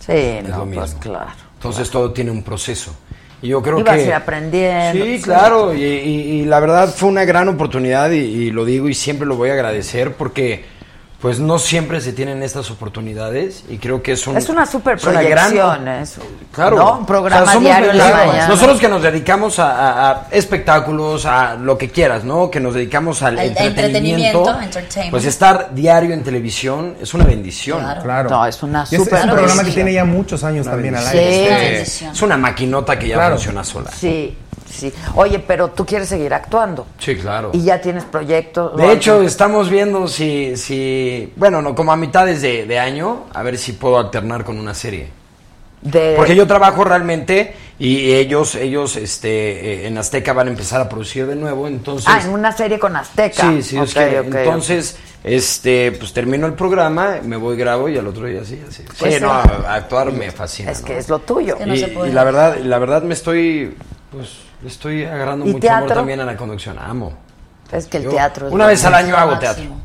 Sí, 0.07 0.39
no, 0.49 0.59
lo 0.59 0.67
mismo. 0.67 0.83
pues 0.83 0.95
claro. 0.95 1.31
Entonces 1.55 1.91
todo 1.91 2.13
tiene 2.13 2.31
un 2.31 2.43
proceso. 2.43 2.95
Y 3.43 3.49
yo 3.49 3.61
creo 3.63 3.83
que... 3.85 4.03
ir 4.05 4.13
aprendiendo. 4.15 5.05
Sí, 5.05 5.19
Sí. 5.19 5.23
claro, 5.25 5.75
y, 5.75 5.83
y- 5.85 6.21
y 6.41 6.45
la 6.47 6.61
verdad 6.61 6.89
fue 6.95 7.09
una 7.09 7.25
gran 7.25 7.49
oportunidad 7.49 8.11
y, 8.11 8.19
y 8.19 8.51
lo 8.51 8.65
digo 8.65 8.89
y 8.89 8.95
siempre 8.95 9.27
lo 9.27 9.37
voy 9.37 9.51
a 9.51 9.53
agradecer 9.55 10.13
porque 10.15 10.65
pues 11.21 11.41
no 11.41 11.59
siempre 11.59 12.01
se 12.03 12.13
tienen 12.13 12.43
estas 12.43 12.71
oportunidades 12.71 13.65
y 13.71 13.79
creo 13.79 14.03
que 14.03 14.13
es 14.13 14.27
un 14.27 14.37
Es 14.37 14.49
una 14.51 14.67
super 14.67 14.97
es 14.99 15.05
una 15.05 15.23
gran- 15.23 15.49
proyección 15.51 15.89
eso. 15.89 16.21
Claro. 16.53 16.77
¿no? 16.77 16.99
Un 16.99 17.07
programa 17.07 17.43
O 17.43 17.45
sea, 17.45 17.53
somos 17.55 17.69
diario 17.69 17.91
en 17.91 17.99
la 17.99 18.11
claro, 18.11 18.27
mañana. 18.27 18.49
Nosotros 18.49 18.79
que 18.81 18.89
nos 18.89 19.03
dedicamos 19.03 19.59
a, 19.59 19.71
a- 19.71 20.11
a 20.11 20.27
espectáculos, 20.31 21.25
a 21.27 21.55
lo 21.55 21.79
que 21.79 21.89
quieras, 21.91 22.25
¿no? 22.25 22.51
Que 22.51 22.61
nos 22.61 22.75
dedicamos 22.75 23.23
al 23.23 23.39
entretenimiento. 23.39 24.41
entretenimiento, 24.41 24.61
entertainment. 24.63 25.11
Pues 25.11 25.25
estar 25.25 25.75
diario 25.75 26.13
en 26.13 26.23
televisión 26.23 26.97
es 27.01 27.13
una 27.15 27.25
bendición. 27.25 27.81
Claro. 27.81 28.03
Claro. 28.03 28.31
No, 28.31 28.47
es 28.47 28.63
una 28.63 28.81
Y 28.91 28.95
es, 28.97 29.01
es 29.01 29.13
un 29.25 29.31
programa 29.31 29.65
que 29.65 29.73
tiene 29.73 29.93
ya 29.95 30.05
muchos 30.05 30.45
años 30.45 30.67
también 30.67 30.97
al 30.97 31.07
aire. 31.07 31.33
Sí. 31.33 31.47
Una 31.49 31.59
Eh, 31.59 31.71
bendición. 31.73 32.13
es 32.13 32.23
una 32.23 32.37
maquinota 32.37 32.99
que 32.99 33.09
ya 33.09 33.15
Claro. 33.17 33.35
funciona 33.37 33.65
sola. 33.65 33.91
Sí, 33.91 34.37
sí. 34.77 34.93
Oye, 35.17 35.39
pero 35.41 35.69
tú 35.71 35.85
quieres 35.85 36.09
seguir 36.09 36.33
actuando. 36.33 36.87
Sí, 36.99 37.17
claro. 37.17 37.51
Y 37.53 37.63
ya 37.65 37.81
tienes 37.81 38.05
proyectos. 38.05 38.77
De 38.77 38.93
hecho, 38.93 39.23
estamos 39.23 39.69
viendo 39.71 40.07
si, 40.09 40.57
si 40.57 41.33
bueno, 41.37 41.61
no, 41.63 41.75
como 41.75 41.93
a 41.93 41.97
mitades 41.97 42.41
de, 42.43 42.67
de 42.67 42.79
año, 42.79 43.25
a 43.35 43.43
ver 43.43 43.59
si 43.59 43.73
puedo 43.73 43.99
alternar 43.99 44.45
con 44.45 44.59
una 44.59 44.75
serie. 44.75 45.09
de, 45.83 46.15
Porque 46.17 46.37
yo 46.37 46.47
trabajo 46.47 46.85
realmente 46.85 47.55
y 47.79 48.13
ellos, 48.15 48.55
ellos, 48.55 48.97
este, 48.97 49.29
eh, 49.85 49.87
en 49.87 49.99
Azteca 49.99 50.33
van 50.33 50.47
a 50.49 50.51
empezar 50.51 50.81
a 50.81 50.89
producir 50.89 51.27
de 51.27 51.37
nuevo, 51.37 51.69
entonces. 51.69 52.09
Ah, 52.09 52.21
en 52.25 52.31
una 52.31 52.51
serie 52.53 52.79
con 52.79 52.97
Azteca. 52.97 53.51
Sí, 53.51 53.63
sí, 53.63 53.77
es 53.79 53.91
Ok, 53.91 54.03
que 54.03 54.21
ok, 54.21 54.27
entonces, 54.35 54.97
este, 55.23 55.93
pues 55.93 56.15
termino 56.15 56.47
el 56.47 56.55
programa, 56.55 57.17
me 57.23 57.37
voy, 57.37 57.55
grabo 57.55 57.91
y 57.91 57.99
al 57.99 58.07
otro 58.07 58.25
día 58.27 58.43
sí, 58.47 58.59
así. 58.67 58.83
Pues 58.99 59.13
sí, 59.13 59.19
sí. 59.19 59.23
no, 59.23 59.31
a- 59.31 59.75
actuar 59.75 60.11
me 60.11 60.31
fascina. 60.31 60.71
Es 60.71 60.81
¿no? 60.81 60.87
que 60.87 60.97
es 60.97 61.09
lo 61.11 61.19
tuyo. 61.19 61.53
Es 61.55 61.59
que 61.61 61.67
no 61.67 61.75
y, 61.75 61.79
se 61.79 61.89
puede. 61.89 62.09
y 62.09 62.13
la 62.15 62.25
verdad, 62.25 62.57
la 62.65 62.79
verdad 62.79 63.03
me 63.03 63.13
estoy, 63.13 63.77
pues, 64.11 64.31
le 64.63 64.69
estoy 64.69 65.05
agarrando 65.05 65.47
¿Y 65.47 65.53
mucho 65.53 65.71
amor 65.73 65.93
también 65.93 66.21
a 66.21 66.25
la 66.25 66.37
conducción. 66.37 66.79
Amo. 66.79 67.13
Es 67.73 67.87
que 67.87 67.97
el 67.99 68.05
Yo- 68.05 68.11
teatro 68.11 68.47
es 68.49 68.53
una 68.53 68.67
vez 68.67 68.85
al 68.85 68.95
año 68.95 69.17
hago 69.17 69.39
teatro. 69.39 69.63
máximo. 69.65 69.81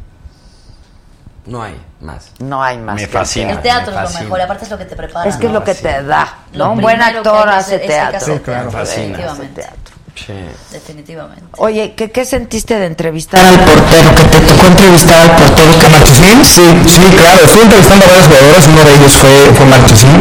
No 1.47 1.63
hay 1.63 1.75
más. 2.01 2.31
No 2.39 2.61
hay 2.63 2.77
más. 2.77 2.95
Me 2.95 3.03
el 3.03 3.09
fascina. 3.09 3.59
teatro. 3.61 3.91
El 3.91 3.95
teatro 3.97 4.07
es 4.07 4.13
lo 4.13 4.19
mejor, 4.21 4.41
aparte 4.41 4.63
es 4.65 4.69
lo 4.71 4.77
que 4.77 4.85
te 4.85 4.95
prepara. 4.95 5.27
Es 5.29 5.37
que 5.37 5.47
es 5.47 5.51
lo 5.51 5.63
que 5.63 5.73
te 5.73 6.03
da, 6.03 6.37
Lo 6.53 6.65
¿no? 6.65 6.71
Un 6.73 6.81
buen 6.81 7.01
actor 7.01 7.49
hace 7.49 7.79
teatro. 7.79 8.17
hacer 8.17 8.41
claro. 8.43 8.71
Fascina. 8.71 9.17
Teatro. 9.17 9.80
Sí. 10.15 10.33
Definitivamente. 10.71 11.43
Oye, 11.57 11.93
¿qué, 11.95 12.11
qué 12.11 12.25
sentiste 12.25 12.77
de 12.77 12.85
entrevistar 12.85 13.39
al 13.41 13.57
portero, 13.59 14.09
que 14.15 14.23
te 14.27 14.39
tocó 14.45 14.67
entrevistar 14.67 15.17
al 15.21 15.31
portero 15.35 15.71
que 15.79 15.87
Marchesín. 15.89 16.45
Sí, 16.45 16.65
sí, 16.85 17.01
claro, 17.17 17.39
estuve 17.45 17.63
entrevistando 17.63 18.05
a 18.05 18.09
varios 18.09 18.27
jugadores, 18.27 18.67
uno 18.67 18.83
de 18.83 18.91
ellos 18.95 19.13
fue, 19.17 19.33
fue 19.55 19.65
Marchesín. 19.65 20.15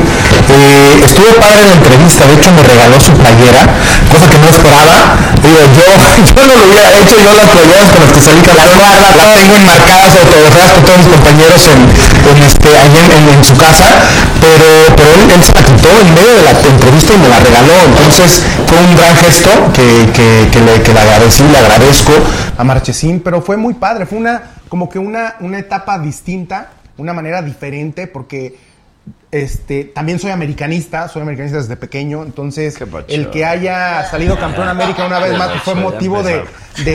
Eh, 0.49 1.05
estuvo 1.05 1.29
padre 1.43 1.65
la 1.67 1.75
entrevista, 1.75 2.27
de 2.27 2.35
hecho 2.35 2.51
me 2.53 2.63
regaló 2.63 2.97
su 3.01 3.13
playera, 3.13 3.63
cosa 4.11 4.27
que 4.31 4.39
no 4.39 4.49
esperaba. 4.49 4.97
Digo, 5.43 5.59
yo, 5.75 5.85
yo 6.39 6.47
no 6.47 6.55
lo 6.57 6.65
hubiera 6.71 6.89
hecho, 6.97 7.17
yo 7.21 7.33
las 7.35 7.49
playeras 7.51 7.89
con 7.91 8.01
las 8.01 8.13
que 8.15 8.21
salí 8.23 8.41
campeón, 8.41 8.79
las 8.79 9.35
tengo 9.37 9.55
enmarcadas, 9.57 10.13
autografiadas 10.17 10.71
por 10.73 10.83
todos 10.87 10.99
mis 10.99 11.09
compañeros 11.13 11.61
en, 11.67 11.81
en 12.31 12.39
este, 12.47 12.69
allí 12.79 12.99
en, 13.05 13.11
en- 13.11 13.29
en 13.37 13.45
su 13.45 13.55
casa, 13.57 13.87
pero, 14.41 14.67
pero 14.97 15.09
él, 15.19 15.31
él 15.35 15.43
se 15.45 15.53
la 15.53 15.63
quitó 15.67 15.89
en 16.01 16.09
medio 16.15 16.33
de 16.35 16.43
la 16.47 16.51
entrevista 16.57 17.13
y 17.15 17.19
me 17.19 17.29
la 17.29 17.39
regaló, 17.41 17.75
entonces 17.85 18.43
fue 18.67 18.79
un 18.79 18.97
gran 18.97 19.17
gesto 19.17 19.51
que, 19.73 19.80
que, 20.15 20.49
que 20.53 20.61
le, 20.61 20.83
que 20.83 20.93
le 20.93 21.01
agradecí, 21.01 21.43
le 21.45 21.59
agradezco. 21.59 22.13
a 22.59 22.65
Marchesín, 22.65 23.21
pero 23.21 23.41
fue 23.41 23.57
muy 23.57 23.75
padre, 23.75 24.07
fue 24.07 24.19
una 24.19 24.43
como 24.69 24.89
que 24.89 24.99
una, 24.99 25.37
una 25.41 25.59
etapa 25.59 25.99
distinta, 25.99 26.71
una 26.97 27.13
manera 27.13 27.43
diferente, 27.43 28.07
porque 28.07 28.57
este 29.31 29.85
también 29.85 30.19
soy 30.19 30.31
americanista, 30.31 31.09
soy 31.09 31.23
americanista 31.23 31.59
desde 31.59 31.77
pequeño, 31.77 32.23
entonces 32.23 32.75
el 33.15 33.31
que 33.31 33.45
haya 33.45 34.05
salido 34.11 34.39
campeón 34.39 34.69
América 34.69 35.07
una 35.07 35.19
vez 35.21 35.37
más 35.39 35.63
fue 35.63 35.75
motivo 35.75 36.23
de, 36.23 36.45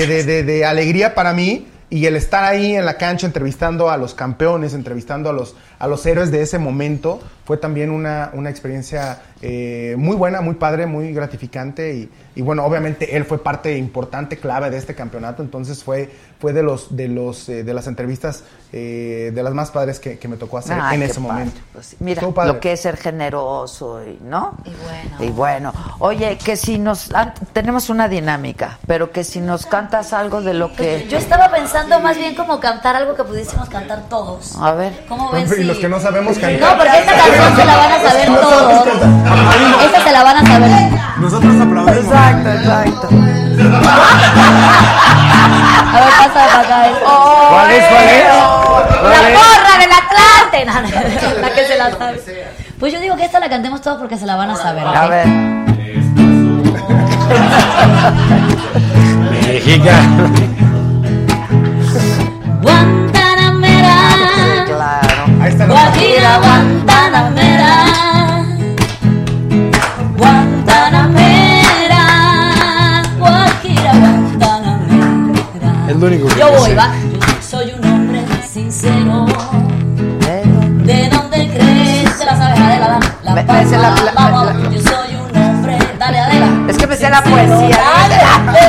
de- 0.08 0.24
de- 0.24 0.44
de 0.44 0.66
alegría 0.66 1.16
para 1.16 1.34
mí 1.34 1.68
y 1.90 2.06
el 2.08 2.16
estar 2.16 2.44
ahí 2.44 2.76
en 2.76 2.86
la 2.86 2.98
cancha 2.98 3.26
entrevistando 3.28 3.90
a 3.90 3.98
los 3.98 4.14
campeones, 4.14 4.74
entrevistando 4.74 5.30
a 5.30 5.34
los, 5.34 5.56
a 5.80 5.88
los 5.88 6.06
héroes 6.06 6.32
de 6.32 6.42
ese 6.42 6.60
momento, 6.60 7.22
fue 7.46 7.58
también 7.58 7.90
una, 7.92 8.32
una 8.34 8.50
experiencia 8.50 9.22
eh, 9.42 9.96
muy 9.98 10.16
buena, 10.16 10.42
muy 10.42 10.56
padre, 10.56 10.86
muy 10.88 11.14
gratificante 11.14 11.94
y, 11.94 12.10
y 12.36 12.42
bueno, 12.42 12.66
obviamente 12.66 13.16
él 13.16 13.24
fue 13.26 13.42
parte 13.42 13.78
importante, 13.78 14.38
clave 14.38 14.70
de 14.72 14.78
este 14.78 14.96
campeonato, 14.96 15.44
entonces 15.44 15.84
fue, 15.84 16.10
fue 16.40 16.52
de, 16.54 16.64
los, 16.64 16.96
de, 16.96 17.08
los, 17.08 17.48
eh, 17.50 17.64
de 17.64 17.74
las 17.74 17.86
entrevistas 17.88 18.44
eh, 18.74 19.32
de 19.34 19.44
las 19.44 19.54
más 19.54 19.72
padres 19.72 20.00
que, 20.00 20.18
que 20.18 20.28
me 20.28 20.36
tocó 20.38 20.58
hacer 20.58 20.78
Ay, 20.82 20.96
en 20.98 21.04
ese 21.04 21.14
padre. 21.16 21.28
momento. 21.28 21.62
Pues 21.72 21.96
mira, 22.00 22.22
lo 22.24 22.60
que 22.60 22.74
es 22.74 22.82
ser 22.82 22.98
generoso, 22.98 24.02
y, 24.04 24.20
¿no? 24.24 24.58
Y 24.66 24.72
bueno. 24.84 25.16
Y 25.20 25.30
bueno, 25.30 25.74
oye, 26.00 26.38
que 26.44 26.56
si 26.58 26.78
nos 26.80 27.12
an- 27.14 27.34
tenemos 27.54 27.90
una 27.90 28.08
dinámica, 28.10 28.80
pero 28.88 29.12
que 29.12 29.24
si 29.24 29.40
nos 29.40 29.66
cantas 29.66 30.12
algo 30.14 30.42
de 30.42 30.54
lo 30.56 30.74
que 30.74 31.08
Yo 31.10 31.18
estaba 31.18 31.52
pensando 31.52 32.00
más 32.00 32.18
bien 32.18 32.36
como 32.36 32.60
cantar 32.60 32.96
algo 32.96 33.16
que 33.16 33.24
pudiésemos 33.24 33.70
cantar 33.70 34.10
todos. 34.10 34.56
a 34.60 34.74
ver, 34.74 35.06
¿Cómo 35.08 35.32
ven 35.32 35.46
Y 35.46 35.48
si- 35.50 35.64
los 35.64 35.78
que 35.78 35.88
no 35.88 36.00
sabemos 36.00 36.36
No, 36.38 36.42
cantar. 36.42 36.78
porque 36.78 36.98
esta 37.00 37.12
canción 37.14 37.35
se 37.56 37.66
la 37.66 37.76
van 37.78 37.92
a 37.92 38.00
saber 38.10 38.28
todos. 38.28 38.88
Esta 39.84 40.04
se 40.04 40.12
la 40.12 40.24
van 40.24 40.38
a 40.38 40.46
saber. 40.46 40.72
Nosotros 41.18 41.62
aplaudimos. 41.62 41.98
Exacto, 41.98 42.50
exacto. 42.52 43.10
A 45.88 46.00
ver, 46.00 46.10
pasa 46.18 46.34
para 46.34 46.60
acá. 46.62 46.88
esto. 46.88 47.06
¿Cuál 47.50 47.72
es? 47.72 47.86
¿Cuál 47.88 48.04
es? 48.06 48.26
La 49.04 49.20
porra 49.40 49.74
del 49.80 49.92
Atlante. 49.92 50.58
La 51.42 51.50
que 51.54 51.64
se 51.68 51.78
la 51.78 51.92
sabe. 51.92 52.22
Pues 52.80 52.94
yo 52.94 53.00
digo 53.00 53.16
que 53.16 53.26
esta 53.26 53.40
la 53.40 53.50
cantemos 53.50 53.82
todos 53.82 53.98
porque 53.98 54.18
se 54.18 54.26
la 54.26 54.36
van 54.36 54.50
a 54.50 54.56
saber. 54.56 54.86
¿ok? 54.86 54.96
A 54.96 55.08
ver. 55.08 55.28
México. 59.32 59.90
Guantanamera. 62.62 63.96
Claro. 64.66 65.26
Ahí 65.42 65.50
está 65.52 65.68
la 65.68 65.74
Guajira, 65.74 66.38
Guantanamera. 66.40 66.95
Guantanamera. 71.36 73.04
Guajira, 73.20 73.92
Guantanamera. 73.94 75.90
Es 75.90 75.96
lo 75.96 76.08
único 76.08 76.28
que 76.28 76.40
Yo 76.40 76.52
voy, 76.52 76.74
va. 76.74 76.90
Yo 77.12 77.20
soy 77.42 77.74
un 77.78 77.86
hombre 77.92 78.22
sincero. 78.48 79.26
¿De 80.84 81.10
dónde 81.10 81.50
crees? 81.54 82.10
¿Se 82.18 82.26
la 82.26 82.38
sabes, 82.38 82.60
Adela? 82.60 83.00
La, 83.24 83.34
la, 83.34 83.34
Me- 83.36 83.44
me 83.44 83.66
sé 83.66 83.78
la- 83.78 83.90
la- 83.92 84.12
vamos, 84.14 84.46
la- 84.46 84.54
Yo 84.70 84.82
soy 84.82 85.16
un 85.16 85.38
hombre. 85.42 85.78
Dale, 86.00 86.20
Adela. 86.20 86.48
Es 86.68 86.78
que 86.78 86.88
me 86.88 86.96
sé 86.96 87.10
la 87.10 87.24
poesía. 87.24 87.48
¿de 87.48 87.56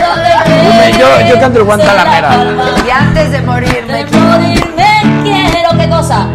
dónde 0.07 0.31
crees? 0.45 0.99
Yo- 0.99 1.20
yo 1.35 1.41
canto 1.41 1.59
el 1.59 1.65
Guantanamera. 1.65 2.28
La 2.31 2.37
palma 2.37 2.65
Y 2.87 2.91
antes 2.91 3.31
de 3.31 3.41
morirme 3.43 3.93
de 3.93 4.05
quiero 4.05 4.27
morirme 4.27 5.23
quiero, 5.23 5.70
¿qué 5.78 5.89
cosa? 5.89 6.27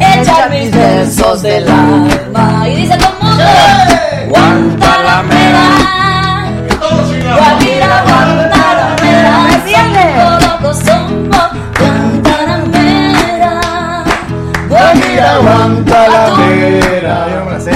Echar 0.00 0.50
mis 0.50 0.70
versos 0.70 1.42
del 1.42 1.68
alma. 1.68 2.68
Y 2.68 2.74
dice 2.76 2.96
todo 2.96 3.10
el 3.10 3.24
mundo, 3.24 3.44
Guantanamera, 4.28 5.66
Guajira, 7.36 8.02
Guantanamera, 8.02 9.34
somos 9.66 10.42
locos, 10.44 10.76
somos 10.78 11.48
Guantanamera, 11.78 13.52
Guajira, 14.68 15.38
Guantanamera. 15.38 17.16
Yo 17.28 17.34
no 17.38 17.44
me 17.44 17.52
la 17.52 17.60
sé. 17.60 17.72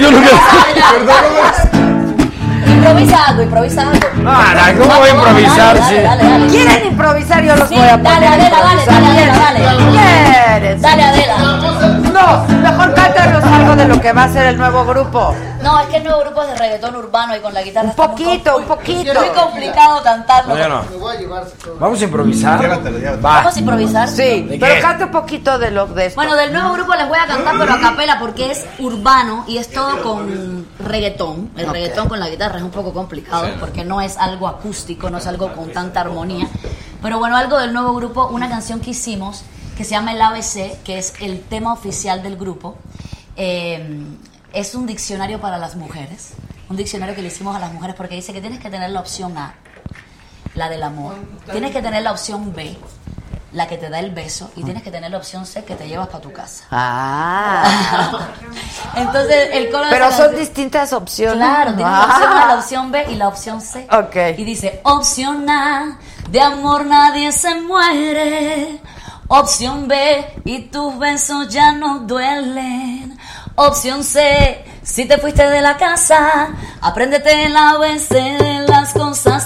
Yo, 0.00 0.10
nunca. 0.10 0.30
Improvisa 0.98 1.62
algo, 2.84 3.42
improvisa 3.42 3.82
algo. 3.82 3.94
No, 4.16 4.32
no, 4.32 4.80
¿cómo 4.82 4.98
voy 5.00 5.08
a 5.08 5.12
improvisar? 5.14 5.78
Dale, 5.78 5.96
Sí. 5.96 6.02
dale, 6.02 6.24
dale. 6.28 6.46
¿Quieren 6.48 6.86
improvisar? 6.86 7.44
Yo 7.44 7.56
los 7.56 7.68
Sí, 7.68 7.74
voy 7.74 7.84
a 7.88 7.96
dale, 7.96 8.02
poner. 8.02 8.28
a 8.28 8.32
Adela, 8.32 8.58
dale, 8.62 8.86
dale, 8.86 9.06
Adela, 9.06 9.34
dale. 9.38 9.90
¿Quieres? 9.90 10.82
Dale, 10.82 11.02
Adela. 11.04 11.36
No, 12.12 12.46
mejor 12.62 12.94
cántanos 12.94 13.44
algo 13.44 13.76
de 13.76 13.88
lo 13.88 14.00
que 14.00 14.12
va 14.12 14.24
a 14.24 14.28
ser 14.32 14.46
el 14.46 14.58
nuevo 14.58 14.84
grupo. 14.84 15.34
No, 15.62 15.80
es 15.80 15.86
que 15.88 15.96
el 15.96 16.04
nuevo 16.04 16.20
grupo 16.20 16.42
es 16.42 16.48
de 16.48 16.54
reggaetón 16.56 16.94
urbano 16.96 17.34
y 17.36 17.40
con 17.40 17.52
la 17.52 17.62
guitarra 17.62 17.88
Un 17.88 17.94
poquito, 17.96 18.56
un 18.56 18.64
poquito. 18.64 19.12
Muy 19.14 19.28
complicado 19.30 20.00
cantarlo. 20.02 20.54
No, 20.54 20.60
yo 20.60 20.68
no. 20.68 20.82
Vamos 21.80 22.00
a 22.00 22.04
improvisar. 22.04 22.80
Vamos 23.20 23.56
a 23.56 23.58
improvisar. 23.58 24.08
Sí, 24.08 24.42
¿De 24.42 24.58
pero 24.60 24.80
canta 24.80 25.06
un 25.06 25.10
poquito 25.10 25.58
de 25.58 25.70
lo 25.72 25.86
de 25.86 26.06
esto. 26.06 26.16
Bueno, 26.20 26.36
del 26.36 26.52
nuevo 26.52 26.72
grupo 26.72 26.94
les 26.94 27.08
voy 27.08 27.18
a 27.18 27.26
cantar, 27.26 27.54
pero 27.58 27.72
a 27.72 27.80
capela 27.80 28.18
porque 28.20 28.52
es 28.52 28.64
urbano 28.78 29.44
y 29.48 29.58
es 29.58 29.70
todo 29.72 30.02
con 30.02 30.66
reggaetón. 30.78 31.50
El 31.56 31.68
reggaetón 31.68 32.08
con 32.08 32.20
la 32.20 32.28
guitarra 32.28 32.58
es 32.58 32.62
un 32.62 32.70
poco 32.76 32.92
complicado 32.92 33.48
porque 33.58 33.84
no 33.84 34.00
es 34.00 34.16
algo 34.16 34.46
acústico, 34.46 35.10
no 35.10 35.18
es 35.18 35.26
algo 35.26 35.52
con 35.52 35.72
tanta 35.72 36.00
armonía. 36.00 36.48
Pero 37.02 37.18
bueno, 37.18 37.36
algo 37.36 37.58
del 37.58 37.72
nuevo 37.72 37.94
grupo, 37.94 38.28
una 38.28 38.48
canción 38.48 38.80
que 38.80 38.90
hicimos 38.90 39.42
que 39.76 39.84
se 39.84 39.90
llama 39.90 40.12
El 40.12 40.22
ABC, 40.22 40.82
que 40.84 40.98
es 40.98 41.14
el 41.20 41.42
tema 41.42 41.72
oficial 41.72 42.22
del 42.22 42.36
grupo. 42.36 42.76
Eh, 43.36 44.04
es 44.52 44.74
un 44.74 44.86
diccionario 44.86 45.40
para 45.40 45.58
las 45.58 45.76
mujeres. 45.76 46.32
Un 46.68 46.76
diccionario 46.76 47.14
que 47.14 47.22
le 47.22 47.28
hicimos 47.28 47.54
a 47.54 47.58
las 47.58 47.72
mujeres 47.72 47.94
porque 47.94 48.14
dice 48.14 48.32
que 48.32 48.40
tienes 48.40 48.58
que 48.58 48.70
tener 48.70 48.90
la 48.90 49.00
opción 49.00 49.36
A, 49.36 49.54
la 50.54 50.70
del 50.70 50.82
amor. 50.82 51.14
Tienes 51.50 51.72
que 51.72 51.82
tener 51.82 52.02
la 52.02 52.12
opción 52.12 52.54
B, 52.54 52.76
la 53.56 53.66
que 53.66 53.78
te 53.78 53.88
da 53.88 53.98
el 54.00 54.10
beso. 54.10 54.50
Y 54.54 54.62
tienes 54.62 54.82
que 54.82 54.90
tener 54.90 55.10
la 55.10 55.16
opción 55.16 55.46
C, 55.46 55.64
que 55.64 55.74
te 55.74 55.88
llevas 55.88 56.08
para 56.08 56.20
tu 56.20 56.30
casa. 56.32 56.64
Ah. 56.70 58.28
Entonces, 58.94 59.48
el 59.52 59.70
coro 59.70 59.84
de 59.84 59.90
Pero 59.90 60.10
son 60.10 60.26
canción- 60.26 60.36
distintas 60.38 60.92
opciones. 60.92 61.36
Claro, 61.38 61.74
tienes 61.74 61.92
la 61.92 62.04
opción 62.04 62.32
A, 62.32 62.46
la 62.46 62.54
opción 62.56 62.92
B 62.92 63.06
y 63.10 63.14
la 63.16 63.28
opción 63.28 63.60
C. 63.62 63.88
Ok. 63.90 64.16
Y 64.38 64.44
dice, 64.44 64.80
opción 64.84 65.48
A, 65.48 65.98
de 66.30 66.40
amor 66.40 66.84
nadie 66.86 67.32
se 67.32 67.54
muere. 67.60 68.80
Opción 69.28 69.88
B, 69.88 70.24
y 70.44 70.68
tus 70.68 70.98
besos 70.98 71.48
ya 71.48 71.72
no 71.72 72.00
duelen. 72.00 73.18
Opción 73.56 74.04
C, 74.04 74.64
si 74.82 75.06
te 75.06 75.18
fuiste 75.18 75.48
de 75.50 75.60
la 75.62 75.76
casa, 75.78 76.48
apréndete 76.80 77.46
el 77.46 77.56
ABC 77.56 78.10
de 78.10 78.66
las 78.68 78.92
cosas 78.92 79.45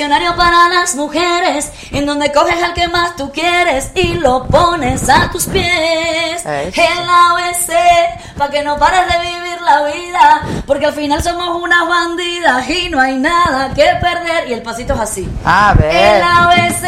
diccionario 0.00 0.34
para 0.34 0.66
las 0.70 0.94
mujeres, 0.94 1.70
en 1.90 2.06
donde 2.06 2.32
coges 2.32 2.62
al 2.62 2.72
que 2.72 2.88
más 2.88 3.16
tú 3.16 3.30
quieres 3.32 3.90
y 3.94 4.14
lo 4.14 4.46
pones 4.46 5.06
a 5.10 5.30
tus 5.30 5.44
pies. 5.44 6.40
Eso. 6.42 6.80
El 6.80 7.06
ABC, 7.06 8.34
para 8.38 8.50
que 8.50 8.62
no 8.62 8.78
pares 8.78 9.02
de 9.06 9.18
vivir 9.18 9.60
la 9.60 9.84
vida, 9.84 10.42
porque 10.66 10.86
al 10.86 10.94
final 10.94 11.22
somos 11.22 11.62
unas 11.62 11.86
bandidas 11.86 12.66
y 12.70 12.88
no 12.88 12.98
hay 12.98 13.18
nada 13.18 13.74
que 13.74 13.84
perder. 14.00 14.48
Y 14.48 14.54
el 14.54 14.62
pasito 14.62 14.94
es 14.94 15.00
así. 15.00 15.28
A 15.44 15.74
ver. 15.74 16.16
El 16.16 16.22
ABC. 16.22 16.84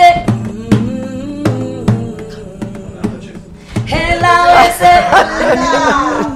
El 3.89 4.25
ABC. 4.25 4.83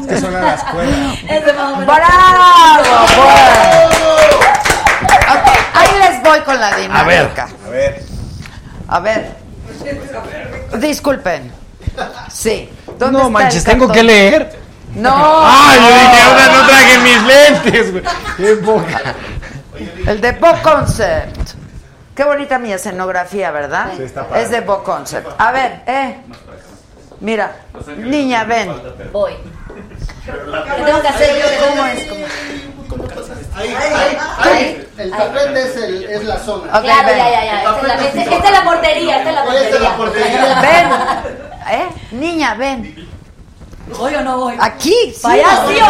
Es 0.03 0.07
que 0.09 0.21
suena 0.21 0.39
a 0.41 0.43
la 0.43 0.55
escuela. 0.57 1.87
¡Bravo! 1.87 3.07
pues! 3.17 4.16
Voy 6.29 6.41
con 6.41 6.61
la 6.61 6.77
dinámica. 6.77 7.49
A 7.67 7.71
ver. 7.71 8.03
A 8.89 9.01
ver. 9.01 9.37
Disculpen. 10.79 11.53
Sí. 12.31 12.71
¿Dónde 12.99 13.13
No 13.13 13.19
está 13.27 13.31
manches, 13.31 13.57
el 13.59 13.65
tengo 13.73 13.87
cartón? 13.87 13.95
que 13.97 14.03
leer. 14.03 14.59
No. 14.95 15.15
Ay, 15.15 15.79
yo 15.81 15.87
dije, 15.89 16.23
ahora 16.23 16.47
no 16.49 16.67
traje 16.67 16.99
mis 16.99 17.23
lentes, 17.23 17.93
güey. 17.93 18.05
Qué 18.37 18.57
poca. 18.57 19.01
El 20.07 20.21
de 20.21 20.33
Bo 20.33 20.49
Concept. 20.63 21.51
Qué 22.15 22.25
bonita 22.25 22.59
mi 22.59 22.73
escenografía, 22.73 23.51
¿verdad? 23.51 23.89
Sí, 23.97 24.05
está 24.05 24.27
padre. 24.27 24.43
es 24.43 24.51
de 24.51 24.61
Bo 24.63 24.83
Concept. 24.83 25.29
A 25.39 25.53
ver, 25.53 25.83
eh. 25.87 26.17
Mira, 27.21 27.57
niña, 27.97 28.45
ven. 28.45 28.73
Voy. 29.13 29.33
¿Qué 30.25 30.83
tengo 30.85 31.01
que 31.03 31.09
hacer 31.09 31.37
yo? 31.39 31.67
¿Cómo 31.69 31.87
es? 31.87 32.05
¿Cómo? 32.07 32.25
Ahí, 33.57 33.75
ahí, 33.75 34.19
ahí. 34.39 34.89
El 34.99 35.11
tapete 35.11 35.63
es, 35.63 35.77
el, 35.77 36.05
es 36.05 36.25
la 36.25 36.39
zona. 36.39 36.81
Claro, 36.81 37.09
ya, 37.09 37.17
ya, 37.31 37.45
ya. 37.45 37.59
Esta 37.63 37.77
es, 37.81 37.83
la, 37.87 37.95
este- 37.95 38.23
esta 38.35 38.37
es 38.47 38.51
la 38.51 38.65
portería, 38.65 39.19
esta 39.19 39.31
es 39.31 39.81
la 39.81 39.97
portería. 39.97 40.61
Ven. 40.63 41.81
¿Eh? 41.81 41.89
Niña, 42.13 42.55
ven. 42.55 43.09
¿Voy 43.99 44.15
o 44.15 44.21
no 44.23 44.39
voy? 44.39 44.57
Aquí, 44.61 45.13
sí. 45.15 45.21
¿Para 45.23 45.35
allá 45.35 45.65
sí 45.69 45.79
o 45.81 45.87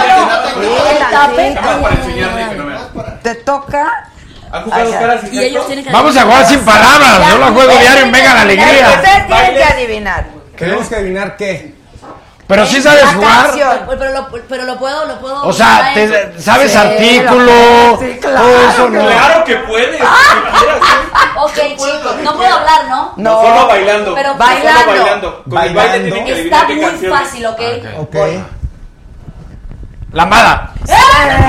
no? 3.02 3.18
Te 3.22 3.34
toca. 3.36 4.10
¿Han 4.52 4.62
jugado 4.62 4.90
Ajá. 4.90 4.98
caras 5.00 5.24
y 5.32 5.36
Y 5.36 5.44
ellos 5.44 5.66
tienen 5.66 5.84
que 5.84 5.90
Vamos 5.90 6.16
a 6.16 6.22
jugar 6.22 6.46
sin 6.46 6.64
palabras. 6.64 7.30
Yo 7.30 7.38
la 7.38 7.46
juego 7.48 7.72
diario 7.78 8.04
en 8.04 8.12
Venga 8.12 8.34
la 8.34 8.40
Alegría. 8.42 8.88
Ustedes 8.90 9.26
tienen 9.26 9.54
que 9.54 9.64
adivinar. 9.64 10.35
Tenemos 10.56 10.88
que 10.88 10.96
adivinar 10.96 11.36
qué. 11.36 11.74
Pero 12.48 12.64
sí 12.64 12.80
sabes 12.80 13.04
jugar. 13.14 13.50
Pero 13.98 14.12
lo, 14.12 14.28
pero 14.48 14.62
lo 14.64 14.78
puedo, 14.78 15.04
lo 15.06 15.18
puedo. 15.18 15.42
O 15.48 15.52
sea, 15.52 15.90
te- 15.94 16.40
sabes 16.40 16.70
Sí, 16.70 16.78
artículo. 16.78 17.98
sí, 18.00 18.18
claro, 18.20 18.36
todo 18.38 18.68
eso 18.70 18.88
no. 18.90 19.00
Claro 19.06 19.44
que 19.44 19.56
puedes. 19.56 19.90
si 19.90 19.96
quieras, 19.96 20.78
¿eh? 20.78 21.38
Ok, 21.38 21.54
chicos, 21.76 22.16
no 22.22 22.36
puedo 22.36 22.54
hablar, 22.54 22.84
¿no? 22.88 23.12
No. 23.16 23.42
Solo 23.42 23.66
bailando. 23.66 24.14
Pero 24.14 24.34
bailando. 24.36 24.80
Solo 24.80 24.86
bailando. 25.02 25.42
Con 25.42 25.52
el 25.52 25.74
baile 25.74 25.74
Bailando. 25.74 26.14
tienen 26.14 26.24
que 26.24 26.42
Está 26.44 26.66
qué 26.68 26.74
muy 26.76 26.84
canción. 26.84 27.18
fácil, 27.18 27.46
¿ok? 27.46 27.60
Ok. 27.98 28.16
Lambada. 30.12 30.70
Llorando 30.86 31.46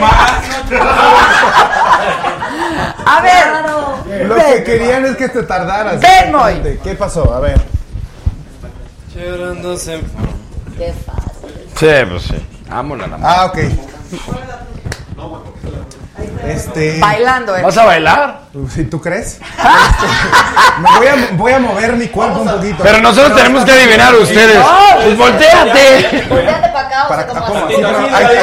más. 0.00 0.30
A 3.06 3.20
ver. 3.22 4.26
Lo 4.26 4.34
que 4.64 4.78
querían 4.78 5.04
es 5.06 5.16
que 5.16 5.28
te 5.28 5.42
tardaras. 5.42 6.00
Ven, 6.00 6.32
Moy. 6.32 6.52
Exactamente. 6.52 6.80
¿Qué 6.82 6.94
pasó? 6.94 7.34
A 7.34 7.40
ver. 7.40 7.60
Qué 10.78 10.94
fácil. 11.04 11.68
Sí, 11.76 11.86
pues 12.08 12.22
sí. 12.22 12.46
Amo 12.70 12.96
la. 12.96 13.08
Ah, 13.22 13.46
ok. 13.46 13.58
Este. 16.46 16.98
Bailando, 16.98 17.56
¿eh? 17.56 17.62
¿Vas 17.62 17.76
a 17.76 17.84
bailar? 17.84 18.40
Si 18.74 18.84
tú 18.84 19.00
crees. 19.00 19.38
Este, 19.38 19.40
me 20.80 20.96
voy, 20.98 21.06
a, 21.06 21.28
voy 21.32 21.52
a 21.52 21.58
mover 21.58 21.92
mi 21.94 22.08
cuerpo 22.08 22.40
un 22.40 22.48
poquito. 22.48 22.82
Pero 22.82 23.00
nosotros 23.00 23.36
tenemos 23.36 23.64
que 23.64 23.72
adivinar 23.72 24.14
ustedes. 24.14 24.58
Pues 25.04 25.18
volteate. 25.18 26.24
Volteate 26.28 26.68
para 26.68 26.86
acá, 26.88 27.04
o 27.04 27.08
Para 27.08 27.22
sea, 27.22 27.30
acá, 27.32 27.40
como 27.46 27.60
¿cómo? 27.60 27.66
ahí, 27.66 28.24
ahí, 28.24 28.36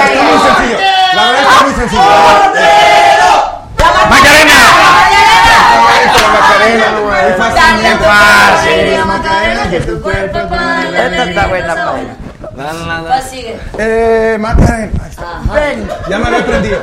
ahí, 0.00 0.18
muy 0.22 0.38
sencillo. 0.46 0.78
La 1.14 1.24
verdad 1.24 1.42
está 1.42 1.64
muy 1.64 1.74
sencillo. 1.74 2.02
Macarena. 4.10 4.54
Macarena, 6.64 7.00
güey. 7.00 7.22
Muy 7.22 7.32
fácil. 7.32 7.60
Dale, 7.60 7.96
Fácil. 7.98 8.70
Macarena, 8.70 9.04
Macarena, 9.04 9.70
que 9.70 9.80
tu 9.80 10.00
cuerpo 10.00 10.38
es 10.38 10.44
para 10.44 11.06
Esta 11.06 11.24
está 11.24 11.46
buena, 11.46 11.74
Paula. 11.74 12.16
¿Cuál 13.06 13.22
sigue? 13.22 13.58
Eh, 13.78 14.36
Macarena. 14.38 14.92
Ven. 15.52 15.88
Ya 16.08 16.18
me 16.18 16.26
había 16.26 16.38
aprendido. 16.40 16.82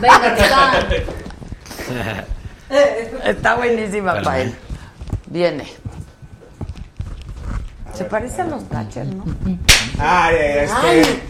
Venga, 0.00 0.34
que 0.34 0.42
está. 0.42 0.86
Está 3.24 3.56
buenísima, 3.56 4.22
Pael. 4.22 4.54
Viene. 5.26 5.64
Se 7.94 8.04
parece 8.04 8.42
a 8.42 8.44
los 8.44 8.68
Thatcher, 8.68 9.06
¿no? 9.06 9.24
Ay, 9.98 10.36
este. 10.62 10.74
Ay, 10.86 11.22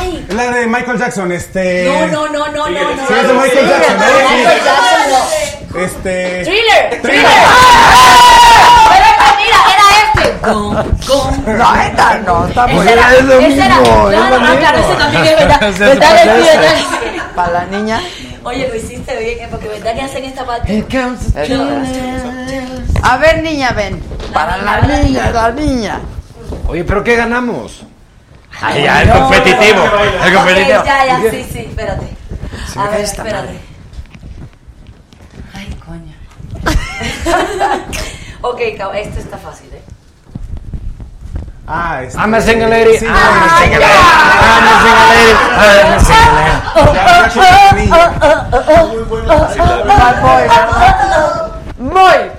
ay. 0.00 0.26
La 0.30 0.50
de 0.52 0.66
Michael 0.66 0.98
Jackson, 0.98 1.32
este. 1.32 1.84
No, 1.84 2.06
no, 2.06 2.28
no, 2.28 2.46
no, 2.48 2.68
no, 2.68 2.94
no. 2.94 3.06
Sí, 3.08 3.14
es 3.14 3.28
de 3.28 3.34
Michael 3.34 3.68
Jackson, 3.68 3.96
¿no? 3.98 4.04
Michael. 4.04 4.60
Jackson, 4.64 5.10
no. 5.10 5.80
Este. 5.80 6.42
Thriller, 6.44 7.00
thriller. 7.02 7.30
Pero 8.88 9.04
esta, 9.10 9.28
mira, 9.38 9.58
era 9.72 9.86
este. 10.04 10.26
No, 10.46 11.72
esta 11.82 12.18
no, 12.18 12.46
está 12.46 12.66
muy 12.66 12.86
Ese 12.86 12.92
era, 12.92 13.12
ese 13.12 13.64
era. 13.64 13.76
Claro, 13.82 14.36
ah, 14.40 14.56
claro, 14.58 14.78
ese 14.78 14.94
también 14.94 15.24
es 15.24 15.36
verdad. 15.36 15.60
Se 15.72 15.84
¿Verdad, 15.84 16.08
parece. 16.08 16.26
Leslie, 16.26 16.58
verdad? 16.58 17.21
Para 17.34 17.52
la 17.52 17.64
niña. 17.66 18.00
Oye, 18.44 18.68
lo 18.68 18.74
hiciste 18.74 19.16
bien, 19.18 19.38
¿eh? 19.40 19.48
porque 19.50 19.68
verdad 19.68 19.94
que 19.94 20.02
hacen 20.02 20.24
esta 20.24 20.44
parte. 20.44 20.84
A 23.02 23.16
ver, 23.16 23.42
niña, 23.42 23.70
ven. 23.72 24.00
Para 24.32 24.56
la 24.58 24.80
niña, 24.82 25.30
la 25.30 25.50
niña. 25.50 26.00
Oye, 26.68 26.84
¿pero 26.84 27.02
qué 27.04 27.16
ganamos? 27.16 27.84
Ay, 28.60 28.84
ya, 28.84 29.02
el 29.02 29.10
competitivo. 29.10 29.84
El 30.24 30.36
Ok, 30.36 30.38
competitivo. 30.38 30.84
ya, 30.84 31.06
ya, 31.06 31.30
sí, 31.30 31.46
sí, 31.52 31.58
espérate. 31.60 32.06
Se 32.72 32.78
A 32.78 32.88
ver, 32.88 33.00
esta 33.00 33.22
espérate. 33.22 33.58
Ay, 35.54 35.76
coño. 35.84 36.14
ok, 38.42 38.60
esto 38.94 39.20
está 39.20 39.38
fácil, 39.38 39.72
¿eh? 39.72 39.82
Ah, 41.66 42.02
este. 42.02 42.18
I'm 42.18 42.34
a 42.34 42.40
single 42.40 42.68
lady. 42.68 42.98
Sí, 42.98 43.06
I'm 43.06 43.14
a 43.14 43.58
single 43.58 43.78
lady. 43.80 43.94
I'm 44.42 44.66
a 44.66 44.74
single 44.82 45.08
lady. 45.12 45.32
I'm 45.62 45.92
a 45.92 46.00
single 46.00 46.34
lady. 46.36 46.56
la 47.36 47.72
niña. 47.72 48.12
Muy. 51.78 52.30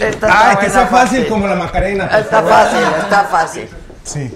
Está 0.00 0.26
Ay, 0.26 0.56
que 0.56 0.66
buena, 0.66 0.70
sea 0.74 0.86
fácil 0.86 1.28
como 1.28 1.46
la 1.46 1.54
Macarena. 1.54 2.06
Está 2.06 2.42
favor. 2.42 2.50
fácil, 2.50 2.78
está 3.02 3.24
fácil. 3.24 3.68
Sí. 4.04 4.34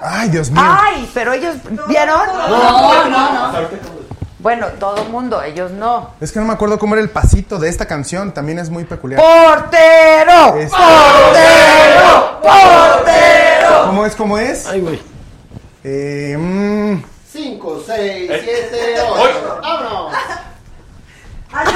Ay, 0.00 0.28
Dios 0.30 0.50
mío. 0.50 0.62
Ay, 0.64 1.10
pero 1.12 1.32
ellos 1.32 1.56
vieron. 1.88 2.26
No, 2.48 3.08
no, 3.08 3.52
no. 3.52 3.99
Bueno, 4.42 4.68
todo 4.78 5.04
mundo, 5.04 5.42
ellos 5.42 5.70
no. 5.70 6.12
Es 6.20 6.32
que 6.32 6.40
no 6.40 6.46
me 6.46 6.54
acuerdo 6.54 6.78
cómo 6.78 6.94
era 6.94 7.02
el 7.02 7.10
pasito 7.10 7.58
de 7.58 7.68
esta 7.68 7.86
canción. 7.86 8.32
También 8.32 8.58
es 8.58 8.70
muy 8.70 8.84
peculiar. 8.84 9.20
¡Portero! 9.20 10.56
Es- 10.56 10.70
¡Portero! 10.70 12.40
¡Portero! 12.42 13.82
¿Cómo 13.86 14.06
es? 14.06 14.16
¿Cómo 14.16 14.38
es? 14.38 14.66
Ay, 14.66 14.80
güey. 14.80 15.02
Eh, 15.84 16.36
mm, 16.38 17.02
5, 17.30 17.82
6, 17.86 18.30
7, 18.44 18.96
8. 19.10 19.60
¡Vámonos! 19.62 20.12
Ay, 21.52 21.66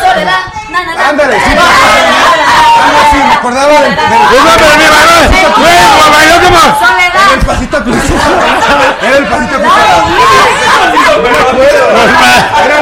soledad. 0.00 0.40
Ándale, 1.08 1.40
sí. 1.40 1.56
Ah, 2.80 3.26
me 3.28 3.34
acordaba 3.34 3.72
del, 3.72 3.96
del- 3.96 3.98
como. 5.52 5.66
era 7.18 7.34
el 7.34 7.40
pasito 7.46 7.84
cruzado. 7.84 8.40
Era 9.02 9.16
el 9.18 9.26
pasito 9.26 9.56
cruzado. 9.58 10.04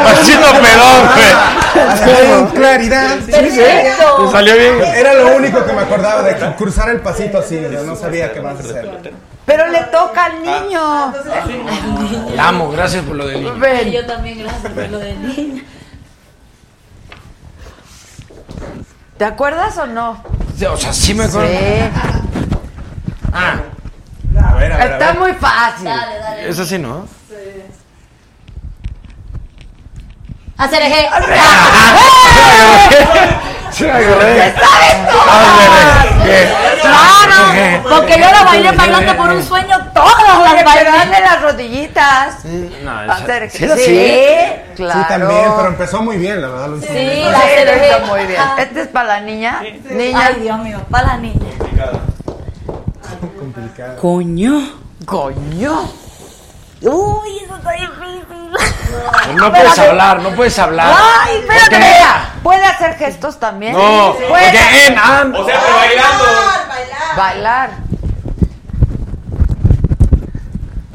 Pasito 0.04 0.46
pedón, 0.62 1.00
güey. 1.14 2.28
Con 2.30 2.46
claridad. 2.48 3.16
Perfecto. 3.30 4.18
Me 4.24 4.32
salió 4.32 4.54
bien. 4.56 4.80
Era 4.94 5.14
lo 5.14 5.36
único 5.36 5.64
que 5.64 5.72
me 5.72 5.82
acordaba 5.82 6.22
de 6.22 6.36
cruzar 6.56 6.88
el 6.90 7.00
pasito 7.00 7.38
así. 7.38 7.58
No 7.84 7.96
sabía 7.96 8.32
qué 8.32 8.40
más 8.40 8.58
hacer. 8.60 8.90
Pero 9.44 9.68
le 9.68 9.78
toca 9.84 10.24
al 10.24 10.42
niño. 10.42 11.12
La 12.34 12.48
amo, 12.48 12.70
gracias 12.70 13.04
por 13.04 13.16
lo 13.16 13.26
del 13.26 13.42
niño. 13.44 13.90
Yo 13.92 14.06
también, 14.06 14.38
gracias 14.42 14.72
por 14.72 14.88
lo 14.90 14.98
de 14.98 15.14
niña. 15.14 15.62
¿Te 19.18 19.24
acuerdas 19.24 19.76
o 19.78 19.86
no? 19.86 20.22
O 20.70 20.76
sea, 20.76 20.92
sí 20.92 21.14
me 21.14 21.24
acuerdo. 21.24 21.48
Sí. 21.48 21.54
Ah, 23.32 23.60
A 24.44 24.54
ver, 24.54 24.72
a 24.72 24.76
ver, 24.76 24.82
a 24.82 24.84
Está 24.92 25.12
ver. 25.12 25.18
muy 25.20 25.32
fácil. 25.34 25.84
Dale, 25.86 26.18
dale. 26.18 26.48
es 26.48 26.58
así, 26.58 26.78
¿no? 26.78 27.06
Hacer 30.58 30.82
eje. 30.82 31.08
Sí, 33.76 33.84
me 33.84 33.90
acordé. 33.92 34.54
Claro, 36.80 37.82
porque 37.88 38.12
yo 38.14 38.30
la 38.30 38.42
bailé 38.44 38.72
bailando 38.72 39.16
por 39.16 39.30
un 39.30 39.42
sueño 39.42 39.76
todas 39.92 40.14
las 40.44 40.64
bailé. 40.64 41.20
las 41.20 41.42
rodillitas. 41.42 42.44
No, 42.44 43.02
esa- 43.04 43.12
Hacer 43.14 43.50
¿sí? 43.50 43.68
Sí, 43.76 44.20
claro. 44.76 45.00
Sí, 45.00 45.06
también, 45.08 45.44
pero 45.56 45.68
empezó 45.68 46.00
muy 46.02 46.16
bien, 46.16 46.40
la 46.40 46.48
verdad. 46.48 46.68
Lo 46.68 46.76
hizo 46.78 46.86
Sí, 46.86 46.92
bien. 46.94 47.32
la 47.32 47.40
Sí, 47.40 47.46
hizo 47.90 48.06
muy 48.06 48.26
bien. 48.26 48.40
Este 48.58 48.80
es 48.82 48.88
para 48.88 49.08
la 49.08 49.20
niña. 49.20 49.62
Niña. 49.90 50.26
Ay, 50.26 50.34
Dios 50.40 50.58
mío, 50.60 50.80
para 50.90 51.06
la 51.08 51.16
niña. 51.18 51.46
complicado. 53.38 53.96
Coño. 54.00 54.70
Coño. 55.04 55.88
Uy, 56.82 57.38
eso 57.44 57.56
está 57.56 57.70
difícil. 57.72 58.50
No 59.36 59.50
puedes 59.52 59.78
hablar, 59.78 60.20
no 60.20 60.30
puedes 60.30 60.58
hablar. 60.58 60.94
Ay, 60.96 61.38
espérate. 61.38 61.76
Mira. 61.78 62.30
¿Puede 62.42 62.64
hacer 62.64 62.96
gestos 62.96 63.38
también? 63.40 63.72
No, 63.72 64.14
Puede 64.28 64.50
porque 64.50 64.86
en 64.86 64.98
am- 64.98 65.34
O 65.34 65.44
sea, 65.46 65.60
pero 65.60 65.76
bailando. 65.76 66.24
bailar. 67.16 67.70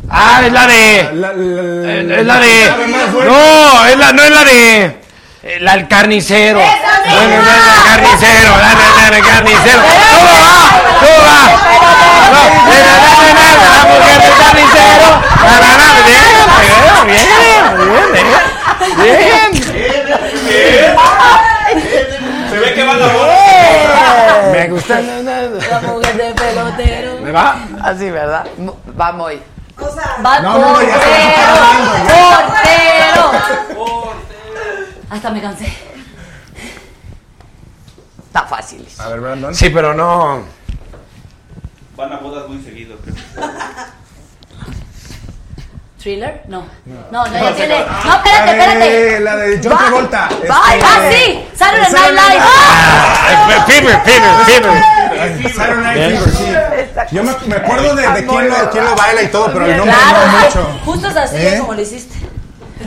Ah, 0.09 0.41
es 0.45 0.51
la 0.51 0.67
de. 0.67 1.09
La- 1.13 1.33
la- 1.33 2.15
Es 2.19 2.25
la 2.25 2.39
de. 2.39 2.87
No, 3.25 3.85
es 3.85 3.97
la, 3.97 4.11
no 4.13 4.23
es 4.23 4.29
la 4.31 4.43
de. 4.43 5.00
El, 5.43 5.68
al 5.68 5.88
carnicero. 5.88 6.59
Bueno, 6.59 7.41
no, 7.41 7.51
el 7.76 7.84
carnicero, 7.84 8.51
dale, 8.59 8.84
dale, 8.95 9.22
carnicero. 9.22 9.81
¿Cómo 9.81 9.97
va? 9.97 10.59
¿Cómo 10.99 11.18
va? 11.26 11.41
No, 12.31 12.41
la 13.69 13.84
mujer 13.85 14.18
del 14.22 14.35
carnicero. 14.38 15.07
Bien, 17.05 17.26
bien, 18.97 19.51
bien, 19.73 20.05
bien, 20.07 20.38
bien. 20.47 20.95
Se 22.49 22.55
ve 22.59 22.73
que 22.76 22.84
va 22.84 22.93
la 22.93 23.07
Bien. 23.07 24.51
Me 24.51 24.68
gusta. 24.69 25.01
La 25.01 25.80
mujer 25.81 26.15
de 26.18 26.34
pelotero. 26.34 27.11
¿Me 27.22 27.31
va? 27.31 27.55
Así, 27.84 28.09
¿verdad? 28.11 28.45
Mu- 28.57 28.76
Va 28.99 29.11
muy. 29.13 29.41
Va 30.23 30.39
No, 30.41 30.57
no, 30.59 30.73
portero. 30.73 30.91
Hasta 35.11 35.29
me 35.29 35.41
cansé. 35.41 35.65
Está 38.27 38.43
fácil. 38.43 38.88
A 38.97 39.09
ver, 39.09 39.19
Brandon. 39.19 39.53
Sí, 39.53 39.69
pero 39.69 39.93
no. 39.93 40.41
Van 41.97 42.13
a 42.13 42.17
bodas 42.17 42.47
muy 42.47 42.63
seguido, 42.63 42.95
creo. 43.03 43.15
¿Thriller? 46.01 46.43
No. 46.47 46.65
No, 47.11 47.25
no, 47.27 47.33
ya 47.33 47.53
tiene. 47.53 47.85
No, 48.05 48.15
espérate, 48.15 48.51
espérate. 48.51 49.19
La 49.19 49.35
de 49.35 49.59
John 49.61 49.77
Travolta. 49.77 50.29
¡Ay, 50.49 50.79
este, 50.79 50.89
ah, 50.89 51.09
sí! 51.11 51.47
Saturday 51.55 51.91
Night 51.91 52.11
Live. 52.11 52.41
Ah, 52.41 53.65
Fever, 53.67 54.01
fever, 54.01 54.45
fever. 54.45 55.53
Saturday 55.53 55.83
Night. 55.83 56.19
Fever, 56.21 56.97
sí. 57.09 57.15
Yo 57.15 57.23
me, 57.23 57.35
me 57.47 57.55
acuerdo 57.57 57.95
de, 57.95 58.03
quién, 58.25 58.49
lo, 58.49 58.71
quién 58.71 58.85
lo 58.85 58.95
baila 58.95 59.21
y 59.23 59.27
todo, 59.27 59.51
pero 59.51 59.65
el 59.65 59.77
nombre 59.77 59.95
no 59.95 60.39
mucho. 60.39 60.79
justo 60.85 61.09
es 61.09 61.17
así 61.17 61.35
¿Eh? 61.35 61.57
como 61.59 61.73
lo 61.73 61.81
hiciste. 61.81 62.15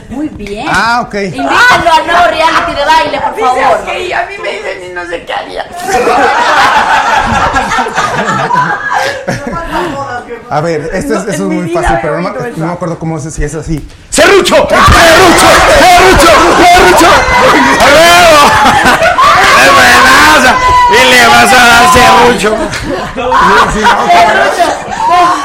Muy 0.09 0.27
bien. 0.29 0.67
Ah, 0.69 1.01
ok. 1.01 1.13
Invítenlo 1.15 1.91
al 1.93 2.07
nuevo 2.07 2.27
reality 2.29 2.73
de 2.75 2.85
baile, 2.85 3.19
por 3.21 3.35
Dice, 3.35 3.47
favor. 3.47 3.79
ok, 3.81 3.89
y 4.07 4.13
a 4.13 4.25
mí 4.27 4.37
me 4.41 4.49
dicen 4.51 4.83
y 4.91 4.93
no 4.93 5.05
sé 5.07 5.23
qué 5.25 5.33
haría. 5.33 5.65
A 10.49 10.61
ver, 10.61 10.89
este 10.93 10.97
es, 10.99 11.05
No, 11.09 11.19
esto 11.19 11.31
es 11.31 11.39
en 11.39 11.49
mi 11.49 11.55
muy 11.55 11.69
fácil, 11.71 11.97
pero 12.01 12.21
no, 12.21 12.29
me- 12.31 12.37
eso. 12.49 12.57
no 12.57 12.67
me 12.67 12.73
acuerdo 12.73 12.99
cómo 12.99 13.17
es, 13.17 13.33
si 13.33 13.43
es 13.43 13.55
así. 13.55 13.87
¡Serrucho! 14.09 14.55
¡Serrucho! 14.69 14.77
¡Serrucho! 16.57 17.07
¡A 17.79 17.85
huevo! 17.85 18.51
¡Es 19.61 19.73
buenaza! 19.73 20.55
Y 20.91 20.93
le 21.11 21.27
vas 21.27 21.51
a 21.51 21.65
dar 21.65 21.85
serrucho. 21.93 22.55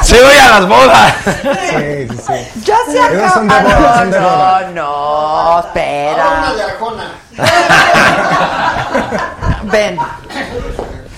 Se 0.01 0.21
voy 0.21 0.37
a 0.37 0.49
las 0.49 0.67
bodas. 0.67 1.13
Sí, 1.23 2.07
sí, 2.09 2.17
sí. 2.17 2.61
Ya 2.65 2.77
se 2.89 2.99
acabó. 3.01 3.29
son 3.33 3.47
de 3.47 3.59
boda, 3.61 3.99
son 3.99 4.11
de 4.11 4.19
no, 4.19 4.29
boda. 4.29 4.69
no, 4.73 5.59
espera. 5.61 6.27
Una 6.27 6.53
de 6.53 6.63
Arjona. 6.63 7.11
Ven. 9.63 9.97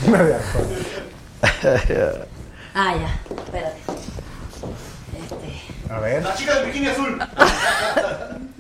Una 0.08 0.24
de 0.24 0.36
Arjona. 0.36 0.66
Ah, 2.76 2.94
ya. 2.96 3.10
Espérate. 3.36 3.82
A 5.92 6.00
ver. 6.00 6.24
La 6.24 6.34
chica 6.36 6.54
del 6.56 6.66
bikini 6.68 6.88
azul. 6.88 7.20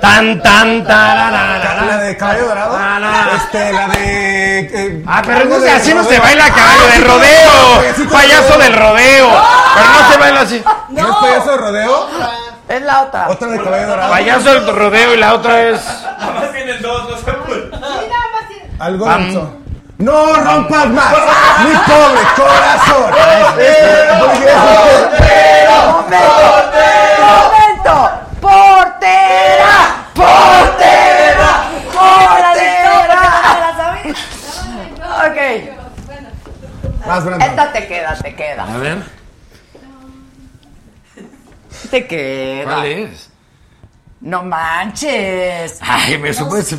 Tan, 0.00 0.42
tan, 0.42 0.78
La 0.80 0.84
tararara. 0.84 1.96
de 1.98 2.16
caballo 2.16 2.46
dorado. 2.46 2.76
Ah, 2.78 2.98
no. 3.00 3.36
Este, 3.36 3.72
la 3.72 3.88
de. 3.88 4.58
eh, 4.60 5.04
Ah, 5.06 5.22
pero 5.24 5.38
algo 5.38 5.54
no 5.54 5.60
de 5.60 5.68
sé, 5.68 5.74
así 5.76 5.94
no 5.94 6.02
se 6.04 6.18
baila 6.18 6.50
caballo 6.50 6.86
de 6.88 6.98
rodeo. 6.98 8.10
Payaso 8.10 8.58
del 8.58 8.72
rodeo. 8.74 9.28
Pero 9.74 9.88
no 9.88 10.12
se 10.12 10.18
baila 10.18 10.40
así. 10.40 10.64
¿No 10.90 11.08
es 11.08 11.16
payaso 11.16 11.50
de 11.52 11.56
rodeo? 11.56 12.08
Es 12.68 12.82
la 12.82 13.02
otra. 13.02 13.28
Otra 13.28 13.48
de 13.48 13.62
caballo 13.62 13.86
dorado. 13.86 14.10
Payaso 14.10 14.54
del 14.54 14.76
rodeo 14.76 15.14
y 15.14 15.16
la 15.18 15.34
otra 15.34 15.60
es. 15.62 15.80
Nada 16.18 16.32
más 16.40 16.52
tienen 16.52 16.82
dos, 16.82 17.10
no 17.10 17.16
se 17.16 17.32
puede. 17.32 17.70
Algo 18.80 19.04
Pam. 19.06 19.22
de 19.24 19.30
eso. 19.30 19.56
No 19.98 20.34
rompas 20.34 20.86
más, 20.88 21.12
mi 21.64 21.74
pobre 21.76 22.22
corazón. 22.34 23.12
Este, 23.60 24.18
porque 24.18 24.46
eso- 24.48 25.10
Más 37.12 37.24
Brandon. 37.26 37.50
Esta 37.50 37.72
te 37.74 37.86
queda, 37.86 38.16
te 38.16 38.34
queda. 38.34 38.74
A 38.74 38.78
ver. 38.78 39.02
Te 41.90 42.06
queda. 42.06 42.64
¿Cuál 42.64 42.86
es? 42.86 43.28
No 44.22 44.42
manches. 44.42 45.78
Ay, 45.82 46.16
me 46.16 46.32
supo 46.32 46.56
ese. 46.56 46.78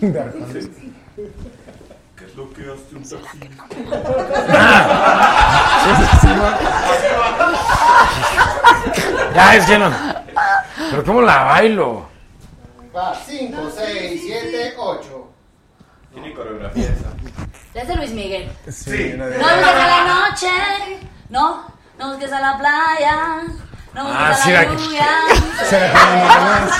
¿Qué 0.00 0.08
es 2.24 2.34
lo 2.34 2.52
que 2.52 2.62
hace 2.62 2.96
un 2.96 3.08
taxi? 3.08 3.38
Ya, 9.32 9.54
es 9.54 9.64
que 9.66 9.78
no. 9.78 9.92
Pero 10.90 11.04
¿cómo 11.04 11.22
la 11.22 11.44
bailo? 11.44 12.08
Va, 12.96 13.14
5, 13.14 13.70
6, 13.76 14.22
7, 14.26 14.74
8. 14.76 15.25
Tiene 16.16 16.32
coreografía 16.32 16.84
esa. 16.86 17.10
Es 17.78 17.88
de 17.88 17.94
Luis 17.96 18.10
Miguel. 18.12 18.50
Sí, 18.70 19.14
No 19.18 19.24
busques 19.26 19.44
a 19.44 19.86
la 19.86 20.04
noche. 20.30 20.48
No. 21.28 21.66
No 21.98 22.08
busques 22.08 22.32
a 22.32 22.40
la 22.40 22.56
playa. 22.56 23.16
No 23.92 24.02
busques 24.04 24.20
Ah, 24.20 24.30
a 24.30 24.34
sí, 24.34 24.50
la 24.50 24.62
la- 24.62 24.68
lluvia. 24.72 25.06
Se 25.68 25.78
le 25.80 25.88
pone 25.90 26.24
más. 26.24 26.70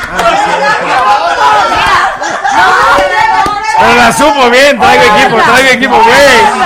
Ah, 2.45 2.97
Pero 3.79 3.95
la 3.95 4.13
supo 4.13 4.51
bien, 4.51 4.79
traigo 4.81 5.05
equipo, 5.05 5.37
traigo 5.43 5.71
equipo 5.71 6.03
bien. 6.03 6.63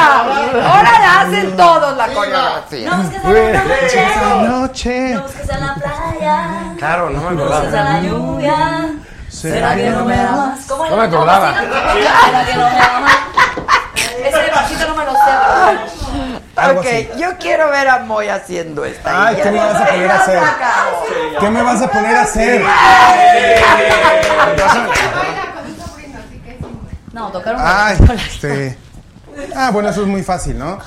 Ahora 0.65 0.99
la 1.01 1.21
hacen 1.23 1.57
todos 1.57 1.97
la 1.97 2.07
coreografía. 2.09 2.89
No 2.91 2.97
busques 3.03 3.25
a 3.25 4.35
la 4.37 4.43
noche. 4.49 5.15
No 5.15 5.23
busques 5.23 5.51
a 5.51 5.59
la 5.59 5.75
playa. 5.75 6.45
Claro, 6.79 7.11
no 7.11 7.21
me 7.31 7.37
No 7.37 7.45
busques 7.47 7.53
a 7.53 7.59
acordaba. 7.59 7.91
la 7.91 8.01
lluvia. 8.01 8.89
¿Será 9.31 9.75
que 9.77 9.91
no 9.91 10.05
me 10.05 10.15
amas? 10.21 10.61
¿Cómo 10.69 10.87
No 10.89 10.97
me 10.97 11.03
acordaba. 11.05 11.55
¿Será 11.55 12.45
que 12.47 12.55
no 12.55 12.71
me 12.71 12.81
amas? 12.81 13.13
Ese 14.25 14.51
bajito 14.51 14.87
no 14.89 14.95
me 14.97 15.05
lo 15.07 15.13
sé, 15.13 16.39
Algo 16.57 16.81
Ok, 16.81 16.87
así. 16.87 17.09
yo 17.19 17.29
quiero 17.39 17.71
ver 17.71 17.89
a 17.89 18.01
Moy 18.01 18.29
haciendo 18.29 18.85
esta. 18.85 19.29
Ay, 19.29 19.37
¿qué 19.43 19.51
me 19.51 19.59
vas 19.59 19.81
a 19.81 19.87
poner 19.87 20.11
a 20.11 20.15
hacer? 20.23 20.43
¿Qué 21.41 21.51
me 21.51 21.63
vas 21.63 21.83
a 21.83 21.89
poner 21.89 22.17
a 22.17 22.23
hacer? 22.23 22.63
No, 27.13 27.31
tocaron. 27.33 27.61
Ay, 27.65 27.97
este. 28.17 28.77
Ah, 29.55 29.71
bueno, 29.73 29.89
eso 29.89 30.03
es 30.03 30.07
muy 30.07 30.23
fácil, 30.23 30.59
¿no? 30.59 30.79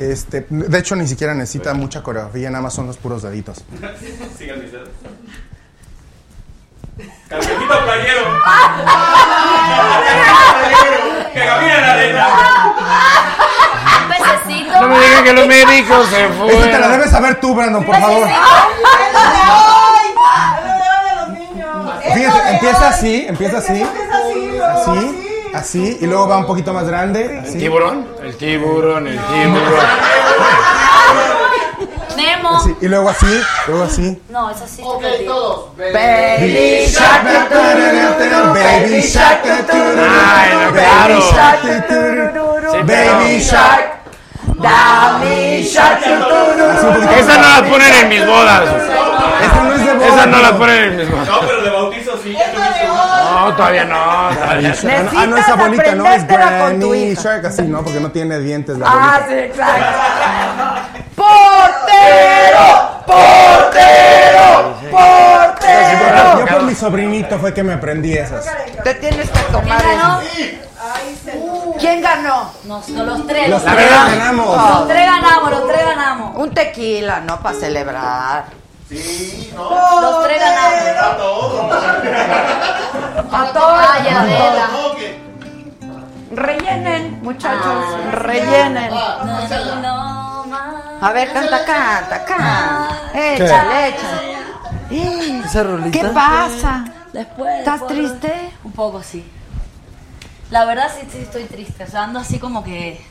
Este, 0.00 0.46
de 0.48 0.78
hecho, 0.78 0.94
ni 0.96 1.06
siquiera 1.08 1.34
necesita 1.34 1.74
mucha 1.74 2.02
coreografía, 2.02 2.50
nada 2.50 2.62
más 2.62 2.74
son 2.74 2.86
los 2.86 2.96
puros 2.96 3.22
deditos. 3.22 3.64
Sigan 4.38 4.60
mis 4.62 4.72
dedos. 4.72 4.88
Calcetito 7.28 7.84
playero. 7.84 8.22
Que 11.32 11.40
camina 11.46 11.74
en 11.74 11.82
la 11.82 11.92
arena. 11.92 12.26
Pececito. 14.08 14.80
No 14.80 14.88
me 14.88 14.98
digan 15.00 15.24
que 15.24 15.32
los 15.34 15.46
médicos 15.46 16.06
se 16.08 16.24
Esta 16.24 16.34
te 16.36 16.44
la 16.44 16.68
fueron. 16.70 16.92
debes 16.92 17.10
saber 17.10 17.40
tú, 17.40 17.54
Brandon, 17.54 17.84
por 17.84 17.96
favor. 18.00 18.28
Fíjate, 22.14 22.50
empieza 22.54 22.88
así, 22.88 23.26
empieza 23.28 23.58
así, 23.58 23.82
así, 24.62 25.50
así, 25.54 25.98
y 26.00 26.06
luego 26.06 26.26
va 26.28 26.38
un 26.38 26.46
poquito 26.46 26.72
más 26.72 26.86
grande, 26.86 27.26
¿El 27.26 27.38
así. 27.44 27.58
tiburón? 27.58 28.08
El 28.22 28.36
tiburón, 28.36 29.06
el 29.06 29.18
tiburón. 29.18 29.86
Así, 32.56 32.76
y 32.80 32.88
luego 32.88 33.08
así, 33.10 33.40
luego 33.66 33.84
así. 33.84 34.22
No, 34.28 34.50
es 34.50 34.60
así. 34.62 34.82
Ok, 34.84 35.02
todos. 35.26 35.76
Baby 35.76 36.86
Shark, 36.88 37.24
Baby 38.54 39.00
Shark, 39.02 39.40
Ay, 39.44 40.50
no, 40.52 40.58
Baby 40.60 40.72
claro. 40.72 41.20
Shark, 41.32 41.60
Sí, 42.70 42.78
Baby 42.82 43.40
Shark. 43.40 43.94
Dami 44.58 45.62
Shark, 45.62 46.00
Esas 47.16 47.36
no 47.38 47.48
las 47.48 47.62
ponen 47.62 47.94
en 47.94 48.08
mis 48.08 48.26
bodas. 48.26 48.62
Esta 50.06 50.26
no 50.26 50.36
pero- 50.42 50.58
ponen 50.58 50.84
en 50.84 50.96
mis 50.96 51.10
bodas. 51.10 51.28
No, 51.28 51.40
pero 51.40 51.62
de 51.62 51.70
bautizo 51.70 52.18
sí. 52.22 52.32
ya 52.32 52.46
lo 52.52 52.64
he 52.64 52.68
visto. 52.68 53.37
No, 53.50 53.56
todavía 53.56 53.84
no. 53.84 54.28
todavía 54.34 54.74
no. 55.02 55.10
Ah, 55.18 55.26
no 55.26 55.36
es 55.36 55.48
abuelita, 55.48 55.94
no, 55.94 56.06
es 56.06 56.26
Granny. 56.26 57.14
Shark, 57.14 57.46
así, 57.46 57.62
¿no? 57.62 57.82
Porque 57.82 58.00
no 58.00 58.10
tiene 58.10 58.38
dientes 58.38 58.78
la 58.78 58.86
Ah, 58.88 59.20
sí, 59.28 59.34
exacto. 59.34 59.86
¡Portero! 61.16 63.02
¡Portero! 63.06 64.74
¡Portero! 64.90 66.38
Yo 66.40 66.46
por 66.46 66.62
mi 66.62 66.74
sobrinito 66.74 67.38
fue 67.38 67.52
que 67.54 67.62
me 67.62 67.74
aprendí 67.74 68.12
esas. 68.16 68.46
Te 68.84 68.94
tienes 68.94 69.28
que 69.30 69.38
tomar 69.52 69.80
¿Quién 69.80 69.98
ganó? 69.98 70.20
eso. 70.20 71.74
¿Quién 71.78 72.00
ganó? 72.02 72.52
Nos, 72.64 72.88
no, 72.90 73.04
los 73.04 73.26
tres. 73.26 73.48
Los 73.50 73.62
Los, 73.64 73.74
tres 73.74 73.90
ganamos. 73.90 74.88
tres 74.88 75.06
ganamos, 75.06 75.50
los 75.50 75.68
tres 75.68 75.84
ganamos. 75.84 76.36
Un 76.36 76.54
tequila, 76.54 77.20
¿no? 77.20 77.40
Para 77.40 77.58
celebrar. 77.58 78.44
Sí, 78.88 79.52
no. 79.54 80.00
Los 80.00 80.24
tres 80.24 80.40
ganamos. 80.40 81.02
A 81.02 81.16
todos. 81.16 81.72
A 83.32 83.52
todos. 83.52 83.86
Ay, 83.90 84.08
Adela. 84.08 84.68
No, 84.72 84.94
que- 84.96 85.28
Rellenen, 86.30 87.22
muchachos, 87.22 87.84
rellenen. 88.12 88.92
Va, 88.92 89.24
No. 89.82 90.46
A 91.00 91.12
ver, 91.12 91.32
canta, 91.32 91.64
canta, 91.64 92.24
canta. 92.24 92.88
Échale, 93.14 93.88
échale. 93.88 94.38
Esa 95.44 95.62
rolita. 95.62 95.90
¿Qué 95.90 96.04
pasa? 96.08 96.84
Después. 97.12 97.58
¿Estás 97.60 97.80
después- 97.80 97.98
triste? 98.20 98.52
Un 98.64 98.72
poco, 98.72 99.02
sí. 99.02 99.24
La 100.50 100.64
verdad 100.64 100.90
sí, 100.98 101.06
sí 101.12 101.18
estoy 101.22 101.44
triste. 101.44 101.84
O 101.84 101.86
sea, 101.86 102.04
ando 102.04 102.18
así 102.20 102.38
como 102.38 102.64
que 102.64 103.04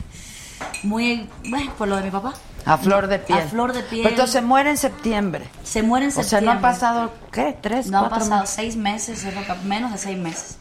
muy... 0.82 1.28
Bueno, 1.48 1.72
por 1.76 1.88
lo 1.88 1.96
de 1.96 2.02
mi 2.04 2.10
papá. 2.10 2.34
A 2.64 2.76
flor 2.76 3.06
de 3.06 3.18
piel. 3.18 3.38
A 3.38 3.42
flor 3.48 3.72
de 3.72 3.82
piel. 3.82 4.06
Entonces 4.06 4.32
se 4.32 4.42
muere 4.42 4.70
en 4.70 4.76
septiembre. 4.76 5.48
Se 5.62 5.82
muere 5.82 6.06
en 6.06 6.10
O 6.10 6.14
sea, 6.14 6.22
septiembre. 6.24 6.46
no 6.46 6.52
han 6.52 6.60
pasado, 6.62 7.12
¿qué? 7.32 7.56
¿Tres, 7.60 7.88
No 7.90 7.98
han 8.04 8.10
pasado 8.10 8.40
meses? 8.42 8.54
seis 8.54 8.76
meses, 8.76 9.24
menos 9.64 9.92
de 9.92 9.98
seis 9.98 10.18
meses. 10.18 10.58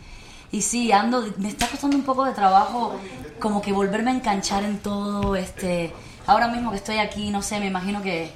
Y 0.52 0.62
sí, 0.62 0.92
ando, 0.94 1.26
me 1.38 1.50
está 1.50 1.68
costando 1.68 1.98
un 1.98 2.04
poco 2.04 2.24
de 2.24 2.32
trabajo 2.32 2.96
como 3.40 3.62
que 3.62 3.74
volverme 3.74 4.12
a 4.12 4.14
enganchar 4.14 4.64
en 4.64 4.80
todo, 4.80 5.36
este, 5.36 5.94
ahora 6.26 6.48
mismo 6.48 6.72
que 6.72 6.78
estoy 6.78 7.00
aquí, 7.00 7.30
no 7.32 7.42
sé, 7.42 7.60
me 7.60 7.68
imagino 7.68 8.02
que, 8.02 8.32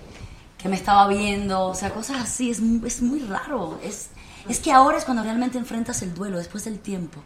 que 0.58 0.68
me 0.68 0.76
estaba 0.76 1.08
viendo, 1.08 1.68
o 1.68 1.74
sea, 1.74 1.92
cosas 1.92 2.18
así, 2.22 2.52
es, 2.52 2.60
es 2.86 3.02
muy 3.02 3.20
raro, 3.22 3.80
es, 3.82 4.10
es 4.50 4.60
que 4.60 4.74
ahora 4.74 4.98
es 4.98 5.06
cuando 5.06 5.24
realmente 5.24 5.58
enfrentas 5.58 6.02
el 6.02 6.14
duelo, 6.14 6.38
después 6.38 6.66
del 6.66 6.80
tiempo. 6.80 7.22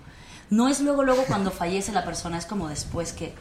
No 0.52 0.68
es 0.70 0.80
luego, 0.82 1.02
luego 1.04 1.24
cuando 1.26 1.50
fallece 1.50 1.92
la 1.92 2.06
persona, 2.06 2.38
es 2.38 2.46
como 2.46 2.68
después 2.70 3.12
que, 3.12 3.34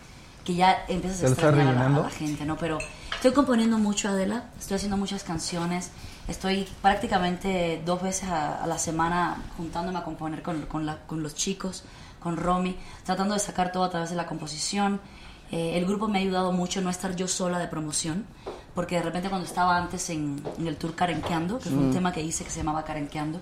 que 0.45 0.55
ya 0.55 0.85
empiezas 0.89 1.21
¿Te 1.21 1.27
a 1.27 1.29
extrañar 1.31 1.69
a 1.69 1.73
la, 1.73 1.87
a 1.87 2.01
la 2.01 2.11
gente, 2.11 2.45
¿no? 2.45 2.57
Pero 2.57 2.79
estoy 3.15 3.33
componiendo 3.33 3.79
mucho, 3.79 4.09
Adela, 4.09 4.45
estoy 4.59 4.77
haciendo 4.77 4.97
muchas 4.97 5.23
canciones, 5.25 5.91
estoy 6.29 6.69
prácticamente 6.83 7.83
dos 7.85 8.03
veces 8.03 8.29
a, 8.29 8.63
a 8.63 8.67
la 8.67 8.79
semana 8.79 9.43
juntándome 9.57 9.99
a 9.99 10.05
componer 10.05 10.43
con, 10.43 10.63
con, 10.63 10.87
la- 10.87 10.99
con 11.07 11.23
los 11.23 11.35
chicos, 11.35 11.85
con 12.21 12.37
Romy, 12.37 12.77
tratando 13.05 13.35
de 13.35 13.41
sacar 13.41 13.73
todo 13.73 13.85
a 13.85 13.91
través 13.91 14.11
de 14.11 14.17
la 14.17 14.27
composición. 14.27 15.01
Eh, 15.51 15.77
el 15.79 15.85
grupo 15.87 16.09
me 16.09 16.19
ha 16.19 16.23
ayudado 16.23 16.53
mucho 16.53 16.81
no 16.81 16.91
estar 16.91 17.15
yo 17.17 17.29
sola 17.29 17.59
de 17.59 17.69
promoción, 17.69 18.25
porque 18.75 18.97
de 18.97 19.03
repente 19.03 19.29
cuando 19.29 19.47
estaba 19.47 19.77
antes 19.77 20.11
en, 20.11 20.43
en 20.59 20.67
el 20.67 20.77
tour 20.77 20.95
Carenqueando, 20.95 21.59
que 21.59 21.69
fue 21.69 21.79
un 21.79 21.91
Mm. 21.91 21.95
tema 21.95 22.13
que 22.13 22.23
hice 22.23 22.45
que 22.45 22.51
se 22.51 22.59
llamaba 22.59 22.85
Carenqueando, 22.85 23.41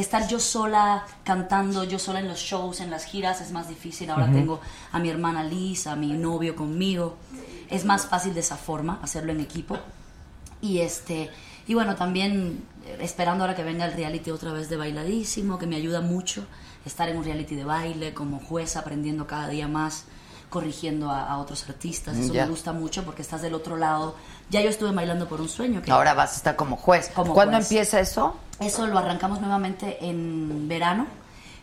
estar 0.00 0.26
yo 0.28 0.38
sola 0.40 1.04
cantando, 1.24 1.84
yo 1.84 1.98
sola 1.98 2.20
en 2.20 2.28
los 2.28 2.38
shows, 2.38 2.80
en 2.80 2.90
las 2.90 3.04
giras, 3.04 3.40
es 3.40 3.50
más 3.52 3.68
difícil. 3.68 4.10
Ahora 4.10 4.30
tengo 4.30 4.60
a 4.92 4.98
mi 4.98 5.08
hermana 5.10 5.42
Liz, 5.44 5.86
a 5.86 5.96
mi 5.96 6.12
novio 6.12 6.54
conmigo. 6.56 7.16
Es 7.70 7.84
más 7.84 8.06
fácil 8.06 8.32
de 8.34 8.40
esa 8.40 8.56
forma, 8.56 8.98
hacerlo 9.02 9.32
en 9.32 9.40
equipo. 9.40 9.76
Y 10.60 10.78
este 10.80 11.30
y 11.66 11.74
bueno, 11.74 11.94
también 11.96 12.64
eh, 12.86 12.96
esperando 13.02 13.44
ahora 13.44 13.54
que 13.54 13.62
venga 13.62 13.84
el 13.84 13.92
reality 13.92 14.30
otra 14.30 14.52
vez 14.52 14.68
de 14.70 14.76
bailadísimo, 14.78 15.58
que 15.58 15.66
me 15.66 15.76
ayuda 15.76 16.00
mucho 16.00 16.46
estar 16.86 17.08
en 17.10 17.18
un 17.18 17.24
reality 17.24 17.54
de 17.56 17.64
baile 17.64 18.14
como 18.14 18.40
juez, 18.40 18.74
aprendiendo 18.76 19.26
cada 19.26 19.48
día 19.48 19.68
más, 19.68 20.04
corrigiendo 20.48 21.10
a, 21.10 21.26
a 21.30 21.36
otros 21.38 21.68
artistas. 21.68 22.16
Eso 22.16 22.32
Ya. 22.32 22.44
me 22.44 22.50
gusta 22.52 22.72
mucho 22.72 23.04
porque 23.04 23.20
estás 23.20 23.42
del 23.42 23.52
otro 23.54 23.76
lado. 23.76 24.16
Ya 24.48 24.62
yo 24.62 24.70
estuve 24.70 24.92
bailando 24.92 25.28
por 25.28 25.42
un 25.42 25.48
sueño. 25.50 25.82
Que 25.82 25.90
Ahora 25.92 26.14
vas 26.14 26.32
a 26.32 26.36
estar 26.36 26.56
como 26.56 26.76
juez. 26.76 27.10
como 27.14 27.34
¿Cuándo 27.34 27.56
juez. 27.58 27.66
empieza 27.66 28.00
eso? 28.00 28.34
Eso 28.60 28.86
lo 28.86 28.98
arrancamos 28.98 29.40
nuevamente 29.40 29.98
en 30.00 30.68
verano. 30.68 31.06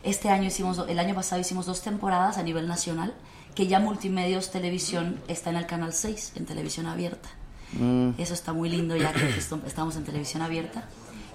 Este 0.04 0.30
año 0.30 0.46
hicimos, 0.46 0.84
el 0.88 1.00
año 1.00 1.16
pasado 1.16 1.42
hicimos 1.42 1.66
dos 1.66 1.82
temporadas 1.82 2.38
a 2.38 2.44
nivel 2.44 2.68
nacional, 2.68 3.14
que 3.56 3.68
ya 3.68 3.80
Multimedios 3.80 4.52
Televisión 4.52 5.20
está 5.28 5.50
en 5.50 5.58
el 5.58 5.66
canal 5.66 5.94
6, 5.94 6.34
en 6.36 6.46
televisión 6.46 6.86
abierta. 6.86 7.30
Mm. 7.74 8.12
Eso 8.18 8.34
está 8.34 8.54
muy 8.54 8.70
lindo 8.70 8.96
ya 8.96 9.12
que 9.12 9.28
estamos 9.38 9.96
en 9.96 10.04
televisión 10.06 10.42
abierta. 10.42 10.84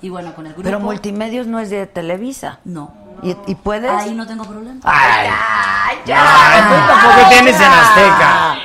Y 0.02 0.08
bueno, 0.08 0.34
con 0.34 0.46
el 0.46 0.52
grupo... 0.52 0.64
Pero 0.64 0.80
Multimedios 0.80 1.46
no 1.46 1.58
es 1.58 1.68
de 1.68 1.86
Televisa. 1.86 2.60
No. 2.64 2.94
¿Y, 3.22 3.36
y 3.46 3.54
puedes? 3.54 3.90
Ahí 3.90 4.14
no 4.14 4.26
tengo 4.26 4.44
problema. 4.44 4.80
Ay, 4.84 5.28
Ay, 6.06 6.62
tú 6.62 6.86
tampoco 6.86 7.28
tienes 7.28 7.56
en 7.56 7.62
Azteca. 7.62 8.56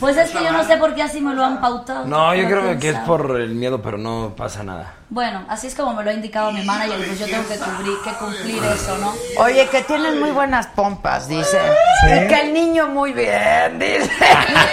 Pues 0.00 0.16
es 0.16 0.30
que 0.30 0.42
yo 0.42 0.52
no 0.52 0.64
sé 0.64 0.76
por 0.76 0.94
qué 0.94 1.02
así 1.02 1.20
me 1.20 1.34
lo 1.34 1.44
han 1.44 1.60
pautado. 1.60 2.06
No, 2.06 2.34
yo 2.34 2.46
creo 2.46 2.78
que 2.78 2.90
es 2.90 2.98
por 3.00 3.40
el 3.40 3.54
miedo, 3.54 3.80
pero 3.80 3.98
no 3.98 4.34
pasa 4.36 4.62
nada. 4.62 4.94
Bueno, 5.10 5.44
así 5.48 5.68
es 5.68 5.74
como 5.74 5.94
me 5.94 6.02
lo 6.02 6.10
ha 6.10 6.12
indicado 6.12 6.50
mi 6.50 6.64
manager, 6.64 6.96
pues 6.96 7.18
yo 7.20 7.26
tengo 7.26 7.46
que 7.46 7.56
cumplir, 7.56 7.94
que 8.02 8.10
cumplir 8.12 8.64
eso, 8.64 8.98
¿no? 8.98 9.12
Oye, 9.38 9.68
que 9.68 9.82
tienes 9.82 10.16
muy 10.16 10.32
buenas 10.32 10.66
pompas, 10.68 11.28
dice. 11.28 11.58
¿Sí? 12.00 12.24
Y 12.24 12.26
que 12.26 12.40
el 12.40 12.52
niño 12.52 12.88
muy 12.88 13.12
bien, 13.12 13.78
dice. 13.78 14.10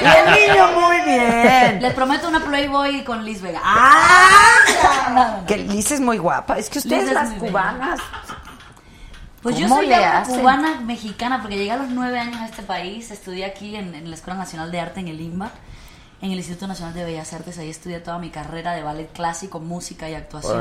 Y 0.01 0.05
el 0.05 0.49
niño 0.49 0.67
muy 0.71 1.01
bien. 1.01 1.81
Les 1.81 1.93
prometo 1.93 2.27
una 2.27 2.39
Playboy 2.39 3.03
con 3.03 3.23
Liz 3.23 3.41
Vega. 3.41 3.61
¡Ah! 3.63 5.41
Que 5.45 5.57
Liz 5.57 5.91
es 5.91 5.99
muy 5.99 6.17
guapa. 6.17 6.57
Es 6.57 6.69
que 6.69 6.79
ustedes 6.79 7.03
Liz 7.03 7.09
es 7.09 7.13
las 7.13 7.39
bella. 7.39 7.95
Pues 9.41 9.57
yo 9.57 9.67
¿Cómo 9.67 9.77
soy 9.81 9.87
cubana 10.39 10.81
mexicana 10.81 11.41
porque 11.41 11.57
llegué 11.57 11.71
a 11.71 11.77
los 11.77 11.89
nueve 11.89 12.19
años 12.19 12.37
a 12.37 12.45
este 12.45 12.61
país, 12.63 13.09
estudié 13.11 13.45
aquí 13.45 13.75
en, 13.75 13.95
en 13.95 14.09
la 14.09 14.15
Escuela 14.15 14.37
Nacional 14.37 14.71
de 14.71 14.79
Arte 14.79 14.99
en 14.99 15.07
el 15.07 15.19
IMBA, 15.19 15.51
en 16.21 16.31
el 16.31 16.37
Instituto 16.37 16.67
Nacional 16.67 16.93
de 16.93 17.03
Bellas 17.05 17.33
Artes, 17.33 17.57
ahí 17.57 17.69
estudié 17.69 17.99
toda 17.99 18.19
mi 18.19 18.29
carrera 18.29 18.73
de 18.73 18.83
ballet 18.83 19.11
clásico, 19.11 19.59
música 19.59 20.07
y 20.09 20.13
actuación. 20.13 20.53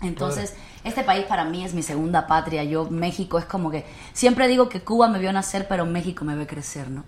Entonces, 0.00 0.54
este 0.82 1.04
país 1.04 1.24
para 1.26 1.44
mí 1.44 1.64
es 1.64 1.74
mi 1.74 1.82
segunda 1.84 2.26
patria. 2.26 2.64
Yo, 2.64 2.90
México 2.90 3.38
es 3.38 3.44
como 3.44 3.70
que. 3.70 3.86
Siempre 4.12 4.48
digo 4.48 4.68
que 4.68 4.80
Cuba 4.80 5.06
me 5.06 5.20
vio 5.20 5.32
nacer, 5.32 5.68
pero 5.68 5.86
México 5.86 6.24
me 6.24 6.34
ve 6.34 6.48
crecer, 6.48 6.90
¿no? 6.90 7.04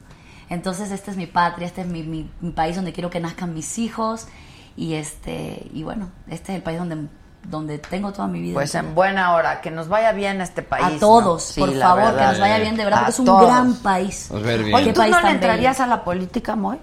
Entonces, 0.48 0.92
esta 0.92 1.10
es 1.10 1.16
mi 1.16 1.26
patria, 1.26 1.66
este 1.66 1.80
es 1.80 1.88
mi, 1.88 2.04
mi- 2.04 2.30
mi 2.40 2.52
país 2.52 2.76
donde 2.76 2.92
quiero 2.92 3.10
que 3.10 3.18
nazcan 3.18 3.52
mis 3.52 3.78
hijos. 3.78 4.28
Y 4.76 4.94
este 4.94 5.68
y 5.72 5.82
bueno, 5.82 6.10
este 6.28 6.52
es 6.52 6.56
el 6.56 6.62
país 6.62 6.78
donde, 6.78 7.08
donde 7.44 7.78
tengo 7.78 8.12
toda 8.12 8.26
mi 8.28 8.40
vida. 8.40 8.54
Pues 8.54 8.74
en 8.74 8.94
buena 8.94 9.34
hora, 9.34 9.60
que 9.60 9.70
nos 9.70 9.88
vaya 9.88 10.12
bien 10.12 10.40
este 10.40 10.62
país. 10.62 10.84
A 10.86 10.90
¿no? 10.90 10.98
todos, 10.98 11.42
Sí, 11.44 11.60
por 11.60 11.74
favor, 11.78 12.16
que 12.16 12.22
nos 12.24 12.40
vaya 12.40 12.58
bien 12.58 12.76
de 12.76 12.84
verdad, 12.84 12.98
porque 13.00 13.10
es 13.12 13.18
un 13.18 13.26
todos. 13.26 13.46
gran 13.46 13.74
país. 13.76 14.28
Bien. 14.32 14.74
Oye, 14.74 14.92
¿tú 14.92 15.00
país 15.00 15.14
no 15.14 15.20
le 15.22 15.30
entrarías 15.30 15.78
bello. 15.78 15.84
a 15.92 15.96
la 15.96 16.04
política, 16.04 16.56
Moy? 16.56 16.78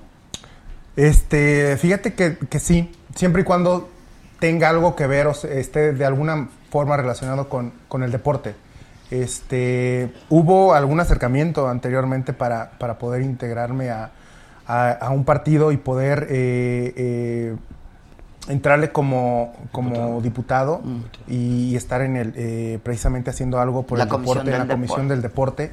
Este, 0.96 1.78
fíjate 1.78 2.14
que, 2.14 2.38
que 2.38 2.60
sí, 2.60 2.92
siempre 3.16 3.42
y 3.42 3.46
cuando 3.46 3.90
tenga 4.40 4.70
algo 4.70 4.96
que 4.96 5.08
ver 5.08 5.28
o 5.28 5.32
esté 5.32 5.94
de 5.94 6.06
alguna 6.06 6.50
forma 6.70 6.98
relacionado 6.98 7.48
con, 7.50 7.74
con 7.88 8.04
el 8.04 8.12
deporte. 8.12 8.56
Este, 9.10 10.14
hubo 10.30 10.74
algún 10.74 11.00
acercamiento 11.00 11.68
anteriormente 11.68 12.34
para, 12.34 12.72
para 12.72 12.98
poder 12.98 13.22
integrarme 13.22 13.90
a, 13.90 14.12
a- 14.68 14.92
a 14.92 15.10
un 15.10 15.26
partido 15.26 15.72
y 15.72 15.78
poder 15.78 16.28
eh, 16.30 16.94
eh, 16.96 17.56
entrarle 18.48 18.92
como, 18.92 19.53
como 19.72 20.22
diputado, 20.22 20.82
y, 21.28 21.76
estar 21.76 22.02
en 22.02 22.18
el 22.18 22.34
eh, 22.36 22.80
precisamente 22.84 23.30
haciendo 23.30 23.60
algo 23.60 23.84
por 23.86 23.98
La 23.98 24.06
el 24.06 24.10
deporte, 24.10 24.52
en 24.52 24.58
la 24.60 24.68
comisión 24.68 25.08
del 25.08 25.22
deporte. 25.22 25.72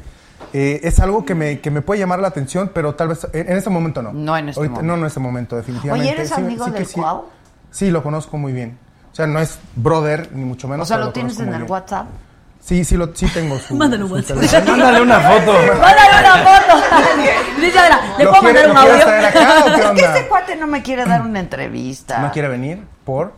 Eh, 0.53 0.81
es 0.85 1.01
algo 1.01 1.25
que 1.25 1.35
me, 1.35 1.61
que 1.61 1.71
me 1.71 1.83
puede 1.83 1.99
llamar 2.01 2.21
la 2.21 2.29
atención, 2.29 2.71
pero 2.73 2.95
tal 2.95 3.09
vez 3.09 3.27
en, 3.33 3.51
en 3.51 3.57
este 3.57 3.71
momento 3.71 4.03
no. 4.03 4.13
No 4.13 4.37
en 4.37 4.49
este 4.51 4.61
Ahorita- 4.61 4.75
momento. 4.77 4.87
No, 4.93 4.97
no 4.97 5.03
en 5.03 5.07
este 5.09 5.21
momento, 5.21 5.57
definitivamente. 5.57 6.09
Oye, 6.09 6.15
¿eres 6.17 6.29
Sí, 6.29 6.35
amigo 6.41 6.65
sí 6.67 6.71
del 6.71 6.87
sí. 6.87 6.95
Cuau? 7.01 7.25
Sí, 7.71 7.91
lo 7.91 8.03
conozco 8.03 8.39
muy 8.39 8.53
bien. 8.53 8.79
O 9.13 9.15
sea, 9.15 9.27
no 9.27 9.41
es 9.41 9.59
brother, 9.75 10.31
ni 10.33 10.45
mucho 10.45 10.69
menos. 10.69 10.87
O 10.87 10.89
sea, 10.89 10.99
¿lo 10.99 11.13
tienes 11.13 11.41
en 11.41 11.49
el 11.49 11.57
bien. 11.63 11.71
WhatsApp? 11.71 12.07
Sí, 12.69 12.85
sí, 12.85 12.99
lo, 12.99 13.09
sí 13.15 13.27
tengo 13.33 13.59
su. 13.59 13.75
Mándale 13.75 14.05
un 14.05 14.13
WhatsApp. 14.13 14.37
Mándale 14.37 15.01
una 15.01 15.21
foto. 15.21 15.53
Mándale 15.53 16.21
una 16.21 16.37
foto. 16.45 16.77
Dice, 17.63 17.79
¿le 18.19 18.25
¿Lo 18.25 18.31
puedo 18.31 18.43
quiere- 18.43 18.69
mandar 18.69 18.71
un 18.71 18.77
audio? 18.77 19.27
acá 19.27 19.65
o 19.65 19.75
qué 19.75 19.81
Es 19.81 19.91
que 19.93 20.05
este 20.19 20.29
cuate 20.29 20.57
no 20.57 20.67
me 20.67 20.83
quiere 20.83 21.07
dar 21.07 21.23
una 21.23 21.41
entrevista. 21.41 22.19
¿No 22.19 22.31
quiere 22.31 22.49
venir? 22.49 22.85
¿Por? 23.07 23.33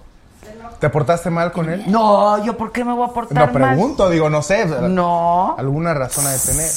¿Te 0.80 0.90
portaste 0.90 1.30
mal 1.30 1.52
con 1.52 1.70
él? 1.70 1.84
No, 1.86 2.42
¿yo 2.44 2.56
por 2.56 2.72
qué 2.72 2.84
me 2.84 2.92
voy 2.92 3.08
a 3.08 3.12
portar 3.12 3.36
No 3.38 3.46
mal? 3.46 3.52
pregunto, 3.76 4.08
digo, 4.10 4.28
no 4.30 4.42
sé. 4.42 4.66
No. 4.66 5.54
Alguna 5.56 5.94
razón 5.94 6.26
ha 6.26 6.30
de 6.30 6.38
tener. 6.40 6.70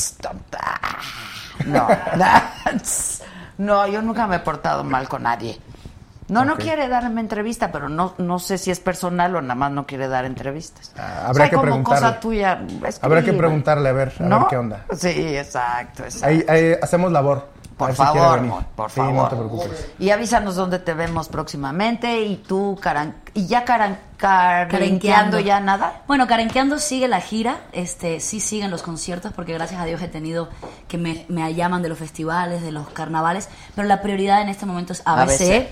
No, 1.66 1.88
no, 3.58 3.88
yo 3.88 4.02
nunca 4.04 4.28
me 4.28 4.36
he 4.36 4.40
portado 4.40 4.84
mal 4.84 5.08
con 5.10 5.24
nadie. 5.24 5.60
No, 6.34 6.46
no 6.46 6.56
quiere 6.58 6.88
darme 6.88 7.22
entrevista, 7.22 7.72
pero 7.72 7.90
no, 7.90 8.14
no 8.18 8.40
sé 8.40 8.58
si 8.58 8.72
es 8.72 8.80
personal 8.80 9.36
o 9.36 9.42
nada 9.42 9.56
más 9.56 9.72
no 9.72 9.86
quiere 9.86 10.08
dar 10.08 10.26
entrevistas. 10.26 10.92
habrá 10.98 11.30
O 11.30 11.34
sea, 11.36 11.46
que 11.50 11.56
como 11.56 11.62
preguntarle. 11.64 12.00
cosa 12.08 12.20
tuya. 12.20 12.62
Habrá 13.02 13.24
que 13.24 13.34
preguntarle 13.34 13.90
a 13.90 13.94
ver, 13.94 14.14
a 14.20 14.24
¿No? 14.24 14.40
ver 14.40 14.48
qué 14.50 14.58
onda. 14.58 14.86
Sí, 14.98 15.10
exacto, 15.38 16.04
exacto. 16.04 16.28
Ahí, 16.28 16.44
ahí 16.48 16.76
hacemos 16.82 17.12
labor. 17.12 17.38
a 17.64 17.78
Por 17.78 17.88
ver 17.88 17.96
si 17.96 18.04
favor, 18.04 18.66
por 18.76 18.90
Sí, 18.92 18.96
favor. 18.98 19.14
no 19.16 19.28
te 19.30 19.36
preocupes. 19.36 19.88
Y 20.00 20.10
avísanos 20.12 20.56
dónde 20.56 20.80
te 20.80 20.94
vemos 20.94 21.28
próximamente 21.30 22.22
y 22.22 22.38
tú, 22.38 22.78
caran... 22.82 23.16
¿Y 23.34 23.48
ya 23.48 23.66
caran... 23.66 23.98
carenqueando 24.18 25.40
ya 25.40 25.60
nada? 25.60 26.02
Bueno, 26.08 26.28
Carenqueando 26.28 26.78
sigue 26.80 27.08
la 27.08 27.20
gira, 27.20 27.58
este, 27.72 28.20
sí 28.20 28.40
siguen 28.40 28.72
los 28.72 28.84
conciertos, 28.84 29.34
porque 29.34 29.54
gracias 29.54 29.82
a 29.82 29.86
Dios 29.86 30.02
he 30.02 30.08
tenido 30.08 30.50
que 30.88 30.98
me, 30.98 31.26
me 31.30 31.54
llaman 31.56 31.82
de 31.82 31.90
los 31.90 31.98
festivales, 31.98 32.62
de 32.62 32.72
los 32.72 32.88
carnavales, 32.90 33.50
pero 33.76 33.88
la 33.88 34.02
prioridad 34.02 34.42
en 34.42 34.50
este 34.50 34.66
momento 34.66 34.94
es 34.94 35.02
ABC. 35.06 35.42
ABC. 35.42 35.68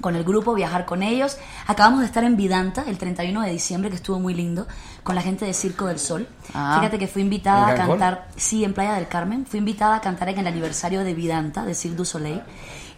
Con 0.00 0.16
el 0.16 0.24
grupo, 0.24 0.54
viajar 0.54 0.86
con 0.86 1.02
ellos. 1.02 1.38
Acabamos 1.66 2.00
de 2.00 2.06
estar 2.06 2.24
en 2.24 2.36
Vidanta 2.36 2.84
el 2.86 2.98
31 2.98 3.42
de 3.42 3.50
diciembre, 3.50 3.90
que 3.90 3.96
estuvo 3.96 4.18
muy 4.18 4.34
lindo, 4.34 4.66
con 5.02 5.14
la 5.14 5.22
gente 5.22 5.44
de 5.44 5.54
Circo 5.54 5.86
del 5.86 5.98
Sol. 5.98 6.28
Ah. 6.52 6.76
Fíjate 6.78 6.98
que 6.98 7.06
fui 7.06 7.22
invitada 7.22 7.74
¿En 7.74 7.80
a 7.80 7.86
cantar, 7.86 8.28
sí, 8.36 8.64
en 8.64 8.74
Playa 8.74 8.94
del 8.94 9.08
Carmen. 9.08 9.46
Fui 9.46 9.58
invitada 9.58 9.96
a 9.96 10.00
cantar 10.00 10.28
en 10.30 10.38
el 10.38 10.46
aniversario 10.46 11.04
de 11.04 11.14
Vidanta, 11.14 11.64
de 11.64 11.74
Cirque 11.74 11.96
du 11.96 12.04
Soleil. 12.04 12.42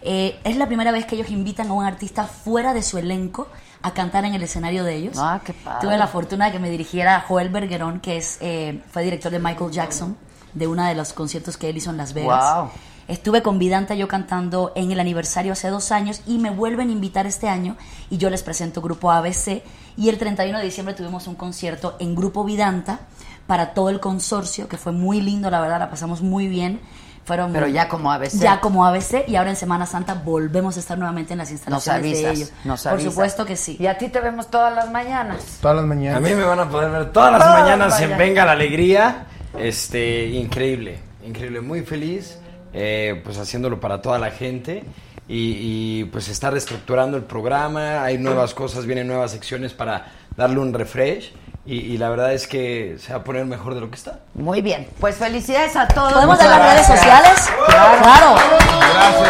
Eh, 0.01 0.39
es 0.43 0.57
la 0.57 0.67
primera 0.67 0.91
vez 0.91 1.05
que 1.05 1.15
ellos 1.15 1.29
invitan 1.29 1.69
a 1.69 1.73
un 1.73 1.85
artista 1.85 2.25
fuera 2.25 2.73
de 2.73 2.83
su 2.83 2.97
elenco 2.97 3.47
a 3.81 3.93
cantar 3.93 4.25
en 4.25 4.33
el 4.33 4.43
escenario 4.43 4.83
de 4.83 4.95
ellos. 4.95 5.17
Ah, 5.19 5.41
qué 5.43 5.53
padre. 5.53 5.79
Tuve 5.81 5.97
la 5.97 6.07
fortuna 6.07 6.45
de 6.45 6.51
que 6.51 6.59
me 6.59 6.69
dirigiera 6.69 7.23
Joel 7.27 7.49
Bergerón, 7.49 7.99
que 7.99 8.17
es, 8.17 8.37
eh, 8.41 8.81
fue 8.91 9.03
director 9.03 9.31
de 9.31 9.39
Michael 9.39 9.71
Jackson, 9.71 10.17
de 10.53 10.67
uno 10.67 10.83
de 10.83 10.95
los 10.95 11.13
conciertos 11.13 11.57
que 11.57 11.69
él 11.69 11.77
hizo 11.77 11.91
en 11.91 11.97
Las 11.97 12.13
Vegas. 12.13 12.55
Wow. 12.55 12.69
Estuve 13.07 13.41
con 13.41 13.57
Vidanta 13.57 13.95
yo 13.95 14.07
cantando 14.07 14.73
en 14.75 14.91
el 14.91 14.99
aniversario 14.99 15.53
hace 15.53 15.69
dos 15.69 15.91
años 15.93 16.21
y 16.27 16.39
me 16.39 16.49
vuelven 16.49 16.89
a 16.89 16.91
invitar 16.91 17.25
este 17.25 17.47
año 17.47 17.77
y 18.09 18.17
yo 18.17 18.29
les 18.29 18.43
presento 18.43 18.81
Grupo 18.81 19.11
ABC 19.11 19.63
y 19.95 20.09
el 20.09 20.17
31 20.17 20.57
de 20.57 20.65
diciembre 20.65 20.93
tuvimos 20.93 21.27
un 21.27 21.35
concierto 21.35 21.95
en 21.99 22.15
Grupo 22.15 22.43
Vidanta 22.43 22.99
para 23.47 23.73
todo 23.73 23.89
el 23.89 24.01
consorcio 24.01 24.67
que 24.67 24.75
fue 24.77 24.91
muy 24.91 25.21
lindo, 25.21 25.49
la 25.49 25.61
verdad, 25.61 25.79
la 25.79 25.89
pasamos 25.89 26.21
muy 26.21 26.47
bien. 26.47 26.81
Fueron 27.23 27.51
Pero 27.51 27.67
ya 27.67 27.89
como 27.89 28.09
ABC. 28.11 28.39
Ya 28.39 28.61
como 28.61 28.85
ABC 28.85 29.27
y 29.27 29.35
ahora 29.35 29.49
en 29.49 29.57
Semana 29.57 29.85
Santa 29.85 30.13
volvemos 30.13 30.77
a 30.77 30.79
estar 30.79 30.97
nuevamente 30.97 31.33
en 31.33 31.39
las 31.39 31.49
Nos 31.51 31.59
instalaciones 31.59 32.21
de 32.23 32.31
ellos. 32.31 32.51
nos 32.63 32.83
Por 32.83 32.93
avisas. 32.93 33.11
supuesto 33.13 33.45
que 33.45 33.57
sí. 33.57 33.75
Y 33.79 33.87
a 33.87 33.97
ti 33.97 34.07
te 34.07 34.21
vemos 34.21 34.49
todas 34.49 34.73
las 34.73 34.89
mañanas. 34.91 35.57
Todas 35.61 35.75
las 35.75 35.85
mañanas. 35.85 36.17
A 36.17 36.19
mí 36.21 36.33
me 36.33 36.43
van 36.43 36.59
a 36.59 36.69
poder 36.69 36.89
ver 36.89 37.11
todas 37.11 37.33
las 37.33 37.41
Todas 37.41 37.61
mañanas 37.61 37.95
en 37.95 38.11
mañanas. 38.11 38.17
Venga 38.17 38.45
la 38.45 38.51
Alegría. 38.53 39.25
Este, 39.59 40.27
increíble, 40.27 40.99
increíble, 41.25 41.59
muy 41.59 41.81
feliz, 41.81 42.37
eh, 42.79 43.19
pues 43.23 43.39
haciéndolo 43.39 43.79
para 43.79 44.03
toda 44.03 44.19
la 44.19 44.29
gente 44.29 44.83
y, 45.27 45.99
y, 46.01 46.03
pues 46.05 46.27
está 46.29 46.51
reestructurando 46.51 47.17
el 47.17 47.23
programa, 47.23 48.03
hay 48.03 48.19
nuevas 48.19 48.53
cosas, 48.53 48.85
vienen 48.85 49.07
nuevas 49.07 49.31
secciones 49.31 49.73
para 49.73 50.11
darle 50.35 50.59
un 50.59 50.71
refresh 50.71 51.33
y, 51.65 51.75
y 51.79 51.97
la 51.97 52.09
verdad 52.09 52.33
es 52.33 52.45
que 52.45 52.97
se 52.99 53.11
va 53.13 53.19
a 53.19 53.23
poner 53.23 53.45
mejor 53.45 53.73
de 53.73 53.81
lo 53.81 53.89
que 53.89 53.95
está. 53.95 54.19
Muy 54.35 54.61
bien. 54.61 54.87
Pues 54.99 55.15
felicidades 55.15 55.75
a 55.75 55.87
todos. 55.87 56.13
¿Podemos 56.13 56.37
dar 56.37 56.49
las 56.49 56.59
redes 56.59 56.87
gracias. 56.87 56.99
sociales? 56.99 57.51
Claro. 57.65 58.35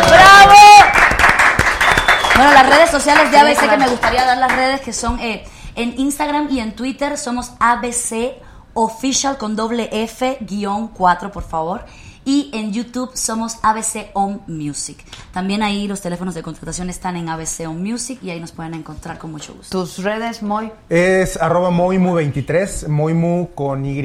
¡Bravo! 0.09 0.58
Bueno, 2.35 2.51
las 2.51 2.69
redes 2.69 2.92
sociales 2.92 3.32
de 3.32 3.38
Sí, 3.38 3.43
ABC 3.43 3.59
que 3.59 3.66
claro. 3.66 3.77
me 3.80 3.88
gustaría 3.90 4.26
dar 4.26 4.38
las 4.38 4.56
redes 4.56 4.82
que 4.82 4.93
son 4.93 5.19
eh, 5.19 5.43
en 5.76 5.98
Instagram 6.00 6.50
y 6.51 6.59
en 6.59 6.76
Twitter 6.76 7.17
somos 7.17 7.53
ABC 7.59 8.35
Official 8.74 9.38
con 9.38 9.56
doble 9.56 9.90
F 9.92 10.38
guion 10.42 10.90
4, 10.90 11.32
por 11.32 11.43
favor. 11.43 11.85
Y 12.27 12.49
en 12.51 12.73
YouTube 12.73 13.11
somos 13.14 13.57
ABC 13.61 14.11
On 14.14 14.41
Music. 14.47 14.97
También 15.31 15.64
ahí 15.64 15.88
los 15.88 16.01
teléfonos 16.01 16.35
de 16.35 16.43
contratación 16.43 16.89
están 16.89 17.15
en 17.15 17.30
ABC 17.30 17.65
On 17.65 17.81
Music 17.81 18.19
y 18.22 18.31
ahí 18.31 18.41
nos 18.41 18.51
pueden 18.51 18.73
encontrar 18.73 19.17
con 19.17 19.31
mucho 19.31 19.53
gusto. 19.53 19.80
Tus 19.80 20.03
redes, 20.03 20.43
Moy. 20.43 20.69
Es 20.89 21.38
arroba 21.38 21.72
moimu23, 21.72 22.89
moimu 22.89 23.51
con 23.56 23.85
Y, 23.85 24.01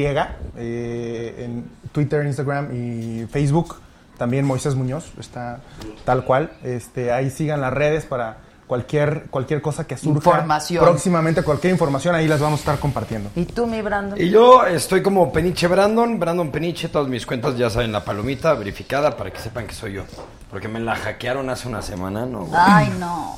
eh, 0.57 1.34
en 1.36 1.65
Twitter, 1.91 2.25
Instagram 2.25 2.68
y 2.73 3.26
Facebook. 3.26 3.81
También 4.17 4.44
Moisés 4.44 4.76
Muñoz, 4.76 5.10
está 5.18 5.60
tal 6.05 6.25
cual. 6.25 6.52
Este, 6.62 7.10
ahí 7.10 7.28
sigan 7.28 7.60
las 7.60 7.73
redes 7.73 8.05
para 8.05 8.39
cualquier, 8.73 9.26
cualquier 9.28 9.60
cosa 9.60 9.86
que 9.86 9.99
surja. 9.99 10.17
Información. 10.17 10.83
Próximamente 10.83 11.42
cualquier 11.42 11.75
información 11.75 12.15
ahí 12.15 12.26
las 12.26 12.41
vamos 12.41 12.60
a 12.60 12.62
estar 12.62 12.78
compartiendo. 12.78 13.28
¿Y 13.36 13.44
tú, 13.44 13.67
mi 13.67 13.83
Brandon? 13.83 14.18
Y 14.18 14.31
yo 14.31 14.65
estoy 14.65 15.02
como 15.02 15.31
Peniche 15.31 15.67
Brandon, 15.67 16.18
Brandon 16.18 16.51
Peniche, 16.51 16.89
todas 16.89 17.07
mis 17.07 17.26
cuentas 17.26 17.55
ya 17.59 17.68
saben 17.68 17.92
la 17.92 18.02
palomita 18.02 18.55
verificada 18.55 19.15
para 19.15 19.31
que 19.31 19.41
sepan 19.41 19.67
que 19.67 19.75
soy 19.75 19.92
yo. 19.92 20.05
Porque 20.51 20.68
me 20.68 20.81
la 20.81 20.97
hackearon 20.97 21.51
hace 21.51 21.68
una 21.68 21.83
semana, 21.83 22.25
¿no? 22.25 22.49
Ay, 22.55 22.91
no. 22.99 23.36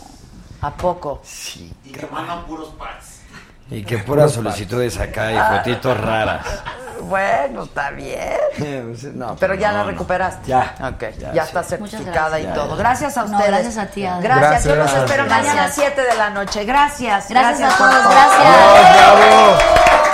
¿A 0.60 0.72
poco? 0.72 1.20
Sí. 1.24 1.72
Y 1.84 1.90
que 1.90 2.06
mandan 2.06 2.44
puros 2.44 2.68
packs. 2.78 3.13
Y 3.70 3.82
que 3.84 3.98
puras 3.98 4.32
solicitudes 4.32 4.98
acá 4.98 5.32
y 5.32 5.56
fotitos 5.58 5.98
raras. 6.00 6.46
Bueno, 7.06 7.64
está 7.64 7.90
bien. 7.90 8.32
No, 9.14 9.36
Pero 9.36 9.54
ya 9.56 9.72
no, 9.72 9.78
la 9.78 9.84
recuperaste. 9.84 10.46
Ya. 10.48 10.74
Ok, 10.80 11.04
ya, 11.18 11.32
Ya, 11.34 11.42
está 11.42 11.62
sí. 11.62 11.70
certificada 11.76 12.40
y 12.40 12.46
todo. 12.46 12.76
gracias. 12.76 13.14
Gracias 13.14 13.18
a 13.18 13.20
No, 13.26 13.36
ustedes. 13.36 13.50
gracias 13.50 13.76
a 13.76 13.86
ti, 13.90 14.06
Adela. 14.06 14.22
Gracias. 14.38 14.64
Yo 14.64 14.70
los 14.70 14.78
Gracias. 14.78 15.04
espero 15.04 15.24
Gracias. 15.26 15.46
mañana 15.48 15.64
a 15.66 15.70
7 15.72 16.00
de 16.02 16.14
la 16.14 16.30
noche. 16.30 16.64
Gracias. 16.64 17.28
Gracias 17.28 17.74
a 17.74 17.76
por 17.76 17.90
todos, 17.90 18.02
todo. 18.04 18.10
gracias. 18.12 18.40
¡Bravo! 18.94 20.13